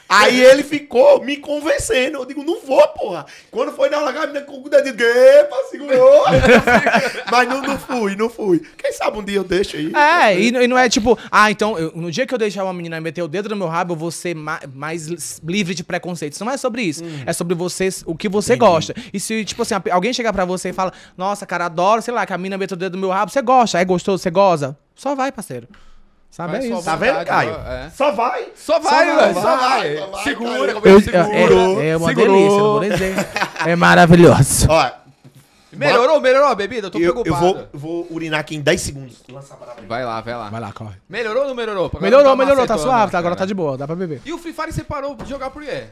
Aí 0.09 0.39
ele 0.39 0.63
ficou 0.63 1.21
me 1.21 1.35
convencendo. 1.35 2.19
Eu 2.19 2.25
digo, 2.25 2.41
não 2.41 2.61
vou, 2.61 2.87
porra. 2.89 3.25
Quando 3.51 3.73
foi 3.73 3.89
na 3.89 3.97
hora, 3.99 4.17
a 4.23 4.27
menina 4.27 4.45
com 4.45 4.61
o 4.63 4.69
dedinho, 4.69 4.95
epa, 5.01 5.55
segurou. 5.69 6.23
Mas 7.29 7.49
não, 7.49 7.61
não 7.61 7.77
fui, 7.77 8.15
não 8.15 8.29
fui. 8.29 8.61
Quem 8.77 8.93
sabe 8.93 9.17
um 9.17 9.23
dia 9.23 9.37
eu 9.37 9.43
deixo 9.43 9.75
aí. 9.75 9.91
É, 9.93 10.39
e, 10.39 10.47
e 10.47 10.67
não 10.67 10.77
é 10.77 10.87
tipo, 10.87 11.17
ah, 11.31 11.51
então, 11.51 11.77
eu- 11.77 11.91
no 11.93 12.09
dia 12.11 12.25
que 12.25 12.33
eu 12.33 12.37
deixar 12.37 12.63
uma 12.63 12.73
menina 12.73 13.01
meter 13.01 13.21
o 13.21 13.27
dedo 13.27 13.49
no 13.49 13.55
meu 13.57 13.67
rabo, 13.67 13.93
eu 13.93 13.97
vou 13.97 14.09
ser 14.11 14.33
ma- 14.33 14.61
mais 14.73 15.07
li- 15.07 15.17
livre 15.45 15.73
de 15.75 15.83
preconceitos. 15.83 16.39
Não 16.39 16.49
é 16.49 16.55
sobre 16.57 16.83
isso. 16.83 17.03
É 17.25 17.33
sobre 17.33 17.53
você, 17.55 17.89
o 18.05 18.15
que 18.15 18.29
você 18.29 18.55
gosta. 18.55 18.93
E 19.13 19.19
se, 19.19 19.43
tipo 19.43 19.61
assim, 19.63 19.73
alguém 19.91 20.13
chegar 20.13 20.31
pra 20.31 20.45
você 20.45 20.69
e 20.69 20.73
fala, 20.73 20.93
nossa, 21.17 21.45
cara, 21.45 21.65
adoro, 21.65 22.01
sei 22.01 22.13
lá, 22.13 22.25
que 22.25 22.31
a 22.31 22.37
menina 22.37 22.57
meta 22.57 22.75
o 22.75 22.77
dedo 22.77 22.93
no 22.93 22.99
meu 23.01 23.09
rabo, 23.09 23.29
você 23.31 23.41
gosta, 23.41 23.77
é 23.79 23.83
gostoso, 23.83 24.23
você 24.23 24.29
goza? 24.31 24.77
Só 24.97 25.15
vai, 25.15 25.31
parceiro. 25.31 25.67
Sabe, 26.29 26.57
é 26.57 26.67
isso. 26.67 26.83
Tá 26.83 26.95
vendo, 26.95 27.25
Caio? 27.25 27.51
é. 27.51 27.89
Só 27.95 28.11
vai. 28.11 28.49
Só 28.55 28.79
vai, 28.79 29.05
velho. 29.15 29.33
só 29.33 29.41
Só 29.41 29.57
vai, 29.57 29.97
só 29.97 30.07
vai, 30.07 30.23
Segura, 30.23 30.71
Eu, 30.83 31.01
segurou. 31.01 31.81
é, 31.81 31.87
é 31.89 31.97
uma 31.97 32.07
Segurou. 32.09 32.35
delícia, 32.35 32.57
não 32.57 32.71
vou 32.73 32.79
dizer. 32.81 33.15
É 33.65 33.75
maravilhoso. 33.75 34.67
Ó, 34.69 34.91
Melhorou, 35.71 36.19
melhorou 36.19 36.47
a 36.47 36.55
bebida? 36.55 36.87
Eu 36.87 36.91
tô 36.91 36.97
eu, 36.97 37.13
preocupado. 37.13 37.45
eu 37.45 37.79
vou, 37.79 38.03
vou 38.03 38.07
urinar 38.09 38.39
aqui 38.39 38.55
em 38.55 38.61
10 38.61 38.81
segundos. 38.81 39.17
Vai 39.87 40.03
lá, 40.03 40.21
vai 40.21 40.35
lá. 40.35 40.49
Vai 40.49 40.61
lá, 40.61 40.71
corre. 40.73 40.95
Melhorou 41.07 41.43
ou 41.43 41.47
não 41.49 41.55
melhorou? 41.55 41.91
Melhorou, 42.01 42.25
não 42.25 42.35
melhorou, 42.35 42.65
tá 42.65 42.77
suave, 42.77 43.11
tá, 43.11 43.19
agora 43.19 43.35
tá 43.35 43.45
de 43.45 43.53
boa, 43.53 43.77
dá 43.77 43.85
pra 43.85 43.95
beber. 43.95 44.21
E 44.25 44.33
o 44.33 44.37
Free 44.39 44.53
Fire 44.53 44.71
você 44.71 44.83
parou 44.83 45.15
de 45.15 45.29
jogar 45.29 45.49
por 45.51 45.63
quê? 45.63 45.85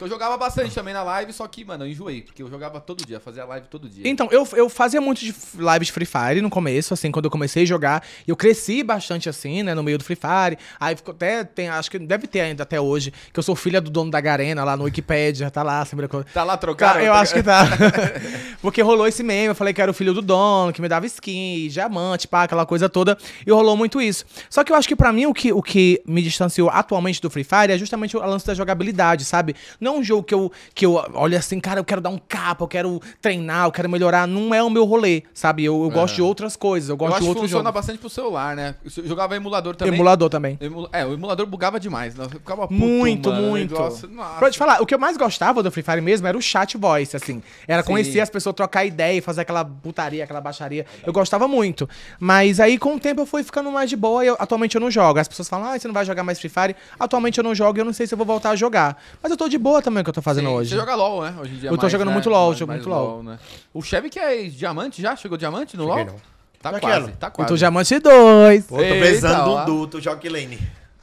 Eu 0.00 0.08
jogava 0.08 0.36
bastante 0.36 0.74
também 0.74 0.94
na 0.94 1.02
live, 1.02 1.32
só 1.32 1.46
que, 1.46 1.64
mano, 1.64 1.84
eu 1.84 1.88
enjoei. 1.88 2.22
Porque 2.22 2.42
eu 2.42 2.48
jogava 2.48 2.80
todo 2.80 3.04
dia, 3.04 3.20
fazia 3.20 3.44
live 3.44 3.66
todo 3.68 3.88
dia. 3.88 4.08
Então, 4.08 4.28
eu, 4.30 4.48
eu 4.54 4.68
fazia 4.68 5.00
muito 5.00 5.20
de 5.20 5.34
live 5.56 5.84
de 5.84 5.92
Free 5.92 6.06
Fire 6.06 6.40
no 6.40 6.50
começo, 6.50 6.94
assim, 6.94 7.10
quando 7.10 7.26
eu 7.26 7.30
comecei 7.30 7.62
a 7.62 7.66
jogar. 7.66 8.02
E 8.26 8.30
eu 8.30 8.36
cresci 8.36 8.82
bastante, 8.82 9.28
assim, 9.28 9.62
né, 9.62 9.74
no 9.74 9.82
meio 9.82 9.98
do 9.98 10.04
Free 10.04 10.16
Fire. 10.16 10.58
Aí 10.80 10.96
ficou 10.96 11.12
até, 11.12 11.44
tem, 11.44 11.68
acho 11.68 11.90
que 11.90 11.98
deve 11.98 12.26
ter 12.26 12.40
ainda 12.40 12.62
até 12.62 12.80
hoje, 12.80 13.12
que 13.32 13.38
eu 13.38 13.42
sou 13.42 13.54
filha 13.54 13.80
do 13.80 13.90
dono 13.90 14.10
da 14.10 14.20
Garena 14.20 14.64
lá 14.64 14.76
no 14.76 14.84
Wikipedia, 14.84 15.50
tá 15.50 15.62
lá, 15.62 15.84
sempre... 15.84 16.08
Tá 16.32 16.42
lá 16.42 16.56
trocado? 16.56 16.94
Cara, 16.94 17.04
eu 17.04 17.12
acho 17.12 17.34
que 17.34 17.42
tá. 17.42 17.64
Porque 18.62 18.80
rolou 18.80 19.06
esse 19.06 19.22
meme, 19.22 19.48
eu 19.48 19.54
falei 19.54 19.74
que 19.74 19.82
era 19.82 19.90
o 19.90 19.94
filho 19.94 20.14
do 20.14 20.22
dono, 20.22 20.72
que 20.72 20.80
me 20.80 20.88
dava 20.88 21.04
skin, 21.06 21.68
diamante, 21.68 22.26
pá, 22.26 22.44
aquela 22.44 22.64
coisa 22.64 22.88
toda. 22.88 23.18
E 23.46 23.50
rolou 23.50 23.76
muito 23.76 24.00
isso. 24.00 24.24
Só 24.48 24.64
que 24.64 24.72
eu 24.72 24.76
acho 24.76 24.88
que 24.88 24.96
pra 24.96 25.12
mim 25.12 25.26
o 25.26 25.34
que, 25.34 25.52
o 25.52 25.62
que 25.62 26.02
me 26.06 26.22
distanciou 26.22 26.70
atualmente 26.70 27.20
do 27.20 27.28
Free 27.28 27.44
Fire 27.44 27.72
é 27.72 27.78
justamente 27.78 28.16
o 28.16 28.20
lance 28.20 28.46
da 28.46 28.54
jogabilidade, 28.54 29.24
sabe? 29.24 29.54
Não 29.82 29.96
é 29.96 29.98
um 29.98 30.02
jogo 30.04 30.22
que 30.22 30.32
eu, 30.32 30.50
que 30.74 30.86
eu 30.86 30.94
olho 31.14 31.36
assim, 31.36 31.58
cara, 31.58 31.80
eu 31.80 31.84
quero 31.84 32.00
dar 32.00 32.10
um 32.10 32.18
capa, 32.18 32.62
eu 32.64 32.68
quero 32.68 33.00
treinar, 33.20 33.66
eu 33.66 33.72
quero 33.72 33.88
melhorar. 33.88 34.26
Não 34.28 34.54
é 34.54 34.62
o 34.62 34.70
meu 34.70 34.84
rolê, 34.84 35.24
sabe? 35.34 35.64
Eu, 35.64 35.82
eu 35.84 35.90
gosto 35.90 36.14
de 36.14 36.22
outras 36.22 36.54
coisas, 36.56 36.88
eu 36.88 36.92
Eu 36.94 36.96
gosto 36.96 37.14
acho 37.14 37.22
de 37.22 37.28
outros 37.28 37.44
funciona 37.46 37.64
jogos. 37.64 37.74
bastante 37.80 37.98
pro 37.98 38.08
celular, 38.08 38.54
né? 38.54 38.76
Eu 38.96 39.06
jogava 39.06 39.34
emulador 39.36 39.74
também. 39.74 39.94
Emulador 39.94 40.28
também. 40.30 40.56
Emu- 40.60 40.88
É, 40.92 41.04
o 41.04 41.12
emulador 41.12 41.44
bugava 41.46 41.80
demais. 41.80 42.14
Né? 42.14 42.24
Eu 42.24 42.30
ficava 42.30 42.68
puto, 42.68 42.74
Muito, 42.74 43.28
mano. 43.30 43.48
muito. 43.48 43.74
Nossa. 43.74 44.06
Pra 44.38 44.50
te 44.50 44.56
falar, 44.58 44.80
o 44.80 44.86
que 44.86 44.94
eu 44.94 44.98
mais 44.98 45.16
gostava 45.16 45.62
do 45.62 45.70
Free 45.70 45.82
Fire 45.82 46.00
mesmo 46.00 46.26
era 46.28 46.38
o 46.38 46.42
chat 46.42 46.76
voice, 46.76 47.16
assim. 47.16 47.42
Era 47.66 47.82
Sim. 47.82 47.88
conhecer 47.88 48.20
as 48.20 48.30
pessoas, 48.30 48.54
trocar 48.54 48.84
ideia 48.84 49.18
e 49.18 49.20
fazer 49.20 49.40
aquela 49.40 49.64
putaria, 49.64 50.22
aquela 50.24 50.40
baixaria. 50.40 50.86
Eu 51.06 51.12
gostava 51.12 51.48
muito. 51.48 51.88
Mas 52.20 52.60
aí, 52.60 52.78
com 52.78 52.94
o 52.94 53.00
tempo, 53.00 53.20
eu 53.22 53.26
fui 53.26 53.42
ficando 53.42 53.70
mais 53.72 53.90
de 53.90 53.96
boa 53.96 54.24
e 54.24 54.28
eu- 54.28 54.36
atualmente 54.38 54.74
eu 54.74 54.80
não 54.80 54.90
jogo. 54.90 55.18
As 55.18 55.26
pessoas 55.28 55.48
falam, 55.48 55.68
ah, 55.70 55.78
você 55.78 55.88
não 55.88 55.94
vai 55.94 56.04
jogar 56.04 56.22
mais 56.22 56.38
Free 56.38 56.48
Fire. 56.50 56.76
Atualmente 57.00 57.38
eu 57.38 57.44
não 57.44 57.54
jogo 57.54 57.78
e 57.78 57.80
eu 57.80 57.84
não 57.84 57.92
sei 57.92 58.06
se 58.06 58.14
eu 58.14 58.18
vou 58.18 58.26
voltar 58.26 58.50
a 58.50 58.56
jogar. 58.56 58.96
Mas 59.22 59.30
eu 59.30 59.36
tô 59.36 59.48
de 59.48 59.58
boa 59.58 59.71
também 59.80 60.00
o 60.00 60.04
que 60.04 60.10
eu 60.10 60.14
tô 60.14 60.20
fazendo 60.20 60.48
Sim, 60.48 60.54
hoje. 60.54 60.70
Você 60.70 60.76
joga 60.76 60.94
LOL, 60.94 61.22
né? 61.22 61.34
Hoje 61.40 61.54
em 61.54 61.58
dia 61.58 61.70
Eu 61.70 61.76
tô 61.76 61.82
mais, 61.82 61.92
jogando 61.92 62.08
né? 62.08 62.12
muito 62.14 62.28
LOL, 62.28 62.46
Mais- 62.48 62.58
jogo 62.58 62.72
mais 62.72 62.84
muito 62.84 62.94
LOL. 62.94 63.22
né? 63.22 63.38
O 63.72 63.80
Chevy 63.82 64.10
que 64.10 64.18
é 64.18 64.42
diamante 64.44 65.00
já? 65.00 65.14
Chegou 65.16 65.38
diamante 65.38 65.76
no 65.76 65.84
Cheguei 65.84 66.04
LOL? 66.04 66.12
não. 66.14 66.32
Tá 66.60 66.70
Tá 66.72 66.78
quase, 66.80 66.96
aquela. 66.96 67.12
tá 67.18 67.26
Eu 67.26 67.30
quase. 67.32 67.48
tô 67.48 67.56
diamante 67.56 67.98
2. 67.98 68.64
Pô, 68.66 68.76
tô 68.76 68.82
Eita, 68.82 68.98
precisando 68.98 69.44
de 69.44 69.50
um 69.50 69.64
duto, 69.64 70.00
jogue 70.00 70.28
lane. 70.28 70.58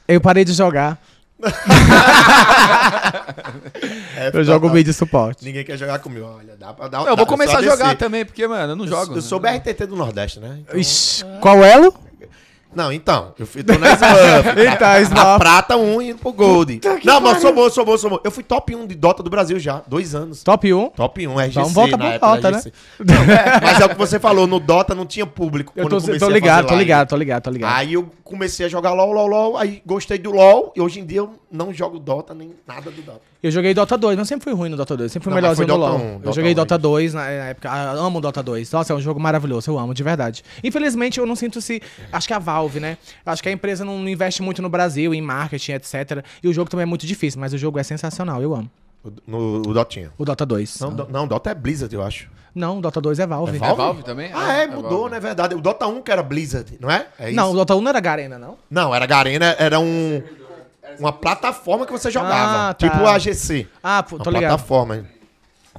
Eu 0.06 0.20
parei 0.20 0.44
de 0.44 0.52
jogar. 0.52 0.98
É, 4.16 4.30
Eu 4.32 4.44
jogo 4.44 4.68
mid 4.70 4.84
de 4.84 4.92
suporte. 4.92 5.44
Ninguém 5.44 5.64
quer 5.64 5.76
jogar 5.78 5.98
comigo. 5.98 6.26
Olha, 6.26 6.54
dá 6.56 6.72
pra 6.72 6.88
dar 6.88 6.98
Eu 7.00 7.06
vou 7.06 7.16
dá- 7.16 7.26
começar 7.26 7.52
só 7.52 7.58
a 7.58 7.62
jogar 7.62 7.76
descer. 7.84 7.96
também, 7.98 8.24
porque, 8.24 8.46
mano, 8.46 8.72
eu 8.72 8.76
não 8.76 8.86
jogo. 8.86 9.14
Eu 9.16 9.22
sou 9.22 9.40
BRTT 9.40 9.86
do 9.86 9.96
Nordeste, 9.96 10.38
né? 10.40 10.58
Então- 10.60 10.78
Ixi, 10.78 11.24
qual 11.40 11.64
elo? 11.64 11.94
Não, 12.74 12.92
então, 12.92 13.34
eu 13.38 13.46
fui, 13.46 13.62
tô 13.64 13.76
na 13.78 13.88
Smurf. 13.94 14.48
Eita, 14.60 14.86
Na 14.86 15.00
Smurf. 15.00 15.38
prata 15.38 15.76
1 15.76 16.02
indo 16.02 16.18
pro 16.18 16.32
Gold. 16.32 16.80
Não, 17.04 17.20
mas 17.20 17.36
eu 17.36 17.40
sou 17.40 17.52
bom, 17.52 17.70
sou 17.70 17.84
bom, 17.84 17.98
sou 17.98 18.10
bom. 18.10 18.20
Eu 18.22 18.30
fui 18.30 18.44
top 18.44 18.74
1 18.74 18.86
de 18.86 18.94
Dota 18.94 19.22
do 19.22 19.30
Brasil 19.30 19.58
já, 19.58 19.82
dois 19.86 20.14
anos. 20.14 20.42
Top 20.42 20.72
1. 20.72 20.90
Top 20.90 21.26
1, 21.26 21.32
RGC, 21.40 21.50
Então 21.50 21.68
volta 21.70 21.98
pro 21.98 22.10
Dota, 22.10 22.40
da 22.40 22.50
né? 22.52 22.62
Não, 23.00 23.14
é, 23.34 23.60
mas 23.60 23.80
é 23.80 23.84
o 23.84 23.88
que 23.88 23.98
você 23.98 24.20
falou, 24.20 24.46
no 24.46 24.60
Dota 24.60 24.94
não 24.94 25.04
tinha 25.04 25.26
público. 25.26 25.72
Eu 25.74 25.88
tô, 25.88 25.96
comecei 26.00 26.18
tô 26.18 26.26
a 26.26 26.30
ligado, 26.30 26.68
tô 26.68 26.76
ligado, 26.76 27.08
tô 27.08 27.16
ligado, 27.16 27.42
tô 27.42 27.50
ligado. 27.50 27.76
Aí 27.76 27.94
eu 27.94 28.08
comecei 28.22 28.66
a 28.66 28.68
jogar 28.68 28.92
LOL, 28.92 29.12
LOL, 29.12 29.26
LOL, 29.26 29.56
aí 29.58 29.82
gostei 29.84 30.18
do 30.18 30.30
LOL, 30.30 30.72
e 30.76 30.80
hoje 30.80 31.00
em 31.00 31.06
dia 31.06 31.18
eu 31.18 31.34
não 31.50 31.74
jogo 31.74 31.98
Dota, 31.98 32.32
nem 32.32 32.54
nada 32.66 32.90
do 32.90 33.02
Dota. 33.02 33.30
Eu 33.42 33.50
joguei 33.50 33.72
Dota 33.72 33.96
2, 33.96 34.18
mas 34.18 34.28
sempre 34.28 34.44
fui 34.44 34.52
ruim 34.52 34.68
no 34.68 34.76
Dota 34.76 34.94
2. 34.96 35.10
Sempre 35.10 35.24
fui 35.24 35.30
Não, 35.30 35.36
melhorzinho 35.40 35.66
no 35.66 35.76
LoL. 35.76 35.96
1, 35.96 35.98
eu 35.98 36.18
Dota 36.18 36.32
joguei 36.32 36.52
1 36.52 36.54
Dota 36.54 36.74
ainda. 36.74 36.82
2 36.82 37.14
na, 37.14 37.26
época. 37.26 37.72
Amo 37.72 38.20
Dota 38.20 38.42
2. 38.42 38.70
Nossa, 38.70 38.92
é 38.92 38.96
um 38.96 39.00
jogo 39.00 39.18
maravilhoso. 39.18 39.70
Eu 39.70 39.78
amo, 39.78 39.94
de 39.94 40.02
verdade. 40.02 40.44
Infelizmente, 40.62 41.18
eu 41.18 41.24
não 41.24 41.34
sinto 41.34 41.60
se. 41.60 41.80
Acho 42.12 42.28
que 42.28 42.34
a 42.34 42.38
Valve, 42.60 42.80
né? 42.80 42.98
Acho 43.24 43.42
que 43.42 43.48
a 43.48 43.52
empresa 43.52 43.84
não 43.84 44.06
investe 44.08 44.42
muito 44.42 44.60
no 44.60 44.68
Brasil, 44.68 45.14
em 45.14 45.20
marketing, 45.22 45.72
etc. 45.72 46.24
E 46.42 46.48
o 46.48 46.52
jogo 46.52 46.70
também 46.70 46.82
é 46.82 46.86
muito 46.86 47.06
difícil, 47.06 47.40
mas 47.40 47.52
o 47.52 47.58
jogo 47.58 47.78
é 47.78 47.82
sensacional. 47.82 48.42
Eu 48.42 48.54
amo. 48.54 48.70
O- 49.02 49.10
No, 49.26 49.56
o 49.58 49.72
Dotinha. 49.74 50.12
O 50.18 50.24
Dota 50.24 50.44
2. 50.44 50.78
Não, 50.80 50.90
Não, 50.90 50.96
Do- 50.96 51.12
não, 51.12 51.26
Dota 51.26 51.50
é 51.50 51.54
Blizzard, 51.54 51.94
eu 51.94 52.02
acho. 52.02 52.28
o 52.54 52.80
Dota 52.80 53.00
2 53.00 53.18
é 53.18 53.26
Valve. 53.26 53.52
É 53.52 53.56
É 53.56 53.58
Valve? 53.58 53.76
Valve 53.76 54.02
também? 54.02 54.30
Ah, 54.34 54.52
é, 54.58 54.64
é 54.64 54.66
mudou, 54.66 55.08
né? 55.08 55.16
É 55.16 55.20
verdade. 55.20 55.54
O 55.54 55.60
Dota 55.60 55.86
1 55.86 56.02
que 56.02 56.10
era 56.12 56.22
Blizzard, 56.22 56.76
não 56.78 56.90
é? 56.90 57.06
É 57.18 57.28
isso? 57.28 57.36
Não, 57.36 57.50
o 57.52 57.54
Dota 57.54 57.74
1 57.74 57.80
não 57.80 57.88
era 57.88 58.00
Garena, 58.00 58.38
não? 58.38 58.58
Não, 58.70 58.94
era 58.94 59.06
Garena, 59.06 59.56
era 59.58 59.80
um. 59.80 60.22
Uma 60.98 61.12
plataforma 61.12 61.86
que 61.86 61.92
você 61.92 62.10
jogava. 62.10 62.70
Ah, 62.70 62.74
tá. 62.74 62.88
Tipo 62.90 63.06
a 63.06 63.14
AGC. 63.14 63.66
Ah, 63.82 64.02
pô, 64.02 64.16
Uma 64.16 64.24
tô 64.24 64.30
ligado. 64.30 64.50
plataforma 64.50 65.04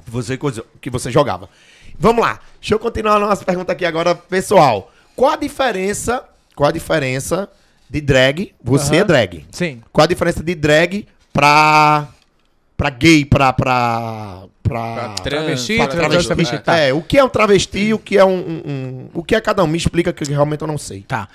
você, 0.06 0.36
coisa- 0.36 0.64
que 0.80 0.90
você 0.90 1.10
jogava. 1.10 1.48
Vamos 1.98 2.22
lá. 2.24 2.40
Deixa 2.58 2.74
eu 2.74 2.78
continuar 2.78 3.18
nossa 3.20 3.44
pergunta 3.44 3.72
aqui 3.72 3.84
agora, 3.84 4.14
pessoal. 4.14 4.90
Qual 5.14 5.30
a 5.30 5.36
diferença. 5.36 6.24
Qual 6.54 6.68
a 6.68 6.72
diferença 6.72 7.48
de 7.88 8.00
drag? 8.00 8.54
Você 8.62 8.96
é 8.96 9.04
drag. 9.04 9.44
Sim. 9.50 9.82
Qual 9.92 10.04
a 10.04 10.08
diferença 10.08 10.42
de 10.42 10.54
drag 10.54 11.06
pra. 11.32 12.08
pra 12.76 12.90
gay, 12.90 13.24
pra. 13.24 13.52
pra. 13.52 14.42
pra. 14.62 14.94
Pra 15.02 15.08
Travesti, 15.22 15.76
pra 15.76 15.86
travesti, 15.88 16.26
travesti, 16.26 16.58
tá. 16.60 16.76
É, 16.78 16.92
o 16.92 17.02
que 17.02 17.18
é 17.18 17.24
um 17.24 17.28
travesti, 17.28 17.92
o 17.92 17.98
que 17.98 18.16
é 18.16 18.24
um, 18.24 18.30
um- 18.38 18.62
um- 18.66 19.08
O 19.12 19.22
que 19.22 19.34
é 19.34 19.40
cada 19.40 19.62
um? 19.62 19.66
Me 19.66 19.76
explica 19.76 20.12
que 20.12 20.24
realmente 20.24 20.62
eu 20.62 20.68
não 20.68 20.78
sei. 20.78 21.02
Tá. 21.02 21.28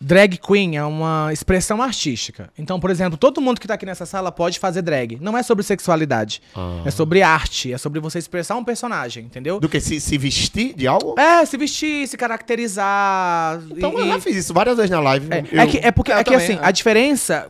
Drag 0.00 0.36
queen 0.38 0.76
é 0.76 0.84
uma 0.84 1.30
expressão 1.32 1.82
artística. 1.82 2.50
Então, 2.56 2.78
por 2.78 2.88
exemplo, 2.90 3.18
todo 3.18 3.40
mundo 3.40 3.60
que 3.60 3.66
tá 3.66 3.74
aqui 3.74 3.84
nessa 3.84 4.06
sala 4.06 4.30
pode 4.30 4.58
fazer 4.58 4.80
drag. 4.82 5.18
Não 5.20 5.36
é 5.36 5.42
sobre 5.42 5.64
sexualidade. 5.64 6.40
Ah. 6.54 6.82
É 6.84 6.90
sobre 6.90 7.20
arte. 7.22 7.72
É 7.72 7.78
sobre 7.78 7.98
você 8.00 8.18
expressar 8.18 8.54
um 8.56 8.62
personagem, 8.64 9.24
entendeu? 9.24 9.58
Do 9.58 9.68
que? 9.68 9.80
Se, 9.80 10.00
se 10.00 10.16
vestir 10.16 10.74
de 10.74 10.86
algo? 10.86 11.14
É, 11.18 11.44
se 11.44 11.56
vestir, 11.56 12.06
se 12.06 12.16
caracterizar. 12.16 13.60
Então 13.70 13.92
e- 13.98 14.02
eu 14.02 14.06
já 14.08 14.20
fiz 14.20 14.36
isso 14.36 14.54
várias 14.54 14.76
vezes 14.76 14.90
na 14.90 15.00
live. 15.00 15.26
É, 15.30 15.44
Eu- 15.50 15.60
é 15.62 15.66
que, 15.66 15.78
é 15.78 15.90
porque 15.90 16.12
é 16.12 16.18
que, 16.22 16.30
também, 16.30 16.44
assim, 16.44 16.54
é. 16.54 16.60
a 16.66 16.70
diferença 16.70 17.48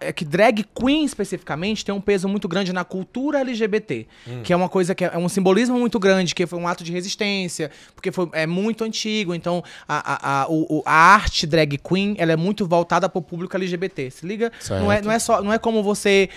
é 0.00 0.12
que 0.12 0.24
drag 0.24 0.64
queen 0.74 1.04
especificamente 1.04 1.84
tem 1.84 1.94
um 1.94 2.00
peso 2.00 2.28
muito 2.28 2.48
grande 2.48 2.72
na 2.72 2.84
cultura 2.84 3.40
LGBT, 3.40 4.06
Hum. 4.26 4.40
que 4.42 4.52
é 4.52 4.56
uma 4.56 4.68
coisa 4.68 4.94
que 4.94 5.04
é, 5.04 5.10
é 5.14 5.18
um 5.18 5.28
simbolismo 5.28 5.78
muito 5.78 5.98
grande, 5.98 6.34
que 6.34 6.46
foi 6.46 6.58
um 6.58 6.68
ato 6.68 6.84
de 6.84 6.92
resistência, 6.92 7.70
porque 7.94 8.12
foi, 8.12 8.28
é 8.32 8.46
muito 8.46 8.84
antigo. 8.84 9.34
Então, 9.34 9.62
a, 9.88 10.12
a, 10.12 10.42
a, 10.42 10.46
o- 10.48 10.82
a 10.84 10.92
arte 10.92 11.46
drag 11.46 11.78
queen 11.86 12.14
ela 12.18 12.32
é 12.32 12.36
muito 12.36 12.66
voltada 12.66 13.08
para 13.08 13.18
o 13.18 13.22
público 13.22 13.56
LGBT. 13.56 14.10
Se 14.10 14.26
liga? 14.26 14.50
Não 14.80 14.92
é, 14.92 15.02
não 15.02 15.12
é 15.12 15.18
só, 15.18 15.42
não 15.42 15.52
é 15.52 15.58
como 15.58 15.82
você 15.82 16.28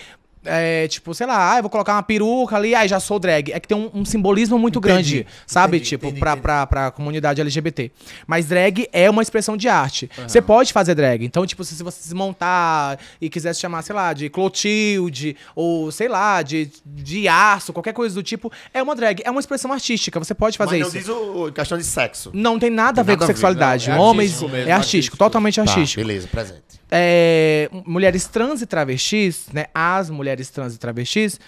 é, 0.45 0.87
tipo, 0.87 1.13
sei 1.13 1.27
lá, 1.27 1.53
ah, 1.53 1.57
eu 1.57 1.63
vou 1.63 1.69
colocar 1.69 1.93
uma 1.93 2.03
peruca 2.03 2.55
ali, 2.55 2.73
aí 2.73 2.87
já 2.87 2.99
sou 2.99 3.19
drag. 3.19 3.51
É 3.51 3.59
que 3.59 3.67
tem 3.67 3.77
um, 3.77 3.89
um 3.93 4.05
simbolismo 4.05 4.57
muito 4.57 4.79
Entendi, 4.79 4.93
grande, 5.23 5.27
sabe? 5.45 5.77
entendi, 5.77 5.89
tipo, 5.89 6.05
entendi, 6.07 6.19
pra, 6.19 6.31
entendi. 6.31 6.41
pra, 6.41 6.67
pra 6.67 6.91
comunidade 6.91 7.41
LGBT. 7.41 7.91
Mas 8.25 8.45
drag 8.47 8.87
é 8.93 9.09
uma 9.09 9.21
expressão 9.21 9.57
de 9.57 9.67
arte. 9.67 10.09
Você 10.27 10.41
pode 10.41 10.71
fazer 10.73 10.95
drag. 10.95 11.23
Então, 11.25 11.45
tipo, 11.45 11.63
se, 11.63 11.75
se 11.75 11.83
você 11.83 12.01
se 12.01 12.13
montar 12.15 12.97
e 13.19 13.29
quiser 13.29 13.53
se 13.53 13.59
chamar, 13.61 13.81
sei 13.81 13.95
lá, 13.95 14.13
de 14.13 14.29
Clotilde, 14.29 15.35
ou 15.55 15.91
sei 15.91 16.07
lá, 16.07 16.41
de, 16.41 16.69
de 16.85 17.27
aço, 17.27 17.73
qualquer 17.73 17.93
coisa 17.93 18.15
do 18.15 18.23
tipo, 18.23 18.51
é 18.73 18.81
uma 18.81 18.95
drag. 18.95 19.21
É 19.25 19.31
uma 19.31 19.39
expressão 19.39 19.71
artística. 19.73 20.17
Você 20.19 20.33
pode 20.33 20.57
fazer 20.57 20.79
Mas 20.79 20.93
não 20.93 20.99
isso. 20.99 21.09
diz 21.09 21.09
o, 21.09 21.51
questão 21.51 21.77
de 21.77 21.83
sexo. 21.83 22.31
Não 22.33 22.57
tem 22.57 22.69
nada 22.69 23.01
a 23.01 23.03
Tem 23.03 23.03
ver 23.03 23.11
nada 23.13 23.17
com 23.19 23.23
a 23.23 23.27
ver, 23.27 23.33
sexualidade. 23.33 23.89
não, 23.89 23.95
é 23.95 23.99
Homens 23.99 24.29
artístico 24.31 24.51
mesmo, 24.51 24.69
é 24.69 24.71
artístico, 24.71 24.75
artístico. 24.97 25.17
totalmente 25.17 25.55
Tá, 25.55 25.61
artístico. 25.63 26.01
beleza, 26.05 26.27
presente. 26.27 26.78
É, 26.91 27.69
mulheres 27.85 28.25
trans 28.27 28.61
e 28.61 28.65
travestis, 28.65 29.47
né? 29.53 29.65
As 29.73 30.09
mulheres 30.09 30.49
trans 30.49 30.75
e 30.75 30.77
travestis, 30.77 31.39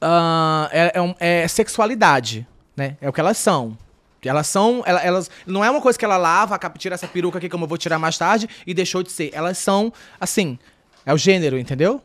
ah, 0.00 0.68
é, 0.72 0.92
é 1.20 1.42
é 1.44 1.48
sexualidade, 1.48 2.46
né? 2.76 2.96
É 3.00 3.08
o 3.08 3.12
que 3.12 3.20
elas 3.20 3.38
são. 3.38 3.76
Elas 4.24 4.46
são. 4.46 4.82
ela- 4.86 5.00
Elas, 5.02 5.30
não 5.46 5.64
é 5.64 5.70
uma 5.70 5.80
coisa 5.80 5.98
que 5.98 6.04
ela 6.04 6.16
lava, 6.16 6.54
acaba- 6.54 6.78
tira 6.78 6.94
essa 6.94 7.08
peruca 7.08 7.38
aqui, 7.38 7.48
como 7.48 7.64
eu 7.64 7.68
vou 7.68 7.76
tirar 7.78 7.98
mais 7.98 8.16
tarde, 8.16 8.48
e 8.66 8.72
deixou 8.72 9.02
de 9.02 9.10
ser. 9.10 9.30
Elas 9.32 9.58
são, 9.58 9.92
assim. 10.20 10.58
É 11.04 11.12
o 11.12 11.18
gênero, 11.18 11.58
entendeu? 11.58 12.00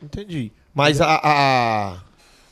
Entendi. 0.00 0.52
Mas 0.74 1.00
a. 1.00 1.06
a, 1.22 1.96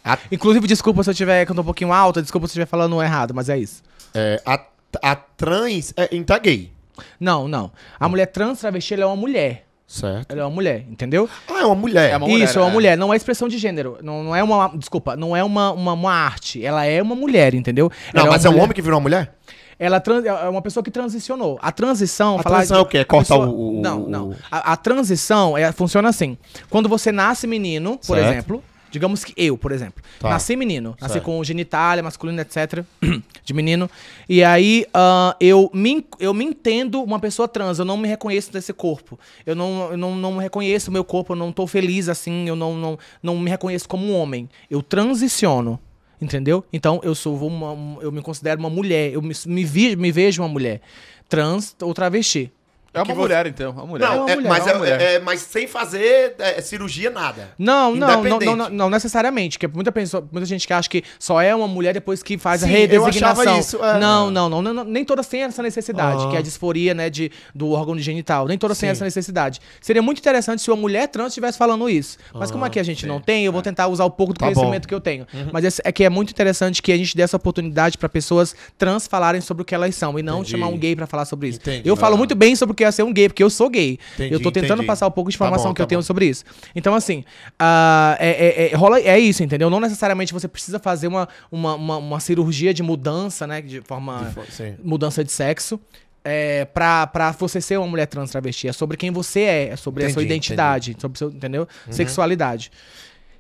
a, 0.05 0.19
Inclusive, 0.33 0.67
desculpa 0.67 1.03
se 1.05 1.11
eu 1.11 1.15
tiver, 1.15 1.45
que 1.47 1.53
eu 1.53 1.55
tô 1.57 1.63
um 1.63 1.65
pouquinho 1.65 1.93
alta, 1.93 2.21
desculpa 2.23 2.47
se 2.47 2.51
eu 2.51 2.63
estiver 2.63 2.67
falando 2.67 3.01
errado, 3.03 3.33
mas 3.35 3.49
é 3.49 3.57
isso. 3.59 3.83
é, 4.15 4.43
a, 4.45 4.61
a 5.03 5.15
trans 5.15 5.93
é, 5.97 6.09
então 6.13 6.35
é 6.37 6.41
gay. 6.41 6.73
Não, 7.19 7.47
não. 7.49 7.71
A 7.99 8.09
mulher 8.09 8.27
trans 8.27 8.61
travesti, 8.61 8.95
ela 8.95 9.05
é 9.05 9.07
uma 9.07 9.17
mulher. 9.17 9.67
Certo. 9.87 10.31
Ela 10.31 10.43
é 10.43 10.45
uma 10.45 10.51
mulher, 10.55 10.85
entendeu? 10.89 11.29
Ah, 11.49 11.63
é 11.63 11.65
uma 11.65 11.75
mulher. 11.75 12.11
É 12.13 12.17
uma 12.17 12.29
mulher, 12.29 12.45
Isso, 12.45 12.59
é 12.59 12.63
uma 12.63 12.71
é. 12.71 12.73
mulher. 12.73 12.97
Não 12.97 13.13
é 13.13 13.17
expressão 13.17 13.49
de 13.49 13.59
gênero. 13.59 13.99
Não, 14.03 14.23
não 14.23 14.37
é 14.37 14.43
uma. 14.43 14.69
Desculpa, 14.77 15.17
não 15.17 15.37
é 15.37 15.43
uma, 15.43 15.73
uma, 15.73 15.93
uma 15.95 16.13
arte. 16.13 16.65
Ela 16.65 16.85
é 16.85 17.03
uma 17.03 17.17
mulher, 17.17 17.55
entendeu? 17.55 17.91
Não, 18.15 18.23
Ela 18.23 18.31
mas 18.33 18.45
é 18.45 18.49
uma 18.49 18.59
um 18.59 18.63
homem 18.63 18.73
que 18.73 18.81
virou 18.83 18.97
uma 18.99 19.03
mulher? 19.03 19.35
Ela 19.81 19.99
tran- 19.99 20.23
é 20.25 20.49
uma 20.49 20.63
pessoa 20.63 20.85
que 20.85 20.91
transicionou. 20.93 21.59
A 21.61 21.73
transição. 21.73 22.39
A 22.39 22.43
falar 22.43 22.57
transição 22.59 22.77
de- 22.77 22.81
é 22.83 22.85
o 22.85 22.87
quê? 22.87 22.99
É 22.99 23.01
a 23.01 23.05
cortar 23.05 23.35
pessoa- 23.35 23.49
o- 23.49 23.79
o- 23.79 23.81
Não, 23.81 24.01
não. 24.01 24.35
A, 24.51 24.75
a 24.75 24.77
transição 24.77 25.59
é, 25.59 25.73
funciona 25.73 26.09
assim. 26.09 26.37
Quando 26.69 26.89
você 26.89 27.11
nasce 27.11 27.47
menino, 27.49 27.99
por 28.07 28.17
Certo. 28.17 28.29
exemplo. 28.31 28.65
Digamos 28.91 29.25
que 29.25 29.33
eu, 29.37 29.57
por 29.57 29.73
exemplo. 29.73 30.03
Tá. 30.19 30.31
Nasci 30.31 30.57
menino. 30.57 30.97
Nasci 31.01 31.15
Certo. 31.15 31.25
com 31.25 31.43
genitália, 31.45 32.03
masculino, 32.03 32.41
etc. 32.41 32.85
de 33.45 33.55
menino. 33.55 33.89
E 34.29 34.43
aí 34.43 34.85
ah, 34.93 35.37
eu, 35.41 35.71
me, 35.73 36.05
eu 36.19 36.35
me 36.35 36.45
entendo 36.45 37.03
uma 37.03 37.19
pessoa 37.21 37.47
trans. 37.47 37.79
Eu 37.79 37.85
não 37.85 37.97
me 37.97 38.09
reconheço 38.09 38.53
desse 38.53 38.73
corpo. 38.73 39.19
Eu 39.47 39.55
não, 39.55 39.91
eu 39.93 39.97
não, 39.97 40.15
não 40.17 40.37
reconheço 40.39 40.91
o 40.91 40.93
meu 40.93 41.05
corpo. 41.05 41.33
Eu 41.33 41.37
não 41.37 41.53
tô 41.53 41.67
feliz 41.67 42.09
assim. 42.09 42.49
Eu 42.49 42.57
não, 42.57 42.75
não, 42.75 42.99
não 43.23 43.39
me 43.39 43.49
reconheço 43.49 43.89
como 43.89 44.05
um 44.07 44.15
homem. 44.15 44.49
Eu 44.71 44.83
transiciono. 44.83 45.79
Entendeu? 46.21 46.63
Então 46.73 47.01
eu 47.03 47.15
sou 47.15 47.35
uma. 47.47 47.73
um- 47.73 47.99
Eu 48.03 48.13
me 48.13 48.21
considero 48.21 48.61
uma 48.61 48.69
mulher. 48.69 49.13
Eu 49.13 49.23
me, 49.23 49.35
me, 49.47 49.65
vi- 49.65 49.97
me 49.97 50.13
vejo 50.13 50.43
uma 50.43 50.49
mulher. 50.49 50.81
Trans 51.29 51.75
ou 51.81 51.95
travesti. 51.95 52.53
É 52.93 53.03
que 53.03 53.09
uma 53.09 53.15
você- 53.15 53.21
mulher, 53.21 53.47
então. 53.47 53.71
Uma 53.71 53.87
mulher. 53.87 54.09
Não, 54.09 54.17
uma 54.23 54.31
é- 54.31 54.35
mulher, 54.37 54.49
mas, 54.49 54.67
é 54.67 54.71
uma 54.73 54.75
é- 54.75 54.79
mulher. 54.79 55.01
é- 55.01 55.19
mas 55.21 55.41
sem 55.43 55.67
fazer 55.69 56.35
é, 56.39 56.61
cirurgia, 56.61 57.09
nada. 57.11 57.51
Não, 57.59 57.95
não, 57.95 58.23
não, 58.25 58.57
não, 58.57 58.69
não, 58.71 58.91
necessariamente. 58.91 59.59
Porque 59.59 59.73
muita, 59.73 59.93
pessoa, 59.93 60.27
muita 60.33 60.45
gente 60.47 60.67
que 60.67 60.73
acha 60.73 60.89
que 60.89 61.05
só 61.19 61.41
é 61.41 61.55
uma 61.55 61.69
mulher 61.69 61.95
depois 61.95 62.23
que 62.23 62.37
faz 62.37 62.65
a 62.65 62.67
Sim, 62.67 62.73
eu 62.73 62.79
redesignação. 63.05 63.59
isso, 63.61 63.85
é. 63.85 63.99
não, 64.01 64.31
não, 64.31 64.49
não, 64.49 64.61
não, 64.63 64.85
Nem 64.85 65.05
todas 65.05 65.27
têm 65.29 65.43
essa 65.43 65.63
necessidade, 65.63 66.25
Ah. 66.25 66.31
que 66.31 66.37
é 66.37 66.39
a 66.41 66.43
disforia, 66.43 66.93
né, 66.93 67.09
de, 67.09 67.31
do 67.55 67.71
órgão 67.71 67.97
genital. 67.99 68.47
Nem 68.47 68.59
todas 68.59 68.77
têm 68.79 68.89
Sim. 68.89 68.93
essa 68.93 69.05
necessidade. 69.05 69.61
Seria 69.81 70.03
muito 70.03 70.19
interessante 70.19 70.61
se 70.61 70.71
uma 70.71 70.77
mulher 70.77 71.07
trans 71.09 71.29
estivesse 71.29 71.57
falando 71.57 71.89
isso. 71.89 72.19
Mas 72.35 72.51
como 72.51 72.65
aqui 72.65 72.81
a 72.81 72.83
gente 72.83 73.07
não 73.07 73.21
tem, 73.21 73.45
eu 73.45 73.53
vou 73.53 73.63
tentar 73.63 73.87
usar 73.87 74.05
o 74.05 74.11
pouco 74.11 74.33
do 74.33 74.39
Tá 74.41 74.47
conhecimento 74.47 74.83
bom. 74.83 74.89
que 74.89 74.95
eu 74.95 75.01
tenho. 75.01 75.27
Mas 75.53 75.65
esse- 75.65 75.83
é 75.85 75.93
que 75.93 76.03
é 76.03 76.11
muito 76.11 76.31
interessante 76.31 76.83
que 76.83 76.91
a 76.93 76.97
gente 76.97 77.17
dê 77.17 77.23
essa 77.23 77.37
oportunidade 77.37 77.97
para 77.97 78.09
pessoas 78.09 78.55
trans 78.77 79.07
falarem 79.07 79.41
sobre 79.41 79.63
o 79.63 79.65
que 79.65 79.75
elas 79.75 79.95
são 79.95 80.19
e 80.19 80.23
não 80.23 80.39
Entendi. 80.41 80.51
chamar 80.51 80.67
um 80.69 80.77
gay 80.77 80.97
para 80.97 81.07
falar 81.07 81.25
sobre 81.25 81.49
isso. 81.49 81.59
Entendi. 81.61 81.89
Eu 81.89 81.95
falo 81.97 82.15
Ah. 82.15 82.19
muito 82.19 82.35
bem 82.35 82.57
sobre 82.57 82.73
o 82.73 82.80
que 82.81 82.85
é 82.85 82.91
ser 82.91 83.03
um 83.03 83.13
gay, 83.13 83.29
porque 83.29 83.43
eu 83.43 83.51
sou 83.51 83.69
gay. 83.69 83.99
Entendi, 84.15 84.33
eu 84.35 84.41
tô 84.41 84.51
tentando 84.51 84.73
entendi. 84.75 84.87
passar 84.87 85.07
um 85.07 85.11
pouco 85.11 85.31
de 85.31 85.37
Tá 85.37 85.45
informação 85.45 85.69
bom, 85.69 85.75
que 85.75 85.83
eu 85.83 85.87
tá 85.87 85.89
tenho 85.91 86.01
bom. 86.01 86.05
sobre 86.07 86.27
isso. 86.27 86.45
Então, 86.75 86.95
assim, 86.95 87.25
ah, 87.59 88.17
é, 88.19 88.31
é- 88.31 88.73
é- 88.73 88.75
rola, 88.77 88.99
é 89.01 89.19
isso, 89.19 89.43
entendeu? 89.43 89.69
Não 89.69 89.81
necessariamente 89.81 90.33
você 90.33 90.49
precisa 90.49 90.79
fazer 90.79 91.07
uma, 91.09 91.29
uma, 91.53 91.75
uma, 91.75 91.97
uma 91.99 92.21
cirurgia 92.21 92.73
de 92.73 92.83
mudança, 92.83 93.47
né? 93.47 93.61
De 93.61 93.81
forma. 93.83 94.33
Sim. 94.51 94.75
mudança 94.83 95.23
de 95.23 95.31
sexo. 95.31 95.79
É, 96.25 96.67
pra, 96.67 97.07
pra 97.07 97.31
você 97.33 97.61
ser 97.63 97.79
uma 97.79 97.87
mulher 97.87 98.07
trans 98.07 98.31
travesti. 98.31 98.69
É 98.69 98.73
sobre 98.73 98.97
quem 98.97 99.11
você 99.11 99.41
é, 99.41 99.69
é 99.69 99.77
sobre 99.77 100.05
a 100.05 100.09
sua 100.11 100.23
Entendi, 100.23 100.35
identidade, 100.35 100.97
sobre 100.99 101.19
seu, 101.19 101.29
entendeu? 101.31 101.67
Sexualidade. 101.91 102.71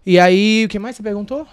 E 0.06 0.18
aí, 0.18 0.64
o 0.64 0.68
que 0.68 0.78
mais 0.78 0.96
você 0.96 1.02
perguntou? 1.02 1.46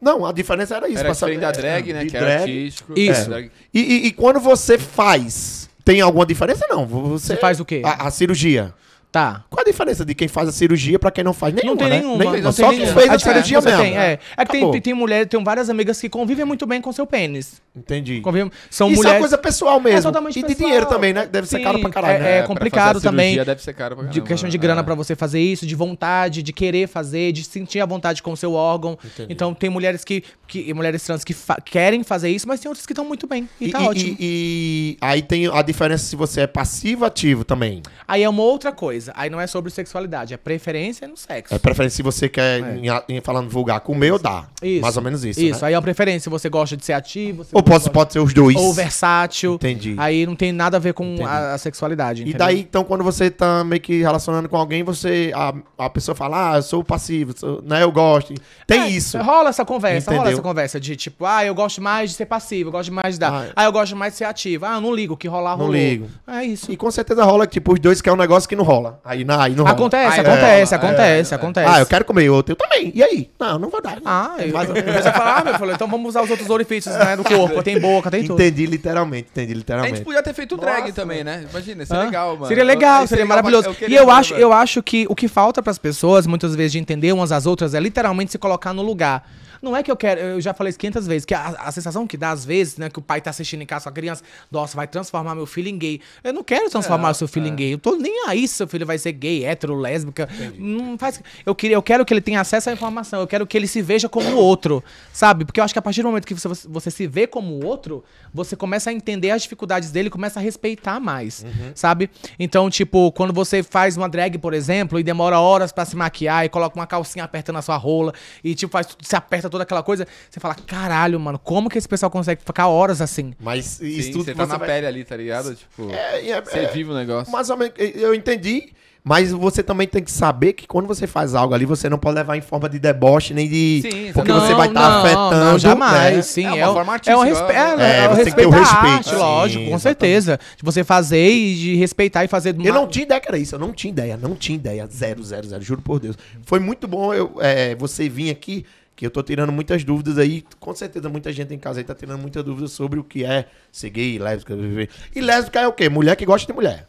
Não, 0.00 0.24
a 0.26 0.32
diferença 0.32 0.76
era 0.76 0.88
isso. 0.88 0.98
Era 0.98 1.08
pra 1.08 1.14
saber- 1.14 1.34
diferente 1.34 1.54
da 1.56 1.60
drag, 1.60 1.92
né? 1.92 2.04
de 2.04 2.10
Que 2.10 2.16
era 2.16 2.26
drag. 2.26 2.40
artístico. 2.42 2.98
Isso. 2.98 3.32
É, 3.34 3.48
E, 3.74 3.80
e- 3.80 4.06
e 4.06 4.12
quando 4.12 4.40
você 4.40 4.76
faz, 4.78 5.68
tem 5.84 6.00
alguma 6.00 6.26
diferença? 6.26 6.66
Não. 6.68 6.86
Você, 6.86 7.34
Você 7.34 7.36
faz 7.36 7.60
o 7.60 7.64
quê? 7.64 7.82
A, 7.84 8.06
a 8.06 8.10
cirurgia. 8.10 8.74
Tá. 9.12 9.44
Qual 9.50 9.60
a 9.60 9.64
diferença 9.70 10.06
de 10.06 10.14
quem 10.14 10.26
faz 10.26 10.48
a 10.48 10.52
cirurgia 10.52 10.98
pra 10.98 11.10
quem 11.10 11.22
não 11.22 11.34
faz? 11.34 11.52
Nenhuma, 11.52 11.72
Não 11.72 11.76
tem 11.76 11.88
né? 11.90 11.96
nenhuma. 11.98 12.16
Nenhuma. 12.18 12.38
não 12.38 12.50
Só 12.52 12.70
tem 12.70 12.78
que 12.78 12.84
nenhuma. 12.86 13.00
fez 13.02 13.12
a, 13.12 13.18
cirurgia 13.18 13.60
você 13.60 13.68
mesmo. 13.68 13.82
Tem, 13.84 13.98
é. 13.98 14.18
é 14.38 14.44
que 14.46 14.50
tem, 14.52 14.80
tem, 14.80 14.94
mulher, 14.94 15.26
tem 15.26 15.44
várias 15.44 15.68
amigas 15.68 16.00
que 16.00 16.08
convivem 16.08 16.46
muito 16.46 16.64
bem 16.66 16.80
com 16.80 16.90
seu 16.92 17.06
pênis. 17.06 17.60
Entendi. 17.76 18.20
Convivem, 18.22 18.50
são 18.70 18.88
Isso 18.88 18.94
é 18.94 18.96
mulheres. 18.96 19.12
uma 19.16 19.20
coisa 19.20 19.36
pessoal 19.38 19.78
mesmo. 19.80 19.98
É 19.98 20.02
totalmente 20.02 20.38
e 20.38 20.42
de 20.42 20.48
pessoal. 20.48 20.66
dinheiro 20.66 20.86
também, 20.86 21.12
né? 21.12 21.26
Deve 21.26 21.46
ser 21.46 21.58
Sim, 21.58 21.62
caro 21.64 21.78
pra 21.80 21.90
caralho, 21.90 22.14
é- 22.16 22.20
né? 22.20 22.38
é 22.38 22.42
complicado 22.42 22.94
fazer 22.94 23.08
a 23.08 23.10
também. 23.10 23.26
cirurgia 23.32 23.44
Deve 23.44 23.62
ser 23.62 23.72
caro 23.74 23.96
pra 23.96 24.04
de 24.04 24.10
caramba, 24.12 24.28
questão 24.28 24.48
de 24.48 24.56
né? 24.56 24.62
grana 24.62 24.80
É. 24.80 24.84
pra 24.84 24.94
você 24.94 25.14
fazer 25.14 25.40
isso, 25.40 25.66
de 25.66 25.74
vontade, 25.74 26.42
de 26.42 26.52
querer 26.52 26.88
fazer, 26.88 27.32
de 27.32 27.44
sentir 27.44 27.80
a 27.80 27.86
vontade 27.86 28.22
com 28.22 28.32
o 28.32 28.36
seu 28.36 28.54
órgão. 28.54 28.98
Entendi. 29.04 29.30
Então 29.32 29.52
tem 29.52 29.68
mulheres 29.68 30.04
que, 30.04 30.24
que 30.46 30.72
mulheres 30.72 31.02
trans 31.04 31.22
que 31.22 31.34
fa- 31.34 31.58
querem 31.62 32.02
fazer 32.02 32.30
isso, 32.30 32.48
mas 32.48 32.60
tem 32.60 32.68
outras 32.70 32.86
que 32.86 32.92
estão 32.92 33.04
muito 33.04 33.26
bem. 33.26 33.46
E, 33.60 33.70
tá 33.70 33.82
e, 33.82 33.86
ótimo. 33.86 34.16
e- 34.18 34.92
e 34.92 34.96
aí 35.02 35.20
tem 35.20 35.48
a 35.52 35.60
diferença 35.60 36.04
se 36.04 36.16
você 36.16 36.42
é 36.42 36.46
passivo 36.46 37.02
ou 37.02 37.06
ativo 37.08 37.44
também. 37.44 37.82
Aí 38.08 38.22
é 38.22 38.28
uma 38.28 38.42
outra 38.42 38.72
coisa. 38.72 39.01
Aí 39.14 39.28
não 39.30 39.40
é 39.40 39.46
sobre 39.46 39.70
sexualidade, 39.70 40.34
é 40.34 40.36
preferência 40.36 41.06
no 41.08 41.16
sexo. 41.16 41.54
É 41.54 41.58
preferência 41.58 41.96
se 41.96 42.02
você 42.02 42.28
quer, 42.28 42.60
em, 42.76 42.86
em 43.16 43.20
falando 43.20 43.48
vulgar, 43.50 43.80
comer 43.80 44.12
ou 44.12 44.18
dar. 44.18 44.50
Isso. 44.62 44.82
Mais 44.82 44.96
ou 44.96 45.02
menos 45.02 45.24
isso. 45.24 45.40
Isso, 45.40 45.60
né? 45.62 45.68
aí 45.68 45.74
é 45.74 45.76
a 45.76 45.82
preferência. 45.82 46.20
Se 46.20 46.30
você 46.30 46.48
gosta 46.48 46.76
de 46.76 46.84
ser 46.84 46.92
ativo, 46.92 47.44
Ou 47.52 47.62
pode, 47.62 47.88
pode 47.90 48.12
ser 48.12 48.20
os 48.20 48.32
dois. 48.32 48.56
ou 48.56 48.72
versátil. 48.72 49.54
Entendi. 49.54 49.94
Aí 49.98 50.24
não 50.26 50.36
tem 50.36 50.52
nada 50.52 50.76
a 50.76 50.80
ver 50.80 50.94
com 50.94 51.16
a, 51.26 51.54
a 51.54 51.58
sexualidade. 51.58 52.22
E 52.22 52.28
entendeu? 52.28 52.38
daí, 52.46 52.60
então, 52.60 52.84
quando 52.84 53.02
você 53.04 53.30
tá 53.30 53.64
meio 53.64 53.80
que 53.80 54.00
relacionando 54.00 54.48
com 54.48 54.56
alguém, 54.56 54.82
você. 54.82 55.32
A, 55.34 55.54
a 55.78 55.90
pessoa 55.90 56.14
fala, 56.14 56.52
ah, 56.52 56.56
eu 56.58 56.62
sou 56.62 56.84
passivo, 56.84 57.32
sou- 57.36 57.62
né? 57.62 57.82
Eu 57.82 57.90
gosto. 57.92 58.34
Tem 58.66 58.80
É, 58.82 58.88
isso. 58.88 59.18
Rola 59.18 59.48
essa 59.50 59.64
conversa, 59.64 60.10
rola 60.10 60.22
Entendeu? 60.22 60.32
essa 60.38 60.42
conversa 60.42 60.80
de 60.80 60.96
tipo, 60.96 61.24
ah, 61.24 61.44
eu 61.44 61.54
gosto 61.54 61.80
mais 61.82 62.10
de 62.10 62.16
ser 62.16 62.26
passivo, 62.26 62.68
eu 62.68 62.72
gosto 62.72 62.92
mais 62.92 63.14
de 63.14 63.20
dar. 63.20 63.32
Ah, 63.32 63.52
Ah, 63.56 63.64
eu 63.64 63.72
gosto 63.72 63.96
mais 63.96 64.12
de 64.12 64.18
ser 64.18 64.24
ativo. 64.24 64.64
Ah, 64.66 64.80
não 64.80 64.94
ligo, 64.94 65.14
o 65.14 65.16
que 65.16 65.26
rolar, 65.28 65.52
Não 65.56 65.66
rolou. 65.66 65.72
ligo. 65.74 66.06
É 66.26 66.44
isso. 66.44 66.70
E 66.70 66.76
com 66.76 66.90
certeza 66.90 67.24
rola 67.24 67.46
tipo, 67.46 67.72
os 67.72 67.80
dois 67.80 68.00
querem 68.00 68.16
um 68.16 68.20
negócio 68.20 68.48
que 68.48 68.56
não 68.56 68.64
rola. 68.64 68.91
Aí, 69.04 69.24
não, 69.24 69.40
aí 69.40 69.54
não 69.54 69.64
rola. 69.64 69.74
Acontece, 69.76 70.06
Ah, 70.12 70.16
é, 70.16 70.20
acontece, 70.20 70.74
é, 70.74 70.76
acontece, 70.76 71.32
é, 71.32 71.34
é. 71.34 71.38
acontece. 71.38 71.70
Ah, 71.70 71.80
eu 71.80 71.86
quero 71.86 72.04
comer 72.04 72.28
outro. 72.30 72.52
Eu 72.52 72.56
também. 72.56 72.92
E 72.94 73.02
aí? 73.02 73.30
Não, 73.38 73.58
não 73.58 73.68
vou 73.70 73.80
dar. 73.82 73.98
Ah, 74.04 74.36
eu, 74.38 74.52
Mas- 74.52 74.68
eu, 74.68 74.76
eu 74.76 75.02
falar, 75.12 75.38
ah, 75.38 75.44
meu 75.44 75.54
filho, 75.58 75.72
então 75.72 75.88
vamos 75.88 76.08
usar 76.10 76.22
os 76.22 76.30
outros 76.30 76.48
orifícios 76.50 76.94
né, 76.96 77.16
do 77.16 77.24
corpo. 77.24 77.62
Tem 77.62 77.78
boca, 77.78 78.10
tem 78.10 78.22
tudo. 78.26 78.40
Entendi 78.40 78.66
literalmente, 78.66 79.28
entendi 79.30 79.52
A 79.52 79.56
literalmente. 79.56 79.96
gente 79.96 80.04
podia 80.04 80.22
ter 80.22 80.32
feito 80.34 80.56
drag 80.56 80.80
Nossa, 80.82 80.92
também, 80.92 81.22
né? 81.24 81.44
Imagina, 81.50 81.84
Hã? 81.90 82.04
legal, 82.04 82.34
mano. 82.34 82.46
Seria 82.46 82.64
legal, 82.64 83.06
seria 83.06 83.24
legal, 83.24 83.36
maravilhoso. 83.36 83.76
eu 83.80 83.88
e 83.88 83.94
eu 83.94 84.10
acho, 84.10 84.34
eu 84.34 84.52
acho 84.52 84.82
que 84.82 85.06
o 85.08 85.14
que 85.14 85.28
falta 85.28 85.62
pras 85.62 85.78
pessoas, 85.78 86.26
muitas 86.26 86.54
vezes, 86.54 86.72
de 86.72 86.78
entender 86.78 87.12
umas 87.12 87.32
às 87.32 87.46
outras 87.46 87.74
é 87.74 87.80
literalmente 87.80 88.32
se 88.32 88.38
colocar 88.38 88.72
no 88.72 88.82
lugar. 88.82 89.24
Não 89.62 89.76
é 89.76 89.82
que 89.82 89.90
eu 89.90 89.96
quero, 89.96 90.20
eu 90.20 90.40
já 90.40 90.52
falei 90.52 90.70
isso 90.70 90.78
500 90.78 91.06
vezes, 91.06 91.24
que 91.24 91.32
a, 91.32 91.50
a 91.50 91.70
sensação 91.70 92.04
que 92.04 92.16
dá 92.16 92.32
às 92.32 92.44
vezes, 92.44 92.76
né, 92.76 92.90
que 92.90 92.98
o 92.98 93.02
pai 93.02 93.20
tá 93.20 93.30
assistindo 93.30 93.62
em 93.62 93.66
casa 93.66 93.84
com 93.84 93.90
a 93.90 93.92
criança, 93.92 94.24
nossa, 94.50 94.76
vai 94.76 94.88
transformar 94.88 95.36
meu 95.36 95.46
filho 95.46 95.68
em 95.68 95.78
gay. 95.78 96.00
Eu 96.24 96.32
não 96.32 96.42
quero 96.42 96.68
transformar 96.68 97.10
o 97.10 97.14
seu 97.14 97.28
filho 97.28 97.46
em 97.46 97.54
gay. 97.54 97.74
Eu 97.74 97.78
tô 97.78 97.94
nem 97.94 98.26
aí 98.26 98.48
se 98.48 98.54
seu 98.54 98.66
filho 98.66 98.84
vai 98.84 98.98
ser 98.98 99.12
gay, 99.12 99.44
hétero, 99.44 99.76
lésbica. 99.76 100.28
Não 100.58 100.98
faz. 100.98 101.22
Eu, 101.46 101.54
queria, 101.54 101.76
eu 101.76 101.82
quero 101.82 102.04
que 102.04 102.12
ele 102.12 102.20
tenha 102.20 102.40
acesso 102.40 102.70
à 102.70 102.72
informação, 102.72 103.20
eu 103.20 103.26
quero 103.26 103.46
que 103.46 103.56
ele 103.56 103.68
se 103.68 103.80
veja 103.80 104.08
como 104.08 104.34
outro, 104.36 104.82
sabe? 105.12 105.44
Porque 105.44 105.60
eu 105.60 105.64
acho 105.64 105.72
que 105.72 105.78
a 105.78 105.82
partir 105.82 106.02
do 106.02 106.08
momento 106.08 106.26
que 106.26 106.34
você, 106.34 106.48
você 106.68 106.90
se 106.90 107.06
vê 107.06 107.28
como 107.28 107.64
outro, 107.64 108.02
você 108.34 108.56
começa 108.56 108.90
a 108.90 108.92
entender 108.92 109.30
as 109.30 109.42
dificuldades 109.42 109.92
dele 109.92 110.08
e 110.08 110.10
começa 110.10 110.40
a 110.40 110.42
respeitar 110.42 110.98
mais, 110.98 111.46
sabe? 111.74 112.10
Então, 112.36 112.68
tipo, 112.68 113.12
quando 113.12 113.32
você 113.32 113.62
faz 113.62 113.96
uma 113.96 114.08
drag, 114.08 114.38
por 114.38 114.54
exemplo, 114.54 114.98
e 114.98 115.04
demora 115.04 115.38
horas 115.38 115.70
pra 115.70 115.84
se 115.84 115.94
maquiar 115.94 116.44
e 116.44 116.48
coloca 116.48 116.74
uma 116.74 116.86
calcinha 116.86 117.24
apertando 117.24 117.56
a 117.56 117.62
sua 117.62 117.76
rola 117.76 118.12
e, 118.42 118.54
tipo, 118.54 118.72
faz, 118.72 118.88
se 119.00 119.14
aperta 119.14 119.51
toda 119.52 119.62
aquela 119.62 119.82
coisa, 119.82 120.06
você 120.28 120.40
fala, 120.40 120.56
caralho, 120.66 121.20
mano, 121.20 121.38
como 121.38 121.68
que 121.70 121.78
esse 121.78 121.88
pessoal 121.88 122.10
consegue 122.10 122.42
ficar 122.44 122.66
horas 122.66 123.00
assim? 123.00 123.32
Mas 123.38 123.80
isso 123.80 124.06
Sim, 124.08 124.12
tudo 124.12 124.24
você 124.24 124.34
tá 124.34 124.46
na 124.46 124.56
vai- 124.58 124.66
pele 124.68 124.86
ali, 124.86 125.04
tá 125.04 125.16
ligado? 125.16 125.54
Tipo, 125.54 125.90
É, 125.92 126.28
é, 126.30 126.40
você 126.42 126.58
é, 126.58 126.66
vive 126.72 126.90
o 126.90 126.94
negócio. 126.94 127.32
Mais 127.32 127.48
ou 127.50 127.56
menos, 127.56 127.74
eu 127.78 128.14
entendi. 128.14 128.72
Mas 129.04 129.32
você 129.32 129.64
também 129.64 129.88
tem 129.88 130.00
que 130.00 130.12
saber 130.12 130.52
que 130.52 130.64
quando 130.64 130.86
você 130.86 131.08
faz 131.08 131.34
algo 131.34 131.52
ali, 131.52 131.64
você 131.66 131.88
não 131.88 131.98
pode 131.98 132.14
levar 132.14 132.36
em 132.36 132.40
forma 132.40 132.68
de 132.68 132.78
deboche 132.78 133.34
nem 133.34 133.48
de. 133.48 133.82
Sim, 133.82 134.12
porque 134.12 134.30
não, 134.30 134.38
você 134.40 134.54
vai 134.54 134.68
estar 134.68 134.80
não, 134.80 134.98
afetando. 135.00 135.44
Não, 135.44 135.58
jamais, 135.58 136.16
né? 136.18 136.22
sim. 136.22 136.44
É 136.44 136.50
uma 136.52 136.56
É, 136.58 136.68
um- 136.68 136.72
forma 136.72 136.92
é 137.06 137.16
um 137.16 137.20
artística, 137.22 137.24
respe 137.24 137.52
é- 137.52 137.56
é, 137.56 137.90
é, 138.00 138.04
é 138.04 138.08
o 138.08 138.10
você 138.14 138.24
tem 138.24 138.32
que 138.32 138.38
ter 138.38 138.46
respeito 138.46 138.48
o 138.48 138.50
respeito, 138.52 138.86
arte, 138.86 139.10
sim, 139.10 139.16
lógico, 139.16 139.70
com 139.70 139.78
certeza. 139.80 140.38
De 140.56 140.62
você 140.64 140.84
fazer 140.84 141.28
e 141.32 141.54
de 141.56 141.74
respeitar 141.74 142.24
e 142.24 142.28
fazer... 142.28 142.54
Eu 142.64 142.72
não 142.74 142.86
tinha 142.86 143.02
ideia 143.02 143.20
que 143.20 143.26
era 143.26 143.38
isso, 143.38 143.56
eu 143.56 143.58
não 143.58 143.72
tinha 143.72 143.90
ideia, 143.90 144.16
não 144.16 144.36
tinha 144.36 144.54
ideia. 144.54 144.86
Zero, 144.86 145.20
zero, 145.24 145.48
zero, 145.48 145.62
juro 145.64 145.82
por 145.82 145.98
Deus. 145.98 146.16
Foi 146.44 146.60
muito 146.60 146.86
bom 146.86 147.12
eu, 147.12 147.32
é, 147.40 147.74
você 147.74 148.08
vir 148.08 148.30
aqui, 148.30 148.64
que 149.02 149.06
eu 149.06 149.10
tô 149.10 149.20
tirando 149.20 149.50
muitas 149.50 149.82
dúvidas 149.82 150.16
aí. 150.16 150.44
Com 150.60 150.72
certeza 150.76 151.08
muita 151.08 151.32
gente 151.32 151.52
em 151.52 151.58
casa 151.58 151.80
aí 151.80 151.84
tá 151.84 151.92
tirando 151.92 152.20
muitas 152.20 152.44
dúvidas 152.44 152.70
sobre 152.70 153.00
o 153.00 153.02
que 153.04 153.24
é 153.24 153.46
ser 153.72 153.90
gay, 153.90 154.16
lésbica, 154.16 154.54
viver. 154.54 154.88
E 155.12 155.20
lésbica 155.20 155.58
é 155.60 155.66
o 155.66 155.72
quê? 155.72 155.88
Mulher 155.88 156.14
que 156.14 156.24
gosta 156.24 156.46
de 156.46 156.52
mulher. 156.52 156.86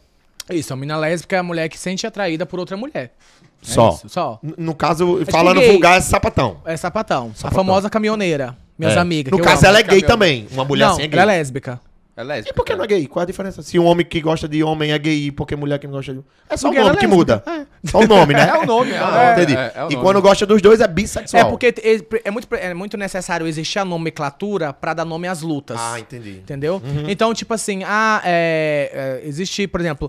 Isso, 0.48 0.72
a 0.72 0.76
mina 0.76 0.96
lésbica 0.96 1.34
é 1.34 1.38
a 1.40 1.42
mulher 1.42 1.68
que 1.68 1.76
se 1.76 1.82
sente 1.82 2.06
atraída 2.06 2.46
por 2.46 2.60
outra 2.60 2.76
mulher. 2.76 3.06
É 3.06 3.10
Só. 3.62 3.88
isso, 3.94 4.08
só. 4.08 4.38
No 4.56 4.76
caso, 4.76 5.24
que 5.24 5.32
falando 5.32 5.58
gay- 5.58 5.72
vulgar, 5.72 5.98
é 5.98 6.00
sapatão. 6.00 6.60
É 6.64 6.76
sapatão. 6.76 7.32
Sapatão. 7.34 7.48
A 7.48 7.50
famosa 7.64 7.90
caminhoneira. 7.90 8.56
Minhas 8.78 8.94
É. 8.96 9.00
amigas. 9.00 9.32
No 9.32 9.42
caso, 9.42 9.66
ela 9.66 9.80
é 9.80 9.82
gay 9.82 10.00
também. 10.02 10.46
Uma 10.52 10.64
mulher 10.64 10.84
Não, 10.86 10.92
assim 10.92 11.02
é 11.02 11.06
gay. 11.08 11.18
ela 11.18 11.32
é 11.32 11.38
lésbica. 11.38 11.80
É 12.16 12.22
lésbica. 12.22 12.50
E 12.50 12.54
por 12.54 12.64
que 12.64 12.74
não 12.76 12.84
é 12.84 12.86
gay? 12.86 13.06
Qual 13.08 13.22
a 13.22 13.26
diferença? 13.26 13.60
Se 13.62 13.76
um 13.78 13.86
homem 13.86 14.06
que 14.06 14.20
gosta 14.20 14.46
de 14.46 14.62
homem 14.62 14.92
é 14.92 14.98
gay, 14.98 15.32
por 15.32 15.46
que 15.46 15.56
mulher 15.56 15.78
que 15.80 15.86
não 15.86 15.94
gosta 15.94 16.14
de... 16.14 16.20
É 16.48 16.56
só 16.56 16.68
o 16.68 16.70
Porque 16.70 16.78
ela 16.78 16.88
nome 16.90 16.98
é 16.98 17.00
que 17.00 17.06
muda. 17.08 17.42
Só 17.84 17.98
o 18.00 18.06
nome, 18.06 18.34
né? 18.34 18.48
É 18.54 18.58
o 18.58 18.64
nome, 18.66 18.92
é 18.92 19.02
o 19.02 19.04
Ah, 19.04 19.32
entendi. 19.32 19.56
é- 19.56 19.72
é 19.74 19.82
o 19.82 19.86
e 19.88 19.94
nome. 19.94 19.96
quando 19.96 20.22
gosta 20.22 20.46
dos 20.46 20.62
dois 20.62 20.80
é 20.80 20.86
bissexual. 20.86 21.42
É 21.46 21.50
porque 21.50 21.66
é, 21.66 22.28
é 22.28 22.30
muito, 22.30 22.48
é 22.54 22.72
muito 22.72 22.96
necessário 22.96 23.46
existir 23.48 23.80
a 23.80 23.84
nomenclatura 23.84 24.72
pra 24.72 24.94
dar 24.94 25.04
nome 25.04 25.26
às 25.26 25.42
lutas. 25.42 25.76
Ah, 25.80 25.98
entendi. 25.98 26.38
Entendeu? 26.38 26.80
Então, 27.08 27.34
tipo 27.34 27.52
assim, 27.52 27.82
ah, 27.84 28.22
é, 28.24 29.20
é, 29.22 29.26
existe, 29.28 29.66
por 29.66 29.80
exemplo, 29.80 30.08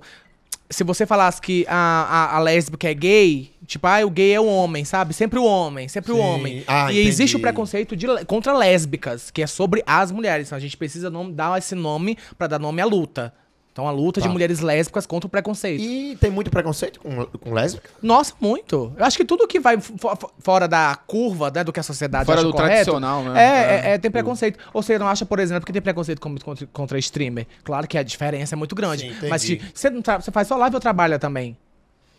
se 0.70 0.84
você 0.84 1.06
falasse 1.06 1.42
que 1.42 1.66
a, 1.68 1.76
a, 1.76 2.36
a 2.38 2.40
lésbica 2.40 2.90
é 2.90 2.94
gay, 2.94 3.52
tipo, 3.68 3.86
ah, 3.88 4.06
o 4.06 4.10
gay 4.10 4.34
é 4.34 4.40
o 4.40 4.46
homem, 4.46 4.84
sabe? 4.84 5.14
Sempre 5.14 5.38
o 5.40 5.44
homem, 5.46 5.88
sempre 5.88 6.12
o 6.12 6.16
Sim. 6.16 6.22
homem. 6.22 6.64
Ah, 6.68 6.92
e 6.92 6.98
existe 7.00 7.36
o 7.36 7.38
entendi. 7.38 7.42
preconceito 7.42 7.96
de, 7.96 8.08
contra 8.26 8.54
lésbicas, 8.58 9.30
que 9.32 9.42
é 9.42 9.48
sobre 9.48 9.84
as 9.86 10.12
mulheres. 10.12 10.48
Então 10.48 10.58
a 10.58 10.62
gente 10.62 10.76
precisa 10.76 11.10
nome- 11.10 11.34
dar 11.34 11.58
esse 11.58 11.76
nome 11.76 12.18
pra 12.38 12.48
dar 12.48 12.60
nome 12.60 12.82
à 12.82 12.86
luta. 12.86 13.34
Então 13.76 13.90
a 13.90 13.92
luta 13.92 14.22
de 14.22 14.28
Tá. 14.28 14.32
mulheres 14.32 14.62
lésbicas 14.62 15.06
contra 15.06 15.28
o 15.28 15.30
preconceito. 15.30 15.82
E 15.82 16.16
tem 16.16 16.32
muito 16.32 16.50
preconceito 16.50 16.98
com, 16.98 17.26
com 17.26 17.54
lésbica? 17.54 17.90
Nossa, 18.02 18.34
muito. 18.40 18.94
Eu 18.96 19.04
acho 19.04 19.18
que 19.18 19.26
tudo 19.26 19.46
que 19.46 19.60
vai 19.60 19.78
fo- 19.82 19.98
fo- 20.16 20.32
fora 20.40 20.66
da 20.66 20.96
curva, 21.06 21.52
né, 21.54 21.62
do 21.62 21.74
que 21.74 21.80
a 21.82 21.84
sociedade 21.84 22.26
Fora 22.26 22.40
acha 22.40 22.48
do 22.48 22.54
correto, 22.54 22.70
tradicional, 22.70 23.22
né? 23.24 23.38
É, 23.38 23.44
É. 23.44 23.90
é, 23.92 23.94
é, 23.96 23.98
tem 23.98 24.10
preconceito. 24.10 24.58
Ou 24.74 24.82
você 24.82 24.98
não 24.98 25.10
acha, 25.10 25.26
por 25.26 25.40
exemplo, 25.40 25.66
que 25.66 25.74
tem 25.74 25.82
preconceito 25.82 26.22
contra, 26.22 26.66
contra 26.68 26.98
streamer? 27.00 27.48
Claro 27.66 27.86
que 27.86 27.98
a 27.98 28.04
diferença 28.04 28.56
é 28.56 28.58
muito 28.58 28.74
grande. 28.76 29.14
Sim, 29.20 29.28
mas 29.28 29.42
se 29.42 29.62
você, 29.74 29.90
não 29.90 30.02
você 30.02 30.32
faz 30.32 30.48
só 30.48 30.56
live 30.56 30.74
ou 30.78 30.80
trabalha 30.80 31.20
também? 31.20 31.58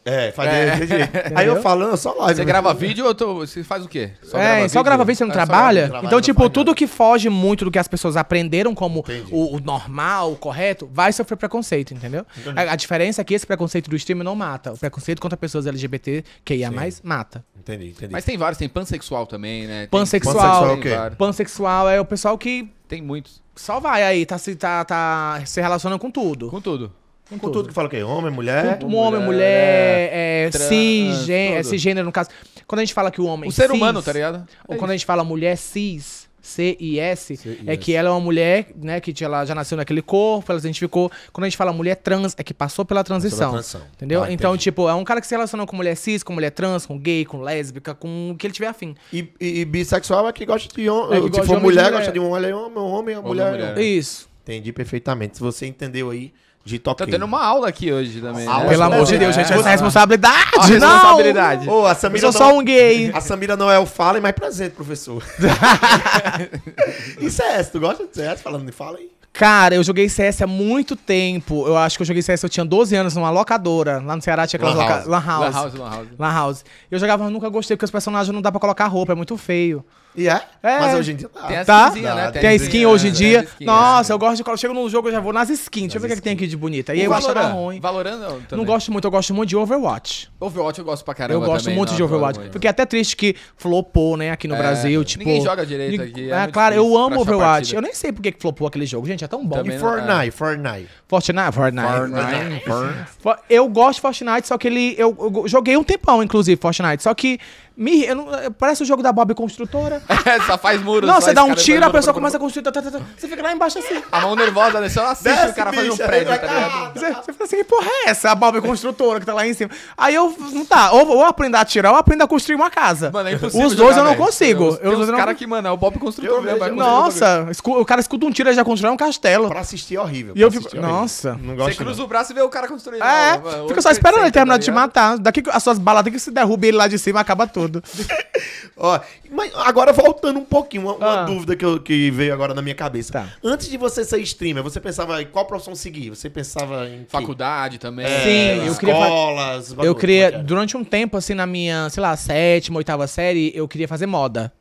É, 0.07 0.31
faz 0.31 0.49
É. 0.55 0.77
desse 0.77 0.87
jeito. 0.87 1.11
Aí 1.35 1.47
eu 1.49 1.61
falando, 1.61 1.97
só 1.97 2.13
live. 2.15 2.35
Você 2.37 2.41
né? 2.43 2.45
grava 2.47 2.73
vídeo 2.75 3.05
ou 3.05 3.13
tô- 3.15 3.35
você 3.35 3.65
faz 3.65 3.85
o 3.85 3.89
quê? 3.89 4.13
é, 4.35 4.69
só 4.69 4.81
grava 4.83 5.05
vídeo, 5.05 5.19
você 5.19 5.25
não 5.25 5.31
É, 5.33 5.35
só 5.35 5.45
trabalha? 5.45 5.89
grava- 5.89 6.07
então, 6.07 6.21
tipo, 6.21 6.49
tudo 6.49 6.69
nada. 6.69 6.77
que 6.77 6.87
foge 6.87 7.29
muito 7.29 7.65
do 7.65 7.71
que 7.73 7.79
as 7.79 7.89
pessoas 7.89 8.17
aprenderam 8.17 8.73
como 8.75 9.05
o, 9.33 9.57
o 9.57 9.61
normal, 9.61 10.33
o 10.33 10.37
correto, 10.37 10.89
vai 10.93 11.13
sofrer 11.13 11.37
preconceito, 11.37 11.93
entendeu? 11.93 12.25
A, 12.55 12.73
a 12.73 12.77
diferença 12.77 13.21
é 13.21 13.25
que 13.25 13.35
esse 13.35 13.47
preconceito 13.47 13.91
do 13.91 13.97
streamer 13.97 14.25
não 14.25 14.37
mata. 14.37 14.73
O 14.73 14.79
preconceito 14.79 15.21
contra 15.21 15.37
pessoas 15.37 15.67
LGBT, 15.67 16.25
que 16.45 16.55
ia 16.55 16.71
mais, 16.71 17.03
mata. 17.03 17.45
Entendi, 17.59 17.89
entendi. 17.89 18.13
Mas 18.13 18.25
tem 18.25 18.39
vários, 18.39 18.59
tem 18.59 18.69
pansexual 18.69 19.27
também, 19.27 19.67
né? 19.67 19.81
Tem- 19.81 19.89
Pansexual. 19.89 20.35
Pansexual 20.37 20.65
é 20.65 20.67
o 20.67 20.73
tem 20.75 20.83
quê? 20.83 20.89
vários. 20.97 21.19
Pansexual 21.19 21.89
é 21.91 22.01
o 22.01 22.05
pessoal 22.05 22.39
que 22.39 22.69
Tem 22.87 23.03
muitos. 23.03 23.43
Só 23.57 23.81
vai 23.81 24.05
aí, 24.05 24.25
tá 24.25 24.39
se, 24.39 24.55
tá, 24.55 24.85
tá 24.85 25.43
se 25.45 25.61
relacionando 25.61 25.99
com 25.99 26.09
tudo. 26.13 26.49
Com 26.49 26.61
tudo. 26.61 26.93
Com 27.41 27.51
tudo 27.51 27.69
que 27.69 27.75
fala 27.75 27.89
o 27.89 27.91
quê? 27.91 28.03
Homem, 28.03 28.31
mulher? 28.31 28.79
Um 28.85 28.95
homem, 28.97 29.21
mulher, 29.21 29.25
mulher, 29.25 30.11
é, 30.13 30.49
trans, 30.51 30.69
cisgênero, 30.69 31.55
é, 31.55 31.63
tudo. 31.63 31.71
cisgênero, 31.71 32.07
no 32.07 32.13
caso. 32.13 32.31
Quando 32.67 32.79
a 32.81 32.85
gente 32.85 32.95
fala 32.95 33.11
que 33.11 33.21
o 33.21 33.27
homem 33.27 33.49
O 33.49 33.53
ser 33.53 33.67
cis, 33.69 33.77
humano, 33.77 34.03
tá 34.03 34.13
ligado? 34.13 34.47
Ou 34.69 34.75
É 34.75 34.79
quando 34.79 34.91
a 34.91 34.95
gente 34.95 35.07
fala 35.07 35.23
mulher 35.25 35.57
cis, 35.57 36.27
C-I-S, 36.41 37.37
C-I-S. 37.37 37.65
é 37.67 37.77
que 37.77 37.93
ela 37.93 38.09
é 38.09 38.13
uma 38.13 38.21
mulher, 38.21 38.69
né, 38.81 39.01
que 39.01 39.13
ela 39.25 39.45
já 39.45 39.53
nasceu 39.55 39.77
naquele 39.77 40.01
corpo, 40.03 40.51
ela 40.53 40.61
se 40.61 40.67
identificou. 40.67 41.11
Quando 41.33 41.45
a 41.45 41.49
gente 41.49 41.57
fala 41.57 41.73
mulher 41.73 41.97
trans, 41.97 42.35
é 42.39 42.45
que 42.45 42.55
passou 42.55 42.85
pela 42.85 43.03
transição. 43.03 43.51
transição. 43.51 43.81
Entendeu? 43.97 44.21
Tá, 44.23 44.31
então, 44.33 44.51
entendi. 44.53 44.63
tipo, 44.65 44.89
é 44.89 44.95
um 44.95 45.03
cara 45.05 45.21
que 45.21 45.27
se 45.27 45.35
relaciona 45.35 45.67
com 45.67 45.75
mulher 45.77 45.97
cis, 45.97 46.23
com 46.23 46.33
mulher 46.33 46.51
trans, 46.51 46.87
com 46.87 46.97
gay, 46.99 47.25
com 47.25 47.41
lésbica, 47.41 47.95
com 47.95 48.31
o 48.31 48.37
que 48.37 48.47
ele 48.47 48.55
tiver 48.55 48.69
afim. 48.69 48.95
E, 49.13 49.29
e- 49.41 49.61
e 49.61 49.65
bissexual 49.65 50.29
é 50.29 50.33
que 50.33 50.47
gosta 50.47 50.73
de 50.73 50.89
homem. 50.89 51.19
É 51.19 51.21
que 51.21 51.23
Se 51.25 51.29
gosta 51.31 51.41
de 51.43 51.47
for 51.49 51.53
homem 51.57 51.59
e 51.59 51.63
mulher, 51.65 51.83
mulher. 51.85 51.97
gosta 51.99 52.13
de 52.13 52.21
um 52.21 52.31
homem, 52.31 52.51
é 52.51 52.55
homem, 52.55 52.79
homem, 52.79 53.15
é 53.15 53.19
Homem, 53.19 53.23
mulher. 53.29 53.51
mulher. 53.51 53.69
é 53.69 53.73
homem. 53.73 53.99
Isso. 53.99 54.29
Entendi 54.45 54.73
perfeitamente. 54.73 55.37
Se 55.37 55.43
você 55.43 55.67
entendeu 55.67 56.11
aí, 56.11 56.33
de 56.67 56.81
Tá 56.81 56.93
toque. 56.93 57.13
tendo 57.13 57.25
uma 57.25 57.43
aula 57.45 57.69
aqui 57.69 57.93
hoje 57.93 58.21
também. 58.21 58.45
Aula 58.45 58.65
né? 58.65 58.71
Pelo 58.71 58.83
amor 58.83 59.07
de 59.07 59.15
é, 59.15 59.19
Deus, 59.19 59.35
gente, 59.37 59.53
é. 59.53 59.57
essa 59.57 59.69
responsabilidade. 59.71 60.35
A 60.59 60.63
responsabilidade. 60.67 61.67
Não! 61.67 61.73
Ô, 61.75 61.87
a 61.87 61.91
Eu 61.93 61.95
Samira 61.95 62.33
sou 62.33 62.41
não- 62.41 62.51
só 62.51 62.59
um 62.59 62.65
gay. 62.65 63.13
A 63.15 63.21
Samira 63.21 63.57
não 63.57 63.71
é 63.71 63.79
o 63.79 63.87
fala, 63.87 64.21
mas 64.21 64.33
presente, 64.33 64.73
professor. 64.73 65.23
e 67.21 67.31
CS, 67.31 67.71
tu 67.71 67.79
gosta 67.79 68.05
de 68.05 68.15
CS? 68.15 68.43
Falando 68.43 68.67
de 68.67 68.73
fala 68.73 68.99
aí. 68.99 69.09
Cara, 69.33 69.75
eu 69.75 69.85
joguei 69.85 70.09
CS 70.09 70.43
há 70.43 70.47
muito 70.47 70.97
tempo. 70.97 71.67
Eu 71.69 71.77
acho 71.77 71.97
que 71.99 72.03
eu 72.03 72.07
joguei 72.07 72.23
CS, 72.23 72.43
eu 72.43 72.49
tinha 72.49 72.65
12 72.65 72.97
anos 72.97 73.15
numa 73.15 73.31
locadora. 73.31 74.03
Lá 74.05 74.17
no 74.17 74.23
Ceará 74.23 74.47
tinha 74.47 74.59
aquelas 74.59 74.75
Lan 74.77 74.89
house. 74.89 75.07
Lan 75.07 75.13
Lan 75.13 75.21
House. 75.21 75.55
House, 75.55 75.75
Lan 75.75 75.91
House. 75.91 76.09
Lan 76.19 76.33
House. 76.33 76.65
Eu 76.91 76.99
jogava, 76.99 77.23
mas 77.25 77.33
nunca 77.33 77.49
gostei, 77.49 77.77
porque 77.77 77.85
os 77.85 77.91
personagens 77.91 78.35
não 78.35 78.43
dá 78.43 78.51
pra 78.51 78.59
colocar 78.61 78.87
roupa, 78.87 79.13
é 79.13 79.15
muito 79.15 79.37
feio. 79.37 79.85
E 80.17 80.29
é? 80.29 80.41
É. 80.63 80.79
Mas 80.81 80.95
hoje 80.99 81.13
em 81.13 81.17
dia 81.17 81.29
tá. 81.29 81.47
Tem 81.47 81.57
as 81.59 81.67
Tá? 81.67 81.89
skinzinhas, 81.89 82.17
né? 82.17 82.31
Tem 82.33 82.47
a 82.49 82.55
skin 82.55 82.87
hoje 82.87 83.07
em 83.07 83.11
é, 83.11 83.13
dia. 83.13 83.39
tem 83.43 83.49
skin, 83.53 83.65
Nossa, 83.67 84.13
é. 84.13 84.15
eu 84.15 84.19
gosto 84.19 84.37
de. 84.37 84.43
Quando 84.45 84.55
eu 84.55 84.59
chego 84.59 84.75
no 84.75 84.89
jogo, 84.89 85.09
eu 85.09 85.13
já 85.13 85.21
vou 85.21 85.33
nas 85.33 85.51
skins. 85.51 85.83
Deixa 85.93 85.99
eu 85.99 86.01
ver 86.01 86.07
o 86.07 86.09
que, 86.09 86.13
é 86.15 86.17
que 86.17 86.23
tem 86.23 86.33
aqui 86.33 86.47
de 86.47 86.57
bonita. 86.57 86.95
E 86.95 87.01
E 87.01 87.05
eu 87.05 87.13
acho 87.15 87.27
Valorant? 87.29 87.53
ruim. 87.55 87.81
Valorant 87.81 88.17
não, 88.19 88.59
Não 88.59 88.65
gosto 88.65 88.91
muito, 88.91 89.05
eu 89.05 89.11
gosto 89.11 89.35
muito 89.35 89.49
de 89.51 89.57
Overwatch. 89.57 90.31
Overwatch 90.41 90.79
eu 90.79 90.85
gosto 90.85 91.05
pra 91.05 91.15
caramba 91.15 91.45
eu 91.45 91.47
gosto 91.47 91.65
também, 91.65 91.77
muito 91.77 91.91
não, 91.91 91.97
de 91.97 92.03
Overwatch. 92.03 92.39
muito. 92.39 92.53
Porque 92.53 92.67
é 92.67 92.71
até 92.71 92.85
triste 92.87 93.17
que 93.17 93.37
flopou, 93.57 94.17
né, 94.17 94.31
aqui 94.31 94.49
no 94.49 94.55
É, 94.55 94.59
Brasil. 94.59 95.05
Tipo, 95.05 95.25
ninguém 95.25 95.43
joga 95.43 95.65
direito 95.67 96.03
aqui, 96.03 96.31
é 96.33 96.35
É, 96.45 96.47
claro, 96.49 96.75
eu 96.75 96.97
amo 96.97 97.21
Overwatch. 97.21 97.75
Eu 97.75 97.83
nem 97.83 97.93
sei 97.95 98.11
por 98.13 98.23
que 98.23 98.33
que 98.33 98.41
flopou 98.41 98.67
aquele 98.67 98.87
jogo. 98.87 99.07
Gente, 99.07 99.23
é 99.25 99.29
tão 99.29 99.45
bom. 99.47 99.57
Também 99.57 99.77
E 99.77 99.79
Fortnite, 99.79 100.31
Fortnite. 100.33 100.89
Fortnite, 101.07 101.53
Fortnite. 101.53 102.65
Fortnite. 102.65 103.11
Fo- 103.21 103.37
Eu 103.49 103.69
gosto 103.69 103.97
de 103.97 104.01
Fortnite, 104.01 104.49
só 104.49 104.59
que 104.59 104.67
ele. 104.69 104.95
Eu 104.99 105.45
joguei 105.47 105.77
um 105.77 105.85
tempão, 105.85 106.23
inclusive, 106.23 106.61
Fortnite. 106.61 107.03
Só 107.03 107.15
que. 107.15 107.39
Me, 107.77 108.05
eu 108.07 108.15
não- 108.15 108.27
parece 108.59 108.83
o 108.83 108.87
jogo 108.87 109.03
da 109.03 109.13
Bob 109.13 109.35
Construtora. 109.35 110.01
Só 110.47 110.57
faz 110.57 110.83
muros. 110.83 111.09
Não, 111.09 111.21
você 111.21 111.35
dá 111.35 111.45
um 111.45 111.55
tiro, 111.55 111.85
a 111.85 111.91
pessoa 111.91 112.15
começa 112.15 112.37
a 112.39 112.41
construir. 112.41 112.63
tá, 112.63 112.73
tá, 112.73 112.81
tá, 112.81 112.91
tá. 112.91 113.01
Você 113.17 113.29
fica 113.29 113.43
lá 113.43 113.53
embaixo 113.53 113.79
assim. 113.79 114.03
A 114.11 114.21
mão 114.21 114.35
nervosa, 114.35 114.81
né? 114.81 114.89
Só 114.89 115.07
assiste 115.09 115.25
Desce, 115.29 115.51
o 115.51 115.55
cara 115.55 115.73
fazendo 115.73 115.93
um 115.93 115.97
prédio, 115.99 116.27
tá 116.29 116.39
cá. 116.39 116.47
ligado? 116.47 116.93
Você, 116.95 117.07
você 117.13 117.33
fala 117.33 117.45
assim, 117.45 117.57
que 117.59 117.65
porra 117.65 117.87
é 117.89 118.11
essa? 118.11 118.31
A 118.31 118.35
Bob 118.35 118.61
Construtora 118.63 119.21
que 119.21 119.27
tá 119.27 119.35
lá 119.35 119.47
em 119.47 119.53
cima. 119.53 119.71
Aí 119.97 120.15
eu. 120.15 120.35
Não 120.53 120.65
tá. 120.65 120.91
Ou, 120.93 121.07
ou 121.09 121.25
aprender 121.25 121.59
a 121.59 121.61
atirar 121.61 121.93
ou 121.93 121.99
aprender 121.99 122.25
a 122.25 122.27
construir 122.27 122.57
uma 122.57 122.71
casa. 122.71 123.11
Mano, 123.13 123.29
é 123.29 123.33
impossível 123.33 123.67
Os 123.67 123.75
dois 123.75 123.95
jogar, 123.95 124.09
eu 124.11 124.17
não 124.17 124.25
consigo. 124.25 124.77
Tem 124.77 124.87
Eu 124.91 124.99
os- 124.99 125.09
eu 125.09 125.17
não- 125.17 125.35
que, 125.35 125.47
mano, 125.47 125.69
é 125.69 125.71
o 125.71 125.77
Bob 125.77 125.99
Construtor 125.99 126.41
mesmo. 126.43 126.59
vejo-. 126.59 126.75
Nossa, 126.75 127.47
o 127.65 127.85
cara 127.85 128.01
escuta 128.01 128.25
um 128.25 128.31
tiro 128.31 128.49
e 128.49 128.55
já 128.55 128.65
constrói 128.65 128.91
um 128.93 128.97
castelo. 128.97 129.49
Pra 129.49 129.61
assistir 129.61 129.97
é 129.97 130.01
horrível. 130.01 130.33
E 130.35 130.41
eu 130.41 130.51
fico. 130.51 130.65
é 130.65 130.79
horrível. 130.79 130.89
Nossa. 130.97 131.33
Não 131.35 131.55
Você 131.55 131.57
gosto 131.57 131.77
cruza 131.79 131.99
não. 131.99 132.05
o 132.07 132.09
braço 132.09 132.33
e 132.33 132.35
vê 132.35 132.41
o 132.43 132.49
cara 132.49 132.69
construindo. 132.69 133.03
É, 133.03 133.37
Mano, 133.39 133.69
fica 133.69 133.83
só 133.83 133.91
esperando 133.91 134.21
ele 134.21 134.31
100%, 134.31 134.33
terminar 134.33 134.55
tá 134.55 134.59
de 134.59 134.65
te 134.65 134.71
matar. 134.71 135.19
Daqui 135.19 135.43
que 135.43 135.51
as 135.51 135.63
suas 135.63 135.79
balas 135.79 136.03
tem 136.05 136.13
que 136.13 136.19
se 136.19 136.31
derrubar 136.31 136.67
ele 136.69 136.77
lá 136.79 136.89
de 136.89 136.99
cima 136.99 137.21
acaba 137.21 137.47
tudo. 137.47 137.66
Ó, 138.77 139.01
mas 139.31 139.51
agora 139.55 139.93
voltando 139.93 140.39
um 140.39 140.45
pouquinho, 140.45 140.83
uma, 140.83 140.95
uma 140.95 141.23
Ah. 141.23 141.25
dúvida 141.25 141.57
que, 141.57 141.65
eu- 141.65 141.81
que 141.81 142.11
veio 142.11 142.33
agora 142.35 142.53
na 142.53 142.61
minha 142.61 142.75
cabeça. 142.75 143.13
Tá. 143.13 143.29
Antes 143.43 143.69
de 143.69 143.77
você 143.79 144.05
ser 144.05 144.19
streamer, 144.21 144.63
você 144.63 144.79
pensava 144.81 145.21
em 145.23 145.27
qual 145.27 145.47
profissão 145.47 145.75
seguir? 145.75 146.11
Você 146.11 146.29
pensava 146.29 146.87
em? 146.89 147.07
Faculdade 147.09 147.79
também. 147.79 148.05
É, 148.05 148.21
Sim, 148.21 148.67
eu 148.67 148.75
queria 148.77 148.95
escolas, 148.95 149.75
Eu 149.83 149.95
queria, 149.95 150.27
é 150.27 150.31
durante 150.43 150.77
um 150.77 150.85
tempo, 150.85 151.17
assim, 151.17 151.33
na 151.35 151.47
minha, 151.47 151.89
sei 151.89 152.03
lá, 152.03 152.15
sétima, 152.17 152.77
oitava 152.79 153.07
série, 153.07 153.51
eu 153.55 153.67
queria 153.67 153.89
fazer 153.89 154.07
moda. 154.07 154.53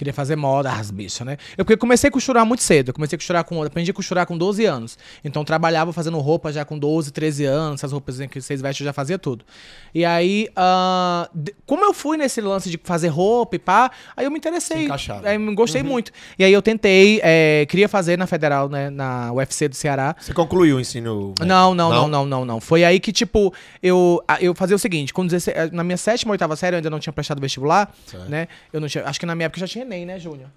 Queria 0.00 0.14
fazer 0.14 0.34
moda, 0.34 0.72
as 0.72 0.90
bichas, 0.90 1.26
né? 1.26 1.36
Eu 1.58 1.62
porque 1.66 1.76
comecei 1.76 2.08
a 2.08 2.10
costurar 2.10 2.46
muito 2.46 2.62
cedo. 2.62 2.88
Eu 2.88 2.94
comecei 2.94 3.16
a 3.16 3.18
costurar 3.18 3.44
com. 3.44 3.62
Aprendi 3.62 3.90
a 3.90 3.92
costurar 3.92 4.24
com 4.24 4.38
12 4.38 4.64
anos. 4.64 4.96
Então 5.22 5.44
trabalhava 5.44 5.92
fazendo 5.92 6.18
roupa 6.20 6.50
já 6.50 6.64
com 6.64 6.78
12, 6.78 7.12
13 7.12 7.44
anos. 7.44 7.80
Essas 7.80 7.92
roupas 7.92 8.16
que 8.30 8.40
vocês 8.40 8.62
vestem 8.62 8.82
eu 8.82 8.88
já 8.88 8.94
fazia 8.94 9.18
tudo. 9.18 9.44
E 9.94 10.02
aí, 10.02 10.48
de- 11.34 11.54
como 11.66 11.84
eu 11.84 11.92
fui 11.92 12.16
nesse 12.16 12.40
lance 12.40 12.70
de 12.70 12.80
fazer 12.82 13.08
roupa 13.08 13.56
e 13.56 13.58
pá, 13.58 13.90
aí 14.16 14.24
eu 14.24 14.30
me 14.30 14.38
interessei. 14.38 14.88
Aí 15.22 15.36
eu 15.36 15.54
gostei 15.54 15.82
muito. 15.82 16.12
E 16.38 16.44
aí 16.44 16.52
eu 16.52 16.62
tentei, 16.62 17.20
é, 17.22 17.66
queria 17.68 17.86
fazer 17.86 18.16
na 18.16 18.26
Federal, 18.26 18.70
né? 18.70 18.88
Na 18.88 19.30
UFC 19.34 19.68
do 19.68 19.74
Ceará. 19.76 20.16
Você 20.18 20.32
concluiu 20.32 20.76
o 20.76 20.80
ensino 20.80 21.34
médio? 21.38 21.46
Não, 21.46 21.74
não, 21.74 21.90
Não? 21.90 22.00
não, 22.02 22.08
não, 22.08 22.24
não, 22.26 22.44
não. 22.46 22.60
Foi 22.60 22.84
aí 22.84 22.98
que, 22.98 23.12
tipo, 23.12 23.52
eu, 23.82 24.24
eu 24.40 24.54
fazia 24.54 24.74
o 24.76 24.78
seguinte, 24.78 25.12
16, 25.14 25.54
eh, 25.54 25.68
na 25.72 25.84
minha 25.84 25.98
sétima, 25.98 26.32
oitava 26.32 26.56
série, 26.56 26.76
eu 26.76 26.78
ainda 26.78 26.88
não 26.88 26.98
tinha 26.98 27.12
prestado 27.12 27.38
vestibular, 27.38 27.92
Certo. 28.06 28.30
né? 28.30 28.48
Eu 28.72 28.80
não 28.80 28.88
tinha, 28.88 29.04
acho 29.04 29.20
que 29.20 29.26
na 29.26 29.34
minha 29.34 29.44
época 29.46 29.60
já 29.60 29.68
tinha 29.68 29.84
Enem, 29.90 30.06
né, 30.06 30.18
Júnior? 30.20 30.50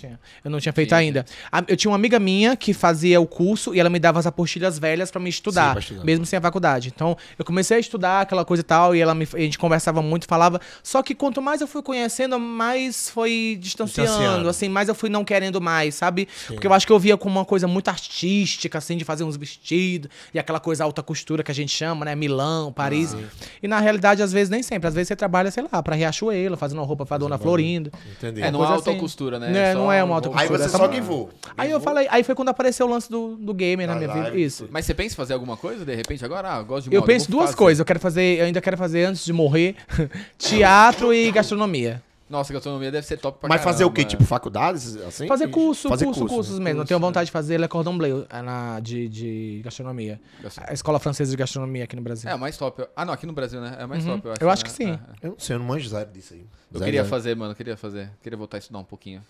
Tinha. 0.00 0.20
Eu 0.44 0.50
não 0.50 0.58
tinha 0.60 0.72
feito 0.72 0.92
ainda. 0.94 1.24
A- 1.50 1.64
Eu 1.68 1.76
tinha 1.76 1.90
uma 1.90 1.96
amiga 1.96 2.18
minha 2.18 2.56
que 2.56 2.72
fazia 2.72 3.20
o 3.20 3.26
curso 3.26 3.74
e 3.74 3.80
ela 3.80 3.90
me 3.90 3.98
dava 3.98 4.18
as 4.18 4.26
apostilhas 4.26 4.78
velhas 4.78 5.10
pra 5.10 5.20
me 5.20 5.28
estudar, 5.30 5.66
Sim, 5.68 5.72
pra 5.72 5.80
estudar. 5.80 6.04
mesmo 6.04 6.26
sem 6.26 6.38
a 6.38 6.40
faculdade. 6.42 6.92
Então, 6.94 7.16
eu 7.38 7.44
comecei 7.44 7.76
a 7.76 7.80
estudar 7.80 8.22
aquela 8.22 8.44
coisa 8.44 8.60
e 8.60 8.64
tal, 8.64 8.94
e 8.94 9.00
ela 9.00 9.14
me, 9.14 9.26
a 9.32 9.38
gente 9.38 9.58
conversava 9.58 10.00
muito, 10.02 10.26
falava. 10.26 10.60
Só 10.82 11.02
que 11.02 11.14
quanto 11.14 11.40
mais 11.42 11.60
eu 11.60 11.66
fui 11.66 11.82
conhecendo, 11.82 12.38
mais 12.38 13.08
foi 13.10 13.58
distanciando, 13.60 14.08
Distanciando. 14.10 14.48
assim, 14.48 14.68
mais 14.68 14.88
eu 14.88 14.94
fui 14.94 15.08
não 15.10 15.24
querendo 15.24 15.60
mais, 15.60 15.94
sabe? 15.94 16.28
Porque 16.46 16.66
eu 16.66 16.72
acho 16.72 16.86
que 16.86 16.92
eu 16.92 16.98
via 16.98 17.16
como 17.16 17.38
uma 17.38 17.44
coisa 17.44 17.66
muito 17.66 17.88
artística, 17.88 18.78
assim, 18.78 18.96
de 18.96 19.04
fazer 19.04 19.24
uns 19.24 19.36
vestidos 19.36 20.10
e 20.34 20.38
aquela 20.38 20.60
coisa 20.60 20.84
alta 20.84 21.02
costura 21.02 21.42
que 21.42 21.50
a 21.50 21.54
gente 21.54 21.70
chama, 21.74 22.04
né? 22.04 22.14
Milão, 22.14 22.72
Paris. 22.72 23.16
E 23.62 23.68
na 23.68 23.78
realidade, 23.80 24.22
às 24.22 24.32
vezes, 24.32 24.48
nem 24.50 24.62
sempre. 24.62 24.88
Às 24.88 24.94
vezes 24.94 25.08
você 25.08 25.16
trabalha, 25.16 25.50
sei 25.50 25.64
lá, 25.70 25.82
pra 25.82 25.94
Riachuelo, 25.96 26.56
fazendo 26.56 26.78
uma 26.78 26.86
roupa 26.86 27.04
pra 27.06 27.18
Dona 27.18 27.38
Florinda. 27.38 27.90
Entendi. 28.18 28.40
É, 28.42 28.50
não 28.50 28.60
é 28.60 28.66
coisa 28.66 28.72
alta 28.74 28.90
assim. 28.90 28.98
costura, 29.00 29.38
né? 29.38 29.70
É, 29.70 29.72
Só 29.72 29.89
não 29.90 29.98
é 29.98 30.04
uma 30.04 30.14
alta 30.16 30.30
Aí 30.34 30.48
você 30.48 30.68
só 30.68 30.86
guivou. 30.88 31.30
Aí 31.56 31.70
eu 31.70 31.80
falei, 31.80 32.06
aí 32.10 32.22
foi 32.22 32.34
quando 32.34 32.48
apareceu 32.48 32.86
o 32.86 32.90
lance 32.90 33.10
do, 33.10 33.36
do 33.36 33.52
gamer 33.54 33.86
na 33.86 33.94
minha 33.94 34.12
vida. 34.12 34.36
Isso. 34.36 34.68
Mas 34.70 34.84
você 34.86 34.94
pensa 34.94 35.14
em 35.14 35.16
fazer 35.16 35.34
alguma 35.34 35.56
coisa, 35.56 35.84
de 35.84 35.94
repente, 35.94 36.24
agora? 36.24 36.56
Ah, 36.56 36.58
eu 36.60 36.64
gosto 36.64 36.88
de 36.88 36.94
Eu 36.96 37.00
moda, 37.00 37.12
penso 37.12 37.26
vou 37.30 37.38
duas 37.38 37.46
fazer. 37.50 37.56
coisas. 37.58 37.78
Eu 37.80 37.84
quero 37.84 38.00
fazer, 38.00 38.38
eu 38.38 38.44
ainda 38.46 38.60
quero 38.60 38.76
fazer 38.76 39.04
antes 39.04 39.24
de 39.24 39.32
morrer, 39.32 39.76
teatro 40.38 41.12
e 41.12 41.30
gastronomia. 41.30 42.02
Nossa, 42.28 42.52
gastronomia 42.52 42.92
deve 42.92 43.04
ser 43.04 43.16
top 43.16 43.40
pra 43.40 43.48
Mas 43.48 43.60
fazer 43.60 43.84
o 43.84 43.90
quê? 43.90 44.02
caramba. 44.02 44.10
Tipo, 44.10 44.24
faculdades, 44.24 44.96
assim? 44.98 45.26
Fazer 45.26 45.48
curso, 45.48 45.88
Fazer 45.88 46.04
curso, 46.04 46.20
curso, 46.20 46.34
cursos 46.36 46.58
né? 46.60 46.66
mesmo. 46.66 46.76
Eu 46.76 46.82
Curso, 46.82 46.88
tenho 46.88 47.00
né? 47.00 47.06
vontade 47.06 47.26
de 47.26 47.32
fazer 47.32 47.58
Le 47.58 47.66
Cordon 47.66 47.98
Bleu 47.98 48.24
é, 48.30 48.40
na, 48.40 48.78
de, 48.78 49.08
de 49.08 49.60
gastronomia. 49.64 50.20
Gastro- 50.40 50.62
A 50.68 50.72
escola 50.72 51.00
francesa 51.00 51.28
de 51.32 51.36
gastronomia 51.36 51.82
aqui 51.82 51.96
no 51.96 52.02
Brasil. 52.02 52.30
É, 52.30 52.32
a 52.32 52.38
mais 52.38 52.56
top. 52.56 52.84
Ah, 52.94 53.04
não, 53.04 53.12
aqui 53.12 53.26
no 53.26 53.32
Brasil, 53.32 53.60
né? 53.60 53.74
É 53.80 53.82
a 53.82 53.86
mais 53.88 54.06
Uhum. 54.06 54.20
top, 54.20 54.26
eu 54.28 54.32
acho. 54.32 54.42
Eu 54.44 54.50
acho 54.50 54.62
né? 54.62 54.68
que 54.70 54.72
sim. 54.76 54.90
É, 54.90 54.92
é. 54.92 55.26
Eu 55.26 55.30
não 55.30 55.38
sei, 55.40 55.56
eu 55.56 55.58
não 55.58 55.66
manjo 55.66 55.88
zero 55.88 56.08
disso 56.12 56.34
aí. 56.34 56.40
Eu 56.72 56.78
Zero, 56.78 56.84
queria 56.84 57.00
zero. 57.00 57.10
fazer, 57.10 57.34
mano, 57.34 57.52
queria 57.52 57.76
fazer. 57.76 58.08
Queria 58.22 58.36
voltar 58.38 58.58
a 58.58 58.60
estudar 58.60 58.78
um 58.78 58.84
pouquinho. 58.84 59.20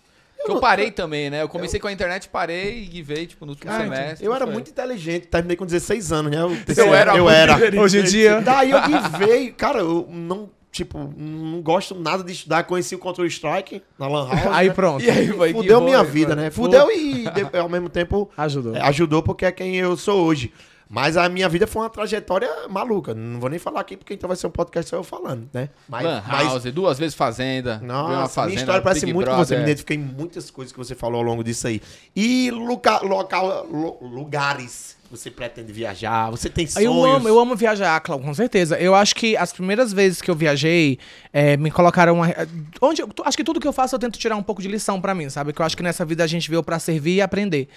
Eu 0.47 0.59
parei 0.59 0.91
também, 0.91 1.29
né? 1.29 1.41
Eu 1.41 1.47
comecei 1.49 1.79
com 1.79 1.87
a 1.87 1.91
internet, 1.91 2.27
parei 2.29 2.89
e 2.91 3.01
veio, 3.01 3.27
tipo, 3.27 3.45
no 3.45 3.51
último 3.51 3.71
Ah, 3.71 3.77
semestre. 3.79 4.25
Eu 4.25 4.33
era 4.33 4.45
foi. 4.45 4.53
muito 4.53 4.69
inteligente, 4.71 5.27
terminei 5.27 5.55
com 5.57 5.65
16 5.65 6.11
anos, 6.11 6.31
né? 6.31 6.37
Eu, 6.41 6.57
Eu 6.85 6.93
era 6.93 7.15
eu 7.17 7.29
era. 7.29 7.57
Hoje 7.81 7.99
em 7.99 8.03
dia. 8.03 8.41
Daí 8.41 8.71
eu 8.71 8.79
veio, 9.19 9.53
cara, 9.53 9.79
eu 9.79 10.07
não, 10.09 10.49
tipo, 10.71 10.97
não 11.17 11.61
gosto 11.61 11.93
nada 11.95 12.23
de 12.23 12.31
estudar, 12.31 12.63
conheci 12.63 12.95
o 12.95 12.99
Counter-Strike 12.99 13.81
na 13.99 14.07
Lan 14.07 14.27
House. 14.29 14.47
Aí 14.51 14.67
né? 14.69 14.73
pronto. 14.73 15.03
E 15.03 15.09
aí, 15.09 15.27
que 15.27 15.53
Fudeu 15.53 15.81
minha 15.81 15.99
foi. 16.03 16.11
vida, 16.11 16.35
né? 16.35 16.49
Fudeu 16.49 16.91
e 16.91 17.25
de- 17.29 17.57
ao 17.57 17.69
mesmo 17.69 17.89
tempo 17.89 18.29
Ajudou. 18.37 18.75
é, 18.75 18.81
ajudou 18.81 19.21
porque 19.21 19.45
é 19.45 19.51
quem 19.51 19.75
eu 19.75 19.95
sou 19.95 20.23
hoje. 20.25 20.51
Mas 20.93 21.15
a 21.15 21.29
minha 21.29 21.47
vida 21.47 21.65
foi 21.65 21.83
uma 21.83 21.89
trajetória 21.89 22.49
maluca. 22.69 23.13
Não 23.15 23.39
vou 23.39 23.49
nem 23.49 23.57
falar 23.57 23.79
aqui 23.79 23.95
porque 23.95 24.13
então 24.13 24.27
vai 24.27 24.35
ser 24.35 24.45
um 24.47 24.51
podcast 24.51 24.89
só 24.89 24.97
eu 24.97 25.03
falando, 25.05 25.47
né? 25.53 25.69
Mas, 25.87 26.03
Lan 26.03 26.23
mas 26.27 26.47
House, 26.49 26.63
duas 26.65 26.99
vezes 26.99 27.15
Fazenda. 27.15 27.79
nossa, 27.81 28.27
fazenda, 28.33 28.47
minha 28.49 28.59
história 28.59 28.81
parece 28.81 29.01
Big 29.05 29.13
muito 29.13 29.29
com 29.29 29.37
você. 29.37 29.53
Me 29.55 29.59
Brother. 29.61 29.69
identifiquei 29.71 29.95
em 29.95 29.99
muitas 30.01 30.51
coisas 30.51 30.73
que 30.73 30.77
você 30.77 30.93
falou 30.93 31.19
ao 31.19 31.23
longo 31.23 31.45
disso 31.45 31.65
aí. 31.65 31.81
E 32.13 32.51
local, 32.51 33.05
lu- 33.71 33.97
lugares 34.01 34.97
que 35.03 35.17
você 35.17 35.31
pretende 35.31 35.71
viajar? 35.71 36.29
Você 36.29 36.49
tem 36.49 36.67
sonhos? 36.67 36.85
Eu 36.85 37.05
amo, 37.05 37.27
eu 37.27 37.39
amo 37.39 37.55
viajar, 37.55 37.99
Cláudio, 38.01 38.25
com 38.27 38.33
certeza. 38.33 38.77
Eu 38.77 38.93
acho 38.93 39.15
que 39.15 39.37
as 39.37 39.53
primeiras 39.53 39.93
vezes 39.93 40.21
que 40.21 40.29
eu 40.29 40.35
viajei, 40.35 40.99
é, 41.31 41.55
me 41.57 41.71
colocaram 41.71 42.15
uma, 42.15 42.27
onde 42.81 43.01
eu- 43.01 43.09
acho 43.23 43.37
que 43.37 43.43
tudo 43.43 43.59
que 43.61 43.67
eu 43.67 43.73
faço 43.73 43.95
eu 43.95 43.99
tento 43.99 44.19
tirar 44.19 44.35
um 44.35 44.43
pouco 44.43 44.61
de 44.61 44.67
lição 44.67 44.99
pra 44.99 45.15
mim, 45.15 45.29
sabe? 45.29 45.53
Que 45.53 45.61
eu 45.61 45.65
acho 45.65 45.77
que 45.77 45.83
nessa 45.83 46.03
vida 46.03 46.21
a 46.23 46.27
gente 46.27 46.49
veio 46.49 46.61
pra 46.63 46.79
servir 46.79 47.15
e 47.15 47.21
aprender. 47.21 47.69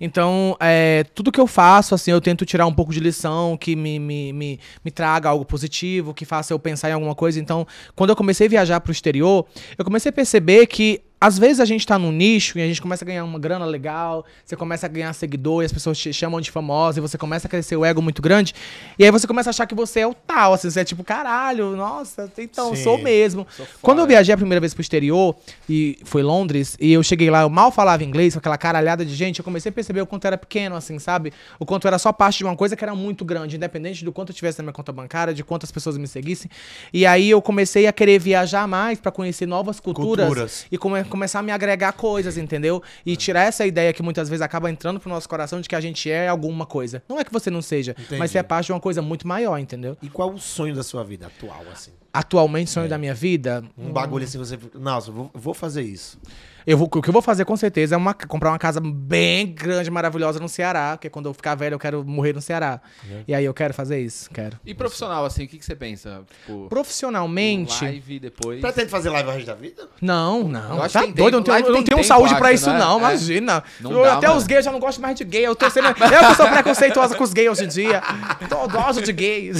Então, 0.00 0.56
é, 0.60 1.04
tudo 1.14 1.32
que 1.32 1.40
eu 1.40 1.46
faço, 1.46 1.94
assim, 1.94 2.10
eu 2.10 2.20
tento 2.20 2.44
tirar 2.46 2.66
um 2.66 2.74
pouco 2.74 2.92
de 2.92 3.00
lição, 3.00 3.56
que 3.56 3.74
me, 3.74 3.98
me, 3.98 4.32
me, 4.32 4.60
me 4.84 4.90
traga 4.90 5.28
algo 5.28 5.44
positivo, 5.44 6.14
que 6.14 6.24
faça 6.24 6.52
eu 6.52 6.58
pensar 6.58 6.90
em 6.90 6.92
alguma 6.92 7.14
coisa. 7.14 7.40
Então, 7.40 7.66
quando 7.96 8.10
eu 8.10 8.16
comecei 8.16 8.46
a 8.46 8.50
viajar 8.50 8.80
pro 8.80 8.92
exterior, 8.92 9.46
eu 9.76 9.84
comecei 9.84 10.10
a 10.10 10.12
perceber 10.12 10.66
que 10.66 11.02
às 11.20 11.38
vezes 11.38 11.58
a 11.60 11.64
gente 11.64 11.86
tá 11.86 11.98
num 11.98 12.12
nicho 12.12 12.58
e 12.58 12.62
a 12.62 12.66
gente 12.66 12.80
começa 12.80 13.04
a 13.04 13.06
ganhar 13.06 13.24
uma 13.24 13.38
grana 13.38 13.64
legal, 13.64 14.24
você 14.44 14.54
começa 14.54 14.86
a 14.86 14.88
ganhar 14.88 15.12
seguidor 15.12 15.62
e 15.62 15.66
as 15.66 15.72
pessoas 15.72 15.98
te 15.98 16.12
chamam 16.12 16.40
de 16.40 16.50
famosa 16.50 16.98
e 16.98 17.02
você 17.02 17.18
começa 17.18 17.48
a 17.48 17.50
crescer 17.50 17.76
o 17.76 17.84
ego 17.84 18.00
muito 18.00 18.22
grande. 18.22 18.54
E 18.98 19.04
aí 19.04 19.10
você 19.10 19.26
começa 19.26 19.48
a 19.48 19.52
achar 19.52 19.66
que 19.66 19.74
você 19.74 20.00
é 20.00 20.06
o 20.06 20.14
tal, 20.14 20.52
assim, 20.54 20.70
você 20.70 20.80
é 20.80 20.84
tipo, 20.84 21.02
caralho, 21.02 21.74
nossa, 21.74 22.30
então, 22.38 22.74
Sim. 22.76 22.84
sou 22.84 22.98
mesmo. 22.98 23.46
Sou. 23.56 23.66
Quando 23.82 23.98
eu 24.00 24.06
viajei 24.06 24.32
a 24.32 24.36
primeira 24.36 24.60
vez 24.60 24.72
pro 24.74 24.80
exterior, 24.80 25.34
e 25.68 25.98
foi 26.04 26.22
Londres, 26.22 26.76
e 26.80 26.92
eu 26.92 27.02
cheguei 27.02 27.30
lá, 27.30 27.42
eu 27.42 27.48
mal 27.50 27.72
falava 27.72 28.04
inglês, 28.04 28.34
com 28.34 28.38
aquela 28.38 28.56
caralhada 28.58 29.04
de 29.04 29.14
gente, 29.14 29.40
eu 29.40 29.44
comecei 29.44 29.70
a 29.70 29.72
perceber 29.72 30.00
o 30.02 30.06
quanto 30.06 30.24
era 30.26 30.38
pequeno, 30.38 30.76
assim, 30.76 30.98
sabe? 30.98 31.32
O 31.58 31.66
quanto 31.66 31.88
era 31.88 31.98
só 31.98 32.12
parte 32.12 32.38
de 32.38 32.44
uma 32.44 32.54
coisa 32.56 32.76
que 32.76 32.84
era 32.84 32.94
muito 32.94 33.24
grande, 33.24 33.56
independente 33.56 34.04
do 34.04 34.12
quanto 34.12 34.30
eu 34.30 34.34
tivesse 34.36 34.58
na 34.58 34.64
minha 34.64 34.72
conta 34.72 34.92
bancária, 34.92 35.34
de 35.34 35.42
quantas 35.42 35.70
pessoas 35.72 35.96
me 35.98 36.06
seguissem. 36.06 36.50
E 36.92 37.04
aí 37.04 37.28
eu 37.28 37.42
comecei 37.42 37.86
a 37.88 37.92
querer 37.92 38.18
viajar 38.20 38.68
mais 38.68 39.00
pra 39.00 39.10
conhecer 39.10 39.46
novas 39.46 39.80
culturas, 39.80 40.26
Culturas. 40.26 40.66
e 40.70 40.78
come- 40.78 41.07
começar 41.08 41.40
a 41.40 41.42
me 41.42 41.52
agregar 41.52 41.92
coisas, 41.92 42.36
entendeu? 42.36 42.82
E 43.04 43.16
tirar 43.16 43.42
essa 43.42 43.66
ideia 43.66 43.92
que 43.92 44.02
muitas 44.02 44.28
vezes 44.28 44.42
acaba 44.42 44.70
entrando 44.70 45.00
pro 45.00 45.08
nosso 45.08 45.28
coração 45.28 45.60
de 45.60 45.68
que 45.68 45.74
a 45.74 45.80
gente 45.80 46.10
é 46.10 46.28
alguma 46.28 46.66
coisa. 46.66 47.02
Não 47.08 47.18
é 47.18 47.24
que 47.24 47.32
você 47.32 47.50
não 47.50 47.62
seja, 47.62 47.92
Entendi. 47.92 48.18
mas 48.18 48.30
você 48.30 48.38
é 48.38 48.42
parte 48.42 48.66
de 48.66 48.72
uma 48.72 48.80
coisa 48.80 49.02
muito 49.02 49.26
maior, 49.26 49.58
entendeu? 49.58 49.96
E 50.02 50.08
qual 50.08 50.30
é 50.30 50.34
o 50.34 50.38
sonho 50.38 50.74
da 50.74 50.82
sua 50.82 51.04
vida 51.04 51.26
atual, 51.26 51.64
assim? 51.72 51.90
Atualmente, 52.12 52.70
sonho 52.70 52.88
da 52.88 52.98
minha 52.98 53.14
vida, 53.14 53.62
Um 53.76 53.92
bagulho 53.92 54.24
assim, 54.24 54.38
você... 54.38 54.58
Nossa, 54.74 55.10
vou, 55.12 55.30
vou 55.34 55.54
fazer 55.54 55.82
isso. 55.82 56.18
Eu 56.66 56.76
vou, 56.76 56.86
o 56.92 57.02
que 57.02 57.08
eu 57.08 57.12
vou 57.12 57.22
fazer 57.22 57.44
com 57.44 57.56
certeza 57.56 57.94
é 57.94 57.98
uma, 57.98 58.12
comprar 58.14 58.50
uma 58.50 58.58
casa 58.58 58.80
bem 58.80 59.46
grande, 59.46 59.90
maravilhosa 59.90 60.38
no 60.38 60.48
Ceará, 60.48 60.92
porque 60.96 61.08
quando 61.08 61.26
eu 61.26 61.34
ficar 61.34 61.54
velho 61.54 61.74
eu 61.74 61.78
quero 61.78 62.04
morrer 62.04 62.32
no 62.34 62.40
Ceará. 62.42 62.80
E 63.26 63.34
aí 63.34 63.44
eu 63.44 63.54
quero 63.54 63.72
fazer 63.72 64.00
isso, 64.00 64.28
quero. 64.30 64.58
E 64.66 64.74
profissional, 64.74 65.24
assim, 65.24 65.44
o 65.44 65.48
que, 65.48 65.58
que 65.58 65.64
você 65.64 65.74
pensa? 65.74 66.22
Tipo, 66.46 66.68
Profissionalmente, 66.68 67.84
live 67.84 68.18
depois. 68.20 68.60
Pretende 68.60 68.88
fazer 68.90 69.10
live 69.10 69.28
o 69.28 69.32
resto 69.32 69.46
da 69.46 69.54
vida? 69.54 69.88
não, 70.00 70.44
não. 70.44 70.76
Eu 70.76 70.82
acho 70.82 70.92
tá 70.94 71.00
que 71.00 71.06
tem 71.06 71.14
doido, 71.14 71.34
eu 71.34 71.38
não 71.38 71.44
tenho, 71.44 71.56
eu 71.58 71.72
não 71.72 71.82
tenho 71.84 71.96
tempo, 71.98 72.04
saúde 72.04 72.34
pra 72.36 72.46
acho, 72.48 72.54
isso 72.56 72.70
né? 72.70 72.78
não, 72.78 72.94
É. 72.96 72.98
imagina. 72.98 73.64
Não 73.80 73.92
Eu- 73.92 74.02
dá, 74.02 74.14
até 74.16 74.26
mano. 74.26 74.38
os 74.38 74.46
gays 74.46 74.64
já 74.64 74.72
não 74.72 74.80
gostam 74.80 75.02
mais 75.02 75.16
de 75.16 75.24
gay, 75.24 75.46
eu 75.46 75.56
tô 75.56 75.68
sendo... 75.70 75.88
eu 75.88 75.94
que 75.94 76.34
sou 76.34 76.48
preconceituosa 76.48 77.16
com 77.16 77.24
os 77.24 77.32
gays 77.32 77.50
hoje 77.50 77.64
em 77.64 77.68
dia. 77.68 78.02
Tô 78.48 78.68
gosto 78.68 79.02
de 79.02 79.12
gays. 79.12 79.58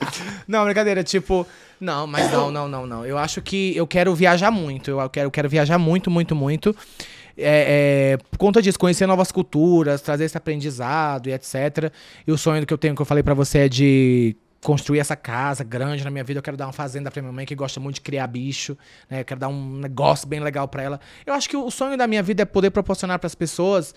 não, 0.46 0.64
brincadeira, 0.64 1.02
tipo... 1.02 1.46
Não, 1.80 2.06
mas 2.06 2.30
não, 2.30 2.50
não, 2.50 2.68
não, 2.68 2.86
não. 2.86 3.06
Eu 3.06 3.16
acho 3.16 3.40
que 3.40 3.74
eu 3.74 3.86
quero 3.86 4.14
viajar 4.14 4.50
muito. 4.50 4.90
Eu 4.90 5.08
quero, 5.08 5.26
eu 5.26 5.30
quero 5.30 5.48
viajar 5.48 5.78
muito, 5.78 6.10
muito, 6.10 6.36
muito. 6.36 6.76
É, 7.36 8.12
é, 8.12 8.16
por 8.30 8.36
conta 8.36 8.60
disso, 8.60 8.78
conhecer 8.78 9.06
novas 9.06 9.32
culturas, 9.32 10.02
trazer 10.02 10.24
esse 10.24 10.36
aprendizado 10.36 11.28
e 11.28 11.32
etc. 11.32 11.90
E 12.26 12.30
o 12.30 12.36
sonho 12.36 12.66
que 12.66 12.74
eu 12.74 12.78
tenho, 12.78 12.94
que 12.94 13.00
eu 13.00 13.06
falei 13.06 13.22
pra 13.22 13.32
você, 13.32 13.60
é 13.60 13.68
de 13.68 14.36
construir 14.62 14.98
essa 14.98 15.16
casa 15.16 15.64
grande 15.64 16.04
na 16.04 16.10
minha 16.10 16.24
vida. 16.24 16.38
Eu 16.38 16.42
quero 16.42 16.56
dar 16.56 16.66
uma 16.66 16.72
fazenda 16.72 17.10
pra 17.10 17.22
minha 17.22 17.32
mãe, 17.32 17.46
que 17.46 17.54
gosta 17.54 17.80
muito 17.80 17.96
de 17.96 18.00
criar 18.02 18.26
bicho. 18.26 18.76
Né? 19.08 19.20
Eu 19.20 19.24
quero 19.24 19.40
dar 19.40 19.48
um 19.48 19.78
negócio 19.78 20.28
bem 20.28 20.40
legal 20.40 20.68
pra 20.68 20.82
ela. 20.82 21.00
Eu 21.24 21.34
acho 21.34 21.48
que 21.48 21.56
o 21.56 21.70
sonho 21.70 21.96
da 21.96 22.06
minha 22.06 22.22
vida 22.22 22.42
é 22.42 22.44
poder 22.44 22.70
proporcionar 22.70 23.18
pras 23.18 23.34
pessoas 23.34 23.94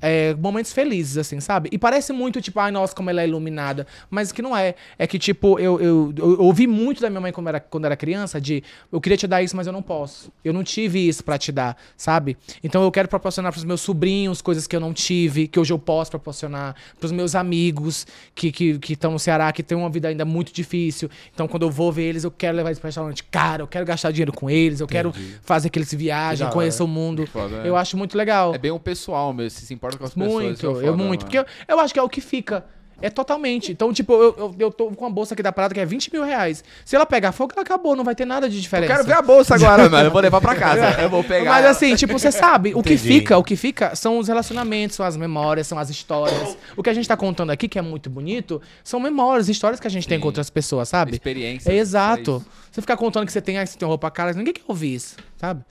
é, 0.00 0.34
momentos 0.34 0.72
felizes, 0.72 1.16
assim, 1.16 1.40
sabe? 1.40 1.70
E 1.72 1.78
parece 1.78 2.12
muito, 2.12 2.40
tipo, 2.40 2.60
ai, 2.60 2.70
nossa, 2.70 2.94
como 2.94 3.08
ela 3.08 3.22
é 3.22 3.26
iluminada. 3.26 3.86
Mas 4.10 4.32
que 4.32 4.42
não 4.42 4.56
é. 4.56 4.74
É 4.98 5.06
que, 5.06 5.18
tipo, 5.18 5.58
eu, 5.58 5.80
eu, 5.80 6.14
eu 6.16 6.40
ouvi 6.40 6.66
muito 6.66 7.00
da 7.00 7.08
minha 7.08 7.20
mãe 7.20 7.32
quando 7.32 7.48
era, 7.48 7.60
quando 7.60 7.86
era 7.86 7.96
criança 7.96 8.40
de 8.40 8.62
eu 8.92 9.00
queria 9.00 9.16
te 9.16 9.26
dar 9.26 9.42
isso, 9.42 9.56
mas 9.56 9.66
eu 9.66 9.72
não 9.72 9.82
posso. 9.82 10.30
Eu 10.44 10.52
não 10.52 10.62
tive 10.62 11.08
isso 11.08 11.24
pra 11.24 11.38
te 11.38 11.50
dar, 11.50 11.76
sabe? 11.96 12.36
Então 12.62 12.82
eu 12.82 12.90
quero 12.90 13.08
proporcionar 13.08 13.52
pros 13.52 13.64
meus 13.64 13.80
sobrinhos 13.80 14.42
coisas 14.42 14.66
que 14.66 14.76
eu 14.76 14.80
não 14.80 14.92
tive, 14.92 15.48
que 15.48 15.58
hoje 15.58 15.72
eu 15.72 15.78
posso 15.78 16.10
proporcionar. 16.10 16.76
Pros 16.98 17.10
meus 17.10 17.34
amigos 17.34 18.06
que 18.34 18.48
estão 18.48 18.80
que, 18.80 18.96
que 18.96 19.06
no 19.06 19.18
Ceará, 19.18 19.52
que 19.52 19.62
têm 19.62 19.76
uma 19.76 19.88
vida 19.94 20.08
ainda 20.08 20.24
muito 20.24 20.52
difícil. 20.52 21.08
Então 21.32 21.48
quando 21.48 21.62
eu 21.62 21.70
vou 21.70 21.90
ver 21.90 22.04
eles, 22.04 22.24
eu 22.24 22.30
quero 22.30 22.56
levar 22.56 22.68
eles 22.68 22.78
pra 22.78 22.88
restaurante 22.88 23.24
caro, 23.24 23.62
eu 23.62 23.68
quero 23.68 23.86
gastar 23.86 24.10
dinheiro 24.10 24.32
com 24.32 24.50
eles, 24.50 24.80
eu 24.80 24.86
quero 24.86 25.12
fazer 25.42 25.70
que 25.70 25.78
eles 25.78 25.92
viajem, 25.92 26.48
conheçam 26.50 26.86
o 26.86 26.88
mundo. 26.88 27.26
Foda, 27.26 27.62
é. 27.64 27.68
Eu 27.68 27.76
acho 27.76 27.96
muito 27.96 28.16
legal. 28.16 28.54
É 28.54 28.58
bem 28.58 28.70
o 28.70 28.78
pessoal 28.78 29.32
mesmo, 29.32 29.58
se 29.58 29.66
se 29.66 29.74
importa 29.74 29.96
com 29.96 30.04
as 30.04 30.14
pessoas. 30.14 30.44
Muito, 30.44 30.66
é 30.66 30.88
eu 30.88 30.96
muito. 30.96 30.98
mano. 30.98 31.18
Porque 31.18 31.38
eu, 31.38 31.46
eu 31.68 31.80
acho 31.80 31.92
que 31.94 31.98
é 31.98 32.02
o 32.02 32.08
que 32.08 32.20
fica. 32.20 32.64
É 33.00 33.10
totalmente. 33.10 33.72
Então, 33.72 33.92
tipo, 33.92 34.12
eu, 34.12 34.34
eu, 34.38 34.54
eu 34.58 34.70
tô 34.70 34.86
com 34.86 35.04
uma 35.04 35.10
bolsa 35.10 35.34
aqui 35.34 35.42
da 35.42 35.52
parada 35.52 35.74
que 35.74 35.80
é 35.80 35.84
20 35.84 36.12
mil 36.12 36.24
reais. 36.24 36.64
Se 36.84 36.96
ela 36.96 37.04
pegar 37.04 37.32
fogo, 37.32 37.52
ela 37.54 37.62
acabou, 37.62 37.94
não 37.94 38.04
vai 38.04 38.14
ter 38.14 38.24
nada 38.24 38.48
de 38.48 38.56
Eu 38.56 38.62
diferença. 38.62 38.92
quero 38.92 39.04
ver 39.04 39.14
a 39.14 39.22
bolsa 39.22 39.54
agora, 39.54 39.88
mano. 39.88 40.06
Eu 40.08 40.10
vou 40.10 40.20
levar 40.20 40.40
pra 40.40 40.54
casa. 40.54 41.02
Eu 41.02 41.10
vou 41.10 41.22
pegar. 41.22 41.50
Mas 41.50 41.66
assim, 41.66 41.94
tipo, 41.94 42.12
você 42.12 42.32
sabe, 42.32 42.74
o 42.74 42.82
que 42.82 42.96
fica, 42.96 43.36
o 43.36 43.44
que 43.44 43.56
fica 43.56 43.94
são 43.94 44.18
os 44.18 44.28
relacionamentos, 44.28 44.96
são 44.96 45.04
as 45.04 45.16
memórias, 45.16 45.66
são 45.66 45.78
as 45.78 45.90
histórias. 45.90 46.56
O 46.76 46.82
que 46.82 46.90
a 46.90 46.94
gente 46.94 47.08
tá 47.08 47.16
contando 47.16 47.50
aqui, 47.50 47.68
que 47.68 47.78
é 47.78 47.82
muito 47.82 48.08
bonito, 48.08 48.60
são 48.82 48.98
memórias, 49.00 49.48
histórias 49.48 49.80
que 49.80 49.86
a 49.86 49.90
gente 49.90 50.08
tem 50.08 50.18
com 50.18 50.26
outras 50.26 50.50
pessoas, 50.50 50.88
sabe? 50.88 51.12
Experiência. 51.12 51.70
É 51.70 51.76
exato. 51.76 52.42
isso. 52.42 52.46
Você 52.70 52.80
ficar 52.80 52.96
contando 52.96 53.26
que 53.26 53.32
você 53.32 53.40
tem, 53.40 53.58
ah, 53.58 53.66
você 53.66 53.78
tem 53.78 53.86
roupa 53.86 54.10
cara, 54.10 54.32
ninguém 54.32 54.52
quer 54.52 54.62
ouvir 54.66 54.94
isso, 54.94 55.16
sabe? 55.36 55.62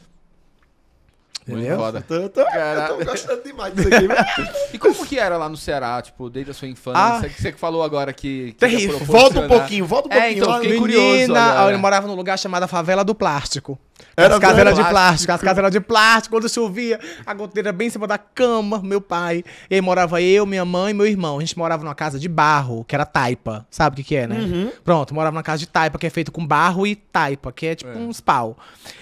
Muito 1.47 1.75
foda. 1.75 2.01
Tô, 2.07 2.29
tô, 2.29 2.43
Cara. 2.45 2.87
eu 2.89 2.97
tô 2.99 3.05
gostando 3.05 3.43
demais 3.43 3.73
disso 3.75 3.87
aqui. 3.87 4.07
velho. 4.07 4.25
E 4.73 4.77
como 4.79 5.05
que 5.05 5.19
era 5.19 5.37
lá 5.37 5.49
no 5.49 5.57
Ceará, 5.57 6.01
tipo, 6.01 6.29
desde 6.29 6.51
a 6.51 6.53
sua 6.53 6.67
infância? 6.67 6.99
Ah. 7.01 7.19
Você, 7.19 7.29
você 7.29 7.51
que 7.51 7.59
falou 7.59 7.83
agora 7.83 8.13
que... 8.13 8.53
que 8.53 8.59
Terrível. 8.59 8.99
volta 8.99 9.41
um 9.41 9.47
pouquinho, 9.47 9.85
volta 9.85 10.07
um 10.09 10.11
É, 10.11 10.19
pouquinho. 10.21 10.37
então, 10.39 10.49
lá. 10.49 10.59
fiquei 10.61 10.77
curioso 10.77 11.05
Menina, 11.07 11.39
agora. 11.43 11.75
eu 11.75 11.79
morava 11.79 12.07
num 12.07 12.15
lugar 12.15 12.37
chamado 12.39 12.67
Favela 12.67 13.03
do 13.03 13.13
Plástico. 13.15 13.77
Era 14.15 14.35
as 14.35 14.39
casas 14.39 14.59
eram 14.59 14.73
de 14.73 14.83
plástico. 14.83 15.31
as 15.31 15.41
casas 15.41 15.57
eram 15.57 15.69
de 15.69 15.79
plástico. 15.79 16.35
Quando 16.35 16.49
chovia, 16.49 16.99
a 17.25 17.33
goteira 17.33 17.71
bem 17.71 17.87
em 17.87 17.89
cima 17.89 18.05
da 18.05 18.17
cama, 18.17 18.79
meu 18.83 19.01
pai. 19.01 19.43
E 19.69 19.75
aí 19.75 19.81
morava 19.81 20.21
eu, 20.21 20.45
minha 20.45 20.63
mãe 20.63 20.91
e 20.91 20.93
meu 20.93 21.07
irmão. 21.07 21.37
A 21.37 21.39
gente 21.39 21.57
morava 21.57 21.83
numa 21.83 21.95
casa 21.95 22.19
de 22.19 22.29
barro, 22.29 22.83
que 22.85 22.93
era 22.93 23.05
taipa. 23.05 23.65
Sabe 23.71 23.93
o 23.93 23.97
que, 23.97 24.03
que 24.03 24.15
é, 24.15 24.27
né? 24.27 24.37
Uhum. 24.39 24.71
Pronto, 24.83 25.13
morava 25.13 25.33
numa 25.33 25.43
casa 25.43 25.59
de 25.59 25.67
taipa, 25.67 25.97
que 25.97 26.05
é 26.05 26.09
feito 26.09 26.31
com 26.31 26.45
barro 26.45 26.85
e 26.85 26.95
taipa, 26.95 27.51
que 27.51 27.65
é 27.65 27.75
tipo 27.75 27.97
uns 27.97 28.21
pau. 28.21 28.57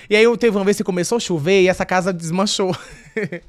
E 0.09 0.15
aí 0.15 0.23
eu 0.23 0.35
teve 0.37 0.55
uma 0.55 0.63
vez 0.63 0.77
que 0.77 0.83
começou 0.83 1.17
a 1.17 1.19
chover 1.19 1.61
e 1.61 1.67
essa 1.67 1.85
casa 1.85 2.13
desmanchou. 2.13 2.75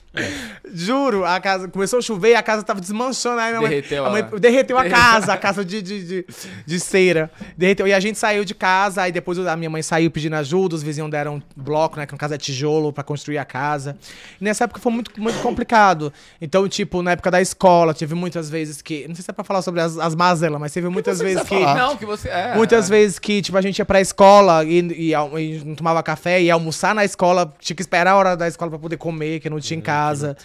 Juro, 0.74 1.24
a 1.24 1.40
casa 1.40 1.68
começou 1.68 1.98
a 1.98 2.02
chover 2.02 2.30
e 2.30 2.34
a 2.34 2.42
casa 2.42 2.62
tava 2.62 2.80
desmanchando. 2.80 3.40
Aí 3.40 3.50
minha 3.50 3.60
mãe- 3.60 3.70
Derreteu 3.70 4.04
a 4.06 4.10
mãe, 4.10 4.22
derreteu 4.38 4.78
a 4.78 4.88
casa, 4.88 5.32
a 5.32 5.36
casa 5.36 5.64
de, 5.64 5.80
de, 5.82 6.04
de, 6.06 6.26
de 6.66 6.80
cera. 6.80 7.30
Derreteu. 7.56 7.86
E 7.86 7.92
a 7.92 8.00
gente 8.00 8.18
saiu 8.18 8.44
de 8.44 8.54
casa, 8.54 9.02
aí 9.02 9.12
depois 9.12 9.38
a 9.38 9.56
minha 9.56 9.70
mãe 9.70 9.82
saiu 9.82 10.10
pedindo 10.10 10.36
ajuda, 10.36 10.74
os 10.74 10.82
vizinhos 10.82 11.10
deram 11.10 11.36
um 11.36 11.42
bloco, 11.56 11.96
né? 11.96 12.06
Que 12.06 12.12
no 12.12 12.18
caso 12.18 12.34
é 12.34 12.38
tijolo, 12.38 12.92
pra 12.92 13.02
construir 13.02 13.38
a 13.38 13.44
casa. 13.44 13.96
E 14.40 14.44
nessa 14.44 14.64
época 14.64 14.80
foi 14.80 14.92
muito, 14.92 15.10
muito 15.20 15.38
complicado. 15.40 16.12
Então, 16.40 16.68
tipo, 16.68 17.02
na 17.02 17.12
época 17.12 17.30
da 17.30 17.40
escola, 17.40 17.94
tive 17.94 18.14
muitas 18.14 18.50
vezes 18.50 18.82
que. 18.82 19.06
Não 19.08 19.14
sei 19.14 19.24
se 19.24 19.30
é 19.30 19.34
pra 19.34 19.44
falar 19.44 19.62
sobre 19.62 19.80
as, 19.80 19.98
as 19.98 20.14
mazelas, 20.14 20.60
mas 20.60 20.72
teve 20.72 20.88
muitas 20.88 21.18
você 21.18 21.24
vezes 21.24 21.42
que. 21.42 21.48
falar. 21.58 21.74
Não, 21.76 21.96
que 21.96 22.06
você... 22.06 22.28
É, 22.28 22.54
Muitas 22.54 22.88
vezes 22.88 23.18
que, 23.18 23.40
tipo, 23.42 23.56
a 23.56 23.62
gente 23.62 23.78
ia 23.78 23.84
pra 23.84 24.00
escola 24.00 24.64
e, 24.64 24.80
e, 24.80 25.12
e 25.12 25.64
não 25.64 25.74
tomava 25.74 26.02
café, 26.02 26.40
e 26.40 26.44
ia 26.44 26.54
almoçar 26.54 26.94
na 26.94 27.04
escola, 27.04 27.52
tinha 27.58 27.74
que 27.76 27.82
esperar 27.82 28.12
a 28.12 28.16
hora 28.16 28.36
da 28.36 28.46
escola 28.48 28.70
pra 28.70 28.78
poder 28.78 28.96
comer, 28.96 29.40
que 29.40 29.48
não 29.52 29.60
tinha 29.60 29.78
em 29.78 29.82
casa. 29.82 30.36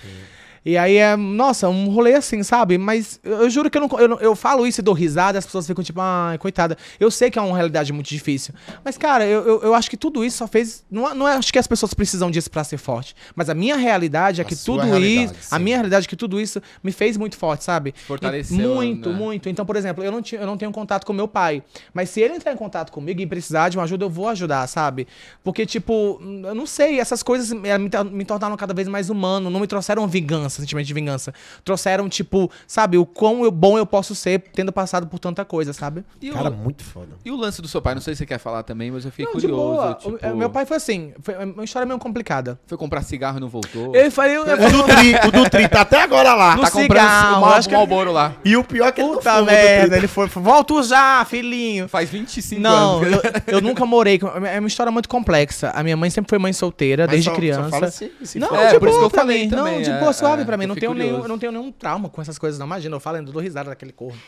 E 0.67 0.77
aí 0.77 0.97
é, 0.97 1.15
nossa, 1.15 1.69
um 1.69 1.87
rolê 1.87 2.13
assim, 2.13 2.43
sabe? 2.43 2.77
Mas 2.77 3.21
eu, 3.23 3.43
eu 3.43 3.49
juro 3.49 3.69
que 3.69 3.77
eu 3.77 3.87
não, 3.87 3.99
eu 3.99 4.27
eu 4.27 4.35
falo 4.35 4.67
isso 4.67 4.81
e 4.81 4.83
dou 4.83 4.93
risada, 4.93 5.39
as 5.39 5.45
pessoas 5.45 5.65
ficam 5.65 5.81
tipo, 5.81 6.01
ai, 6.01 6.37
coitada. 6.37 6.77
Eu 6.99 7.09
sei 7.09 7.31
que 7.31 7.39
é 7.39 7.41
uma 7.41 7.55
realidade 7.55 7.93
muito 7.93 8.09
difícil. 8.09 8.53
Mas, 8.83 8.97
cara, 8.97 9.25
eu, 9.25 9.47
eu, 9.47 9.61
eu 9.63 9.73
acho 9.73 9.89
que 9.89 9.95
tudo 9.95 10.25
isso 10.25 10.37
só 10.37 10.47
fez. 10.47 10.83
Não, 10.91 11.15
não 11.15 11.25
é, 11.25 11.35
acho 11.35 11.53
que 11.53 11.57
as 11.57 11.67
pessoas 11.67 11.93
precisam 11.93 12.29
disso 12.29 12.51
pra 12.51 12.65
ser 12.65 12.77
forte. 12.77 13.15
Mas 13.33 13.49
a 13.49 13.53
minha 13.53 13.77
realidade 13.77 14.41
é 14.41 14.43
A 14.43 14.45
que 14.45 14.57
tudo 14.57 14.85
isso. 14.99 15.33
A 15.49 15.57
sim. 15.57 15.63
minha 15.63 15.77
realidade 15.77 16.05
é 16.05 16.09
que 16.09 16.17
tudo 16.17 16.37
isso 16.39 16.61
me 16.83 16.91
fez 16.91 17.15
muito 17.15 17.37
forte, 17.37 17.63
sabe? 17.63 17.95
Fortaleceu, 18.05 18.57
E 18.57 18.61
muito, 18.61 19.09
né? 19.09 19.15
muito. 19.15 19.47
Então, 19.47 19.65
por 19.65 19.77
exemplo, 19.77 20.03
eu 20.03 20.11
não, 20.11 20.21
tinha, 20.21 20.41
eu 20.41 20.47
não 20.47 20.57
tenho 20.57 20.71
contato 20.73 21.05
com 21.05 21.13
meu 21.13 21.29
pai. 21.29 21.63
Mas 21.93 22.09
se 22.09 22.19
ele 22.19 22.33
entrar 22.33 22.51
em 22.51 22.57
contato 22.57 22.91
comigo 22.91 23.21
e 23.21 23.25
precisar 23.25 23.69
de 23.69 23.77
uma 23.77 23.83
ajuda, 23.85 24.03
eu 24.03 24.09
vou 24.09 24.27
ajudar, 24.27 24.67
sabe? 24.67 25.07
Porque, 25.45 25.65
tipo, 25.65 26.19
eu 26.43 26.53
não 26.53 26.65
sei, 26.65 26.99
essas 26.99 27.23
coisas 27.23 27.53
me, 27.53 27.69
me 28.11 28.25
tornaram 28.25 28.57
cada 28.57 28.73
vez 28.73 28.89
mais 28.89 29.09
humano. 29.09 29.49
Não 29.49 29.61
me 29.61 29.67
trouxeram 29.67 30.05
vingança, 30.07 30.56
sentimento 30.61 30.85
de 30.85 30.93
vingança. 30.93 31.33
Trouxeram, 31.63 32.07
tipo, 32.09 32.49
sabe, 32.65 32.97
o 32.97 33.05
quão 33.05 33.43
eu- 33.43 33.51
bom 33.51 33.77
eu 33.77 33.85
posso 33.85 34.13
ser 34.15 34.39
tendo 34.53 34.71
passado 34.71 35.07
por 35.07 35.19
tanta 35.19 35.43
coisa, 35.45 35.73
sabe? 35.73 36.03
E, 36.21 36.29
Cara, 36.31 36.49
o, 36.49 36.53
muito 36.53 36.83
foda. 36.83 37.09
e 37.25 37.31
o 37.31 37.35
lance 37.35 37.61
do 37.61 37.67
seu 37.67 37.81
pai? 37.81 37.93
Não 37.95 38.01
sei 38.01 38.13
se 38.15 38.19
você 38.19 38.25
quer 38.25 38.37
falar 38.37 38.63
também, 38.63 38.91
mas 38.91 39.05
eu 39.05 39.11
fiquei 39.11 39.25
Não, 39.25 39.33
de 39.33 39.41
curioso. 39.41 39.63
boa. 39.63 39.93
tipo, 39.95 40.09
O- 40.15 40.19
eh, 40.21 40.33
Meu 40.33 40.49
pai 40.49 40.65
foi 40.65 40.77
assim, 40.77 41.13
foi 41.21 41.35
uma 41.43 41.63
história 41.63 41.85
meio 41.85 41.99
complicada. 41.99 42.59
foi 42.67 42.77
comprar 42.77 43.01
cigarro 43.01 43.37
e 43.37 43.41
não 43.41 43.49
voltou. 43.49 43.95
Eu 43.95 44.11
falei, 44.11 44.35
eu, 44.37 44.45
eu, 44.45 44.67
O 44.67 44.71
do 44.71 44.83
Tri, 44.83 45.15
o 45.27 45.31
do 45.31 45.49
Tri 45.49 45.67
tá 45.67 45.81
até 45.81 46.01
agora 46.01 46.33
lá. 46.33 46.55
No 46.55 46.61
tá 46.61 46.71
comprando 46.71 46.87
cigarro, 46.99 47.41
o 47.41 47.45
acho 47.45 47.69
que- 47.69 47.75
Malboro 47.75 48.11
lá. 48.11 48.33
E 48.43 48.55
o 48.57 48.63
pior 48.63 48.87
é 48.87 48.91
que 48.91 49.01
ele 49.01 49.07
não 49.09 49.17
puta 49.17 49.29
fuma, 49.31 49.41
o 49.41 49.45
do 49.45 49.51
merda, 49.51 49.97
ele 49.97 50.07
foi, 50.07 50.27
volta 50.27 50.83
já, 50.83 51.25
filhinho. 51.25 51.87
Faz 51.87 52.09
25 52.09 52.61
Não, 52.61 53.01
anos. 53.01 53.13
eu, 53.47 53.55
eu 53.55 53.61
nunca 53.61 53.85
morei. 53.85 54.19
com- 54.19 54.27
É 54.45 54.59
uma 54.59 54.67
história 54.67 54.91
muito 54.91 55.07
complexa. 55.09 55.71
A 55.73 55.83
minha 55.83 55.95
mãe 55.97 56.09
sempre 56.09 56.29
foi 56.29 56.37
mãe 56.39 56.53
solteira, 56.53 57.03
Mas 57.03 57.11
desde 57.11 57.25
só- 57.25 57.31
só 57.31 57.37
criança. 57.37 57.69
fala 57.69 57.91
se- 57.91 58.11
se 58.23 58.39
não. 58.39 58.55
É, 58.55 58.73
de 58.73 58.79
por 58.79 58.89
isso 58.89 58.97
que 58.99 59.05
eu 59.05 59.09
falei 59.09 59.47
também, 59.47 59.75
Não, 59.77 59.81
de 59.81 59.89
é, 59.89 59.99
boa, 59.99 60.13
suave 60.13 60.41
é, 60.41 60.45
pra 60.47 60.57
mim. 60.57 60.63
eu 60.63 60.67
Não 60.69 60.75
tenho, 60.75 60.93
nenhum, 60.93 61.09
curioso. 61.09 61.27
não 61.27 61.37
tenho 61.39 61.51
nenhum 61.51 61.71
trauma 61.71 62.09
com 62.09 62.21
essas 62.21 62.37
coisas, 62.39 62.57
não. 62.59 62.65
Imagina, 62.65 62.95
eu 62.95 62.99
falando, 62.99 63.27
eu 63.27 63.33
dou 63.33 63.41
risada 63.41 63.69
daquele 63.69 63.91
corno. 63.91 64.19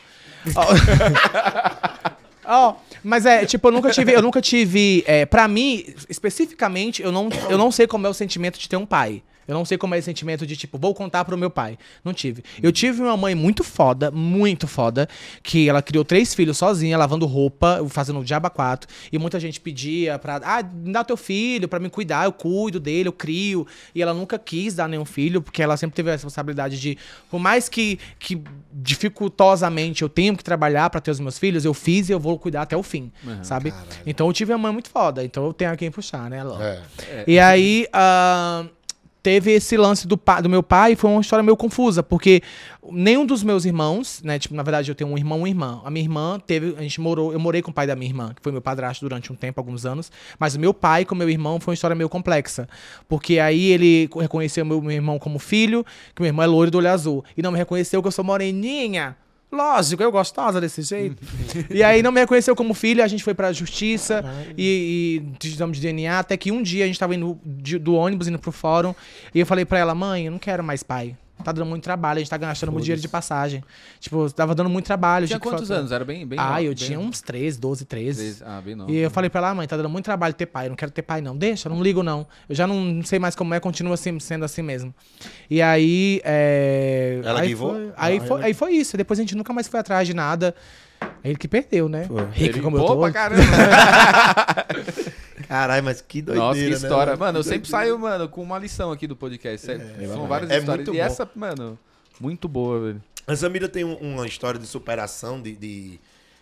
Ó, 0.54 0.66
Ó, 2.52 2.74
mas 3.04 3.26
é, 3.26 3.46
tipo, 3.46 3.68
eu 3.68 3.72
nunca 3.72 3.90
tive, 3.90 4.12
eu 4.12 4.22
nunca 4.22 4.40
tive, 4.40 5.04
é, 5.06 5.24
pra 5.24 5.46
mim, 5.46 5.84
especificamente, 6.08 7.02
eu 7.02 7.12
não, 7.12 7.28
eu 7.48 7.56
não 7.56 7.70
sei 7.70 7.86
como 7.86 8.06
é 8.06 8.10
o 8.10 8.14
sentimento 8.14 8.58
de 8.58 8.68
ter 8.68 8.76
um 8.76 8.86
pai. 8.86 9.22
Eu 9.50 9.56
não 9.56 9.64
sei 9.64 9.76
como 9.76 9.94
é 9.94 9.98
esse 9.98 10.06
sentimento 10.06 10.46
de, 10.46 10.56
tipo, 10.56 10.78
vou 10.78 10.94
contar 10.94 11.24
pro 11.24 11.36
meu 11.36 11.50
pai. 11.50 11.78
Não 12.04 12.12
tive. 12.12 12.42
Eu 12.62 12.72
tive 12.72 13.02
uma 13.02 13.16
mãe 13.16 13.34
muito 13.34 13.64
foda, 13.64 14.10
muito 14.10 14.66
foda, 14.66 15.08
que 15.42 15.68
ela 15.68 15.82
criou 15.82 16.04
três 16.04 16.34
filhos 16.34 16.56
sozinha, 16.56 16.96
lavando 16.96 17.26
roupa, 17.26 17.84
fazendo 17.88 18.22
diaba 18.24 18.48
4. 18.48 18.88
E 19.12 19.18
muita 19.18 19.40
gente 19.40 19.60
pedia 19.60 20.18
pra, 20.18 20.40
ah, 20.44 20.62
me 20.62 20.92
dá 20.92 21.00
o 21.00 21.04
teu 21.04 21.16
filho 21.16 21.68
pra 21.68 21.78
me 21.78 21.90
cuidar, 21.90 22.24
eu 22.24 22.32
cuido 22.32 22.78
dele, 22.78 23.08
eu 23.08 23.12
crio. 23.12 23.66
E 23.94 24.00
ela 24.00 24.14
nunca 24.14 24.38
quis 24.38 24.74
dar 24.74 24.88
nenhum 24.88 25.04
filho, 25.04 25.42
porque 25.42 25.62
ela 25.62 25.76
sempre 25.76 25.96
teve 25.96 26.10
a 26.10 26.12
responsabilidade 26.12 26.78
de, 26.80 26.96
por 27.30 27.38
mais 27.40 27.68
que, 27.68 27.98
que 28.18 28.42
dificultosamente 28.72 30.02
eu 30.02 30.08
tenho 30.08 30.36
que 30.36 30.44
trabalhar 30.44 30.88
pra 30.90 31.00
ter 31.00 31.10
os 31.10 31.20
meus 31.20 31.38
filhos, 31.38 31.64
eu 31.64 31.74
fiz 31.74 32.08
e 32.08 32.12
eu 32.12 32.20
vou 32.20 32.38
cuidar 32.38 32.62
até 32.62 32.76
o 32.76 32.82
fim, 32.82 33.10
sabe? 33.42 33.72
Então 34.06 34.26
eu 34.26 34.32
tive 34.32 34.52
uma 34.52 34.58
mãe 34.58 34.72
muito 34.72 34.90
foda, 34.90 35.24
então 35.24 35.44
eu 35.46 35.52
tenho 35.52 35.72
a 35.72 35.76
quem 35.76 35.90
puxar, 35.90 36.30
né? 36.30 36.42
É. 37.08 37.24
E 37.26 37.38
aí, 37.38 37.86
ah, 37.92 38.64
teve 39.22 39.52
esse 39.52 39.76
lance 39.76 40.06
do, 40.06 40.18
do 40.42 40.48
meu 40.48 40.62
pai, 40.62 40.96
foi 40.96 41.10
uma 41.10 41.20
história 41.20 41.42
meio 41.42 41.56
confusa, 41.56 42.02
porque 42.02 42.42
nenhum 42.90 43.26
dos 43.26 43.42
meus 43.42 43.64
irmãos, 43.64 44.22
né, 44.22 44.38
tipo, 44.38 44.54
na 44.54 44.62
verdade 44.62 44.90
eu 44.90 44.94
tenho 44.94 45.10
um 45.10 45.18
irmão 45.18 45.38
e 45.38 45.40
uma 45.40 45.48
irmã. 45.48 45.80
A 45.84 45.90
minha 45.90 46.04
irmã 46.04 46.40
teve, 46.44 46.74
a 46.76 46.82
gente 46.82 47.00
morou, 47.00 47.32
eu 47.32 47.38
morei 47.38 47.62
com 47.62 47.70
o 47.70 47.74
pai 47.74 47.86
da 47.86 47.94
minha 47.94 48.10
irmã, 48.10 48.32
que 48.34 48.42
foi 48.42 48.52
meu 48.52 48.62
padrasto 48.62 49.04
durante 49.04 49.32
um 49.32 49.36
tempo, 49.36 49.60
alguns 49.60 49.84
anos, 49.84 50.10
mas 50.38 50.54
o 50.54 50.60
meu 50.60 50.72
pai 50.72 51.04
com 51.04 51.14
meu 51.14 51.28
irmão 51.28 51.60
foi 51.60 51.72
uma 51.72 51.74
história 51.74 51.94
meio 51.94 52.08
complexa, 52.08 52.68
porque 53.08 53.38
aí 53.38 53.70
ele 53.70 54.08
reconheceu 54.18 54.64
meu, 54.64 54.80
meu 54.80 54.92
irmão 54.92 55.18
como 55.18 55.38
filho, 55.38 55.84
que 56.14 56.22
meu 56.22 56.28
irmão 56.28 56.44
é 56.44 56.46
loiro 56.46 56.70
do 56.70 56.78
olho 56.78 56.90
azul, 56.90 57.24
e 57.36 57.42
não 57.42 57.52
me 57.52 57.58
reconheceu 57.58 58.00
que 58.00 58.08
eu 58.08 58.12
sou 58.12 58.24
moreninha. 58.24 59.16
Lógico, 59.52 60.02
eu 60.02 60.12
gostosa 60.12 60.60
desse 60.60 60.82
jeito. 60.82 61.16
e 61.70 61.82
aí 61.82 62.02
não 62.02 62.12
me 62.12 62.20
reconheceu 62.20 62.54
como 62.54 62.72
filho, 62.72 63.02
a 63.02 63.08
gente 63.08 63.24
foi 63.24 63.34
pra 63.34 63.52
justiça 63.52 64.24
e, 64.56 65.22
e 65.22 65.36
digamos 65.40 65.76
de 65.78 65.82
DNA, 65.82 66.18
até 66.20 66.36
que 66.36 66.52
um 66.52 66.62
dia 66.62 66.84
a 66.84 66.86
gente 66.86 66.98
tava 66.98 67.14
indo 67.14 67.38
de- 67.44 67.78
do 67.78 67.94
ônibus 67.94 68.28
indo 68.28 68.38
pro 68.38 68.52
fórum 68.52 68.94
e 69.34 69.40
eu 69.40 69.46
falei 69.46 69.64
pra 69.64 69.78
ela, 69.78 69.94
mãe, 69.94 70.26
eu 70.26 70.32
não 70.32 70.38
quero 70.38 70.62
mais 70.62 70.82
pai. 70.82 71.16
Tá 71.42 71.52
dando 71.52 71.66
muito 71.66 71.82
trabalho, 71.82 72.18
a 72.18 72.20
gente 72.20 72.30
tá 72.30 72.36
gastando 72.36 72.70
muito 72.72 72.84
dinheiro 72.84 73.00
de 73.02 73.08
passagem. 73.08 73.62
Tipo, 73.98 74.30
tava 74.32 74.54
dando 74.54 74.70
muito 74.70 74.86
trabalho. 74.86 75.26
Tinha 75.26 75.38
que 75.38 75.42
quantos 75.48 75.66
falar- 75.68 75.80
anos? 75.80 75.92
Era 75.92 76.04
bem... 76.04 76.26
bem 76.26 76.38
Ah, 76.40 76.62
eu 76.62 76.68
bem- 76.68 76.74
tinha 76.74 76.98
uns 77.00 77.20
13, 77.20 77.58
12, 77.58 77.84
13. 77.84 78.18
Três- 78.20 78.42
Ah, 78.42 78.60
bem 78.60 78.74
novo. 78.74 78.90
E 78.90 78.96
eu 78.98 79.10
falei 79.10 79.28
pra 79.30 79.40
ela, 79.40 79.54
mãe, 79.54 79.66
tá 79.66 79.76
dando 79.76 79.88
muito 79.88 80.04
trabalho 80.04 80.34
ter 80.34 80.46
pai, 80.46 80.66
eu 80.66 80.70
não 80.70 80.76
quero 80.76 80.90
ter 80.90 81.02
pai 81.02 81.20
não. 81.20 81.36
Deixa, 81.36 81.68
eu 81.68 81.74
não 81.74 81.82
ligo 81.82 82.02
não. 82.02 82.26
Eu 82.48 82.54
já 82.54 82.66
não 82.66 83.02
sei 83.04 83.18
mais 83.18 83.34
como 83.34 83.52
é, 83.54 83.60
continua 83.60 83.94
assim, 83.94 84.18
sendo 84.20 84.44
assim 84.44 84.62
mesmo. 84.62 84.94
E 85.48 85.60
aí, 85.62 86.20
é... 86.24 87.20
Ela 87.24 87.40
aí 87.40 87.54
foi, 87.54 87.92
aí, 87.96 88.16
Ah, 88.16 88.20
foi, 88.20 88.36
ela- 88.38 88.46
aí 88.46 88.54
foi 88.54 88.72
isso, 88.72 88.96
depois 88.96 89.18
a 89.18 89.22
gente 89.22 89.34
nunca 89.36 89.52
mais 89.52 89.68
foi 89.68 89.80
atrás 89.80 90.06
de 90.06 90.14
nada. 90.14 90.54
Ele 91.22 91.36
que 91.36 91.46
perdeu, 91.48 91.88
né? 91.88 92.08
Rico 92.32 92.60
como 92.62 92.78
eu 92.78 92.82
pô 92.84 92.94
tô. 92.94 93.00
pra 93.00 93.12
caramba. 93.12 93.42
Caralho, 95.48 95.84
mas 95.84 96.00
que 96.00 96.22
doideira, 96.22 96.46
Nossa, 96.48 96.60
que 96.60 96.66
né, 96.68 96.76
história. 96.76 97.06
mano? 97.12 97.18
Mano, 97.18 97.38
eu 97.38 97.42
Que 97.42 97.48
sempre 97.48 97.70
doideira. 97.70 97.86
saio, 97.86 97.98
mano, 97.98 98.28
com 98.28 98.42
uma 98.42 98.58
lição 98.58 98.92
aqui 98.92 99.06
do 99.06 99.16
podcast. 99.16 99.66
São 99.66 99.74
é, 100.24 100.28
várias 100.28 100.50
é 100.50 100.58
histórias. 100.58 100.86
muito 100.86 100.94
E 100.94 100.98
bom. 101.00 101.04
essa, 101.04 101.28
mano, 101.34 101.78
muito 102.20 102.48
boa, 102.48 102.80
velho. 102.80 103.02
A 103.26 103.36
Samira 103.36 103.68
tem 103.68 103.84
um- 103.84 103.96
uma 103.96 104.26
história 104.26 104.58
de 104.60 104.66
superação, 104.66 105.40
de, 105.40 105.54
de- 105.56 106.00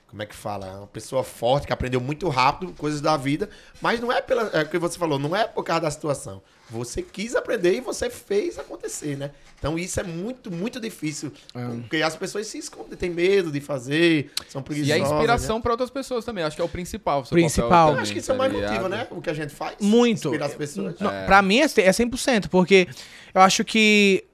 Como 0.08 0.22
é 0.22 0.26
que 0.26 0.34
fala? 0.34 0.78
Uma 0.78 0.86
pessoa 0.86 1.22
forte 1.24 1.66
que 1.66 1.72
aprendeu 1.72 2.00
muito 2.00 2.28
rápido 2.28 2.72
coisas 2.72 3.00
da 3.00 3.16
vida, 3.16 3.48
mas 3.80 4.00
não 4.00 4.10
é 4.12 4.20
pela. 4.22 4.48
É 4.54 4.62
o 4.62 4.68
que 4.68 4.78
você 4.78 4.98
falou, 4.98 5.18
não 5.18 5.34
é 5.36 5.46
por 5.46 5.62
causa 5.64 5.82
da 5.82 5.90
situação. 5.90 6.40
Você 6.70 7.00
quis 7.02 7.34
aprender 7.34 7.74
e 7.76 7.80
você 7.80 8.10
fez 8.10 8.58
acontecer, 8.58 9.16
né? 9.16 9.30
Então 9.58 9.78
isso 9.78 9.98
é 9.98 10.02
muito, 10.02 10.50
muito 10.50 10.78
difícil. 10.78 11.32
Porque 11.80 11.96
as 12.02 12.14
pessoas 12.14 12.46
se 12.46 12.58
escondem, 12.58 12.96
têm 12.96 13.10
medo 13.10 13.50
de 13.50 13.60
fazer, 13.60 14.30
são 14.48 14.60
E 14.60 14.64
preguiçosas. 14.64 15.00
a 15.02 15.08
né? 15.08 15.14
inspiração 15.14 15.60
pra 15.60 15.72
outras 15.72 15.90
pessoas 15.90 16.24
também. 16.24 16.44
Acho 16.44 16.54
que 16.56 16.62
é 16.62 16.64
o 16.64 16.68
principal. 16.68 17.24
seu 17.24 17.34
Principal. 17.34 17.68
papel 17.70 17.86
também, 17.86 18.02
acho 18.02 18.12
que 18.12 18.18
isso 18.18 18.28
tá 18.28 18.34
é 18.34 18.36
mais 18.36 18.52
ligado? 18.52 18.70
motivo, 18.70 18.88
né? 18.88 19.06
O 19.10 19.20
que 19.22 19.30
a 19.30 19.34
gente 19.34 19.52
faz. 19.54 19.76
Muito. 19.80 20.28
Inspirar 20.28 20.46
as 20.46 20.54
pessoas. 20.54 20.94
Não, 21.00 21.10
Pra 21.26 21.40
mim 21.42 21.58
é 21.60 21.68
c- 21.68 21.80
é 21.82 21.90
100%, 21.90 22.48
porque 22.48 22.86
eu 23.34 23.40
acho 23.40 23.64
que. 23.64 24.24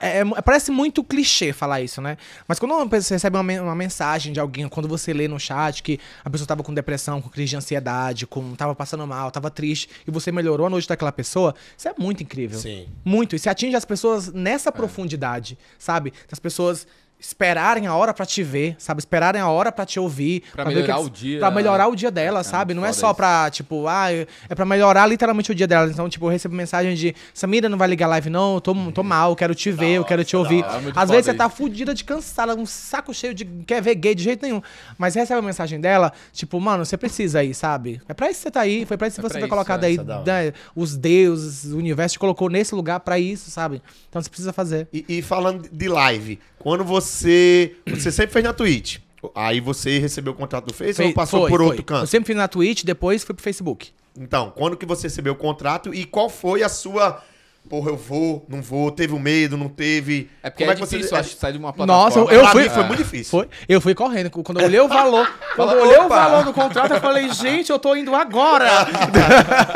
É- 0.00 0.18
é- 0.20 0.42
parece 0.42 0.70
muito 0.70 1.02
clichê 1.02 1.52
falar 1.52 1.80
isso, 1.80 2.00
né? 2.00 2.16
Mas 2.46 2.58
quando 2.58 2.72
você 2.88 3.14
recebe 3.14 3.36
uma, 3.36 3.62
uma 3.62 3.74
mensagem 3.74 4.32
de 4.32 4.40
alguém, 4.40 4.68
quando 4.68 4.88
você 4.88 5.12
lê 5.12 5.26
no 5.28 5.38
chat 5.38 5.82
que 5.82 5.98
a 6.24 6.30
pessoa 6.30 6.46
tava 6.46 6.62
com 6.62 6.72
depressão, 6.74 7.20
com 7.20 7.28
crise 7.28 7.50
de 7.50 7.56
ansiedade, 7.56 8.26
com, 8.26 8.54
tava 8.54 8.74
passando 8.74 9.06
mal, 9.06 9.30
tava 9.30 9.50
triste, 9.50 9.88
e 10.06 10.10
você 10.10 10.30
melhorou 10.30 10.66
a 10.66 10.70
noite 10.70 10.88
daquela 10.88 11.12
pessoa, 11.12 11.54
isso 11.76 11.88
é 11.88 11.94
muito 11.98 12.22
incrível. 12.22 12.58
Sim. 12.58 12.86
Muito. 13.04 13.34
E 13.34 13.38
você 13.38 13.48
atinge 13.48 13.76
as 13.76 13.84
pessoas 13.84 14.32
nessa 14.32 14.70
profundidade, 14.70 15.58
sabe? 15.78 16.12
Das 16.28 16.38
pessoas 16.38 16.86
esperarem 17.20 17.86
a 17.86 17.94
hora 17.94 18.14
pra 18.14 18.24
te 18.24 18.42
ver, 18.42 18.74
sabe? 18.78 18.98
Esperarem 19.00 19.40
a 19.40 19.48
hora 19.48 19.70
pra 19.70 19.84
te 19.84 20.00
ouvir. 20.00 20.42
Pra 20.52 20.64
ver 20.64 20.70
melhorar 20.70 20.94
que 20.94 21.00
eles- 21.00 21.06
o 21.06 21.10
dia, 21.10 21.38
Pra 21.38 21.50
né? 21.50 21.56
melhorar 21.56 21.88
o 21.88 21.94
dia 21.94 22.10
dela, 22.10 22.40
É 22.40 22.42
sabe? 22.42 22.74
Não 22.74 22.84
é 22.84 22.92
só 22.92 23.08
isso. 23.08 23.14
pra, 23.16 23.50
tipo, 23.50 23.86
ah, 23.86 24.10
é 24.12 24.26
pra 24.54 24.64
melhorar 24.64 25.06
literalmente 25.06 25.52
o 25.52 25.54
dia 25.54 25.66
dela. 25.66 25.90
Então, 25.90 26.08
tipo, 26.08 26.24
eu 26.26 26.30
recebo 26.30 26.54
mensagem 26.54 26.94
de 26.94 27.14
Samira, 27.34 27.68
não 27.68 27.76
vai 27.78 27.88
ligar 27.88 28.06
live 28.08 28.30
não, 28.30 28.54
eu 28.54 28.60
tô, 28.60 28.74
tô 28.92 29.02
mal, 29.02 29.30
eu 29.30 29.36
quero 29.36 29.54
te 29.54 29.70
ver, 29.70 29.92
eu 29.94 30.04
quero 30.04 30.24
te 30.24 30.34
ouvir. 30.36 30.64
é 30.64 30.92
Às 30.96 31.10
vezes 31.10 31.26
você 31.26 31.34
tá 31.34 31.48
fudida 31.48 31.92
de 31.94 32.04
cansada, 32.04 32.54
um 32.54 32.64
saco 32.66 33.12
cheio 33.12 33.34
de 33.34 33.44
quer 33.44 33.82
ver 33.82 33.94
gay 33.94 34.14
de 34.14 34.22
jeito 34.24 34.42
nenhum. 34.42 34.62
Mas 34.96 35.14
recebe 35.14 35.38
a 35.38 35.42
mensagem 35.42 35.80
dela, 35.80 36.12
tipo, 36.32 36.58
mano, 36.60 36.84
você 36.84 36.96
precisa 36.96 37.44
ir, 37.44 37.54
sabe? 37.54 38.00
É 38.08 38.14
pra 38.14 38.30
isso 38.30 38.38
que 38.40 38.42
você 38.44 38.50
tá 38.50 38.60
aí, 38.62 38.86
foi 38.86 38.96
pra 38.96 39.06
isso 39.08 39.16
que 39.16 39.20
É 39.20 39.22
você 39.28 39.28
pra 39.28 39.40
foi 39.40 39.46
isso, 39.46 39.50
colocado 39.50 39.84
é, 39.84 39.86
aí. 39.88 39.96
é 39.98 40.42
né? 40.46 40.52
Os 40.74 40.96
deuses, 40.96 41.72
o 41.72 41.76
universo 41.76 42.14
te 42.14 42.18
colocou 42.18 42.48
nesse 42.48 42.74
lugar 42.74 43.00
pra 43.00 43.18
isso, 43.18 43.50
sabe? 43.50 43.82
Então 44.08 44.20
você 44.22 44.28
precisa 44.30 44.52
fazer. 44.52 44.88
E, 44.92 45.04
e 45.08 45.22
falando 45.22 45.68
de 45.70 45.88
live, 45.88 46.38
quando 46.60 46.84
você. 46.84 47.74
Você 47.88 48.12
sempre 48.12 48.32
fez 48.32 48.44
na 48.44 48.52
Twitch. 48.52 48.98
Aí 49.34 49.60
você 49.60 49.98
recebeu 49.98 50.32
o 50.32 50.36
contrato 50.36 50.66
do 50.66 50.72
Face 50.74 51.02
ou 51.02 51.12
passou 51.12 51.40
foi, 51.40 51.50
por 51.50 51.58
foi. 51.58 51.66
outro 51.66 51.80
Eu 51.80 51.84
canto? 51.84 52.06
sempre 52.06 52.28
fiz 52.28 52.36
na 52.36 52.48
Twitch, 52.48 52.84
depois 52.84 53.24
fui 53.24 53.34
pro 53.34 53.42
Facebook. 53.42 53.90
Então, 54.18 54.50
quando 54.56 54.76
que 54.76 54.86
você 54.86 55.08
recebeu 55.08 55.32
o 55.32 55.36
contrato 55.36 55.92
e 55.92 56.04
qual 56.04 56.28
foi 56.28 56.62
a 56.62 56.68
sua. 56.68 57.22
Porra, 57.68 57.90
eu 57.90 57.96
vou, 57.96 58.44
não 58.48 58.60
vou, 58.60 58.90
teve 58.90 59.14
um 59.14 59.18
medo, 59.20 59.56
não 59.56 59.68
teve. 59.68 60.28
É 60.42 60.50
porque 60.50 60.64
Como 60.64 60.72
é, 60.72 60.74
que 60.74 60.80
você- 60.80 60.96
difícil, 60.96 61.16
acho, 61.16 61.36
sair 61.36 61.52
de 61.52 61.58
uma 61.58 61.72
plataforma. 61.72 62.04
Nossa, 62.26 62.34
eu 62.34 62.44
fui. 62.48 62.62
mim 62.64 62.68
foi 62.68 62.82
muito 62.82 62.98
difícil. 62.98 63.30
Foi. 63.30 63.48
Eu 63.68 63.80
fui 63.80 63.94
correndo. 63.94 64.28
Quando 64.28 64.58
eu 64.60 64.66
olhei 64.66 64.80
o 64.80 64.88
valor, 64.88 65.32
quando 65.54 65.72
eu 65.74 65.82
olhei 65.82 65.98
o 65.98 66.08
valor 66.08 66.44
do 66.44 66.52
contrato, 66.52 66.94
eu 66.94 67.00
falei, 67.00 67.28
gente, 67.30 67.70
eu 67.70 67.78
tô 67.78 67.94
indo 67.94 68.12
agora. 68.12 68.66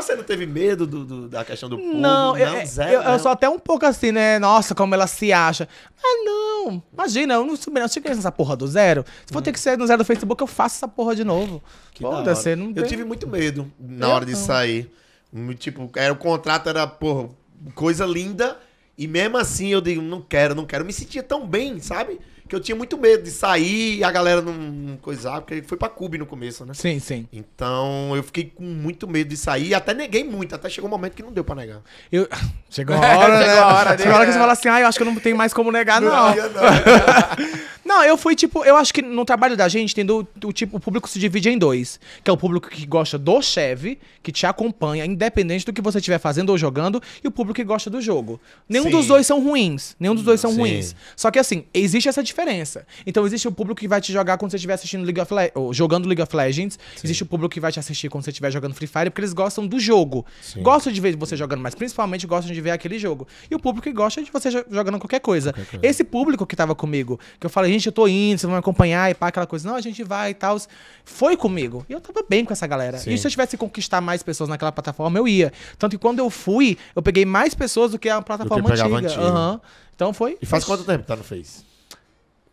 Você 0.00 0.14
não 0.14 0.22
teve 0.22 0.46
medo 0.46 0.86
do, 0.86 1.04
do- 1.04 1.28
da 1.28 1.44
questão 1.44 1.68
do 1.68 1.76
público? 1.76 1.98
Não, 1.98 2.36
eu, 2.38 2.46
eu, 2.60 2.66
zero, 2.66 2.92
eu 2.92 3.02
não. 3.02 3.18
sou 3.18 3.30
até 3.30 3.48
um 3.48 3.58
pouco 3.58 3.84
assim, 3.84 4.12
né? 4.12 4.38
Nossa, 4.38 4.74
como 4.74 4.94
ela 4.94 5.06
se 5.06 5.32
acha. 5.32 5.68
Mas 6.02 6.24
não, 6.24 6.82
imagina, 6.92 7.34
eu 7.34 7.44
não 7.44 7.56
subi, 7.56 7.80
não 7.80 7.88
tinha 7.88 8.02
que 8.02 8.08
essa 8.08 8.32
porra 8.32 8.56
do 8.56 8.66
zero. 8.66 9.04
Se 9.26 9.32
for 9.32 9.42
ter 9.42 9.52
que 9.52 9.60
ser 9.60 9.76
no 9.76 9.86
zero 9.86 9.98
do 10.02 10.04
Facebook, 10.04 10.40
eu 10.40 10.46
faço 10.46 10.76
essa 10.76 10.88
porra 10.88 11.14
de 11.14 11.24
novo. 11.24 11.62
Que 11.92 12.02
da 12.02 12.08
hora. 12.08 12.18
Foda-se, 12.18 12.56
não 12.56 12.68
Eu 12.68 12.74
tem- 12.74 12.84
tive 12.84 13.04
muito 13.04 13.26
medo 13.26 13.70
na 13.78 14.06
Eu 14.06 14.10
hora 14.12 14.24
de 14.24 14.32
não. 14.32 14.38
sair. 14.38 14.90
Hum, 15.34 15.52
Tipo, 15.54 15.90
era, 15.96 16.12
o 16.12 16.16
contrato 16.16 16.68
era, 16.68 16.86
porra, 16.86 17.28
coisa 17.74 18.06
linda. 18.06 18.58
E 18.96 19.08
mesmo 19.08 19.36
assim 19.36 19.68
eu 19.68 19.80
digo, 19.80 20.00
não 20.00 20.22
quero, 20.22 20.54
não 20.54 20.64
quero. 20.64 20.82
Eu 20.82 20.86
me 20.86 20.92
sentia 20.92 21.22
tão 21.22 21.46
bem, 21.46 21.80
sabe? 21.80 22.20
que 22.48 22.54
eu 22.54 22.60
tinha 22.60 22.76
muito 22.76 22.98
medo 22.98 23.22
de 23.22 23.30
sair 23.30 23.98
e 23.98 24.04
a 24.04 24.10
galera 24.10 24.42
não, 24.42 24.52
não 24.52 24.96
coisar, 24.98 25.40
porque 25.40 25.62
foi 25.62 25.78
pra 25.78 25.88
Cube 25.88 26.18
no 26.18 26.26
começo, 26.26 26.64
né? 26.66 26.74
Sim, 26.74 26.98
sim. 26.98 27.26
Então 27.32 28.14
eu 28.14 28.22
fiquei 28.22 28.52
com 28.54 28.62
muito 28.62 29.08
medo 29.08 29.28
de 29.28 29.36
sair 29.36 29.68
e 29.68 29.74
até 29.74 29.94
neguei 29.94 30.22
muito, 30.22 30.54
até 30.54 30.68
chegou 30.68 30.88
um 30.88 30.90
momento 30.90 31.14
que 31.14 31.22
não 31.22 31.32
deu 31.32 31.42
pra 31.42 31.54
negar. 31.54 31.80
Eu... 32.12 32.28
Chegou 32.68 32.96
a 32.96 32.98
hora, 33.16 33.38
né? 33.38 33.44
Chegou 33.44 33.62
a 33.62 33.74
hora 33.74 33.98
Chegou 33.98 34.12
a 34.12 34.16
hora 34.16 34.26
que 34.26 34.32
você 34.32 34.38
fala 34.38 34.52
assim, 34.52 34.68
ah, 34.68 34.80
eu 34.80 34.86
acho 34.86 34.98
que 34.98 35.02
eu 35.02 35.06
não 35.10 35.14
tenho 35.16 35.36
mais 35.36 35.54
como 35.54 35.70
negar, 35.70 36.00
não. 36.00 36.10
Não, 36.10 36.34
Não, 36.34 37.73
eu 38.04 38.16
fui 38.16 38.34
tipo, 38.34 38.64
eu 38.64 38.76
acho 38.76 38.92
que 38.94 39.02
no 39.02 39.24
trabalho 39.24 39.56
da 39.56 39.68
gente 39.68 39.94
tem 39.94 40.04
do, 40.04 40.26
tipo, 40.52 40.76
o 40.76 40.80
público 40.80 41.08
se 41.08 41.18
divide 41.18 41.48
em 41.50 41.58
dois, 41.58 42.00
que 42.22 42.30
é 42.30 42.32
o 42.32 42.36
público 42.36 42.68
que 42.68 42.86
gosta 42.86 43.18
do 43.18 43.40
cheve, 43.42 43.98
que 44.22 44.32
te 44.32 44.46
acompanha, 44.46 45.04
independente 45.04 45.64
do 45.66 45.72
que 45.72 45.82
você 45.82 45.98
estiver 45.98 46.18
fazendo 46.18 46.50
ou 46.50 46.58
jogando, 46.58 47.02
e 47.22 47.28
o 47.28 47.30
público 47.30 47.56
que 47.56 47.64
gosta 47.64 47.90
do 47.90 48.00
jogo. 48.00 48.40
Nenhum 48.68 48.84
Sim. 48.84 48.90
dos 48.90 49.06
dois 49.06 49.26
são 49.26 49.42
ruins, 49.42 49.94
nenhum 50.00 50.14
dos 50.14 50.24
dois 50.24 50.40
são 50.40 50.52
Sim. 50.52 50.60
ruins. 50.60 50.96
Só 51.16 51.30
que 51.30 51.38
assim, 51.38 51.64
existe 51.74 52.08
essa 52.08 52.22
diferença. 52.22 52.86
Então 53.06 53.26
existe 53.26 53.46
o 53.46 53.52
público 53.52 53.80
que 53.80 53.88
vai 53.88 54.00
te 54.00 54.12
jogar 54.12 54.38
quando 54.38 54.50
você 54.50 54.56
estiver 54.56 54.74
assistindo 54.74 55.04
League 55.04 55.20
of 55.20 55.32
Le 55.34 55.52
jogando 55.72 56.06
League 56.06 56.22
of 56.22 56.34
Legends, 56.34 56.78
existe 57.02 57.22
o 57.22 57.26
público 57.26 57.52
que 57.52 57.60
vai 57.60 57.70
te 57.70 57.78
assistir 57.78 58.08
quando 58.08 58.24
você 58.24 58.30
estiver 58.30 58.50
jogando 58.50 58.74
Free 58.74 58.86
Fire, 58.86 59.10
porque 59.10 59.20
eles 59.20 59.32
gostam 59.32 59.66
do 59.66 59.78
jogo. 59.78 60.24
Sim. 60.40 60.62
Gostam 60.62 60.92
de 60.92 61.00
ver 61.00 61.16
você 61.16 61.36
jogando, 61.36 61.60
mas 61.60 61.74
principalmente 61.74 62.26
gostam 62.26 62.52
de 62.52 62.60
ver 62.60 62.70
aquele 62.70 62.98
jogo. 62.98 63.26
E 63.50 63.54
o 63.54 63.58
público 63.58 63.84
que 63.88 63.92
gosta 63.92 64.22
de 64.22 64.30
você 64.30 64.50
jo- 64.50 64.64
jogando 64.70 64.98
qualquer 64.98 65.20
coisa. 65.20 65.54
Esse 65.82 66.02
público 66.02 66.46
que 66.46 66.56
tava 66.56 66.74
comigo, 66.74 67.18
que 67.38 67.46
eu 67.46 67.50
falei, 67.50 67.73
gente, 67.74 67.86
eu 67.86 67.92
tô 67.92 68.06
indo, 68.08 68.38
vocês 68.38 68.42
vão 68.42 68.52
me 68.52 68.58
acompanhar 68.58 69.10
e 69.10 69.14
pá, 69.14 69.28
aquela 69.28 69.46
coisa. 69.46 69.68
Não, 69.68 69.76
a 69.76 69.80
gente 69.80 70.02
vai 70.02 70.30
e 70.30 70.34
tal. 70.34 70.56
Foi 71.04 71.36
comigo. 71.36 71.84
E 71.88 71.92
eu 71.92 72.00
tava 72.00 72.24
bem 72.28 72.44
com 72.44 72.52
essa 72.52 72.66
galera. 72.66 72.98
Sim. 72.98 73.12
E 73.12 73.18
se 73.18 73.26
eu 73.26 73.30
tivesse 73.30 73.50
que 73.52 73.56
conquistar 73.56 74.00
mais 74.00 74.22
pessoas 74.22 74.48
naquela 74.48 74.72
plataforma, 74.72 75.18
eu 75.18 75.28
ia. 75.28 75.52
Tanto 75.78 75.92
que 75.92 75.98
quando 75.98 76.18
eu 76.18 76.30
fui, 76.30 76.76
eu 76.96 77.02
peguei 77.02 77.24
mais 77.24 77.54
pessoas 77.54 77.90
do 77.92 77.98
que 77.98 78.08
a 78.08 78.20
plataforma 78.22 78.68
pegava 78.68 78.94
antiga. 78.96 79.08
antiga. 79.10 79.24
Aham. 79.26 79.60
Então 79.94 80.12
foi. 80.12 80.36
E 80.40 80.46
faz 80.46 80.64
quanto 80.64 80.84
tempo 80.84 81.02
que 81.02 81.06
tá 81.08 81.16
no 81.16 81.22
Face? 81.24 81.64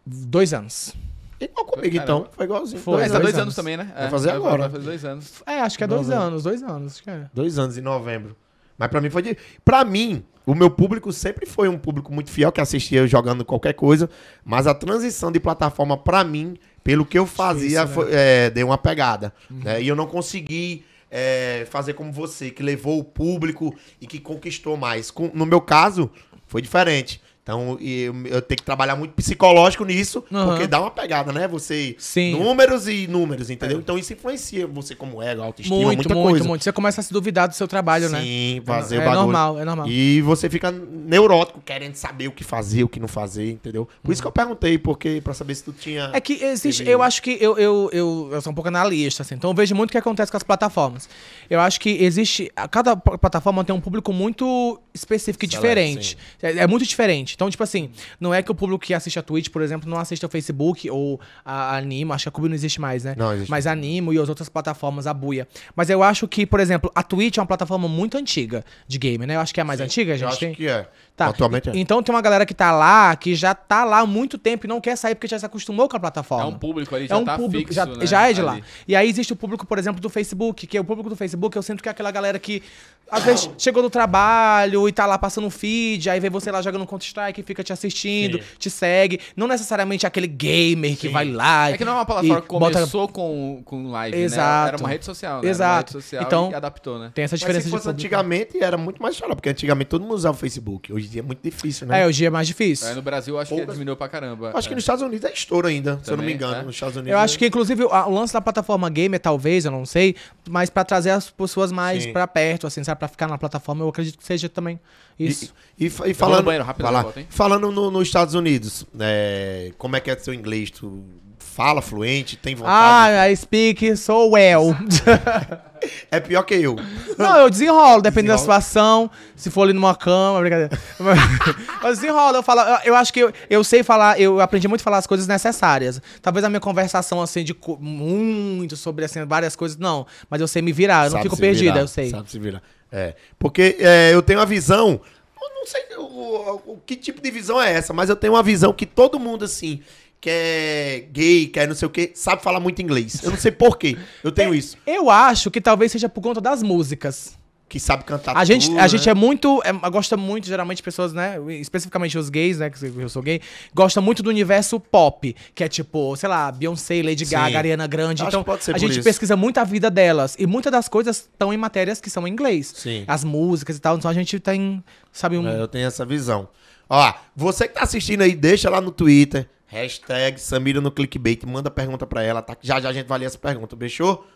Dois 0.05 0.53
anos. 0.53 0.93
Igual 1.39 1.65
comigo, 1.65 1.95
Caramba. 1.95 2.03
então. 2.21 2.31
Foi 2.33 2.45
igualzinho. 2.45 2.81
Foi, 2.81 3.01
É, 3.03 3.07
tá 3.07 3.13
dois 3.13 3.23
dois 3.23 3.33
anos. 3.35 3.41
anos. 3.41 3.55
também, 3.55 3.77
né? 3.77 3.91
Vai 3.95 4.05
É, 4.05 4.09
fazer 4.09 4.29
agora. 4.31 4.57
Vai 4.63 4.69
fazer 4.69 4.83
dois 4.85 5.05
anos. 5.05 5.33
É, 5.45 5.59
acho 5.61 5.77
que 5.77 5.83
é 5.83 5.87
dois 5.87 6.01
Novembro. 6.07 6.23
anos, 6.27 6.43
dois 6.43 6.63
anos. 6.63 6.93
Acho 6.93 7.03
que 7.03 7.09
é. 7.09 7.25
Dois 7.33 7.57
anos 7.57 7.77
em 7.77 7.81
novembro. 7.81 8.35
Mas 8.77 8.89
pra 8.89 9.01
mim 9.01 9.09
foi 9.09 9.21
de. 9.21 9.37
Pra 9.65 9.83
mim, 9.83 10.23
o 10.45 10.55
meu 10.55 10.69
público 10.69 11.11
sempre 11.13 11.45
foi 11.45 11.67
um 11.67 11.77
público 11.77 12.11
muito 12.13 12.31
fiel 12.31 12.51
que 12.51 12.59
assistia 12.61 13.05
jogando 13.07 13.45
qualquer 13.45 13.73
coisa. 13.73 14.09
Mas 14.43 14.67
a 14.67 14.73
transição 14.73 15.31
de 15.31 15.39
plataforma 15.39 15.95
pra 15.97 16.23
mim, 16.23 16.57
pelo 16.83 17.05
que 17.05 17.17
eu 17.17 17.25
fazia, 17.27 17.81
Difícil, 17.85 17.85
né? 17.87 17.93
foi- 17.93 18.09
é, 18.11 18.49
deu 18.49 18.67
uma 18.67 18.77
pegada. 18.77 19.33
né? 19.49 19.81
E 19.81 19.87
eu 19.87 19.95
não 19.95 20.07
consegui 20.07 20.83
é, 21.13 21.67
fazer 21.69 21.93
como 21.93 22.11
você, 22.11 22.49
que 22.49 22.63
levou 22.63 22.97
o 22.99 23.03
público 23.03 23.75
e 23.99 24.07
que 24.07 24.17
conquistou 24.19 24.77
mais. 24.77 25.11
Com- 25.11 25.29
no 25.33 25.45
meu 25.45 25.59
caso, 25.59 26.09
foi 26.47 26.61
diferente. 26.61 27.21
Então, 27.43 27.75
eu, 27.81 28.13
eu 28.27 28.39
tenho 28.41 28.57
que 28.57 28.63
trabalhar 28.63 28.95
muito 28.95 29.13
psicológico 29.15 29.83
nisso, 29.83 30.23
Aham. 30.31 30.45
porque 30.49 30.67
dá 30.67 30.79
uma 30.79 30.91
pegada, 30.91 31.31
né? 31.31 31.47
Você. 31.47 31.95
Sim. 31.97 32.33
Números 32.37 32.87
e 32.87 33.07
números, 33.07 33.49
entendeu? 33.49 33.79
Então 33.79 33.97
isso 33.97 34.13
influencia 34.13 34.67
você 34.67 34.93
como 34.93 35.21
ego, 35.23 35.41
autoestima, 35.41 35.75
Muito, 35.77 35.97
muita 35.97 36.13
muito, 36.13 36.29
coisa. 36.29 36.47
muito. 36.47 36.63
Você 36.63 36.71
começa 36.71 37.01
a 37.01 37.03
se 37.03 37.11
duvidar 37.11 37.47
do 37.47 37.55
seu 37.55 37.67
trabalho, 37.67 38.09
né? 38.09 38.21
Sim, 38.21 38.61
fazer 38.63 38.97
é, 38.97 38.99
o 38.99 39.01
bagulho. 39.01 39.21
normal, 39.21 39.59
é 39.59 39.65
normal. 39.65 39.87
E 39.87 40.21
você 40.21 40.49
fica 40.51 40.69
neurótico, 40.71 41.59
querendo 41.65 41.95
saber 41.95 42.27
o 42.27 42.31
que 42.31 42.43
fazer, 42.43 42.83
o 42.83 42.87
que 42.89 42.99
não 42.99 43.07
fazer, 43.07 43.49
entendeu? 43.51 43.87
Por 44.03 44.11
isso 44.11 44.21
que 44.21 44.27
eu 44.27 44.31
perguntei, 44.31 44.77
porque 44.77 45.19
pra 45.23 45.33
saber 45.33 45.55
se 45.55 45.63
tu 45.63 45.73
tinha. 45.73 46.11
É 46.13 46.21
que 46.21 46.33
existe, 46.43 46.83
Teve- 46.83 46.93
eu 46.93 47.01
acho 47.01 47.23
que 47.23 47.37
eu, 47.41 47.57
eu, 47.57 47.89
eu, 47.91 48.29
eu 48.33 48.41
sou 48.41 48.51
um 48.51 48.55
pouco 48.55 48.67
analista, 48.67 49.23
assim, 49.23 49.33
então 49.33 49.49
eu 49.49 49.55
vejo 49.55 49.73
muito 49.73 49.89
o 49.89 49.91
que 49.93 49.97
acontece 49.97 50.29
com 50.31 50.37
as 50.37 50.43
plataformas. 50.43 51.09
Eu 51.49 51.59
acho 51.59 51.79
que 51.79 51.89
existe. 52.03 52.51
Cada 52.69 52.95
pl- 52.95 53.17
plataforma 53.17 53.63
tem 53.63 53.75
um 53.75 53.81
público 53.81 54.13
muito 54.13 54.79
específico 54.93 55.43
e 55.43 55.47
Seleto, 55.47 55.61
diferente. 55.61 56.17
É, 56.41 56.51
é 56.59 56.67
muito 56.67 56.85
diferente. 56.85 57.30
Então, 57.35 57.49
tipo 57.49 57.63
assim, 57.63 57.91
não 58.19 58.33
é 58.33 58.41
que 58.41 58.51
o 58.51 58.55
público 58.55 58.83
que 58.85 58.93
assiste 58.93 59.17
a 59.19 59.21
Twitch, 59.21 59.49
por 59.49 59.61
exemplo, 59.61 59.89
não 59.89 59.97
assiste 59.97 60.23
ao 60.23 60.29
Facebook 60.29 60.89
ou 60.89 61.19
a 61.45 61.75
Animo, 61.77 62.13
acho 62.13 62.23
que 62.25 62.29
a 62.29 62.31
Cube 62.31 62.47
não 62.47 62.55
existe 62.55 62.79
mais, 62.79 63.03
né? 63.03 63.15
Não, 63.17 63.33
existe. 63.33 63.49
Mas 63.49 63.67
a 63.67 63.71
Animo 63.71 64.13
e 64.13 64.19
as 64.19 64.29
outras 64.29 64.49
plataformas, 64.49 65.07
a 65.07 65.13
Buia. 65.13 65.47
Mas 65.75 65.89
eu 65.89 66.03
acho 66.03 66.27
que, 66.27 66.45
por 66.45 66.59
exemplo, 66.59 66.91
a 66.93 67.03
Twitch 67.03 67.37
é 67.37 67.41
uma 67.41 67.47
plataforma 67.47 67.87
muito 67.87 68.17
antiga 68.17 68.63
de 68.87 68.97
game, 68.97 69.25
né? 69.25 69.35
Eu 69.35 69.39
acho 69.39 69.53
que 69.53 69.59
é 69.59 69.63
a 69.63 69.65
mais 69.65 69.79
antiga, 69.81 70.13
a 70.13 70.15
eu 70.15 70.19
gente 70.19 70.27
acho 70.29 70.39
tem. 70.39 70.53
que 70.53 70.67
é. 70.67 70.87
Tá. 71.15 71.27
Atualmente 71.27 71.69
é. 71.69 71.73
Então 71.75 72.01
tem 72.01 72.13
uma 72.15 72.21
galera 72.21 72.45
que 72.45 72.53
tá 72.53 72.71
lá, 72.71 73.15
que 73.15 73.35
já 73.35 73.53
tá 73.53 73.83
lá 73.83 73.99
há 73.99 74.05
muito 74.05 74.37
tempo 74.37 74.65
e 74.65 74.69
não 74.69 74.81
quer 74.81 74.95
sair 74.95 75.13
porque 75.15 75.27
já 75.27 75.37
se 75.37 75.45
acostumou 75.45 75.87
com 75.87 75.97
a 75.97 75.99
plataforma. 75.99 76.45
É 76.45 76.47
um 76.47 76.57
público 76.57 76.95
ali, 76.95 77.05
É 77.05 77.07
já 77.09 77.17
um 77.17 77.25
tá 77.25 77.37
público, 77.37 77.67
fixo, 77.69 77.73
já, 77.73 77.85
né, 77.85 78.05
já 78.05 78.29
é 78.29 78.33
de 78.33 78.41
lá. 78.41 78.53
ali. 78.53 78.63
E 78.87 78.95
aí 78.95 79.07
existe 79.09 79.31
o 79.33 79.35
público, 79.35 79.65
por 79.65 79.77
exemplo, 79.77 80.01
do 80.01 80.09
Facebook, 80.09 80.65
que 80.65 80.77
é 80.77 80.81
o 80.81 80.83
público 80.83 81.09
do 81.09 81.15
Facebook, 81.15 81.55
eu 81.55 81.61
sinto 81.61 81.83
que 81.83 81.89
é 81.89 81.91
aquela 81.91 82.11
galera 82.11 82.39
que 82.39 82.63
às 83.11 83.23
vezes 83.23 83.49
chegou 83.57 83.83
do 83.83 83.89
trabalho 83.89 84.87
e 84.87 84.91
tá 84.91 85.05
lá 85.05 85.17
passando 85.17 85.45
um 85.47 85.49
feed, 85.49 86.09
aí 86.09 86.19
vê 86.19 86.29
você 86.29 86.49
lá 86.51 86.61
jogando 86.61 86.85
Counter-Strike, 86.87 87.43
fica 87.43 87.63
te 87.63 87.73
assistindo, 87.73 88.37
Sim. 88.37 88.43
te 88.57 88.69
segue. 88.69 89.19
Não 89.35 89.47
necessariamente 89.47 90.07
aquele 90.07 90.27
gamer 90.27 90.95
que 90.95 91.07
Sim. 91.07 91.13
vai 91.13 91.29
lá. 91.29 91.69
É 91.71 91.77
que 91.77 91.83
não 91.85 91.93
é 91.93 91.95
uma 91.95 92.05
plataforma 92.05 92.41
que 92.41 92.47
bota- 92.47 92.73
começou 92.79 93.07
com, 93.07 93.61
com 93.65 93.91
live, 93.91 94.17
né? 94.17 94.23
Exato. 94.23 94.67
Era 94.69 94.77
uma 94.77 94.89
rede 94.89 95.05
social, 95.05 95.41
né? 95.41 95.49
Exato. 95.49 95.63
Era 95.63 95.73
uma 95.73 95.77
rede 95.81 95.91
social 95.91 96.23
Então, 96.25 96.51
e 96.51 96.55
adaptou, 96.55 96.99
né? 96.99 97.11
Tem 97.13 97.23
essa 97.25 97.33
Mas 97.33 97.39
diferença 97.41 97.63
se 97.63 97.69
de 97.69 97.77
fosse 97.77 97.89
antigamente, 97.89 98.61
era 98.63 98.77
muito 98.77 99.01
mais 99.01 99.15
chato, 99.15 99.35
porque 99.35 99.49
antigamente 99.49 99.89
todo 99.89 100.01
mundo 100.03 100.13
usava 100.15 100.35
o 100.35 100.39
Facebook. 100.39 100.93
Hoje 100.93 101.07
em 101.07 101.09
dia 101.09 101.19
é 101.21 101.23
muito 101.23 101.41
difícil, 101.43 101.87
né? 101.87 102.01
É, 102.03 102.07
hoje 102.07 102.25
é 102.25 102.29
mais 102.29 102.47
difícil. 102.47 102.87
É, 102.87 102.93
no 102.93 103.01
Brasil, 103.01 103.37
acho 103.39 103.49
que 103.49 103.55
Poucas- 103.57 103.73
diminuiu 103.75 103.95
pra 103.97 104.07
caramba. 104.07 104.51
Acho 104.55 104.67
que 104.67 104.73
É. 104.73 104.75
nos 104.75 104.83
Estados 104.83 105.01
Unidos 105.03 105.25
é 105.29 105.33
estouro 105.33 105.67
ainda, 105.67 105.99
se 106.03 106.11
eu 106.11 106.17
não 106.17 106.23
me 106.23 106.31
Também, 106.33 106.47
engano. 106.47 106.61
é? 106.61 106.65
Nos 106.65 106.75
Estados 106.75 106.95
Unidos. 106.95 107.11
Eu 107.11 107.19
acho 107.19 107.35
é- 107.35 107.37
que, 107.39 107.47
inclusive, 107.47 107.83
o 107.83 108.09
lance 108.09 108.33
da 108.33 108.41
plataforma 108.41 108.89
gamer, 108.89 109.19
talvez, 109.19 109.65
eu 109.65 109.71
não 109.71 109.85
sei, 109.85 110.15
mas 110.49 110.69
pra 110.69 110.83
trazer 110.83 111.09
as 111.11 111.29
pessoas 111.29 111.71
mais 111.71 112.03
Sim. 112.03 112.13
pra 112.13 112.27
perto, 112.27 112.67
assim, 112.67 112.83
sabe? 112.83 113.00
Pra 113.01 113.07
ficar 113.07 113.27
na 113.27 113.35
plataforma, 113.35 113.83
eu 113.83 113.89
acredito 113.89 114.15
que 114.19 114.23
seja 114.23 114.47
também 114.47 114.79
isso. 115.17 115.51
E, 115.75 115.85
e, 115.85 115.87
e 115.87 116.13
falando, 116.13 116.37
no 116.37 116.43
banheiro, 116.43 116.63
rápido, 116.63 116.91
lá. 116.91 117.01
eu 117.01 117.25
falando 117.31 117.71
no- 117.71 117.89
nos 117.89 118.07
Estados 118.07 118.35
Unidos, 118.35 118.85
né, 118.93 119.71
como 119.75 119.95
é 119.95 119.99
que 119.99 120.11
é 120.11 120.15
seu 120.19 120.35
inglês? 120.35 120.69
Tu 120.69 121.03
fala 121.39 121.81
fluente, 121.81 122.37
tem 122.37 122.53
vontade? 122.53 123.15
Ah, 123.15 123.27
I 123.27 123.35
speak 123.35 123.97
so 123.97 124.29
well. 124.29 124.75
É 126.11 126.19
pior 126.19 126.43
que 126.43 126.53
eu. 126.53 126.75
não, 127.17 127.37
eu 127.37 127.49
desenrolo, 127.49 128.03
dependendo 128.03 128.33
da 128.33 128.35
Desenrola. 128.35 128.61
situação. 128.61 129.09
Se 129.35 129.49
for 129.49 129.63
ali 129.63 129.73
numa 129.73 129.95
cama, 129.95 130.39
brincadeira. 130.39 130.77
Mas 131.81 131.97
desenrolo, 131.97 132.37
eu 132.37 132.43
falo. 132.43 132.61
Eu, 132.61 132.77
eu 132.85 132.95
acho 132.95 133.11
que 133.11 133.19
eu, 133.19 133.33
eu 133.49 133.63
sei 133.63 133.81
falar, 133.81 134.19
eu 134.21 134.39
aprendi 134.39 134.67
muito 134.67 134.81
a 134.81 134.83
falar 134.83 134.99
as 134.99 135.07
coisas 135.07 135.25
necessárias. 135.25 135.99
Talvez 136.21 136.43
a 136.45 136.49
minha 136.49 136.59
conversação, 136.59 137.19
assim, 137.19 137.43
de 137.43 137.55
muito 137.79 138.77
sobre 138.77 139.05
assim, 139.05 139.25
várias 139.25 139.55
coisas, 139.55 139.75
não. 139.75 140.05
Mas 140.29 140.39
eu 140.39 140.47
sei 140.47 140.61
me 140.61 140.71
virar, 140.71 141.05
eu 141.07 141.11
não 141.11 141.17
Sabe 141.17 141.23
fico 141.23 141.37
perdida, 141.37 141.71
virar, 141.71 141.81
eu 141.81 141.87
sei. 141.87 142.11
Sabe 142.11 142.29
se 142.29 142.37
virar. 142.37 142.61
É. 142.91 143.15
Porque 143.39 143.77
é, 143.79 144.13
eu 144.13 144.21
tenho 144.21 144.39
uma 144.39 144.45
visão. 144.45 144.99
Eu 145.41 145.49
não 145.55 145.65
sei 145.65 145.81
o, 145.97 146.01
o- 146.01 146.73
o 146.73 146.77
que 146.85 146.95
tipo 146.95 147.21
de 147.21 147.31
visão 147.31 147.61
é 147.61 147.71
essa, 147.73 147.93
mas 147.93 148.09
eu 148.09 148.15
tenho 148.15 148.33
uma 148.33 148.43
visão 148.43 148.73
que 148.73 148.85
todo 148.85 149.19
mundo, 149.19 149.45
assim, 149.45 149.81
que 150.19 150.29
é 150.29 151.05
gay, 151.11 151.47
que 151.47 151.59
é 151.59 151.65
não 151.67 151.73
sei 151.75 151.87
o 151.87 151.91
quê, 151.91 152.11
sabe 152.13 152.43
falar 152.43 152.59
muito 152.59 152.81
inglês. 152.81 153.23
Eu 153.23 153.31
não 153.31 153.37
sei 153.37 153.51
por 153.51 153.77
quê. 153.77 153.97
Eu 154.23 154.31
tenho 154.31 154.53
isso. 154.53 154.77
Eu 154.85 155.09
acho 155.09 155.49
que 155.49 155.59
talvez 155.61 155.91
seja 155.91 156.07
por 156.09 156.21
conta 156.21 156.41
das 156.41 156.61
músicas. 156.61 157.37
Que 157.71 157.79
sabe 157.79 158.03
cantar 158.03 158.35
A 158.35 158.43
gente, 158.43 158.67
tudo, 158.67 158.79
a 158.81 158.85
gente 158.85 159.05
né? 159.05 159.11
é 159.13 159.15
muito. 159.15 159.61
É, 159.63 159.71
gosta 159.89 160.17
muito, 160.17 160.45
geralmente, 160.45 160.83
pessoas, 160.83 161.13
né? 161.13 161.37
Especificamente 161.51 162.17
os 162.17 162.27
gays, 162.27 162.59
né? 162.59 162.69
Que 162.69 162.85
eu 162.85 163.07
sou 163.07 163.21
gay, 163.21 163.39
gosta 163.73 164.01
muito 164.01 164.21
do 164.21 164.29
universo 164.29 164.77
pop, 164.77 165.33
que 165.55 165.63
é 165.63 165.69
tipo, 165.69 166.13
sei 166.17 166.27
lá, 166.27 166.51
Beyoncé, 166.51 167.01
Lady 167.01 167.25
Sim. 167.25 167.33
Gaga, 167.33 167.57
Ariana 167.59 167.87
Grande. 167.87 168.23
Acho 168.23 168.29
então, 168.29 168.43
que 168.43 168.45
pode 168.45 168.65
ser 168.65 168.75
a 168.75 168.77
gente 168.77 168.91
isso. 168.91 169.03
pesquisa 169.03 169.37
muito 169.37 169.57
a 169.57 169.63
vida 169.63 169.89
delas. 169.89 170.35
E 170.37 170.45
muitas 170.45 170.69
das 170.69 170.89
coisas 170.89 171.19
estão 171.19 171.53
em 171.53 171.55
matérias 171.55 172.01
que 172.01 172.09
são 172.09 172.27
em 172.27 172.31
inglês. 172.31 172.73
Sim. 172.75 173.05
As 173.07 173.23
músicas 173.23 173.77
e 173.77 173.79
tal. 173.79 173.95
Então 173.95 174.11
a 174.11 174.13
gente 174.13 174.37
tem, 174.37 174.83
sabe, 175.09 175.37
um. 175.37 175.47
É, 175.47 175.57
eu 175.57 175.67
tenho 175.69 175.87
essa 175.87 176.05
visão. 176.05 176.49
Ó, 176.89 177.13
você 177.33 177.69
que 177.69 177.75
tá 177.75 177.83
assistindo 177.83 178.19
aí, 178.19 178.35
deixa 178.35 178.69
lá 178.69 178.81
no 178.81 178.91
Twitter, 178.91 179.47
hashtag 179.67 180.41
Samira 180.41 180.81
no 180.81 180.91
clickbait, 180.91 181.45
manda 181.45 181.71
pergunta 181.71 182.05
pra 182.05 182.21
ela, 182.21 182.41
tá? 182.41 182.57
Já 182.59 182.81
já 182.81 182.89
a 182.89 182.93
gente 182.93 183.07
vai 183.07 183.19
ler 183.19 183.27
essa 183.27 183.37
pergunta, 183.37 183.77
fechou? 183.77 184.27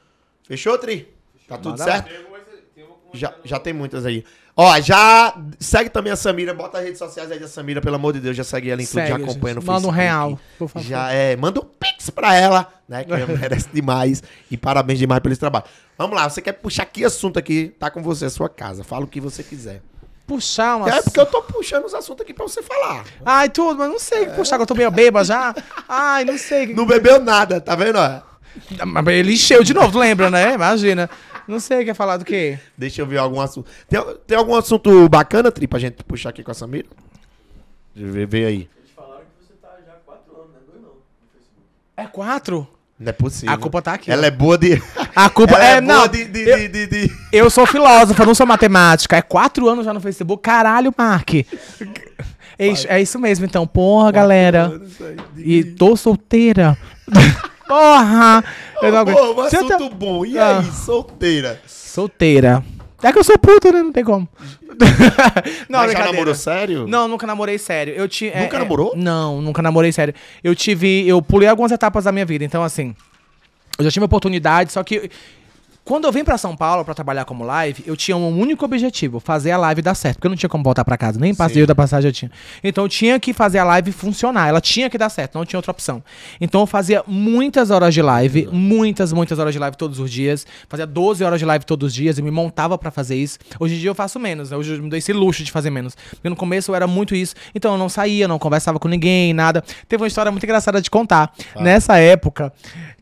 Fechou, 0.48 0.78
Tri? 0.78 1.14
Tá 1.50 1.58
tudo 1.58 1.78
Manda 1.78 1.84
certo? 1.84 2.35
Já, 3.16 3.34
já 3.44 3.60
tem 3.60 3.74
muitas 3.74 4.06
aí. 4.06 4.24
Ó, 4.58 4.80
já 4.80 5.36
segue 5.60 5.90
também 5.90 6.14
a 6.14 6.16
Samira, 6.16 6.54
bota 6.54 6.78
as 6.78 6.86
redes 6.86 6.98
sociais 6.98 7.30
aí 7.30 7.38
da 7.38 7.48
Samira, 7.48 7.82
pelo 7.82 7.98
amor 7.98 8.14
de 8.14 8.22
Deus, 8.22 8.38
já 8.38 8.44
segue 8.44 8.70
ela 8.70 8.82
em 8.82 8.86
tudo, 8.86 9.02
já 9.02 9.08
Segue, 9.08 9.24
acompanha 9.24 9.56
no 9.56 9.62
gente. 9.62 9.68
Manda 9.70 9.88
um 9.88 9.92
Facebook. 9.92 9.98
real, 9.98 10.40
por 10.58 10.70
favor. 10.70 10.88
Já 10.88 11.12
é, 11.12 11.36
manda 11.36 11.60
um 11.60 11.66
pix 11.66 12.10
pra 12.10 12.34
ela, 12.34 12.74
né, 12.88 13.04
que 13.04 13.12
ela 13.12 13.26
merece 13.38 13.68
demais 13.74 14.24
e 14.50 14.56
parabéns 14.56 14.98
demais 14.98 15.22
pelo 15.22 15.34
esse 15.34 15.42
trabalho. 15.42 15.66
Vamos 15.98 16.16
lá, 16.16 16.30
você 16.30 16.42
quer 16.42 16.54
puxar 16.54 16.86
que 16.86 17.04
assunto 17.04 17.38
aqui, 17.38 17.74
tá 17.78 17.92
com 17.92 18.02
você, 18.02 18.26
a 18.26 18.30
sua 18.30 18.48
casa, 18.48 18.82
fala 18.82 19.04
o 19.04 19.08
que 19.08 19.20
você 19.20 19.44
quiser. 19.44 19.82
Puxar 20.26 20.78
uma. 20.78 20.90
É 20.90 21.02
porque 21.02 21.20
eu 21.20 21.26
tô 21.26 21.42
puxando 21.42 21.84
os 21.84 21.94
assuntos 21.94 22.22
aqui 22.24 22.34
pra 22.34 22.48
você 22.48 22.64
falar. 22.64 23.04
Ai, 23.26 23.50
tudo, 23.50 23.78
mas 23.78 23.90
não 23.90 24.00
sei 24.00 24.26
puxar, 24.28 24.56
que 24.56 24.64
eu 24.64 24.68
tô 24.68 24.74
meio 24.74 24.90
bêbada 24.90 25.26
já. 25.26 25.54
Ai, 25.88 26.24
não 26.24 26.38
sei. 26.38 26.74
Não 26.74 26.86
bebeu 26.86 27.22
nada, 27.22 27.60
tá 27.60 27.76
vendo? 27.76 28.00
Ele 29.12 29.34
encheu 29.34 29.64
de 29.64 29.74
novo, 29.74 30.00
lembra, 30.00 30.32
né? 30.32 30.54
Imagina. 30.54 31.10
Não 31.48 31.60
sei, 31.60 31.86
quer 31.86 31.94
falar 31.94 32.18
do 32.18 32.26
quê? 32.26 32.58
Deixa 32.78 33.02
eu 33.02 33.06
ver 33.06 33.18
algum 33.18 33.40
assunto. 33.40 33.70
Tem, 33.88 34.00
tem 34.26 34.38
algum 34.38 34.56
assunto 34.56 35.08
bacana, 35.10 35.52
Tri, 35.52 35.68
pra 35.68 35.80
gente 35.80 36.04
puxar 36.04 36.30
aqui 36.30 36.44
com 36.44 36.52
a 36.52 36.54
Samira? 36.54 36.88
Deixa 37.94 38.10
eu 38.10 38.14
ver, 38.14 38.28
vê 38.28 38.46
aí. 38.46 38.70
É 41.98 42.06
quatro? 42.06 42.68
Não 43.00 43.10
é 43.10 43.14
possível. 43.14 43.54
A 43.54 43.58
culpa 43.58 43.82
tá 43.82 43.94
aqui. 43.94 44.12
Ela 44.12 44.24
ó. 44.24 44.26
é 44.26 44.32
boa 44.32 44.58
de. 44.58 44.82
A 45.16 45.30
culpa 45.30 45.56
Ela 45.60 45.66
é, 45.66 45.78
é, 45.78 45.82
não. 45.82 45.96
boa 45.96 46.10
de. 46.10 46.26
de, 46.26 46.50
eu, 46.50 46.58
de, 46.58 46.68
de- 46.68 46.88
de- 46.88 47.12
eu 47.32 47.50
sou 47.50 47.66
filósofa, 47.66 48.26
não 48.26 48.36
sou 48.36 48.46
matemática. 48.46 49.16
É 49.18 49.22
quatro 49.22 49.68
anos 49.70 49.86
já 49.86 49.94
no 49.94 50.02
Facebook. 50.02 50.42
Caralho, 50.42 50.94
Mark. 50.98 51.34
É 52.58 52.68
isso, 52.68 52.88
é 52.90 53.02
isso 53.02 53.20
mesmo, 53.20 53.46
então. 53.46 53.68
Porra, 53.68 54.12
galera. 54.12 54.80
Isso 54.86 55.04
aí. 55.04 55.18
E 55.38 55.64
tô 55.64 55.96
solteira. 55.96 56.78
Porra! 57.68 58.44
Eu 58.82 58.92
não 58.92 59.00
aguento. 59.00 59.18
Um 59.18 59.50
Se 59.50 59.56
eu 59.56 59.66
assunto 59.66 59.90
tá- 59.90 59.96
bom. 59.96 60.26
E 60.26 60.38
Ah. 60.38 60.60
aí, 60.60 60.66
solteira? 60.72 61.62
Solteira. 61.68 62.64
É 63.04 63.12
que 63.12 63.20
eu 63.20 63.24
sou 63.24 63.38
puta, 63.38 63.72
né? 63.72 63.82
Não 63.84 63.92
tem 63.92 64.04
como. 64.04 64.28
não, 64.72 64.78
Mas 64.80 64.82
já 65.82 65.86
brincadeira. 65.88 66.12
namorou 66.12 66.36
sério? 66.36 66.88
Não, 66.88 67.08
nunca 67.08 67.26
namorei 67.28 67.58
sério. 67.58 67.94
Eu 67.94 68.08
ti, 68.08 68.30
é, 68.34 68.42
Nunca 68.44 68.58
é, 68.58 68.60
namorou? 68.60 68.94
Não, 68.96 69.42
nunca 69.42 69.62
namorei 69.62 69.92
sério. 69.92 70.14
Eu 70.44 70.56
tive. 70.56 71.08
Eu 71.08 71.22
pulei 71.22 71.48
algumas 71.48 71.72
etapas 71.72 72.04
da 72.06 72.12
minha 72.12 72.26
vida. 72.26 72.44
Então, 72.44 72.64
assim. 72.64 72.96
Eu 73.78 73.84
já 73.86 73.92
tive 73.92 74.06
oportunidade, 74.06 74.72
só 74.72 74.84
que. 74.84 75.10
Quando 75.86 76.06
eu 76.06 76.12
vim 76.12 76.24
pra 76.24 76.36
São 76.36 76.58
Paulo 76.58 76.84
pra 76.84 76.96
trabalhar 76.96 77.26
como 77.26 77.44
live, 77.44 77.84
eu 77.86 77.96
tinha 77.96 78.18
um 78.18 78.40
único 78.40 78.66
objetivo, 78.66 79.20
fazer 79.20 79.52
a 79.52 79.58
live 79.58 79.84
dar 79.84 79.94
certo. 79.94 80.16
Porque 80.16 80.26
eu 80.26 80.30
não 80.32 80.36
tinha 80.36 80.50
como 80.50 80.64
voltar 80.64 80.84
pra 80.84 80.98
casa, 80.98 81.20
nem 81.20 81.36
passeio 81.36 81.68
da 81.68 81.76
passagem 81.76 82.10
eu 82.10 82.12
tinha. 82.12 82.32
Então 82.64 82.86
eu 82.86 82.90
tinha 82.90 83.20
que 83.20 83.32
fazer 83.34 83.60
a 83.60 83.64
live 83.64 83.92
funcionar, 83.92 84.48
ela 84.48 84.60
tinha 84.60 84.90
que 84.90 84.98
dar 84.98 85.10
certo, 85.10 85.36
não 85.36 85.46
tinha 85.46 85.60
outra 85.60 85.70
opção. 85.70 86.04
Então 86.42 86.62
eu 86.62 86.66
fazia 86.66 87.04
muitas 87.06 87.70
horas 87.70 87.94
de 87.94 88.02
live, 88.02 88.50
muitas, 88.52 89.14
muitas 89.14 89.38
horas 89.38 89.54
de 89.54 89.60
live 89.60 89.78
todos 89.78 90.00
os 90.00 90.12
dias. 90.12 90.48
Fazia 90.68 90.88
12 90.88 91.24
horas 91.24 91.38
de 91.38 91.46
live 91.46 91.64
todos 91.64 91.90
os 91.90 91.94
dias 91.94 92.18
e 92.18 92.22
me 92.24 92.32
montava 92.32 92.80
pra 92.80 92.90
fazer 92.90 93.16
isso. 93.16 93.38
Hoje 93.60 93.76
em 93.76 93.78
dia 93.78 93.92
eu 93.92 93.96
faço 93.96 94.20
menos, 94.20 94.50
né? 94.50 94.58
hoje 94.58 94.74
eu 94.74 94.82
me 94.82 94.90
dou 94.90 94.98
esse 94.98 95.14
luxo 95.14 95.44
de 95.44 95.52
fazer 95.52 95.70
menos. 95.70 95.96
Porque 96.10 96.28
no 96.28 96.36
começo 96.36 96.72
eu 96.72 96.76
era 96.76 96.88
muito 96.88 97.14
isso. 97.14 97.36
Então 97.54 97.74
eu 97.74 97.78
não 97.78 97.90
saía, 97.90 98.28
não 98.28 98.40
conversava 98.40 98.80
com 98.80 98.88
ninguém, 98.88 99.36
nada. 99.36 99.64
Teve 99.88 100.02
uma 100.02 100.08
história 100.08 100.32
muito 100.32 100.44
engraçada 100.44 100.82
de 100.82 100.90
contar. 100.90 101.32
Nessa 101.56 102.00
época 102.00 102.52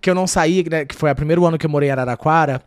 que 0.04 0.10
eu 0.10 0.14
não 0.14 0.28
saía, 0.28 0.64
né, 0.70 0.86
que 0.86 0.94
foi 0.94 1.10
o 1.10 1.16
primeiro 1.16 1.46
ano 1.46 1.58
que 1.58 1.66
eu 1.66 1.70
morei 1.70 1.88
em 1.88 1.92
Araraquara, 1.94 2.62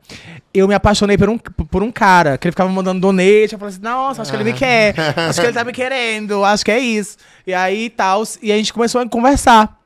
eu 0.55 0.67
me 0.67 0.75
apaixonei 0.75 1.19
por 1.19 1.29
um, 1.29 1.37
por 1.37 1.83
um 1.83 1.93
cara, 1.93 2.39
que 2.39 2.49
ele 2.49 2.53
ficava 2.53 2.71
me 2.71 2.75
mandando 2.75 2.99
donate, 2.99 3.53
eu 3.53 3.59
falei 3.59 3.75
assim, 3.75 3.83
nossa, 3.83 4.23
acho 4.23 4.31
que 4.31 4.37
ele 4.39 4.45
me 4.45 4.55
quer, 4.55 4.95
acho 5.29 5.39
que 5.39 5.47
ele 5.47 5.53
tá 5.53 5.63
me 5.63 5.73
querendo, 5.73 6.43
acho 6.43 6.65
que 6.65 6.71
é 6.71 6.79
isso. 6.79 7.19
E 7.47 7.53
aí 7.53 7.91
tal, 7.91 8.23
e 8.41 8.51
a 8.51 8.57
gente 8.57 8.73
começou 8.73 9.03
a 9.03 9.09
conversar. 9.09 9.79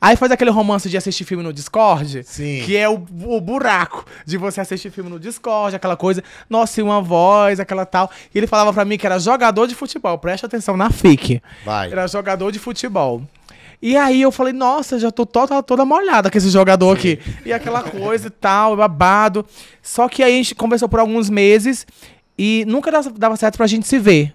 Aí 0.00 0.16
faz 0.16 0.30
aquele 0.30 0.50
romance 0.50 0.88
de 0.88 0.96
assistir 0.96 1.24
filme 1.24 1.42
no 1.42 1.52
Discord, 1.52 2.22
Sim. 2.24 2.62
que 2.64 2.76
é 2.76 2.88
o, 2.88 3.04
o 3.24 3.40
buraco 3.40 4.04
de 4.24 4.36
você 4.36 4.60
assistir 4.60 4.90
filme 4.90 5.10
no 5.10 5.18
Discord, 5.18 5.74
aquela 5.74 5.96
coisa, 5.96 6.22
nossa, 6.48 6.78
e 6.78 6.84
uma 6.84 7.00
voz, 7.00 7.58
aquela 7.58 7.84
tal. 7.84 8.10
E 8.32 8.38
ele 8.38 8.46
falava 8.46 8.72
pra 8.72 8.84
mim 8.84 8.96
que 8.96 9.06
era 9.06 9.18
jogador 9.18 9.66
de 9.66 9.74
futebol, 9.74 10.16
preste 10.18 10.46
atenção 10.46 10.76
na 10.76 10.88
FIC. 10.88 11.42
Vai. 11.64 11.90
Era 11.90 12.06
jogador 12.06 12.52
de 12.52 12.60
futebol. 12.60 13.22
E 13.82 13.96
aí 13.96 14.22
eu 14.22 14.30
falei, 14.30 14.52
nossa, 14.52 14.96
já 14.96 15.10
tô 15.10 15.26
toda, 15.26 15.60
toda 15.60 15.84
molhada 15.84 16.30
com 16.30 16.38
esse 16.38 16.48
jogador 16.48 16.96
aqui. 16.96 17.18
E 17.44 17.52
aquela 17.52 17.82
coisa 17.82 18.28
e 18.28 18.30
tal, 18.30 18.76
babado. 18.76 19.44
Só 19.82 20.08
que 20.08 20.22
aí 20.22 20.32
a 20.34 20.36
gente 20.36 20.54
conversou 20.54 20.88
por 20.88 21.00
alguns 21.00 21.28
meses 21.28 21.84
e 22.38 22.64
nunca 22.68 22.92
dava- 23.18 23.36
certo 23.36 23.56
pra 23.56 23.66
gente 23.66 23.88
se 23.88 23.98
ver. 23.98 24.32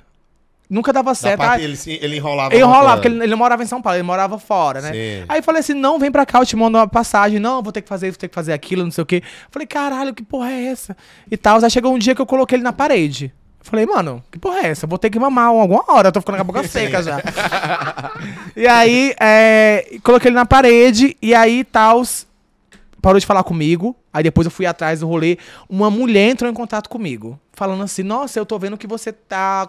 Nunca 0.70 0.92
dava 0.92 1.12
Da 1.12 1.16
certo. 1.16 1.38
parte, 1.38 1.62
Ah, 1.62 1.64
ele, 1.64 1.78
ele 2.02 2.18
enrolava. 2.18 2.54
uma 2.54 2.60
enrolava, 2.60 2.96
porque 2.98 3.08
ele, 3.08 3.24
ele 3.24 3.36
morava 3.36 3.64
em 3.64 3.66
São 3.66 3.82
Paulo, 3.82 3.96
ele 3.96 4.04
morava 4.04 4.38
fora, 4.38 4.82
né? 4.82 4.92
Sim. 4.92 5.26
Aí 5.30 5.40
eu 5.40 5.44
falei 5.44 5.62
assim: 5.62 5.74
não, 5.74 5.98
vem 5.98 6.12
pra 6.12 6.26
cá, 6.26 6.40
eu 6.40 6.46
te 6.46 6.58
mando 6.58 6.78
uma 6.78 6.86
passagem. 6.86 7.40
Não, 7.40 7.64
vou 7.64 7.72
ter 7.72 7.82
que 7.82 7.88
fazer 7.88 8.08
isso, 8.08 8.16
vou 8.16 8.20
ter 8.20 8.28
que 8.28 8.36
fazer 8.36 8.52
aquilo, 8.52 8.84
não 8.84 8.92
sei 8.92 9.02
o 9.02 9.06
quê. 9.06 9.24
Falei, 9.50 9.66
caralho, 9.66 10.14
que 10.14 10.22
porra 10.24 10.52
é 10.52 10.66
essa? 10.66 10.98
E 11.32 11.38
tal. 11.38 11.64
Aí 11.64 11.72
chegou 11.72 11.96
um 11.96 11.98
dia 11.98 12.14
que 12.14 12.22
eu 12.22 12.26
coloquei 12.26 12.58
ele 12.58 12.64
na 12.66 12.74
parede. 12.74 13.34
Falei, 13.70 13.86
mano, 13.86 14.24
que 14.32 14.40
porra 14.40 14.60
é 14.60 14.68
essa? 14.68 14.88
Vou 14.88 14.98
ter 14.98 15.10
que 15.10 15.20
mamar 15.20 15.48
alguma 15.48 15.84
hora, 15.90 16.08
eu 16.08 16.12
tô 16.12 16.22
ficando 16.22 16.36
com 16.36 16.42
a 16.42 16.46
boca 16.46 16.64
seca 16.68 17.04
já. 17.04 17.22
e 18.56 18.66
aí, 18.66 19.14
é, 19.20 19.98
coloquei 20.02 20.30
ele 20.30 20.36
na 20.36 20.46
parede, 20.46 21.18
e 21.22 21.36
aí 21.36 21.66
tal. 21.66 22.02
Parou 23.02 23.20
de 23.20 23.26
falar 23.26 23.44
comigo. 23.44 23.94
Aí 24.14 24.24
depois 24.24 24.46
eu 24.46 24.52
fui 24.52 24.66
atrás 24.66 25.02
do 25.02 25.08
rolê. 25.08 25.38
Uma 25.70 25.90
mulher 25.92 26.30
entrou 26.32 26.50
em 26.50 26.54
contato 26.54 26.90
comigo. 26.90 27.40
Falando 27.54 27.82
assim, 27.82 28.04
nossa, 28.04 28.38
eu 28.40 28.46
tô 28.46 28.58
vendo 28.60 28.78
que 28.78 28.86
você 28.86 29.12
tá. 29.12 29.68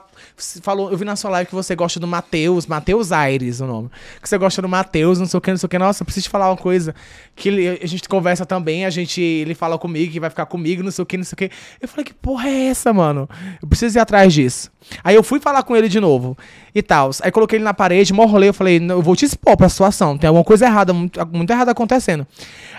Falou, 0.63 0.91
eu 0.91 0.97
vi 0.97 1.07
na 1.07 1.17
sua 1.17 1.31
live 1.31 1.49
que 1.49 1.55
você 1.55 1.75
gosta 1.75 1.99
do 1.99 2.07
Matheus, 2.07 2.67
Matheus 2.67 3.13
Aires, 3.13 3.61
o 3.61 3.67
nome. 3.67 3.91
Que 4.23 4.29
você 4.29 4.37
gosta 4.37 4.61
do 4.61 4.69
Matheus, 4.69 5.19
não 5.19 5.25
sei 5.27 5.39
o 5.39 5.41
que, 5.41 5.51
não 5.51 5.57
sei 5.57 5.67
o 5.67 5.71
que. 5.71 5.79
Nossa, 5.79 6.03
eu 6.03 6.05
preciso 6.05 6.25
te 6.25 6.31
falar 6.31 6.51
uma 6.51 6.57
coisa. 6.57 6.95
Que 7.35 7.49
ele- 7.49 7.81
a 7.83 7.87
gente 7.87 8.07
conversa 8.07 8.45
também, 8.45 8.85
a 8.85 8.91
gente. 8.91 9.21
Ele 9.23 9.55
fala 9.55 9.79
comigo 9.79 10.13
que 10.13 10.21
vai 10.21 10.29
ficar 10.29 10.45
comigo, 10.45 10.83
não 10.83 10.91
sei 10.91 11.03
o 11.03 11.07
que, 11.07 11.17
não 11.17 11.25
sei 11.25 11.33
o 11.35 11.37
que. 11.37 11.51
Eu 11.81 11.89
falei, 11.89 12.05
que 12.05 12.13
porra 12.13 12.49
é 12.51 12.67
essa, 12.67 12.93
mano? 12.93 13.27
Eu 13.61 13.67
preciso 13.67 13.97
ir 13.99 14.01
atrás 14.01 14.35
disso. 14.35 14.71
Aí 15.03 15.15
eu 15.15 15.23
fui 15.23 15.41
falar 15.41 15.63
com 15.63 15.75
ele 15.75 15.89
de 15.89 15.99
novo 15.99 16.37
e 16.75 16.83
tal. 16.83 17.11
Aí 17.23 17.31
coloquei 17.31 17.57
ele 17.57 17.65
na 17.65 17.73
parede, 17.75 18.13
mó 18.13 18.27
rolê, 18.27 18.51
eu 18.51 18.55
falei, 18.55 18.79
"Não, 18.79 18.97
eu 18.97 19.03
vou 19.03 19.17
te 19.17 19.25
expor 19.25 19.57
pra 19.57 19.69
situação. 19.69 20.17
Tem 20.19 20.29
alguma 20.29 20.45
coisa 20.45 20.67
errada, 20.67 20.93
muito, 20.93 21.27
muito 21.33 21.51
errada 21.51 21.71
acontecendo. 21.71 22.27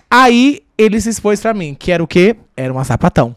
Aí 0.09 0.61
ele 0.79 0.99
se 1.01 1.09
expôs 1.09 1.41
pra 1.41 1.53
mim, 1.53 1.75
que 1.77 1.91
era 1.91 2.01
o 2.01 2.07
quê? 2.07 2.37
Era 2.55 2.71
uma 2.71 2.85
sapatão. 2.85 3.35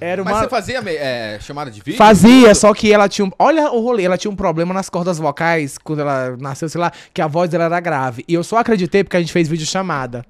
Era 0.00 0.22
uma. 0.22 0.30
Mas 0.30 0.40
você 0.40 0.48
fazia 0.48 0.82
é, 0.86 1.38
chamada 1.40 1.70
de 1.70 1.80
vídeo? 1.80 1.96
Fazia, 1.96 2.54
só 2.54 2.74
que 2.74 2.92
ela 2.92 3.08
tinha 3.08 3.24
um. 3.24 3.30
Olha 3.38 3.70
o 3.70 3.80
rolê, 3.80 4.04
ela 4.04 4.18
tinha 4.18 4.30
um 4.30 4.36
problema 4.36 4.74
nas 4.74 4.88
cordas 4.88 5.18
vocais 5.18 5.78
quando 5.78 6.00
ela 6.00 6.36
nasceu, 6.38 6.68
sei 6.68 6.80
lá, 6.80 6.92
que 7.14 7.22
a 7.22 7.28
voz 7.28 7.48
dela 7.48 7.64
era 7.64 7.80
grave. 7.80 8.24
E 8.26 8.34
eu 8.34 8.42
só 8.42 8.58
acreditei 8.58 9.04
porque 9.04 9.16
a 9.16 9.20
gente 9.20 9.32
fez 9.32 9.48
vídeo 9.48 9.66
chamada. 9.66 10.24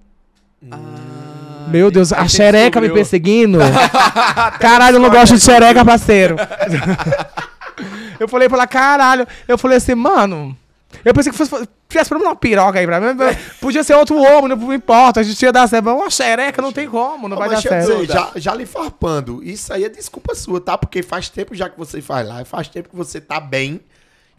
Meu 1.69 1.91
Deus, 1.91 2.13
a 2.13 2.27
xereca 2.29 2.81
me 2.81 2.91
perseguindo. 2.91 3.59
caralho, 4.61 4.97
eu 4.97 5.01
não 5.01 5.11
gosto 5.11 5.35
de 5.35 5.41
xereca, 5.41 5.85
parceiro. 5.85 6.37
eu 8.21 8.29
falei 8.29 8.49
pra 8.49 8.59
ela, 8.59 8.67
caralho. 8.67 9.27
Eu 9.47 9.57
falei 9.57 9.79
assim, 9.79 9.95
mano. 9.95 10.57
Eu 11.05 11.15
pensei 11.15 11.31
que 11.31 11.39
fosse. 11.39 11.69
Tivesse 11.89 12.13
uma 12.13 12.37
piroca 12.37 12.79
aí 12.79 12.87
pra 12.87 13.01
mim. 13.01 13.19
Podia 13.61 13.83
ser 13.83 13.95
outro 13.95 14.17
homem, 14.17 14.57
não 14.57 14.73
importa. 14.75 15.21
A 15.21 15.23
gente 15.23 15.41
ia 15.43 15.53
dar 15.53 15.67
certo. 15.67 15.89
Uma 15.89 16.11
xereca 16.11 16.61
não 16.61 16.73
tem 16.73 16.89
como, 16.89 17.29
não 17.29 17.37
vai 17.37 17.49
dar 17.49 17.61
certo. 17.61 17.91
dizer, 17.99 18.07
já, 18.07 18.33
já 18.37 18.55
lhe 18.55 18.67
farpando, 18.67 19.43
isso 19.43 19.73
aí 19.73 19.85
é 19.85 19.89
desculpa 19.89 20.35
sua, 20.35 20.61
tá? 20.61 20.77
Porque 20.77 21.03
faz 21.03 21.29
tempo 21.29 21.55
já 21.55 21.69
que 21.69 21.79
você 21.79 22.01
faz 22.03 22.27
lá, 22.27 22.45
faz 22.45 22.69
tempo 22.69 22.89
que 22.89 22.97
você 22.97 23.21
tá 23.21 23.41
bem 23.41 23.81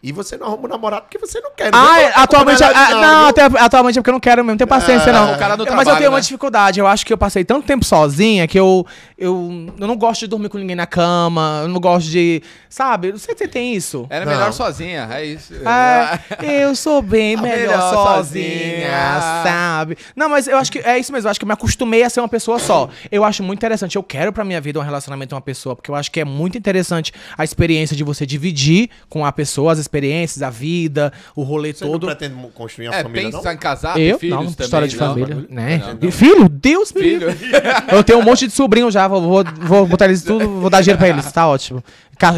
e 0.02 0.12
você 0.12 0.36
não 0.36 0.46
arruma 0.46 0.66
um 0.66 0.68
namorado 0.70 1.02
porque 1.02 1.18
você 1.18 1.40
não 1.40 1.50
quer. 1.56 1.68
Ah, 1.72 1.76
Não 1.76 1.94
é, 1.94 2.00
coloca 2.02 2.20
atualmente, 2.22 2.62
ah, 2.64 2.66
verdade, 2.68 2.92
não, 2.94 3.18
viu? 3.20 3.28
até, 3.28 3.42
atualmente 3.60 3.98
é 3.98 4.00
porque 4.00 4.10
eu 4.10 4.14
não 4.14 4.20
quero 4.20 4.42
mesmo, 4.42 4.50
não 4.52 4.58
tenho 4.58 4.68
paciência 4.68 5.10
É, 5.10 5.12
não. 5.12 5.34
o 5.34 5.38
cara 5.38 5.56
no 5.56 5.64
Mas 5.64 5.68
eu 5.70 5.74
trabalho, 5.76 5.98
tenho 5.98 6.10
uma 6.10 6.16
né? 6.16 6.22
dificuldade, 6.22 6.80
eu 6.80 6.86
acho 6.86 7.04
que 7.04 7.12
eu 7.12 7.18
passei 7.18 7.44
tanto 7.44 7.66
tempo 7.66 7.84
sozinha 7.84 8.46
que 8.48 8.58
eu, 8.58 8.86
eu, 9.18 9.72
eu 9.78 9.86
não 9.86 9.96
gosto 9.96 10.20
de 10.20 10.26
dormir 10.28 10.48
com 10.48 10.58
ninguém 10.58 10.76
na 10.76 10.86
cama, 10.86 11.60
eu 11.62 11.68
não 11.68 11.80
gosto 11.80 12.08
de, 12.08 12.42
sabe, 12.68 13.10
não 13.12 13.18
sei 13.18 13.34
se 13.34 13.38
você 13.44 13.48
tem 13.48 13.74
isso. 13.74 14.06
Era 14.08 14.24
Não. 14.24 14.32
melhor 14.32 14.52
sozinha, 14.52 15.08
é 15.12 15.24
isso. 15.24 15.52
É, 15.54 16.62
eu 16.64 16.74
sou 16.74 17.02
bem 17.02 17.36
melhor, 17.40 17.58
melhor 17.58 17.80
sozinha, 17.94 18.90
sozinha. 18.90 19.42
sabe? 19.44 19.98
Não, 20.16 20.28
mas 20.28 20.46
eu 20.46 20.56
acho 20.56 20.70
que 20.72 20.78
é 20.78 20.98
isso 20.98 21.12
mesmo. 21.12 21.26
Eu 21.26 21.30
acho 21.30 21.38
que 21.40 21.44
eu 21.44 21.48
me 21.48 21.52
acostumei 21.54 22.02
a 22.02 22.10
ser 22.10 22.20
uma 22.20 22.28
pessoa 22.28 22.58
só. 22.58 22.88
Eu 23.10 23.24
acho 23.24 23.42
muito 23.42 23.58
interessante. 23.58 23.96
Eu 23.96 24.02
quero 24.02 24.32
pra 24.32 24.44
minha 24.44 24.60
vida 24.60 24.78
um 24.78 24.82
relacionamento 24.82 25.30
com 25.30 25.36
uma 25.36 25.40
pessoa, 25.42 25.76
porque 25.76 25.90
eu 25.90 25.94
acho 25.94 26.10
que 26.10 26.20
é 26.20 26.24
muito 26.24 26.56
interessante 26.56 27.12
a 27.36 27.44
experiência 27.44 27.96
de 27.96 28.04
você 28.04 28.24
dividir 28.24 28.90
com 29.08 29.24
a 29.24 29.32
pessoa 29.32 29.72
as 29.72 29.78
experiências, 29.90 30.40
a 30.42 30.50
vida, 30.50 31.12
o 31.34 31.42
rolê 31.42 31.72
Você 31.72 31.84
todo. 31.84 32.06
não 32.06 32.14
pretende 32.16 32.34
construir 32.54 32.88
uma 32.88 32.94
É, 32.94 33.02
família, 33.02 33.30
pensa 33.30 33.42
não? 33.42 33.52
em 33.52 33.56
casar, 33.56 33.94
ter 33.94 34.02
Eu? 34.02 34.18
filhos 34.18 34.36
não, 34.36 34.46
também. 34.52 34.64
história 34.64 34.88
de 34.88 34.96
não? 34.96 35.06
família. 35.08 35.46
Né? 35.48 35.78
Não, 35.78 35.94
não. 35.94 36.08
E 36.08 36.10
Filho? 36.12 36.48
Deus 36.48 36.92
me 36.92 37.02
Filho. 37.02 37.28
livre. 37.30 37.48
Eu 37.92 38.04
tenho 38.04 38.20
um 38.20 38.22
monte 38.22 38.46
de 38.46 38.52
sobrinho 38.52 38.90
já, 38.90 39.08
vou, 39.08 39.20
vou, 39.20 39.44
vou 39.44 39.86
botar 39.86 40.04
eles 40.06 40.22
tudo, 40.22 40.48
vou 40.48 40.70
dar 40.70 40.80
dinheiro 40.80 40.98
pra 40.98 41.08
eles, 41.08 41.30
tá 41.32 41.46
ótimo. 41.48 41.82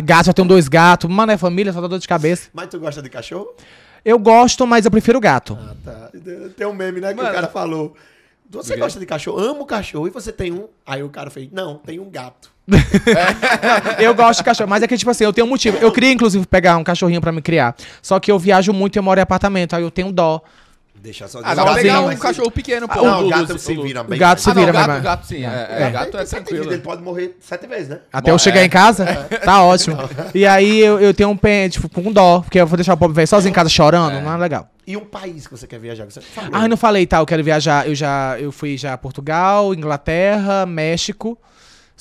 Gato, 0.05 0.27
já 0.27 0.33
tenho 0.33 0.49
dois 0.49 0.67
gatos, 0.69 1.11
mano, 1.11 1.33
é 1.33 1.37
família, 1.37 1.73
só 1.73 1.81
dá 1.81 1.87
dor 1.89 1.99
de 1.99 2.09
cabeça. 2.09 2.49
Mas 2.55 2.69
tu 2.69 2.79
gosta 2.81 3.03
de 3.03 3.11
cachorro? 3.11 3.49
Eu 4.05 4.19
gosto, 4.19 4.67
mas 4.67 4.85
eu 4.85 4.91
prefiro 4.91 5.21
gato. 5.21 5.57
Ah, 5.61 5.75
tá. 5.85 6.11
Tem 6.57 6.67
um 6.67 6.73
meme, 6.73 7.01
né, 7.01 7.11
que 7.11 7.17
Mano. 7.17 7.29
o 7.29 7.33
cara 7.33 7.49
falou. 7.49 7.95
Você 8.51 8.77
gosta 8.77 8.99
de 9.01 9.07
cachorro? 9.07 9.39
Amo 9.39 9.65
cachorro. 9.65 10.07
E 10.09 10.11
você 10.11 10.31
tem 10.33 10.53
um? 10.53 10.67
Aí 10.85 11.03
o 11.03 11.09
cara 11.09 11.31
fez, 11.31 11.49
não, 11.53 11.77
tem 11.77 11.99
um 12.01 12.11
gato. 12.11 12.51
Eu 13.99 14.15
gosto 14.15 14.39
de 14.39 14.45
cachorro, 14.45 14.71
mas 14.71 14.83
é 14.83 14.87
que, 14.87 14.97
tipo 14.97 15.11
assim, 15.11 15.25
eu 15.25 15.33
tenho 15.33 15.47
um 15.47 15.51
motivo. 15.51 15.77
Eu 15.79 15.91
queria, 15.93 16.13
inclusive, 16.13 16.47
pegar 16.47 16.77
um 16.77 16.85
cachorrinho 16.85 17.21
pra 17.21 17.33
me 17.33 17.43
criar. 17.43 17.75
Só 18.01 18.19
que 18.21 18.31
eu 18.31 18.39
viajo 18.39 18.73
muito 18.73 18.97
e 18.97 18.99
eu 18.99 19.03
moro 19.03 19.19
em 19.19 19.23
apartamento, 19.23 19.75
aí 19.75 19.83
eu 19.83 19.91
tenho 19.91 20.13
dó. 20.13 20.41
Deixa 20.95 21.27
só 21.27 21.41
Ah, 21.43 21.53
dá 21.53 21.65
pra 21.65 21.75
pegar 21.75 22.01
um 22.03 22.17
cachorro 22.17 22.51
pequeno, 22.51 22.87
pô. 22.87 23.03
Não, 23.03 23.23
um 23.23 23.27
o 23.27 23.29
gato 23.29 23.59
se 23.59 23.75
vira 23.75 24.05
bem. 24.05 24.17
O 24.17 24.21
gato 24.21 24.41
se 24.41 24.49
Ah, 24.51 24.55
não, 24.55 24.61
vira, 24.61 24.73
gato, 24.73 24.87
vai, 24.87 24.95
vai. 24.95 25.03
gato 25.03 25.27
sim. 25.27 25.45
É, 25.45 25.49
É. 25.49 25.83
é, 25.83 25.91
gato 25.91 26.17
é 26.17 26.25
tranquilo. 26.25 26.73
Ele 26.73 26.81
pode 26.81 27.03
morrer 27.03 27.37
sete 27.41 27.67
vezes, 27.67 27.89
né? 27.89 27.99
Até 28.13 28.31
eu 28.31 28.39
chegar 28.39 28.61
é. 28.61 28.65
em 28.67 28.69
casa, 28.69 29.05
tá 29.45 29.65
ótimo. 29.65 29.97
E 30.33 30.47
aí 30.47 30.79
eu, 30.79 31.01
eu 31.01 31.13
tenho 31.13 31.31
um 31.31 31.37
pé, 31.37 31.69
tipo, 31.69 31.89
com 31.89 32.13
dó, 32.13 32.41
porque 32.43 32.61
eu 32.61 32.67
vou 32.69 32.77
deixar 32.77 32.95
o 32.95 32.97
pobre 32.97 33.17
velho 33.17 33.27
sozinho 33.27 33.51
em 33.51 33.55
casa 33.55 33.69
chorando, 33.69 34.21
não 34.21 34.33
é 34.33 34.37
legal. 34.37 34.69
E 34.87 34.97
um 34.97 35.05
país 35.05 35.49
que 35.49 35.57
você 35.57 35.67
quer 35.67 35.81
viajar? 35.81 36.07
que 36.07 36.13
Você 36.15 36.21
falou. 36.21 36.51
Ah, 36.53 36.63
eu 36.65 36.69
não 36.69 36.77
falei, 36.77 37.05
tá, 37.05 37.19
eu 37.19 37.27
quero 37.27 37.43
viajar, 37.43 37.89
eu 37.89 37.97
já, 37.97 38.37
eu 38.39 38.53
fui 38.53 38.77
já 38.77 38.93
a 38.93 38.99
Portugal, 38.99 39.75
Inglaterra, 39.75 40.67
México, 40.67 41.37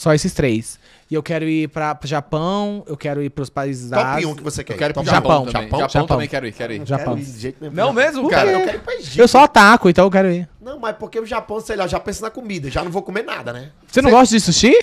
só 0.01 0.13
esses 0.15 0.33
três. 0.33 0.79
E 1.09 1.13
eu 1.13 1.21
quero 1.21 1.45
ir 1.45 1.67
pra, 1.69 1.93
pro 1.93 2.07
Japão, 2.07 2.83
eu 2.87 2.97
quero 2.97 3.21
ir 3.21 3.29
pros 3.29 3.49
países 3.51 3.89
da 3.89 3.97
Top 3.97 4.09
Ásia. 4.09 4.27
1 4.29 4.35
que 4.35 4.43
você 4.43 4.63
quer. 4.63 4.73
Eu 4.73 4.77
quero 4.77 4.91
ir 4.91 4.93
pro 4.95 5.03
Japão, 5.03 5.21
Japão, 5.21 5.45
também. 5.45 5.61
Japão, 5.63 5.79
Japão, 5.79 5.89
Japão. 6.01 6.07
também 6.07 6.27
quero 6.27 6.47
ir, 6.47 6.51
quero 6.53 6.73
ir. 6.73 6.79
Não 6.79 6.85
Japão. 6.87 7.13
quero 7.15 7.19
ir 7.27 7.31
de 7.31 7.39
jeito 7.39 7.57
nenhum. 7.61 7.73
Não 7.75 7.93
mesmo, 7.93 8.27
cara? 8.29 8.51
Eu 8.51 8.61
quero 8.61 8.77
ir 8.77 8.81
pra 8.81 8.93
Egito. 8.95 9.19
Eu 9.19 9.27
só 9.27 9.43
ataco, 9.43 9.89
então 9.89 10.05
eu 10.05 10.09
quero 10.11 10.31
ir. 10.31 10.49
Não, 10.59 10.79
mas 10.79 10.95
porque 10.97 11.19
o 11.19 11.25
Japão, 11.25 11.59
sei 11.59 11.75
lá, 11.75 11.85
já 11.85 11.99
pensa 11.99 12.23
na 12.23 12.31
comida. 12.31 12.71
Já 12.71 12.83
não 12.83 12.89
vou 12.89 13.03
comer 13.03 13.23
nada, 13.23 13.53
né? 13.53 13.69
Você 13.87 14.01
não 14.01 14.09
gosta 14.09 14.33
de 14.35 14.41
sushi? 14.41 14.73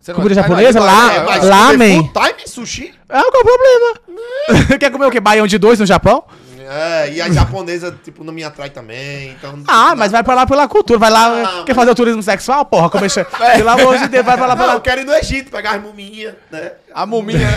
Você 0.00 0.12
não- 0.12 0.20
Comida 0.20 0.40
Ah, 0.40 0.42
não, 0.42 0.48
japonesa? 0.48 0.80
Lá- 0.80 1.14
é, 1.14 1.24
mas 1.24 1.44
lá, 1.44 1.66
comer 1.70 1.96
man. 1.96 2.02
full 2.02 2.12
time 2.12 2.48
sushi? 2.48 2.94
Ah, 3.08 3.22
qual 3.30 3.34
é 3.34 3.38
o 3.38 3.44
problema? 3.44 4.78
Quer 4.78 4.90
comer 4.90 5.06
o 5.06 5.10
quê? 5.10 5.20
Baião 5.20 5.46
de 5.46 5.56
dois 5.58 5.78
no 5.78 5.86
Japão? 5.86 6.24
É, 6.68 7.12
e 7.12 7.20
a 7.20 7.30
japonesa, 7.30 7.96
tipo, 8.02 8.22
não 8.24 8.32
me 8.32 8.42
atrai 8.44 8.70
também. 8.70 9.30
Então, 9.30 9.62
Ah, 9.66 9.94
mas 9.96 10.12
vai 10.12 10.22
pra 10.22 10.34
lá 10.34 10.46
pela 10.46 10.66
cultura, 10.68 10.98
vai 10.98 11.10
lá. 11.10 11.60
Ah, 11.60 11.64
quer 11.64 11.74
fazer 11.74 11.90
o 11.90 11.94
turismo 11.94 12.22
sexual? 12.22 12.64
Porra, 12.64 12.88
como 12.90 13.04
é 13.04 13.08
É. 13.40 13.56
Pelo 13.56 13.68
amor 13.70 13.98
de 13.98 14.08
Deus, 14.08 14.24
vai 14.24 14.36
pra 14.36 14.46
lá 14.46 14.54
Não, 14.56 14.62
pela. 14.64 14.74
eu 14.76 14.80
quero 14.80 15.00
ir 15.00 15.04
no 15.04 15.12
Egito, 15.14 15.50
pegar 15.50 15.72
as 15.76 15.82
muminhas, 15.82 16.34
né? 16.50 16.72
A 16.94 17.06
muminha. 17.06 17.48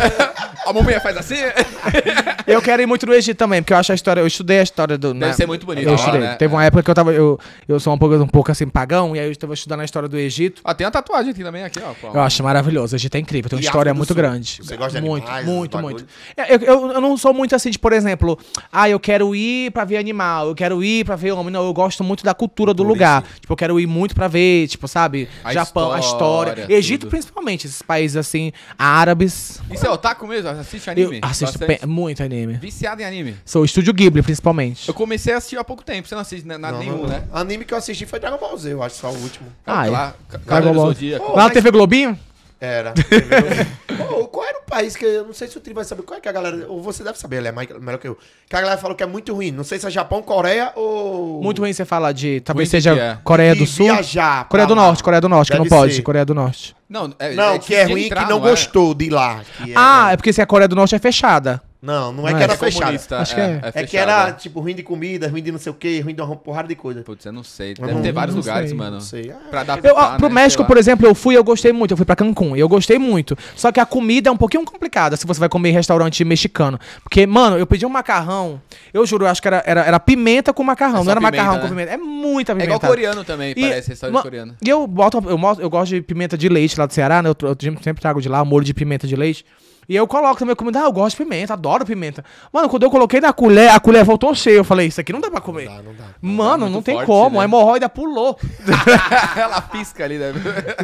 a 0.65 0.73
muminha 0.73 0.99
faz 1.01 1.17
assim? 1.17 1.35
Eu 2.47 2.61
quero 2.61 2.81
ir 2.81 2.85
muito 2.85 3.05
no 3.07 3.13
Egito 3.13 3.37
também, 3.37 3.61
porque 3.61 3.73
eu 3.73 3.77
acho 3.77 3.91
a 3.91 3.95
história. 3.95 4.21
Eu 4.21 4.27
estudei 4.27 4.59
a 4.59 4.63
história 4.63 4.97
do. 4.99 5.13
Deve 5.15 5.33
ser 5.33 5.47
muito 5.47 5.65
bonito 5.65 5.87
Eu 5.87 5.95
estudei. 5.95 6.21
né? 6.21 6.35
Teve 6.35 6.53
uma 6.53 6.63
época 6.63 6.83
que 6.83 6.89
eu 6.91 6.93
tava. 6.93 7.11
Eu, 7.11 7.39
eu 7.67 7.79
sou 7.79 7.91
um 7.93 7.97
pouco, 7.97 8.15
um 8.15 8.27
pouco 8.27 8.51
assim, 8.51 8.67
pagão, 8.67 9.15
e 9.15 9.19
aí 9.19 9.25
eu 9.25 9.31
estava 9.31 9.53
estudando 9.55 9.79
a 9.79 9.83
história 9.85 10.07
do 10.07 10.15
Egito. 10.17 10.61
Ah, 10.63 10.73
tem 10.75 10.85
uma 10.85 10.91
tatuagem 10.91 11.31
aqui 11.31 11.43
também, 11.43 11.63
aqui, 11.63 11.79
ó. 11.83 11.93
pô. 11.99 12.15
Eu 12.15 12.21
acho 12.21 12.43
maravilhoso. 12.43 12.93
O 12.93 12.97
Egito 12.97 13.15
é 13.15 13.19
incrível, 13.19 13.49
tem 13.49 13.57
uma 13.57 13.63
E 13.63 13.65
história 13.65 13.93
muito 13.95 14.07
Sul? 14.09 14.15
grande. 14.15 14.59
Você 14.61 14.77
gosta 14.77 15.01
de 15.01 15.07
muito, 15.07 15.23
animais, 15.23 15.45
muito, 15.47 15.77
muito. 15.79 16.05
É, 16.37 16.53
Eu, 16.55 16.59
eu, 16.59 16.91
eu 16.91 17.01
não 17.01 17.17
sou 17.17 17.33
muito 17.33 17.55
assim 17.55 17.71
de, 17.71 17.79
por 17.79 17.91
exemplo, 17.91 18.37
ah, 18.71 18.87
eu 18.87 18.99
quero 18.99 19.35
ir 19.35 19.71
pra 19.71 19.83
ver 19.85 19.97
animal, 19.97 20.49
eu 20.49 20.55
quero 20.55 20.83
ir 20.83 21.03
pra 21.03 21.15
ver 21.15 21.31
homem. 21.31 21.51
Não, 21.51 21.65
eu 21.65 21.73
gosto 21.73 22.03
muito 22.03 22.23
da 22.23 22.35
cultura 22.35 22.75
do 22.75 22.83
em 22.83 22.87
lugar. 22.87 23.23
Tipo, 23.41 23.53
eu 23.53 23.57
quero 23.57 23.79
ir 23.79 23.87
muito 23.87 24.13
pra 24.13 24.27
ver, 24.27 24.67
tipo, 24.67 24.87
sabe? 24.87 25.27
A 25.43 25.51
Japão, 25.51 25.91
a 25.91 25.99
história. 25.99 26.51
história, 26.51 26.75
Egito, 26.77 27.01
tudo. 27.01 27.09
principalmente, 27.09 27.65
esses 27.65 27.81
países 27.81 28.15
assim, 28.17 28.51
árabes. 28.77 29.24
Você 29.33 29.87
é 29.87 29.89
otaku 29.89 30.27
mesmo? 30.27 30.49
Assiste 30.49 30.87
Eu 30.87 30.91
anime? 30.91 31.19
assisto 31.21 31.59
Bastante? 31.59 31.79
pe- 31.81 31.85
muito 31.85 32.21
anime. 32.23 32.53
Viciado 32.53 33.01
em 33.01 33.05
anime. 33.05 33.35
Sou 33.45 33.61
o 33.61 33.65
Estúdio 33.65 33.93
Ghibli, 33.93 34.21
principalmente. 34.21 34.87
Eu 34.87 34.93
comecei 34.93 35.33
a 35.33 35.37
assistir 35.37 35.57
há 35.57 35.63
pouco 35.63 35.83
tempo. 35.83 36.07
Você 36.07 36.15
não 36.15 36.21
assiste 36.21 36.45
na- 36.47 36.57
nada 36.57 36.73
Não, 36.77 36.79
nenhum, 36.83 36.97
não, 37.03 37.07
né? 37.07 37.23
Anime 37.33 37.65
que 37.65 37.73
eu 37.73 37.77
assisti 37.77 38.05
foi 38.05 38.19
Dragon 38.19 38.37
Ball 38.37 38.57
Z, 38.57 38.73
eu 38.73 38.83
acho, 38.83 38.95
só 38.95 39.09
o 39.09 39.17
último. 39.21 39.47
Ah, 39.65 39.87
é. 39.87 40.37
Dragon 40.45 40.73
Ball. 40.73 40.87
Zodíaco. 40.93 41.29
Lá 41.31 41.35
na 41.37 41.43
mas- 41.43 41.53
TV 41.53 41.71
Globinho? 41.71 42.19
Era. 42.59 42.93
Pô, 44.09 44.27
qual 44.27 44.45
era 44.45 44.59
o 44.59 44.63
país 44.63 44.95
que. 44.95 45.03
Eu 45.05 45.25
não 45.25 45.33
sei 45.33 45.47
se 45.47 45.57
o 45.57 45.61
Tri 45.61 45.73
vai 45.73 45.83
saber. 45.83 46.03
Qual 46.03 46.17
é 46.17 46.21
que 46.21 46.29
a 46.29 46.31
galera. 46.31 46.65
Ou 46.69 46.81
você 46.81 47.03
deve 47.03 47.19
saber, 47.19 47.37
ele 47.37 47.47
é 47.49 47.51
mais, 47.51 47.67
melhor 47.79 47.97
que 47.97 48.07
eu. 48.07 48.17
Que 48.49 48.55
a 48.55 48.61
galera 48.61 48.79
falou 48.79 48.95
que 48.95 49.03
é 49.03 49.05
muito 49.05 49.33
ruim. 49.33 49.51
Não 49.51 49.63
sei 49.63 49.77
se 49.77 49.85
é 49.85 49.89
Japão, 49.89 50.21
Coreia 50.21 50.71
ou. 50.75 51.41
Muito 51.43 51.61
ruim 51.61 51.73
você 51.73 51.83
falar 51.85 52.11
de. 52.13 52.39
Talvez 52.41 52.69
seja 52.69 52.93
que 52.93 52.99
é? 52.99 53.17
Coreia 53.23 53.53
de 53.53 53.59
do 53.59 53.67
Sul. 53.67 53.85
Viajar. 53.87 54.47
Coreia 54.47 54.67
do 54.67 54.73
lá. 54.75 54.83
Norte, 54.83 55.03
Coreia 55.03 55.21
do 55.21 55.29
Norte, 55.29 55.51
que 55.51 55.57
Deve 55.57 55.69
não 55.69 55.77
pode. 55.77 55.93
ser. 55.95 56.01
Coreia 56.01 56.25
do 56.25 56.33
Norte. 56.33 56.75
Não, 56.87 57.13
é, 57.19 57.33
Não, 57.33 57.57
que 57.59 57.73
é 57.75 57.79
difícil 57.79 57.85
de 57.87 57.91
ruim 57.93 58.05
entrar, 58.05 58.23
que 58.23 58.29
não 58.29 58.37
é? 58.37 58.49
gostou 58.49 58.93
de 58.93 59.09
lá. 59.09 59.41
que 59.57 59.71
é- 59.71 59.73
Ah, 59.75 60.11
é 60.13 60.17
porque 60.17 60.31
se 60.31 60.41
a 60.41 60.45
Coreia 60.45 60.67
do 60.67 60.75
Norte 60.75 60.95
é 60.95 60.99
fechada. 60.99 61.61
Não, 61.85 62.11
não 62.11 62.27
é 62.27 62.31
Não 62.31 62.37
que 62.37 62.41
é. 62.41 62.43
era 62.45 62.53
É 62.53 62.57
comunista, 62.57 63.19
Acho 63.19 63.35
que 63.35 63.41
é. 63.41 63.59
É 63.61 63.71
que 63.71 63.91
fechado, 63.91 64.09
era, 64.09 64.29
é. 64.29 64.31
tipo, 64.33 64.59
ruim 64.59 64.73
de 64.73 64.81
comida, 64.81 65.27
ruim 65.27 65.43
de 65.43 65.51
não 65.51 65.59
sei 65.59 65.71
o 65.71 65.75
quê, 65.75 65.99
ruim 65.99 66.15
de 66.15 66.21
uma 66.21 66.35
porrada 66.35 66.67
de 66.67 66.73
coisa. 66.75 67.01
Putz, 67.03 67.23
eu 67.25 67.31
não 67.31 67.43
sei. 67.43 67.71
Eu 67.71 67.75
Deve 67.75 67.93
não- 67.93 68.01
ter 68.01 68.11
vários 68.11 68.35
não 68.35 68.41
lugares, 68.41 68.69
sei, 68.71 68.77
mano. 68.77 68.91
Não 68.95 69.01
sei. 69.01 69.31
Ah, 69.31 69.49
Pra 69.51 69.61
adaptar, 69.61 69.87
Eu, 69.87 69.95
ó, 69.95 70.17
pro 70.17 70.27
né, 70.27 70.33
México, 70.35 70.65
por 70.65 70.77
exemplo, 70.77 71.05
eu 71.05 71.13
fui, 71.13 71.37
eu 71.37 71.43
gostei 71.43 71.71
muito. 71.71 71.91
Eu 71.91 71.97
fui 71.97 72.05
pra 72.05 72.15
Cancún 72.15 72.55
e 72.55 72.59
eu 72.59 72.67
gostei 72.67 72.97
muito. 72.97 73.37
Só 73.55 73.71
que 73.71 73.79
a 73.79 73.85
comida 73.85 74.29
é 74.29 74.31
um 74.31 74.37
pouquinho 74.37 74.65
complicada 74.65 75.15
se 75.15 75.27
você 75.27 75.39
vai 75.39 75.47
comer 75.47 75.69
em 75.69 75.73
restaurante 75.73 76.25
mexicano. 76.25 76.79
Porque, 77.03 77.27
mano, 77.27 77.57
eu 77.57 77.67
pedi 77.67 77.85
um 77.85 77.89
macarrão. 77.89 78.59
Eu 78.91 79.05
juro, 79.05 79.25
eu 79.25 79.29
acho 79.29 79.41
que 79.41 79.47
era, 79.47 79.61
era, 79.65 79.81
era 79.83 79.99
pimenta 79.99 80.51
com 80.53 80.63
macarrão. 80.63 81.01
É 81.01 81.03
não 81.03 81.11
era 81.11 81.19
pimenta, 81.21 81.37
macarrão 81.37 81.55
né? 81.57 81.61
com 81.61 81.69
pimenta. 81.69 81.91
É 81.91 81.97
muita 81.97 82.51
É 82.51 82.55
pimenta. 82.55 82.75
igual 82.75 82.91
coreano 82.91 83.23
também, 83.23 83.53
E, 83.55 83.61
parece 83.61 83.89
restaurante 83.89 84.23
coreano. 84.23 84.55
E 84.65 84.67
eu 84.69 84.87
boto, 84.87 85.23
eu, 85.27 85.37
mo- 85.37 85.57
eu 85.59 85.69
gosto 85.69 85.93
de 85.93 86.01
pimenta 86.01 86.35
de 86.35 86.49
leite 86.49 86.79
lá 86.79 86.85
do 86.87 86.93
Ceará, 86.93 87.21
né? 87.21 87.29
Eu, 87.29 87.35
eu 87.49 87.55
sempre 87.83 88.01
trago 88.01 88.19
de 88.19 88.27
lá, 88.27 88.43
molho 88.43 88.65
de 88.65 88.73
pimenta 88.73 89.05
de 89.07 89.15
leite. 89.15 89.45
E 89.87 89.95
eu 89.95 90.07
coloco 90.07 90.37
também 90.39 90.55
comida. 90.55 90.79
Ah, 90.79 90.83
eu 90.83 90.91
gosto 90.91 91.17
de 91.17 91.23
pimenta, 91.23 91.53
adoro 91.53 91.85
pimenta. 91.85 92.23
Mano, 92.51 92.69
quando 92.69 92.83
eu 92.83 92.89
coloquei 92.91 93.19
na 93.21 93.31
colher, 93.31 93.69
a 93.69 93.79
colher 93.79 94.03
voltou 94.03 94.33
cheia. 94.33 94.55
Eu 94.57 94.63
falei, 94.63 94.87
isso 94.87 94.99
aqui 94.99 95.13
não 95.13 95.21
dá 95.21 95.29
pra 95.29 95.41
comer. 95.41 95.65
Não 95.65 95.77
dá, 95.77 95.83
não 95.83 95.93
dá. 95.93 96.03
Mano, 96.21 96.57
muito 96.65 96.73
não 96.73 96.81
tem 96.81 96.95
forte, 96.95 97.07
como. 97.07 97.35
né? 97.35 97.41
A 97.41 97.43
hemorroida 97.45 97.87
pulou. 97.89 98.37
Ela 99.35 99.61
pisca 99.61 100.03
ali, 100.03 100.17
né? 100.17 100.33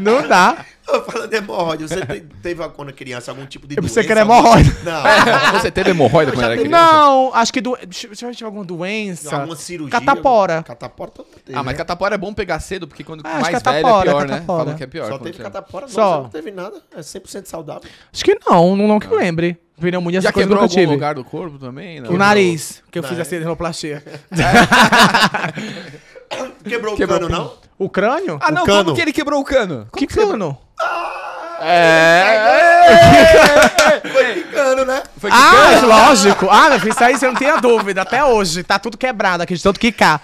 não 0.02 0.28
dá. 0.28 0.58
Ô, 0.88 1.00
Falando 1.02 1.30
de 1.30 1.38
hemorroida, 1.38 1.88
você 1.88 2.06
te- 2.06 2.22
teve 2.42 2.68
quando 2.70 2.92
criança 2.92 3.32
algum 3.32 3.46
tipo 3.46 3.68
de 3.68 3.78
Eu 3.78 3.84
pensei 3.84 4.04
doença? 4.04 4.08
que 4.08 4.12
era 4.12 4.22
algum- 4.22 4.34
hemorroida. 4.34 4.78
Não. 4.84 5.02
Você 5.62 5.72
teve 5.72 5.92
hemorroida 5.92 6.32
quando 6.32 6.44
era 6.46 6.58
criança? 6.58 6.70
Não, 6.72 7.34
acho 7.36 7.54
que 7.54 7.62
do... 7.62 7.78
deixa 7.88 8.08
eu 8.08 8.28
ver 8.30 8.36
se 8.36 8.44
alguma 8.44 8.64
doença. 8.66 9.36
Alguma 9.36 9.56
cirurgia? 9.56 10.00
Catapora. 10.00 10.64
Catapora 10.64 11.12
todo 11.12 11.26
mundo 11.28 11.40
teve, 11.46 11.58
Ah, 11.58 11.64
mas 11.64 11.74
né? 11.74 11.78
catapora 11.78 12.16
é 12.16 12.18
bom 12.18 12.34
pegar 12.34 12.60
cedo, 12.60 12.88
porque 12.88 13.04
quando 13.04 13.22
Ah, 13.26 13.40
mais 13.40 13.48
que 13.50 13.56
é 13.56 13.60
velho 13.60 13.88
é 13.88 14.02
pior, 14.04 14.28
né? 14.28 14.44
Falam 14.46 14.76
que 14.76 14.84
é 14.84 14.88
pior. 14.88 15.08
Só 15.08 15.18
teve 15.20 15.38
você- 15.38 15.44
catapora? 15.44 15.86
Não, 15.86 15.94
Só. 15.94 16.18
você 16.18 16.24
não 16.24 16.30
teve 16.30 16.52
nada. 16.52 16.82
É 16.96 17.00
100% 17.02 17.46
saudável. 17.46 17.90
Acho 18.12 18.24
que 18.24 18.38
não, 18.50 18.76
não, 18.76 18.88
não 18.88 19.00
que 19.00 19.08
eu 19.08 19.16
lembre. 19.18 19.58
Pneumonia, 19.80 20.20
essa 20.20 20.28
Já 20.28 20.32
coisa 20.34 20.48
quebrou 20.48 20.62
algum 20.64 20.74
tive. 20.76 20.92
lugar 20.92 21.16
do 21.16 21.24
corpo 21.24 21.58
também? 21.58 22.00
Não. 22.02 22.12
O 22.12 22.18
nariz, 22.18 22.84
que 22.92 23.00
eu 23.00 23.02
Não, 23.02 23.10
fiz 23.10 23.20
assim, 23.20 23.40
rinoplastia. 23.40 24.04
Quebrou, 26.64 26.96
Quebrou 26.96 27.18
o 27.18 27.22
cano, 27.22 27.26
o 27.26 27.30
não? 27.30 27.54
O 27.80 27.90
crânio? 27.90 28.40
Ah, 28.42 28.52
não, 28.52 28.62
O 28.64 28.66
cano. 28.66 28.84
como 28.86 28.96
que 28.96 29.02
ele 29.02 29.12
quebrou 29.14 29.40
o 29.40 29.44
cano? 29.44 29.88
que 29.98 30.06
cano? 30.06 30.56
É. 31.64 32.42
Foi 34.12 34.34
quicando, 34.34 34.86
né? 34.86 35.04
Foi 35.18 35.30
Ah, 35.32 35.82
lógico. 35.86 36.48
Ah, 36.50 36.70
meu 36.70 36.80
filho, 36.80 36.92
isso 36.92 37.04
aí 37.04 37.16
você 37.18 37.28
não 37.28 37.36
tenha 37.36 37.58
dúvida. 37.58 38.02
Até 38.02 38.24
hoje, 38.24 38.64
tá 38.64 38.80
tudo 38.80 38.98
quebrado 38.98 39.44
aqui 39.44 39.54
de 39.56 39.62
tanto 39.62 39.80
quicar. 39.80 40.22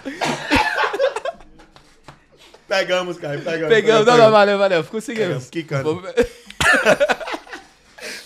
Pegamos, 2.66 3.16
cara, 3.18 3.38
pegamos. 3.38 3.68
Pegamos. 3.68 4.06
Não, 4.06 4.16
não, 4.18 4.30
valeu, 4.30 4.58
valeu. 4.58 4.84
Conseguimos. 4.84 5.26
Pegamos, 5.28 5.50
que 5.50 5.62
cano. 5.62 5.84
Vou- 5.84 6.02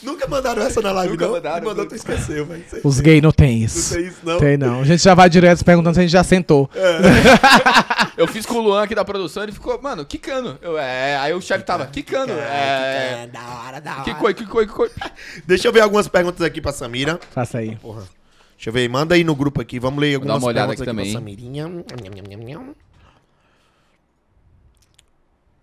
Nunca 0.02 0.26
mandaram 0.26 0.62
essa 0.62 0.80
na 0.80 0.92
live, 0.92 1.12
Nunca 1.12 1.26
não? 1.26 1.32
mandaram, 1.34 1.64
Mandou, 1.66 1.86
tu 1.86 1.94
esqueceu, 1.94 2.44
velho. 2.46 2.64
Os 2.84 3.00
gays 3.00 3.22
não 3.22 3.32
tem 3.32 3.58
Não 3.58 3.64
isso. 3.66 3.94
tem 3.94 4.06
isso, 4.06 4.18
não? 4.22 4.38
Tem 4.38 4.56
não. 4.56 4.80
A 4.80 4.84
gente 4.84 5.02
já 5.02 5.14
vai 5.14 5.28
direto 5.30 5.64
perguntando 5.64 5.94
se 5.94 6.00
a 6.00 6.02
gente 6.02 6.12
já 6.12 6.24
sentou. 6.24 6.68
Eu 8.16 8.26
fiz 8.28 8.44
com 8.44 8.54
o 8.56 8.60
Luan 8.60 8.82
aqui 8.82 8.94
da 8.94 9.04
produção, 9.04 9.42
ele 9.42 9.52
ficou, 9.52 9.80
mano, 9.80 10.04
que 10.04 10.18
cano? 10.18 10.58
Eu, 10.60 10.76
é, 10.78 11.16
aí 11.16 11.32
o 11.32 11.40
chefe 11.40 11.64
tava, 11.64 11.86
que 11.86 12.02
cano? 12.02 12.32
É, 12.32 13.26
da 13.32 13.40
hora, 13.40 13.80
da 13.80 13.92
hora. 13.94 14.04
que 14.04 14.14
coi, 14.14 14.34
que 14.34 14.44
coi, 14.46 14.66
que 14.66 14.72
coi. 14.72 14.90
Deixa 15.46 15.66
eu 15.68 15.72
ver 15.72 15.80
algumas 15.80 16.06
perguntas 16.08 16.42
aqui 16.42 16.60
pra 16.60 16.72
Samira. 16.72 17.18
Faça 17.30 17.58
aí. 17.58 17.74
Porra. 17.76 18.02
Deixa 18.56 18.68
eu 18.68 18.72
ver, 18.74 18.88
manda 18.88 19.14
aí 19.14 19.24
no 19.24 19.34
grupo 19.34 19.60
aqui. 19.60 19.78
Vamos 19.80 19.98
ler 20.00 20.10
dar 20.10 20.16
algumas 20.16 20.42
uma 20.42 20.48
olhada 20.48 20.68
perguntas 20.76 20.88
aqui 20.88 20.90
aqui, 20.90 21.10
também, 21.10 21.12
pra 21.12 21.20
Samirinha. 21.20 22.62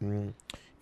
Hum. 0.01 0.29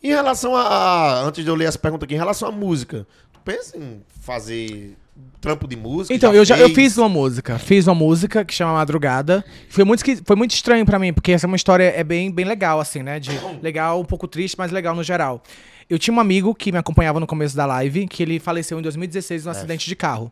Em 0.02 0.10
relação 0.10 0.56
a, 0.56 0.62
a- 0.62 1.22
Antes 1.24 1.44
de 1.44 1.50
eu 1.50 1.56
ler 1.56 1.66
as 1.66 1.76
perguntas 1.76 2.06
aqui, 2.06 2.14
em 2.14 2.18
relação 2.18 2.48
à 2.48 2.52
música, 2.52 3.06
pensa 3.48 3.78
em 3.78 4.02
fazer 4.20 4.98
trampo 5.40 5.66
de 5.70 5.78
música? 5.78 6.14
Então, 6.14 6.34
eu 6.34 6.44
já 6.44 6.60
eu 6.60 6.70
fiz 6.72 6.98
uma 6.98 7.08
música. 7.08 7.58
Fiz 7.58 7.88
uma 7.88 7.96
música 7.96 8.44
que 8.44 8.54
chama 8.54 8.74
Madrugada. 8.74 9.44
Foi 9.70 9.86
muito, 9.86 10.04
foi 10.26 10.36
muito 10.36 10.52
estranho 10.52 10.86
pra 10.86 11.00
mim, 11.00 11.14
porque 11.14 11.32
essa 11.32 11.46
é 11.46 11.48
uma 11.48 11.56
história 11.56 11.86
é 11.96 12.04
bem, 12.04 12.30
bem 12.30 12.46
legal, 12.46 12.82
assim, 12.82 13.02
né? 13.02 13.22
De 13.22 13.32
legal, 13.64 14.02
um 14.02 14.06
pouco 14.06 14.28
triste, 14.28 14.58
mas 14.58 14.70
legal 14.70 14.94
no 14.94 15.02
geral. 15.02 15.42
Eu 15.90 15.98
tinha 15.98 16.14
um 16.14 16.20
amigo 16.20 16.54
que 16.54 16.74
me 16.74 16.78
acompanhava 16.78 17.22
no 17.22 17.26
começo 17.26 17.56
da 17.56 17.66
live, 17.66 18.06
que 18.08 18.22
ele 18.22 18.38
faleceu 18.38 18.78
em 18.78 18.82
2016 18.82 19.46
num 19.46 19.52
acidente 19.52 19.88
de 19.88 19.96
carro. 19.96 20.30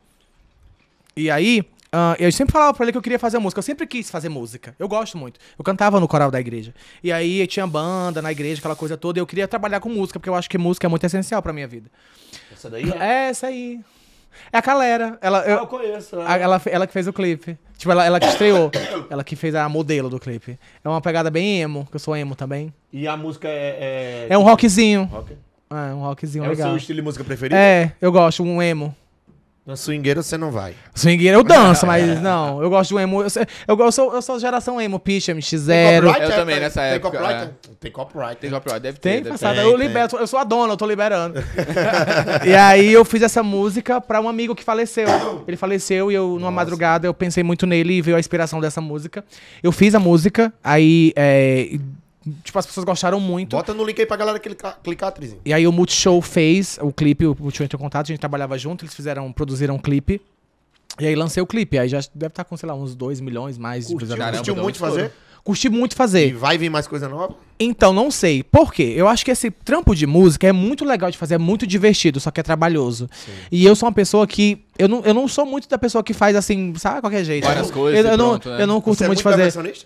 E 1.16 1.32
aí, 1.32 1.64
ah, 1.98 2.14
eu 2.20 2.30
sempre 2.30 2.52
falava 2.52 2.74
pra 2.74 2.84
ele 2.84 2.92
que 2.92 2.98
eu 2.98 3.02
queria 3.02 3.18
fazer 3.18 3.40
música. 3.40 3.60
Eu 3.60 3.64
sempre 3.64 3.88
quis 3.88 4.10
fazer 4.10 4.28
música. 4.28 4.76
Eu 4.78 4.86
gosto 4.86 5.18
muito. 5.18 5.40
Eu 5.58 5.64
cantava 5.64 5.98
no 5.98 6.10
coral 6.10 6.30
da 6.30 6.38
igreja. 6.42 6.74
E 7.02 7.10
aí 7.10 7.48
tinha 7.48 7.66
banda 7.66 8.22
na 8.22 8.34
igreja, 8.34 8.60
aquela 8.60 8.76
coisa 8.76 8.98
toda. 8.98 9.18
E 9.18 9.22
eu 9.22 9.26
queria 9.26 9.48
trabalhar 9.48 9.80
com 9.80 9.88
música, 9.88 10.20
porque 10.20 10.28
eu 10.28 10.36
acho 10.36 10.50
que 10.50 10.58
música 10.58 10.86
é 10.86 10.90
muito 10.90 11.06
essencial 11.06 11.42
pra 11.42 11.54
minha 11.54 11.70
vida. 11.70 11.90
Essa 12.68 12.70
daí? 12.70 12.92
É 13.00 13.30
essa 13.30 13.48
aí. 13.48 13.80
É 14.52 14.58
a 14.58 14.62
Calera. 14.62 15.18
Ela, 15.22 15.40
eu- 15.46 15.60
Eu 15.60 15.68
conheço. 15.68 16.18
ela, 16.20 16.60
fe- 16.60 16.70
ela 16.70 16.86
que 16.88 16.94
fez 16.94 17.08
o 17.08 17.14
clipe. 17.14 17.58
Tipo, 17.78 17.92
ela, 17.92 18.06
ela 18.06 18.20
que 18.20 18.28
estreou. 18.28 18.70
ela 19.10 19.24
que 19.24 19.36
fez 19.36 19.56
a 19.56 19.68
modelo 19.70 20.10
do 20.10 20.20
clipe. 20.20 20.58
É 20.84 20.90
uma 20.90 21.02
pegada 21.02 21.30
bem 21.32 21.62
emo, 21.62 21.88
que 21.90 21.96
eu 21.96 22.00
sou 22.00 22.16
emo 22.16 22.36
também. 22.36 22.74
E 22.92 23.08
a 23.08 23.16
música 23.16 23.48
é. 23.50 24.28
É 24.30 24.38
um 24.38 24.44
rockzinho. 24.44 25.04
rock? 25.06 25.38
É, 25.70 25.94
um 25.94 26.02
rockzinho 26.02 26.44
É 26.44 26.48
o 26.48 26.52
legal. 26.52 26.70
seu 26.70 26.78
estilo 26.78 26.98
de 26.98 27.02
música 27.02 27.24
preferido? 27.24 27.56
É, 27.56 27.94
eu 28.02 28.12
gosto, 28.12 28.44
um 28.44 28.62
emo. 28.62 28.96
Na 29.66 29.76
swingueira 29.76 30.22
você 30.22 30.38
não 30.38 30.52
vai. 30.52 30.76
Swingueira 30.94 31.38
eu 31.38 31.44
danço, 31.44 31.86
mas 31.88 32.22
não. 32.22 32.62
Eu 32.62 32.70
gosto 32.70 32.90
de 32.90 32.96
um 32.96 33.00
emo. 33.00 33.24
Eu, 33.24 33.28
eu, 33.68 33.80
eu 33.80 33.92
sou, 33.92 34.14
eu 34.14 34.22
sou 34.22 34.40
geração 34.40 34.80
emo, 34.80 35.00
Pitch, 35.00 35.30
MX0. 35.30 36.02
copyright? 36.04 36.22
Eu 36.22 36.30
É, 36.32 36.36
também, 36.36 36.60
nessa 36.60 36.82
tem 36.82 36.90
época, 36.92 37.18
Copyright? 37.18 37.44
é. 37.44 37.50
Tem 37.80 37.92
copyright. 37.92 38.38
Tem 38.40 38.52
copyright, 38.52 38.82
deve 38.84 39.00
ter. 39.00 39.10
Tem, 39.10 39.18
deve 39.24 39.30
passada. 39.32 39.56
Tem, 39.56 39.64
Eu 39.72 39.76
tem. 39.78 39.88
liberto, 39.88 40.18
eu 40.18 40.28
sou 40.28 40.38
a 40.38 40.44
dona, 40.44 40.74
eu 40.74 40.78
tô 40.78 40.86
liberando. 40.86 41.44
e 42.46 42.54
aí 42.54 42.94
eu 42.94 43.04
fiz 43.04 43.24
essa 43.24 43.42
música 43.42 44.00
pra 44.00 44.22
um 44.22 44.30
amigo 44.30 44.54
que 44.54 44.64
faleceu. 44.64 45.08
Ele 45.48 45.58
faleceu 45.58 46.12
e 46.12 46.16
eu, 46.16 46.38
numa 46.40 46.52
madrugada, 46.52 47.08
eu 47.08 47.14
pensei 47.14 47.44
muito 47.44 47.66
nele 47.66 47.94
e 47.96 48.02
veio 48.04 48.18
a 48.18 48.20
inspiração 48.20 48.60
dessa 48.62 48.80
música. 48.82 49.26
Eu 49.64 49.72
fiz 49.72 49.96
a 49.96 50.00
música, 50.00 50.54
aí, 50.64 51.12
é, 51.16 51.78
tipo, 52.44 52.58
as 52.60 52.66
pessoas 52.66 52.84
gostaram 52.84 53.20
muito. 53.20 53.56
Bota 53.56 53.74
no 53.74 53.84
link 53.84 54.00
aí 54.00 54.06
pra 54.06 54.18
galera 54.18 54.40
clicar, 54.40 54.80
clicar 54.84 55.12
Trizinho. 55.12 55.42
E 55.46 55.54
aí 55.54 55.66
o 55.68 55.72
Multishow 55.72 56.22
fez 56.22 56.78
o 56.82 56.92
clipe, 56.92 57.26
o 57.26 57.36
Multishow 57.40 57.66
entrou 57.66 57.80
em 57.80 57.84
contato, 57.84 58.06
a 58.06 58.08
gente 58.08 58.20
trabalhava 58.20 58.58
junto, 58.58 58.84
eles 58.86 58.94
fizeram, 58.96 59.32
produziram 59.32 59.76
um 59.76 59.80
clipe. 59.80 60.22
E 61.00 61.06
aí 61.06 61.16
lancei 61.16 61.44
o 61.44 61.46
clipe, 61.48 61.78
aí 61.78 61.90
já 61.90 62.00
deve 62.14 62.32
estar 62.32 62.44
com, 62.46 62.56
sei 62.56 62.68
lá, 62.68 62.74
uns 62.76 62.96
2 62.96 63.20
milhões 63.20 63.58
mais 63.58 63.88
de 63.88 63.96
visualizações. 63.96 64.18
Caramba, 64.20 64.38
Curtiu 64.38 64.56
muito 64.64 64.78
fazer? 64.78 65.12
Curti 65.44 65.70
muito 65.70 65.92
E 65.92 65.96
fazer. 65.96 66.34
vai 66.34 66.58
vir 66.58 66.70
mais 66.72 66.88
coisa 66.88 67.08
nova? 67.08 67.36
Então, 67.60 67.94
não 67.94 68.10
sei. 68.10 68.42
Por 68.42 68.74
quê? 68.74 68.94
Eu 68.96 69.08
acho 69.08 69.24
que 69.24 69.30
esse 69.30 69.52
trampo 69.52 69.94
de 69.94 70.08
música 70.08 70.48
é 70.48 70.52
muito 70.52 70.84
legal 70.84 71.12
de 71.12 71.18
fazer, 71.20 71.36
é 71.36 71.38
muito 71.38 71.68
divertido, 71.68 72.20
só 72.20 72.32
que 72.32 72.40
é 72.40 72.44
trabalhoso. 72.44 73.08
E 73.52 73.64
eu 73.64 73.76
sou 73.76 73.88
uma 73.88 73.94
pessoa 73.94 74.26
que. 74.26 74.64
Eu 74.80 74.88
não, 74.88 75.02
eu 75.02 75.14
não 75.14 75.28
sou 75.28 75.46
muito 75.46 75.70
da 75.70 75.78
pessoa 75.78 76.04
que 76.04 76.14
faz 76.16 76.36
assim, 76.36 76.74
sabe, 76.78 77.00
qualquer 77.02 77.24
jeito. 77.24 77.44
Várias 77.46 77.68
Eu- 77.68 77.74
coisas 77.74 78.00
Eu, 78.00 78.06
e 78.10 78.14
eu 78.14 78.18
não, 78.18 78.30
pronto, 78.40 78.50
né? 78.50 78.62
eu 78.64 78.68
não 78.68 78.82
curto 78.82 78.98
Você 78.98 79.04
é 79.04 79.08
muito 79.08 79.24
muito 79.24 79.38
fazer. 79.38 79.86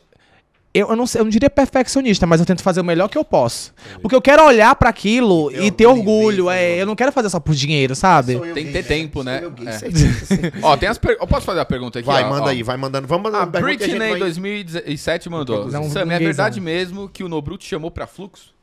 Eu, 0.79 0.89
eu 0.89 0.95
não 0.95 1.05
sei, 1.07 1.21
eu 1.21 1.25
não 1.25 1.29
diria 1.29 1.49
perfeccionista, 1.49 2.25
mas 2.25 2.39
eu 2.39 2.45
tento 2.45 2.61
fazer 2.63 2.81
o 2.81 2.83
melhor 2.83 3.07
que 3.07 3.17
eu 3.17 3.23
posso. 3.25 3.73
Porque 4.01 4.15
eu 4.15 4.21
quero 4.21 4.43
olhar 4.43 4.75
pra 4.75 4.89
aquilo 4.89 5.49
Ter 5.51 5.63
e 5.63 5.71
ter 5.71 5.85
orgulho 5.85 6.49
É, 6.49 6.75
né? 6.75 6.81
eu 6.81 6.85
não 6.85 6.95
quero 6.95 7.11
fazer 7.11 7.29
só 7.29 7.39
por 7.39 7.53
dinheiro, 7.55 7.95
sabe? 7.95 8.39
Tem 8.53 8.65
que 8.65 8.71
ter 8.71 8.83
tempo, 8.83 9.23
né? 9.23 9.41
É. 9.65 10.51
Ó, 10.61 10.75
tem 10.77 10.89
as 10.89 10.97
per... 10.97 11.17
Eu 11.19 11.27
posso 11.27 11.45
fazer 11.45 11.59
a 11.59 11.65
pergunta 11.65 11.99
aqui? 11.99 12.05
Vai, 12.05 12.23
ó, 12.23 12.29
manda 12.29 12.45
ó. 12.45 12.47
aí, 12.47 12.63
vai 12.63 12.77
mandando. 12.77 13.07
Vamos 13.07 13.23
mandando 13.23 13.43
A 13.43 13.47
pergunta 13.47 13.77
que 13.77 13.83
a 13.83 13.87
gente 13.87 13.97
Britney, 13.97 14.11
vai- 14.11 14.19
2017, 14.19 15.29
mandou. 15.29 15.67
Não, 15.71 15.89
Sam, 15.89 16.11
é 16.11 16.19
verdade 16.19 16.59
mesmo 16.61 17.09
que 17.09 17.23
o 17.23 17.29
Nobru 17.29 17.57
te 17.57 17.67
chamou 17.67 17.91
pra 17.91 18.07
fluxo? 18.07 18.53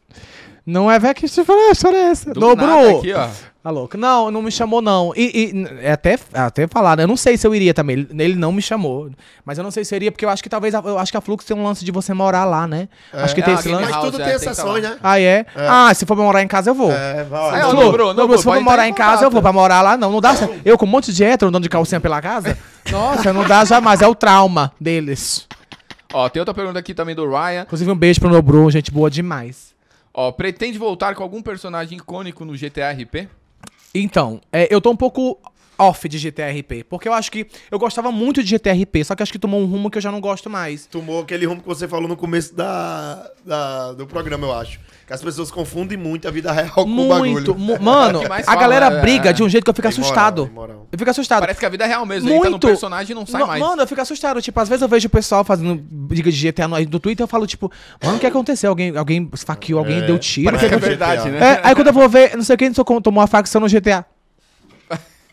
Não 0.67 0.91
é 0.91 0.99
velho 0.99 1.15
que 1.15 1.29
te 1.29 1.45
falei, 1.45 1.69
a 1.69 1.73
história 1.73 1.97
é 1.97 2.01
essa. 2.11 2.33
Do 2.33 2.41
Não, 2.41 2.57
Bru. 2.57 2.99
aqui, 2.99 3.13
ó. 3.13 3.29
Tá 3.63 3.71
louco. 3.71 3.97
Não, 3.97 4.31
não 4.31 4.43
me 4.43 4.51
chamou, 4.51 4.81
não. 4.83 5.13
E, 5.17 5.53
e 5.55 5.85
é 5.85 5.93
até, 5.93 6.19
até 6.33 6.67
falar, 6.69 6.97
né? 6.97 7.03
Eu 7.05 7.09
não 7.09 7.17
sei 7.17 7.37
se 7.37 7.45
eu 7.47 7.55
iria 7.55 7.73
também. 7.75 7.97
Ele, 7.97 8.09
ele 8.23 8.35
não 8.37 8.53
me 8.53 8.61
chamou. 8.63 9.11
Mas 9.45 9.59
eu 9.59 9.65
não 9.65 9.71
sei 9.73 9.85
se 9.85 9.95
iria, 9.95 10.11
porque 10.13 10.25
eu 10.25 10.29
acho 10.29 10.43
que 10.43 10.49
talvez. 10.49 10.75
a- 10.75 10.83
Eu 10.85 10.99
acho 10.99 11.11
que 11.13 11.17
a 11.19 11.21
Flux 11.21 11.45
tem 11.45 11.57
um 11.57 11.65
lance 11.65 11.85
de 11.85 11.91
você 11.93 12.13
morar 12.15 12.45
lá, 12.45 12.67
né? 12.67 12.89
acho 13.13 13.35
que 13.35 13.41
É, 13.41 13.45
tem 13.45 13.55
a 13.55 13.59
esse 13.59 13.69
lance. 13.69 13.91
Mas 13.93 14.05
tudo 14.05 14.21
é, 14.21 14.25
tem 14.25 14.35
exceções, 14.35 14.83
né? 14.83 14.97
Ah, 15.03 15.21
é? 15.21 15.47
Ah, 15.57 15.93
se 15.95 16.05
for 16.07 16.15
pra 16.17 16.25
morar 16.25 16.43
em 16.43 16.49
casa, 16.49 16.71
eu 16.71 16.75
vou. 16.75 16.93
É, 16.93 17.25
vai. 17.25 17.61
É, 17.61 17.67
ô, 17.67 17.71
Flu, 17.71 18.37
se 18.39 18.45
for 18.45 18.53
pra 18.53 18.61
morar 18.61 18.89
em 18.89 18.95
casa, 18.95 19.25
eu 19.25 19.31
vou. 19.31 19.43
Pra 19.43 19.53
morar 19.53 19.83
lá, 19.83 19.97
não. 19.97 20.11
Não 20.13 20.21
dá. 20.21 20.35
Eu 20.65 20.77
com 20.79 20.85
um 20.87 20.89
monte 20.89 21.13
de 21.13 21.25
hétero 21.25 21.49
andando 21.49 21.63
de 21.65 21.69
calcinha 21.69 22.01
pela 22.01 22.21
casa. 22.21 22.57
Nossa, 22.91 23.33
não 23.33 23.45
dá 23.45 23.65
jamais. 23.65 24.01
É 24.01 24.07
o 24.09 24.15
trauma 24.15 24.73
deles. 24.81 25.47
Ó, 26.13 26.29
tem 26.29 26.41
outra 26.41 26.55
pergunta 26.55 26.79
aqui 26.79 26.95
também 26.95 27.15
do 27.17 27.29
Ryan. 27.29 27.63
Inclusive, 27.63 27.91
um 27.91 27.97
beijo 27.97 28.21
pro 28.21 28.29
Nobru, 28.31 28.71
gente 28.71 28.91
boa 28.93 29.11
demais. 29.11 29.75
Ó, 30.19 30.33
pretende 30.33 30.79
voltar 30.79 31.15
com 31.15 31.23
algum 31.23 31.43
personagem 31.43 31.99
icônico 31.99 32.43
no 32.43 32.57
GTA 32.57 32.91
RP? 32.91 33.29
Então, 33.95 34.41
é, 34.51 34.67
eu 34.75 34.81
tô 34.81 34.91
um 34.91 34.97
pouco 34.97 35.39
off 35.79 36.09
de 36.09 36.19
GTRP, 36.19 36.85
porque 36.89 37.09
eu 37.09 37.13
acho 37.13 37.31
que 37.31 37.47
eu 37.71 37.79
gostava 37.79 38.11
muito 38.11 38.43
de 38.43 38.51
GTRP, 38.51 39.05
só 39.05 39.15
que 39.15 39.23
acho 39.23 39.33
que 39.33 39.39
tomou 39.39 39.61
um 39.61 39.67
rumo 39.67 39.91
que 39.91 39.99
eu 39.99 40.03
já 40.03 40.11
não 40.11 40.21
gosto 40.21 40.49
mais. 40.49 40.87
Tomou 40.87 41.21
aquele 41.23 41.45
rumo 41.47 41.61
que 41.61 41.67
você 41.69 41.87
falou 41.87 42.09
no 42.09 42.17
começo 42.17 42.55
da, 42.55 43.31
da- 43.45 43.93
do 43.93 44.07
programa, 44.07 44.47
eu 44.47 44.53
acho. 44.55 44.81
Que 45.07 45.13
as 45.13 45.23
pessoas 45.23 45.53
confundem 45.53 45.97
muito 45.97 46.27
a 46.27 46.33
vida 46.33 46.51
real 46.51 46.73
com 46.73 46.83
o 46.83 46.87
Muito, 46.89 47.55
bagulho. 47.55 47.55
mu- 47.55 47.79
mano, 47.81 48.19
É 48.19 48.21
o 48.21 48.23
que 48.25 48.29
mais 48.29 48.43
a 48.49 48.53
fala, 48.53 48.61
galera 48.61 48.87
é, 48.87 49.01
briga 49.01 49.31
é. 49.31 49.33
de 49.33 49.43
um 49.45 49.49
jeito 49.49 49.63
que 49.63 49.71
eu 49.71 49.75
fico 49.75 49.87
Imoral, 49.87 50.03
assustado. 50.03 50.49
imoral. 50.51 50.89
Eu 50.91 50.99
fico 50.99 51.11
assustado. 51.11 51.41
Parece 51.41 51.61
que 51.61 51.67
a 51.67 51.69
vida 51.69 51.85
é 51.85 51.87
real 51.87 52.05
mesmo. 52.05 52.29
Ele 52.29 52.39
tá 52.41 52.45
no 52.47 52.51
Muito. 52.53 52.67
personagem 52.67 53.13
e 53.13 53.15
não 53.15 53.25
sai 53.25 53.45
mais. 53.45 53.61
Mano, 53.63 53.83
eu 53.83 53.87
fico 53.87 54.01
assustado. 54.01 54.43
Tipo, 54.43 54.59
às 54.59 54.69
vezes 54.69 54.83
eu 54.83 54.89
vejo 54.89 55.07
o 55.07 55.11
pessoal 55.11 55.45
fazendo 55.45 55.77
briga 55.81 56.31
de 56.33 56.51
GTA 56.51 56.67
no, 56.67 56.77
no 56.81 56.99
Twitter 56.99 57.23
eu 57.23 57.29
falo, 57.29 57.47
tipo, 57.47 57.71
mano, 58.03 58.17
o 58.17 58.21
que 58.21 58.27
aconteceu? 58.27 58.71
Alguém, 58.71 58.97
alguém 58.97 59.31
esfaqueou, 59.33 59.79
alguém 59.79 59.99
É, 59.99 60.07
deu 60.07 60.19
tiro. 60.19 60.47
Parece 60.47 60.69
que 60.69 60.75
é 60.75 60.79
verdade, 60.79 61.23
GTA. 61.23 61.31
né? 61.31 61.53
É, 61.53 61.61
aí 61.69 61.75
quando 61.77 61.87
eu 61.87 61.93
vou 61.93 62.09
ver, 62.09 62.35
não 62.37 62.43
sei 62.43 62.57
quem 62.57 62.73
tomou 62.73 63.21
uma 63.21 63.27
facção 63.29 63.61
no 63.61 63.69
GTA. 63.69 64.05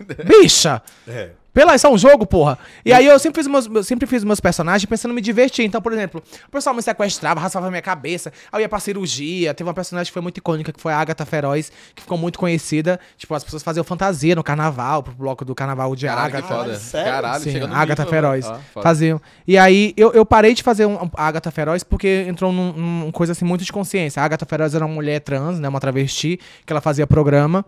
Bicha! 0.26 0.82
É. 1.08 1.30
Pela, 1.54 1.76
isso 1.76 1.86
é 1.86 1.90
um 1.90 1.98
jogo, 1.98 2.26
porra. 2.26 2.58
E 2.84 2.92
aí 2.92 3.06
eu 3.06 3.20
sempre 3.20 3.44
fiz, 3.44 3.48
meus, 3.48 3.68
eu 3.68 3.84
sempre 3.84 4.08
fiz 4.08 4.24
meus 4.24 4.40
personagens 4.40 4.90
pensando 4.90 5.12
em 5.12 5.16
me 5.16 5.22
divertir. 5.22 5.64
Então, 5.64 5.80
por 5.80 5.94
exemplo, 5.94 6.22
o 6.48 6.50
pessoal 6.50 6.76
me 6.76 6.82
sequestrava, 6.82 7.40
raspava 7.40 7.70
minha 7.70 7.82
cabeça, 7.82 8.34
aí 8.52 8.60
eu 8.60 8.62
ia 8.62 8.70
pra 8.70 8.80
cirurgia. 8.80 9.54
Teve 9.54 9.68
uma 9.68 9.74
personagem 9.74 10.10
que 10.10 10.14
foi 10.14 10.22
muito 10.24 10.38
icônica, 10.38 10.74
que 10.74 10.82
foi 10.82 10.92
a 10.92 10.98
Agatha 10.98 11.24
Feroz, 11.28 11.72
que 11.94 12.02
ficou 12.02 12.18
muito 12.18 12.40
conhecida. 12.40 13.00
Tipo, 13.18 13.36
as 13.36 13.44
pessoas 13.44 13.62
faziam 13.62 13.84
fantasia 13.84 14.34
no 14.34 14.44
carnaval, 14.44 15.04
pro 15.04 15.14
bloco 15.14 15.46
do 15.46 15.54
carnaval 15.54 15.96
de 15.96 16.08
Caralho, 16.08 16.32
que 16.32 16.38
Agatha. 16.38 16.56
foda. 16.56 16.76
sério? 16.80 17.12
Caralho, 17.12 17.44
Sim, 17.44 17.58
Agatha 17.62 18.04
nível, 18.04 18.06
Feroz. 18.08 18.46
foda. 18.48 18.82
faziam. 18.82 19.22
E 19.48 19.56
aí 19.56 19.94
eu, 19.96 20.12
eu 20.12 20.26
parei 20.26 20.56
de 20.56 20.64
fazer 20.64 20.88
um, 20.88 21.08
a 21.14 21.28
Agatha 21.28 21.52
Feroz 21.52 21.84
porque 21.84 22.26
entrou 22.28 22.52
num, 22.52 22.74
num 22.74 23.12
coisa 23.12 23.34
assim 23.34 23.46
muito 23.46 23.64
de 23.64 23.72
consciência. 23.72 24.24
A 24.24 24.26
Agatha 24.26 24.46
Feroz 24.48 24.74
era 24.74 24.84
uma 24.84 24.96
mulher 24.96 25.20
trans, 25.20 25.60
né? 25.60 25.70
Uma 25.70 25.80
travesti, 25.80 26.40
que 26.66 26.74
ela 26.74 26.82
fazia 26.82 27.06
programa. 27.06 27.64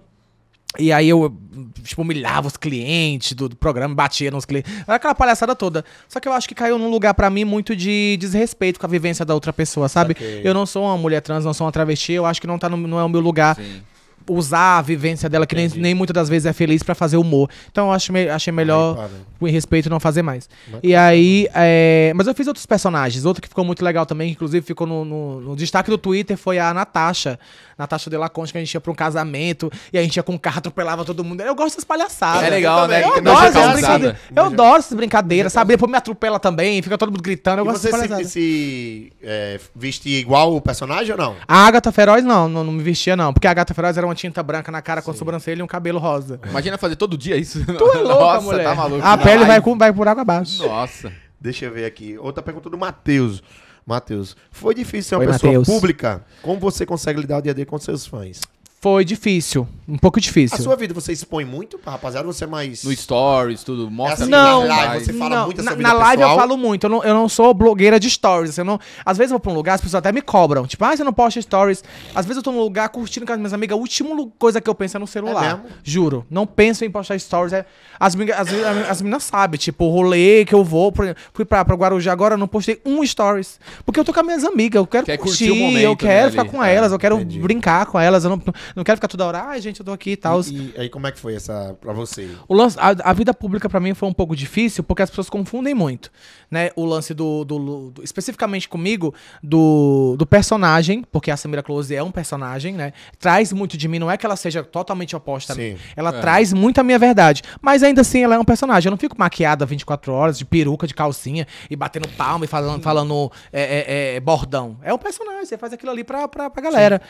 E 0.77 0.91
aí 0.91 1.09
eu, 1.09 1.35
tipo, 1.83 2.01
humilhava 2.01 2.47
os 2.47 2.57
clientes 2.57 3.33
do, 3.33 3.49
do 3.49 3.55
programa, 3.55 3.93
batia 3.93 4.31
nos 4.31 4.45
clientes. 4.45 4.71
Era 4.87 4.95
aquela 4.95 5.15
palhaçada 5.15 5.55
toda. 5.55 5.83
Só 6.07 6.19
que 6.19 6.27
eu 6.27 6.33
acho 6.33 6.47
que 6.47 6.55
caiu 6.55 6.77
num 6.77 6.89
lugar 6.89 7.13
pra 7.13 7.29
mim 7.29 7.43
muito 7.43 7.75
de 7.75 8.17
desrespeito 8.17 8.79
com 8.79 8.85
a 8.85 8.89
vivência 8.89 9.25
da 9.25 9.33
outra 9.33 9.53
pessoa, 9.53 9.87
sabe? 9.87 10.13
Saquei. 10.13 10.41
Eu 10.43 10.53
não 10.53 10.65
sou 10.65 10.83
uma 10.83 10.97
mulher 10.97 11.21
trans, 11.21 11.45
não 11.45 11.53
sou 11.53 11.65
uma 11.65 11.71
travesti, 11.71 12.13
eu 12.13 12.25
acho 12.25 12.41
que 12.41 12.47
não, 12.47 12.57
tá 12.57 12.69
no, 12.69 12.77
não 12.77 12.99
é 12.99 13.03
o 13.03 13.09
meu 13.09 13.21
lugar 13.21 13.55
Sim. 13.55 13.81
Usar 14.29 14.79
a 14.79 14.81
vivência 14.81 15.29
dela, 15.29 15.45
que 15.45 15.55
nem, 15.55 15.67
nem 15.75 15.93
muitas 15.93 16.13
das 16.13 16.29
vezes 16.29 16.45
é 16.45 16.53
feliz 16.53 16.81
pra 16.83 16.95
fazer 16.95 17.17
humor. 17.17 17.49
Então 17.71 17.87
eu 17.87 17.91
acho, 17.93 18.11
me- 18.13 18.29
achei 18.29 18.51
melhor 18.53 18.95
para. 18.95 19.09
com 19.39 19.45
respeito 19.45 19.89
não 19.89 19.99
fazer 19.99 20.21
mais. 20.21 20.49
Bacana. 20.65 20.79
E 20.83 20.95
aí, 20.95 21.47
é, 21.53 22.11
mas 22.15 22.27
eu 22.27 22.33
fiz 22.35 22.47
outros 22.47 22.65
personagens. 22.65 23.25
Outro 23.25 23.41
que 23.41 23.47
ficou 23.47 23.63
muito 23.65 23.83
legal 23.83 24.05
também, 24.05 24.29
que 24.29 24.33
inclusive 24.35 24.65
ficou 24.65 24.85
no, 24.87 25.03
no- 25.05 25.41
no 25.41 25.55
destaque 25.55 25.89
do 25.89 25.97
Twitter, 25.97 26.37
foi 26.37 26.59
a 26.59 26.73
Natasha. 26.73 27.39
Natasha 27.77 28.09
de 28.09 28.15
la 28.15 28.29
Concha, 28.29 28.53
que 28.53 28.57
a 28.57 28.61
gente 28.61 28.73
ia 28.73 28.79
pra 28.79 28.89
um 28.91 28.95
casamento 28.95 29.69
e 29.91 29.97
a 29.97 30.01
gente 30.01 30.15
ia 30.15 30.23
com 30.23 30.31
um 30.33 30.37
carro, 30.37 30.59
atropelava 30.59 31.03
todo 31.03 31.23
mundo. 31.25 31.41
Eu 31.41 31.53
gosto 31.53 31.71
dessas 31.71 31.83
palhaçadas. 31.83 32.43
É 32.43 32.49
legal, 32.49 32.87
né? 32.87 33.03
Eu 33.03 33.15
adoro 33.15 33.45
essas 33.45 33.73
brincadeiras. 33.73 34.17
Eu 34.33 34.43
adoro 34.45 34.77
essas 34.79 34.93
brincadeiras, 34.97 35.53
sabe? 35.53 35.73
Depois 35.73 35.91
me 35.91 35.97
atropela 35.97 36.39
também, 36.39 36.81
fica 36.81 36.97
todo 36.97 37.09
mundo 37.11 37.21
gritando. 37.21 37.59
Eu 37.59 37.65
E 37.65 37.67
gosto 37.67 37.81
você 37.81 37.91
dessas 38.07 38.27
se, 38.27 38.29
se 38.31 39.13
é, 39.21 39.59
vestia 39.75 40.17
igual 40.17 40.55
o 40.55 40.61
personagem 40.61 41.11
ou 41.11 41.17
não? 41.17 41.35
A 41.45 41.67
Agatha 41.67 41.91
Feroz, 41.91 42.23
não, 42.23 42.47
não, 42.47 42.63
não 42.63 42.71
me 42.71 42.81
vestia, 42.81 43.15
não. 43.17 43.33
Porque 43.33 43.45
a 43.47 43.51
Agatha 43.51 43.73
Feroz 43.73 43.97
era 43.97 44.07
uma 44.07 44.14
tinta 44.15 44.41
branca 44.41 44.71
na 44.71 44.81
cara 44.81 45.01
com 45.01 45.11
a 45.11 45.13
sobrancelha 45.13 45.59
e 45.59 45.63
um 45.63 45.67
cabelo 45.67 45.99
rosa. 45.99 46.39
Imagina 46.49 46.77
fazer 46.77 46.95
todo 46.95 47.17
dia 47.17 47.35
isso. 47.37 47.63
Tu 47.65 47.71
é 47.73 47.97
louca, 47.99 48.03
Nossa, 48.05 48.41
mulher. 48.41 48.63
tá 48.63 48.75
maluco. 48.75 49.05
A 49.05 49.17
pele 49.17 49.45
vai, 49.45 49.61
com, 49.61 49.77
vai 49.77 49.93
por 49.93 50.07
água 50.07 50.21
abaixo. 50.21 50.65
Nossa. 50.65 51.11
Deixa 51.39 51.65
eu 51.65 51.71
ver 51.71 51.85
aqui. 51.85 52.17
Outra 52.17 52.41
pergunta 52.41 52.69
do 52.69 52.77
Matheus. 52.77 53.43
Matheus, 53.85 54.35
foi 54.49 54.73
difícil 54.73 55.09
ser 55.09 55.15
uma 55.15 55.21
Oi, 55.21 55.27
pessoa 55.27 55.53
Matheus. 55.53 55.67
pública? 55.67 56.25
Como 56.41 56.59
você 56.59 56.85
consegue 56.87 57.21
lidar 57.21 57.37
o 57.37 57.41
dia 57.41 57.51
a 57.51 57.55
dia 57.55 57.65
com 57.67 57.77
seus 57.77 58.07
fãs? 58.07 58.41
Foi 58.81 59.03
difícil, 59.03 59.67
um 59.89 59.97
pouco 59.97 60.21
difícil. 60.21 60.59
A 60.59 60.61
sua 60.61 60.75
vida 60.75 60.93
você 60.93 61.11
expõe 61.11 61.43
muito, 61.43 61.79
rapaziada? 61.83 62.27
Você 62.27 62.43
é 62.43 62.47
mais. 62.47 62.83
No 62.83 62.95
stories, 62.95 63.63
tudo. 63.63 63.89
Mostra 63.89 64.25
assim, 64.25 64.29
não, 64.31 64.67
na 64.67 64.75
live 64.75 65.05
você 65.05 65.13
fala 65.13 65.35
não, 65.37 65.45
muito 65.45 65.63
na, 65.63 65.75
na 65.75 65.93
live 65.93 66.21
eu 66.21 66.27
pessoal? 66.27 66.39
falo 66.47 66.57
muito. 66.57 66.83
Eu 66.83 66.89
não, 66.91 67.03
eu 67.03 67.13
não 67.15 67.27
sou 67.27 67.51
blogueira 67.51 67.99
de 67.99 68.07
stories. 68.07 68.51
assim, 68.51 68.61
Eu 68.61 68.65
não, 68.65 68.79
às 69.03 69.17
vezes 69.17 69.31
eu 69.31 69.35
vou 69.35 69.39
pra 69.39 69.51
um 69.51 69.55
lugar, 69.55 69.73
as 69.73 69.81
pessoas 69.81 69.95
até 69.95 70.11
me 70.11 70.21
cobram. 70.21 70.67
Tipo, 70.67 70.85
ah, 70.85 70.95
você 70.95 71.03
não 71.03 71.11
posta 71.13 71.41
stories. 71.41 71.83
Às 72.13 72.27
vezes 72.27 72.37
eu 72.37 72.43
tô 72.43 72.51
num 72.51 72.59
lugar 72.59 72.87
curtindo 72.89 73.25
com 73.25 73.31
as 73.31 73.39
minhas 73.39 73.53
amigas. 73.53 73.75
A 73.75 73.79
última 73.79 74.15
coisa 74.37 74.61
que 74.61 74.69
eu 74.69 74.75
penso 74.75 74.97
é 74.97 74.99
no 74.99 75.07
celular. 75.07 75.43
É 75.43 75.47
mesmo? 75.55 75.63
Juro. 75.83 76.23
Não 76.29 76.45
penso 76.45 76.85
em 76.85 76.91
postar 76.91 77.17
stories. 77.17 77.53
É, 77.53 77.65
as, 77.99 78.13
miga- 78.13 78.35
as, 78.35 78.47
as 78.87 79.01
meninas 79.01 79.23
sabem, 79.23 79.57
tipo, 79.57 79.85
o 79.85 79.89
rolê 79.89 80.45
que 80.45 80.53
eu 80.53 80.63
vou. 80.63 80.91
Por, 80.91 81.05
exemplo, 81.05 81.23
fui 81.33 81.43
pra, 81.43 81.65
pra 81.65 81.75
Guarujá 81.75 82.11
agora, 82.11 82.35
eu 82.35 82.37
não 82.37 82.47
postei 82.47 82.79
um 82.85 83.03
stories. 83.03 83.59
Porque 83.83 83.99
eu 83.99 84.05
tô 84.05 84.13
com 84.13 84.19
as 84.19 84.25
minhas 84.27 84.43
amigas. 84.43 84.79
Eu 84.79 84.85
quero 84.85 85.07
Quer 85.07 85.17
curtir, 85.17 85.47
curtir 85.47 85.51
o 85.51 85.55
momento, 85.55 85.81
eu 85.83 85.95
quero 85.97 86.25
né, 86.25 86.29
ficar 86.29 86.41
ali. 86.43 86.49
com 86.51 86.63
É, 86.63 86.75
elas, 86.75 86.91
eu 86.91 86.99
quero 86.99 87.15
entendi. 87.15 87.39
brincar 87.39 87.87
com 87.87 87.99
elas. 87.99 88.23
Eu 88.23 88.29
não, 88.29 88.41
não 88.75 88.83
quero 88.83 88.97
ficar 88.97 89.07
toda 89.07 89.25
hora, 89.25 89.41
ai, 89.43 89.61
gente, 89.61 89.79
eu 89.79 89.85
tô 89.85 89.91
aqui 89.91 90.11
e 90.11 90.17
tal. 90.17 90.41
E, 90.41 90.73
e 90.75 90.81
aí, 90.81 90.89
como 90.89 91.07
é 91.07 91.11
que 91.11 91.19
foi 91.19 91.35
essa 91.35 91.75
pra 91.79 91.93
você? 91.93 92.29
O 92.47 92.53
lance, 92.53 92.77
a, 92.79 93.09
a 93.09 93.13
vida 93.13 93.33
pública 93.33 93.69
pra 93.69 93.79
mim 93.79 93.93
foi 93.93 94.07
um 94.09 94.13
pouco 94.13 94.35
difícil 94.35 94.83
porque 94.83 95.01
as 95.01 95.09
pessoas 95.09 95.29
confundem 95.29 95.73
muito, 95.73 96.11
né? 96.51 96.69
O 96.75 96.83
lance 96.85 97.13
do, 97.13 97.43
do- 97.45 97.91
do- 97.91 98.03
especificamente 98.03 98.67
comigo 98.67 99.13
do, 99.41 100.15
do 100.17 100.25
personagem, 100.25 101.03
porque 101.11 101.31
a 101.31 101.37
Samira 101.37 101.63
Close 101.63 101.95
é 101.95 102.03
um 102.03 102.11
personagem, 102.11 102.73
né? 102.73 102.93
Traz 103.19 103.53
muito 103.53 103.77
de 103.77 103.87
mim, 103.87 103.99
não 103.99 104.09
é 104.11 104.17
que 104.17 104.25
ela 104.25 104.35
seja 104.35 104.63
totalmente 104.63 105.15
oposta 105.15 105.53
a 105.53 105.55
mim. 105.55 105.75
Sim. 105.75 105.77
Ela 105.95 106.09
É. 106.15 106.19
traz 106.19 106.51
muito 106.53 106.79
a 106.79 106.83
minha 106.83 106.99
verdade, 106.99 107.41
mas 107.61 107.83
ainda 107.83 108.01
assim 108.01 108.23
ela 108.23 108.35
é 108.35 108.39
um 108.39 108.45
personagem. 108.45 108.87
Eu 108.87 108.91
não 108.91 108.97
fico 108.97 109.15
maquiada 109.17 109.65
24 109.65 110.11
horas 110.13 110.37
de 110.37 110.45
peruca, 110.45 110.87
de 110.87 110.93
calcinha 110.93 111.47
e 111.69 111.75
batendo 111.75 112.07
palma 112.09 112.45
e 112.45 112.47
falando, 112.47 112.81
falando 112.81 113.31
é, 113.53 113.61
é, 113.61 114.15
é, 114.15 114.19
bordão. 114.19 114.77
É 114.81 114.93
um 114.93 114.97
personagem, 114.97 115.45
você 115.45 115.57
faz 115.57 115.73
aquilo 115.73 115.91
ali 115.91 116.03
pra, 116.03 116.27
pra, 116.27 116.49
pra 116.49 116.61
galera. 116.61 117.01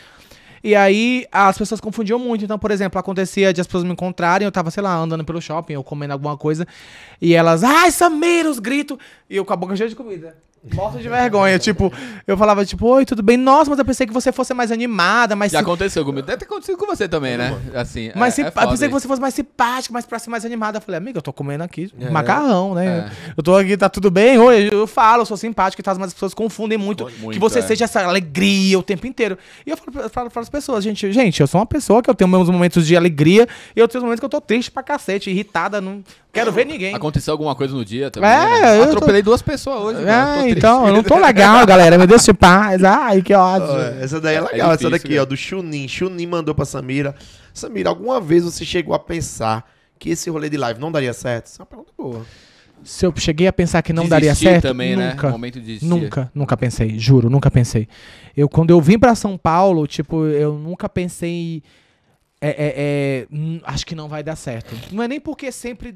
E 0.65 0.73
aí 0.75 1.27
as 1.31 1.55
pessoas 1.55 1.79
confundiam 1.79 2.17
muito. 2.17 2.43
Então, 2.43 2.57
por 2.57 2.71
exemplo, 2.71 2.99
acontecia 2.99 3.53
de 3.53 3.61
as 3.61 3.67
pessoas 3.67 3.83
me 3.83 3.91
encontrarem, 3.91 4.47
eu 4.47 4.51
tava, 4.51 4.71
sei 4.71 4.81
lá, 4.81 4.95
andando 4.95 5.23
pelo 5.23 5.39
shopping 5.39 5.75
ou 5.75 5.83
comendo 5.83 6.11
alguma 6.11 6.35
coisa, 6.35 6.67
e 7.21 7.35
elas, 7.35 7.63
ai, 7.63 7.91
Samira, 7.91 8.49
os 8.49 8.57
gritos, 8.57 8.97
e 9.29 9.35
eu 9.35 9.45
com 9.45 9.53
a 9.53 9.55
boca 9.55 9.75
cheia 9.75 9.87
de 9.87 9.95
comida. 9.95 10.35
Morta 10.73 10.97
de 10.99 11.07
vergonha. 11.07 11.59
tipo, 11.59 11.91
eu 12.25 12.37
falava, 12.37 12.65
tipo, 12.65 12.87
oi, 12.87 13.05
tudo 13.05 13.21
bem? 13.21 13.37
Nossa, 13.37 13.69
mas 13.69 13.77
eu 13.79 13.85
pensei 13.85 14.07
que 14.07 14.13
você 14.13 14.31
fosse 14.31 14.53
mais 14.53 14.71
animada, 14.71 15.35
mais 15.35 15.51
Já 15.51 15.59
aconteceu 15.59 16.03
comigo. 16.03 16.25
Deve 16.25 16.39
ter 16.39 16.45
acontecido 16.45 16.77
com 16.77 16.85
você 16.87 17.07
também, 17.07 17.37
né? 17.37 17.55
Assim, 17.73 18.11
mas 18.15 18.37
é, 18.39 18.43
é 18.43 18.47
eu 18.47 18.69
pensei 18.69 18.87
que 18.87 18.93
você 18.93 19.07
fosse 19.07 19.21
mais 19.21 19.33
simpática, 19.33 19.93
mais 19.93 20.05
próxima, 20.05 20.31
mais 20.31 20.45
animada. 20.45 20.77
Eu 20.77 20.81
falei, 20.81 20.97
amiga, 20.97 21.19
eu 21.19 21.21
tô 21.21 21.31
comendo 21.31 21.63
aqui 21.63 21.91
É. 21.99 22.09
macarrão, 22.09 22.73
né? 22.73 23.09
É. 23.11 23.33
Eu 23.37 23.43
tô 23.43 23.55
aqui, 23.55 23.77
tá 23.77 23.89
tudo 23.89 24.09
bem? 24.09 24.37
Oi, 24.37 24.69
eu 24.71 24.87
falo, 24.87 25.21
eu 25.21 25.25
sou 25.25 25.37
simpática 25.37 25.81
e 25.81 25.83
tal, 25.83 25.95
mas 25.95 26.07
as 26.07 26.13
pessoas 26.13 26.33
confundem 26.33 26.77
muito, 26.77 27.03
Muito, 27.19 27.31
que 27.33 27.39
você 27.39 27.59
é. 27.59 27.61
seja 27.61 27.85
essa 27.85 28.03
alegria 28.03 28.79
o 28.79 28.83
tempo 28.83 29.05
inteiro. 29.05 29.37
E 29.65 29.69
eu 29.69 29.77
falo, 29.77 29.91
pra- 29.91 30.09
falo 30.09 30.29
para 30.31 30.41
as 30.41 30.49
pessoas, 30.49 30.83
gente, 30.83 31.11
gente, 31.11 31.39
eu 31.41 31.47
sou 31.47 31.59
uma 31.59 31.65
pessoa 31.65 32.01
que 32.01 32.09
eu 32.09 32.15
tenho 32.15 32.27
meus 32.29 32.49
momentos 32.49 32.87
de 32.87 32.95
alegria 32.97 33.47
e 33.75 33.79
eu 33.79 33.87
tenho 33.87 34.03
momentos 34.03 34.19
que 34.19 34.25
eu 34.25 34.29
tô 34.29 34.41
triste 34.41 34.71
pra 34.71 34.81
cacete, 34.83 35.29
irritada, 35.29 35.79
não 35.79 36.03
quero 36.35 36.51
ver 36.51 36.65
ninguém. 36.65 36.93
Aconteceu 36.93 37.31
alguma 37.31 37.55
coisa 37.55 37.73
no 37.73 37.83
dia 37.83 38.11
também? 38.11 38.29
É, 38.29 38.61
né? 38.61 38.79
eu 38.79 38.83
tô- 38.83 38.91
Atropelei 38.97 39.21
duas 39.23 39.41
pessoas 39.41 39.95
hoje. 39.95 40.03
tô 40.03 40.07
É, 40.07 40.49
então, 40.49 40.87
eu 40.87 40.93
não 40.93 41.01
tô 41.03 41.17
legal, 41.17 41.65
galera. 41.65 41.97
Me 41.97 42.05
deixa 42.05 42.33
paz. 42.33 42.83
Ai, 42.83 43.21
que 43.21 43.33
ódio. 43.33 43.67
Ó, 43.67 43.79
essa 44.03 44.21
daí 44.21 44.35
é 44.35 44.37
É- 44.37 44.41
é 44.41 44.43
legal, 44.43 44.67
essa 44.71 44.77
difícil, 44.77 44.91
daqui, 44.91 45.15
né? 45.15 45.21
ó, 45.21 45.25
do 45.25 45.35
Chunin. 45.35 45.87
Chunin 45.87 46.27
mandou 46.27 46.53
pra 46.53 46.65
Samira. 46.65 47.15
Samira, 47.53 47.89
alguma 47.89 48.21
vez 48.21 48.43
você 48.43 48.63
chegou 48.63 48.93
a 48.93 48.99
pensar 48.99 49.65
que 49.97 50.09
esse 50.11 50.29
rolê 50.29 50.49
de 50.49 50.57
live 50.57 50.79
não 50.79 50.91
daria 50.91 51.13
certo? 51.13 51.47
Isso 51.47 51.59
é 51.59 51.63
uma 51.63 51.65
pergunta 51.67 51.91
boa. 51.97 52.25
Se 52.83 53.05
eu 53.05 53.13
cheguei 53.17 53.47
a 53.47 53.53
pensar 53.53 53.81
que 53.81 53.91
não 53.93 54.07
daria 54.07 54.29
Desistir 54.29 54.49
certo, 54.49 54.63
também, 54.67 54.95
nunca. 54.95 55.27
né? 55.27 55.31
Momento 55.31 55.59
de 55.59 55.65
desistir. 55.65 55.87
Nunca, 55.87 56.29
nunca 56.35 56.55
pensei, 56.57 56.99
juro, 56.99 57.29
nunca 57.31 57.49
pensei. 57.49 57.87
Eu, 58.37 58.47
quando 58.47 58.69
eu 58.69 58.79
vim 58.81 58.99
pra 58.99 59.15
São 59.15 59.37
Paulo, 59.37 59.87
tipo, 59.87 60.25
eu 60.25 60.53
nunca 60.53 60.87
pensei. 60.87 61.63
É, 62.41 62.49
é, 62.49 62.55
é, 62.77 63.27
hum, 63.31 63.59
acho 63.63 63.85
que 63.87 63.95
não 63.95 64.07
vai 64.07 64.21
dar 64.21 64.35
certo. 64.35 64.75
Não 64.91 65.01
é 65.01 65.07
nem 65.07 65.19
porque 65.19 65.51
sempre 65.51 65.95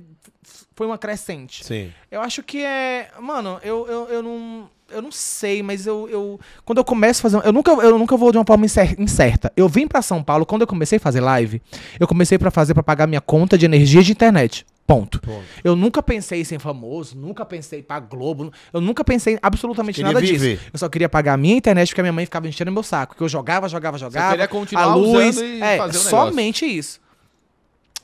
foi 0.75 0.87
uma 0.87 0.97
crescente. 0.97 1.63
Sim. 1.65 1.91
Eu 2.11 2.21
acho 2.21 2.41
que 2.43 2.63
é. 2.63 3.09
Mano, 3.19 3.59
eu, 3.63 3.85
eu, 3.87 4.07
eu 4.09 4.23
não. 4.23 4.69
eu 4.91 5.01
não 5.01 5.11
sei, 5.11 5.61
mas 5.61 5.85
eu, 5.85 6.07
eu 6.09 6.39
quando 6.65 6.77
eu 6.79 6.83
começo 6.85 7.19
a 7.19 7.29
fazer, 7.29 7.45
eu 7.47 7.51
nunca 7.53 7.71
eu 7.71 7.97
nunca 7.99 8.15
vou 8.17 8.31
de 8.31 8.37
uma 8.37 8.45
forma 8.45 8.65
incer- 8.65 8.95
incerta. 8.99 9.51
Eu 9.57 9.67
vim 9.69 9.87
pra 9.87 10.01
São 10.01 10.23
Paulo 10.23 10.45
quando 10.45 10.61
eu 10.61 10.67
comecei 10.67 10.97
a 10.97 10.99
fazer 11.01 11.21
live, 11.21 11.61
eu 11.99 12.07
comecei 12.07 12.37
pra 12.37 12.49
fazer 12.51 12.73
pra 12.73 12.83
pagar 12.83 13.07
minha 13.07 13.21
conta 13.21 13.57
de 13.57 13.65
energia 13.65 14.01
de 14.01 14.11
internet. 14.11 14.65
Ponto. 14.87 15.21
Ponto. 15.21 15.43
Eu 15.63 15.75
nunca 15.75 16.01
pensei 16.01 16.41
em 16.41 16.43
ser 16.43 16.59
famoso, 16.59 17.15
nunca 17.15 17.45
pensei 17.45 17.83
pra 17.83 17.99
Globo, 17.99 18.51
eu 18.73 18.81
nunca 18.81 19.03
pensei 19.03 19.35
em 19.35 19.39
absolutamente 19.39 20.01
nada 20.01 20.19
viver. 20.19 20.55
disso. 20.55 20.69
Eu 20.73 20.79
só 20.79 20.89
queria 20.89 21.07
pagar 21.07 21.33
a 21.33 21.37
minha 21.37 21.55
internet 21.55 21.89
porque 21.89 22.01
a 22.01 22.03
minha 22.03 22.13
mãe 22.13 22.25
ficava 22.25 22.47
enchendo 22.47 22.71
meu 22.71 22.81
saco, 22.81 23.15
que 23.15 23.21
eu 23.21 23.29
jogava, 23.29 23.69
jogava, 23.69 23.99
jogava. 23.99 24.31
queria 24.31 24.47
continuar 24.47 24.85
a 24.85 24.95
luz, 24.95 25.37
usando 25.37 25.45
e 25.45 25.61
é, 25.61 25.77
fazer 25.77 25.97
o 25.99 26.03
negócio. 26.05 26.09
somente 26.09 26.65
isso. 26.65 26.99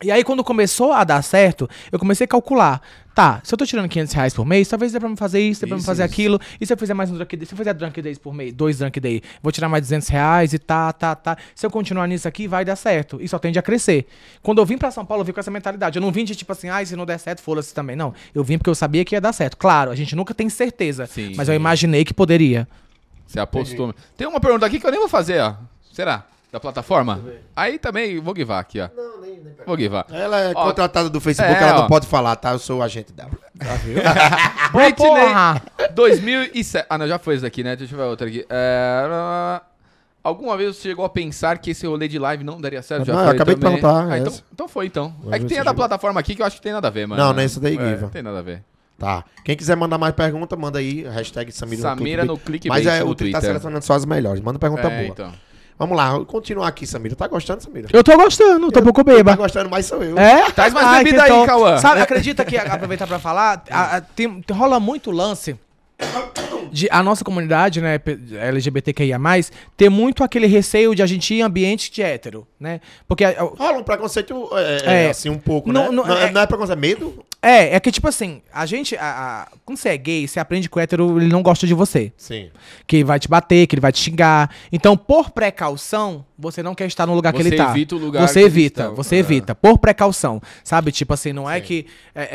E 0.04 0.12
aí, 0.12 0.24
quando 0.24 0.44
começou 0.44 0.92
a 0.92 1.04
dar 1.04 1.22
certo, 1.22 1.70
eu 1.92 1.98
comecei 1.98 2.26
a 2.26 2.28
calcular. 2.28 2.82
Tá, 3.16 3.40
se 3.46 3.54
eu 3.54 3.58
tô 3.58 3.66
tirando 3.66 3.88
500 3.88 4.14
reais 4.14 4.34
por 4.34 4.46
mês, 4.46 4.68
talvez 4.68 4.92
dê 4.92 5.00
pra 5.00 5.08
me 5.08 5.16
fazer 5.16 5.40
isso, 5.40 5.62
dê 5.62 5.68
pra 5.68 5.78
me 5.78 5.84
fazer 5.84 6.04
isso. 6.04 6.12
aquilo. 6.14 6.38
E 6.60 6.66
se 6.66 6.74
eu 6.74 6.78
fizer 6.78 6.94
mais 6.94 7.10
um 7.10 7.16
drunk 7.16 7.38
day? 7.38 7.46
Se 7.46 7.54
eu 7.54 7.58
fizer 7.58 7.74
drunk 7.74 8.02
days 8.02 8.18
por 8.18 8.34
mês, 8.34 8.52
dois 8.52 8.80
drunk 8.80 9.00
day, 9.00 9.22
vou 9.42 9.54
tirar 9.54 9.70
mais 9.70 9.84
200 9.84 10.10
reais 10.10 10.54
e 10.54 10.60
tá, 10.60 10.92
tá, 10.92 11.16
tá. 11.16 11.38
Se 11.56 11.66
eu 11.66 11.72
continuar 11.72 12.08
nisso 12.08 12.28
aqui, 12.28 12.46
vai 12.46 12.66
dar 12.66 12.76
certo. 12.76 13.18
E 13.22 13.28
só 13.30 13.40
tende 13.40 13.58
a 13.58 13.62
crescer. 13.62 14.06
Quando 14.44 14.58
eu 14.58 14.66
vim 14.66 14.78
pra 14.78 14.92
São 14.92 15.06
Paulo, 15.06 15.22
eu 15.22 15.26
vim 15.26 15.32
com 15.32 15.40
essa 15.40 15.50
mentalidade. 15.50 15.98
Eu 15.98 16.02
não 16.02 16.12
vim 16.12 16.26
de 16.26 16.36
tipo 16.36 16.52
assim, 16.52 16.68
ai, 16.68 16.86
se 16.86 16.94
não 16.98 17.06
der 17.06 17.18
certo, 17.18 17.42
foda-se 17.42 17.74
também. 17.74 17.96
Não. 17.96 18.14
Eu 18.34 18.44
vim 18.44 18.58
porque 18.58 18.70
eu 18.70 18.76
sabia 18.76 19.06
que 19.06 19.16
ia 19.16 19.22
dar 19.22 19.32
certo. 19.32 19.56
Claro, 19.56 19.92
a 19.92 19.96
gente 19.96 20.14
nunca 20.14 20.34
tem 20.34 20.50
certeza. 20.50 21.06
Sim. 21.06 21.36
mas 21.38 21.48
eu 21.48 21.56
imaginei 21.56 22.04
que 22.04 22.14
poderia. 22.14 22.68
Você 23.26 23.40
apostou. 23.40 23.96
Tem 24.18 24.28
uma 24.28 24.42
pergunta 24.42 24.66
aqui 24.66 24.78
que 24.78 24.86
eu 24.86 24.92
nem 24.92 25.00
vou 25.00 25.08
fazer, 25.08 25.40
ó. 25.42 25.56
Será? 25.94 26.26
Da 26.52 26.60
plataforma? 26.60 27.22
Aí 27.56 27.78
também, 27.78 28.20
vou 28.20 28.34
guivar 28.34 28.60
aqui, 28.60 28.80
ó. 28.80 28.90
Não, 28.96 29.15
Vou 29.66 29.76
guivar. 29.78 30.06
Ela 30.12 30.40
é 30.40 30.52
Ó, 30.56 30.66
contratada 30.66 31.10
do 31.10 31.20
Facebook, 31.22 31.54
é, 31.56 31.62
ela 31.68 31.78
ó. 31.78 31.82
não 31.82 31.88
pode 31.88 32.08
falar, 32.08 32.36
tá? 32.36 32.52
Eu 32.52 32.60
sou 32.60 32.80
o 32.80 32.84
agente 32.84 33.12
dela. 33.14 33.32
Boa, 34.72 34.86
Britney, 34.86 35.08
porra! 35.10 35.62
2007. 35.94 36.86
Ah, 36.90 36.98
não, 36.98 37.08
já 37.08 37.18
foi 37.20 37.36
esse 37.36 37.44
daqui, 37.44 37.64
né? 37.64 37.76
Deixa 37.76 37.94
eu 37.94 37.98
ver 37.98 38.06
outra 38.06 38.28
aqui. 38.28 38.46
É... 38.50 39.62
Alguma 40.24 40.58
vez 40.58 40.76
você 40.76 40.90
chegou 40.90 41.06
a 41.06 41.10
pensar 41.10 41.60
que 41.60 41.70
esse 41.72 41.86
rolê 41.86 42.08
de 42.08 42.18
live 42.18 42.44
não 42.44 42.60
daria 42.60 42.82
certo? 42.82 43.08
Não, 43.12 43.24
eu 43.24 43.30
acabei 43.30 43.54
de 43.54 43.62
também. 43.62 43.80
perguntar, 43.80 44.08
Ah, 44.12 44.18
é 44.18 44.22
então, 44.22 44.34
então 44.52 44.68
foi, 44.68 44.88
então. 44.88 45.14
É 45.32 45.38
que 45.38 45.46
tem 45.46 45.60
a 45.60 45.64
da 45.64 45.74
plataforma 45.74 46.20
aqui 46.20 46.34
que 46.36 46.42
eu 46.42 46.46
acho 46.46 46.56
que 46.56 46.64
tem 46.64 46.74
nada 46.74 46.88
a 46.88 46.92
ver, 46.92 47.08
mano. 47.08 47.22
Não, 47.22 47.32
não 47.32 47.40
é 47.42 47.46
isso 47.46 47.60
daí, 47.60 47.76
É, 47.76 47.78
Guiva. 47.78 48.02
Não 48.02 48.10
tem 48.10 48.24
nada 48.24 48.40
a 48.40 48.42
ver. 48.42 48.64
Tá. 48.98 49.24
Quem 49.44 49.56
quiser 49.56 49.76
mandar 49.76 49.98
mais 50.00 50.16
pergunta, 50.16 50.56
manda 50.56 50.80
aí. 50.80 51.04
Hashtag 51.04 51.52
Samira, 51.52 51.82
Samira 51.84 52.26
no 52.26 52.34
no 52.34 52.40
clickbait. 52.40 52.84
Mas 52.86 52.92
é, 52.96 53.04
no 53.04 53.10
o 53.12 53.14
Tri 53.16 53.30
tá 53.30 53.38
Twitter. 53.40 53.50
selecionando 53.56 53.86
só 53.86 53.94
as 53.94 54.06
melhores. 54.06 54.42
Manda 54.42 54.58
pergunta 54.58 54.88
É, 54.88 54.90
boa. 54.90 55.08
então. 55.10 55.34
Vamos 55.78 55.98
lá, 55.98 56.24
continuar 56.26 56.68
aqui, 56.70 56.88
Samira. 56.88 57.16
Tá 57.16 57.28
gostando, 57.28 57.62
Samira? 57.62 57.90
Eu 57.92 58.04
tô 58.04 58.16
gostando, 58.16 58.72
tô 58.72 58.80
um 58.80 58.84
pouco 58.84 59.04
Tá 59.04 59.14
beba. 59.14 59.36
gostando 59.36 59.70
mais 59.70 59.86
sou 59.86 60.02
eu. 60.02 60.18
É? 60.18 60.50
Traz 60.52 60.74
mais 60.74 60.88
Ai, 60.88 61.04
bebida 61.04 61.24
aí. 61.24 61.46
Cauã. 61.46 61.78
Sabe, 61.78 62.00
acredita 62.02 62.46
que, 62.46 62.58
aproveitar 62.58 63.06
pra 63.06 63.20
falar, 63.20 63.64
a- 63.70 63.98
a- 63.98 64.02
tem, 64.02 64.42
tem- 64.42 64.56
rola 64.56 64.80
muito 64.80 65.12
lance 65.12 65.56
de 66.72 66.88
a 66.92 67.02
nossa 67.04 67.24
comunidade, 67.24 67.80
né, 67.82 68.00
LGBTQIA+, 68.40 69.18
ter 69.78 69.90
muito 69.90 70.24
aquele 70.24 70.48
receio 70.48 70.94
de 70.96 71.02
a 71.02 71.06
gente 71.06 71.34
ir 71.34 71.40
em 71.40 71.42
ambiente 71.42 71.92
de 71.92 72.02
hétero, 72.02 72.46
né? 72.60 72.82
Porque 73.08 73.24
a- 73.24 73.30
a- 73.30 73.44
Rola 73.44 73.78
um 73.80 73.84
preconceito, 73.84 74.50
é, 74.86 75.06
É. 75.06 75.10
assim, 75.10 75.30
um 75.30 75.38
pouco, 75.38 75.72
Não, 75.72 75.84
né? 75.84 75.92
não, 75.92 76.06
Não, 76.06 76.18
é- 76.18 76.32
não 76.32 76.42
é 76.42 76.46
preconceito, 76.48 76.78
é 76.78 76.82
medo? 76.82 77.24
É, 77.48 77.76
é 77.76 77.80
que 77.80 77.92
tipo 77.92 78.08
assim, 78.08 78.42
a 78.54 78.66
gente, 78.66 78.96
a, 78.98 79.02
a- 79.44 79.48
quando 79.64 79.78
você 79.78 79.90
é 79.90 79.98
gay, 79.98 80.28
você 80.28 80.40
aprende 80.40 80.70
que 80.70 80.78
o 80.78 80.80
hétero 80.80 81.20
ele 81.20 81.32
não 81.32 81.44
gosta 81.44 81.68
de 81.68 81.74
você, 81.74 82.12
Sim. 82.18 82.50
que 82.88 82.98
ele 82.98 83.04
vai 83.04 83.20
te 83.20 83.28
bater, 83.28 83.68
que 83.68 83.76
ele 83.76 83.82
vai 83.82 83.92
te 83.92 84.00
xingar. 84.00 84.50
Então, 84.72 84.98
por 84.98 85.30
precaução, 85.32 86.26
você 86.38 86.62
não 86.62 86.76
quer 86.76 86.86
estar 86.88 87.06
no 87.06 87.14
lugar 87.14 87.32
que 87.34 87.42
Você 87.42 87.48
ele 87.50 87.56
tá. 87.58 87.70
evita 87.72 87.96
o 87.96 87.98
lugar 87.98 88.28
Você 88.28 88.40
que 88.42 88.46
evita, 88.46 88.82
estão. 88.84 88.96
você 88.96 89.16
É. 89.16 89.20
evita, 89.20 89.56
por 89.56 89.78
precaução, 89.78 90.42
sabe? 90.64 90.92
Tipo 90.92 91.14
assim, 91.14 91.32
não 91.34 91.50
é 91.50 91.60
Sim. 91.60 91.66
que 91.66 91.86
é, 92.14 92.22
é, 92.24 92.28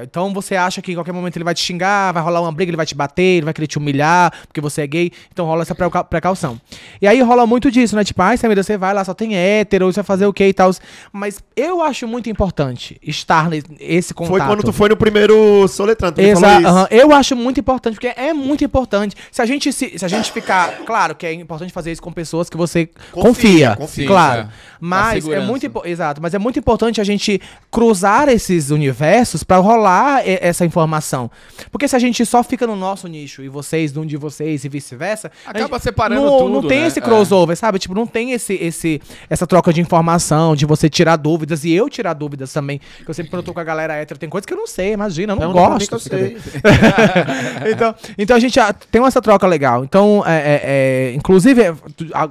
é, 0.00 0.02
então 0.04 0.32
você 0.32 0.54
acha 0.56 0.80
que 0.80 0.92
em 0.92 0.94
qualquer 0.94 1.12
momento 1.12 1.36
ele 1.36 1.44
vai 1.44 1.54
te 1.54 1.60
xingar, 1.60 2.12
vai 2.12 2.22
rolar 2.22 2.40
uma 2.40 2.52
briga, 2.52 2.70
ele 2.70 2.76
vai 2.76 2.86
te 2.86 2.94
bater, 2.94 3.22
ele 3.38 3.44
vai 3.44 3.54
querer 3.54 3.66
te 3.66 3.78
humilhar 3.78 4.32
porque 4.46 4.60
você 4.60 4.82
é 4.82 4.86
gay. 4.86 5.10
Então 5.32 5.46
rola 5.46 5.62
essa 5.62 5.74
precau- 5.74 6.04
precaução. 6.04 6.60
E 7.02 7.06
aí 7.08 7.20
rola 7.22 7.46
muito 7.46 7.70
disso, 7.70 7.96
né? 7.96 8.04
Tipo, 8.04 8.22
ai, 8.22 8.36
Samira, 8.36 8.62
você 8.62 8.76
vai 8.76 8.94
lá, 8.94 9.04
só 9.04 9.14
tem 9.14 9.36
hétero, 9.36 9.86
você 9.92 9.96
vai 10.00 10.04
fazer 10.06 10.26
o 10.26 10.32
quê 10.32 10.48
e 10.48 10.52
tal. 10.54 10.70
Mas 11.12 11.40
eu 11.56 11.82
acho 11.82 12.06
muito 12.06 12.28
importante 12.30 12.98
estar 13.02 13.48
nesse 13.50 14.14
contato. 14.14 14.30
Foi 14.38 14.46
quando 14.46 14.62
tu 14.62 14.72
foi 14.72 14.88
no 14.88 14.96
primeiro 14.96 15.66
soletrando, 15.68 16.14
tu 16.16 16.22
me 16.22 16.34
falou 16.34 16.48
Exato. 16.48 16.60
isso. 16.60 16.68
aham. 16.70 16.88
Eu 16.90 17.12
acho 17.12 17.34
muito 17.36 17.58
importante, 17.60 17.94
porque 17.94 18.08
é 18.16 18.32
muito 18.32 18.64
importante. 18.64 19.16
Se 19.30 19.42
a 19.42 19.46
gente 19.46 19.72
se, 19.72 19.98
se 19.98 20.04
a 20.04 20.08
gente 20.08 20.30
ficar, 20.32 20.78
claro 20.84 21.14
que 21.14 21.26
é 21.26 21.32
importante 21.32 21.72
fazer 21.72 21.92
isso 21.92 22.02
com 22.02 22.12
pessoas 22.12 22.48
que 22.48 22.56
você 22.56 22.88
confia, 23.12 23.76
confia, 23.76 24.06
claro. 24.06 24.40
é. 24.42 24.48
Mas 24.80 25.26
é 25.26 25.40
muito 25.40 25.68
exato, 25.84 26.22
mas 26.22 26.34
é 26.34 26.38
muito 26.38 26.56
importante 26.56 27.00
a 27.00 27.04
gente 27.04 27.40
cruzar 27.68 28.28
esses 28.28 28.70
universos 28.70 29.42
pra 29.42 29.56
rolar 29.56 30.22
e- 30.24 30.38
essa 30.40 30.64
informação. 30.64 31.28
Porque 31.72 31.88
se 31.88 31.96
a 31.96 31.98
gente 31.98 32.24
só 32.24 32.44
fica 32.44 32.64
no 32.64 32.76
nosso 32.76 33.08
nicho 33.08 33.42
e 33.42 33.48
vocês 33.48 33.92
num 33.92 34.06
de 34.06 34.16
vocês 34.16 34.64
e 34.64 34.68
vice-versa, 34.68 35.32
Acaba 35.44 35.74
gente- 35.78 35.82
separando 35.82 36.22
não, 36.22 36.38
tudo, 36.38 36.52
Não 36.62 36.68
tem 36.68 36.82
né? 36.82 36.86
esse 36.86 37.00
É. 37.00 37.02
crossover, 37.02 37.56
sabe? 37.56 37.80
Tipo, 37.80 37.92
não 37.92 38.06
tem 38.06 38.30
esse, 38.30 38.54
esse, 38.54 39.02
essa 39.28 39.48
troca 39.48 39.72
de 39.72 39.80
informação, 39.80 40.54
de 40.54 40.64
você 40.64 40.88
tirar 40.88 41.16
dúvidas 41.16 41.64
e 41.64 41.72
eu 41.72 41.88
tirar 41.90 42.12
dúvidas 42.12 42.52
também. 42.52 42.80
Que 43.04 43.10
eu 43.10 43.14
sempre 43.14 43.30
quando 43.30 43.40
eu 43.40 43.46
tô 43.46 43.52
com 43.54 43.58
a 43.60 43.64
galera 43.64 43.94
hétero, 43.94 44.20
tem 44.20 44.28
coisas 44.28 44.46
que 44.46 44.52
eu 44.52 44.58
não 44.58 44.66
sei, 44.68 44.92
imagina, 44.92 45.32
eu 45.32 45.36
não 45.40 45.48
mim 45.48 45.54
gosto. 45.54 45.88
que 45.88 45.94
eu 45.94 45.98
sei. 45.98 46.36
então, 47.72 47.94
então 48.16 48.36
a 48.36 48.40
gente 48.40 48.58
ah, 48.60 48.72
tem 48.72 49.04
essa 49.04 49.20
troca 49.20 49.46
legal. 49.46 49.84
Então, 49.84 50.22
é, 50.26 50.36
é, 50.36 50.60
é, 50.64 51.14
inclusive, 51.14 51.62
é, 51.62 51.74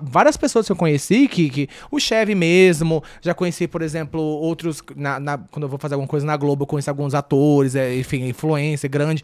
várias 0.01 0.37
pessoas 0.37 0.66
que 0.67 0.71
eu 0.73 0.75
conheci, 0.77 1.27
que, 1.27 1.49
que 1.49 1.69
o 1.91 1.99
Chevy 1.99 2.35
mesmo, 2.35 3.03
já 3.21 3.33
conheci, 3.33 3.67
por 3.67 3.81
exemplo, 3.81 4.21
outros. 4.21 4.81
na- 4.95 5.19
na- 5.19 5.37
quando 5.37 5.63
eu 5.63 5.69
vou 5.69 5.79
fazer 5.79 5.95
alguma 5.95 6.07
coisa 6.07 6.25
na 6.25 6.37
Globo, 6.37 6.63
eu 6.63 6.67
conheço 6.67 6.89
alguns 6.89 7.13
atores, 7.13 7.75
é, 7.75 7.95
enfim, 7.97 8.27
influência 8.27 8.87
grande. 8.87 9.23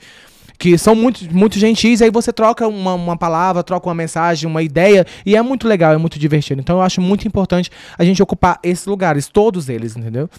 Que 0.57 0.77
são 0.77 0.93
muito, 0.95 1.25
muito 1.35 1.57
gentis, 1.57 2.01
aí 2.01 2.11
você 2.11 2.31
troca 2.31 2.67
uma, 2.67 2.93
uma 2.93 3.17
palavra, 3.17 3.63
troca 3.63 3.87
uma 3.89 3.95
mensagem, 3.95 4.47
uma 4.47 4.61
ideia, 4.61 5.05
e 5.25 5.35
é 5.35 5.41
muito 5.41 5.67
legal, 5.67 5.93
é 5.93 5.97
muito 5.97 6.19
divertido. 6.19 6.61
Então 6.61 6.77
eu 6.77 6.81
acho 6.83 7.01
muito 7.01 7.27
importante 7.27 7.71
a 7.97 8.03
gente 8.05 8.21
ocupar 8.21 8.59
esses 8.63 8.85
lugares, 8.85 9.27
todos 9.27 9.67
eles, 9.67 9.97
entendeu? 9.97 10.29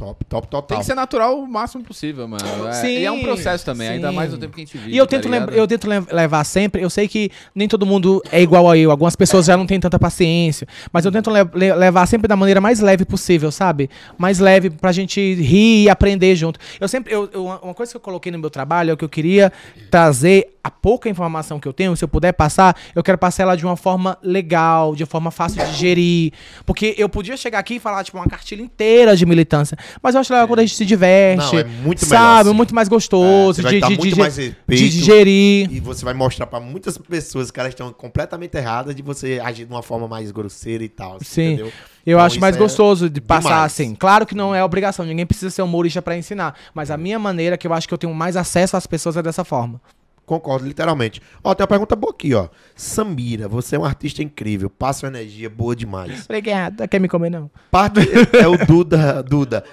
Top, 0.00 0.24
top, 0.24 0.46
Tem 0.48 0.50
total. 0.60 0.78
que 0.78 0.84
ser 0.86 0.94
natural 0.94 1.38
o 1.38 1.46
máximo 1.46 1.84
possível, 1.84 2.26
mano. 2.26 2.42
É, 2.68 2.72
Sim, 2.72 2.86
e 2.88 3.04
é 3.04 3.12
um 3.12 3.20
processo 3.20 3.66
também, 3.66 3.86
ainda 3.86 4.08
sim. 4.08 4.14
mais 4.16 4.32
no 4.32 4.38
tempo 4.38 4.54
que 4.54 4.62
a 4.62 4.64
gente 4.64 4.78
vive. 4.78 4.94
E 4.94 4.96
eu 4.96 5.04
tá 5.06 5.10
tento, 5.10 5.28
lem- 5.28 5.40
ligado? 5.40 5.54
eu 5.54 5.68
tento 5.68 5.86
le- 5.86 6.06
levar 6.10 6.42
sempre. 6.44 6.80
Eu 6.82 6.88
sei 6.88 7.06
que 7.06 7.30
nem 7.54 7.68
todo 7.68 7.84
mundo 7.84 8.22
é 8.32 8.40
igual 8.40 8.70
a 8.70 8.78
eu. 8.78 8.90
Algumas 8.90 9.14
pessoas 9.14 9.44
já 9.44 9.58
não 9.58 9.66
têm 9.66 9.78
tanta 9.78 9.98
paciência. 9.98 10.66
Mas 10.90 11.04
eu 11.04 11.12
tento 11.12 11.30
le- 11.30 11.44
le- 11.54 11.74
levar 11.74 12.06
sempre 12.06 12.26
da 12.26 12.34
maneira 12.34 12.62
mais 12.62 12.80
leve 12.80 13.04
possível, 13.04 13.52
sabe? 13.52 13.90
Mais 14.16 14.38
leve 14.38 14.70
pra 14.70 14.90
gente 14.90 15.20
rir 15.34 15.84
e 15.84 15.90
aprender 15.90 16.34
junto. 16.34 16.58
Eu 16.80 16.88
sempre. 16.88 17.12
Eu, 17.12 17.28
eu- 17.34 17.44
uma 17.44 17.74
coisa 17.74 17.92
que 17.92 17.96
eu 17.96 18.00
coloquei 18.00 18.32
no 18.32 18.38
meu 18.38 18.48
trabalho 18.48 18.92
é 18.92 18.96
que 18.96 19.04
eu 19.04 19.08
queria 19.08 19.52
trazer 19.90 20.56
a 20.62 20.70
pouca 20.70 21.08
informação 21.08 21.58
que 21.58 21.66
eu 21.66 21.72
tenho, 21.72 21.96
se 21.96 22.04
eu 22.04 22.08
puder 22.08 22.32
passar, 22.32 22.76
eu 22.94 23.02
quero 23.02 23.16
passar 23.16 23.44
ela 23.44 23.56
de 23.56 23.64
uma 23.64 23.76
forma 23.76 24.18
legal, 24.22 24.94
de 24.94 25.06
forma 25.06 25.30
fácil 25.30 25.64
de 25.64 25.70
digerir. 25.72 26.32
Porque 26.66 26.94
eu 26.98 27.08
podia 27.08 27.34
chegar 27.36 27.58
aqui 27.58 27.74
e 27.76 27.80
falar, 27.80 28.04
tipo, 28.04 28.18
uma 28.18 28.26
cartilha 28.26 28.62
inteira 28.62 29.16
de 29.16 29.24
militância. 29.24 29.76
Mas 30.02 30.14
eu 30.14 30.20
acho 30.20 30.32
legal 30.32 30.46
quando 30.48 30.58
a 30.60 30.62
gente 30.64 30.74
se 30.76 30.84
diverte. 30.86 31.52
Não, 31.54 31.58
é 31.60 31.64
muito 31.64 32.04
melhor 32.06 32.18
Sabe? 32.18 32.48
assim. 32.48 32.56
Muito 32.56 32.74
mais 32.74 32.88
É, 32.88 32.90
gostoso. 32.90 33.62
vai 33.62 33.72
de, 33.74 33.80
de, 33.80 33.86
muito 33.96 34.14
de- 34.14 34.18
mais 34.20 34.34
de 34.34 34.42
respeito. 34.42 34.82
digerir. 34.90 35.68
E 35.72 35.80
você 35.80 36.04
vai 36.04 36.14
mostrar 36.14 36.46
pra 36.46 36.60
muitas 36.60 36.96
pessoas 36.98 37.50
que 37.50 37.58
elas 37.60 37.72
estão 37.72 37.92
completamente 37.92 38.56
erradas 38.56 38.94
de 38.94 39.02
você 39.02 39.40
agir 39.42 39.64
de 39.66 39.72
uma 39.72 39.82
forma 39.82 40.06
mais 40.08 40.30
grosseira 40.30 40.82
e 40.84 40.88
tal. 40.88 41.16
assim, 41.16 41.24
Sim. 41.24 41.46
Entendeu? 41.54 41.72
Eu 42.06 42.16
Então, 42.16 42.24
acho 42.26 42.40
mais 42.40 42.56
é 42.56 42.58
gostoso 42.58 43.10
de 43.10 43.20
passar 43.20 43.48
demais. 43.50 43.64
assim. 43.72 43.94
Claro 43.94 44.24
que 44.24 44.34
não 44.34 44.54
é 44.54 44.64
obrigação, 44.64 45.04
ninguém 45.04 45.26
precisa 45.26 45.50
ser 45.50 45.62
humorista 45.62 46.00
pra 46.00 46.16
ensinar. 46.16 46.54
Mas 46.74 46.90
a 46.90 46.96
minha 46.96 47.18
maneira, 47.18 47.58
que 47.58 47.66
eu 47.66 47.74
acho 47.74 47.86
que 47.86 47.92
eu 47.92 47.98
tenho 47.98 48.14
mais 48.14 48.36
acesso 48.36 48.76
às 48.76 48.86
pessoas, 48.86 49.16
é 49.18 49.22
dessa 49.22 49.44
forma. 49.44 49.80
Concordo, 50.30 50.64
literalmente. 50.64 51.20
Ó, 51.42 51.52
tem 51.56 51.64
uma 51.64 51.68
pergunta 51.68 51.96
boa 51.96 52.12
aqui, 52.12 52.32
ó. 52.34 52.46
Samira, 52.76 53.48
você 53.48 53.74
é 53.74 53.78
um 53.80 53.84
artista 53.84 54.22
incrível, 54.22 54.70
passa 54.70 55.04
uma 55.04 55.18
energia 55.18 55.50
boa 55.50 55.74
demais. 55.74 56.24
Obrigada. 56.24 56.86
Quer 56.86 57.00
me 57.00 57.08
comer, 57.08 57.30
não? 57.30 57.50
Parte 57.68 57.98
é 58.40 58.46
o 58.46 58.56
Duda, 58.64 59.24
Duda. 59.24 59.64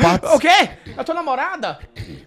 Part- 0.00 0.24
O 0.26 0.38
quê? 0.38 0.70
A 0.96 1.02
tua 1.02 1.16
namorada? 1.16 1.80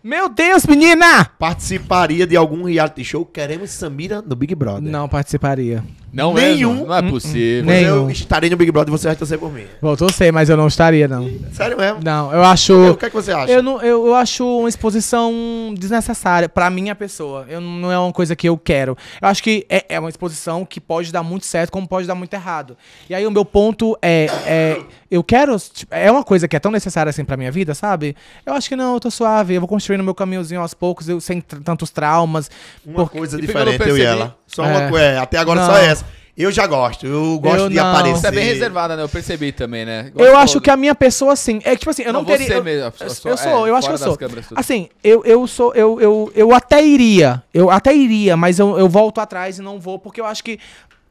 Meu 0.04 0.28
Deus, 0.28 0.66
menina! 0.66 1.24
Participaria 1.40 2.28
de 2.28 2.36
algum 2.36 2.64
reality 2.64 3.06
show? 3.06 3.26
Queremos 3.26 3.70
Samira 3.72 4.22
no 4.22 4.36
Big 4.36 4.54
Brother. 4.54 4.84
Não 4.92 5.08
participaria. 5.08 5.82
Não 6.18 6.34
Nenhum. 6.34 6.72
mesmo? 6.74 6.88
Não 6.88 6.96
é 6.96 7.02
possível. 7.04 7.64
Mas 7.66 7.84
eu 7.84 7.96
nenhum. 7.98 8.10
estarei 8.10 8.50
no 8.50 8.58
Big 8.58 8.72
Brother 8.72 8.92
e 8.92 8.98
você 8.98 9.08
vai 9.08 9.16
torcer 9.16 9.38
por 9.38 9.54
mim. 9.54 9.66
Voltou 9.80 10.08
a 10.10 10.12
ser, 10.12 10.34
mas 10.34 10.50
eu 10.50 10.58
não 10.58 10.66
estaria, 10.68 11.08
não. 11.08 11.30
Sério 11.54 11.78
mesmo? 11.78 12.00
Não, 12.04 12.34
eu 12.34 12.44
acho. 12.44 12.92
O 12.92 12.98
que 12.98 13.06
é 13.06 13.10
que 13.10 13.16
você 13.16 13.32
acha? 13.32 13.52
Eu, 13.54 13.62
não, 13.62 13.80
eu, 13.84 14.08
eu 14.08 14.16
acho 14.16 14.44
uma 14.62 14.68
exposição 14.68 15.32
desnecessária 15.78 16.50
pra 16.50 16.70
minha 16.72 16.96
pessoa. 16.96 17.46
Eu, 17.48 17.62
não 17.62 17.92
é 17.92 18.00
uma 18.00 18.12
coisa 18.12 18.36
que 18.36 18.50
eu 18.50 18.58
quero. 18.58 18.98
Eu 19.22 19.28
acho 19.28 19.44
que 19.44 19.66
é, 19.70 19.86
é 19.90 20.00
uma 20.00 20.10
exposição 20.10 20.66
que 20.66 20.82
pode 20.82 21.12
dar 21.12 21.22
muito 21.22 21.46
certo, 21.46 21.72
como 21.72 21.88
pode 21.88 22.08
dar 22.08 22.16
muito 22.16 22.34
errado. 22.34 22.76
E 23.10 23.14
aí 23.14 23.26
o 23.28 23.32
meu 23.32 23.46
ponto 23.46 23.96
é, 24.02 24.26
é 24.46 24.82
eu 25.12 25.24
quero. 25.24 25.56
tipo, 25.60 25.94
é 25.94 26.12
uma 26.12 26.24
coisa 26.24 26.48
que 26.48 26.56
é 26.56 26.60
tão 26.60 26.72
necessária 26.72 27.10
assim 27.12 27.24
pra 27.24 27.38
minha 27.38 27.52
vida, 27.52 27.76
sabe? 27.76 28.16
Eu 28.46 28.54
acho 28.54 28.68
que 28.68 28.76
não, 28.76 28.96
eu 28.96 29.00
tô 29.00 29.12
suave. 29.12 29.54
Eu 29.54 29.62
vou 29.62 29.68
construindo 29.68 30.04
meu 30.04 30.16
caminhozinho 30.16 30.62
aos 30.62 30.74
poucos, 30.74 31.08
eu, 31.08 31.22
sem 31.22 31.40
tantos 31.42 31.92
traumas. 31.92 32.50
Uma 32.86 32.96
Porque- 33.04 33.18
coisa 33.20 33.38
e 33.38 33.42
diferente, 33.42 33.68
eu 33.70 33.74
e 33.76 33.78
percebi- 33.78 34.02
ela. 34.02 34.36
Só 34.48 34.64
É. 34.66 34.68
uma 34.70 34.90
coisa. 34.90 35.22
Até 35.22 35.38
agora 35.38 35.60
Não. 35.62 35.68
só 35.68 35.78
essa. 35.78 36.06
Eu 36.38 36.52
já 36.52 36.68
gosto, 36.68 37.08
eu 37.08 37.40
gosto 37.40 37.62
Eu 37.64 37.70
de 37.70 37.78
não. 37.78 37.90
aparecer. 37.92 38.20
Você 38.22 38.28
é 38.28 38.32
bem 38.32 38.46
reservada, 38.46 38.96
né? 38.96 39.02
Eu 39.02 39.10
percebi 39.10 39.52
também, 39.52 39.84
né? 39.84 40.12
Eu 40.16 40.38
acho 40.38 40.62
que 40.62 40.70
a 40.70 40.78
minha 40.78 40.94
pessoa, 40.94 41.34
assim, 41.34 41.60
é 41.64 41.76
tipo 41.76 41.90
assim, 41.90 42.04
eu 42.04 42.14
não, 42.14 42.20
Não, 42.22 42.28
teria. 42.28 42.46
você 42.46 42.54
eu, 42.58 42.64
mesmo, 42.64 42.84
a 42.84 42.88
eu, 42.88 42.92
pessoa- 42.92 43.32
eu 43.34 43.38
sou, 43.38 43.66
é, 43.66 43.70
eu 43.72 43.76
acho 43.76 43.88
que 43.88 43.94
eu 43.96 43.98
sou. 43.98 44.16
câmeras. 44.16 44.46
Assim, 44.56 44.88
eu, 45.04 45.26
eu 45.26 45.48
sou, 45.48 45.74
eu, 45.74 46.00
eu, 46.00 46.32
eu 46.36 46.54
até 46.54 46.86
iria, 46.86 47.42
eu 47.52 47.72
até 47.72 47.92
iria, 47.96 48.38
mas 48.38 48.60
eu, 48.60 48.78
eu 48.78 48.88
volto 48.88 49.20
atrás 49.20 49.58
e 49.58 49.64
não 49.64 49.80
vou, 49.80 49.98
porque 49.98 50.22
eu 50.22 50.28
acho 50.28 50.44
que. 50.44 50.60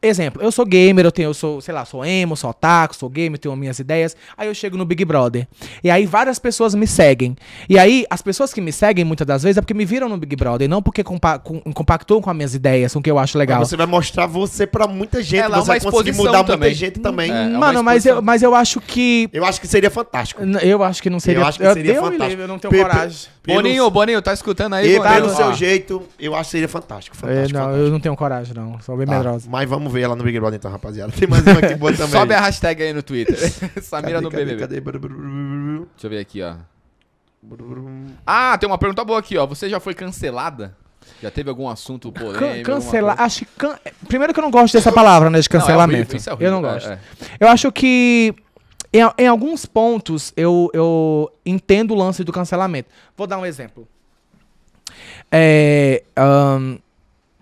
Exemplo, 0.01 0.41
eu 0.43 0.51
sou 0.51 0.65
gamer, 0.65 1.05
eu 1.05 1.11
tenho, 1.11 1.29
eu 1.29 1.33
sou, 1.33 1.59
sei 1.59 1.73
lá, 1.73 1.83
sou 1.83 2.05
emo, 2.05 2.35
sou 2.37 2.49
otaku, 2.51 2.95
sou 2.95 3.09
gamer, 3.09 3.39
tenho 3.39 3.55
minhas 3.55 3.79
ideias. 3.79 4.15
Aí 4.37 4.47
eu 4.47 4.53
chego 4.53 4.77
no 4.77 4.85
Big 4.85 5.03
Brother. 5.03 5.47
E 5.83 5.89
aí 5.89 6.05
várias 6.05 6.37
pessoas 6.39 6.75
me 6.75 6.85
seguem. 6.85 7.35
E 7.67 7.79
aí, 7.79 8.05
as 8.09 8.21
pessoas 8.21 8.53
que 8.53 8.61
me 8.61 8.71
seguem 8.71 9.03
muitas 9.03 9.25
das 9.25 9.43
vezes 9.43 9.57
é 9.57 9.61
porque 9.61 9.73
me 9.73 9.85
viram 9.85 10.07
no 10.07 10.17
Big 10.17 10.35
Brother, 10.35 10.65
e 10.65 10.67
não 10.67 10.81
porque 10.81 11.03
compa 11.03 11.39
com, 11.39 11.59
compactuam 11.73 12.21
com 12.21 12.29
as 12.29 12.35
minhas 12.35 12.53
ideias, 12.53 12.93
com 12.93 12.99
o 12.99 13.01
que 13.01 13.09
eu 13.09 13.17
acho 13.17 13.37
legal. 13.37 13.65
Você 13.65 13.75
vai 13.75 13.87
mostrar 13.87 14.27
você 14.27 14.67
pra 14.67 14.87
muita 14.87 15.21
gente, 15.23 15.41
É, 15.41 15.47
lá 15.47 15.59
você 15.59 15.67
vai 15.67 15.79
conseguir 15.81 16.13
mudar 16.13 16.43
também. 16.43 16.69
muita 16.69 16.73
gente 16.75 16.99
também. 16.99 17.31
É, 17.31 17.43
é 17.45 17.47
Mano, 17.49 17.83
mas 17.83 18.05
eu, 18.05 18.21
mas 18.21 18.43
eu 18.43 18.53
acho 18.53 18.79
que. 18.79 19.29
Eu 19.33 19.43
acho 19.45 19.59
que 19.59 19.67
seria 19.67 19.89
fantástico. 19.89 20.41
Eu 20.61 20.83
acho 20.83 21.01
que 21.01 21.09
não 21.09 21.19
seria. 21.19 21.41
Eu 21.41 21.45
acho 21.47 21.57
que 21.59 21.73
seria 21.73 21.93
me 21.93 21.99
fantástico. 21.99 22.23
livre, 22.29 22.43
eu 22.43 22.47
não 22.47 22.59
tenho 22.59 22.71
pe- 22.71 22.81
coragem. 22.81 23.29
Boninho, 23.47 23.89
Boninho, 23.89 24.21
tá 24.21 24.33
escutando 24.33 24.73
aí, 24.73 24.93
E 24.93 24.97
Boninho? 24.97 25.13
pelo 25.15 25.29
seu 25.35 25.53
jeito, 25.53 26.03
eu 26.19 26.35
acho 26.35 26.49
que 26.49 26.51
seria 26.51 26.67
fantástico. 26.67 27.15
É, 27.15 27.19
fantástico, 27.19 27.53
não, 27.53 27.59
fantástico. 27.65 27.85
eu 27.87 27.91
não 27.91 27.99
tenho 27.99 28.15
coragem, 28.15 28.53
não. 28.53 28.79
Sou 28.81 28.97
bem 28.97 29.07
Tá, 29.07 29.13
medrosa. 29.15 29.47
Mas 29.49 29.69
vamos 29.69 29.86
ver 29.89 30.01
ela 30.01 30.15
no 30.15 30.23
Big 30.23 30.39
Brother 30.39 30.57
então, 30.57 30.69
rapaziada. 30.71 31.11
Tem 31.11 31.27
mais 31.27 31.43
uma 31.45 31.59
aqui 31.59 31.75
boa 31.75 31.91
também. 31.97 32.07
Sobe 32.11 32.33
a 32.33 32.39
hashtag 32.41 32.83
aí 32.83 32.93
no 32.93 33.03
Twitter. 33.03 33.37
Samira 33.81 34.21
Cadê, 34.21 34.21
no 34.21 34.31
cadê, 34.31 34.45
BBB. 34.45 34.61
cadê? 34.61 34.81
Deixa 34.81 36.05
eu 36.05 36.09
ver 36.09 36.19
aqui, 36.19 36.41
ó. 36.41 36.55
Ah, 38.25 38.57
tem 38.57 38.67
uma 38.67 38.77
pergunta 38.77 39.03
boa 39.05 39.19
aqui, 39.19 39.37
ó. 39.37 39.45
Você 39.45 39.69
já 39.69 39.79
foi 39.79 39.93
cancelada? 39.93 40.75
Já 41.21 41.31
teve 41.31 41.49
algum 41.49 41.69
assunto 41.69 42.11
polêmico? 42.11 42.39
Can- 42.39 42.63
cancelar. 42.63 43.21
Acho 43.21 43.45
que. 43.45 43.51
can- 43.57 43.77
Primeiro 44.07 44.33
que 44.33 44.39
eu 44.39 44.43
não 44.43 44.51
gosto 44.51 44.73
dessa 44.73 44.91
palavra, 44.91 45.29
né? 45.29 45.39
De 45.39 45.47
Não, 45.49 45.57
é 45.57 45.61
cancelamento. 45.61 45.99
horrível, 46.11 46.17
isso 46.17 46.29
é 46.29 46.33
eu 46.33 46.51
não 46.51 46.57
horrível, 46.59 46.73
gosto. 46.73 46.89
é, 46.89 46.93
é. 46.93 46.99
Eu 47.39 47.47
acho 47.47 47.71
que. 47.71 48.33
Em, 48.91 49.23
em 49.23 49.27
alguns 49.27 49.65
pontos 49.65 50.33
eu, 50.35 50.69
eu 50.73 51.31
entendo 51.45 51.91
o 51.91 51.95
lance 51.95 52.23
do 52.23 52.31
cancelamento. 52.31 52.89
Vou 53.15 53.27
dar 53.27 53.37
um 53.37 53.45
exemplo. 53.45 53.87
É, 55.31 56.03
ahn, 56.15 56.77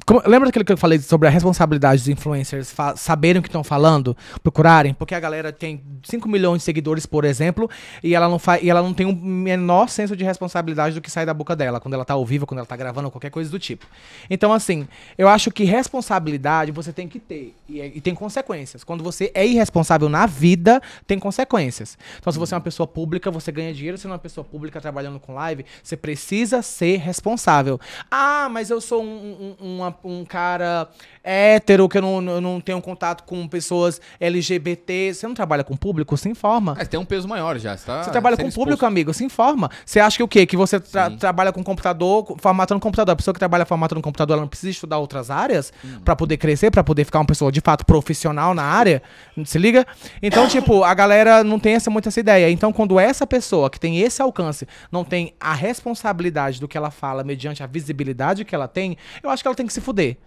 como- 0.06 0.22
lembra 0.26 0.48
daquilo 0.48 0.64
que 0.64 0.72
eu 0.72 0.78
falei 0.78 1.00
sobre 1.00 1.28
a 1.28 1.32
responsabilidade 1.32 2.02
dos 2.02 2.08
influencers 2.10 2.74
saberem 2.96 3.40
o 3.40 3.42
que 3.42 3.48
estão 3.50 3.64
falando, 3.64 4.16
procurarem? 4.44 4.94
Porque 4.94 5.16
a 5.16 5.20
galera 5.20 5.52
tem 5.52 5.82
5 6.04 6.30
milhões 6.30 6.60
de 6.60 6.64
seguidores, 6.66 7.06
por 7.06 7.26
exemplo, 7.26 7.70
e 8.04 8.14
ela 8.14 8.30
não 8.30 8.40
e 8.62 8.70
ela 8.70 8.82
não 8.84 8.94
tem 8.94 9.06
um 9.06 9.16
menor 9.16 9.90
senso 9.90 10.16
de 10.16 10.24
responsabilidade 10.24 10.94
do 10.94 11.02
que 11.02 11.10
sai 11.10 11.26
da 11.26 11.34
boca 11.34 11.56
dela, 11.56 11.80
quando 11.80 11.96
ela 11.96 12.06
tá 12.06 12.14
ao 12.14 12.26
vivo, 12.26 12.46
quando 12.46 12.60
ela 12.60 12.68
tá 12.68 12.76
gravando, 12.76 13.10
qualquer 13.10 13.32
coisa 13.32 13.50
do 13.50 13.58
tipo. 13.58 13.86
Então, 14.30 14.54
assim, 14.54 14.88
eu 15.18 15.28
acho 15.28 15.50
que 15.50 15.64
responsabilidade 15.64 16.72
você 16.72 16.94
tem 16.94 17.08
que 17.08 17.20
ter. 17.20 17.56
E, 17.68 17.82
é- 17.82 17.88
e 17.96 18.00
tem 18.02 18.14
consequências. 18.14 18.84
Quando 18.84 19.04
você 19.04 19.32
é 19.34 19.46
irresponsável 19.46 20.08
na 20.08 20.26
vida, 20.26 20.82
tem 21.08 21.18
consequências. 21.18 21.98
Então, 22.20 22.32
se 22.32 22.38
você 22.38 22.54
é 22.54 22.58
uma 22.58 22.62
pessoa 22.64 22.86
pública, 22.86 23.32
você 23.32 23.52
ganha 23.52 23.74
dinheiro. 23.74 23.98
Se 23.98 24.06
não 24.06 24.12
é 24.12 24.14
uma 24.16 24.20
pessoa 24.20 24.46
pública 24.46 24.80
trabalhando 24.80 25.20
com 25.20 25.34
live, 25.34 25.66
você 25.82 25.98
precisa 25.98 26.62
ser 26.62 26.98
responsável. 26.98 27.80
Ah, 28.12 28.48
mas 28.52 28.70
eu 28.70 28.80
sou 28.80 29.02
um, 29.04 29.56
um, 29.60 29.76
uma- 29.78 29.95
um 30.04 30.24
cara 30.26 30.88
hétero, 31.24 31.90
que 31.90 31.98
eu 31.98 32.02
não, 32.02 32.22
eu 32.30 32.42
não 32.42 32.62
tenho 32.62 32.80
contato 32.82 33.24
com 33.24 33.48
pessoas 33.48 34.00
LGBT. 34.20 35.14
Você 35.14 35.28
não 35.28 35.34
trabalha 35.34 35.64
com 35.64 35.76
público? 35.76 36.16
Se 36.18 36.30
informa. 36.30 36.76
Mas 36.78 36.88
tem 36.88 37.00
um 37.00 37.06
peso 37.06 37.28
maior 37.28 37.58
já. 37.58 37.76
Você, 37.76 37.86
tá 37.86 38.04
Você 38.04 38.12
trabalha 38.12 38.36
com 38.38 38.44
público, 38.44 38.62
exposto. 38.74 38.86
amigo, 38.86 39.14
se 39.14 39.24
informa. 39.24 39.70
Você 39.86 40.00
acha 40.00 40.18
que 40.18 40.24
o 40.24 40.28
quê? 40.28 40.46
Que 40.46 40.56
você 40.58 40.80
tra- 40.80 41.10
Sim. 41.10 41.18
trabalha 41.18 41.52
com 41.52 41.64
computador, 41.64 42.24
com- 42.26 42.38
formatando 42.38 42.80
computador. 42.80 43.14
A 43.14 43.16
pessoa 43.16 43.34
que 43.34 43.40
trabalha 43.40 43.66
formatando 43.66 44.02
computador, 44.02 44.34
ela 44.36 44.42
não 44.42 44.48
precisa 44.50 44.70
estudar 44.72 44.98
outras 45.00 45.32
áreas 45.32 45.74
Hum. 45.84 46.00
pra 46.04 46.16
poder 46.16 46.38
crescer, 46.38 46.70
pra 46.72 46.84
poder 46.84 47.06
ficar 47.06 47.20
uma 47.20 47.26
pessoa 47.26 47.52
de 47.52 47.62
fato 47.62 47.86
profissional 47.86 48.54
na 48.54 48.64
área. 48.64 49.02
Se 49.46 49.58
liga? 49.58 49.86
Então, 50.22 50.48
tipo, 50.48 50.84
a 50.84 50.94
galera 50.94 51.44
não 51.44 51.60
tem 51.60 51.74
essa, 51.74 51.90
muito 51.90 52.08
essa 52.08 52.20
ideia. 52.20 52.50
Então, 52.52 52.72
quando 52.72 53.00
essa 53.00 53.26
pessoa 53.26 53.70
que 53.70 53.80
tem 53.80 54.00
esse 54.02 54.22
alcance 54.22 54.68
não 54.92 55.04
tem 55.04 55.34
a 55.40 55.54
responsabilidade 55.54 56.60
do 56.60 56.68
que 56.68 56.78
ela 56.78 56.92
fala 56.92 57.24
mediante 57.24 57.64
a 57.64 57.68
visibilidade 57.68 58.46
que 58.46 58.54
ela 58.54 58.68
tem, 58.68 58.98
eu 59.24 59.30
acho 59.30 59.44
que 59.44 59.48
ela 59.48 59.56
tem 59.56 59.66
que 59.66 59.74
se 59.74 59.82
fuder. 59.86 60.18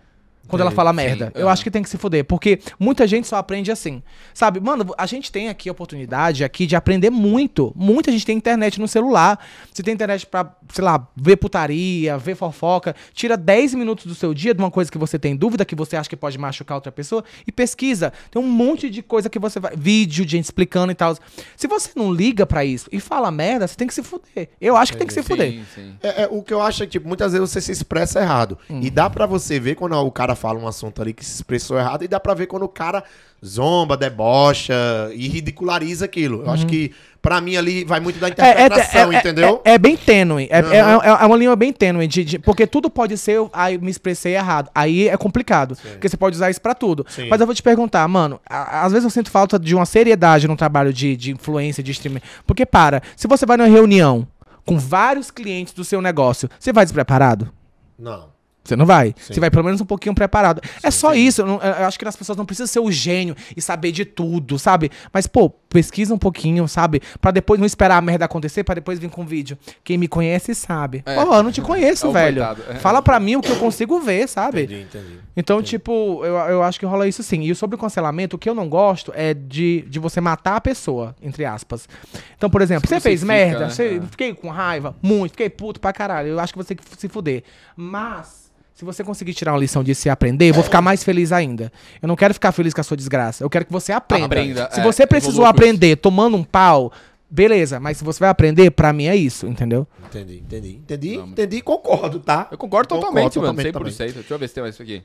Quando 0.48 0.62
ela 0.62 0.70
Entendi. 0.70 0.76
fala 0.76 0.90
Sim, 0.90 0.96
merda. 0.96 1.32
Eu 1.34 1.48
acho 1.48 1.62
que 1.62 1.70
tem 1.70 1.82
que 1.82 1.88
se 1.88 1.98
fuder. 1.98 2.24
Porque 2.24 2.58
muita 2.78 3.06
gente 3.06 3.28
só 3.28 3.36
aprende 3.36 3.70
assim. 3.70 4.02
Sabe, 4.34 4.58
mano, 4.60 4.94
a 4.96 5.06
gente 5.06 5.30
tem 5.30 5.48
aqui 5.48 5.68
a 5.68 5.72
oportunidade 5.72 6.42
aqui 6.42 6.66
de 6.66 6.74
aprender 6.74 7.10
muito. 7.10 7.72
Muita 7.76 8.10
gente 8.10 8.24
tem 8.26 8.36
internet 8.36 8.80
no 8.80 8.88
celular. 8.88 9.38
Você 9.72 9.82
tem 9.82 9.94
internet 9.94 10.26
pra, 10.26 10.54
sei 10.72 10.82
lá, 10.82 11.06
ver 11.16 11.36
putaria, 11.36 12.16
ver 12.18 12.34
fofoca. 12.34 12.96
Tira 13.12 13.36
10 13.36 13.74
minutos 13.74 14.06
do 14.06 14.14
seu 14.14 14.32
dia 14.34 14.54
de 14.54 14.60
uma 14.60 14.70
coisa 14.70 14.90
que 14.90 14.98
você 14.98 15.18
tem 15.18 15.36
dúvida, 15.36 15.64
que 15.64 15.74
você 15.74 15.96
acha 15.96 16.08
que 16.08 16.16
pode 16.16 16.38
machucar 16.38 16.76
outra 16.76 16.90
pessoa, 16.90 17.24
e 17.46 17.52
pesquisa. 17.52 18.12
Tem 18.30 18.40
um 18.40 18.46
monte 18.46 18.88
de 18.90 19.02
coisa 19.02 19.28
que 19.28 19.38
você 19.38 19.60
vai. 19.60 19.76
Vídeo 19.76 20.24
de 20.24 20.32
gente 20.32 20.44
explicando 20.44 20.92
e 20.92 20.94
tal. 20.94 21.16
Se 21.56 21.66
você 21.66 21.90
não 21.94 22.12
liga 22.12 22.46
pra 22.46 22.64
isso 22.64 22.88
e 22.90 23.00
fala 23.00 23.30
merda, 23.30 23.66
você 23.66 23.76
tem 23.76 23.86
que 23.86 23.94
se 23.94 24.02
fuder. 24.02 24.48
Eu 24.60 24.76
acho 24.76 24.92
que 24.92 24.98
tem 24.98 25.06
que 25.06 25.12
se 25.12 25.22
fuder. 25.22 25.52
Sim, 25.52 25.64
sim. 25.74 25.94
É, 26.02 26.22
é, 26.24 26.28
o 26.30 26.42
que 26.42 26.52
eu 26.52 26.62
acho 26.62 26.82
é 26.82 26.86
que, 26.86 26.92
tipo, 26.92 27.06
muitas 27.06 27.32
vezes 27.32 27.50
você 27.50 27.60
se 27.60 27.72
expressa 27.72 28.20
errado. 28.20 28.58
Hum. 28.70 28.80
E 28.82 28.90
dá 28.90 29.10
pra 29.10 29.26
você 29.26 29.58
ver 29.60 29.74
quando 29.74 29.94
o 29.94 30.10
cara 30.10 30.34
fala 30.38 30.58
um 30.58 30.66
assunto 30.66 31.02
ali 31.02 31.12
que 31.12 31.24
se 31.24 31.34
expressou 31.34 31.78
errado, 31.78 32.04
e 32.04 32.08
dá 32.08 32.18
pra 32.18 32.32
ver 32.34 32.46
quando 32.46 32.62
o 32.62 32.68
cara 32.68 33.02
zomba, 33.44 33.96
debocha 33.96 34.74
e 35.14 35.28
ridiculariza 35.28 36.04
aquilo. 36.04 36.42
Eu 36.44 36.50
acho 36.50 36.66
que, 36.66 36.92
pra 37.22 37.40
mim, 37.40 37.56
ali 37.56 37.84
vai 37.84 38.00
muito 38.00 38.18
da 38.18 38.26
Uhum. 38.28 38.32
É, 38.38 38.46
é, 38.46 38.50
interpretação, 38.66 39.12
é, 39.12 39.14
é, 39.14 39.18
entendeu? 39.18 39.60
É, 39.64 39.72
é 39.74 39.78
bem 39.78 39.96
tênue. 39.96 40.48
É, 40.50 40.58
Aham. 40.80 41.00
é, 41.04 41.26
uma 41.26 41.36
linha 41.36 41.54
bem 41.54 41.72
tênue. 41.72 42.06
de- 42.08 42.24
de- 42.24 42.38
porque 42.38 42.66
tudo 42.66 42.88
pode 42.90 43.16
ser, 43.18 43.38
aí 43.52 43.78
me 43.78 43.90
expressei 43.90 44.34
errado. 44.34 44.70
Aí 44.74 45.08
é 45.08 45.16
complicado. 45.16 45.76
Porque 45.76 46.08
você 46.08 46.16
pode 46.16 46.36
usar 46.36 46.50
isso 46.50 46.60
pra 46.60 46.74
tudo. 46.74 47.04
Sim. 47.08 47.28
Mas 47.28 47.40
eu 47.40 47.46
vou 47.46 47.54
te 47.54 47.62
perguntar, 47.62 48.06
mano. 48.08 48.40
a- 48.48 48.84
às 48.84 48.92
vezes 48.92 49.04
eu 49.04 49.10
sinto 49.10 49.30
falta 49.30 49.58
de 49.58 49.74
uma 49.74 49.86
seriedade 49.86 50.48
no 50.48 50.56
trabalho 50.56 50.92
de, 50.92 51.16
de 51.16 51.32
influência, 51.32 51.82
de 51.82 51.90
streaming. 51.92 52.20
Porque, 52.46 52.64
para, 52.66 53.02
se 53.16 53.26
você 53.28 53.44
vai 53.46 53.56
numa 53.56 53.68
reunião 53.68 54.26
com 54.64 54.78
vários 54.78 55.30
clientes 55.30 55.72
do 55.72 55.84
seu 55.84 56.00
negócio, 56.02 56.48
você 56.58 56.72
vai 56.72 56.84
despreparado? 56.84 57.52
Não. 57.98 58.36
Você 58.68 58.76
não 58.76 58.84
vai. 58.86 59.14
Sim. 59.18 59.34
Você 59.34 59.40
vai 59.40 59.50
pelo 59.50 59.64
menos 59.64 59.80
um 59.80 59.84
pouquinho 59.86 60.14
preparado. 60.14 60.60
é 60.82 60.90
só 60.90 61.10
entendi. 61.12 61.26
isso. 61.26 61.40
Eu, 61.42 61.46
não- 61.46 61.60
eu 61.60 61.86
acho 61.86 61.98
que 61.98 62.06
as 62.06 62.14
pessoas 62.16 62.36
não 62.36 62.44
precisam 62.44 62.66
ser 62.66 62.80
o 62.80 62.90
gênio 62.90 63.34
e 63.56 63.62
saber 63.62 63.92
de 63.92 64.04
tudo, 64.04 64.58
sabe? 64.58 64.90
Mas, 65.12 65.26
pô, 65.26 65.48
pesquisa 65.50 66.12
um 66.14 66.18
pouquinho, 66.18 66.66
sabe? 66.68 67.00
Pra 67.20 67.30
depois 67.30 67.58
não 67.58 67.66
esperar 67.66 67.96
a 67.96 68.00
merda 68.00 68.24
acontecer, 68.26 68.64
pra 68.64 68.74
depois 68.74 68.98
vir 68.98 69.08
com 69.10 69.24
vídeo. 69.24 69.56
Quem 69.82 69.96
me 69.96 70.06
conhece 70.08 70.54
sabe. 70.54 71.02
É. 71.06 71.14
Pô, 71.14 71.34
eu 71.34 71.42
não 71.42 71.50
te 71.52 71.60
conheço, 71.62 72.08
É 72.08 72.12
velho. 72.12 72.42
é. 72.42 72.74
Fala 72.76 73.00
pra 73.02 73.18
mim 73.18 73.36
o 73.36 73.40
que 73.40 73.50
eu 73.50 73.56
consigo 73.56 74.00
ver, 74.00 74.28
sabe? 74.28 74.62
Entendi, 74.64 74.82
entendi. 74.82 75.18
Então, 75.36 75.62
tipo, 75.62 76.22
eu, 76.24 76.34
eu 76.34 76.62
acho 76.62 76.78
que 76.78 76.84
rola 76.86 77.06
isso 77.08 77.22
sim. 77.22 77.42
E 77.42 77.54
sobre 77.54 77.76
o 77.76 77.78
cancelamento, 77.78 78.36
o 78.36 78.38
que 78.38 78.48
eu 78.48 78.54
não 78.54 78.68
gosto 78.68 79.12
é 79.14 79.32
de, 79.32 79.82
de 79.88 79.98
você 79.98 80.20
matar 80.20 80.56
a 80.56 80.60
pessoa, 80.60 81.14
entre 81.22 81.44
aspas. 81.44 81.88
Então, 82.36 82.50
por 82.50 82.60
exemplo, 82.60 82.88
você 82.88 83.00
fez 83.00 83.20
Crucifica, 83.20 83.26
merda, 83.50 83.64
né? 83.66 83.70
você, 83.70 83.96
É. 83.96 84.06
fiquei 84.10 84.34
com 84.34 84.48
raiva, 84.48 84.94
muito, 85.02 85.32
fiquei 85.32 85.48
puto 85.48 85.80
pra 85.80 85.92
caralho. 85.92 86.28
Eu 86.28 86.40
acho 86.40 86.52
que 86.52 86.58
você 86.58 86.74
tem 86.74 86.76
que 86.76 87.00
se 87.00 87.08
fuder. 87.08 87.42
Mas, 87.76 88.50
se 88.78 88.84
você 88.84 89.02
conseguir 89.02 89.34
tirar 89.34 89.54
uma 89.54 89.58
lição 89.58 89.82
disso 89.82 90.06
e 90.06 90.08
aprender, 90.08 90.50
eu 90.50 90.54
vou 90.54 90.62
ficar 90.62 90.80
mais 90.80 91.02
feliz 91.02 91.32
ainda. 91.32 91.72
Eu 92.00 92.06
não 92.06 92.14
quero 92.14 92.32
ficar 92.32 92.52
feliz 92.52 92.72
com 92.72 92.80
a 92.80 92.84
sua 92.84 92.96
desgraça. 92.96 93.42
Eu 93.42 93.50
quero 93.50 93.64
que 93.64 93.72
você 93.72 93.90
aprenda. 93.90 94.26
Aprenda, 94.26 94.70
se 94.70 94.78
é, 94.78 94.82
você 94.84 95.04
precisou 95.04 95.44
aprender 95.44 95.96
tomando 95.96 96.36
um 96.36 96.44
pau, 96.44 96.92
beleza. 97.28 97.80
Mas 97.80 97.96
se 97.96 98.04
você 98.04 98.20
vai 98.20 98.28
aprender, 98.28 98.70
pra 98.70 98.92
mim 98.92 99.06
é 99.06 99.16
isso, 99.16 99.48
entendeu? 99.48 99.84
Entendi, 100.06 100.38
entendi. 100.38 100.76
Entendi, 100.76 101.14
entendi 101.16 101.56
e 101.56 101.60
concordo, 101.60 102.20
tá? 102.20 102.46
Eu 102.52 102.56
concordo 102.56 102.90
totalmente, 102.90 103.34
Concordo 103.34 103.56
mano. 103.56 103.72
totalmente 103.72 103.96
100%. 103.96 104.12
Deixa 104.12 104.34
eu 104.34 104.38
ver 104.38 104.46
se 104.46 104.54
tem 104.54 104.62
mais 104.62 104.76
isso 104.76 104.82
aqui. 104.84 105.02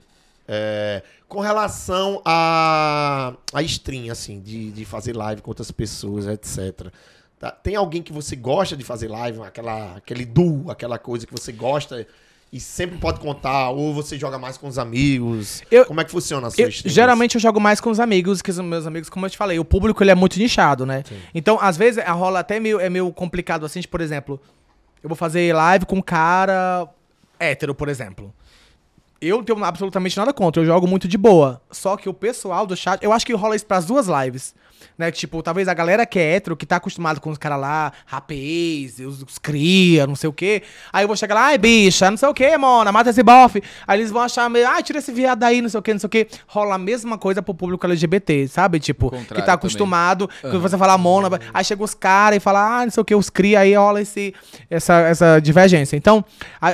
É, 0.48 1.02
com 1.28 1.40
relação 1.40 2.22
a, 2.24 3.34
a 3.52 3.64
stream, 3.64 4.12
assim, 4.12 4.40
de, 4.40 4.72
de 4.72 4.86
fazer 4.86 5.16
live 5.16 5.42
com 5.42 5.50
outras 5.50 5.72
pessoas, 5.72 6.28
etc. 6.28 6.94
Tá? 7.40 7.50
Tem 7.50 7.76
alguém 7.76 8.04
que 8.04 8.14
você 8.14 8.36
gosta 8.36 8.78
de 8.78 8.84
fazer 8.84 9.08
live, 9.08 9.42
aquela, 9.42 9.96
aquele 9.96 10.26
duo, 10.26 10.70
aquela 10.70 11.00
coisa 11.00 11.26
que 11.26 11.34
você 11.34 11.52
gosta 11.52 12.06
e 12.54 12.60
sempre 12.60 13.00
pode 13.00 13.20
contar, 13.20 13.72
ou 13.72 13.94
você 13.96 14.16
joga 14.18 14.38
mais 14.38 14.58
com 14.58 14.68
os 14.68 14.78
amigos? 14.78 15.64
Eu- 15.72 15.86
Como 15.88 16.00
é 16.00 16.04
que 16.04 16.12
funciona 16.12 16.48
a 16.48 16.52
sua 16.52 16.64
Eu- 16.66 16.70
geralmente 16.72 17.34
eu 17.36 17.42
jogo 17.42 17.60
mais 17.60 17.82
com 17.82 17.90
os 17.90 18.00
amigos, 18.00 18.44
que 18.44 18.52
os 18.52 18.60
meus 18.60 18.86
amigos, 18.86 19.10
como 19.10 19.26
eu 19.26 19.30
te 19.32 19.38
falei, 19.38 19.58
o 19.58 19.66
público 19.66 20.04
ele 20.04 20.12
é 20.12 20.16
muito 20.16 20.38
nichado, 20.38 20.86
né? 20.86 21.04
Então, 21.34 21.58
às 21.60 21.76
vezes, 21.76 22.04
a 22.06 22.12
rola 22.12 22.40
até 22.42 22.60
meio, 22.60 22.80
é 22.80 22.92
meio 22.92 23.12
complicado 23.12 23.66
assim, 23.66 23.80
de, 23.80 23.88
por 23.88 24.00
exemplo, 24.02 24.40
eu 25.02 25.10
vou 25.10 25.16
fazer 25.16 25.52
live 25.54 25.86
com 25.88 25.96
um 25.96 26.02
cara 26.02 26.88
hétero, 27.40 27.74
por 27.74 27.90
exemplo. 27.90 28.32
Eu 29.20 29.38
não 29.38 29.44
tenho 29.44 29.64
absolutamente 29.64 30.16
nada 30.18 30.32
contra, 30.32 30.62
eu 30.62 30.66
jogo 30.66 30.86
muito 30.86 31.08
de 31.08 31.18
boa. 31.18 31.60
Só 31.72 31.98
que 31.98 32.08
o 32.08 32.14
pessoal 32.14 32.68
do 32.68 32.76
chat, 32.76 33.02
eu 33.04 33.12
acho 33.12 33.26
que 33.26 33.34
rola 33.34 33.56
isso 33.56 33.66
pras 33.66 33.86
duas 33.86 34.08
lives. 34.08 34.54
Né? 34.98 35.12
Tipo, 35.12 35.42
talvez 35.42 35.68
a 35.68 35.74
galera 35.74 36.06
que 36.06 36.20
é 36.20 36.36
hétero, 36.36 36.56
que 36.56 36.66
tá 36.66 36.78
acostumado 36.78 37.20
com 37.20 37.30
os 37.30 37.38
caras 37.38 37.60
lá, 37.60 37.92
rapaz, 38.06 39.00
os, 39.00 39.24
os 39.24 39.38
cria, 39.38 40.08
não 40.08 40.16
sei 40.16 40.30
o 40.30 40.34
quê. 40.34 40.64
Aí 40.92 41.04
eu 41.04 41.08
vou 41.08 41.18
chegar 41.18 41.36
lá, 41.36 41.46
ai, 41.48 41.58
bicha, 41.58 42.10
não 42.10 42.18
sei 42.18 42.30
o 42.30 42.34
quê, 42.34 42.58
mona, 42.58 42.92
mata 42.92 43.10
esse 43.10 43.24
bofe. 43.24 43.62
Aí 43.88 44.00
eles 44.00 44.12
vão 44.12 44.22
achar 44.22 44.50
meio, 44.50 44.68
ah, 44.68 44.82
tira 44.82 45.00
esse 45.00 45.12
viado 45.12 45.40
daí, 45.40 45.62
não 45.62 45.70
sei 45.70 45.80
o 45.80 45.84
quê, 45.84 45.94
não 45.94 46.00
sei 46.00 46.08
o 46.08 46.10
quê. 46.10 46.28
Rola 46.48 46.76
a 46.76 46.78
mesma 46.78 47.18
coisa 47.18 47.42
pro 47.42 47.54
público 47.54 47.86
LGBT, 47.86 48.48
sabe? 48.48 48.80
Tipo, 48.80 49.12
que 49.12 49.42
tá 49.42 49.54
acostumado, 49.54 50.28
que 50.28 50.58
você 50.58 50.78
fala 50.78 50.98
mona, 50.98 51.40
aí 51.54 51.64
chega 51.64 51.84
os 51.84 51.94
caras 51.94 52.38
e 52.38 52.40
fala, 52.40 52.82
ah, 52.82 52.86
não 52.86 52.92
sei 52.92 53.02
o 53.02 53.06
que, 53.06 53.16
os 53.16 53.30
cria, 53.30 53.60
aí 53.60 53.76
rola 53.76 54.02
esse, 54.02 54.34
essa, 54.70 55.00
essa 55.02 55.40
divergência. 55.40 55.96
Então, 55.96 56.24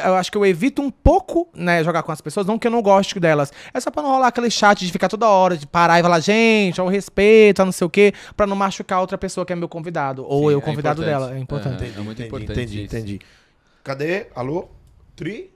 eu 0.06 0.15
acho 0.15 0.31
que 0.31 0.38
eu 0.38 0.45
evito 0.45 0.81
um 0.81 0.91
pouco, 0.91 1.48
né, 1.53 1.84
jogar 1.84 2.03
com 2.03 2.11
as 2.11 2.22
pessoas, 2.22 2.45
não 2.45 2.57
que 2.57 2.68
eu 2.68 2.72
não 2.72 2.81
goste 2.81 3.19
delas. 3.19 3.52
É 3.73 3.80
só 3.80 3.91
pra 3.91 4.02
não 4.02 4.10
rolar 4.11 4.27
aquele 4.27 4.49
chat 4.49 4.86
de 4.86 4.91
ficar 4.91 5.07
toda 5.07 5.27
hora, 5.27 5.57
de 5.57 5.65
parar 5.68 5.99
e 5.99 6.03
falar, 6.03 6.19
gente, 6.19 6.80
ao 6.80 6.88
respeito, 6.88 7.64
não 7.64 7.72
sei 7.72 7.86
o 7.86 7.90
quê, 7.90 7.99
pra 8.36 8.46
não 8.48 8.56
machucar 8.56 9.00
outra 9.02 9.18
pessoa 9.18 9.46
que 9.46 9.54
é 9.54 9.56
meu 9.56 9.70
convidado, 9.70 10.26
ou 10.28 10.48
Sim, 10.48 10.54
eu 10.54 10.60
é 10.60 10.62
convidado 10.62 11.02
importante. 11.02 11.22
dela. 11.26 11.36
É 11.36 11.40
importante. 11.40 11.84
Aham. 11.84 11.94
É 11.98 12.02
muito 12.02 12.22
entendi, 12.22 12.28
importante 12.28 12.60
Entendi, 12.62 12.84
isso. 12.86 12.96
entendi. 12.96 13.20
Cadê? 13.84 14.28
Alô? 14.36 14.68
Tri? 15.16 15.50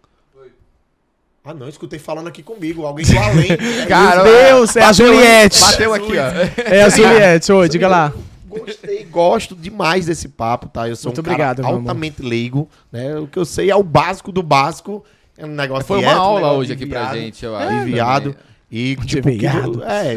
Ah, 1.46 1.54
não, 1.54 1.68
escutei 1.68 2.00
falando 2.00 2.28
aqui 2.28 2.42
comigo. 2.42 2.86
Alguém 2.86 3.06
do 3.06 3.20
além. 3.20 3.48
Cara, 3.88 4.24
Meu 4.24 4.34
Deus, 4.34 4.76
é 4.78 4.84
a 4.84 4.94
Juliette. 4.94 5.60
Bateu 5.60 5.94
aqui, 5.94 6.14
ó. 6.18 6.64
É 6.74 6.84
a 6.84 6.90
Juliette, 6.90 7.52
ô, 7.52 7.68
diga 7.68 7.88
lá. 7.90 8.14
Gostei, 8.48 9.04
gosto 9.06 9.54
demais 9.56 10.06
desse 10.06 10.30
papo, 10.30 10.70
tá? 10.70 10.88
Eu 10.88 10.96
sou 10.96 11.10
Muito 11.10 11.20
um 11.20 11.24
cara 11.24 11.34
obrigado, 11.36 11.60
meu 11.60 11.68
amor. 11.70 11.80
altamente 11.80 12.22
leigo, 12.22 12.70
né? 12.92 13.18
O 13.18 13.28
que 13.28 13.38
eu 13.38 13.44
sei 13.46 13.70
é 13.70 13.76
o 13.76 13.84
básico 13.84 14.32
do 14.32 14.42
básico. 14.44 15.04
É 15.38 15.44
um 15.46 15.50
negócio 15.50 15.86
Foi 15.86 16.00
uma 16.00 16.14
aula 16.14 16.40
negócio 16.40 16.60
hoje 16.60 16.74
aqui 16.74 16.86
pra 16.86 17.14
gente, 17.16 17.44
eu 17.44 17.56
acho. 17.56 17.84
viado. 17.86 18.36
E, 18.76 18.96
tipo, 19.06 19.30
o 19.30 19.38
que, 19.38 19.46
é, 19.46 19.54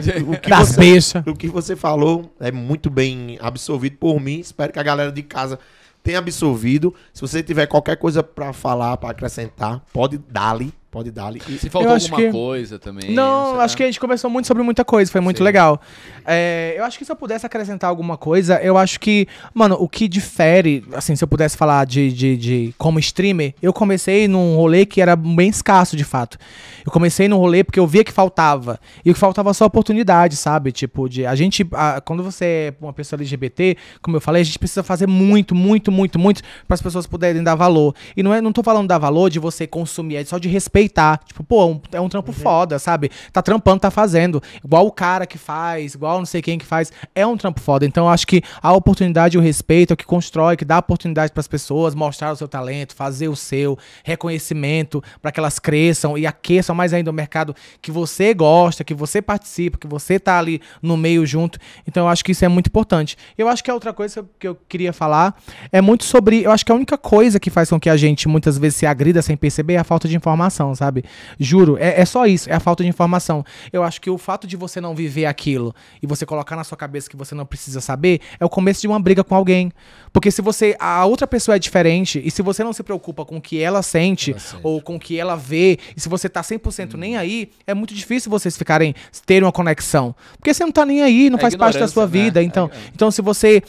o 0.26 0.40
que 0.40 0.48
Das 0.48 0.74
você, 0.74 1.18
o 1.26 1.36
que 1.36 1.46
você 1.46 1.76
falou 1.76 2.34
é 2.40 2.50
muito 2.50 2.88
bem 2.88 3.36
absorvido 3.38 3.98
por 3.98 4.18
mim. 4.18 4.40
Espero 4.40 4.72
que 4.72 4.78
a 4.78 4.82
galera 4.82 5.12
de 5.12 5.22
casa 5.22 5.58
tenha 6.02 6.18
absorvido. 6.18 6.94
Se 7.12 7.20
você 7.20 7.42
tiver 7.42 7.66
qualquer 7.66 7.98
coisa 7.98 8.22
pra 8.22 8.54
falar, 8.54 8.96
pra 8.96 9.10
acrescentar, 9.10 9.84
pode 9.92 10.16
dar-lhe. 10.16 10.72
Pode 10.96 11.10
dar-lhe. 11.10 11.42
E- 11.46 11.58
Se 11.58 11.68
faltou 11.68 11.92
alguma 11.92 12.16
que- 12.16 12.30
coisa 12.32 12.78
também. 12.78 13.10
Não, 13.10 13.52
sei 13.52 13.60
acho 13.60 13.76
que 13.76 13.82
a 13.82 13.86
gente 13.86 14.00
conversou 14.00 14.30
muito 14.30 14.46
sobre 14.46 14.62
muita 14.62 14.82
coisa, 14.82 15.12
foi 15.12 15.20
muito 15.20 15.36
Sim. 15.36 15.44
legal. 15.44 15.78
É, 16.24 16.74
eu 16.74 16.84
acho 16.84 16.96
que 16.96 17.04
se 17.04 17.12
eu 17.12 17.16
pudesse 17.16 17.44
acrescentar 17.44 17.90
alguma 17.90 18.16
coisa, 18.16 18.58
eu 18.62 18.78
acho 18.78 18.98
que, 18.98 19.28
mano, 19.52 19.76
o 19.78 19.90
que 19.90 20.08
difere, 20.08 20.82
assim, 20.94 21.14
se 21.14 21.22
eu 21.22 21.28
pudesse 21.28 21.54
falar 21.54 21.84
de, 21.84 22.10
de, 22.10 22.36
de 22.38 22.74
como 22.78 22.98
streamer, 22.98 23.54
eu 23.60 23.74
comecei 23.74 24.26
num 24.26 24.56
rolê 24.56 24.86
que 24.86 25.02
era 25.02 25.14
bem 25.14 25.50
escasso, 25.50 25.98
de 25.98 26.04
fato. 26.04 26.38
Eu 26.84 26.90
comecei 26.90 27.28
num 27.28 27.36
rolê 27.36 27.62
porque 27.62 27.78
eu 27.78 27.86
via 27.86 28.02
que 28.02 28.10
faltava. 28.12 28.80
E 29.04 29.10
o 29.10 29.12
que 29.14 29.20
faltava 29.20 29.52
só 29.52 29.66
oportunidade, 29.66 30.34
sabe? 30.36 30.72
Tipo, 30.72 31.10
de. 31.10 31.26
A 31.26 31.34
gente. 31.34 31.66
a- 31.72 32.00
quando 32.00 32.22
você 32.22 32.72
é 32.72 32.74
uma 32.80 32.92
pessoa 32.94 33.18
LGBT, 33.20 33.76
como 34.00 34.16
eu 34.16 34.20
falei, 34.20 34.40
a 34.40 34.44
gente 34.46 34.58
precisa 34.58 34.82
fazer 34.82 35.06
muito, 35.06 35.54
muito, 35.54 35.92
muito, 35.92 36.18
muito 36.18 36.42
para 36.66 36.74
as 36.74 36.80
pessoas 36.80 37.06
puderem 37.06 37.42
dar 37.42 37.54
valor. 37.54 37.94
E 38.16 38.22
não 38.22 38.32
é, 38.32 38.40
não 38.40 38.50
tô 38.52 38.62
falando 38.62 38.88
dar 38.88 38.96
valor 38.98 39.28
de 39.28 39.38
você 39.38 39.66
consumir, 39.66 40.16
é 40.16 40.24
só 40.24 40.38
de 40.38 40.48
respeitar. 40.86 41.20
Tipo, 41.26 41.42
pô, 41.44 41.66
um- 41.66 41.80
é 41.92 42.00
um 42.00 42.08
trampo 42.08 42.32
foda, 42.32 42.78
sabe? 42.78 43.10
Tá 43.32 43.42
trampando, 43.42 43.80
tá 43.80 43.90
fazendo. 43.90 44.42
Igual 44.64 44.86
o 44.86 44.92
cara 44.92 45.26
que 45.26 45.36
faz, 45.38 45.94
igual 45.94 46.18
não 46.18 46.26
sei 46.26 46.40
quem 46.40 46.58
que 46.58 46.64
faz. 46.64 46.92
É 47.14 47.26
um 47.26 47.36
trampo 47.36 47.60
foda. 47.60 47.84
Então 47.84 48.04
eu 48.04 48.10
acho 48.10 48.26
que 48.26 48.42
a 48.62 48.72
oportunidade 48.72 49.36
e 49.36 49.38
o 49.38 49.42
respeito 49.42 49.92
é 49.92 49.94
o 49.94 49.96
que 49.96 50.04
constrói, 50.04 50.56
que 50.56 50.64
dá 50.64 50.78
oportunidade 50.78 51.32
para 51.32 51.40
as 51.40 51.48
pessoas 51.48 51.94
mostrar 51.94 52.32
o 52.32 52.36
seu 52.36 52.48
talento, 52.48 52.94
fazer 52.94 53.28
o 53.28 53.36
seu 53.36 53.76
reconhecimento 54.04 55.02
para 55.20 55.30
que 55.32 55.40
elas 55.40 55.58
cresçam 55.58 56.16
e 56.16 56.26
aqueçam 56.26 56.74
mais 56.74 56.92
ainda 56.92 57.10
o 57.10 57.14
mercado 57.14 57.54
que 57.80 57.90
você 57.90 58.32
gosta, 58.34 58.84
que 58.84 58.94
você 58.94 59.20
participa, 59.20 59.78
que 59.78 59.86
você 59.86 60.18
tá 60.18 60.38
ali 60.38 60.60
no 60.82 60.96
meio 60.96 61.26
junto. 61.26 61.58
Então 61.86 62.04
eu 62.04 62.08
acho 62.08 62.24
que 62.24 62.32
isso 62.32 62.44
é 62.44 62.48
muito 62.48 62.68
importante. 62.68 63.16
Eu 63.36 63.48
acho 63.48 63.62
que 63.62 63.70
a 63.70 63.74
outra 63.74 63.92
coisa 63.92 64.24
que 64.38 64.46
eu 64.48 64.56
queria 64.68 64.92
falar 64.92 65.34
é 65.72 65.80
muito 65.80 66.04
sobre, 66.04 66.42
eu 66.42 66.50
acho 66.50 66.64
que 66.64 66.72
a 66.72 66.74
única 66.74 66.96
coisa 66.98 67.38
que 67.40 67.50
faz 67.50 67.70
com 67.70 67.78
que 67.80 67.90
a 67.90 67.96
gente 67.96 68.28
muitas 68.28 68.58
vezes 68.58 68.76
se 68.76 68.86
agrida 68.86 69.22
sem 69.22 69.36
perceber 69.36 69.74
é 69.74 69.78
a 69.78 69.84
falta 69.84 70.08
de 70.08 70.16
informação, 70.16 70.65
sabe? 70.74 71.04
Juro, 71.38 71.76
é, 71.78 72.00
é 72.00 72.04
só 72.04 72.26
isso, 72.26 72.50
é 72.50 72.54
a 72.54 72.60
falta 72.60 72.82
de 72.82 72.88
informação. 72.88 73.44
Eu 73.72 73.82
acho 73.82 74.00
que 74.00 74.10
o 74.10 74.18
fato 74.18 74.46
de 74.46 74.56
você 74.56 74.80
não 74.80 74.94
viver 74.94 75.26
aquilo 75.26 75.74
e 76.02 76.06
você 76.06 76.24
colocar 76.26 76.56
na 76.56 76.64
sua 76.64 76.76
cabeça 76.76 77.08
que 77.08 77.16
você 77.16 77.34
não 77.34 77.46
precisa 77.46 77.80
saber 77.80 78.20
é 78.38 78.44
o 78.44 78.48
começo 78.48 78.80
de 78.80 78.88
uma 78.88 78.98
briga 78.98 79.22
com 79.22 79.34
alguém. 79.34 79.72
Porque 80.12 80.30
se 80.30 80.40
você, 80.42 80.76
a 80.78 81.04
outra 81.04 81.26
pessoa 81.26 81.56
é 81.56 81.58
diferente 81.58 82.20
e 82.24 82.30
se 82.30 82.42
você 82.42 82.64
não 82.64 82.72
se 82.72 82.82
preocupa 82.82 83.24
com 83.24 83.36
o 83.36 83.40
que 83.40 83.60
ela 83.60 83.82
sente, 83.82 84.34
ou 84.62 84.80
com 84.80 84.96
o 84.96 85.00
que 85.00 85.18
ela 85.18 85.36
vê, 85.36 85.78
e 85.96 86.00
se 86.00 86.08
você 86.08 86.28
tá 86.28 86.40
100% 86.40 86.94
nem 86.94 87.16
aí, 87.16 87.50
é 87.66 87.74
muito 87.74 87.94
difícil 87.94 88.30
vocês 88.30 88.56
ficarem, 88.56 88.94
terem 89.24 89.44
uma 89.44 89.52
conexão. 89.52 90.14
Porque 90.38 90.52
você 90.52 90.64
não 90.64 90.72
tá 90.72 90.84
nem 90.84 91.02
aí, 91.02 91.28
não 91.30 91.38
É 91.38 91.42
faz 91.42 91.54
parte 91.54 91.78
da 91.78 91.88
sua 91.88 92.06
né? 92.06 92.12
vida. 92.12 92.40
É, 92.40 92.44
Então, 92.44 92.70
é. 92.72 92.78
então 92.94 93.10
se 93.10 93.20
você 93.20 93.62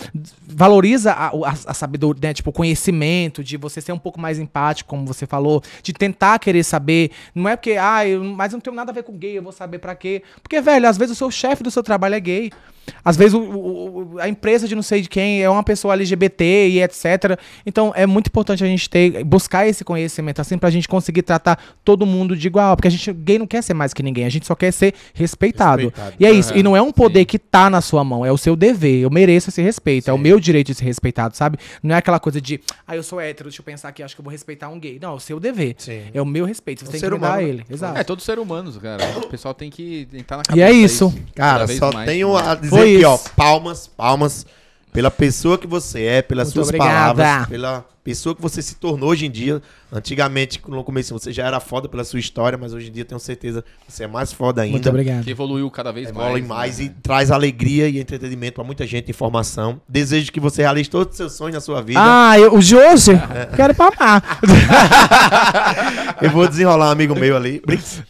valoriza 0.47 1.11
a, 1.11 1.27
a, 1.27 1.51
a 1.65 1.73
sabedoria, 1.73 2.29
né, 2.29 2.33
tipo, 2.33 2.49
o 2.49 2.53
conhecimento, 2.53 3.43
de 3.43 3.57
você 3.57 3.81
ser 3.81 3.91
um 3.91 3.99
pouco 3.99 4.19
mais 4.19 4.39
empático, 4.39 4.89
como 4.89 5.05
você 5.05 5.25
falou, 5.25 5.61
de 5.83 5.91
tentar 5.93 6.39
querer 6.39 6.63
saber, 6.63 7.11
não 7.35 7.49
é 7.49 7.55
porque, 7.55 7.71
ah, 7.79 8.07
eu, 8.07 8.23
mas 8.23 8.53
não 8.53 8.59
tenho 8.59 8.75
nada 8.75 8.91
a 8.91 8.93
ver 8.93 9.03
com 9.03 9.17
gay, 9.17 9.37
eu 9.37 9.43
vou 9.43 9.51
saber 9.51 9.79
pra 9.79 9.95
quê. 9.95 10.23
Porque, 10.41 10.61
velho, 10.61 10.87
às 10.87 10.97
vezes 10.97 11.13
o 11.13 11.17
seu 11.17 11.29
chefe 11.29 11.63
do 11.63 11.71
seu 11.71 11.83
trabalho 11.83 12.15
é 12.15 12.19
gay. 12.19 12.51
Às 13.03 13.17
vezes 13.17 13.33
o- 13.33 13.39
o- 13.41 14.13
o- 14.15 14.19
a 14.19 14.27
empresa 14.29 14.67
de 14.67 14.75
não 14.75 14.81
sei 14.81 15.01
de 15.01 15.09
quem 15.09 15.41
é 15.43 15.49
uma 15.49 15.63
pessoa 15.63 15.93
LGBT 15.93 16.67
e 16.69 16.81
etc. 16.81 17.37
Então 17.65 17.91
é 17.95 18.05
muito 18.05 18.27
importante 18.27 18.63
a 18.63 18.67
gente 18.67 18.89
ter, 18.89 19.23
buscar 19.23 19.67
esse 19.67 19.83
conhecimento 19.83 20.39
assim 20.41 20.57
pra 20.57 20.69
gente 20.69 20.87
conseguir 20.87 21.21
tratar 21.21 21.59
todo 21.83 22.05
mundo 22.05 22.35
de 22.35 22.47
igual. 22.47 22.75
Porque 22.75 22.87
a 22.87 22.91
gente, 22.91 23.11
gay 23.13 23.37
não 23.39 23.47
quer 23.47 23.61
ser 23.61 23.73
mais 23.73 23.93
que 23.93 24.01
ninguém, 24.03 24.25
a 24.25 24.29
gente 24.29 24.45
só 24.45 24.55
quer 24.55 24.71
ser 24.71 24.93
respeitado. 25.13 25.83
Respeitado. 25.83 26.15
E 26.19 26.25
é 26.25 26.31
isso. 26.31 26.49
Aham, 26.51 26.59
E 26.59 26.63
não 26.63 26.75
é 26.75 26.81
um 26.81 26.91
poder 26.91 27.19
sim. 27.19 27.25
que 27.25 27.39
tá 27.39 27.69
na 27.69 27.81
sua 27.81 28.03
mão, 28.03 28.25
é 28.25 28.31
o 28.31 28.37
seu 28.37 28.55
dever. 28.55 29.01
Eu 29.01 29.09
mereço 29.09 29.49
esse 29.49 29.61
respeito, 29.61 30.09
é 30.09 30.13
o 30.13 30.17
meu 30.17 30.39
direito 30.39 30.67
de 30.67 30.75
ser 30.75 30.85
respeitado, 30.85 31.35
sabe? 31.35 31.57
Não 31.83 31.95
é 31.95 31.97
aquela 31.97 32.19
coisa 32.19 32.39
de, 32.41 32.59
ah, 32.87 32.95
eu 32.95 33.03
sou 33.03 33.19
hétero, 33.19 33.49
deixa 33.49 33.61
eu 33.61 33.65
pensar 33.65 33.89
aqui, 33.89 34.01
acho 34.03 34.15
que 34.15 34.21
eu 34.21 34.23
vou 34.23 34.31
respeitar 34.31 34.69
um 34.69 34.79
gay. 34.79 34.97
Não, 35.01 35.11
é 35.11 35.15
o 35.15 35.19
seu 35.19 35.39
dever. 35.39 35.75
Sim. 35.77 36.01
É 36.13 36.21
o 36.21 36.25
meu 36.25 36.45
respeito. 36.45 36.81
Você 36.81 36.87
um 36.87 36.91
tem 36.91 36.99
ser 36.99 37.09
que 37.09 37.15
humano, 37.15 37.35
né? 37.37 37.43
ele. 37.43 37.65
Exato. 37.69 37.97
É, 37.99 38.03
todos 38.03 38.23
ser 38.23 38.39
humanos, 38.39 38.77
cara. 38.77 39.03
O 39.17 39.27
pessoal 39.27 39.53
tem 39.53 39.69
que 39.69 40.07
entrar 40.13 40.37
na 40.37 40.43
E 40.55 40.61
é 40.61 40.71
isso. 40.71 41.13
cada 41.35 41.65
Cara, 41.65 41.67
só 41.67 41.91
mais. 41.91 42.07
tenho 42.09 42.35
a 42.35 42.55
dizer 42.55 42.75
Foi 42.77 42.95
aqui, 42.95 43.05
ó, 43.05 43.15
isso. 43.15 43.31
palmas, 43.35 43.87
palmas 43.87 44.45
pela 44.97 45.11
pessoa 45.11 45.57
que 45.57 45.67
você 45.67 46.03
é, 46.05 46.21
pelas 46.23 46.47
Muito 46.47 46.55
suas 46.55 46.67
obrigada. 46.69 47.21
palavras, 47.21 47.47
pela 47.47 47.85
pessoa 48.03 48.33
que 48.33 48.41
você 48.41 48.61
se 48.63 48.75
tornou 48.77 49.09
hoje 49.09 49.27
em 49.27 49.29
dia. 49.29 49.61
Antigamente, 49.91 50.59
no 50.67 50.83
começo, 50.83 51.13
você 51.13 51.31
já 51.31 51.45
era 51.45 51.59
foda 51.59 51.87
pela 51.87 52.03
sua 52.03 52.19
história, 52.19 52.57
mas 52.57 52.73
hoje 52.73 52.87
em 52.87 52.91
dia 52.91 53.05
tenho 53.05 53.19
certeza 53.19 53.63
que 53.85 53.91
você 53.91 54.05
é 54.05 54.07
mais 54.07 54.33
foda 54.33 54.61
ainda. 54.61 54.71
Muito 54.71 54.89
obrigado. 54.89 55.23
Que 55.23 55.29
evoluiu 55.29 55.69
cada 55.69 55.91
vez 55.91 56.09
Evolui 56.09 56.41
mais. 56.41 56.47
mais 56.47 56.79
né? 56.79 56.85
e 56.85 56.89
traz 56.89 57.29
alegria 57.29 57.87
e 57.89 57.99
entretenimento 57.99 58.55
pra 58.55 58.63
muita 58.63 58.87
gente, 58.87 59.11
informação. 59.11 59.79
Desejo 59.87 60.31
que 60.31 60.39
você 60.39 60.63
realize 60.63 60.89
todos 60.89 61.11
os 61.11 61.17
seus 61.17 61.33
sonhos 61.33 61.53
na 61.53 61.61
sua 61.61 61.81
vida. 61.81 61.99
Ah, 62.01 62.39
eu, 62.39 62.53
o 62.53 62.57
hoje? 62.57 63.11
É. 63.11 63.49
Quero 63.55 63.75
papar. 63.75 64.39
Eu 66.19 66.31
vou 66.31 66.47
desenrolar 66.47 66.87
um 66.87 66.91
amigo 66.91 67.13
meu 67.13 67.37
ali. 67.37 67.61
Brix. 67.63 68.01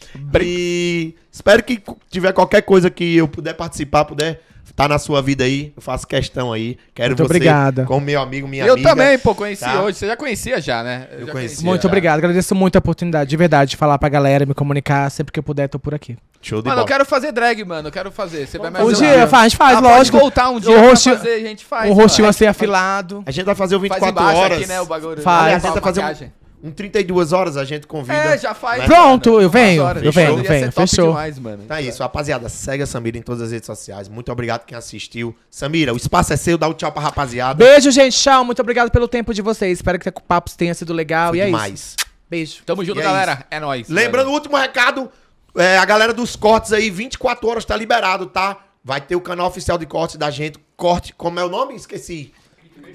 E 0.42 1.16
espero 1.30 1.62
que 1.64 1.82
tiver 2.10 2.32
qualquer 2.32 2.62
coisa 2.62 2.90
que 2.90 3.18
eu 3.18 3.28
puder 3.28 3.54
participar, 3.54 4.06
puder 4.06 4.42
estar 4.72 4.88
na 4.88 4.98
sua 5.00 5.22
vida 5.22 5.44
aí. 5.44 5.72
Eu 5.76 5.82
faço 5.82 6.06
questão 6.08 6.52
aí. 6.54 6.78
Quero 6.94 7.10
Muito 7.10 7.20
você 7.20 7.26
obrigada. 7.26 7.86
como 7.86 8.02
meu 8.06 8.22
amigo, 8.22 8.48
minha 8.48 8.66
Eu 8.66 8.74
amiga. 8.74 8.90
também, 8.90 9.18
pô, 9.18 9.34
conheci 9.36 9.64
Tá. 9.64 9.82
hoje. 9.82 9.98
Você 9.98 10.08
já 10.08 10.16
conhecia 10.18 10.60
já, 10.62 10.84
né? 10.84 11.08
Eu 11.12 11.26
já 11.28 11.32
conhecia. 11.32 11.66
Muito 11.66 11.82
já. 11.84 11.88
obrigado. 11.88 12.18
Agradeço 12.18 12.54
muito 12.56 12.76
a 12.76 12.80
oportunidade, 12.80 13.30
de 13.30 13.38
verdade, 13.38 13.72
de 13.72 13.78
falar 13.78 13.98
pra 13.98 14.10
galera, 14.10 14.46
me 14.46 14.54
comunicar. 14.54 15.10
Sempre 15.12 15.32
que 15.32 15.40
eu 15.40 15.44
puder, 15.44 15.68
tô 15.68 15.80
por 15.80 15.94
aqui. 15.94 16.18
Show 16.42 16.62
de 16.62 16.68
Mano, 16.68 16.82
eu 16.82 16.86
bola. 16.86 16.88
quero 16.88 17.06
fazer 17.06 17.32
drag, 17.32 17.64
mano. 17.66 17.88
Eu 17.88 17.92
quero 17.92 18.12
fazer. 18.12 18.48
Você 18.48 18.58
vai 18.60 18.70
me 18.70 18.80
Um 18.80 18.94
dia, 18.94 19.28
faz, 19.28 19.54
faz, 19.54 19.78
Ah, 19.78 19.82
pode 19.82 19.94
lógico. 19.96 20.20
voltar 20.20 20.50
um 20.50 20.60
dia 20.60 20.70
O 20.70 20.74
pra 20.80 20.90
rostinho- 20.90 21.18
fazer, 21.18 21.34
a 21.34 21.40
gente 21.40 21.66
faz. 21.66 21.90
um 21.90 21.94
rostinho 21.94 22.28
assim 22.28 22.46
afilado. 22.46 23.24
A 23.26 23.32
gente 23.32 23.46
vai 23.46 23.56
fazer 23.56 23.76
o 23.76 23.80
Faz 23.80 23.92
24 23.92 24.22
embaixo 24.22 24.40
horas. 24.42 24.58
aqui, 24.60 24.68
né, 24.68 24.80
o 24.80 24.86
bagulho. 24.86 25.22
Faz. 25.22 25.38
Né, 25.40 25.44
Aliás, 25.56 25.64
tenta 25.64 25.82
fazer 25.82 26.02
um. 26.04 26.47
Um 26.64 26.72
32 26.72 27.34
horas, 27.34 27.56
a 27.56 27.64
gente 27.64 27.86
convida. 27.86 28.18
É, 28.18 28.38
já 28.38 28.54
faz. 28.54 28.84
Pronto, 28.86 29.30
mano. 29.32 29.42
eu 29.42 29.50
venho, 29.50 29.84
horas. 29.84 30.04
eu 30.04 30.12
venho, 30.12 30.40
eu 30.40 30.44
venho, 30.44 30.72
fechou. 30.72 31.10
demais, 31.10 31.38
mano. 31.38 31.64
Então 31.64 31.78
é 31.78 31.84
isso, 31.84 32.02
rapaziada. 32.02 32.50
Segue 32.50 32.84
a 32.84 32.88
Samira 32.88 33.18
em 33.18 33.22
todas 33.22 33.44
as 33.44 33.52
redes 33.52 33.68
sociais. 33.68 34.10
Muito 34.10 34.32
obrigado 34.32 34.66
quem 34.66 34.78
assistiu. 34.78 35.36
Samira, 35.52 35.94
o 35.94 35.98
espaço 35.98 36.34
é 36.34 36.38
seu. 36.38 36.58
Dá 36.58 36.68
um 36.68 36.74
tchau 36.74 36.92
pra 36.92 37.02
rapaziada. 37.02 37.64
Beijo, 37.64 37.92
gente. 37.92 38.18
Tchau. 38.18 38.44
Muito 38.44 38.62
obrigado 38.62 38.90
pelo 38.90 39.08
tempo 39.08 39.34
de 39.34 39.42
vocês. 39.42 39.78
Espero 39.78 40.00
que 40.00 40.10
o 40.10 40.14
papo 40.14 40.50
tenha 40.58 40.74
sido 40.74 40.94
legal. 40.94 41.30
Foi 41.30 41.38
e 41.38 41.42
é 41.42 41.44
isso. 41.46 41.52
demais. 41.54 41.96
Beijo. 42.30 42.64
Tamo 42.66 42.84
junto, 42.84 42.98
E 42.98 43.02
é 43.02 43.04
galera. 43.04 43.46
É 43.52 43.60
nóis. 43.60 43.88
Lembrando, 43.88 44.30
o 44.30 44.34
último 44.34 44.58
recado, 44.58 45.12
é, 45.56 45.78
a 45.78 45.86
galera 45.86 46.14
dos 46.14 46.36
cortes 46.36 46.74
aí, 46.74 46.90
24 46.90 47.48
horas 47.48 47.66
tá 47.66 47.76
liberado, 47.76 48.26
tá? 48.26 48.58
Vai 48.84 49.00
ter 49.02 49.16
o 49.16 49.22
canal 49.22 49.48
oficial 49.48 49.78
de 49.78 49.86
cortes 49.86 50.18
da 50.18 50.32
gente. 50.32 50.58
Corte, 50.76 51.14
como 51.14 51.40
é 51.40 51.44
o 51.44 51.50
nome? 51.50 51.76
Esqueci. 51.76 52.34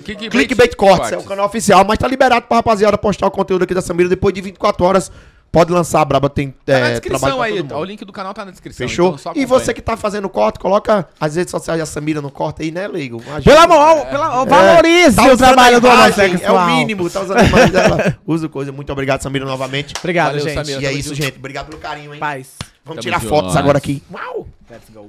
Clickbait, 0.05 0.31
Clickbait 0.31 0.77
Cortes, 0.77 1.13
é 1.13 1.19
o 1.19 1.23
canal 1.23 1.47
oficial, 1.47 1.85
mas 1.85 1.99
tá 1.99 2.09
liberado 2.09 2.47
pra 2.47 2.59
rapaziada 2.59 2.97
postar 2.99 3.27
o 3.27 3.31
conteúdo 3.31 3.63
aqui 3.65 3.75
da 3.75 3.83
Samira 3.83 4.09
depois 4.09 4.35
de 4.35 4.41
24 4.41 4.85
horas. 4.85 5.13
Pode 5.51 5.71
lançar, 5.71 6.01
a 6.01 6.05
Braba 6.07 6.31
tem 6.31 6.51
Tá 6.65 6.81
na 6.81 6.87
é, 6.89 6.91
descrição 6.93 7.19
trabalho 7.19 7.37
pra 7.37 7.45
aí. 7.45 7.53
todo 7.57 7.63
mundo. 7.65 7.77
O 7.77 7.85
link 7.85 8.05
do 8.07 8.13
canal 8.13 8.33
tá 8.33 8.43
na 8.43 8.51
descrição. 8.53 8.89
Fechou? 8.89 9.09
então 9.09 9.19
só 9.19 9.33
e 9.37 9.45
você 9.45 9.75
que 9.75 9.83
tá 9.83 9.99
fazendo 9.99 10.27
corte, 10.31 10.59
coloca 10.59 11.07
as 11.21 11.37
redes 11.37 11.51
sociais 11.51 11.79
da 11.79 11.85
Samira 11.85 12.23
no 12.23 12.31
corte 12.31 12.63
aí, 12.63 12.71
né, 12.71 12.89
Leigo? 12.89 13.21
Ajuda. 13.21 13.43
Pelo 13.43 13.59
amor, 13.59 14.07
pela, 14.07 14.45
valorize 14.47 15.15
Tá 15.15 15.25
o 15.25 15.27
usando 15.27 15.39
trabalho 15.41 15.79
do 15.79 15.89
homossexual. 15.89 16.59
É 16.59 16.63
o 16.73 16.75
mínimo, 16.77 17.11
tá 17.11 17.21
usando 17.21 17.37
a 17.39 17.45
imagem 17.45 17.71
dela. 17.71 18.17
Usa 18.27 18.49
coisa. 18.49 18.73
Muito 18.73 18.91
obrigado, 18.91 19.21
Samira, 19.21 19.45
novamente. 19.45 19.93
Obrigado, 19.99 20.29
Valeu, 20.39 20.43
gente. 20.43 20.55
Samira. 20.55 20.81
E 20.81 20.87
é 20.87 20.93
isso, 20.95 21.11
junto. 21.11 21.23
gente. 21.23 21.37
Obrigado 21.39 21.67
pelo 21.67 21.79
carinho, 21.83 22.15
hein? 22.15 22.19
Paz. 22.19 22.53
Vamos 22.83 22.97
Tamo 22.97 23.01
tirar 23.03 23.21
junto. 23.21 23.29
fotos 23.29 23.55
agora 23.55 23.77
aqui. 23.77 24.03
Uau! 24.11 24.49
Let's 24.71 24.89
go. 24.89 25.07